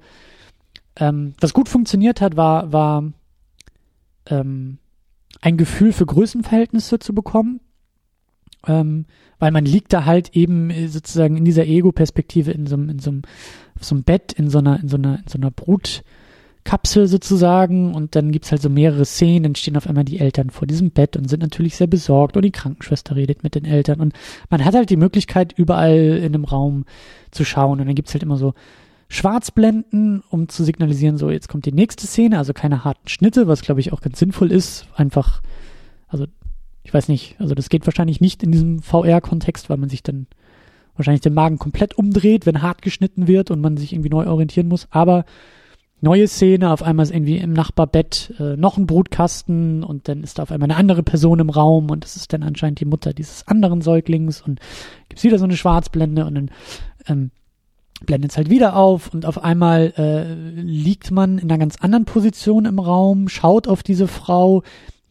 ähm, 0.96 1.34
was 1.40 1.54
gut 1.54 1.70
funktioniert 1.70 2.20
hat, 2.20 2.36
war, 2.36 2.74
war 2.74 3.12
ähm, 4.28 4.78
ein 5.42 5.58
Gefühl 5.58 5.94
für 5.94 6.06
Größenverhältnisse 6.06 7.00
zu 7.00 7.14
bekommen. 7.14 7.62
Ähm, 8.68 9.06
weil 9.40 9.52
man 9.52 9.66
liegt 9.66 9.92
da 9.92 10.06
halt 10.06 10.36
eben 10.36 10.70
äh, 10.70 10.88
sozusagen 10.88 11.36
in 11.36 11.46
dieser 11.46 11.66
Ego-Perspektive 11.66 12.52
in 12.52 12.68
so 12.68 12.76
einem, 12.76 12.90
in 12.90 13.00
so 13.00 13.12
so 13.80 13.96
Bett, 13.96 14.34
in 14.34 14.50
so 14.50 14.60
einer, 14.60 14.80
in 14.80 14.88
so 14.88 14.98
einer, 14.98 15.18
in 15.18 15.28
so 15.28 15.40
einer 15.40 15.50
Brutkapsel 15.50 17.08
sozusagen. 17.08 17.96
Und 17.96 18.16
dann 18.16 18.32
gibt's 18.32 18.52
halt 18.52 18.62
so 18.62 18.70
mehrere 18.70 19.04
Szenen, 19.04 19.44
dann 19.44 19.56
stehen 19.56 19.78
auf 19.78 19.88
einmal 19.88 20.06
die 20.06 20.20
Eltern 20.20 20.52
vor 20.52 20.68
diesem 20.68 20.92
Bett 20.92 21.18
und 21.18 21.28
sind 21.28 21.42
natürlich 21.42 21.76
sehr 21.76 21.88
besorgt. 21.88 22.38
Und 22.38 22.44
die 22.44 22.52
Krankenschwester 22.52 23.16
redet 23.16 23.42
mit 23.42 23.56
den 23.56 23.66
Eltern. 23.66 24.00
Und 24.00 24.14
man 24.52 24.64
hat 24.64 24.76
halt 24.76 24.92
die 24.92 24.98
Möglichkeit, 24.98 25.54
überall 25.58 26.18
in 26.18 26.36
einem 26.36 26.46
Raum 26.46 26.86
zu 27.32 27.44
schauen. 27.44 27.80
Und 27.80 27.88
dann 27.88 27.96
gibt's 27.96 28.14
halt 28.14 28.22
immer 28.24 28.38
so 28.38 28.54
Schwarzblenden, 29.12 30.24
um 30.30 30.48
zu 30.48 30.64
signalisieren, 30.64 31.18
so 31.18 31.30
jetzt 31.30 31.50
kommt 31.50 31.66
die 31.66 31.74
nächste 31.74 32.08
Szene, 32.08 32.38
also 32.38 32.54
keine 32.54 32.86
harten 32.86 33.10
Schnitte, 33.10 33.46
was 33.46 33.62
glaube 33.62 33.82
ich 33.82 33.92
auch 33.92 34.00
ganz 34.00 34.18
sinnvoll 34.18 34.54
ist, 34.54 34.88
einfach, 34.96 35.42
also 36.08 36.28
ich 36.84 36.94
weiß 36.94 37.10
nicht, 37.10 37.36
also 37.38 37.54
das 37.54 37.68
geht 37.68 37.86
wahrscheinlich 37.86 38.22
nicht 38.22 38.42
in 38.42 38.54
diesem 38.54 38.82
VR-Kontext, 38.82 39.70
weil 39.70 39.76
man 39.76 39.90
sich 39.90 40.02
dann 40.02 40.28
wahrscheinlich 40.96 41.20
den 41.20 41.34
Magen 41.34 41.60
komplett 41.60 41.94
umdreht, 41.98 42.46
wenn 42.46 42.62
hart 42.62 42.82
geschnitten 42.82 43.28
wird 43.28 43.52
und 43.52 43.60
man 43.60 43.76
sich 43.76 43.92
irgendwie 43.92 44.10
neu 44.10 44.28
orientieren 44.28 44.70
muss. 44.70 44.88
Aber 44.92 45.26
neue 46.00 46.30
Szene, 46.30 46.72
auf 46.72 46.82
einmal 46.82 47.04
ist 47.04 47.14
irgendwie 47.14 47.38
im 47.38 47.52
Nachbarbett 47.52 48.34
äh, 48.40 48.56
noch 48.56 48.78
ein 48.78 48.88
Brutkasten 48.88 49.84
und 49.84 50.08
dann 50.08 50.24
ist 50.24 50.40
da 50.40 50.44
auf 50.44 50.52
einmal 50.52 50.70
eine 50.70 50.80
andere 50.80 51.04
Person 51.04 51.40
im 51.40 51.50
Raum 51.50 51.90
und 51.90 52.06
das 52.06 52.16
ist 52.16 52.32
dann 52.32 52.44
anscheinend 52.44 52.80
die 52.80 52.86
Mutter 52.86 53.14
dieses 53.14 53.46
anderen 53.46 53.82
Säuglings 53.82 54.42
und 54.42 54.62
gibt's 55.10 55.26
wieder 55.26 55.38
so 55.38 55.44
eine 55.44 55.58
Schwarzblende 55.58 56.26
und 56.26 56.36
dann 56.36 56.52
ähm, 57.08 57.32
blendet 58.06 58.32
es 58.32 58.38
halt 58.38 58.50
wieder 58.50 58.76
auf 58.76 59.14
und 59.14 59.26
auf 59.26 59.44
einmal 59.44 59.94
äh, 59.98 60.62
liegt 60.62 61.12
man 61.12 61.38
in 61.38 61.50
einer 61.50 61.60
ganz 61.60 61.78
anderen 61.78 62.06
Position 62.06 62.66
im 62.66 62.80
Raum, 62.80 63.28
schaut 63.30 63.68
auf 63.68 63.84
diese 63.84 64.08
Frau, 64.08 64.64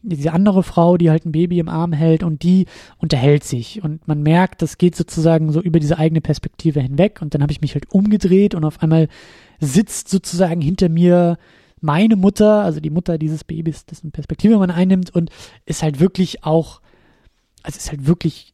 diese 0.03 0.33
andere 0.33 0.63
Frau, 0.63 0.97
die 0.97 1.09
halt 1.09 1.25
ein 1.25 1.31
Baby 1.31 1.59
im 1.59 1.69
Arm 1.69 1.93
hält 1.93 2.23
und 2.23 2.43
die 2.43 2.65
unterhält 2.97 3.43
sich. 3.43 3.83
Und 3.83 4.07
man 4.07 4.23
merkt, 4.23 4.61
das 4.61 4.77
geht 4.77 4.95
sozusagen 4.95 5.51
so 5.51 5.61
über 5.61 5.79
diese 5.79 5.97
eigene 5.97 6.21
Perspektive 6.21 6.79
hinweg 6.79 7.21
und 7.21 7.33
dann 7.33 7.41
habe 7.41 7.51
ich 7.51 7.61
mich 7.61 7.73
halt 7.73 7.91
umgedreht 7.91 8.55
und 8.55 8.65
auf 8.65 8.81
einmal 8.81 9.07
sitzt 9.59 10.09
sozusagen 10.09 10.61
hinter 10.61 10.89
mir 10.89 11.37
meine 11.81 12.15
Mutter, 12.15 12.63
also 12.63 12.79
die 12.79 12.89
Mutter 12.89 13.17
dieses 13.17 13.43
Babys, 13.43 13.85
dessen 13.85 14.11
Perspektive 14.11 14.57
man 14.57 14.71
einnimmt 14.71 15.13
und 15.13 15.31
ist 15.65 15.83
halt 15.83 15.99
wirklich 15.99 16.43
auch, 16.43 16.81
also 17.63 17.77
ist 17.77 17.91
halt 17.91 18.05
wirklich 18.05 18.50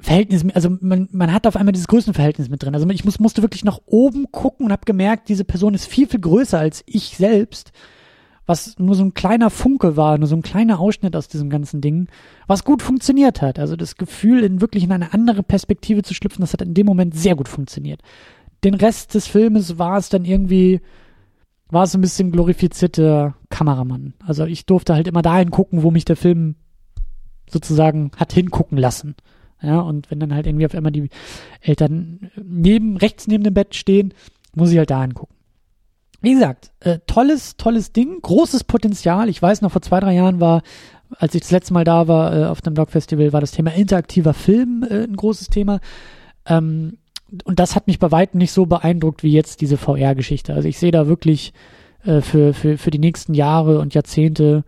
Verhältnis, 0.00 0.44
also 0.54 0.70
man, 0.80 1.08
man 1.12 1.32
hat 1.32 1.46
auf 1.46 1.56
einmal 1.56 1.72
dieses 1.72 1.88
Größenverhältnis 1.88 2.48
mit 2.48 2.62
drin. 2.62 2.74
Also 2.74 2.88
ich 2.88 3.04
muss, 3.04 3.20
musste 3.20 3.42
wirklich 3.42 3.64
nach 3.64 3.80
oben 3.86 4.32
gucken 4.32 4.66
und 4.66 4.72
habe 4.72 4.84
gemerkt, 4.84 5.28
diese 5.28 5.44
Person 5.44 5.74
ist 5.74 5.86
viel, 5.86 6.06
viel 6.06 6.20
größer 6.20 6.58
als 6.58 6.82
ich 6.86 7.16
selbst 7.16 7.72
was 8.50 8.78
nur 8.80 8.96
so 8.96 9.04
ein 9.04 9.14
kleiner 9.14 9.48
Funke 9.48 9.96
war, 9.96 10.18
nur 10.18 10.26
so 10.26 10.34
ein 10.34 10.42
kleiner 10.42 10.80
Ausschnitt 10.80 11.14
aus 11.14 11.28
diesem 11.28 11.50
ganzen 11.50 11.80
Ding, 11.80 12.08
was 12.48 12.64
gut 12.64 12.82
funktioniert 12.82 13.40
hat. 13.42 13.60
Also 13.60 13.76
das 13.76 13.94
Gefühl, 13.94 14.42
in 14.42 14.60
wirklich 14.60 14.82
in 14.82 14.90
eine 14.90 15.14
andere 15.14 15.44
Perspektive 15.44 16.02
zu 16.02 16.14
schlüpfen, 16.14 16.40
das 16.40 16.52
hat 16.52 16.60
in 16.60 16.74
dem 16.74 16.84
Moment 16.84 17.14
sehr 17.14 17.36
gut 17.36 17.46
funktioniert. 17.46 18.02
Den 18.64 18.74
Rest 18.74 19.14
des 19.14 19.28
Filmes 19.28 19.78
war 19.78 19.98
es 19.98 20.08
dann 20.08 20.24
irgendwie, 20.24 20.80
war 21.68 21.84
es 21.84 21.94
ein 21.94 22.00
bisschen 22.00 22.32
glorifizierter 22.32 23.36
Kameramann. 23.50 24.14
Also 24.26 24.44
ich 24.46 24.66
durfte 24.66 24.94
halt 24.94 25.06
immer 25.06 25.22
dahin 25.22 25.52
gucken, 25.52 25.84
wo 25.84 25.92
mich 25.92 26.04
der 26.04 26.16
Film 26.16 26.56
sozusagen 27.48 28.10
hat 28.16 28.32
hingucken 28.32 28.78
lassen. 28.78 29.14
Ja, 29.62 29.80
und 29.80 30.10
wenn 30.10 30.20
dann 30.20 30.34
halt 30.34 30.46
irgendwie 30.46 30.66
auf 30.66 30.74
einmal 30.74 30.92
die 30.92 31.10
Eltern 31.60 32.30
neben, 32.42 32.96
rechts 32.96 33.26
neben 33.26 33.44
dem 33.44 33.54
Bett 33.54 33.74
stehen, 33.74 34.14
muss 34.54 34.70
ich 34.70 34.78
halt 34.78 34.90
da 34.90 35.02
hingucken 35.02 35.40
wie 36.22 36.34
gesagt, 36.34 36.72
äh, 36.80 36.98
tolles, 37.06 37.56
tolles 37.56 37.92
Ding, 37.92 38.20
großes 38.20 38.64
Potenzial. 38.64 39.28
Ich 39.28 39.40
weiß 39.40 39.62
noch, 39.62 39.72
vor 39.72 39.82
zwei, 39.82 40.00
drei 40.00 40.14
Jahren 40.14 40.40
war, 40.40 40.62
als 41.18 41.34
ich 41.34 41.42
das 41.42 41.50
letzte 41.50 41.72
Mal 41.72 41.84
da 41.84 42.08
war 42.08 42.36
äh, 42.36 42.44
auf 42.44 42.60
dem 42.60 42.74
Dog 42.74 42.90
Festival, 42.90 43.32
war 43.32 43.40
das 43.40 43.52
Thema 43.52 43.72
interaktiver 43.72 44.34
Film 44.34 44.86
äh, 44.88 45.04
ein 45.04 45.16
großes 45.16 45.48
Thema. 45.48 45.80
Ähm, 46.46 46.98
und 47.44 47.58
das 47.58 47.74
hat 47.74 47.86
mich 47.86 47.98
bei 47.98 48.10
weitem 48.10 48.38
nicht 48.38 48.52
so 48.52 48.66
beeindruckt 48.66 49.22
wie 49.22 49.32
jetzt 49.32 49.60
diese 49.60 49.76
VR-Geschichte. 49.76 50.52
Also 50.52 50.68
ich 50.68 50.78
sehe 50.78 50.90
da 50.90 51.06
wirklich 51.06 51.52
äh, 52.04 52.20
für, 52.20 52.52
für, 52.52 52.76
für 52.76 52.90
die 52.90 52.98
nächsten 52.98 53.34
Jahre 53.34 53.78
und 53.78 53.94
Jahrzehnte 53.94 54.64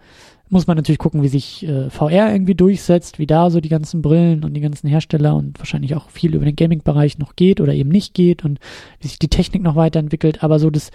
muss 0.53 0.67
man 0.67 0.77
natürlich 0.77 0.99
gucken, 0.99 1.23
wie 1.23 1.29
sich 1.29 1.67
äh, 1.67 1.89
VR 1.89 2.31
irgendwie 2.31 2.55
durchsetzt, 2.55 3.19
wie 3.19 3.27
da 3.27 3.49
so 3.49 3.63
die 3.63 3.71
ganzen 3.71 4.03
Brillen 4.03 4.45
und 4.45 4.53
die 4.53 4.61
ganzen 4.61 4.87
Hersteller 4.87 5.35
und 5.35 5.59
wahrscheinlich 5.59 5.95
auch 5.95 6.11
viel 6.11 6.35
über 6.35 6.45
den 6.45 6.57
Gaming-Bereich 6.57 7.17
noch 7.17 7.37
geht 7.37 7.59
oder 7.59 7.73
eben 7.73 7.89
nicht 7.89 8.13
geht 8.13 8.45
und 8.45 8.61
wie 9.01 9.09
sich 9.09 9.19
die 9.19 9.29
Technik 9.29 9.63
noch 9.63 9.77
weiterentwickelt. 9.77 10.45
Aber 10.45 10.59
so 10.59 10.69
das, 10.69 10.91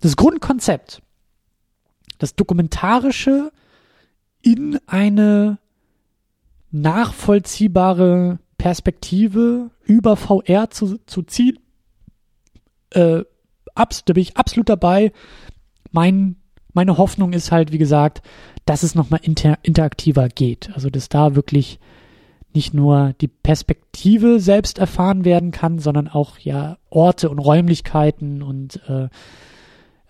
das 0.00 0.16
Grundkonzept, 0.16 1.02
das 2.18 2.36
Dokumentarische 2.36 3.50
in 4.42 4.78
eine 4.86 5.58
nachvollziehbare 6.70 8.38
Perspektive 8.58 9.72
über 9.82 10.14
VR 10.14 10.70
zu, 10.70 10.98
zu 11.06 11.22
ziehen, 11.22 11.58
äh, 12.90 13.24
abs 13.74 14.04
da 14.04 14.12
bin 14.12 14.22
ich 14.22 14.36
absolut 14.36 14.68
dabei. 14.68 15.12
Mein, 15.90 16.36
meine 16.72 16.96
Hoffnung 16.96 17.32
ist 17.32 17.50
halt, 17.50 17.72
wie 17.72 17.78
gesagt, 17.78 18.22
dass 18.70 18.84
es 18.84 18.94
nochmal 18.94 19.18
inter 19.24 19.58
interaktiver 19.64 20.28
geht. 20.28 20.70
Also, 20.74 20.90
dass 20.90 21.08
da 21.08 21.34
wirklich 21.34 21.80
nicht 22.54 22.72
nur 22.72 23.14
die 23.20 23.26
Perspektive 23.26 24.38
selbst 24.38 24.78
erfahren 24.78 25.24
werden 25.24 25.50
kann, 25.50 25.80
sondern 25.80 26.06
auch 26.06 26.38
ja 26.38 26.78
Orte 26.88 27.30
und 27.30 27.40
Räumlichkeiten 27.40 28.44
und 28.44 28.80
äh, 28.88 29.08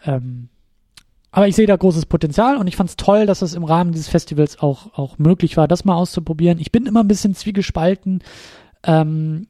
ähm, 0.04 0.50
aber 1.30 1.48
ich 1.48 1.56
sehe 1.56 1.66
da 1.66 1.76
großes 1.76 2.04
Potenzial 2.04 2.58
und 2.58 2.66
ich 2.66 2.76
fand 2.76 2.90
es 2.90 2.96
toll, 2.96 3.24
dass 3.24 3.40
es 3.40 3.54
im 3.54 3.64
Rahmen 3.64 3.92
dieses 3.92 4.08
Festivals 4.08 4.58
auch, 4.58 4.92
auch 4.98 5.16
möglich 5.18 5.56
war, 5.56 5.66
das 5.66 5.86
mal 5.86 5.94
auszuprobieren. 5.94 6.58
Ich 6.58 6.70
bin 6.70 6.84
immer 6.84 7.00
ein 7.00 7.08
bisschen 7.08 7.34
zwiegespalten, 7.34 8.22
ähm, 8.82 9.46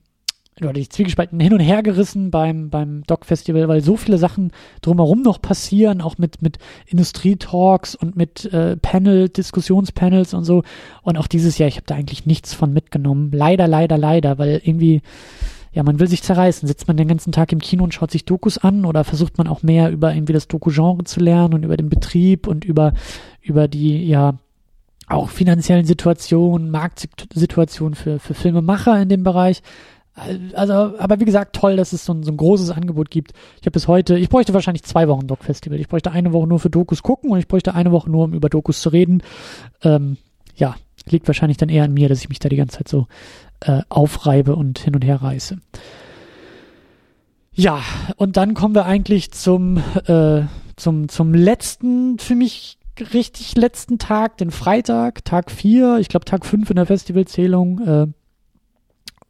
oder 0.68 0.78
ich 0.78 0.90
zwiegespalten 0.90 1.40
hin 1.40 1.52
und 1.52 1.60
her 1.60 1.82
gerissen 1.82 2.30
beim, 2.30 2.70
beim 2.70 3.02
Doc-Festival, 3.06 3.68
weil 3.68 3.82
so 3.82 3.96
viele 3.96 4.18
Sachen 4.18 4.52
drumherum 4.82 5.22
noch 5.22 5.40
passieren, 5.40 6.00
auch 6.00 6.18
mit, 6.18 6.42
mit 6.42 6.58
Industrietalks 6.86 7.94
und 7.94 8.16
mit 8.16 8.44
äh, 8.52 8.76
Panel, 8.76 9.28
Diskussionspanels 9.28 10.34
und 10.34 10.44
so. 10.44 10.62
Und 11.02 11.16
auch 11.16 11.26
dieses 11.26 11.58
Jahr, 11.58 11.68
ich 11.68 11.76
habe 11.76 11.86
da 11.86 11.94
eigentlich 11.94 12.26
nichts 12.26 12.54
von 12.54 12.72
mitgenommen. 12.72 13.30
Leider, 13.32 13.68
leider, 13.68 13.98
leider, 13.98 14.38
weil 14.38 14.60
irgendwie 14.64 15.02
ja, 15.72 15.84
man 15.84 16.00
will 16.00 16.08
sich 16.08 16.22
zerreißen. 16.22 16.66
Sitzt 16.66 16.88
man 16.88 16.96
den 16.96 17.08
ganzen 17.08 17.32
Tag 17.32 17.52
im 17.52 17.60
Kino 17.60 17.84
und 17.84 17.94
schaut 17.94 18.10
sich 18.10 18.24
Dokus 18.24 18.58
an 18.58 18.84
oder 18.84 19.04
versucht 19.04 19.38
man 19.38 19.46
auch 19.46 19.62
mehr 19.62 19.90
über 19.90 20.12
irgendwie 20.14 20.32
das 20.32 20.48
Doku-Genre 20.48 21.04
zu 21.04 21.20
lernen 21.20 21.54
und 21.54 21.62
über 21.64 21.76
den 21.76 21.88
Betrieb 21.88 22.46
und 22.46 22.64
über, 22.64 22.92
über 23.40 23.68
die, 23.68 24.04
ja, 24.06 24.34
auch 25.06 25.28
finanziellen 25.28 25.86
Situationen, 25.86 26.70
Marktsituationen 26.70 27.94
für, 27.94 28.18
für 28.18 28.34
Filmemacher 28.34 29.00
in 29.00 29.08
dem 29.08 29.22
Bereich. 29.22 29.62
Also, 30.54 30.72
aber 30.72 31.20
wie 31.20 31.24
gesagt, 31.24 31.56
toll, 31.56 31.76
dass 31.76 31.92
es 31.92 32.04
so 32.04 32.12
ein, 32.12 32.22
so 32.22 32.30
ein 32.30 32.36
großes 32.36 32.70
Angebot 32.70 33.10
gibt. 33.10 33.32
Ich 33.60 33.62
habe 33.62 33.72
bis 33.72 33.88
heute, 33.88 34.18
ich 34.18 34.28
bräuchte 34.28 34.54
wahrscheinlich 34.54 34.82
zwei 34.82 35.08
Wochen 35.08 35.26
Doc-Festival. 35.26 35.80
Ich 35.80 35.88
bräuchte 35.88 36.12
eine 36.12 36.32
Woche 36.32 36.46
nur 36.46 36.60
für 36.60 36.70
Dokus 36.70 37.02
gucken 37.02 37.30
und 37.30 37.38
ich 37.38 37.48
bräuchte 37.48 37.74
eine 37.74 37.92
Woche 37.92 38.10
nur, 38.10 38.24
um 38.24 38.34
über 38.34 38.48
Dokus 38.48 38.80
zu 38.80 38.90
reden. 38.90 39.22
Ähm, 39.82 40.16
ja, 40.56 40.76
liegt 41.08 41.26
wahrscheinlich 41.26 41.56
dann 41.56 41.68
eher 41.68 41.84
an 41.84 41.94
mir, 41.94 42.08
dass 42.08 42.20
ich 42.20 42.28
mich 42.28 42.38
da 42.38 42.48
die 42.48 42.56
ganze 42.56 42.78
Zeit 42.78 42.88
so 42.88 43.06
äh, 43.60 43.82
aufreibe 43.88 44.56
und 44.56 44.78
hin 44.78 44.94
und 44.94 45.04
her 45.04 45.22
reiße. 45.22 45.58
Ja, 47.52 47.82
und 48.16 48.36
dann 48.36 48.54
kommen 48.54 48.74
wir 48.74 48.86
eigentlich 48.86 49.32
zum, 49.32 49.82
äh, 50.06 50.42
zum, 50.76 51.08
zum 51.08 51.34
letzten, 51.34 52.18
für 52.18 52.34
mich 52.34 52.78
richtig 53.12 53.56
letzten 53.56 53.98
Tag, 53.98 54.38
den 54.38 54.50
Freitag, 54.50 55.24
Tag 55.24 55.50
4, 55.50 55.98
ich 56.00 56.08
glaube 56.08 56.24
Tag 56.24 56.44
5 56.44 56.70
in 56.70 56.76
der 56.76 56.86
Festivalzählung. 56.86 57.80
Äh, 57.86 58.06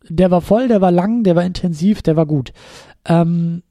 der 0.09 0.31
war 0.31 0.41
voll, 0.41 0.69
der 0.69 0.81
war 0.81 0.91
lang, 0.91 1.25
der 1.25 1.37
war 1.37 1.45
intensiv, 1.45 2.03
der 2.03 2.17
war 2.17 2.27
gut. 2.27 2.53
Ähm, 3.05 3.63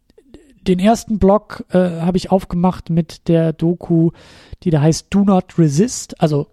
den 0.61 0.79
ersten 0.79 1.19
Block 1.19 1.65
äh, 1.69 1.77
habe 1.77 2.17
ich 2.17 2.31
aufgemacht 2.31 2.89
mit 2.89 3.27
der 3.27 3.53
Doku, 3.53 4.11
die 4.63 4.69
da 4.69 4.81
heißt 4.81 5.07
Do 5.09 5.23
Not 5.23 5.57
Resist. 5.57 6.21
Also 6.21 6.47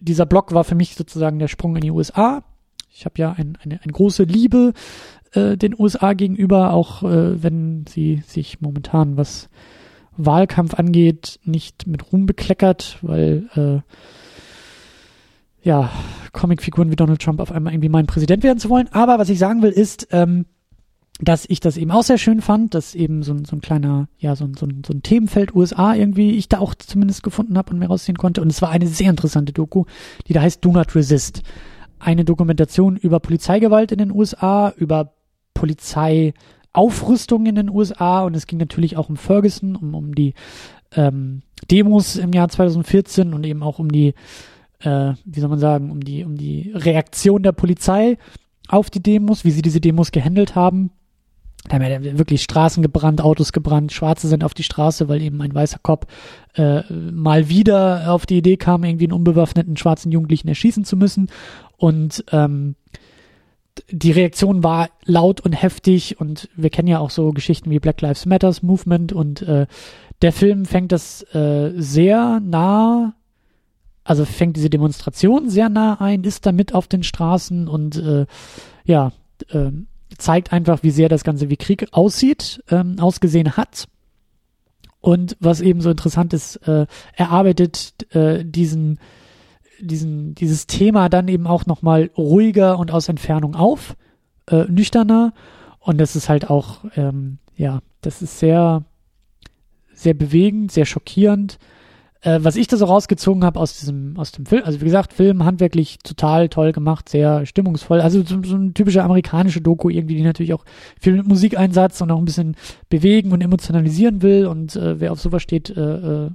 dieser 0.00 0.26
Block 0.26 0.52
war 0.52 0.64
für 0.64 0.74
mich 0.74 0.94
sozusagen 0.94 1.38
der 1.38 1.48
Sprung 1.48 1.76
in 1.76 1.82
die 1.82 1.90
USA. 1.90 2.42
Ich 2.90 3.04
habe 3.04 3.18
ja 3.18 3.32
ein, 3.32 3.56
eine, 3.62 3.80
eine 3.82 3.92
große 3.92 4.24
Liebe 4.24 4.72
äh, 5.32 5.56
den 5.56 5.74
USA 5.78 6.12
gegenüber, 6.12 6.72
auch 6.72 7.02
äh, 7.02 7.42
wenn 7.42 7.86
sie 7.88 8.22
sich 8.26 8.60
momentan, 8.60 9.16
was 9.16 9.48
Wahlkampf 10.16 10.74
angeht, 10.74 11.40
nicht 11.44 11.86
mit 11.86 12.12
Ruhm 12.12 12.26
bekleckert, 12.26 12.98
weil 13.02 13.48
äh, 13.54 13.92
ja, 15.64 15.90
Comicfiguren 16.32 16.90
wie 16.90 16.96
Donald 16.96 17.22
Trump 17.22 17.40
auf 17.40 17.50
einmal 17.50 17.72
irgendwie 17.72 17.88
mein 17.88 18.06
Präsident 18.06 18.42
werden 18.42 18.58
zu 18.58 18.68
wollen. 18.68 18.88
Aber 18.92 19.18
was 19.18 19.30
ich 19.30 19.38
sagen 19.38 19.62
will, 19.62 19.70
ist, 19.70 20.08
ähm, 20.12 20.44
dass 21.20 21.46
ich 21.48 21.60
das 21.60 21.76
eben 21.76 21.90
auch 21.90 22.02
sehr 22.02 22.18
schön 22.18 22.42
fand, 22.42 22.74
dass 22.74 22.94
eben 22.94 23.22
so 23.22 23.32
ein, 23.32 23.44
so 23.44 23.56
ein 23.56 23.60
kleiner, 23.60 24.08
ja, 24.18 24.36
so 24.36 24.44
ein, 24.44 24.54
so, 24.54 24.66
ein, 24.66 24.82
so 24.84 24.92
ein 24.92 25.02
Themenfeld 25.02 25.54
USA 25.54 25.94
irgendwie 25.94 26.32
ich 26.32 26.48
da 26.48 26.58
auch 26.58 26.74
zumindest 26.74 27.22
gefunden 27.22 27.56
habe 27.56 27.72
und 27.72 27.78
mir 27.78 27.86
rausziehen 27.86 28.18
konnte. 28.18 28.42
Und 28.42 28.50
es 28.50 28.60
war 28.62 28.70
eine 28.70 28.86
sehr 28.86 29.10
interessante 29.10 29.52
Doku, 29.52 29.84
die 30.28 30.32
da 30.32 30.42
heißt 30.42 30.64
Do 30.64 30.72
Not 30.72 30.94
Resist. 30.94 31.42
eine 31.98 32.24
Dokumentation 32.24 32.96
über 32.96 33.20
Polizeigewalt 33.20 33.92
in 33.92 33.98
den 33.98 34.10
USA, 34.10 34.74
über 34.76 35.14
Polizeiaufrüstung 35.54 37.46
in 37.46 37.54
den 37.54 37.70
USA 37.70 38.24
und 38.24 38.34
es 38.36 38.46
ging 38.46 38.58
natürlich 38.58 38.96
auch 38.96 39.08
um 39.08 39.16
Ferguson, 39.16 39.76
um, 39.76 39.94
um 39.94 40.14
die 40.14 40.34
ähm, 40.96 41.42
Demos 41.70 42.16
im 42.16 42.32
Jahr 42.32 42.48
2014 42.48 43.32
und 43.32 43.46
eben 43.46 43.62
auch 43.62 43.78
um 43.78 43.90
die, 43.90 44.14
äh, 44.84 45.14
wie 45.24 45.40
soll 45.40 45.48
man 45.48 45.58
sagen, 45.58 45.90
um 45.90 46.00
die, 46.00 46.24
um 46.24 46.36
die 46.36 46.72
Reaktion 46.74 47.42
der 47.42 47.52
Polizei 47.52 48.18
auf 48.68 48.90
die 48.90 49.02
Demos, 49.02 49.44
wie 49.44 49.50
sie 49.50 49.62
diese 49.62 49.80
Demos 49.80 50.12
gehandelt 50.12 50.54
haben. 50.54 50.90
Da 51.68 51.76
haben 51.76 51.82
ja 51.82 52.18
wirklich 52.18 52.42
Straßen 52.42 52.82
gebrannt, 52.82 53.22
Autos 53.22 53.52
gebrannt, 53.52 53.92
Schwarze 53.92 54.28
sind 54.28 54.44
auf 54.44 54.52
die 54.52 54.64
Straße, 54.64 55.08
weil 55.08 55.22
eben 55.22 55.40
ein 55.40 55.54
weißer 55.54 55.78
Cop 55.82 56.06
äh, 56.54 56.82
mal 56.92 57.48
wieder 57.48 58.12
auf 58.12 58.26
die 58.26 58.36
Idee 58.36 58.58
kam, 58.58 58.84
irgendwie 58.84 59.06
einen 59.06 59.14
unbewaffneten 59.14 59.76
schwarzen 59.78 60.12
Jugendlichen 60.12 60.48
erschießen 60.48 60.84
zu 60.84 60.96
müssen. 60.96 61.30
Und 61.78 62.24
ähm, 62.32 62.76
die 63.90 64.12
Reaktion 64.12 64.62
war 64.62 64.90
laut 65.04 65.40
und 65.40 65.52
heftig 65.52 66.20
und 66.20 66.50
wir 66.54 66.70
kennen 66.70 66.88
ja 66.88 66.98
auch 66.98 67.10
so 67.10 67.30
Geschichten 67.30 67.70
wie 67.70 67.80
Black 67.80 68.00
Lives 68.02 68.26
Matters 68.26 68.62
Movement 68.62 69.12
und 69.12 69.42
äh, 69.42 69.66
der 70.22 70.32
Film 70.32 70.64
fängt 70.64 70.92
das 70.92 71.22
äh, 71.34 71.72
sehr 71.76 72.40
nah, 72.40 73.14
also 74.04 74.24
fängt 74.24 74.56
diese 74.56 74.70
Demonstration 74.70 75.48
sehr 75.48 75.68
nah 75.68 76.00
ein, 76.00 76.24
ist 76.24 76.46
damit 76.46 76.74
auf 76.74 76.86
den 76.86 77.02
Straßen 77.02 77.68
und 77.68 77.96
äh, 77.96 78.26
ja, 78.84 79.12
äh, 79.48 79.70
zeigt 80.18 80.52
einfach, 80.52 80.82
wie 80.82 80.90
sehr 80.90 81.08
das 81.08 81.24
Ganze 81.24 81.50
wie 81.50 81.56
Krieg 81.56 81.88
aussieht, 81.92 82.62
ähm, 82.70 82.96
ausgesehen 83.00 83.56
hat. 83.56 83.88
Und 85.00 85.36
was 85.40 85.60
eben 85.60 85.80
so 85.80 85.90
interessant 85.90 86.32
ist, 86.32 86.56
äh, 86.68 86.86
er 87.14 87.30
arbeitet 87.30 88.14
äh, 88.14 88.44
diesen, 88.44 88.98
diesen, 89.80 90.34
dieses 90.34 90.66
Thema 90.66 91.08
dann 91.08 91.28
eben 91.28 91.46
auch 91.46 91.66
nochmal 91.66 92.10
ruhiger 92.16 92.78
und 92.78 92.90
aus 92.90 93.08
Entfernung 93.08 93.54
auf, 93.54 93.96
äh, 94.48 94.64
nüchterner. 94.64 95.34
Und 95.80 95.98
das 95.98 96.16
ist 96.16 96.28
halt 96.28 96.48
auch, 96.48 96.84
ähm, 96.96 97.38
ja, 97.56 97.80
das 98.00 98.22
ist 98.22 98.38
sehr, 98.38 98.84
sehr 99.92 100.14
bewegend, 100.14 100.72
sehr 100.72 100.86
schockierend. 100.86 101.58
Äh, 102.24 102.42
was 102.42 102.56
ich 102.56 102.66
da 102.66 102.78
so 102.78 102.86
rausgezogen 102.86 103.44
habe 103.44 103.60
aus 103.60 103.78
diesem, 103.78 104.16
aus 104.16 104.32
dem 104.32 104.46
Film, 104.46 104.62
also 104.64 104.80
wie 104.80 104.86
gesagt, 104.86 105.12
Film 105.12 105.44
handwerklich 105.44 105.98
total 106.02 106.48
toll 106.48 106.72
gemacht, 106.72 107.08
sehr 107.10 107.44
stimmungsvoll. 107.44 108.00
Also 108.00 108.22
so, 108.22 108.42
so 108.42 108.56
eine 108.56 108.72
typische 108.72 109.04
amerikanische 109.04 109.60
Doku 109.60 109.90
irgendwie, 109.90 110.16
die 110.16 110.22
natürlich 110.22 110.54
auch 110.54 110.64
viel 110.98 111.12
mit 111.12 111.28
Musikeinsatz 111.28 112.00
und 112.00 112.10
auch 112.10 112.18
ein 112.18 112.24
bisschen 112.24 112.56
bewegen 112.88 113.32
und 113.32 113.42
emotionalisieren 113.42 114.22
will. 114.22 114.46
Und 114.46 114.74
äh, 114.74 115.00
wer 115.00 115.12
auf 115.12 115.20
sowas 115.20 115.42
steht, 115.42 115.68
äh, 115.76 116.24
äh, 116.24 116.30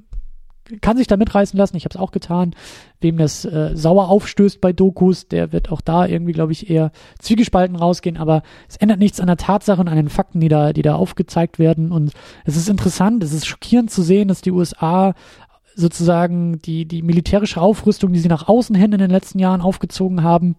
kann 0.82 0.98
sich 0.98 1.08
da 1.08 1.18
mitreißen 1.18 1.58
lassen. 1.58 1.76
Ich 1.76 1.86
habe 1.86 1.94
es 1.96 2.00
auch 2.00 2.12
getan. 2.12 2.54
Wem 3.02 3.18
das 3.18 3.44
äh, 3.46 3.72
sauer 3.74 4.10
aufstößt 4.10 4.62
bei 4.62 4.74
Dokus, 4.74 5.28
der 5.28 5.52
wird 5.52 5.72
auch 5.72 5.82
da 5.82 6.06
irgendwie, 6.06 6.34
glaube 6.34 6.52
ich, 6.52 6.70
eher 6.70 6.92
zwiegespalten 7.18 7.76
rausgehen. 7.76 8.18
Aber 8.18 8.44
es 8.68 8.78
ändert 8.78 9.00
nichts 9.00 9.20
an 9.20 9.26
der 9.26 9.38
Tatsache 9.38 9.82
und 9.82 9.88
an 9.88 9.96
den 9.96 10.10
Fakten, 10.10 10.40
die 10.40 10.50
da, 10.50 10.72
die 10.72 10.84
da 10.84 10.94
aufgezeigt 10.94 11.58
werden. 11.58 11.92
Und 11.92 12.12
es 12.46 12.56
ist 12.56 12.70
interessant, 12.70 13.24
es 13.24 13.34
ist 13.34 13.48
schockierend 13.48 13.90
zu 13.90 14.04
sehen, 14.04 14.28
dass 14.28 14.42
die 14.42 14.52
USA 14.52 15.16
sozusagen 15.76 16.62
die, 16.62 16.86
die 16.86 17.02
militärische 17.02 17.62
Aufrüstung, 17.62 18.14
die 18.14 18.20
sie 18.20 18.28
nach 18.28 18.48
außen 18.48 18.76
hin 18.76 18.92
in 18.92 19.00
den 19.00 19.10
letzten 19.10 19.40
Jahren 19.40 19.62
aufgezogen 19.62 20.24
haben, 20.24 20.56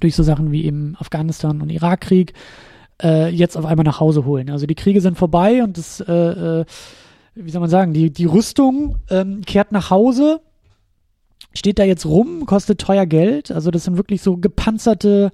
durch 0.00 0.14
so 0.14 0.22
Sachen 0.22 0.52
wie 0.52 0.66
im 0.66 0.96
Afghanistan- 0.98 1.60
und 1.60 1.70
Irakkrieg, 1.70 2.34
äh, 3.02 3.28
jetzt 3.28 3.56
auf 3.56 3.64
einmal 3.64 3.84
nach 3.84 4.00
Hause 4.00 4.24
holen. 4.24 4.50
Also 4.50 4.66
die 4.66 4.74
Kriege 4.74 5.00
sind 5.00 5.18
vorbei 5.18 5.62
und 5.62 5.78
das, 5.78 6.00
äh, 6.00 6.12
äh, 6.12 6.64
wie 7.34 7.50
soll 7.50 7.60
man 7.60 7.70
sagen, 7.70 7.92
die, 7.92 8.10
die 8.10 8.26
Rüstung 8.26 8.96
ähm, 9.10 9.42
kehrt 9.42 9.72
nach 9.72 9.90
Hause, 9.90 10.40
steht 11.52 11.78
da 11.78 11.84
jetzt 11.84 12.06
rum, 12.06 12.46
kostet 12.46 12.80
teuer 12.80 13.06
Geld. 13.06 13.50
Also 13.50 13.70
das 13.70 13.84
sind 13.84 13.96
wirklich 13.96 14.22
so 14.22 14.36
gepanzerte 14.36 15.32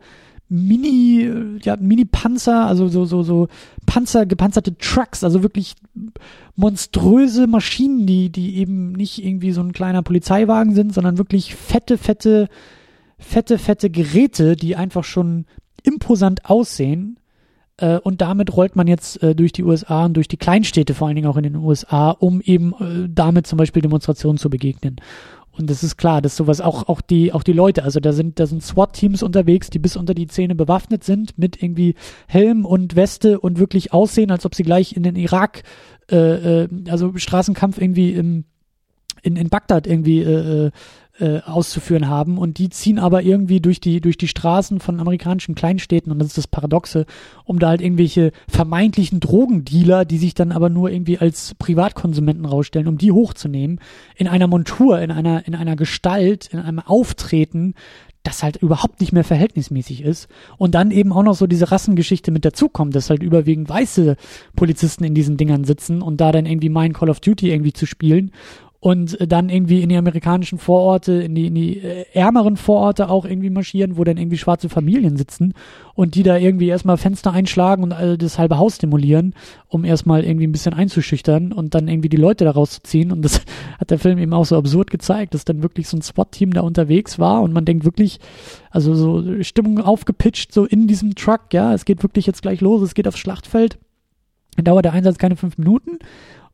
Mini, 0.53 1.31
ja, 1.63 1.77
Mini-Panzer, 1.77 2.67
also 2.67 2.89
so, 2.89 3.05
so, 3.05 3.23
so 3.23 3.47
Panzer, 3.87 4.27
gepanzerte 4.27 4.77
Trucks, 4.77 5.23
also 5.23 5.45
wirklich 5.45 5.77
monströse 6.57 7.47
Maschinen, 7.47 8.05
die, 8.05 8.31
die 8.31 8.57
eben 8.57 8.91
nicht 8.93 9.25
irgendwie 9.25 9.53
so 9.53 9.61
ein 9.61 9.73
kleiner 9.73 10.03
Polizeiwagen 10.03 10.75
sind, 10.75 10.93
sondern 10.93 11.19
wirklich 11.19 11.55
fette, 11.55 11.97
fette, 11.97 12.49
fette, 13.17 13.59
fette 13.59 13.91
Geräte, 13.91 14.57
die 14.57 14.75
einfach 14.75 15.05
schon 15.05 15.47
imposant 15.85 16.45
aussehen. 16.47 17.21
Äh, 17.77 17.99
und 17.99 18.21
damit 18.21 18.57
rollt 18.57 18.75
man 18.75 18.89
jetzt 18.89 19.23
äh, 19.23 19.37
durch 19.37 19.53
die 19.53 19.63
USA 19.63 20.07
und 20.07 20.15
durch 20.15 20.27
die 20.27 20.37
Kleinstädte, 20.37 20.95
vor 20.95 21.07
allen 21.07 21.17
Dingen 21.17 21.29
auch 21.29 21.37
in 21.37 21.45
den 21.45 21.57
USA, 21.57 22.11
um 22.11 22.41
eben 22.41 22.73
äh, 22.73 23.09
damit 23.09 23.47
zum 23.47 23.57
Beispiel 23.57 23.83
Demonstrationen 23.83 24.37
zu 24.37 24.51
begegnen. 24.51 24.97
Und 25.53 25.69
das 25.69 25.83
ist 25.83 25.97
klar, 25.97 26.23
dass 26.23 26.37
sowas 26.37 26.61
auch, 26.61 26.89
auch 26.89 27.01
die, 27.01 27.33
auch 27.33 27.43
die 27.43 27.53
Leute, 27.53 27.83
also 27.83 28.01
da 28.01 28.13
sind, 28.13 28.39
da 28.39 28.47
sind 28.47 28.63
SWAT-Teams 28.63 29.23
unterwegs, 29.23 29.69
die 29.69 29.79
bis 29.79 29.97
unter 29.97 30.15
die 30.15 30.27
Zähne 30.27 30.55
bewaffnet 30.55 31.05
sind, 31.05 31.37
mit 31.39 31.63
irgendwie 31.63 31.97
Helm 32.29 32.65
und 32.65 32.97
Weste 32.97 33.41
und 33.41 33.59
wirklich 33.59 33.93
aussehen, 33.93 34.31
als 34.31 34.47
ob 34.47 34.55
sie 34.55 34.63
gleich 34.63 34.97
in 34.97 35.03
den 35.03 35.17
Irak, 35.17 35.65
äh, 36.11 36.63
äh, 36.63 36.69
also 36.89 37.17
Straßenkampf 37.17 37.81
irgendwie 37.81 38.13
im, 38.13 38.45
in, 39.23 39.37
in 39.37 39.49
Bagdad 39.49 39.87
irgendwie 39.87 40.23
äh, 40.23 40.71
äh 41.21 41.41
auszuführen 41.45 42.09
haben 42.09 42.39
und 42.39 42.59
die 42.59 42.69
ziehen 42.69 42.99
aber 42.99 43.23
irgendwie 43.23 43.61
durch 43.61 43.81
die 43.81 44.01
durch 44.01 44.19
die 44.19 44.29
Straßen 44.29 44.81
von 44.81 45.01
amerikanischen 45.01 45.55
Kleinstädten 45.55 46.11
und 46.13 46.19
das 46.19 46.29
ist 46.29 46.39
das 46.39 46.47
Paradoxe, 46.47 47.07
um 47.45 47.59
da 47.59 47.69
halt 47.69 47.81
irgendwelche 47.81 48.33
vermeintlichen 48.49 49.21
Drogendealer, 49.21 50.05
die 50.05 50.19
sich 50.19 50.35
dann 50.35 50.53
aber 50.53 50.69
nur 50.69 50.91
irgendwie 50.91 51.19
als 51.19 51.55
Privatkonsumenten 51.59 52.45
rausstellen, 52.45 52.89
um 52.89 52.99
die 52.99 53.13
hochzunehmen 53.13 53.81
in 54.17 54.29
einer 54.29 54.47
Montur, 54.47 55.01
in 55.01 55.11
einer 55.11 55.47
in 55.47 55.55
einer 55.55 55.77
Gestalt, 55.77 56.49
in 56.53 56.59
einem 56.59 56.81
Auftreten, 56.81 57.75
das 58.23 58.43
halt 58.43 58.57
überhaupt 58.57 59.01
nicht 59.01 59.13
mehr 59.13 59.25
verhältnismäßig 59.25 60.03
ist. 60.03 60.29
Und 60.59 60.75
dann 60.75 60.91
eben 60.91 61.13
auch 61.13 61.23
noch 61.23 61.35
so 61.35 61.47
diese 61.47 61.71
Rassengeschichte 61.71 62.31
mit 62.31 62.45
dazukommt, 62.45 62.95
dass 62.95 63.11
halt 63.11 63.23
überwiegend 63.23 63.69
weiße 63.69 64.17
Polizisten 64.57 65.05
in 65.05 65.15
diesen 65.15 65.37
Dingern 65.37 65.65
sitzen 65.65 66.03
und 66.03 66.21
da 66.21 66.33
dann 66.33 66.47
irgendwie 66.47 66.69
mein 66.69 66.93
Call 66.93 67.11
of 67.11 67.21
Duty 67.21 67.51
irgendwie 67.51 67.73
zu 67.73 67.87
spielen 67.87 68.33
und 68.83 69.19
dann 69.31 69.51
irgendwie 69.51 69.83
in 69.83 69.91
die 69.91 69.97
amerikanischen 69.97 70.59
Vororte, 70.59 71.13
in 71.13 71.35
die, 71.35 71.47
in 71.49 71.55
die 71.55 71.79
äh, 71.79 72.07
ärmeren 72.15 72.57
Vororte 72.57 73.11
auch 73.11 73.27
irgendwie 73.27 73.51
marschieren, 73.51 73.99
wo 73.99 74.05
dann 74.05 74.17
irgendwie 74.17 74.39
schwarze 74.39 74.71
Familien 74.71 75.19
sitzen 75.19 75.53
und 75.95 76.15
die 76.15 76.23
da 76.23 76.39
irgendwie 76.39 76.69
erstmal 76.69 76.97
Fenster 76.97 77.31
einschlagen 77.31 77.83
und 77.83 77.91
das 77.91 78.39
halbe 78.39 78.57
Haus 78.57 78.79
demolieren, 78.79 79.35
um 79.69 79.85
erstmal 79.85 80.25
irgendwie 80.25 80.47
ein 80.47 80.53
bisschen 80.53 80.73
einzuschüchtern 80.73 81.53
und 81.53 81.75
dann 81.75 81.89
irgendwie 81.89 82.09
die 82.09 82.17
Leute 82.17 82.47
da 82.47 82.53
rauszuziehen. 82.53 83.13
Und 83.13 83.21
das 83.21 83.43
hat 83.79 83.91
der 83.91 83.99
Film 83.99 84.17
eben 84.17 84.33
auch 84.33 84.47
so 84.47 84.57
absurd 84.57 84.91
gezeigt, 84.91 85.35
dass 85.35 85.45
dann 85.45 85.63
wirklich 85.63 85.87
so 85.87 85.99
ein 85.99 86.03
SWAT-Team 86.03 86.55
da 86.55 86.63
unterwegs 86.63 87.19
war 87.19 87.43
und 87.43 87.53
man 87.53 87.67
denkt 87.67 87.85
wirklich, 87.85 88.19
also 88.71 88.95
so 88.95 89.43
Stimmung 89.43 89.79
aufgepitcht, 89.79 90.55
so 90.55 90.65
in 90.65 90.89
diesem 90.89 91.15
Truck, 91.17 91.53
ja, 91.53 91.75
es 91.75 91.85
geht 91.85 92.03
wirklich 92.03 92.25
jetzt 92.25 92.41
gleich 92.41 92.63
los, 92.63 92.81
es 92.81 92.95
geht 92.95 93.07
aufs 93.07 93.19
Schlachtfeld. 93.19 93.79
Dann 94.57 94.65
dauert 94.65 94.87
der 94.87 94.95
Einsatz 94.95 95.19
keine 95.19 95.37
fünf 95.37 95.59
Minuten 95.59 95.99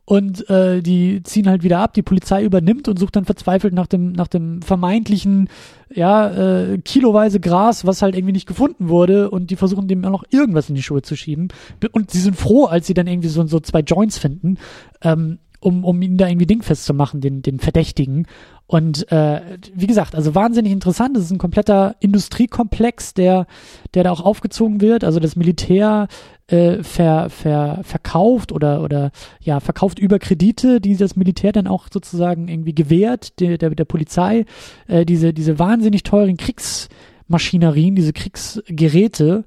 und 0.06 0.48
äh, 0.48 0.82
die 0.82 1.22
ziehen 1.24 1.48
halt 1.48 1.64
wieder 1.64 1.80
ab, 1.80 1.92
die 1.92 2.02
Polizei 2.02 2.44
übernimmt 2.44 2.86
und 2.86 2.96
sucht 2.96 3.16
dann 3.16 3.24
verzweifelt 3.24 3.74
nach 3.74 3.88
dem, 3.88 4.12
nach 4.12 4.28
dem 4.28 4.62
vermeintlichen, 4.62 5.48
ja, 5.92 6.30
äh, 6.30 6.78
kiloweise 6.78 7.40
Gras, 7.40 7.84
was 7.84 8.02
halt 8.02 8.14
irgendwie 8.14 8.32
nicht 8.32 8.46
gefunden 8.46 8.88
wurde 8.88 9.30
und 9.30 9.50
die 9.50 9.56
versuchen 9.56 9.88
dem 9.88 10.04
auch 10.04 10.10
noch 10.10 10.24
irgendwas 10.30 10.68
in 10.68 10.76
die 10.76 10.82
Schuhe 10.82 11.02
zu 11.02 11.16
schieben. 11.16 11.48
Und 11.90 12.12
sie 12.12 12.20
sind 12.20 12.36
froh, 12.36 12.66
als 12.66 12.86
sie 12.86 12.94
dann 12.94 13.08
irgendwie 13.08 13.28
so, 13.28 13.44
so 13.48 13.58
zwei 13.58 13.80
Joints 13.80 14.16
finden, 14.16 14.58
ähm, 15.02 15.38
um, 15.58 15.84
um 15.84 16.00
ihn 16.00 16.18
da 16.18 16.28
irgendwie 16.28 16.46
dingfest 16.46 16.84
zu 16.84 16.94
machen, 16.94 17.20
den, 17.20 17.42
den 17.42 17.58
Verdächtigen. 17.58 18.28
Und 18.68 19.10
äh, 19.12 19.58
wie 19.74 19.86
gesagt, 19.86 20.16
also 20.16 20.34
wahnsinnig 20.34 20.72
interessant. 20.72 21.16
Das 21.16 21.24
ist 21.24 21.30
ein 21.30 21.38
kompletter 21.38 21.94
Industriekomplex, 22.00 23.14
der, 23.14 23.46
der 23.94 24.04
da 24.04 24.10
auch 24.10 24.20
aufgezogen 24.20 24.80
wird. 24.80 25.04
Also 25.04 25.20
das 25.20 25.36
Militär 25.36 26.08
äh, 26.48 26.82
ver, 26.82 27.30
ver, 27.30 27.80
verkauft 27.84 28.50
oder, 28.50 28.82
oder 28.82 29.12
ja, 29.40 29.60
verkauft 29.60 30.00
über 30.00 30.18
Kredite, 30.18 30.80
die 30.80 30.96
das 30.96 31.14
Militär 31.14 31.52
dann 31.52 31.68
auch 31.68 31.86
sozusagen 31.92 32.48
irgendwie 32.48 32.74
gewährt, 32.74 33.38
der, 33.40 33.56
der, 33.56 33.70
der 33.70 33.84
Polizei, 33.84 34.44
äh, 34.88 35.04
diese, 35.04 35.32
diese 35.32 35.60
wahnsinnig 35.60 36.02
teuren 36.02 36.36
Kriegsmaschinerien, 36.36 37.94
diese 37.94 38.12
Kriegsgeräte, 38.12 39.44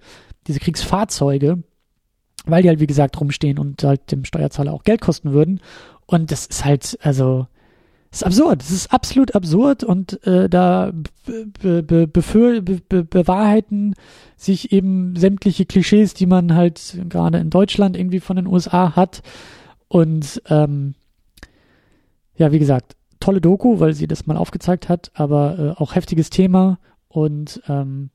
diese 0.48 0.60
Kriegsfahrzeuge, 0.60 1.62
weil 2.46 2.64
die 2.64 2.70
halt, 2.70 2.80
wie 2.80 2.88
gesagt, 2.88 3.20
rumstehen 3.20 3.60
und 3.60 3.84
halt 3.84 4.14
dem 4.14 4.24
Steuerzahler 4.24 4.74
auch 4.74 4.84
Geld 4.84 5.02
kosten 5.02 5.34
würden. 5.34 5.60
Und 6.06 6.32
das 6.32 6.46
ist 6.46 6.64
halt, 6.64 6.98
also, 7.02 7.48
das 8.11 8.22
ist 8.22 8.26
absurd. 8.26 8.61
Das 8.61 8.72
ist 8.72 8.94
absolut 8.94 9.36
absurd 9.36 9.84
und 9.84 10.26
äh, 10.26 10.49
da 10.49 10.91
be 11.26 11.84
be 11.84 12.07
be 12.07 12.07
be 12.07 13.03
bewahrheiten 13.03 13.94
sich 14.36 14.72
eben 14.72 15.15
sämtliche 15.15 15.65
Klischees, 15.65 16.14
die 16.14 16.26
man 16.26 16.56
halt 16.56 16.98
gerade 17.10 17.38
in 17.38 17.49
Deutschland 17.49 17.95
irgendwie 17.95 18.19
von 18.19 18.36
den 18.36 18.48
USA 18.48 18.95
hat. 18.95 19.22
Und 19.88 20.41
ähm, 20.48 20.95
ja, 22.36 22.52
wie 22.52 22.60
gesagt, 22.60 22.95
tolle 23.19 23.41
Doku, 23.41 23.80
weil 23.80 23.94
sie 23.94 24.07
das 24.07 24.26
mal 24.26 24.38
aufgezeigt 24.38 24.90
hat, 24.90 25.11
aber 25.14 25.60
äh, 25.77 25.81
auch 25.81 25.95
heftiges 25.95 26.30
Thema 26.30 26.80
und 27.10 27.61
ähm, 27.68 28.11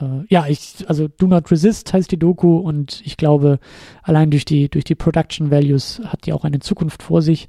äh, 0.00 0.24
ja, 0.28 0.46
ich, 0.46 0.84
also 0.88 1.08
Do 1.08 1.26
Not 1.26 1.50
Resist 1.50 1.92
heißt 1.92 2.10
die 2.10 2.18
Doku 2.18 2.58
und 2.58 3.00
ich 3.04 3.16
glaube, 3.16 3.58
allein 4.02 4.30
durch 4.30 4.44
die, 4.44 4.68
durch 4.68 4.84
die 4.84 4.94
Production 4.94 5.50
Values 5.50 6.00
hat 6.04 6.26
die 6.26 6.32
auch 6.32 6.44
eine 6.44 6.58
Zukunft 6.58 7.02
vor 7.02 7.22
sich. 7.22 7.48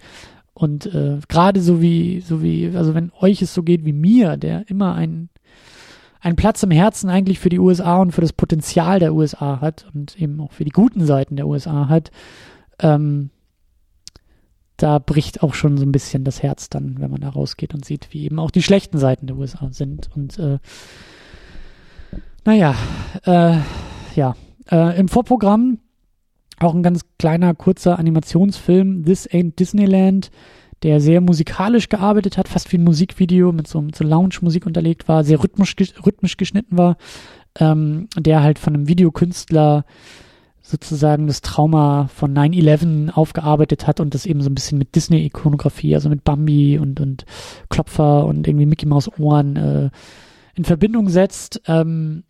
Und 0.57 0.87
äh, 0.87 1.19
gerade 1.27 1.61
so 1.61 1.83
wie, 1.83 2.19
so 2.21 2.41
wie, 2.41 2.75
also 2.75 2.95
wenn 2.95 3.11
euch 3.21 3.43
es 3.43 3.53
so 3.53 3.61
geht 3.61 3.85
wie 3.85 3.93
mir, 3.93 4.37
der 4.37 4.67
immer 4.67 4.95
ein, 4.95 5.29
einen 6.19 6.35
Platz 6.35 6.63
im 6.63 6.71
Herzen 6.71 7.11
eigentlich 7.11 7.37
für 7.37 7.49
die 7.49 7.59
USA 7.59 7.97
und 7.97 8.11
für 8.11 8.21
das 8.21 8.33
Potenzial 8.33 8.97
der 8.97 9.13
USA 9.13 9.61
hat 9.61 9.85
und 9.93 10.19
eben 10.19 10.41
auch 10.41 10.51
für 10.53 10.65
die 10.65 10.71
guten 10.71 11.05
Seiten 11.05 11.35
der 11.35 11.45
USA 11.47 11.89
hat, 11.89 12.09
ähm, 12.79 13.29
da 14.77 14.97
bricht 14.97 15.43
auch 15.43 15.53
schon 15.53 15.77
so 15.77 15.85
ein 15.85 15.91
bisschen 15.91 16.23
das 16.23 16.41
Herz 16.41 16.71
dann, 16.71 16.99
wenn 16.99 17.11
man 17.11 17.21
da 17.21 17.29
rausgeht 17.29 17.75
und 17.75 17.85
sieht, 17.85 18.07
wie 18.11 18.25
eben 18.25 18.39
auch 18.39 18.49
die 18.49 18.63
schlechten 18.63 18.97
Seiten 18.97 19.27
der 19.27 19.37
USA 19.37 19.69
sind. 19.69 20.09
Und 20.15 20.39
äh, 20.39 20.57
naja, 22.45 22.73
äh, 23.25 23.59
ja, 24.15 24.35
äh, 24.71 24.99
im 24.99 25.07
Vorprogramm 25.07 25.77
auch 26.59 26.73
ein 26.73 26.83
ganz 26.83 27.01
kleiner, 27.19 27.53
kurzer 27.53 27.99
Animationsfilm, 27.99 29.05
This 29.05 29.29
Ain't 29.29 29.59
Disneyland, 29.59 30.31
der 30.83 31.01
sehr 31.01 31.21
musikalisch 31.21 31.89
gearbeitet 31.89 32.37
hat, 32.37 32.47
fast 32.47 32.71
wie 32.71 32.77
ein 32.77 32.83
Musikvideo 32.83 33.51
mit 33.51 33.67
so, 33.67 33.81
mit 33.81 33.95
so 33.95 34.03
Lounge-Musik 34.03 34.65
unterlegt 34.65 35.07
war, 35.07 35.23
sehr 35.23 35.43
rhythmisch, 35.43 35.75
rhythmisch 36.05 36.37
geschnitten 36.37 36.77
war, 36.77 36.97
ähm, 37.59 38.07
der 38.17 38.43
halt 38.43 38.59
von 38.59 38.73
einem 38.73 38.87
Videokünstler 38.87 39.85
sozusagen 40.61 41.27
das 41.27 41.41
Trauma 41.41 42.09
von 42.13 42.35
9-11 42.35 43.11
aufgearbeitet 43.11 43.87
hat 43.87 43.99
und 44.01 44.13
das 44.13 44.25
eben 44.25 44.41
so 44.41 44.49
ein 44.49 44.55
bisschen 44.55 44.77
mit 44.77 44.95
Disney-Ikonografie, 44.95 45.95
also 45.95 46.09
mit 46.09 46.25
Bambi 46.25 46.77
und, 46.77 46.99
und 46.99 47.25
Klopfer 47.69 48.25
und 48.25 48.47
irgendwie 48.47 48.65
Mickey 48.65 48.85
Mouse 48.85 49.09
Ohren 49.17 49.55
äh, 49.55 49.89
in 50.55 50.65
Verbindung 50.65 51.07
setzt. 51.07 51.61
Ähm, 51.67 52.23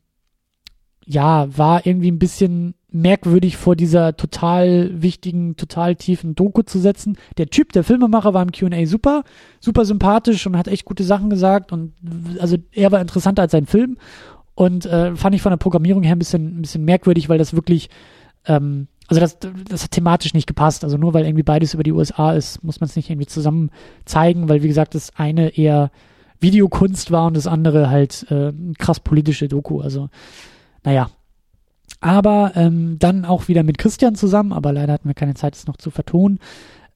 ja, 1.07 1.57
war 1.57 1.85
irgendwie 1.85 2.11
ein 2.11 2.19
bisschen 2.19 2.75
merkwürdig 2.91 3.55
vor 3.55 3.75
dieser 3.77 4.17
total 4.17 4.91
wichtigen, 5.01 5.55
total 5.55 5.95
tiefen 5.95 6.35
Doku 6.35 6.63
zu 6.63 6.79
setzen. 6.79 7.17
Der 7.38 7.47
Typ, 7.47 7.71
der 7.71 7.85
Filmemacher, 7.85 8.34
war 8.34 8.41
im 8.41 8.51
Q&A 8.51 8.85
super, 8.85 9.23
super 9.61 9.85
sympathisch 9.85 10.45
und 10.45 10.57
hat 10.57 10.67
echt 10.67 10.84
gute 10.84 11.03
Sachen 11.03 11.29
gesagt 11.29 11.71
und 11.71 11.93
also 12.39 12.57
er 12.73 12.91
war 12.91 12.99
interessanter 12.99 13.43
als 13.43 13.53
sein 13.53 13.65
Film 13.65 13.97
und 14.53 14.85
äh, 14.85 15.15
fand 15.15 15.34
ich 15.34 15.41
von 15.41 15.51
der 15.51 15.57
Programmierung 15.57 16.03
her 16.03 16.15
ein 16.15 16.19
bisschen, 16.19 16.59
ein 16.59 16.61
bisschen 16.61 16.84
merkwürdig, 16.84 17.29
weil 17.29 17.38
das 17.38 17.53
wirklich, 17.53 17.89
ähm, 18.45 18.88
also 19.07 19.21
das, 19.21 19.38
das 19.69 19.84
hat 19.84 19.91
thematisch 19.91 20.34
nicht 20.34 20.47
gepasst. 20.47 20.84
Also 20.84 20.97
nur 20.97 21.13
weil 21.13 21.25
irgendwie 21.25 21.43
beides 21.43 21.73
über 21.73 21.84
die 21.84 21.93
USA 21.93 22.34
ist, 22.34 22.63
muss 22.65 22.81
man 22.81 22.89
es 22.89 22.97
nicht 22.97 23.09
irgendwie 23.09 23.27
zusammen 23.27 23.71
zeigen, 24.03 24.49
weil 24.49 24.61
wie 24.61 24.67
gesagt, 24.67 24.93
das 24.93 25.15
eine 25.15 25.57
eher 25.57 25.89
Videokunst 26.41 27.11
war 27.11 27.27
und 27.27 27.38
das 27.38 27.47
andere 27.47 27.89
halt 27.89 28.29
äh, 28.29 28.51
krass 28.77 28.99
politische 28.99 29.47
Doku. 29.47 29.79
Also 29.79 30.09
naja, 30.88 31.09
aber 31.99 32.53
ähm, 32.55 32.97
dann 32.97 33.26
auch 33.26 33.49
wieder 33.49 33.64
mit 33.64 33.77
Christian 33.77 34.15
zusammen, 34.15 34.53
aber 34.53 34.72
leider 34.72 34.93
hatten 34.93 35.09
wir 35.09 35.15
keine 35.15 35.34
Zeit, 35.34 35.53
es 35.53 35.68
noch 35.68 35.76
zu 35.76 35.91
vertonen. 35.91 36.39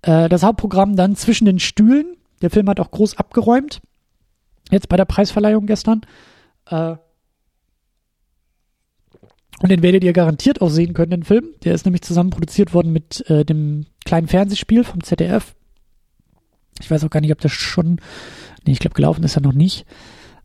Äh, 0.01 0.29
das 0.29 0.43
Hauptprogramm 0.43 0.95
dann 0.95 1.17
zwischen 1.17 1.43
den 1.43 1.59
Stühlen. 1.59 2.15
Der 2.41 2.49
Film 2.49 2.69
hat 2.69 2.79
auch 2.79 2.89
groß 2.89 3.17
abgeräumt. 3.17 3.81
Jetzt 4.69 4.87
bei 4.87 4.95
der 4.95 5.03
Preisverleihung 5.03 5.65
gestern. 5.65 6.03
Äh, 6.67 6.95
und 9.61 9.69
den 9.69 9.83
werdet 9.83 10.05
ihr 10.05 10.13
garantiert 10.13 10.61
auch 10.61 10.69
sehen 10.69 10.93
können, 10.93 11.11
den 11.11 11.23
Film. 11.23 11.49
Der 11.65 11.73
ist 11.73 11.83
nämlich 11.83 12.03
zusammen 12.03 12.29
produziert 12.29 12.73
worden 12.73 12.93
mit 12.93 13.29
äh, 13.29 13.43
dem 13.43 13.87
kleinen 14.05 14.29
Fernsehspiel 14.29 14.85
vom 14.85 15.03
ZDF. 15.03 15.53
Ich 16.79 16.89
weiß 16.89 17.03
auch 17.03 17.09
gar 17.09 17.19
nicht, 17.19 17.33
ob 17.33 17.41
das 17.41 17.51
schon, 17.51 17.99
nee, 18.65 18.71
ich 18.71 18.79
glaube, 18.79 18.95
gelaufen 18.95 19.25
ist 19.25 19.35
er 19.35 19.41
noch 19.41 19.51
nicht. 19.51 19.85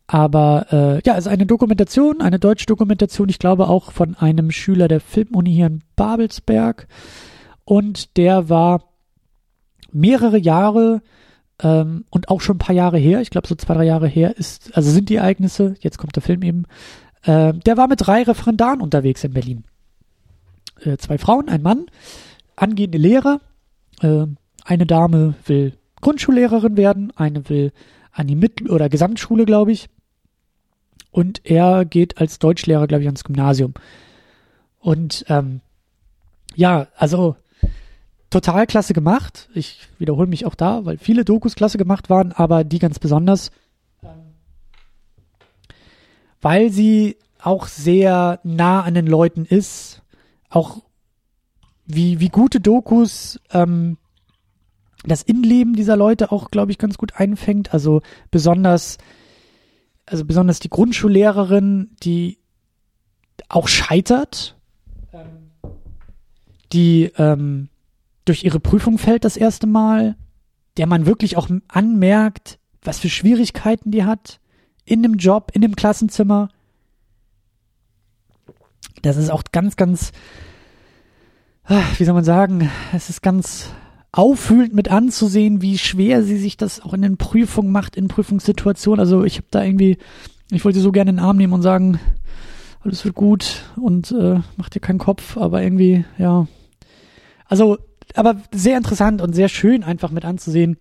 Aber 0.07 0.67
äh, 0.71 1.01
ja, 1.05 1.13
es 1.13 1.25
ist 1.25 1.27
eine 1.27 1.45
Dokumentation, 1.45 2.21
eine 2.21 2.39
deutsche 2.39 2.65
Dokumentation, 2.65 3.27
ich 3.27 3.39
glaube 3.39 3.67
auch 3.67 3.91
von 3.91 4.15
einem 4.15 4.51
Schüler 4.51 4.87
der 4.87 5.01
Filmuni 5.01 5.53
hier 5.53 5.67
in 5.67 5.83
Babelsberg. 5.97 6.87
Und 7.65 8.15
der 8.15 8.47
war 8.47 8.85
mehrere 9.91 10.37
Jahre 10.37 11.01
ähm, 11.61 12.05
und 12.09 12.29
auch 12.29 12.39
schon 12.39 12.55
ein 12.55 12.59
paar 12.59 12.75
Jahre 12.75 12.97
her, 12.97 13.19
ich 13.19 13.31
glaube 13.31 13.47
so 13.47 13.55
zwei, 13.55 13.73
drei 13.73 13.83
Jahre 13.83 14.07
her 14.07 14.37
ist, 14.37 14.77
also 14.77 14.89
sind 14.91 15.09
die 15.09 15.15
Ereignisse, 15.15 15.75
jetzt 15.81 15.97
kommt 15.97 16.15
der 16.15 16.23
Film 16.23 16.41
eben, 16.41 16.63
äh, 17.23 17.53
der 17.53 17.75
war 17.75 17.89
mit 17.89 18.05
drei 18.05 18.23
Referendaren 18.23 18.79
unterwegs 18.79 19.25
in 19.25 19.33
Berlin. 19.33 19.65
Äh, 20.81 20.97
zwei 20.97 21.17
Frauen, 21.17 21.49
ein 21.49 21.61
Mann, 21.61 21.87
angehende 22.55 22.97
Lehrer, 22.97 23.41
äh, 24.01 24.25
eine 24.63 24.85
Dame 24.85 25.33
will 25.45 25.73
Grundschullehrerin 25.99 26.77
werden, 26.77 27.11
eine 27.15 27.49
will 27.49 27.73
an 28.11 28.27
die 28.27 28.35
Mittel- 28.35 28.69
oder 28.69 28.87
Gesamtschule, 28.87 29.45
glaube 29.45 29.73
ich 29.73 29.89
und 31.17 31.41
er 31.45 31.83
geht 31.83 32.19
als 32.19 32.37
Deutschlehrer, 32.37 32.85
glaube 32.85 33.01
ich, 33.01 33.07
ans 33.07 33.23
Gymnasium. 33.23 33.73
Und 34.77 35.25
ähm, 35.29 35.61
ja, 36.53 36.89
also 36.95 37.35
total 38.29 38.67
klasse 38.67 38.93
gemacht. 38.93 39.49
Ich 39.55 39.87
wiederhole 39.97 40.27
mich 40.27 40.45
auch 40.45 40.53
da, 40.53 40.85
weil 40.85 40.99
viele 40.99 41.25
Dokus 41.25 41.55
klasse 41.55 41.79
gemacht 41.79 42.11
waren, 42.11 42.33
aber 42.33 42.63
die 42.63 42.77
ganz 42.77 42.99
besonders, 42.99 43.49
ähm, 44.03 44.35
weil 46.39 46.69
sie 46.69 47.17
auch 47.41 47.65
sehr 47.65 48.39
nah 48.43 48.83
an 48.83 48.93
den 48.93 49.07
Leuten 49.07 49.43
ist, 49.43 50.03
auch 50.51 50.83
wie, 51.87 52.19
wie 52.19 52.29
gute 52.29 52.59
Dokus 52.59 53.39
ähm, 53.49 53.97
das 55.03 55.23
Innenleben 55.23 55.75
dieser 55.75 55.97
Leute 55.97 56.31
auch, 56.31 56.51
glaube 56.51 56.71
ich, 56.71 56.77
ganz 56.77 56.95
gut 56.95 57.15
einfängt. 57.15 57.73
Also 57.73 58.03
besonders 58.29 58.99
also 60.07 60.25
besonders 60.25 60.59
die 60.59 60.69
Grundschullehrerin, 60.69 61.91
die 62.01 62.39
auch 63.49 63.67
scheitert, 63.67 64.55
die 66.73 67.11
ähm, 67.17 67.69
durch 68.25 68.43
ihre 68.43 68.59
Prüfung 68.59 68.97
fällt 68.97 69.23
das 69.23 69.37
erste 69.37 69.67
Mal, 69.67 70.15
der 70.77 70.87
man 70.87 71.05
wirklich 71.05 71.37
auch 71.37 71.49
anmerkt, 71.67 72.59
was 72.81 72.99
für 72.99 73.09
Schwierigkeiten 73.09 73.91
die 73.91 74.05
hat 74.05 74.39
in 74.85 75.03
dem 75.03 75.15
Job, 75.15 75.51
in 75.53 75.61
dem 75.61 75.75
Klassenzimmer. 75.75 76.49
Das 79.01 79.17
ist 79.17 79.29
auch 79.29 79.43
ganz, 79.51 79.75
ganz, 79.75 80.11
ah, 81.65 81.83
wie 81.97 82.05
soll 82.05 82.13
man 82.13 82.23
sagen, 82.23 82.69
es 82.93 83.09
ist 83.09 83.21
ganz 83.21 83.69
auffühlend 84.11 84.73
mit 84.73 84.89
anzusehen, 84.89 85.61
wie 85.61 85.77
schwer 85.77 86.23
sie 86.23 86.37
sich 86.37 86.57
das 86.57 86.81
auch 86.81 86.93
in 86.93 87.01
den 87.01 87.17
Prüfungen 87.17 87.71
macht, 87.71 87.95
in 87.95 88.07
Prüfungssituationen. 88.07 88.99
Also 88.99 89.23
ich 89.23 89.37
habe 89.37 89.47
da 89.51 89.63
irgendwie, 89.63 89.97
ich 90.51 90.63
wollte 90.65 90.79
so 90.79 90.91
gerne 90.91 91.11
in 91.11 91.17
den 91.17 91.25
Arm 91.25 91.37
nehmen 91.37 91.53
und 91.53 91.61
sagen, 91.61 91.99
alles 92.81 93.03
wird 93.03 93.15
gut 93.15 93.63
und 93.75 94.11
äh, 94.11 94.39
mach 94.55 94.69
dir 94.69 94.79
keinen 94.79 94.99
Kopf, 94.99 95.37
aber 95.37 95.61
irgendwie, 95.61 96.05
ja. 96.17 96.47
Also, 97.45 97.77
aber 98.15 98.37
sehr 98.53 98.77
interessant 98.77 99.21
und 99.21 99.33
sehr 99.33 99.49
schön 99.49 99.83
einfach 99.83 100.11
mit 100.11 100.25
anzusehen, 100.25 100.77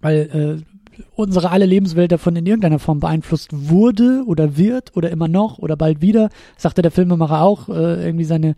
weil 0.00 0.62
äh, 0.62 1.02
unsere 1.14 1.50
alle 1.50 1.66
Lebenswelt 1.66 2.12
davon 2.12 2.36
in 2.36 2.46
irgendeiner 2.46 2.78
Form 2.78 3.00
beeinflusst 3.00 3.50
wurde 3.52 4.24
oder 4.26 4.56
wird 4.56 4.96
oder 4.96 5.10
immer 5.10 5.28
noch 5.28 5.58
oder 5.58 5.76
bald 5.76 6.02
wieder, 6.02 6.28
sagte 6.56 6.82
der 6.82 6.90
Filmemacher 6.90 7.40
auch, 7.40 7.68
äh, 7.68 8.04
irgendwie 8.04 8.24
seine 8.24 8.56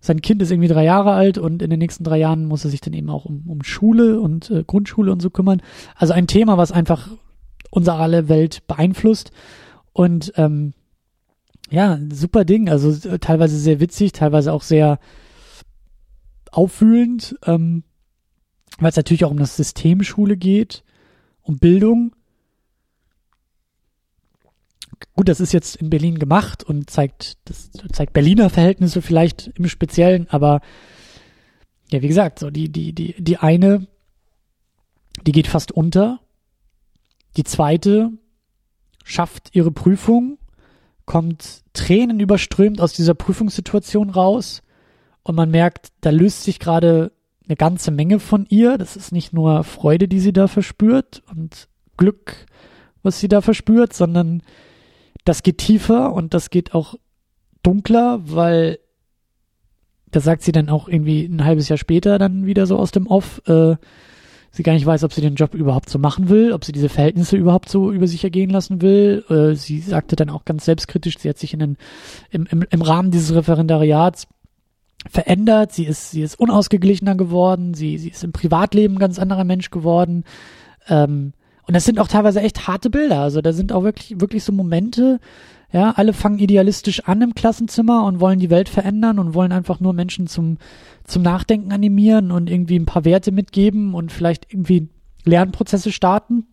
sein 0.00 0.22
Kind 0.22 0.40
ist 0.40 0.50
irgendwie 0.50 0.68
drei 0.68 0.84
Jahre 0.84 1.12
alt 1.12 1.36
und 1.36 1.62
in 1.62 1.68
den 1.68 1.78
nächsten 1.78 2.04
drei 2.04 2.18
Jahren 2.18 2.46
muss 2.46 2.64
er 2.64 2.70
sich 2.70 2.80
dann 2.80 2.94
eben 2.94 3.10
auch 3.10 3.26
um, 3.26 3.42
um 3.46 3.62
Schule 3.62 4.18
und 4.20 4.50
äh, 4.50 4.64
Grundschule 4.66 5.12
und 5.12 5.20
so 5.20 5.28
kümmern. 5.28 5.60
Also 5.94 6.14
ein 6.14 6.26
Thema, 6.26 6.56
was 6.56 6.72
einfach 6.72 7.08
unsere 7.70 7.98
alle 7.98 8.28
Welt 8.28 8.66
beeinflusst. 8.66 9.30
Und 9.92 10.32
ähm, 10.36 10.72
ja, 11.70 11.98
super 12.10 12.44
Ding. 12.46 12.70
Also 12.70 13.08
äh, 13.08 13.18
teilweise 13.18 13.58
sehr 13.58 13.80
witzig, 13.80 14.12
teilweise 14.12 14.52
auch 14.52 14.62
sehr 14.62 14.98
auffühlend, 16.50 17.36
ähm, 17.44 17.84
weil 18.78 18.90
es 18.90 18.96
natürlich 18.96 19.24
auch 19.24 19.30
um 19.30 19.38
das 19.38 19.56
System 19.56 20.02
Schule 20.02 20.36
geht, 20.36 20.82
um 21.42 21.58
Bildung 21.58 22.12
gut, 25.14 25.28
das 25.28 25.40
ist 25.40 25.52
jetzt 25.52 25.76
in 25.76 25.90
Berlin 25.90 26.18
gemacht 26.18 26.64
und 26.64 26.90
zeigt, 26.90 27.38
das 27.44 27.70
zeigt 27.92 28.12
Berliner 28.12 28.50
Verhältnisse 28.50 29.02
vielleicht 29.02 29.48
im 29.54 29.68
Speziellen, 29.68 30.28
aber 30.30 30.60
ja, 31.90 32.02
wie 32.02 32.08
gesagt, 32.08 32.38
so 32.38 32.50
die, 32.50 32.70
die, 32.70 32.92
die, 32.92 33.14
die 33.18 33.36
eine, 33.38 33.86
die 35.26 35.32
geht 35.32 35.48
fast 35.48 35.72
unter. 35.72 36.20
Die 37.36 37.44
zweite 37.44 38.12
schafft 39.04 39.54
ihre 39.54 39.72
Prüfung, 39.72 40.38
kommt 41.04 41.62
Tränen 41.72 42.20
überströmt 42.20 42.80
aus 42.80 42.92
dieser 42.92 43.14
Prüfungssituation 43.14 44.10
raus 44.10 44.62
und 45.22 45.34
man 45.34 45.50
merkt, 45.50 45.88
da 46.00 46.10
löst 46.10 46.44
sich 46.44 46.60
gerade 46.60 47.12
eine 47.46 47.56
ganze 47.56 47.90
Menge 47.90 48.20
von 48.20 48.46
ihr. 48.48 48.78
Das 48.78 48.96
ist 48.96 49.10
nicht 49.10 49.32
nur 49.32 49.64
Freude, 49.64 50.06
die 50.06 50.20
sie 50.20 50.32
da 50.32 50.46
verspürt 50.46 51.22
und 51.30 51.68
Glück, 51.96 52.46
was 53.02 53.18
sie 53.18 53.28
da 53.28 53.40
verspürt, 53.40 53.92
sondern 53.92 54.42
das 55.24 55.42
geht 55.42 55.58
tiefer 55.58 56.12
und 56.12 56.34
das 56.34 56.50
geht 56.50 56.74
auch 56.74 56.94
dunkler, 57.62 58.20
weil 58.24 58.78
da 60.10 60.20
sagt 60.20 60.42
sie 60.42 60.52
dann 60.52 60.68
auch 60.68 60.88
irgendwie 60.88 61.24
ein 61.24 61.44
halbes 61.44 61.68
Jahr 61.68 61.78
später 61.78 62.18
dann 62.18 62.46
wieder 62.46 62.66
so 62.66 62.78
aus 62.78 62.90
dem 62.90 63.06
Off, 63.06 63.40
äh, 63.46 63.76
sie 64.50 64.62
gar 64.62 64.72
nicht 64.72 64.86
weiß, 64.86 65.04
ob 65.04 65.12
sie 65.12 65.20
den 65.20 65.36
Job 65.36 65.54
überhaupt 65.54 65.88
so 65.88 65.98
machen 65.98 66.28
will, 66.28 66.52
ob 66.52 66.64
sie 66.64 66.72
diese 66.72 66.88
Verhältnisse 66.88 67.36
überhaupt 67.36 67.68
so 67.68 67.92
über 67.92 68.08
sich 68.08 68.24
ergehen 68.24 68.50
lassen 68.50 68.82
will. 68.82 69.24
Äh, 69.28 69.54
sie 69.54 69.80
sagte 69.80 70.16
dann 70.16 70.30
auch 70.30 70.44
ganz 70.44 70.64
selbstkritisch, 70.64 71.18
sie 71.18 71.28
hat 71.28 71.38
sich 71.38 71.52
in 71.52 71.60
den, 71.60 71.76
im, 72.30 72.46
im, 72.50 72.64
im 72.68 72.82
Rahmen 72.82 73.10
dieses 73.10 73.34
Referendariats 73.34 74.26
verändert, 75.08 75.72
sie 75.72 75.84
ist, 75.84 76.10
sie 76.10 76.22
ist 76.22 76.38
unausgeglichener 76.38 77.14
geworden, 77.14 77.74
sie, 77.74 77.96
sie 77.96 78.10
ist 78.10 78.24
im 78.24 78.32
Privatleben 78.32 78.96
ein 78.96 78.98
ganz 78.98 79.18
anderer 79.18 79.44
Mensch 79.44 79.70
geworden. 79.70 80.24
Ähm, 80.88 81.32
und 81.70 81.74
das 81.74 81.84
sind 81.84 82.00
auch 82.00 82.08
teilweise 82.08 82.40
echt 82.40 82.66
harte 82.66 82.90
Bilder. 82.90 83.20
Also 83.20 83.40
da 83.42 83.52
sind 83.52 83.72
auch 83.72 83.84
wirklich, 83.84 84.20
wirklich 84.20 84.42
so 84.42 84.50
Momente, 84.50 85.20
ja, 85.70 85.92
alle 85.92 86.12
fangen 86.12 86.40
idealistisch 86.40 87.04
an 87.04 87.22
im 87.22 87.36
Klassenzimmer 87.36 88.06
und 88.06 88.18
wollen 88.18 88.40
die 88.40 88.50
Welt 88.50 88.68
verändern 88.68 89.20
und 89.20 89.34
wollen 89.34 89.52
einfach 89.52 89.78
nur 89.78 89.92
Menschen 89.92 90.26
zum, 90.26 90.58
zum 91.04 91.22
Nachdenken 91.22 91.70
animieren 91.70 92.32
und 92.32 92.50
irgendwie 92.50 92.76
ein 92.76 92.86
paar 92.86 93.04
Werte 93.04 93.30
mitgeben 93.30 93.94
und 93.94 94.10
vielleicht 94.10 94.52
irgendwie 94.52 94.88
Lernprozesse 95.24 95.92
starten. 95.92 96.48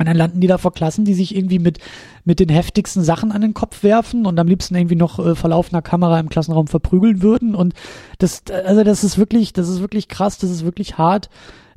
Und 0.00 0.06
dann 0.08 0.16
landen 0.16 0.40
die 0.40 0.48
da 0.48 0.58
vor 0.58 0.72
Klassen, 0.72 1.04
die 1.04 1.14
sich 1.14 1.36
irgendwie 1.36 1.60
mit, 1.60 1.78
mit 2.24 2.40
den 2.40 2.48
heftigsten 2.48 3.04
Sachen 3.04 3.30
an 3.30 3.42
den 3.42 3.54
Kopf 3.54 3.84
werfen 3.84 4.26
und 4.26 4.36
am 4.40 4.48
liebsten 4.48 4.74
irgendwie 4.74 4.96
noch 4.96 5.24
äh, 5.24 5.36
vor 5.36 5.50
laufender 5.50 5.80
Kamera 5.80 6.18
im 6.18 6.28
Klassenraum 6.28 6.66
verprügeln 6.66 7.22
würden. 7.22 7.54
Und 7.54 7.74
das, 8.18 8.42
also 8.66 8.82
das 8.82 9.04
ist 9.04 9.16
wirklich, 9.16 9.52
das 9.52 9.68
ist 9.68 9.80
wirklich 9.80 10.08
krass, 10.08 10.38
das 10.38 10.50
ist 10.50 10.64
wirklich 10.64 10.98
hart. 10.98 11.30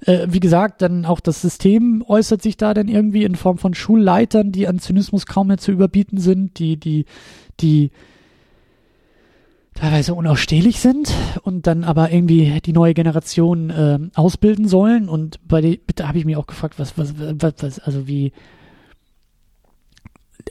Äh, 0.06 0.28
wie 0.30 0.40
gesagt, 0.40 0.82
dann 0.82 1.06
auch 1.06 1.20
das 1.20 1.42
System 1.42 2.04
äußert 2.08 2.42
sich 2.42 2.58
da 2.58 2.74
dann 2.74 2.88
irgendwie 2.88 3.24
in 3.24 3.36
Form 3.36 3.58
von 3.58 3.74
Schulleitern, 3.74 4.52
die 4.52 4.68
an 4.68 4.80
Zynismus 4.80 5.26
kaum 5.26 5.48
mehr 5.48 5.58
zu 5.58 5.72
überbieten 5.72 6.18
sind, 6.18 6.60
die, 6.60 6.78
die, 6.78 7.06
die, 7.60 7.92
teilweise 9.74 10.14
unausstehlich 10.14 10.80
sind 10.80 11.12
und 11.44 11.68
dann 11.68 11.84
aber 11.84 12.12
irgendwie 12.12 12.62
die 12.62 12.74
neue 12.74 12.94
Generation 12.94 13.70
äh, 13.70 14.00
ausbilden 14.16 14.68
sollen. 14.68 15.10
Und 15.10 15.40
bei 15.48 15.62
der, 15.62 15.78
bitte 15.78 16.08
habe 16.08 16.18
ich 16.18 16.26
mich 16.26 16.38
auch 16.38 16.48
gefragt, 16.48 16.76
was, 16.78 16.98
was, 16.98 17.14
was, 17.18 17.54
was 17.60 17.80
also 17.80 18.08
wie, 18.08 18.34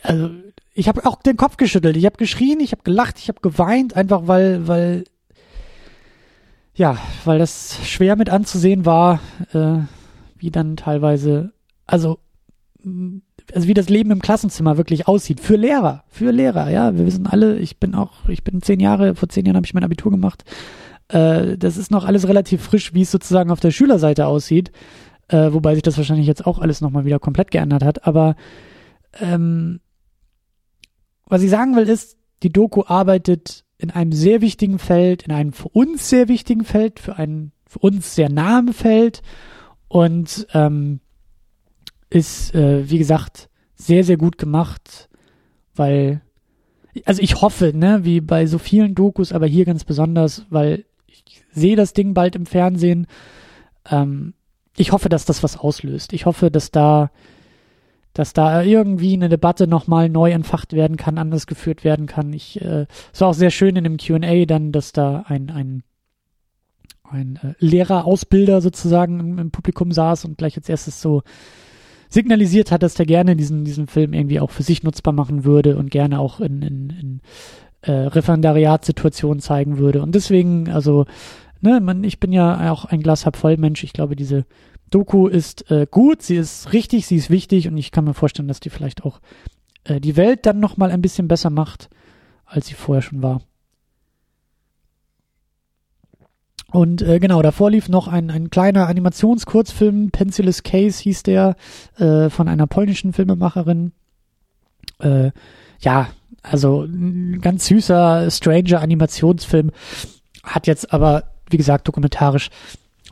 also 0.03 0.31
ich 0.75 0.89
habe 0.89 1.07
auch 1.07 1.17
den 1.23 1.37
Kopf 1.37 1.57
geschüttelt, 1.57 1.97
ich 1.97 2.07
habe 2.07 2.17
geschrien, 2.17 2.61
ich 2.61 2.73
habe 2.73 2.83
gelacht, 2.83 3.19
ich 3.19 3.29
habe 3.29 3.41
geweint, 3.41 3.95
einfach 3.95 4.27
weil, 4.27 4.67
weil, 4.67 5.05
ja, 6.75 6.99
weil 7.25 7.39
das 7.39 7.79
schwer 7.87 8.17
mit 8.17 8.31
anzusehen 8.31 8.87
war, 8.87 9.21
äh, 9.53 9.79
wie 10.37 10.51
dann 10.51 10.77
teilweise, 10.77 11.53
also 11.87 12.19
also 13.55 13.69
wie 13.69 13.75
das 13.75 13.89
Leben 13.89 14.11
im 14.11 14.23
Klassenzimmer 14.23 14.77
wirklich 14.77 15.09
aussieht. 15.09 15.41
Für 15.41 15.57
Lehrer, 15.57 16.05
für 16.09 16.31
Lehrer, 16.31 16.71
ja. 16.71 16.97
Wir 16.97 17.07
wissen 17.07 17.27
alle, 17.27 17.59
ich 17.59 17.79
bin 17.79 17.95
auch, 17.95 18.29
ich 18.29 18.45
bin 18.45 18.63
zehn 18.63 18.81
Jahre, 18.81 19.15
vor 19.15 19.29
zehn 19.29 19.45
Jahren 19.45 19.57
habe 19.57 19.67
ich 19.67 19.75
mein 19.75 19.85
Abitur 19.85 20.11
gemacht. 20.11 20.45
Äh, 21.09 21.57
das 21.59 21.77
ist 21.77 21.91
noch 21.91 22.05
alles 22.05 22.27
relativ 22.29 22.63
frisch, 22.63 22.95
wie 22.95 23.03
es 23.03 23.11
sozusagen 23.11 23.51
auf 23.51 23.61
der 23.61 23.71
Schülerseite 23.71 24.27
aussieht. 24.27 24.73
Äh, 25.29 25.53
wobei 25.53 25.75
sich 25.75 25.83
das 25.83 25.97
wahrscheinlich 25.97 26.27
jetzt 26.27 26.47
auch 26.47 26.59
alles 26.59 26.81
nochmal 26.81 27.05
wieder 27.05 27.19
komplett 27.19 27.51
geändert 27.51 27.85
hat. 27.85 28.07
Aber 28.07 28.37
ähm, 29.21 29.81
was 31.27 31.43
ich 31.43 31.51
sagen 31.51 31.77
will, 31.77 31.89
ist, 31.89 32.17
die 32.43 32.53
Doku 32.53 32.83
arbeitet 32.87 33.65
in 33.83 33.91
einem 33.91 34.13
sehr 34.13 34.41
wichtigen 34.41 34.79
Feld, 34.79 35.25
in 35.25 35.33
einem 35.33 35.53
für 35.53 35.69
uns 35.69 36.09
sehr 36.09 36.29
wichtigen 36.29 36.65
Feld, 36.65 37.01
für 37.01 37.17
ein 37.17 37.53
für 37.67 37.79
uns 37.79 38.15
sehr 38.15 38.29
nahen 38.29 38.73
Feld. 38.73 39.23
Und 39.89 40.47
ähm, 40.55 41.01
ist, 42.13 42.55
äh, 42.55 42.89
wie 42.91 42.99
gesagt, 42.99 43.49
sehr, 43.75 44.05
sehr 44.05 44.17
gut 44.17 44.39
gemacht, 44.39 45.09
weil, 45.75 46.21
also 47.05 47.23
ich 47.23 47.41
hoffe, 47.41 47.73
ne, 47.75 48.01
wie 48.05 48.21
bei 48.21 48.47
so 48.47 48.59
vielen 48.59 48.95
Dokus, 48.95 49.33
aber 49.33 49.47
hier 49.47 49.65
ganz 49.65 49.85
besonders, 49.85 50.45
weil 50.51 50.85
ich 51.07 51.43
sehe 51.53 51.77
das 51.77 51.95
Ding 51.95 52.15
bald 52.15 52.37
im 52.37 52.47
Fernsehen. 52.47 53.07
Ähm, 53.91 54.35
ich 54.77 54.93
hoffe, 54.93 55.09
dass 55.09 55.25
das 55.25 55.43
was 55.43 55.57
auslöst. 55.57 56.13
Ich 56.13 56.27
hoffe, 56.27 56.51
dass 56.51 56.71
da, 56.71 57.11
dass 58.15 58.33
da 58.33 58.63
irgendwie 58.63 59.15
eine 59.15 59.29
Debatte 59.29 59.67
nochmal 59.67 60.09
neu 60.09 60.31
entfacht 60.31 60.73
werden 60.73 60.97
kann, 60.97 61.19
anders 61.19 61.47
geführt 61.47 61.85
werden 61.85 62.07
kann. 62.07 62.33
Ich, 62.33 62.61
äh, 62.61 62.87
es 63.13 63.21
war 63.21 63.29
auch 63.29 63.35
sehr 63.35 63.51
schön 63.51 63.77
in 63.77 63.85
dem 63.85 63.97
Q&A 63.97 64.45
dann, 64.45 64.73
dass 64.73 64.93
da 64.93 65.25
ein, 65.27 65.51
ein, 65.51 65.83
ein 67.05 67.39
äh, 67.43 67.55
Lehrerausbilder 67.59 68.61
sozusagen 68.61 69.21
im, 69.21 69.39
im 69.39 69.51
Publikum 69.51 69.93
saß 69.93 70.25
und 70.27 70.39
gleich 70.39 70.57
als 70.57 70.69
erstes 70.69 71.01
so 71.01 71.23
signalisiert 72.13 72.71
hat, 72.71 72.83
dass 72.83 72.99
er 72.99 73.07
gerne 73.07 73.37
diesen, 73.37 73.65
diesen 73.65 73.87
Film 73.87 74.13
irgendwie 74.13 74.41
auch 74.41 74.51
für 74.51 74.63
sich 74.63 74.83
nutzbar 74.83 75.15
machen 75.15 75.45
würde 75.45 75.77
und 75.77 75.91
gerne 75.91 76.21
auch 76.21 76.41
in, 76.41 76.61
in, 76.61 76.91
in 76.91 77.21
äh, 77.81 77.93
Referendariatssituationen 77.93 79.41
zeigen 79.41 79.79
würde. 79.79 80.03
Und 80.03 80.15
deswegen, 80.15 80.69
also, 80.69 81.07
ne, 81.63 81.81
man, 81.81 82.05
ich 82.05 82.21
bin 82.21 82.33
ja 82.33 82.71
auch 82.71 82.85
ein 82.85 83.03
Glas 83.03 83.25
halb 83.25 83.37
voll 83.37 83.57
Mensch. 83.57 83.83
Ich 83.83 83.95
glaube, 83.95 84.15
diese 84.15 84.45
Doku 84.93 85.27
ist 85.27 85.71
äh, 85.71 85.87
gut, 85.91 86.23
sie 86.23 86.37
ist 86.37 86.73
richtig, 86.73 87.07
sie 87.07 87.17
ist 87.17 87.31
wichtig 87.31 87.67
und 87.67 87.77
ich 87.77 87.91
kann 87.91 88.05
mir 88.05 88.15
vorstellen, 88.15 88.49
dass 88.49 88.61
die 88.61 88.71
vielleicht 88.71 89.05
auch 89.05 89.21
äh, 89.85 90.01
die 90.01 90.17
Welt 90.17 90.47
dann 90.47 90.61
nochmal 90.61 90.91
ein 90.91 91.03
bisschen 91.03 91.29
besser 91.29 91.51
macht, 91.51 91.89
als 92.45 92.67
sie 92.67 92.75
vorher 92.75 93.03
schon 93.03 93.23
war. 93.23 93.41
Und 96.71 97.03
äh, 97.03 97.21
genau, 97.21 97.43
davor 97.43 97.71
lief 97.71 97.89
noch 97.89 98.09
ein, 98.09 98.31
ein 98.31 98.51
kleiner 98.51 98.87
Animationskurzfilm, 98.89 100.11
Pencilus 100.11 100.63
Case 100.63 101.03
hieß 101.03 101.23
der, 101.23 101.57
äh, 101.97 102.31
von 102.31 102.49
einer 102.49 102.67
polnischen 102.67 103.13
Filmemacherin. 103.13 103.93
Äh, 104.99 105.33
ja, 105.81 106.09
also 106.43 106.83
ein 106.83 107.41
ganz 107.41 107.67
süßer 107.67 108.31
Stranger-Animationsfilm, 108.31 109.71
hat 110.43 110.67
jetzt 110.67 110.93
aber, 110.93 111.25
wie 111.51 111.57
gesagt, 111.57 111.89
dokumentarisch 111.89 112.51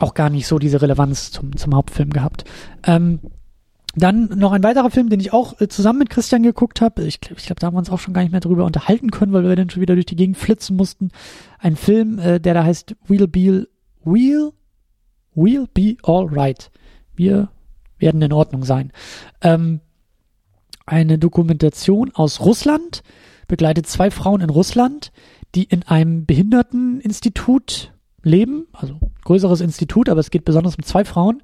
auch 0.03 0.15
gar 0.15 0.31
nicht 0.31 0.47
so 0.47 0.59
diese 0.59 0.83
Relevanz 0.83 1.31
zum, 1.31 1.57
zum 1.57 1.75
Hauptfilm 1.75 2.11
gehabt. 2.11 2.45
Ähm, 2.85 3.21
dann 3.97 4.27
noch 4.39 4.53
ein 4.53 4.63
weiterer 4.63 4.91
Film, 4.91 5.09
den 5.09 5.21
ich 5.21 5.33
auch 5.33 5.61
äh, 5.61 5.69
zusammen 5.69 5.99
mit 5.99 6.11
Christian 6.11 6.43
geguckt 6.43 6.81
habe. 6.81 7.03
Ich, 7.03 7.19
ich 7.37 7.47
glaube, 7.47 7.59
da 7.59 7.67
haben 7.67 7.75
wir 7.75 7.79
uns 7.79 7.91
auch 7.91 7.99
schon 7.99 8.15
gar 8.15 8.23
nicht 8.23 8.31
mehr 8.31 8.41
drüber 8.41 8.65
unterhalten 8.65 9.11
können, 9.11 9.33
weil 9.33 9.43
wir 9.43 9.57
dann 9.57 9.71
schon 9.71 9.83
wieder 9.83 9.95
durch 9.95 10.07
die 10.07 10.17
Gegend 10.17 10.37
flitzen 10.37 10.77
mussten. 10.77 11.11
Ein 11.59 11.77
Film, 11.77 12.19
äh, 12.19 12.41
der 12.41 12.55
da 12.55 12.65
heißt 12.65 12.95
We'll 13.09 13.27
Be 13.27 13.69
We'll 14.05 14.53
We'll 15.35 15.69
Be 15.73 15.97
Alright. 16.03 16.71
Wir 17.15 17.51
werden 17.99 18.23
in 18.23 18.33
Ordnung 18.33 18.65
sein. 18.65 18.93
Ähm, 19.43 19.81
eine 20.87 21.19
Dokumentation 21.19 22.13
aus 22.15 22.41
Russland 22.41 23.03
begleitet 23.49 23.87
zwei 23.87 24.11
Frauen 24.11 24.41
in 24.41 24.51
Russland, 24.51 25.13
die 25.55 25.65
in 25.65 25.83
einem 25.83 26.27
Behinderteninstitut 26.27 27.93
leben, 28.23 28.67
also 28.73 28.99
größeres 29.25 29.61
Institut, 29.61 30.09
aber 30.09 30.21
es 30.21 30.31
geht 30.31 30.45
besonders 30.45 30.77
um 30.77 30.83
zwei 30.83 31.05
Frauen 31.05 31.43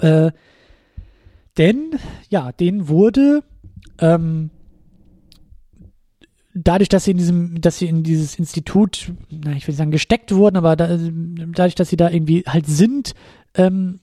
äh, 0.00 0.32
denn, 1.58 1.98
ja, 2.28 2.52
denen 2.52 2.88
wurde 2.88 3.42
ähm, 3.98 4.50
dadurch, 6.54 6.88
dass 6.88 7.04
sie 7.04 7.10
in 7.10 7.18
diesem, 7.18 7.60
dass 7.60 7.78
sie 7.78 7.86
in 7.86 8.02
dieses 8.02 8.38
Institut, 8.38 9.12
na, 9.30 9.52
ich 9.52 9.66
will 9.66 9.74
sagen, 9.74 9.90
gesteckt 9.90 10.34
wurden, 10.34 10.56
aber 10.56 10.76
da, 10.76 10.96
dadurch, 10.96 11.74
dass 11.74 11.90
sie 11.90 11.96
da 11.96 12.08
irgendwie 12.10 12.44
halt 12.46 12.66
sind, 12.66 13.14
ähm, 13.54 14.00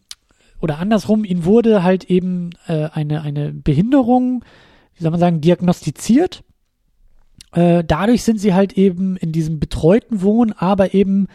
oder 0.60 0.80
andersrum, 0.80 1.24
ihnen 1.24 1.46
wurde 1.46 1.84
halt 1.84 2.06
eben 2.06 2.52
äh, 2.68 2.90
eine, 2.92 3.22
eine 3.22 3.54
Behinderung, 3.54 4.44
wie 4.96 5.04
soll 5.04 5.12
man 5.12 5.20
sagen, 5.20 5.42
diagnostiziert. 5.42 6.44
Äh, 7.54 7.84
dadurch 7.84 8.24
sind 8.24 8.40
sie 8.40 8.54
halt 8.54 8.74
eben 8.74 9.18
in 9.18 9.32
diesem 9.32 9.60
betreuten 9.60 10.22
Wohnen, 10.22 10.54
aber 10.54 10.94
eben 10.94 11.28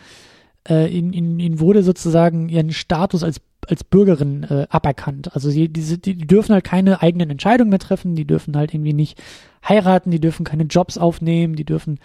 äh, 0.68 0.88
ihnen, 0.88 1.40
ihnen, 1.40 1.60
wurde 1.60 1.82
sozusagen 1.82 2.48
ihren 2.48 2.72
Status 2.72 3.22
als 3.24 3.40
als 3.68 3.84
Bürgerin 3.84 4.42
äh, 4.42 4.66
aberkannt. 4.70 5.34
Also 5.34 5.50
sie, 5.50 5.68
die, 5.68 6.00
die 6.00 6.16
dürfen 6.16 6.52
halt 6.52 6.64
keine 6.64 7.00
eigenen 7.00 7.30
Entscheidungen 7.30 7.70
mehr 7.70 7.78
treffen, 7.78 8.16
die 8.16 8.26
dürfen 8.26 8.56
halt 8.56 8.74
irgendwie 8.74 8.92
nicht 8.92 9.22
heiraten, 9.66 10.10
die 10.10 10.20
dürfen 10.20 10.44
keine 10.44 10.64
Jobs 10.64 10.98
aufnehmen, 10.98 11.54
die 11.54 11.64
dürfen 11.64 12.00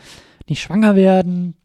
nicht 0.48 0.62
schwanger 0.62 0.96
werden. 0.96 1.56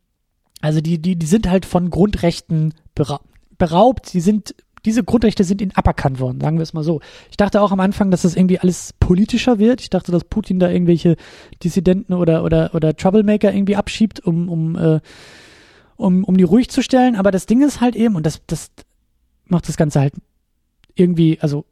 Also 0.61 0.81
die, 0.81 0.99
die, 0.99 1.17
die 1.17 1.27
sind 1.27 1.51
halt 1.51 1.67
von 1.67 1.91
Grundrechten 1.91 2.73
bera 2.95 3.21
beraubt. 3.59 4.13
Die 4.13 4.21
sind, 4.21 4.55
diese 4.85 5.05
Grundrechte 5.05 5.45
sind 5.45 5.61
ihnen 5.61 5.73
aberkannt 5.73 6.19
worden, 6.19 6.41
sagen 6.41 6.59
wir 6.59 6.63
es 6.63 6.73
mal 6.73 6.83
so. 6.83 7.01
Ich 7.31 7.37
dachte 7.37 7.61
auch 7.61 7.73
am 7.73 7.81
Anfang, 7.81 8.11
dass 8.11 8.23
das 8.23 8.35
irgendwie 8.35 8.59
alles 8.59 8.95
politischer 8.99 9.59
wird. 9.59 9.81
Ich 9.81 9.91
dachte, 9.91 10.11
dass 10.11 10.25
Putin 10.25 10.59
da 10.59 10.71
irgendwelche 10.71 11.17
Dissidenten 11.63 12.15
oder, 12.15 12.43
oder, 12.43 12.75
oder 12.75 12.97
Troublemaker 12.97 13.53
irgendwie 13.53 13.77
abschiebt, 13.77 14.21
um, 14.21 14.49
um, 14.49 14.77
äh, 14.77 15.01
um, 15.97 16.25
um 16.25 16.37
die 16.37 16.45
ruhig 16.45 16.69
zu 16.69 16.83
stellen. 16.83 17.15
Aber 17.15 17.31
das 17.31 17.47
Ding 17.47 17.63
ist 17.63 17.81
halt 17.81 17.95
eben, 17.95 18.17
und 18.17 18.27
das, 18.27 18.43
das, 18.47 18.71
macht 19.53 19.69
das 19.69 19.77
Ganze 19.77 20.01
halt 20.01 20.15
irgendwie, 20.95 21.39
also 21.41 21.65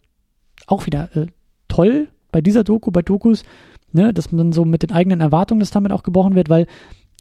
auch 0.66 0.86
wieder 0.86 1.14
äh, 1.16 1.26
toll 1.66 2.08
bei 2.30 2.40
dieser 2.40 2.62
Doku, 2.62 2.92
bei 2.92 3.02
Dokus, 3.02 3.42
ne, 3.92 4.14
dass 4.14 4.30
man 4.30 4.52
so 4.52 4.64
mit 4.64 4.82
den 4.82 4.92
eigenen 4.92 5.20
Erwartungen 5.20 5.60
das 5.60 5.70
damit 5.70 5.90
auch 5.90 6.04
gebrochen 6.04 6.36
wird, 6.36 6.48
weil 6.48 6.66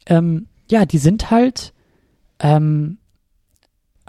ähm, 0.06 0.46
ja, 0.70 0.86
die 0.86 0.98
sind 0.98 1.30
halt 1.30 1.72
ähm, 2.38 2.98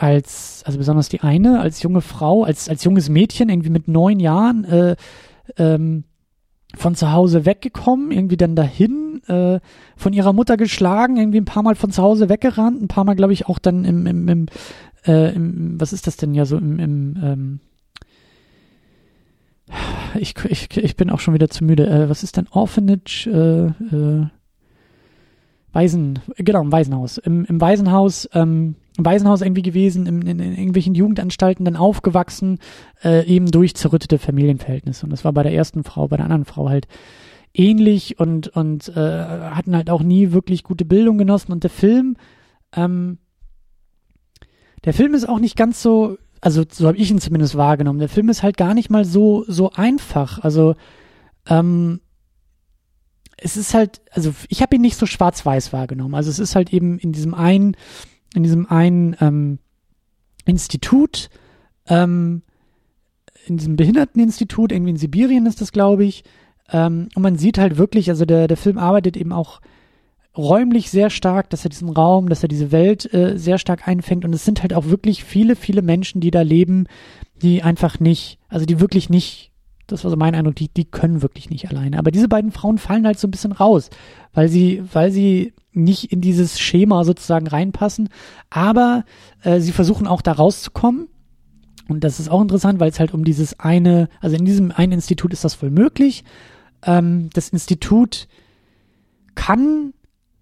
als, 0.01 0.63
also 0.65 0.80
besonders 0.80 1.09
die 1.09 1.21
eine, 1.21 1.59
als 1.59 1.83
junge 1.83 2.01
Frau, 2.01 2.43
als, 2.43 2.67
als 2.67 2.83
junges 2.83 3.07
Mädchen, 3.07 3.49
irgendwie 3.49 3.69
mit 3.69 3.88
neun 3.88 4.19
Jahren, 4.19 4.63
äh, 4.63 4.95
ähm, 5.57 6.05
von 6.75 6.95
zu 6.95 7.11
Hause 7.11 7.45
weggekommen, 7.45 8.11
irgendwie 8.11 8.38
dann 8.38 8.55
dahin, 8.55 9.21
äh, 9.27 9.59
von 9.95 10.13
ihrer 10.13 10.33
Mutter 10.33 10.57
geschlagen, 10.57 11.17
irgendwie 11.17 11.39
ein 11.39 11.45
paar 11.45 11.61
Mal 11.61 11.75
von 11.75 11.91
zu 11.91 12.01
Hause 12.01 12.30
weggerannt, 12.30 12.81
ein 12.81 12.88
paar 12.88 13.03
Mal, 13.03 13.15
glaube 13.15 13.33
ich, 13.33 13.47
auch 13.47 13.59
dann 13.59 13.85
im, 13.85 14.07
im, 14.07 14.27
im 14.27 14.45
äh, 15.05 15.35
im, 15.35 15.80
was 15.80 15.93
ist 15.93 16.07
das 16.07 16.17
denn 16.17 16.33
ja 16.33 16.45
so 16.45 16.57
im, 16.57 16.80
im 16.80 17.17
ähm, 17.21 17.59
ich, 20.15 20.35
ich, 20.45 20.77
ich 20.77 20.95
bin 20.95 21.09
auch 21.09 21.19
schon 21.19 21.33
wieder 21.33 21.49
zu 21.49 21.63
müde. 21.63 21.88
Äh, 21.88 22.09
was 22.09 22.23
ist 22.23 22.38
denn 22.38 22.47
Orphanage? 22.49 23.27
Äh, 23.27 23.65
äh, 23.95 24.27
Waisen, 25.73 26.19
genau, 26.38 26.61
im 26.61 26.71
Waisenhaus. 26.71 27.17
Im, 27.17 27.45
im 27.45 27.61
Waisenhaus 27.61 28.27
ähm, 28.33 28.75
Waisenhaus 28.98 29.42
irgendwie 29.42 29.61
gewesen, 29.61 30.06
in, 30.06 30.22
in, 30.24 30.40
in 30.40 30.52
irgendwelchen 30.52 30.95
Jugendanstalten 30.95 31.66
dann 31.66 31.76
aufgewachsen, 31.76 32.60
äh, 33.03 33.26
eben 33.26 33.50
durch 33.50 33.76
zerrüttete 33.76 34.18
Familienverhältnisse. 34.18 35.06
Und 35.06 35.11
das 35.11 35.24
war 35.24 35.34
bei 35.34 35.44
der 35.44 35.53
ersten 35.53 35.84
Frau, 35.84 36.08
bei 36.08 36.18
der 36.18 36.26
anderen 36.26 36.45
Frau 36.45 36.70
halt 36.70 36.88
ähnlich 37.53 38.20
und, 38.20 38.50
und 38.50 38.90
äh, 38.90 38.94
hatten 38.95 39.76
halt 39.76 39.90
auch 39.90 40.03
nie 40.03 40.32
wirklich 40.32 40.64
gute 40.64 40.86
Bildung 40.86 41.18
genossen. 41.18 41.52
Und 41.52 41.64
der 41.64 41.70
Film, 41.70 42.18
ähm, 42.76 43.18
der 44.84 44.94
Film 44.94 45.14
ist 45.14 45.28
auch 45.28 45.40
nicht 45.40 45.56
ganz 45.56 45.82
so, 45.82 46.18
also 46.42 46.64
so 46.70 46.88
habe 46.88 46.98
ich 46.98 47.11
ihn 47.11 47.20
zumindest 47.20 47.56
wahrgenommen. 47.56 48.00
Der 48.00 48.10
Film 48.10 48.30
ist 48.30 48.44
halt 48.44 48.58
gar 48.58 48.74
nicht 48.74 48.90
mal 48.90 49.06
so, 49.06 49.45
so 49.48 49.72
einfach. 49.72 50.40
Also, 50.40 50.76
ähm, 51.48 52.02
es 53.38 53.58
ist 53.58 53.74
halt, 53.74 54.02
also 54.11 54.34
ich 54.50 54.61
habe 54.61 54.76
ihn 54.76 54.82
nicht 54.82 54.98
so 54.98 55.06
schwarz-weiß 55.06 55.74
wahrgenommen. 55.74 56.14
Also 56.14 56.30
es 56.30 56.40
ist 56.40 56.56
halt 56.56 56.72
eben 56.74 57.00
in 57.00 57.11
diesem 57.11 57.34
einen, 57.34 57.76
in 58.34 58.43
diesem 58.43 58.68
einen 58.69 59.16
ähm, 59.19 59.60
Institut, 60.45 61.30
ähm, 61.88 62.43
in 63.45 63.58
diesem 63.58 63.76
Behinderteninstitut, 63.76 64.72
irgendwie 64.72 64.92
in 64.92 64.98
Sibirien 64.98 65.45
ist 65.45 65.61
das, 65.61 65.72
glaube 65.72 66.06
ich. 66.06 66.24
Ähm, 66.72 67.10
und 67.16 67.24
man 67.24 67.38
sieht 67.38 67.58
halt 67.58 67.77
wirklich, 67.77 68.10
also 68.10 68.26
der, 68.26 68.48
der 68.48 68.58
Film 68.58 68.77
arbeitet 68.77 69.18
eben 69.18 69.34
auch 69.34 69.61
räumlich 70.38 70.90
sehr 70.90 71.10
stark, 71.10 71.50
dass 71.50 71.66
er 71.66 71.69
diesen 71.69 71.90
Raum, 71.90 72.30
dass 72.30 72.43
er 72.43 72.50
diese 72.50 72.72
Welt 72.72 73.11
äh, 73.14 73.38
sehr 73.38 73.58
stark 73.58 73.88
einfängt. 73.88 74.24
Und 74.24 74.34
es 74.34 74.45
sind 74.45 74.61
halt 74.61 74.74
auch 74.74 74.85
wirklich 74.85 75.24
viele, 75.24 75.56
viele 75.56 75.82
Menschen, 75.82 76.22
die 76.22 76.32
da 76.32 76.42
leben, 76.42 76.88
die 77.42 77.64
einfach 77.64 78.00
nicht, 78.00 78.40
also 78.48 78.66
die 78.66 78.80
wirklich 78.80 79.10
nicht 79.10 79.51
das 79.92 80.03
war 80.03 80.11
so 80.11 80.18
mein 80.18 80.35
Eindruck, 80.35 80.56
die, 80.56 80.69
die 80.69 80.85
können 80.85 81.22
wirklich 81.22 81.50
nicht 81.50 81.69
alleine. 81.69 82.00
Aber 82.00 82.11
diese 82.11 82.27
beiden 82.27 82.51
Frauen 82.51 82.77
fallen 82.77 83.06
halt 83.06 83.19
so 83.19 83.27
ein 83.27 83.32
bisschen 83.32 83.51
raus, 83.51 83.90
weil 84.34 84.48
sie, 84.50 84.84
weil 84.93 85.11
sie 85.11 85.53
nicht 85.74 86.11
in 86.11 86.22
dieses 86.22 86.60
Schema 86.60 87.03
sozusagen 87.03 87.48
reinpassen. 87.48 88.10
Aber 88.50 89.06
äh, 89.43 89.60
sie 89.60 89.72
versuchen 89.72 90.08
auch 90.08 90.22
da 90.22 90.34
rauszukommen. 90.34 91.08
Und 91.88 92.03
das 92.03 92.19
ist 92.19 92.30
auch 92.30 92.42
interessant, 92.42 92.80
weil 92.80 92.90
es 92.90 93.00
halt 93.00 93.14
um 93.14 93.24
dieses 93.24 93.60
eine, 93.60 94.08
also 94.19 94.35
in 94.35 94.45
diesem 94.45 94.72
einen 94.72 94.93
Institut 94.93 95.34
ist 95.34 95.43
das 95.43 95.61
wohl 95.61 95.72
möglich. 95.72 96.24
Ähm, 96.84 97.30
das 97.34 97.50
Institut 97.50 98.27
kann, 99.35 99.93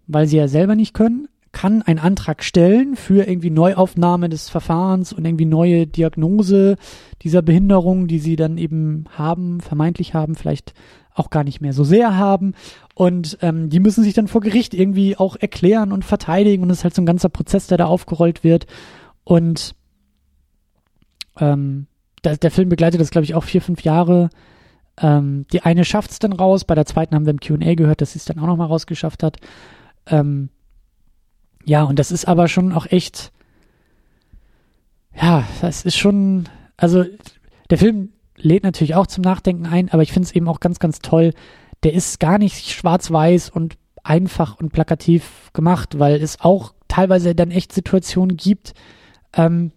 weil 0.08 0.27
sie 0.27 0.38
ja 0.38 0.48
selber 0.48 0.76
nicht 0.76 0.93
können, 0.93 1.27
kann 1.51 1.82
einen 1.82 2.00
Antrag 2.00 2.43
stellen 2.43 2.95
für 2.95 3.27
irgendwie 3.27 3.50
Neuaufnahme 3.50 4.30
des 4.30 4.50
Verfahrens 4.50 5.14
und 5.14 5.26
irgendwie 5.26 5.45
neue 5.45 5.88
Diagnose 5.88 6.76
dieser 7.24 7.42
Behinderung, 7.42 8.08
die 8.08 8.19
sie 8.19 8.35
dann 8.35 8.58
eben 8.58 9.06
haben, 9.18 9.59
vermeintlich 9.59 10.14
haben, 10.14 10.35
vielleicht 10.35 10.74
auch 11.19 11.30
gar 11.30 11.43
nicht 11.43 11.61
mehr 11.61 11.73
so 11.73 11.83
sehr 11.83 12.17
haben. 12.17 12.53
Und 12.95 13.38
ähm, 13.41 13.69
die 13.69 13.80
müssen 13.80 14.03
sich 14.03 14.14
dann 14.14 14.27
vor 14.27 14.41
Gericht 14.41 14.73
irgendwie 14.73 15.17
auch 15.17 15.35
erklären 15.35 15.91
und 15.91 16.06
verteidigen. 16.06 16.64
Und 16.64 16.69
es 16.69 16.80
ist 16.80 16.83
halt 16.83 16.95
so 16.95 17.01
ein 17.01 17.06
ganzer 17.06 17.30
Prozess, 17.30 17.67
der 17.67 17.77
da 17.77 17.85
aufgerollt 17.85 18.43
wird. 18.43 18.65
Und 19.23 19.75
ähm, 21.39 21.88
der, 22.23 22.38
der 22.38 22.51
Film 22.51 22.69
begleitet 22.69 22.99
das, 22.99 23.11
glaube 23.11 23.25
ich, 23.25 23.35
auch 23.35 23.43
vier, 23.43 23.61
fünf 23.61 23.83
Jahre. 23.83 24.30
Ähm, 24.98 25.45
die 25.53 25.61
eine 25.61 25.85
schafft 25.85 26.11
es 26.11 26.19
dann 26.19 26.33
raus. 26.33 26.65
Bei 26.65 26.75
der 26.75 26.85
zweiten 26.85 27.15
haben 27.15 27.25
wir 27.25 27.31
im 27.31 27.39
QA 27.39 27.75
gehört, 27.75 28.01
dass 28.01 28.14
sie 28.14 28.19
es 28.19 28.25
dann 28.25 28.39
auch 28.39 28.48
nochmal 28.48 28.67
rausgeschafft 28.67 29.23
hat. 29.23 29.38
Ähm, 30.07 30.49
ja, 31.65 31.83
und 31.83 31.99
das 31.99 32.11
ist 32.11 32.27
aber 32.27 32.48
schon 32.48 32.73
auch 32.73 32.88
echt, 32.88 33.31
ja, 35.15 35.43
das 35.61 35.85
ist 35.85 35.98
schon, 35.98 36.49
also 36.77 37.06
der 37.69 37.77
Film 37.77 38.14
lädt 38.42 38.64
natürlich 38.64 38.95
auch 38.95 39.08
zum 39.08 39.22
Nachdenken 39.22 39.66
ein, 39.66 39.90
aber 39.90 40.03
ich 40.03 40.11
finde 40.11 40.27
es 40.27 40.35
eben 40.35 40.48
auch 40.48 40.59
ganz, 40.59 40.80
ganz 40.80 41.00
toll. 41.00 41.34
Der 41.84 41.93
ist 41.93 42.19
gar 42.19 42.38
nicht 42.38 42.69
schwarz-weiß 42.69 43.50
und 43.50 43.77
einfach 44.03 44.59
und 44.59 44.72
plakativ 44.72 45.51
gemacht, 45.53 46.00
weil 46.00 46.22
es 46.22 46.40
auch 46.40 46.74
teilweise 46.88 47.35
dann 47.35 47.51
echt 47.51 47.72
Situationen 47.72 48.38
gibt, 48.38 48.74
ähm, 49.34 49.72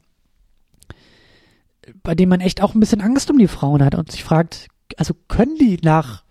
bei 2.03 2.15
denen 2.15 2.31
man 2.31 2.41
echt 2.41 2.63
auch 2.63 2.75
ein 2.75 2.81
bisschen 2.81 3.01
Angst 3.01 3.31
um 3.31 3.39
die 3.39 3.49
Frauen 3.49 3.85
hat 3.85 3.95
und 3.95 4.11
sich 4.11 4.25
fragt, 4.25 4.69
also 4.97 5.15
können 5.29 5.57
die 5.57 5.79
nach 5.83 6.25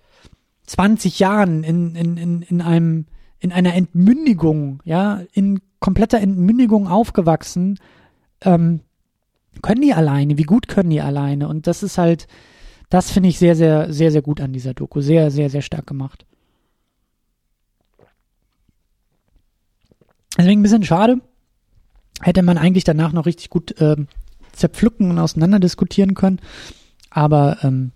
20 0.65 1.19
Jahren 1.19 1.63
in, 1.63 1.95
in, 1.95 2.17
in, 2.17 2.41
in 2.41 2.61
einem 2.61 3.05
in 3.41 3.51
einer 3.51 3.73
Entmündigung, 3.73 4.81
ja, 4.85 5.21
in 5.33 5.59
kompletter 5.79 6.19
Entmündigung 6.19 6.87
aufgewachsen, 6.87 7.79
ähm, 8.41 8.81
können 9.61 9.81
die 9.81 9.93
alleine? 9.93 10.37
Wie 10.37 10.43
gut 10.43 10.67
können 10.67 10.89
die 10.89 11.01
alleine? 11.01 11.47
Und 11.47 11.67
das 11.67 11.83
ist 11.83 11.97
halt, 11.97 12.27
das 12.89 13.11
finde 13.11 13.29
ich 13.29 13.37
sehr, 13.37 13.55
sehr, 13.55 13.91
sehr, 13.93 14.11
sehr 14.11 14.21
gut 14.21 14.41
an 14.41 14.53
dieser 14.53 14.73
Doku. 14.73 15.01
Sehr, 15.01 15.31
sehr, 15.31 15.49
sehr 15.49 15.61
stark 15.61 15.87
gemacht. 15.87 16.25
Deswegen 20.37 20.61
ein 20.61 20.63
bisschen 20.63 20.83
schade. 20.83 21.21
Hätte 22.21 22.43
man 22.43 22.57
eigentlich 22.57 22.83
danach 22.83 23.11
noch 23.11 23.25
richtig 23.25 23.49
gut 23.49 23.75
ähm, 23.79 24.07
zerpflücken 24.53 25.09
und 25.09 25.19
auseinander 25.19 25.59
diskutieren 25.59 26.13
können. 26.13 26.39
Aber 27.09 27.57
ähm, 27.63 27.91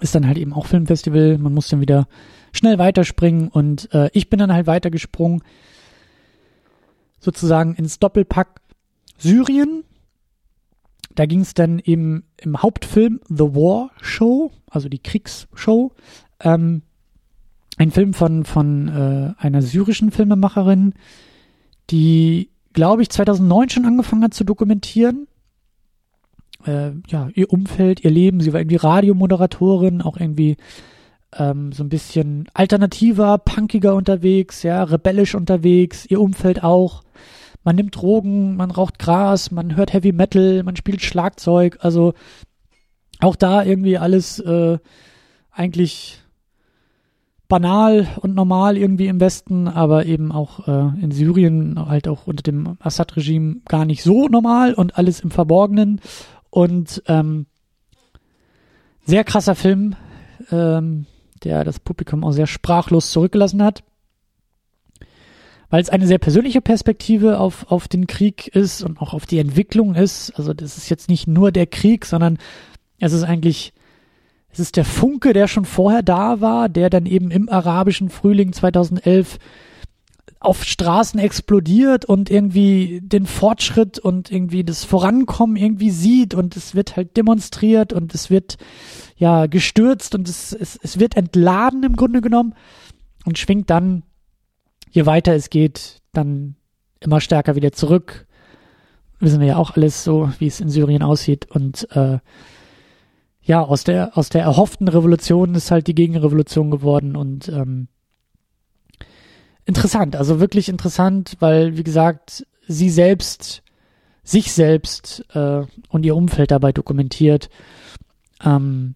ist 0.00 0.14
dann 0.14 0.26
halt 0.26 0.38
eben 0.38 0.52
auch 0.52 0.66
Filmfestival. 0.66 1.38
Man 1.38 1.54
muss 1.54 1.68
dann 1.68 1.80
wieder 1.80 2.08
schnell 2.52 2.78
weiterspringen 2.78 3.48
und 3.48 3.92
äh, 3.94 4.10
ich 4.12 4.30
bin 4.30 4.38
dann 4.38 4.52
halt 4.52 4.66
weitergesprungen, 4.66 5.42
sozusagen 7.20 7.74
ins 7.74 7.98
Doppelpack 7.98 8.60
Syrien. 9.18 9.84
Da 11.16 11.26
ging 11.26 11.40
es 11.40 11.54
dann 11.54 11.80
eben 11.80 12.24
im 12.36 12.62
Hauptfilm 12.62 13.20
The 13.28 13.54
War 13.54 13.90
Show, 14.00 14.52
also 14.70 14.88
die 14.88 15.00
Kriegsshow. 15.00 15.92
Ähm, 16.40 16.82
ein 17.78 17.90
Film 17.90 18.14
von, 18.14 18.44
von 18.44 18.88
äh, 18.88 19.42
einer 19.42 19.62
syrischen 19.62 20.10
Filmemacherin, 20.10 20.94
die, 21.90 22.50
glaube 22.72 23.02
ich, 23.02 23.10
2009 23.10 23.70
schon 23.70 23.86
angefangen 23.86 24.22
hat 24.22 24.34
zu 24.34 24.44
dokumentieren. 24.44 25.26
Äh, 26.66 26.92
ja, 27.08 27.28
ihr 27.34 27.52
Umfeld, 27.52 28.04
ihr 28.04 28.10
Leben. 28.10 28.40
Sie 28.40 28.52
war 28.52 28.60
irgendwie 28.60 28.76
Radiomoderatorin, 28.76 30.02
auch 30.02 30.16
irgendwie 30.16 30.56
ähm, 31.38 31.72
so 31.72 31.82
ein 31.82 31.88
bisschen 31.88 32.48
alternativer, 32.54 33.38
punkiger 33.38 33.94
unterwegs, 33.94 34.62
ja, 34.62 34.82
rebellisch 34.82 35.34
unterwegs, 35.34 36.06
ihr 36.06 36.20
Umfeld 36.20 36.62
auch. 36.62 37.02
Man 37.66 37.74
nimmt 37.74 37.96
Drogen, 37.96 38.54
man 38.54 38.70
raucht 38.70 39.00
Gras, 39.00 39.50
man 39.50 39.74
hört 39.74 39.92
Heavy 39.92 40.12
Metal, 40.12 40.62
man 40.62 40.76
spielt 40.76 41.02
Schlagzeug, 41.02 41.78
also 41.80 42.14
auch 43.18 43.34
da 43.34 43.64
irgendwie 43.64 43.98
alles 43.98 44.38
äh, 44.38 44.78
eigentlich 45.50 46.20
banal 47.48 48.06
und 48.20 48.36
normal 48.36 48.76
irgendwie 48.76 49.08
im 49.08 49.18
Westen, 49.18 49.66
aber 49.66 50.06
eben 50.06 50.30
auch 50.30 50.68
äh, 50.68 51.02
in 51.02 51.10
Syrien 51.10 51.88
halt 51.88 52.06
auch 52.06 52.28
unter 52.28 52.44
dem 52.44 52.76
Assad-Regime 52.78 53.56
gar 53.64 53.84
nicht 53.84 54.04
so 54.04 54.28
normal 54.28 54.72
und 54.72 54.96
alles 54.96 55.18
im 55.18 55.32
Verborgenen 55.32 56.00
und 56.50 57.02
ähm, 57.08 57.46
sehr 59.04 59.24
krasser 59.24 59.56
Film, 59.56 59.96
ähm, 60.52 61.06
der 61.42 61.64
das 61.64 61.80
Publikum 61.80 62.22
auch 62.22 62.30
sehr 62.30 62.46
sprachlos 62.46 63.10
zurückgelassen 63.10 63.60
hat. 63.64 63.82
Weil 65.76 65.82
es 65.82 65.90
eine 65.90 66.06
sehr 66.06 66.16
persönliche 66.16 66.62
Perspektive 66.62 67.38
auf, 67.38 67.70
auf 67.70 67.86
den 67.86 68.06
Krieg 68.06 68.48
ist 68.48 68.82
und 68.82 68.98
auch 68.98 69.12
auf 69.12 69.26
die 69.26 69.38
Entwicklung 69.38 69.94
ist. 69.94 70.30
Also 70.30 70.54
das 70.54 70.78
ist 70.78 70.88
jetzt 70.88 71.10
nicht 71.10 71.28
nur 71.28 71.52
der 71.52 71.66
Krieg, 71.66 72.06
sondern 72.06 72.38
es 72.98 73.12
ist 73.12 73.24
eigentlich, 73.24 73.74
es 74.48 74.58
ist 74.58 74.78
der 74.78 74.86
Funke, 74.86 75.34
der 75.34 75.48
schon 75.48 75.66
vorher 75.66 76.02
da 76.02 76.40
war, 76.40 76.70
der 76.70 76.88
dann 76.88 77.04
eben 77.04 77.30
im 77.30 77.50
arabischen 77.50 78.08
Frühling 78.08 78.54
2011 78.54 79.36
auf 80.40 80.64
Straßen 80.64 81.20
explodiert 81.20 82.06
und 82.06 82.30
irgendwie 82.30 83.02
den 83.02 83.26
Fortschritt 83.26 83.98
und 83.98 84.32
irgendwie 84.32 84.64
das 84.64 84.82
Vorankommen 84.82 85.56
irgendwie 85.56 85.90
sieht 85.90 86.32
und 86.32 86.56
es 86.56 86.74
wird 86.74 86.96
halt 86.96 87.18
demonstriert 87.18 87.92
und 87.92 88.14
es 88.14 88.30
wird 88.30 88.56
ja 89.18 89.44
gestürzt 89.44 90.14
und 90.14 90.26
es, 90.26 90.54
es, 90.54 90.78
es 90.82 90.98
wird 90.98 91.18
entladen 91.18 91.82
im 91.82 91.96
Grunde 91.96 92.22
genommen 92.22 92.54
und 93.26 93.36
schwingt 93.36 93.68
dann, 93.68 94.04
je 94.96 95.04
weiter 95.04 95.34
es 95.34 95.50
geht, 95.50 96.00
dann 96.12 96.56
immer 97.00 97.20
stärker 97.20 97.54
wieder 97.54 97.70
zurück. 97.70 98.26
Wissen 99.20 99.40
wir 99.40 99.46
ja 99.46 99.56
auch 99.56 99.76
alles 99.76 100.02
so, 100.02 100.30
wie 100.38 100.46
es 100.46 100.60
in 100.60 100.70
Syrien 100.70 101.02
aussieht 101.02 101.46
und 101.50 101.86
äh, 101.94 102.18
ja, 103.42 103.62
aus 103.62 103.84
der, 103.84 104.16
aus 104.16 104.30
der 104.30 104.42
erhofften 104.42 104.88
Revolution 104.88 105.54
ist 105.54 105.70
halt 105.70 105.86
die 105.86 105.94
Gegenrevolution 105.94 106.70
geworden 106.70 107.14
und 107.14 107.48
ähm, 107.48 107.88
interessant, 109.66 110.16
also 110.16 110.40
wirklich 110.40 110.68
interessant, 110.68 111.36
weil, 111.40 111.76
wie 111.76 111.84
gesagt, 111.84 112.46
sie 112.66 112.90
selbst, 112.90 113.62
sich 114.24 114.52
selbst 114.52 115.24
äh, 115.34 115.62
und 115.90 116.04
ihr 116.06 116.16
Umfeld 116.16 116.50
dabei 116.50 116.72
dokumentiert. 116.72 117.50
Ähm, 118.42 118.94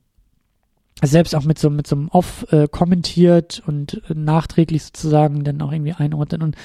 selbst 1.03 1.35
auch 1.35 1.45
mit 1.45 1.59
so 1.59 1.71
mit 1.71 1.87
so 1.87 1.97
einem 1.97 2.09
Off 2.09 2.47
äh, 2.51 2.69
kommentiert 2.69 3.63
und 3.67 4.03
äh, 4.09 4.15
nachträglich 4.15 4.85
sozusagen 4.85 5.45
dann 5.45 5.61
auch 5.63 5.73
irgendwie 5.73 5.93
einordnet 5.93 6.43
und 6.43 6.57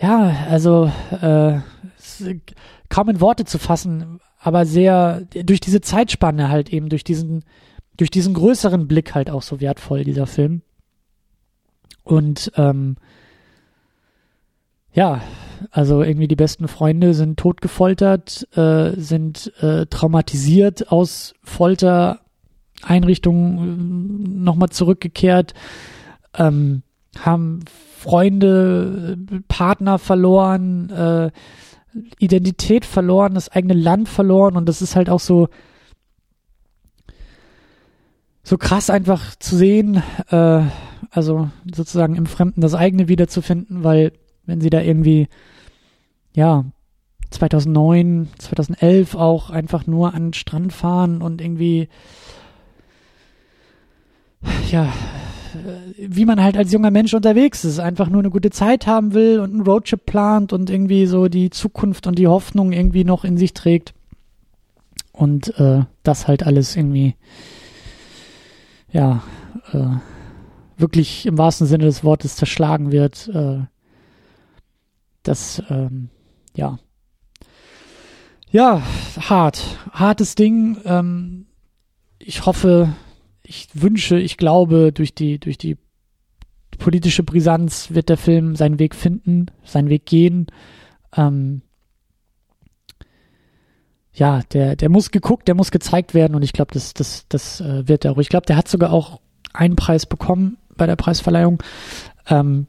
ja, 0.00 0.46
also 0.48 0.90
äh, 1.20 1.58
kaum 2.88 3.08
in 3.10 3.20
Worte 3.20 3.44
zu 3.44 3.58
fassen, 3.58 4.20
aber 4.38 4.64
sehr 4.64 5.22
durch 5.44 5.60
diese 5.60 5.80
Zeitspanne 5.80 6.48
halt 6.48 6.72
eben 6.72 6.88
durch 6.88 7.04
diesen 7.04 7.44
durch 7.96 8.10
diesen 8.10 8.32
größeren 8.32 8.88
Blick 8.88 9.14
halt 9.14 9.30
auch 9.30 9.42
so 9.42 9.60
wertvoll 9.60 10.04
dieser 10.04 10.26
Film. 10.26 10.62
Und 12.02 12.50
ähm, 12.56 12.96
ja, 14.92 15.20
also 15.70 16.02
irgendwie 16.02 16.26
die 16.26 16.36
besten 16.36 16.66
Freunde 16.66 17.12
sind 17.12 17.38
totgefoltert, 17.38 18.48
äh, 18.56 18.92
sind 18.98 19.52
äh, 19.62 19.84
traumatisiert 19.86 20.90
aus 20.90 21.34
Foltereinrichtungen 21.42 22.29
äh, 22.86 24.38
nochmal 24.40 24.70
zurückgekehrt, 24.70 25.54
ähm, 26.34 26.82
haben 27.18 27.60
Freunde, 27.98 29.18
Partner 29.48 29.98
verloren, 29.98 30.90
äh, 30.90 31.30
Identität 32.18 32.84
verloren, 32.84 33.34
das 33.34 33.48
eigene 33.48 33.74
Land 33.74 34.08
verloren 34.08 34.56
und 34.56 34.68
das 34.68 34.80
ist 34.80 34.96
halt 34.96 35.10
auch 35.10 35.20
so 35.20 35.48
so 38.42 38.58
krass 38.58 38.90
einfach 38.90 39.36
zu 39.36 39.56
sehen, 39.56 40.02
äh, 40.30 40.62
also 41.10 41.50
sozusagen 41.72 42.16
im 42.16 42.26
Fremden 42.26 42.60
das 42.60 42.74
eigene 42.74 43.08
wiederzufinden, 43.08 43.84
weil 43.84 44.12
wenn 44.44 44.60
sie 44.60 44.70
da 44.70 44.80
irgendwie, 44.80 45.28
ja, 46.34 46.64
2009, 47.30 48.28
2011 48.38 49.14
auch 49.14 49.50
einfach 49.50 49.86
nur 49.86 50.14
an 50.14 50.28
den 50.28 50.32
Strand 50.32 50.72
fahren 50.72 51.22
und 51.22 51.40
irgendwie, 51.40 51.88
ja, 54.70 54.92
wie 55.98 56.24
man 56.24 56.42
halt 56.42 56.56
als 56.56 56.72
junger 56.72 56.90
Mensch 56.90 57.14
unterwegs 57.14 57.64
ist, 57.64 57.78
einfach 57.78 58.08
nur 58.08 58.20
eine 58.20 58.30
gute 58.30 58.50
Zeit 58.50 58.86
haben 58.86 59.14
will 59.14 59.40
und 59.40 59.52
einen 59.52 59.62
Roadtrip 59.62 60.06
plant 60.06 60.52
und 60.52 60.70
irgendwie 60.70 61.06
so 61.06 61.28
die 61.28 61.50
Zukunft 61.50 62.06
und 62.06 62.18
die 62.18 62.28
Hoffnung 62.28 62.72
irgendwie 62.72 63.04
noch 63.04 63.24
in 63.24 63.36
sich 63.36 63.52
trägt. 63.52 63.94
Und 65.12 65.58
äh, 65.58 65.84
das 66.02 66.28
halt 66.28 66.46
alles 66.46 66.76
irgendwie, 66.76 67.14
ja, 68.90 69.22
äh, 69.72 69.96
wirklich 70.78 71.26
im 71.26 71.36
wahrsten 71.36 71.66
Sinne 71.66 71.84
des 71.84 72.04
Wortes 72.04 72.36
zerschlagen 72.36 72.90
wird. 72.90 73.28
Äh, 73.28 73.60
das, 75.22 75.62
ähm, 75.68 76.08
ja. 76.54 76.78
Ja, 78.50 78.82
hart. 79.18 79.78
Hartes 79.92 80.34
Ding. 80.34 80.78
Ähm, 80.84 81.46
ich 82.18 82.46
hoffe, 82.46 82.94
ich 83.50 83.68
wünsche, 83.74 84.16
ich 84.16 84.36
glaube, 84.36 84.92
durch 84.92 85.12
die, 85.12 85.40
durch 85.40 85.58
die 85.58 85.76
politische 86.78 87.24
Brisanz 87.24 87.90
wird 87.90 88.08
der 88.08 88.16
Film 88.16 88.54
seinen 88.54 88.78
Weg 88.78 88.94
finden, 88.94 89.46
seinen 89.64 89.88
Weg 89.88 90.06
gehen. 90.06 90.46
Ähm, 91.16 91.62
ja, 94.12 94.42
der, 94.52 94.76
der 94.76 94.88
muss 94.88 95.10
geguckt, 95.10 95.48
der 95.48 95.56
muss 95.56 95.72
gezeigt 95.72 96.14
werden 96.14 96.36
und 96.36 96.42
ich 96.42 96.52
glaube, 96.52 96.72
das, 96.72 96.94
das, 96.94 97.26
das 97.28 97.60
äh, 97.60 97.88
wird 97.88 98.04
er 98.04 98.12
auch. 98.12 98.18
Ich 98.18 98.28
glaube, 98.28 98.46
der 98.46 98.56
hat 98.56 98.68
sogar 98.68 98.92
auch 98.92 99.20
einen 99.52 99.74
Preis 99.74 100.06
bekommen 100.06 100.56
bei 100.76 100.86
der 100.86 100.96
Preisverleihung. 100.96 101.60
Ähm, 102.28 102.68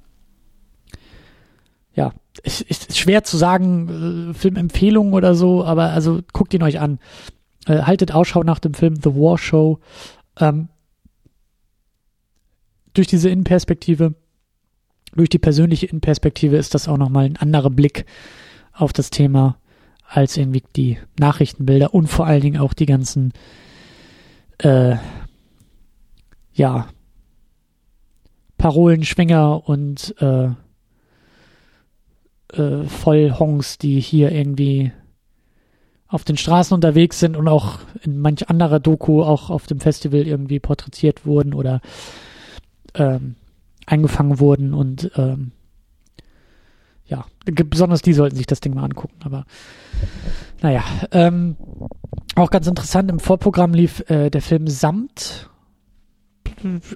ja, 1.94 2.12
ist, 2.42 2.62
ist 2.62 2.98
schwer 2.98 3.24
zu 3.24 3.38
sagen, 3.38 4.32
äh, 4.32 4.34
Filmempfehlungen 4.34 5.14
oder 5.14 5.36
so, 5.36 5.64
aber 5.64 5.92
also 5.92 6.22
guckt 6.34 6.56
ihn 6.56 6.64
euch 6.64 6.80
an. 6.80 6.98
Äh, 7.68 7.84
haltet 7.84 8.12
Ausschau 8.12 8.42
nach 8.42 8.60
dem 8.60 8.74
Film 8.74 8.96
The 8.96 9.14
War 9.14 9.38
Show. 9.38 9.80
Ähm, 10.40 10.70
durch 12.94 13.08
diese 13.08 13.30
Innenperspektive, 13.30 14.16
durch 15.14 15.30
die 15.30 15.40
persönliche 15.40 15.88
Innenperspektive 15.88 16.58
ist 16.58 16.74
das 16.74 16.88
auch 16.88 16.98
nochmal 16.98 17.26
ein 17.26 17.38
anderer 17.38 17.70
Blick 17.70 18.06
auf 18.74 18.94
das 18.94 19.10
Thema 19.10 19.58
als 20.08 20.36
irgendwie 20.36 20.64
die 20.76 20.98
Nachrichtenbilder 21.20 21.94
und 21.94 22.08
vor 22.08 22.26
allen 22.26 22.42
Dingen 22.42 22.60
auch 22.60 22.74
die 22.74 22.86
ganzen, 22.86 23.32
äh, 24.58 24.98
ja, 26.54 26.88
Parolenschwinger 28.58 29.68
und 29.68 30.14
äh, 30.20 30.50
äh, 32.54 32.84
Vollhongs, 32.84 33.78
die 33.78 34.00
hier 34.00 34.32
irgendwie 34.32 34.92
auf 36.08 36.26
den 36.26 36.38
Straßen 36.38 36.76
unterwegs 36.76 37.20
sind 37.20 37.38
und 37.38 37.48
auch 37.48 37.80
in 38.04 38.20
manch 38.20 38.50
anderer 38.50 38.82
Doku 38.82 39.24
auch 39.24 39.50
auf 39.50 39.66
dem 39.66 39.80
Festival 39.80 40.28
irgendwie 40.28 40.60
porträtiert 40.60 41.26
wurden 41.26 41.54
oder 41.54 41.80
ähm, 42.96 43.36
eingefangen 43.86 44.40
wurden 44.40 44.74
und 44.74 45.12
ähm, 45.16 45.52
ja, 47.06 47.26
besonders 47.46 48.02
die 48.02 48.14
sollten 48.14 48.38
sich 48.38 48.48
das 48.48 48.62
Ding 48.62 48.74
mal 48.74 48.86
angucken, 48.86 49.20
aber 49.24 49.46
naja, 50.62 50.84
ähm, 51.12 51.58
auch 52.36 52.50
ganz 52.50 52.68
interessant, 52.68 53.12
im 53.12 53.20
Vorprogramm 53.20 53.74
lief 53.74 54.10
äh, 54.10 54.30
der 54.30 54.42
Film 54.42 54.68
Samt 54.68 55.50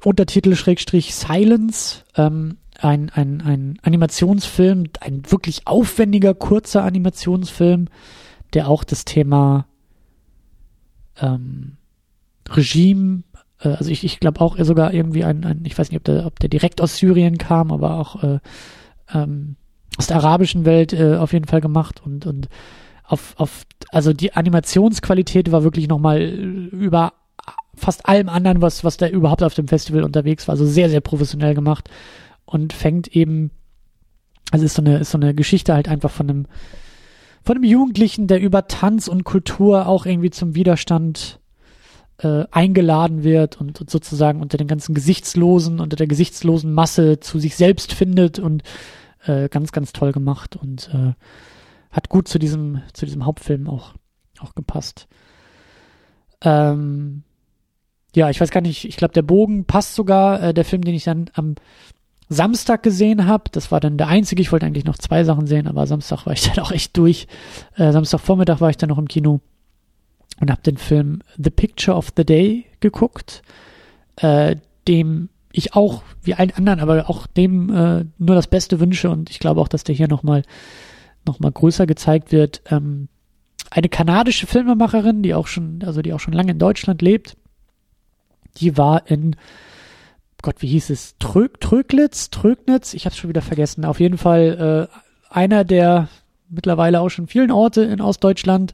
Untertitel 0.04 0.56
Schrägstrich 0.56 1.16
Silence, 1.16 2.04
ähm, 2.16 2.58
ein, 2.80 3.10
ein, 3.10 3.42
ein 3.42 3.80
Animationsfilm, 3.82 4.86
ein 5.00 5.24
wirklich 5.30 5.66
aufwendiger, 5.66 6.34
kurzer 6.34 6.84
Animationsfilm, 6.84 7.88
der 8.54 8.68
auch 8.68 8.84
das 8.84 9.06
Thema 9.06 9.66
ähm, 11.20 11.78
Regime, 12.50 13.24
äh, 13.66 13.70
also 13.70 13.90
ich, 13.92 14.04
ich 14.04 14.20
glaube 14.20 14.42
auch 14.42 14.58
sogar 14.60 14.94
irgendwie 14.94 15.24
ein, 15.24 15.44
ein, 15.44 15.64
ich 15.66 15.78
weiß 15.78 15.90
nicht, 15.90 15.98
ob 15.98 16.04
der, 16.04 16.26
ob 16.26 16.40
der 16.40 16.50
direkt 16.50 16.82
aus 16.82 16.98
Syrien 16.98 17.38
kam, 17.38 17.72
aber 17.72 18.00
auch 18.00 18.24
äh, 18.24 18.40
ähm, 19.14 19.56
aus 19.98 20.08
der 20.08 20.18
arabischen 20.18 20.66
Welt 20.66 20.94
äh, 20.94 21.16
auf 21.18 21.34
jeden 21.34 21.48
Fall 21.48 21.62
gemacht 21.62 22.02
und, 22.06 22.26
und 22.26 22.50
auf, 23.08 23.36
auf, 23.38 23.64
also 23.90 24.14
die 24.14 24.34
Animationsqualität 24.34 25.52
war 25.52 25.64
wirklich 25.64 25.88
nochmal 25.88 26.22
über 26.22 27.14
fast 27.76 28.08
allem 28.08 28.30
anderen, 28.30 28.62
was, 28.62 28.84
was 28.84 28.98
da 28.98 29.08
überhaupt 29.08 29.44
auf 29.44 29.54
dem 29.54 29.68
Festival 29.68 30.04
unterwegs 30.04 30.48
war. 30.48 30.54
Also 30.54 30.66
sehr, 30.66 30.90
sehr 30.90 31.02
professionell 31.02 31.54
gemacht 31.54 31.90
und 32.46 32.74
fängt 32.74 33.16
eben, 33.16 33.52
also 34.52 34.66
ist 34.66 34.76
so 34.76 34.82
eine, 34.82 35.00
ist 35.00 35.12
so 35.12 35.18
eine 35.18 35.34
Geschichte 35.34 35.74
halt 35.74 35.88
einfach 35.88 36.12
von 36.12 36.30
einem, 36.30 36.46
von 37.44 37.58
einem 37.58 37.66
Jugendlichen, 37.66 38.28
der 38.28 38.42
über 38.42 38.68
Tanz 38.68 39.08
und 39.08 39.24
Kultur 39.24 39.88
auch 39.88 40.06
irgendwie 40.06 40.32
zum 40.32 40.56
Widerstand 40.56 41.40
äh, 42.20 42.46
eingeladen 42.52 43.24
wird 43.24 43.60
und, 43.60 43.82
und 43.82 43.90
sozusagen 43.90 44.42
unter 44.42 44.58
den 44.58 44.68
ganzen 44.68 44.94
Gesichtslosen, 44.94 45.80
unter 45.80 45.96
der 45.96 46.08
gesichtslosen 46.08 46.74
Masse 46.74 47.20
zu 47.20 47.40
sich 47.40 47.56
selbst 47.56 47.94
findet 47.94 48.40
und 48.40 48.64
äh, 49.26 49.50
ganz, 49.50 49.72
ganz 49.72 49.94
toll 49.94 50.12
gemacht 50.12 50.56
und 50.56 50.90
äh, 50.94 51.14
hat 51.92 52.10
gut 52.10 52.28
zu 52.28 52.40
diesem, 52.40 52.82
zu 52.94 53.06
diesem 53.06 53.26
Hauptfilm 53.26 53.68
auch, 53.68 53.94
auch 54.40 54.56
gepasst. 54.56 55.08
Ähm, 56.42 57.24
ja, 58.16 58.30
ich 58.30 58.40
weiß 58.40 58.52
gar 58.52 58.62
nicht, 58.62 58.86
ich 58.86 58.98
glaube, 58.98 59.14
der 59.14 59.22
Bogen 59.22 59.66
passt 59.66 59.96
sogar. 59.96 60.42
Äh, 60.42 60.54
der 60.54 60.66
Film, 60.66 60.84
den 60.84 60.96
ich 60.96 61.04
dann 61.04 61.30
am 61.34 61.56
Samstag 62.30 62.82
gesehen 62.82 63.28
habe, 63.28 63.46
das 63.52 63.72
war 63.72 63.80
dann 63.80 63.98
der 63.98 64.08
einzige, 64.08 64.42
ich 64.42 64.52
wollte 64.52 64.66
eigentlich 64.66 64.86
noch 64.86 64.98
zwei 64.98 65.24
Sachen 65.24 65.48
sehen, 65.48 65.68
aber 65.68 65.86
Samstag 65.86 66.26
war 66.26 66.34
ich 66.34 66.44
dann 66.50 66.64
auch 66.64 66.72
echt 66.72 66.96
durch. 66.98 67.28
Äh, 67.76 67.92
Samstagvormittag 67.92 68.62
war 68.62 68.70
ich 68.70 68.78
dann 68.78 68.90
noch 68.90 68.98
im 68.98 69.08
Kino 69.08 69.42
und 70.40 70.52
habe 70.52 70.62
den 70.62 70.78
Film 70.78 71.22
The 71.38 71.50
Picture 71.50 71.96
of 71.96 72.12
the 72.16 72.26
Day 72.26 72.66
geguckt, 72.80 73.42
äh, 74.18 74.56
dem 74.88 75.30
ich 75.52 75.74
auch, 75.74 76.04
wie 76.22 76.34
allen 76.34 76.52
anderen, 76.52 76.80
aber 76.82 77.10
auch 77.10 77.28
dem 77.28 77.70
äh, 77.70 78.06
nur 78.18 78.36
das 78.36 78.48
Beste 78.48 78.80
wünsche 78.80 79.10
und 79.10 79.30
ich 79.30 79.40
glaube 79.40 79.62
auch, 79.62 79.70
dass 79.70 79.84
der 79.84 79.96
hier 79.96 80.10
nochmal 80.10 80.44
noch 81.26 81.40
mal 81.40 81.52
größer 81.52 81.88
gezeigt 81.88 82.32
wird. 82.32 82.62
Ähm, 82.70 83.08
eine 83.72 83.90
kanadische 83.90 84.48
Filmemacherin, 84.48 85.24
die 85.24 85.34
auch 85.34 85.48
schon, 85.48 85.82
also 85.84 86.02
die 86.02 86.14
auch 86.14 86.20
schon 86.20 86.34
lange 86.34 86.52
in 86.52 86.60
Deutschland 86.60 87.02
lebt, 87.02 87.36
die 88.58 88.78
war 88.78 89.10
in, 89.10 89.36
Gott, 90.42 90.62
wie 90.62 90.68
hieß 90.68 90.92
es? 90.92 91.16
Trög, 91.18 91.60
Tröglitz? 91.60 92.30
Trögnitz? 92.30 92.94
Ich 92.94 93.06
habe 93.06 93.16
schon 93.16 93.30
wieder 93.30 93.42
vergessen. 93.42 93.86
Auf 93.86 94.00
jeden 94.00 94.18
Fall 94.18 94.90
äh, 94.92 95.34
einer 95.34 95.64
der 95.64 96.10
mittlerweile 96.50 97.02
auch 97.02 97.10
schon 97.10 97.28
vielen 97.28 97.52
Orte 97.52 97.82
in 97.84 98.02
Ostdeutschland, 98.02 98.74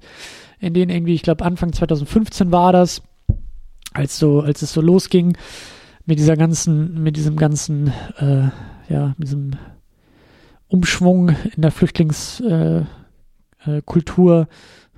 in 0.61 0.73
denen 0.73 0.91
irgendwie, 0.91 1.15
ich 1.15 1.23
glaube 1.23 1.43
Anfang 1.43 1.73
2015 1.73 2.51
war 2.51 2.72
das, 2.72 3.01
als 3.93 4.17
so, 4.17 4.40
als 4.40 4.61
es 4.61 4.72
so 4.72 4.81
losging 4.81 5.38
mit 6.06 6.19
dieser 6.19 6.38
ganzen, 6.38 7.03
mit 7.03 7.17
diesem 7.17 7.35
ganzen, 7.35 7.91
äh, 8.17 8.49
ja, 8.88 9.14
mit 9.17 9.27
diesem 9.27 9.51
Umschwung 10.67 11.30
in 11.56 11.61
der 11.61 11.72
Flüchtlingskultur. 11.72 12.85
Äh, 13.67 13.77
äh, 13.77 13.81
Kultur 13.83 14.48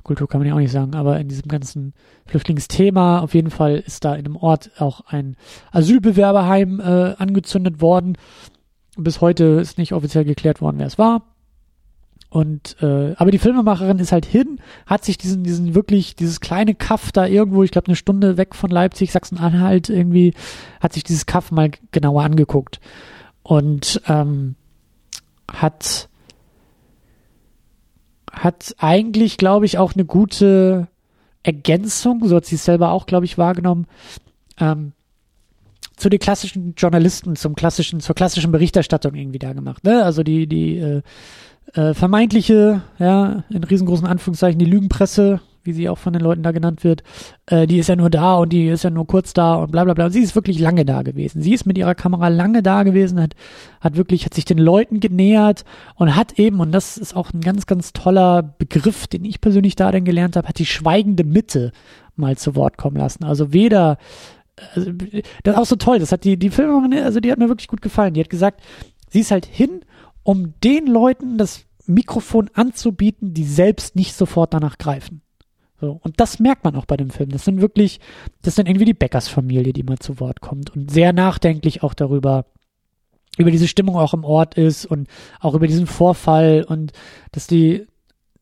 Kultur 0.03 0.27
kann 0.27 0.39
man 0.39 0.47
ja 0.47 0.53
auch 0.53 0.59
nicht 0.59 0.71
sagen, 0.71 0.95
aber 0.95 1.19
in 1.19 1.29
diesem 1.29 1.47
ganzen 1.47 1.93
Flüchtlingsthema, 2.25 3.19
auf 3.19 3.33
jeden 3.33 3.49
Fall 3.49 3.77
ist 3.77 4.05
da 4.05 4.13
in 4.13 4.25
einem 4.25 4.35
Ort 4.35 4.71
auch 4.77 5.01
ein 5.07 5.37
Asylbewerberheim 5.71 6.79
äh, 6.79 7.15
angezündet 7.17 7.81
worden. 7.81 8.17
Bis 8.97 9.21
heute 9.21 9.45
ist 9.61 9.77
nicht 9.77 9.93
offiziell 9.93 10.25
geklärt 10.25 10.61
worden, 10.61 10.77
wer 10.77 10.87
es 10.87 10.97
war. 10.97 11.32
Und 12.33 12.77
äh, 12.81 13.13
aber 13.17 13.29
die 13.29 13.37
Filmemacherin 13.37 13.99
ist 13.99 14.11
halt 14.11 14.25
hin, 14.25 14.59
hat 14.87 15.05
sich 15.05 15.19
diesen 15.19 15.43
diesen 15.43 15.75
wirklich 15.75 16.15
dieses 16.15 16.39
kleine 16.39 16.73
Kaff 16.73 17.11
da 17.11 17.27
irgendwo, 17.27 17.61
ich 17.61 17.69
glaube 17.69 17.85
eine 17.85 17.95
Stunde 17.95 18.37
weg 18.37 18.55
von 18.55 18.71
Leipzig, 18.71 19.11
Sachsen-Anhalt 19.11 19.87
irgendwie, 19.89 20.33
hat 20.79 20.93
sich 20.93 21.03
dieses 21.03 21.27
Kaff 21.27 21.51
mal 21.51 21.69
genauer 21.91 22.23
angeguckt 22.23 22.79
und 23.43 24.01
ähm, 24.07 24.55
hat 25.51 26.09
hat 28.31 28.73
eigentlich, 28.79 29.37
glaube 29.37 29.67
ich, 29.67 29.77
auch 29.77 29.93
eine 29.93 30.05
gute 30.05 30.87
Ergänzung, 31.43 32.27
so 32.27 32.37
hat 32.37 32.45
sie 32.45 32.55
es 32.55 32.65
selber 32.65 32.93
auch, 32.93 33.05
glaube 33.05 33.25
ich, 33.25 33.37
wahrgenommen, 33.37 33.85
ähm, 34.59 34.93
zu 35.97 36.09
den 36.09 36.19
klassischen 36.19 36.73
Journalisten, 36.75 37.35
zum 37.35 37.53
klassischen, 37.53 37.99
zur 37.99 38.15
klassischen 38.15 38.51
Berichterstattung 38.51 39.13
irgendwie 39.13 39.37
da 39.37 39.53
gemacht. 39.53 39.83
Ne? 39.83 40.03
Also 40.03 40.23
die, 40.23 40.47
die 40.47 40.77
äh, 40.77 41.03
äh, 41.73 41.93
vermeintliche, 41.93 42.81
ja, 42.99 43.43
in 43.49 43.63
riesengroßen 43.63 44.07
Anführungszeichen, 44.07 44.59
die 44.59 44.65
Lügenpresse, 44.65 45.39
wie 45.63 45.73
sie 45.73 45.87
auch 45.87 45.97
von 45.97 46.13
den 46.13 46.21
Leuten 46.21 46.43
da 46.43 46.51
genannt 46.51 46.83
wird, 46.83 47.03
äh, 47.45 47.67
die 47.67 47.77
ist 47.77 47.87
ja 47.87 47.95
nur 47.95 48.09
da 48.09 48.35
und 48.35 48.51
die 48.51 48.67
ist 48.67 48.83
ja 48.83 48.89
nur 48.89 49.07
kurz 49.07 49.33
da 49.33 49.55
und 49.55 49.71
bla 49.71 49.83
bla 49.85 49.93
bla. 49.93 50.05
Und 50.05 50.11
sie 50.11 50.21
ist 50.21 50.35
wirklich 50.35 50.59
lange 50.59 50.85
da 50.85 51.03
gewesen. 51.03 51.41
Sie 51.41 51.53
ist 51.53 51.65
mit 51.65 51.77
ihrer 51.77 51.95
Kamera 51.95 52.27
lange 52.27 52.61
da 52.61 52.83
gewesen, 52.83 53.21
hat, 53.21 53.33
hat 53.79 53.95
wirklich, 53.95 54.25
hat 54.25 54.33
sich 54.33 54.45
den 54.45 54.57
Leuten 54.57 54.99
genähert 54.99 55.63
und 55.95 56.15
hat 56.15 56.37
eben, 56.37 56.59
und 56.59 56.71
das 56.73 56.97
ist 56.97 57.15
auch 57.15 57.31
ein 57.33 57.41
ganz, 57.41 57.65
ganz 57.65 57.93
toller 57.93 58.43
Begriff, 58.43 59.07
den 59.07 59.23
ich 59.23 59.39
persönlich 59.39 59.75
da 59.75 59.91
dann 59.91 60.03
gelernt 60.03 60.35
habe, 60.35 60.47
hat 60.47 60.59
die 60.59 60.65
schweigende 60.65 61.23
Mitte 61.23 61.71
mal 62.15 62.37
zu 62.37 62.55
Wort 62.55 62.77
kommen 62.77 62.97
lassen. 62.97 63.23
Also 63.23 63.53
weder 63.53 63.97
also, 64.75 64.91
das 64.91 65.55
ist 65.55 65.57
auch 65.57 65.65
so 65.65 65.75
toll, 65.75 65.99
das 65.99 66.11
hat 66.11 66.23
die, 66.23 66.37
die 66.37 66.49
Filmerin, 66.49 66.93
also 67.03 67.19
die 67.19 67.31
hat 67.31 67.39
mir 67.39 67.49
wirklich 67.49 67.67
gut 67.67 67.81
gefallen. 67.81 68.13
Die 68.13 68.21
hat 68.21 68.29
gesagt, 68.29 68.61
sie 69.09 69.21
ist 69.21 69.31
halt 69.31 69.45
hin, 69.45 69.81
um 70.23 70.53
den 70.63 70.87
Leuten 70.87 71.37
das 71.37 71.65
Mikrofon 71.85 72.49
anzubieten, 72.53 73.33
die 73.33 73.43
selbst 73.43 73.95
nicht 73.95 74.13
sofort 74.15 74.53
danach 74.53 74.77
greifen. 74.77 75.21
So, 75.79 75.99
und 76.01 76.19
das 76.21 76.39
merkt 76.39 76.63
man 76.63 76.75
auch 76.77 76.85
bei 76.85 76.95
dem 76.95 77.09
Film. 77.09 77.29
Das 77.29 77.43
sind 77.43 77.59
wirklich, 77.59 77.99
das 78.41 78.55
sind 78.55 78.69
irgendwie 78.69 78.85
die 78.85 78.93
Bäckersfamilie, 78.93 79.73
die 79.73 79.83
mal 79.83 79.99
zu 79.99 80.19
Wort 80.21 80.39
kommt 80.39 80.69
und 80.73 80.89
sehr 80.89 81.11
nachdenklich 81.11 81.83
auch 81.83 81.93
darüber, 81.93 82.45
über 83.37 83.51
diese 83.51 83.67
Stimmung 83.67 83.97
auch 83.97 84.13
im 84.13 84.23
Ort 84.23 84.55
ist 84.55 84.85
und 84.85 85.09
auch 85.41 85.55
über 85.55 85.67
diesen 85.67 85.87
Vorfall 85.87 86.63
und 86.65 86.93
dass 87.33 87.47
die 87.47 87.85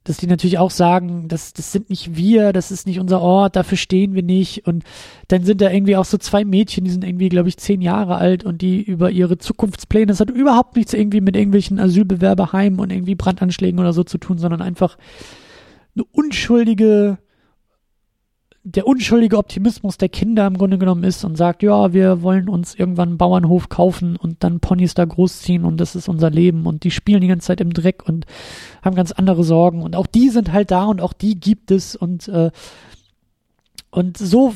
dass 0.03 0.17
die 0.17 0.27
natürlich 0.27 0.57
auch 0.57 0.71
sagen, 0.71 1.27
das, 1.27 1.53
das 1.53 1.71
sind 1.71 1.89
nicht 1.89 2.15
wir, 2.15 2.53
das 2.53 2.71
ist 2.71 2.87
nicht 2.87 2.99
unser 2.99 3.21
Ort, 3.21 3.55
dafür 3.55 3.77
stehen 3.77 4.15
wir 4.15 4.23
nicht. 4.23 4.65
Und 4.65 4.83
dann 5.27 5.43
sind 5.43 5.61
da 5.61 5.69
irgendwie 5.69 5.95
auch 5.95 6.05
so 6.05 6.17
zwei 6.17 6.43
Mädchen, 6.43 6.85
die 6.85 6.91
sind 6.91 7.03
irgendwie, 7.03 7.29
glaube 7.29 7.49
ich, 7.49 7.57
zehn 7.57 7.81
Jahre 7.81 8.15
alt 8.15 8.43
und 8.43 8.61
die 8.63 8.81
über 8.81 9.11
ihre 9.11 9.37
Zukunftspläne, 9.37 10.07
das 10.07 10.19
hat 10.19 10.31
überhaupt 10.31 10.75
nichts 10.75 10.93
irgendwie 10.93 11.21
mit 11.21 11.35
irgendwelchen 11.35 11.79
Asylbewerberheimen 11.79 12.79
und 12.79 12.91
irgendwie 12.91 13.15
Brandanschlägen 13.15 13.79
oder 13.79 13.93
so 13.93 14.03
zu 14.03 14.17
tun, 14.17 14.39
sondern 14.39 14.61
einfach 14.61 14.97
eine 15.95 16.05
unschuldige 16.11 17.19
der 18.63 18.85
unschuldige 18.85 19.37
Optimismus 19.37 19.97
der 19.97 20.09
Kinder 20.09 20.45
im 20.45 20.57
Grunde 20.57 20.77
genommen 20.77 21.03
ist 21.03 21.23
und 21.23 21.35
sagt, 21.35 21.63
ja, 21.63 21.93
wir 21.93 22.21
wollen 22.21 22.47
uns 22.47 22.75
irgendwann 22.75 23.09
einen 23.09 23.17
Bauernhof 23.17 23.69
kaufen 23.69 24.15
und 24.15 24.43
dann 24.43 24.59
Ponys 24.59 24.93
da 24.93 25.03
großziehen 25.03 25.65
und 25.65 25.77
das 25.77 25.95
ist 25.95 26.07
unser 26.07 26.29
Leben 26.29 26.67
und 26.67 26.83
die 26.83 26.91
spielen 26.91 27.21
die 27.21 27.27
ganze 27.27 27.47
Zeit 27.47 27.61
im 27.61 27.73
Dreck 27.73 28.07
und 28.07 28.27
haben 28.83 28.95
ganz 28.95 29.11
andere 29.11 29.43
Sorgen 29.43 29.81
und 29.81 29.95
auch 29.95 30.05
die 30.05 30.29
sind 30.29 30.51
halt 30.51 30.69
da 30.69 30.85
und 30.85 31.01
auch 31.01 31.13
die 31.13 31.39
gibt 31.39 31.71
es 31.71 31.95
und 31.95 32.27
äh, 32.27 32.51
und 33.89 34.17
so 34.17 34.53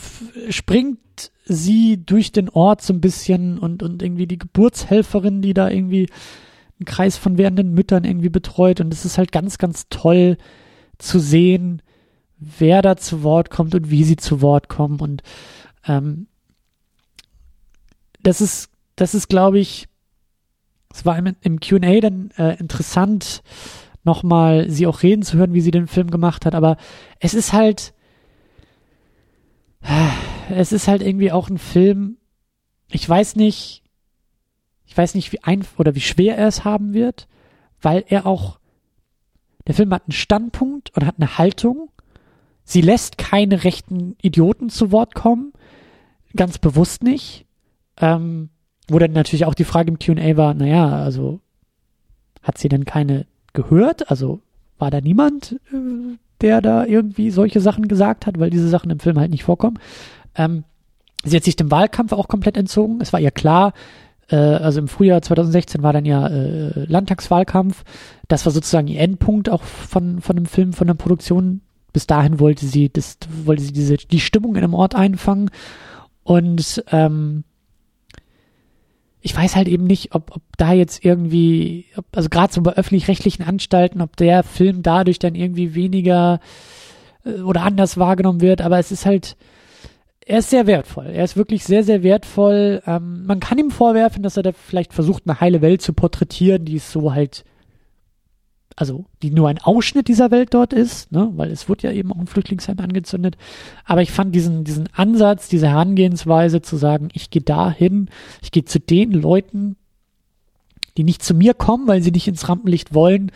springt 0.49 1.31
sie 1.45 1.97
durch 2.05 2.31
den 2.31 2.49
Ort 2.49 2.83
so 2.83 2.93
ein 2.93 3.01
bisschen 3.01 3.57
und 3.57 3.81
und 3.81 4.03
irgendwie 4.03 4.27
die 4.27 4.37
Geburtshelferin, 4.37 5.41
die 5.41 5.55
da 5.55 5.67
irgendwie 5.67 6.09
einen 6.79 6.85
Kreis 6.85 7.17
von 7.17 7.39
werdenden 7.39 7.73
Müttern 7.73 8.03
irgendwie 8.03 8.29
betreut 8.29 8.81
und 8.81 8.93
es 8.93 9.03
ist 9.03 9.17
halt 9.17 9.31
ganz 9.31 9.57
ganz 9.57 9.87
toll 9.89 10.37
zu 10.99 11.17
sehen, 11.17 11.81
wer 12.37 12.81
da 12.81 12.97
zu 12.97 13.23
Wort 13.23 13.49
kommt 13.49 13.75
und 13.75 13.89
wie 13.89 14.03
sie 14.03 14.17
zu 14.17 14.41
Wort 14.41 14.69
kommen. 14.69 14.99
Und 14.99 15.23
ähm, 15.87 16.27
das 18.21 18.41
ist, 18.41 18.69
das 18.95 19.13
ist, 19.13 19.27
glaube 19.27 19.59
ich, 19.59 19.87
es 20.93 21.05
war 21.05 21.17
im, 21.17 21.35
im 21.41 21.59
QA 21.59 21.99
dann 21.99 22.31
äh, 22.37 22.57
interessant, 22.57 23.43
nochmal 24.03 24.69
sie 24.69 24.87
auch 24.87 25.03
reden 25.03 25.23
zu 25.23 25.37
hören, 25.37 25.53
wie 25.53 25.61
sie 25.61 25.71
den 25.71 25.87
Film 25.87 26.09
gemacht 26.09 26.45
hat. 26.45 26.55
Aber 26.55 26.77
es 27.19 27.33
ist 27.33 27.53
halt, 27.53 27.93
es 30.49 30.71
ist 30.71 30.87
halt 30.87 31.01
irgendwie 31.01 31.31
auch 31.31 31.49
ein 31.49 31.57
Film. 31.57 32.17
Ich 32.89 33.07
weiß 33.07 33.35
nicht, 33.35 33.83
ich 34.85 34.97
weiß 34.97 35.15
nicht, 35.15 35.31
wie 35.31 35.43
ein 35.43 35.65
oder 35.77 35.95
wie 35.95 36.01
schwer 36.01 36.37
er 36.37 36.47
es 36.47 36.63
haben 36.63 36.93
wird, 36.93 37.27
weil 37.81 38.05
er 38.07 38.25
auch, 38.25 38.59
der 39.67 39.75
Film 39.75 39.93
hat 39.93 40.03
einen 40.03 40.13
Standpunkt 40.13 40.95
und 40.95 41.05
hat 41.05 41.15
eine 41.17 41.37
Haltung 41.37 41.89
Sie 42.65 42.81
lässt 42.81 43.17
keine 43.17 43.63
rechten 43.63 44.15
Idioten 44.21 44.69
zu 44.69 44.91
Wort 44.91 45.15
kommen, 45.15 45.53
ganz 46.35 46.57
bewusst 46.57 47.03
nicht. 47.03 47.45
Ähm, 47.97 48.49
wo 48.89 48.99
dann 48.99 49.13
natürlich 49.13 49.45
auch 49.45 49.53
die 49.53 49.63
Frage 49.63 49.89
im 49.89 49.99
QA 49.99 50.35
war, 50.35 50.53
naja, 50.53 50.89
also 50.89 51.39
hat 52.43 52.57
sie 52.57 52.69
denn 52.69 52.85
keine 52.85 53.25
gehört? 53.53 54.09
Also 54.11 54.41
war 54.77 54.91
da 54.91 54.99
niemand, 54.99 55.53
äh, 55.71 56.17
der 56.41 56.61
da 56.61 56.85
irgendwie 56.85 57.31
solche 57.31 57.61
Sachen 57.61 57.87
gesagt 57.87 58.27
hat, 58.27 58.39
weil 58.39 58.49
diese 58.49 58.67
Sachen 58.67 58.91
im 58.91 58.99
Film 58.99 59.17
halt 59.17 59.31
nicht 59.31 59.43
vorkommen. 59.43 59.79
Ähm, 60.35 60.65
sie 61.23 61.35
hat 61.35 61.43
sich 61.43 61.55
dem 61.55 61.71
Wahlkampf 61.71 62.11
auch 62.11 62.27
komplett 62.27 62.57
entzogen. 62.57 62.99
Es 63.01 63.13
war 63.13 63.19
ihr 63.19 63.31
klar, 63.31 63.73
äh, 64.29 64.35
also 64.35 64.79
im 64.79 64.87
Frühjahr 64.87 65.21
2016 65.21 65.81
war 65.81 65.93
dann 65.93 66.05
ja 66.05 66.27
äh, 66.27 66.85
Landtagswahlkampf. 66.85 67.83
Das 68.27 68.45
war 68.45 68.51
sozusagen 68.51 68.87
ihr 68.87 68.99
Endpunkt 68.99 69.49
auch 69.49 69.63
von, 69.63 70.21
von 70.21 70.35
dem 70.35 70.45
Film, 70.45 70.73
von 70.73 70.87
der 70.87 70.93
Produktion 70.95 71.61
bis 71.95 72.07
dahin 72.07 72.41
wollte 72.41 72.65
sie, 72.65 72.89
das, 72.89 73.17
wollte 73.45 73.63
sie 73.63 73.71
diese, 73.71 73.95
die 73.95 74.19
Stimmung 74.19 74.57
in 74.57 74.65
einem 74.65 74.73
Ort 74.73 74.95
einfangen. 74.95 75.49
Und 76.23 76.83
ähm, 76.91 77.45
ich 79.21 79.33
weiß 79.33 79.55
halt 79.55 79.69
eben 79.69 79.85
nicht, 79.85 80.13
ob, 80.13 80.35
ob 80.35 80.41
da 80.57 80.73
jetzt 80.73 81.05
irgendwie, 81.05 81.85
ob, 81.95 82.05
also 82.13 82.27
gerade 82.27 82.51
so 82.51 82.61
bei 82.61 82.73
öffentlich-rechtlichen 82.73 83.45
Anstalten, 83.45 84.01
ob 84.01 84.17
der 84.17 84.43
Film 84.43 84.83
dadurch 84.83 85.19
dann 85.19 85.35
irgendwie 85.35 85.73
weniger 85.73 86.41
äh, 87.23 87.39
oder 87.39 87.61
anders 87.61 87.97
wahrgenommen 87.97 88.41
wird, 88.41 88.59
aber 88.59 88.77
es 88.77 88.91
ist 88.91 89.05
halt, 89.05 89.37
er 90.19 90.39
ist 90.39 90.49
sehr 90.49 90.67
wertvoll. 90.67 91.05
Er 91.05 91.23
ist 91.23 91.37
wirklich 91.37 91.63
sehr, 91.63 91.85
sehr 91.85 92.03
wertvoll. 92.03 92.83
Ähm, 92.85 93.25
man 93.25 93.39
kann 93.39 93.57
ihm 93.57 93.71
vorwerfen, 93.71 94.21
dass 94.21 94.35
er 94.35 94.43
da 94.43 94.51
vielleicht 94.51 94.93
versucht, 94.93 95.23
eine 95.25 95.39
heile 95.39 95.61
Welt 95.61 95.81
zu 95.81 95.93
porträtieren, 95.93 96.65
die 96.65 96.75
es 96.75 96.91
so 96.91 97.13
halt 97.13 97.45
also 98.75 99.05
die 99.21 99.31
nur 99.31 99.47
ein 99.47 99.59
Ausschnitt 99.59 100.07
dieser 100.07 100.31
Welt 100.31 100.53
dort 100.53 100.73
ist, 100.73 101.11
ne, 101.11 101.31
weil 101.35 101.49
es 101.51 101.69
wurde 101.69 101.87
ja 101.87 101.93
eben 101.93 102.11
auch 102.11 102.17
ein 102.17 102.27
Flüchtlingsheim 102.27 102.79
angezündet. 102.79 103.37
Aber 103.85 104.01
ich 104.01 104.11
fand 104.11 104.35
diesen, 104.35 104.63
diesen 104.63 104.89
Ansatz, 104.93 105.47
diese 105.47 105.69
Herangehensweise 105.69 106.61
zu 106.61 106.75
sagen, 106.75 107.09
ich 107.13 107.29
gehe 107.29 107.41
dahin, 107.41 108.09
ich 108.41 108.51
gehe 108.51 108.65
zu 108.65 108.79
den 108.79 109.11
Leuten, 109.11 109.77
die 110.97 111.03
nicht 111.03 111.23
zu 111.23 111.33
mir 111.33 111.53
kommen, 111.53 111.87
weil 111.87 112.01
sie 112.01 112.11
nicht 112.11 112.27
ins 112.27 112.49
Rampenlicht 112.49 112.93
wollen, 112.93 113.31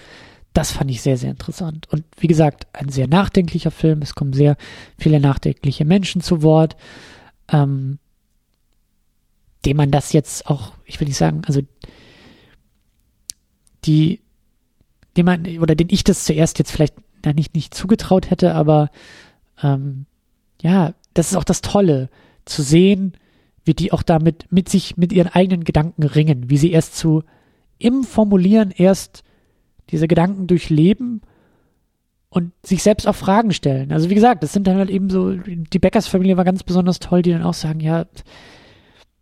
das 0.54 0.72
fand 0.72 0.92
ich 0.92 1.02
sehr, 1.02 1.18
sehr 1.18 1.30
interessant. 1.30 1.88
Und 1.92 2.04
wie 2.18 2.28
gesagt, 2.28 2.68
ein 2.74 2.90
sehr 2.90 3.08
nachdenklicher 3.08 3.72
Film. 3.72 4.02
Es 4.02 4.16
kommen 4.16 4.34
sehr 4.34 4.58
viele 4.98 5.20
nachdenkliche 5.20 5.86
Menschen 5.86 6.22
zu 6.22 6.42
Wort, 6.42 6.76
ähm, 7.50 8.00
dem 9.66 9.78
man 9.78 9.92
das 9.92 10.12
jetzt 10.12 10.48
auch, 10.48 10.74
ich 10.86 11.00
will 11.00 11.08
nicht 11.08 11.18
sagen, 11.18 11.44
also 11.46 11.62
die 13.86 14.22
dem 15.18 15.26
man, 15.26 15.46
oder 15.60 15.76
den 15.76 15.88
ich 15.90 16.04
das 16.04 16.26
zuerst 16.26 16.60
jetzt 16.60 16.72
vielleicht 16.72 16.96
na, 17.24 17.34
nicht, 17.34 17.56
nicht 17.56 17.74
zugetraut 17.74 18.30
hätte, 18.30 18.56
aber 18.56 18.90
ähm, 19.62 20.06
ja, 20.62 20.94
das 21.14 21.32
ist 21.32 21.38
auch 21.38 21.44
das 21.44 21.62
Tolle, 21.62 22.10
zu 22.46 22.62
sehen, 22.64 23.14
wie 23.64 23.74
die 23.74 23.92
auch 23.92 24.04
damit 24.04 24.48
mit 24.52 24.70
sich, 24.70 24.98
mit 24.98 25.14
ihren 25.14 25.28
eigenen 25.28 25.64
Gedanken 25.64 26.04
ringen, 26.04 26.50
wie 26.50 26.58
sie 26.58 26.72
erst 26.72 26.96
zu 26.96 27.24
im 27.78 28.04
Formulieren 28.04 28.72
erst 28.76 29.24
diese 29.90 30.08
Gedanken 30.08 30.48
durchleben 30.48 31.22
und 32.30 32.52
sich 32.64 32.84
selbst 32.84 33.08
auch 33.08 33.16
Fragen 33.16 33.52
stellen. 33.52 33.92
Also 33.92 34.10
wie 34.10 34.16
gesagt, 34.16 34.44
das 34.44 34.54
sind 34.54 34.68
dann 34.68 34.78
halt 34.78 34.90
eben 34.90 35.10
so, 35.10 35.34
die 35.34 35.80
Bäckersfamilie 35.80 36.38
war 36.38 36.46
ganz 36.46 36.64
besonders 36.64 37.00
toll, 37.00 37.22
die 37.22 37.32
dann 37.32 37.44
auch 37.44 37.54
sagen, 37.54 37.80
ja, 37.80 38.06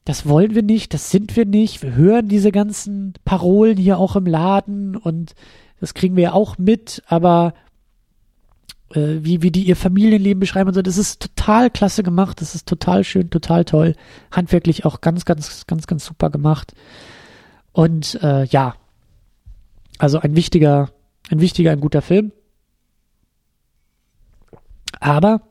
das 0.05 0.27
wollen 0.27 0.55
wir 0.55 0.63
nicht, 0.63 0.93
das 0.93 1.11
sind 1.11 1.35
wir 1.35 1.45
nicht, 1.45 1.83
wir 1.83 1.95
hören 1.95 2.27
diese 2.27 2.51
ganzen 2.51 3.13
Parolen 3.25 3.77
hier 3.77 3.97
auch 3.97 4.15
im 4.15 4.25
Laden 4.25 4.95
und 4.95 5.35
das 5.79 5.93
kriegen 5.93 6.15
wir 6.15 6.23
ja 6.23 6.33
auch 6.33 6.57
mit, 6.57 7.03
aber 7.07 7.53
äh, 8.93 9.19
wie, 9.21 9.41
wie 9.41 9.51
die 9.51 9.63
ihr 9.63 9.75
Familienleben 9.75 10.39
beschreiben 10.39 10.69
und 10.69 10.73
so, 10.73 10.81
das 10.81 10.97
ist 10.97 11.21
total 11.21 11.69
klasse 11.69 12.03
gemacht, 12.03 12.41
das 12.41 12.55
ist 12.55 12.67
total 12.67 13.03
schön, 13.03 13.29
total 13.29 13.65
toll, 13.65 13.95
handwerklich 14.31 14.85
auch 14.85 15.01
ganz, 15.01 15.25
ganz, 15.25 15.67
ganz, 15.67 15.87
ganz 15.87 16.05
super 16.05 16.29
gemacht. 16.29 16.73
Und 17.73 18.19
äh, 18.23 18.45
ja, 18.45 18.75
also 19.97 20.19
ein 20.19 20.35
wichtiger, 20.35 20.89
ein 21.29 21.41
wichtiger, 21.41 21.71
ein 21.71 21.81
guter 21.81 22.01
Film. 22.01 22.31
Aber 24.99 25.41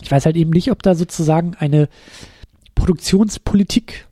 ich 0.00 0.10
weiß 0.10 0.26
halt 0.26 0.36
eben 0.36 0.50
nicht, 0.50 0.70
ob 0.70 0.82
da 0.82 0.94
sozusagen 0.94 1.56
eine 1.56 1.88
Produktionspolitik, 2.74 4.06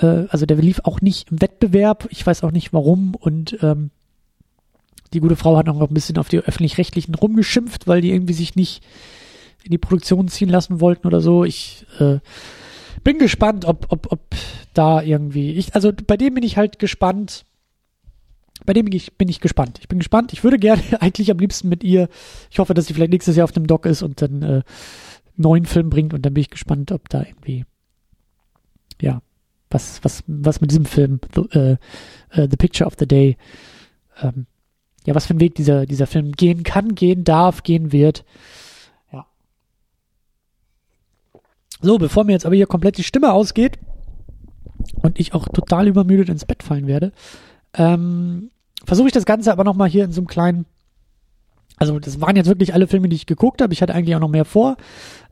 äh, 0.00 0.26
also 0.28 0.44
der 0.44 0.56
lief 0.58 0.80
auch 0.84 1.00
nicht 1.00 1.30
im 1.30 1.40
Wettbewerb, 1.40 2.08
ich 2.10 2.26
weiß 2.26 2.42
auch 2.42 2.50
nicht 2.50 2.72
warum 2.72 3.14
und 3.14 3.62
ähm, 3.62 3.90
die 5.12 5.20
gute 5.20 5.36
Frau 5.36 5.56
hat 5.56 5.66
noch 5.66 5.80
ein 5.80 5.94
bisschen 5.94 6.18
auf 6.18 6.28
die 6.28 6.38
öffentlich-rechtlichen 6.38 7.14
rumgeschimpft, 7.14 7.86
weil 7.86 8.00
die 8.00 8.10
irgendwie 8.10 8.32
sich 8.32 8.56
nicht 8.56 8.82
in 9.64 9.70
die 9.70 9.78
Produktion 9.78 10.28
ziehen 10.28 10.48
lassen 10.48 10.80
wollten 10.80 11.06
oder 11.06 11.20
so. 11.20 11.44
Ich 11.44 11.86
äh, 11.98 12.18
bin 13.02 13.18
gespannt, 13.18 13.64
ob, 13.64 13.86
ob, 13.90 14.10
ob 14.12 14.20
da 14.74 15.02
irgendwie. 15.02 15.52
Ich, 15.52 15.74
also 15.74 15.92
bei 16.06 16.16
dem 16.16 16.34
bin 16.34 16.44
ich 16.44 16.56
halt 16.56 16.78
gespannt. 16.78 17.44
Bei 18.66 18.72
dem 18.72 18.84
bin 18.84 18.94
ich, 18.94 19.16
bin 19.16 19.28
ich 19.28 19.40
gespannt. 19.40 19.78
Ich 19.80 19.88
bin 19.88 19.98
gespannt. 19.98 20.32
Ich 20.32 20.44
würde 20.44 20.58
gerne 20.58 20.82
eigentlich 21.00 21.30
am 21.30 21.38
liebsten 21.38 21.68
mit 21.68 21.82
ihr. 21.82 22.08
Ich 22.50 22.58
hoffe, 22.58 22.74
dass 22.74 22.86
sie 22.86 22.94
vielleicht 22.94 23.12
nächstes 23.12 23.36
Jahr 23.36 23.44
auf 23.44 23.52
dem 23.52 23.66
Dock 23.66 23.86
ist 23.86 24.02
und 24.02 24.22
dann 24.22 24.42
äh, 24.42 24.62
neuen 25.36 25.66
Film 25.66 25.90
bringt 25.90 26.14
und 26.14 26.24
dann 26.24 26.34
bin 26.34 26.42
ich 26.42 26.50
gespannt, 26.50 26.92
ob 26.92 27.08
da 27.08 27.22
irgendwie 27.22 27.64
ja, 29.00 29.22
was, 29.70 30.02
was, 30.04 30.22
was 30.26 30.60
mit 30.60 30.70
diesem 30.70 30.84
Film, 30.84 31.20
The, 31.34 31.40
äh, 31.58 31.76
äh, 32.30 32.48
The 32.50 32.56
Picture 32.56 32.86
of 32.86 32.94
the 32.98 33.06
Day, 33.06 33.36
ähm, 34.20 34.46
ja, 35.06 35.14
was 35.14 35.26
für 35.26 35.30
einen 35.30 35.40
Weg 35.40 35.54
dieser, 35.54 35.86
dieser 35.86 36.06
Film 36.06 36.32
gehen 36.32 36.62
kann, 36.62 36.94
gehen 36.94 37.24
darf, 37.24 37.62
gehen 37.62 37.92
wird. 37.92 38.24
Ja. 39.12 39.26
So, 41.80 41.98
bevor 41.98 42.24
mir 42.24 42.32
jetzt 42.32 42.46
aber 42.46 42.54
hier 42.54 42.66
komplett 42.66 42.98
die 42.98 43.04
Stimme 43.04 43.32
ausgeht 43.32 43.78
und 45.02 45.18
ich 45.18 45.34
auch 45.34 45.48
total 45.48 45.88
übermüdet 45.88 46.28
ins 46.28 46.44
Bett 46.44 46.62
fallen 46.62 46.86
werde, 46.86 47.12
ähm, 47.74 48.50
versuche 48.84 49.08
ich 49.08 49.14
das 49.14 49.26
Ganze 49.26 49.52
aber 49.52 49.64
nochmal 49.64 49.88
hier 49.88 50.04
in 50.04 50.12
so 50.12 50.20
einem 50.20 50.28
kleinen 50.28 50.66
also 51.80 51.98
das 51.98 52.20
waren 52.20 52.36
jetzt 52.36 52.46
wirklich 52.46 52.74
alle 52.74 52.86
Filme, 52.86 53.08
die 53.08 53.16
ich 53.16 53.24
geguckt 53.24 53.62
habe. 53.62 53.72
Ich 53.72 53.80
hatte 53.80 53.94
eigentlich 53.94 54.14
auch 54.14 54.20
noch 54.20 54.28
mehr 54.28 54.44
vor. 54.44 54.76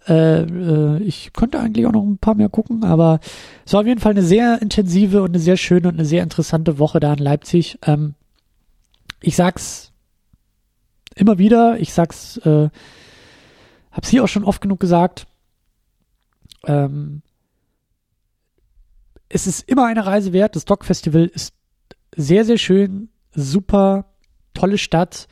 Äh, 0.09 0.45
äh, 0.45 1.03
ich 1.03 1.35
könnte 1.35 1.61
eigentlich 1.61 1.85
auch 1.85 1.93
noch 1.93 2.03
ein 2.03 2.17
paar 2.17 2.37
mehr 2.37 2.49
gucken, 2.49 2.85
aber 2.85 3.21
es 3.67 3.75
war 3.75 3.81
auf 3.81 3.87
jeden 3.87 4.01
Fall 4.01 4.13
eine 4.13 4.23
sehr 4.23 4.63
intensive 4.63 5.21
und 5.21 5.29
eine 5.29 5.41
sehr 5.41 5.59
schöne 5.59 5.89
und 5.89 5.95
eine 5.97 6.07
sehr 6.07 6.23
interessante 6.23 6.79
Woche 6.79 7.01
da 7.01 7.13
in 7.13 7.19
Leipzig. 7.19 7.79
Ähm, 7.85 8.15
ich 9.21 9.37
sag's 9.37 9.93
immer 11.15 11.39
wieder, 11.39 11.79
ich 11.79 11.93
sag's, 11.93 12.37
äh, 12.39 12.71
hab's 13.91 14.09
hier 14.09 14.25
auch 14.25 14.29
schon 14.29 14.45
oft 14.45 14.61
genug 14.61 14.81
gesagt. 14.81 15.27
Ähm, 16.67 17.23
es 19.29 19.47
ist 19.47 19.69
immer 19.69 19.87
eine 19.87 20.07
Reise 20.07 20.33
wert. 20.33 20.57
Das 20.57 20.65
Dog 20.65 20.85
Festival 20.85 21.27
ist 21.27 21.55
sehr, 22.15 22.45
sehr 22.45 22.59
schön, 22.59 23.11
super, 23.35 24.07
tolle 24.55 24.79
Stadt 24.79 25.29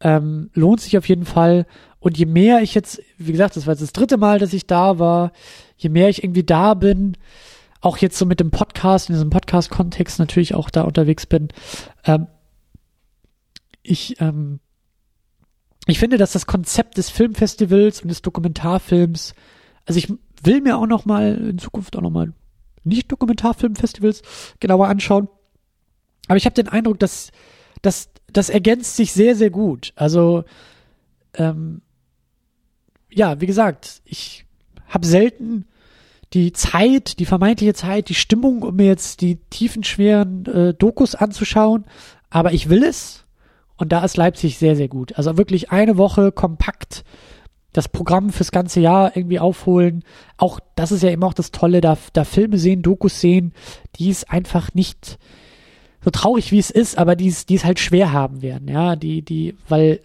ähm, 0.00 0.50
lohnt 0.54 0.80
sich 0.80 0.98
auf 0.98 1.08
jeden 1.08 1.24
Fall. 1.24 1.66
Und 1.98 2.18
je 2.18 2.26
mehr 2.26 2.62
ich 2.62 2.74
jetzt, 2.74 3.02
wie 3.18 3.32
gesagt, 3.32 3.56
das 3.56 3.66
war 3.66 3.74
jetzt 3.74 3.82
das 3.82 3.92
dritte 3.92 4.16
Mal, 4.16 4.38
dass 4.38 4.52
ich 4.52 4.66
da 4.66 4.98
war, 4.98 5.32
je 5.76 5.88
mehr 5.88 6.08
ich 6.08 6.22
irgendwie 6.22 6.44
da 6.44 6.74
bin, 6.74 7.16
auch 7.80 7.98
jetzt 7.98 8.18
so 8.18 8.26
mit 8.26 8.40
dem 8.40 8.50
Podcast, 8.50 9.08
in 9.08 9.14
diesem 9.14 9.30
Podcast-Kontext 9.30 10.18
natürlich 10.18 10.54
auch 10.54 10.70
da 10.70 10.82
unterwegs 10.82 11.26
bin, 11.26 11.48
ähm, 12.04 12.26
ich, 13.86 14.20
ähm, 14.20 14.60
ich 15.86 15.98
finde, 15.98 16.18
dass 16.18 16.32
das 16.32 16.46
Konzept 16.46 16.98
des 16.98 17.10
Filmfestivals 17.10 18.02
und 18.02 18.08
des 18.08 18.22
Dokumentarfilms, 18.22 19.34
also 19.84 19.98
ich 19.98 20.12
will 20.42 20.60
mir 20.60 20.78
auch 20.78 20.86
noch 20.86 21.04
mal 21.04 21.34
in 21.36 21.58
Zukunft 21.58 21.96
auch 21.96 22.02
noch 22.02 22.10
mal 22.10 22.32
nicht 22.84 23.10
Dokumentarfilmfestivals 23.10 24.22
genauer 24.60 24.88
anschauen, 24.88 25.28
aber 26.28 26.36
ich 26.36 26.44
habe 26.44 26.54
den 26.54 26.68
Eindruck, 26.68 26.98
dass, 26.98 27.30
dass 27.82 28.10
das 28.32 28.48
ergänzt 28.48 28.96
sich 28.96 29.12
sehr, 29.12 29.36
sehr 29.36 29.50
gut. 29.50 29.92
Also, 29.96 30.44
ähm, 31.34 31.82
ja, 33.10 33.40
wie 33.40 33.46
gesagt, 33.46 34.02
ich 34.04 34.44
habe 34.88 35.06
selten 35.06 35.66
die 36.32 36.52
Zeit, 36.52 37.18
die 37.18 37.26
vermeintliche 37.26 37.74
Zeit, 37.74 38.08
die 38.08 38.14
Stimmung, 38.14 38.62
um 38.62 38.76
mir 38.76 38.86
jetzt 38.86 39.20
die 39.20 39.36
tiefen, 39.50 39.84
schweren 39.84 40.44
äh, 40.46 40.74
Dokus 40.74 41.14
anzuschauen. 41.14 41.84
Aber 42.30 42.52
ich 42.52 42.68
will 42.68 42.82
es. 42.82 43.25
Und 43.76 43.92
da 43.92 44.04
ist 44.04 44.16
Leipzig 44.16 44.58
sehr, 44.58 44.76
sehr 44.76 44.88
gut. 44.88 45.16
Also 45.16 45.36
wirklich 45.36 45.70
eine 45.70 45.96
Woche 45.96 46.32
kompakt 46.32 47.04
das 47.76 47.88
Programm 47.88 48.30
fürs 48.30 48.52
ganze 48.52 48.80
Jahr 48.80 49.14
irgendwie 49.16 49.38
aufholen. 49.38 50.02
Auch 50.38 50.60
das 50.76 50.92
ist 50.92 51.02
ja 51.02 51.10
immer 51.10 51.26
auch 51.26 51.34
das 51.34 51.50
Tolle, 51.50 51.82
da, 51.82 51.98
da 52.14 52.24
Filme 52.24 52.56
sehen, 52.56 52.82
Dokus 52.82 53.20
sehen, 53.20 53.52
die 53.96 54.08
es 54.08 54.24
einfach 54.24 54.72
nicht, 54.72 55.18
so 56.06 56.10
traurig 56.12 56.52
wie 56.52 56.60
es 56.60 56.70
ist, 56.70 56.98
aber 56.98 57.16
die 57.16 57.26
es, 57.26 57.64
halt 57.64 57.80
schwer 57.80 58.12
haben 58.12 58.40
werden, 58.40 58.68
ja, 58.68 58.94
die, 58.94 59.22
die, 59.22 59.56
weil 59.68 59.98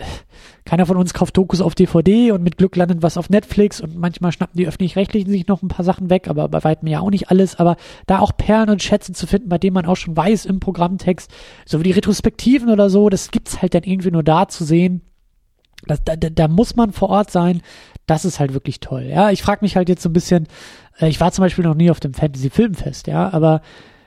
keiner 0.66 0.88
von 0.88 0.98
uns 0.98 1.14
kauft 1.14 1.38
Dokus 1.38 1.62
auf 1.62 1.76
DVD 1.76 2.32
und 2.32 2.42
mit 2.42 2.58
Glück 2.58 2.76
landet 2.76 3.04
was 3.04 3.18
auf 3.18 3.30
Netflix 3.30 3.80
und 3.80 3.96
manchmal 3.96 4.32
schnappen 4.32 4.58
die 4.58 4.68
öffentlich-rechtlichen 4.68 5.30
sich 5.30 5.46
noch 5.46 5.62
ein 5.62 5.68
paar 5.68 5.86
Sachen 5.86 6.10
weg, 6.10 6.28
aber 6.28 6.48
bei 6.48 6.64
weitem 6.64 6.88
ja 6.88 7.02
auch 7.02 7.12
nicht 7.12 7.30
alles, 7.30 7.60
aber 7.60 7.78
da 8.08 8.18
auch 8.18 8.36
Perlen 8.36 8.72
und 8.72 8.82
Schätze 8.82 9.14
zu 9.14 9.28
finden, 9.28 9.50
bei 9.50 9.60
denen 9.60 9.76
man 9.76 9.86
auch 9.86 9.96
schon 9.96 10.18
weiß 10.18 10.48
im 10.48 10.60
Programmtext, 10.60 11.30
so 11.68 11.78
wie 11.78 11.84
die 11.84 11.92
Retrospektiven 11.92 12.72
oder 12.72 12.90
so, 12.90 13.10
das 13.10 13.30
gibt's 13.30 13.62
halt 13.62 13.76
dann 13.76 13.84
irgendwie 13.84 14.10
nur 14.10 14.24
da 14.24 14.48
zu 14.48 14.64
sehen. 14.64 15.02
Das, 15.86 16.04
da, 16.04 16.16
da 16.16 16.48
muss 16.48 16.76
man 16.76 16.94
vor 16.94 17.10
Ort 17.10 17.30
sein. 17.30 17.62
Das 18.08 18.26
ist 18.26 18.40
halt 18.40 18.56
wirklich 18.56 18.80
toll. 18.80 19.04
Ja, 19.04 19.30
ich 19.30 19.44
frage 19.44 19.64
mich 19.64 19.76
halt 19.76 19.88
jetzt 19.88 20.02
so 20.02 20.10
ein 20.10 20.14
bisschen. 20.14 20.48
Äh, 21.00 21.10
ich 21.10 21.20
war 21.20 21.32
zum 21.32 21.44
Beispiel 21.44 21.64
noch 21.64 21.74
nie 21.74 21.90
auf 21.90 22.00
dem 22.00 22.14
Fantasy 22.14 22.50
Filmfest, 22.50 23.08
ja, 23.08 23.32
aber 23.32 23.62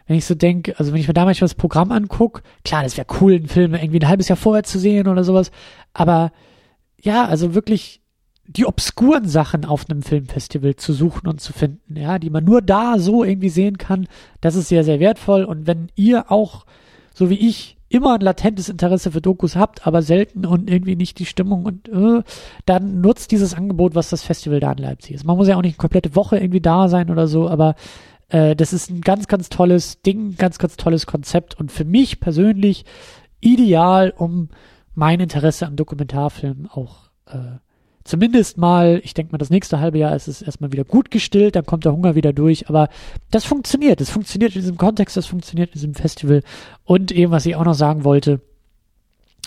wenn 0.07 0.17
ich 0.17 0.25
so 0.25 0.35
denke, 0.35 0.79
also 0.79 0.93
wenn 0.93 1.01
ich 1.01 1.09
mir 1.09 1.15
da 1.15 1.25
manchmal 1.25 1.49
das 1.49 1.55
Programm 1.55 1.93
angucke, 1.93 2.43
klar, 2.65 2.83
das 2.83 2.97
wäre 2.97 3.07
cool, 3.21 3.35
einen 3.35 3.49
Film 3.49 3.75
irgendwie 3.75 4.01
ein 4.01 4.09
halbes 4.09 4.29
Jahr 4.29 4.37
vorher 4.37 4.65
zu 4.65 4.79
sehen 4.79 5.09
oder 5.09 5.25
sowas, 5.25 5.51
aber 5.93 6.33
ja, 7.03 7.27
also 7.27 7.55
wirklich 7.55 8.01
die 8.47 8.67
obskuren 8.67 9.27
Sachen 9.27 9.65
auf 9.65 9.89
einem 9.89 10.03
Filmfestival 10.03 10.77
zu 10.77 10.93
suchen 10.93 11.29
und 11.29 11.41
zu 11.41 11.53
finden, 11.53 11.97
ja, 11.97 12.19
die 12.19 12.31
man 12.31 12.45
nur 12.45 12.61
da 12.61 12.99
so 12.99 13.25
irgendwie 13.25 13.49
sehen 13.49 13.79
kann, 13.79 14.07
das 14.41 14.55
ist 14.55 14.69
sehr, 14.69 14.85
sehr 14.85 15.01
wertvoll. 15.01 15.45
Und 15.45 15.67
wenn 15.67 15.89
ihr 15.95 16.31
auch, 16.31 16.67
so 17.15 17.31
wie 17.31 17.39
ich, 17.49 17.79
immer 17.89 18.15
ein 18.15 18.21
latentes 18.21 18.69
Interesse 18.69 19.13
für 19.13 19.21
Dokus 19.21 19.57
habt, 19.57 19.87
aber 19.87 20.03
selten 20.03 20.45
und 20.45 20.69
irgendwie 20.69 20.97
nicht 20.97 21.19
die 21.19 21.27
Stimmung 21.27 21.65
und 21.65 21.89
äh, 21.89 22.23
dann 22.67 23.01
nutzt 23.01 23.31
dieses 23.31 23.55
Angebot, 23.55 23.95
was 23.95 24.11
das 24.11 24.23
Festival 24.23 24.61
da 24.61 24.73
in 24.73 24.79
Leipzig 24.79 25.15
ist. 25.15 25.25
Man 25.25 25.37
muss 25.37 25.49
ja 25.49 25.57
auch 25.57 25.63
nicht 25.63 25.75
eine 25.75 25.81
komplette 25.81 26.17
Woche 26.17 26.37
irgendwie 26.37 26.61
da 26.61 26.89
sein 26.89 27.11
oder 27.11 27.29
so, 27.29 27.49
aber 27.49 27.77
äh, 28.29 28.57
das 28.57 28.73
ist 28.73 28.91
ein 28.91 29.01
ganz, 29.01 29.29
ganz 29.29 29.49
tolles 29.49 30.03
Ding, 30.03 30.37
ganz, 30.37 30.59
ganz 30.59 30.77
tolles 30.77 31.07
Konzept 31.07 31.59
und 31.59 31.73
für 31.73 31.85
mich 31.85 32.21
persönlich 32.21 32.85
ideal, 33.41 34.13
um 34.17 34.49
mein 34.95 35.21
Interesse 35.21 35.67
am 35.67 35.77
Dokumentarfilm 35.77 36.69
auch 36.71 37.11
äh, 37.27 37.59
zumindest 38.05 38.59
mal, 38.59 39.01
ich 39.03 39.15
denke 39.15 39.33
mal, 39.33 39.39
das 39.39 39.51
nächste 39.51 39.81
halbe 39.81 39.99
Jahr 39.99 40.15
ist 40.15 40.29
es 40.29 40.43
erstmal 40.43 40.73
wieder 40.73 40.85
gut 40.85 41.11
gestillt, 41.11 41.57
dann 41.57 41.65
kommt 41.65 41.85
der 41.85 41.93
Hunger 41.93 42.15
wieder 42.15 42.33
durch, 42.33 42.69
aber 42.69 42.89
das 43.31 43.45
funktioniert, 43.45 44.01
das 44.01 44.11
funktioniert 44.11 44.55
in 44.55 44.61
diesem 44.61 44.77
Kontext, 44.77 45.17
das 45.17 45.27
funktioniert 45.27 45.71
in 45.71 45.75
diesem 45.75 45.95
Festival. 45.95 46.43
Und 46.85 47.11
eben, 47.11 47.33
was 47.33 47.47
ich 47.47 47.57
auch 47.57 47.65
noch 47.65 47.75
sagen 47.75 48.05
wollte, 48.05 48.41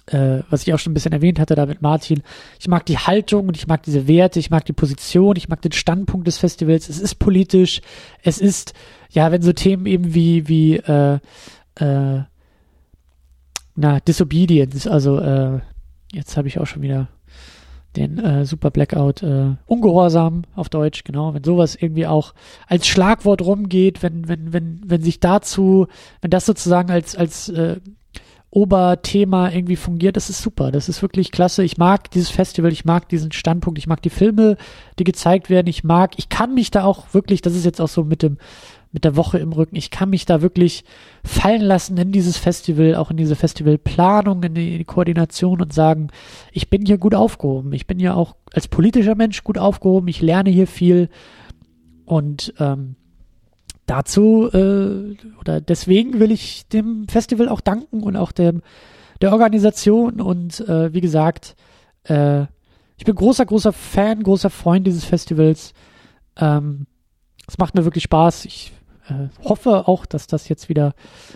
äh, 0.08 0.44
was 0.50 0.66
ich 0.66 0.74
auch 0.74 0.80
schon 0.80 0.92
ein 0.92 0.94
bisschen 0.94 1.12
erwähnt 1.12 1.40
hatte 1.40 1.56
da 1.56 1.66
mit 1.66 1.82
Martin, 1.82 2.24
ich 2.60 2.68
mag 2.68 2.86
die 2.86 2.98
Haltung 2.98 3.48
und 3.48 3.58
ich 3.58 3.68
mag 3.68 3.84
diese 3.84 4.08
Werte, 4.08 4.40
ich 4.40 4.50
mag 4.50 4.66
die 4.66 4.74
Position, 4.74 5.36
ich 5.36 5.50
mag 5.50 5.62
den 5.62 5.74
Standpunkt 5.74 6.28
des 6.28 6.38
Festivals. 6.38 6.90
Es 6.90 7.00
ist 7.00 7.16
politisch, 7.16 7.82
es 8.24 8.40
ist, 8.40 8.74
ja, 9.10 9.32
wenn 9.32 9.42
so 9.42 9.54
Themen 9.54 9.86
eben 9.86 10.14
wie, 10.14 10.48
wie, 10.48 10.78
äh, 10.78 11.20
äh, 11.76 12.22
na, 13.76 14.00
Disobedience, 14.00 14.88
also, 14.88 15.20
äh, 15.20 15.60
jetzt 16.12 16.38
habe 16.38 16.48
ich 16.48 16.60
auch 16.60 16.66
schon 16.66 16.82
wieder 16.82 17.10
den 17.96 18.20
äh, 18.20 18.46
Super 18.46 18.72
Blackout, 18.72 19.24
äh, 19.24 19.56
Ungehorsam 19.66 20.44
auf 20.56 20.70
Deutsch, 20.70 21.04
genau, 21.04 21.34
wenn 21.34 21.44
sowas 21.44 21.76
irgendwie 21.76 22.08
auch 22.08 22.34
als 22.68 22.88
Schlagwort 22.88 23.42
rumgeht, 23.42 24.04
wenn, 24.04 24.28
wenn, 24.28 24.54
wenn, 24.54 24.82
wenn 24.86 25.02
sich 25.02 25.20
dazu, 25.20 25.88
wenn 26.22 26.32
das 26.32 26.46
sozusagen 26.46 26.92
als, 26.92 27.16
als 27.16 27.50
äh, 27.50 27.78
Oberthema 28.50 29.52
irgendwie 29.52 29.76
fungiert, 29.76 30.16
das 30.16 30.30
ist 30.30 30.42
super. 30.42 30.72
Das 30.72 30.88
ist 30.88 31.02
wirklich 31.02 31.32
klasse. 31.32 31.64
Ich 31.64 31.78
mag 31.78 32.10
dieses 32.12 32.30
Festival, 32.30 32.72
ich 32.72 32.86
mag 32.86 33.10
diesen 33.10 33.32
Standpunkt, 33.32 33.78
ich 33.78 33.88
mag 33.88 34.02
die 34.02 34.10
Filme, 34.10 34.58
die 35.00 35.04
gezeigt 35.04 35.50
werden. 35.50 35.68
Ich 35.68 35.84
mag, 35.84 36.14
ich 36.18 36.30
kann 36.30 36.54
mich 36.54 36.72
da 36.72 36.84
auch 36.84 37.14
wirklich, 37.14 37.42
das 37.42 37.56
ist 37.56 37.66
jetzt 37.66 37.82
auch 37.82 37.90
so 37.90 38.04
mit 38.04 38.24
dem, 38.24 38.38
mit 38.92 39.04
der 39.04 39.16
Woche 39.16 39.38
im 39.38 39.52
Rücken, 39.52 39.76
ich 39.76 39.92
kann 39.92 40.10
mich 40.10 40.26
da 40.26 40.42
wirklich 40.42 40.84
fallen 41.24 41.62
lassen 41.62 41.98
in 41.98 42.12
dieses 42.12 42.38
Festival, 42.38 42.96
auch 42.96 43.12
in 43.12 43.18
diese 43.18 43.36
Festivalplanung, 43.36 44.42
in 44.44 44.54
die, 44.54 44.72
in 44.72 44.78
die 44.80 44.86
Koordination 44.86 45.62
und 45.62 45.74
sagen, 45.74 46.08
ich 46.52 46.70
bin 46.70 46.86
hier 46.86 46.98
gut 46.98 47.14
aufgehoben. 47.14 47.74
Ich 47.74 47.86
bin 47.86 48.00
ja 48.00 48.14
auch 48.14 48.36
als 48.54 48.68
politischer 48.68 49.16
Mensch 49.16 49.44
gut 49.44 49.58
aufgehoben. 49.58 50.08
Ich 50.08 50.22
lerne 50.22 50.50
hier 50.50 50.68
viel 50.68 51.10
und 52.06 52.54
ähm, 52.60 52.96
dazu 53.88 54.50
äh, 54.54 55.18
oder 55.40 55.62
deswegen 55.62 56.20
will 56.20 56.32
ich 56.32 56.68
dem 56.68 57.08
Festival 57.08 57.50
auch 57.50 57.62
danken 57.62 58.04
und 58.04 58.16
auch 58.16 58.32
dem 58.32 58.62
der 59.22 59.32
Organisation 59.32 60.22
und 60.22 60.60
äh, 60.68 60.94
wie 60.94 61.02
gesagt, 61.02 61.56
äh, 62.04 62.44
ich 62.98 63.06
bin 63.06 63.16
großer, 63.16 63.46
großer 63.46 63.74
Fan, 63.74 64.24
großer 64.24 64.50
Freund 64.50 64.86
dieses 64.86 65.06
Festivals. 65.06 65.74
Ähm, 66.36 66.88
es 67.48 67.58
macht 67.58 67.76
mir 67.76 67.86
wirklich 67.86 68.04
Spaß. 68.04 68.46
Ich 68.46 68.74
äh, 69.08 69.30
hoffe 69.44 69.88
auch, 69.88 70.06
dass 70.06 70.28
das 70.28 70.50
jetzt 70.50 70.68
wieder 70.68 70.94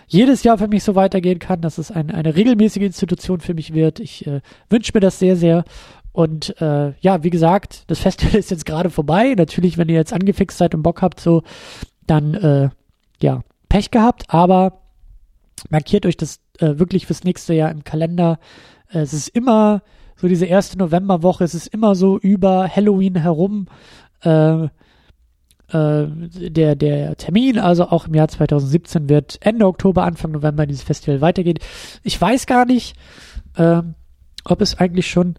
jedes 0.08 0.44
Jahr 0.44 0.58
für 0.58 0.68
mich 0.68 0.84
so 0.84 0.96
weitergehen 0.96 1.40
kann, 1.40 1.62
dass 1.62 1.78
es 1.78 1.92
ein, 1.92 2.12
eine 2.12 2.36
regelmäßige 2.36 2.84
Institution 2.84 3.40
für 3.40 3.54
mich 3.54 3.74
wird. 3.74 4.00
Ich 4.00 4.28
äh, 4.28 4.42
wünsche 4.70 4.92
mir 4.94 5.02
das 5.02 5.20
sehr, 5.20 5.36
sehr. 5.36 5.64
Und 6.12 6.60
äh, 6.62 6.94
ja, 7.00 7.24
wie 7.24 7.30
gesagt, 7.30 7.84
das 7.88 8.00
Festival 8.00 8.36
ist 8.40 8.52
jetzt 8.52 8.66
gerade 8.66 8.90
vorbei. 8.90 9.34
Natürlich, 9.38 9.78
wenn 9.78 9.90
ihr 9.90 9.96
jetzt 9.96 10.14
angefixt 10.14 10.58
seid 10.58 10.76
und 10.76 10.84
Bock 10.84 11.02
habt, 11.02 11.20
so 11.20 11.44
dann 12.08 12.34
äh, 12.34 12.70
ja, 13.22 13.42
Pech 13.70 13.92
gehabt, 13.92 14.26
aber 14.28 14.82
markiert 15.70 16.06
euch 16.06 16.18
das 16.18 16.40
äh, 16.60 16.80
wirklich 16.80 17.06
fürs 17.06 17.24
nächste 17.24 17.54
Jahr 17.54 17.72
im 17.72 17.84
Kalender. 17.84 18.40
Äh, 18.90 19.00
es 19.00 19.14
ist 19.14 19.30
immer 19.30 19.82
so 20.16 20.28
diese 20.28 20.46
erste 20.46 20.78
Novemberwoche, 20.78 21.44
es 21.44 21.56
ist 21.56 21.68
immer 21.68 21.96
so 21.96 22.20
über 22.20 22.68
Halloween 22.68 23.16
herum 23.16 23.68
äh, 24.24 24.64
äh, 24.64 24.70
der, 25.70 26.76
der 26.76 27.16
Termin, 27.16 27.58
also 27.58 27.88
auch 27.88 28.08
im 28.08 28.14
Jahr 28.14 28.28
2017 28.28 29.10
wird 29.10 29.38
Ende 29.42 29.66
Oktober, 29.66 30.04
Anfang 30.04 30.32
November 30.32 30.66
dieses 30.66 30.84
Festival 30.84 31.22
weitergehen. 31.22 31.60
Ich 32.04 32.20
weiß 32.20 32.46
gar 32.46 32.66
nicht, 32.66 32.96
äh, 33.56 33.82
ob 34.44 34.62
es 34.62 34.78
eigentlich 34.78 35.10
schon 35.10 35.36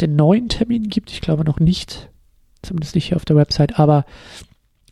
den 0.00 0.16
neuen 0.16 0.48
Termin 0.48 0.88
gibt. 0.88 1.10
Ich 1.10 1.20
glaube 1.20 1.44
noch 1.44 1.60
nicht. 1.60 2.10
Zumindest 2.62 2.94
nicht 2.94 3.08
hier 3.08 3.16
auf 3.16 3.24
der 3.24 3.36
Website, 3.36 3.78
aber 3.78 4.04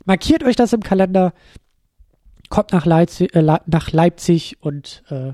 Markiert 0.05 0.44
euch 0.44 0.56
das 0.56 0.72
im 0.72 0.82
Kalender. 0.82 1.32
kommt 2.48 2.72
nach 2.72 2.86
Leipzig, 2.86 3.34
äh, 3.34 3.42
nach 3.42 3.92
Leipzig 3.92 4.58
und 4.60 5.02
äh, 5.08 5.32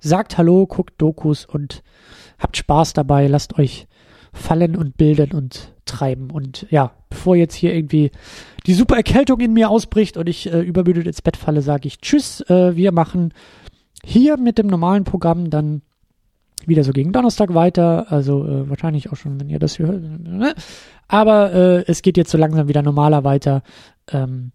sagt 0.00 0.38
Hallo, 0.38 0.66
guckt 0.66 0.94
Dokus 0.98 1.44
und 1.44 1.82
habt 2.38 2.56
Spaß 2.56 2.92
dabei, 2.92 3.26
lasst 3.26 3.58
euch 3.58 3.86
fallen 4.32 4.76
und 4.76 4.96
bilden 4.96 5.32
und 5.32 5.74
treiben. 5.86 6.30
Und 6.30 6.66
ja, 6.70 6.92
bevor 7.08 7.36
jetzt 7.36 7.54
hier 7.54 7.74
irgendwie 7.74 8.10
die 8.66 8.74
super 8.74 8.96
Erkältung 8.96 9.40
in 9.40 9.52
mir 9.52 9.70
ausbricht 9.70 10.16
und 10.16 10.28
ich 10.28 10.52
äh, 10.52 10.60
übermüdet 10.60 11.06
ins 11.06 11.22
Bett 11.22 11.36
falle, 11.36 11.62
sage 11.62 11.88
ich 11.88 11.98
Tschüss. 11.98 12.42
Äh, 12.48 12.76
wir 12.76 12.92
machen 12.92 13.32
hier 14.04 14.36
mit 14.36 14.58
dem 14.58 14.66
normalen 14.66 15.04
Programm 15.04 15.50
dann 15.50 15.82
wieder 16.64 16.84
so 16.84 16.92
gegen 16.92 17.12
Donnerstag 17.12 17.54
weiter. 17.54 18.06
Also 18.10 18.44
äh, 18.46 18.68
wahrscheinlich 18.68 19.12
auch 19.12 19.16
schon, 19.16 19.38
wenn 19.40 19.48
ihr 19.48 19.58
das 19.58 19.78
hört. 19.78 20.02
Ne? 20.02 20.54
Aber 21.08 21.52
äh, 21.52 21.84
es 21.86 22.02
geht 22.02 22.16
jetzt 22.16 22.30
so 22.30 22.38
langsam 22.38 22.68
wieder 22.68 22.82
normaler 22.82 23.24
weiter. 23.24 23.62
Ähm, 24.10 24.52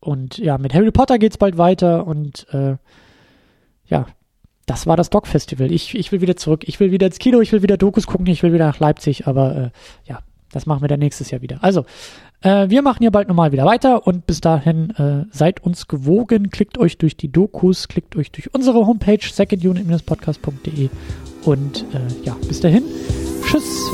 und 0.00 0.38
ja, 0.38 0.58
mit 0.58 0.74
Harry 0.74 0.90
Potter 0.90 1.18
geht's 1.18 1.38
bald 1.38 1.58
weiter 1.58 2.06
und 2.06 2.46
äh, 2.52 2.76
ja, 3.86 4.06
das 4.66 4.86
war 4.86 4.96
das 4.96 5.10
Dog 5.10 5.26
Festival. 5.26 5.70
Ich, 5.72 5.94
ich 5.94 6.12
will 6.12 6.20
wieder 6.20 6.36
zurück. 6.36 6.62
Ich 6.66 6.80
will 6.80 6.92
wieder 6.92 7.06
ins 7.06 7.18
Kino, 7.18 7.40
ich 7.40 7.52
will 7.52 7.62
wieder 7.62 7.76
Dokus 7.76 8.06
gucken, 8.06 8.26
ich 8.28 8.42
will 8.42 8.52
wieder 8.52 8.66
nach 8.66 8.78
Leipzig, 8.78 9.26
aber 9.26 9.56
äh, 9.56 9.70
ja, 10.08 10.20
das 10.52 10.66
machen 10.66 10.82
wir 10.82 10.88
dann 10.88 11.00
nächstes 11.00 11.30
Jahr 11.30 11.42
wieder. 11.42 11.62
Also, 11.62 11.84
äh, 12.42 12.68
wir 12.70 12.82
machen 12.82 12.98
hier 13.00 13.10
bald 13.10 13.28
nochmal 13.28 13.52
wieder 13.52 13.66
weiter 13.66 14.06
und 14.06 14.26
bis 14.26 14.40
dahin 14.40 14.90
äh, 14.90 15.24
seid 15.30 15.62
uns 15.62 15.88
gewogen, 15.88 16.50
klickt 16.50 16.78
euch 16.78 16.98
durch 16.98 17.16
die 17.16 17.30
Dokus, 17.30 17.88
klickt 17.88 18.16
euch 18.16 18.30
durch 18.30 18.54
unsere 18.54 18.86
Homepage 18.86 19.20
secondunit-podcast.de 19.20 20.88
und 21.44 21.84
äh, 21.94 22.24
ja, 22.24 22.36
bis 22.48 22.60
dahin. 22.60 22.84
Tschüss. 23.44 23.90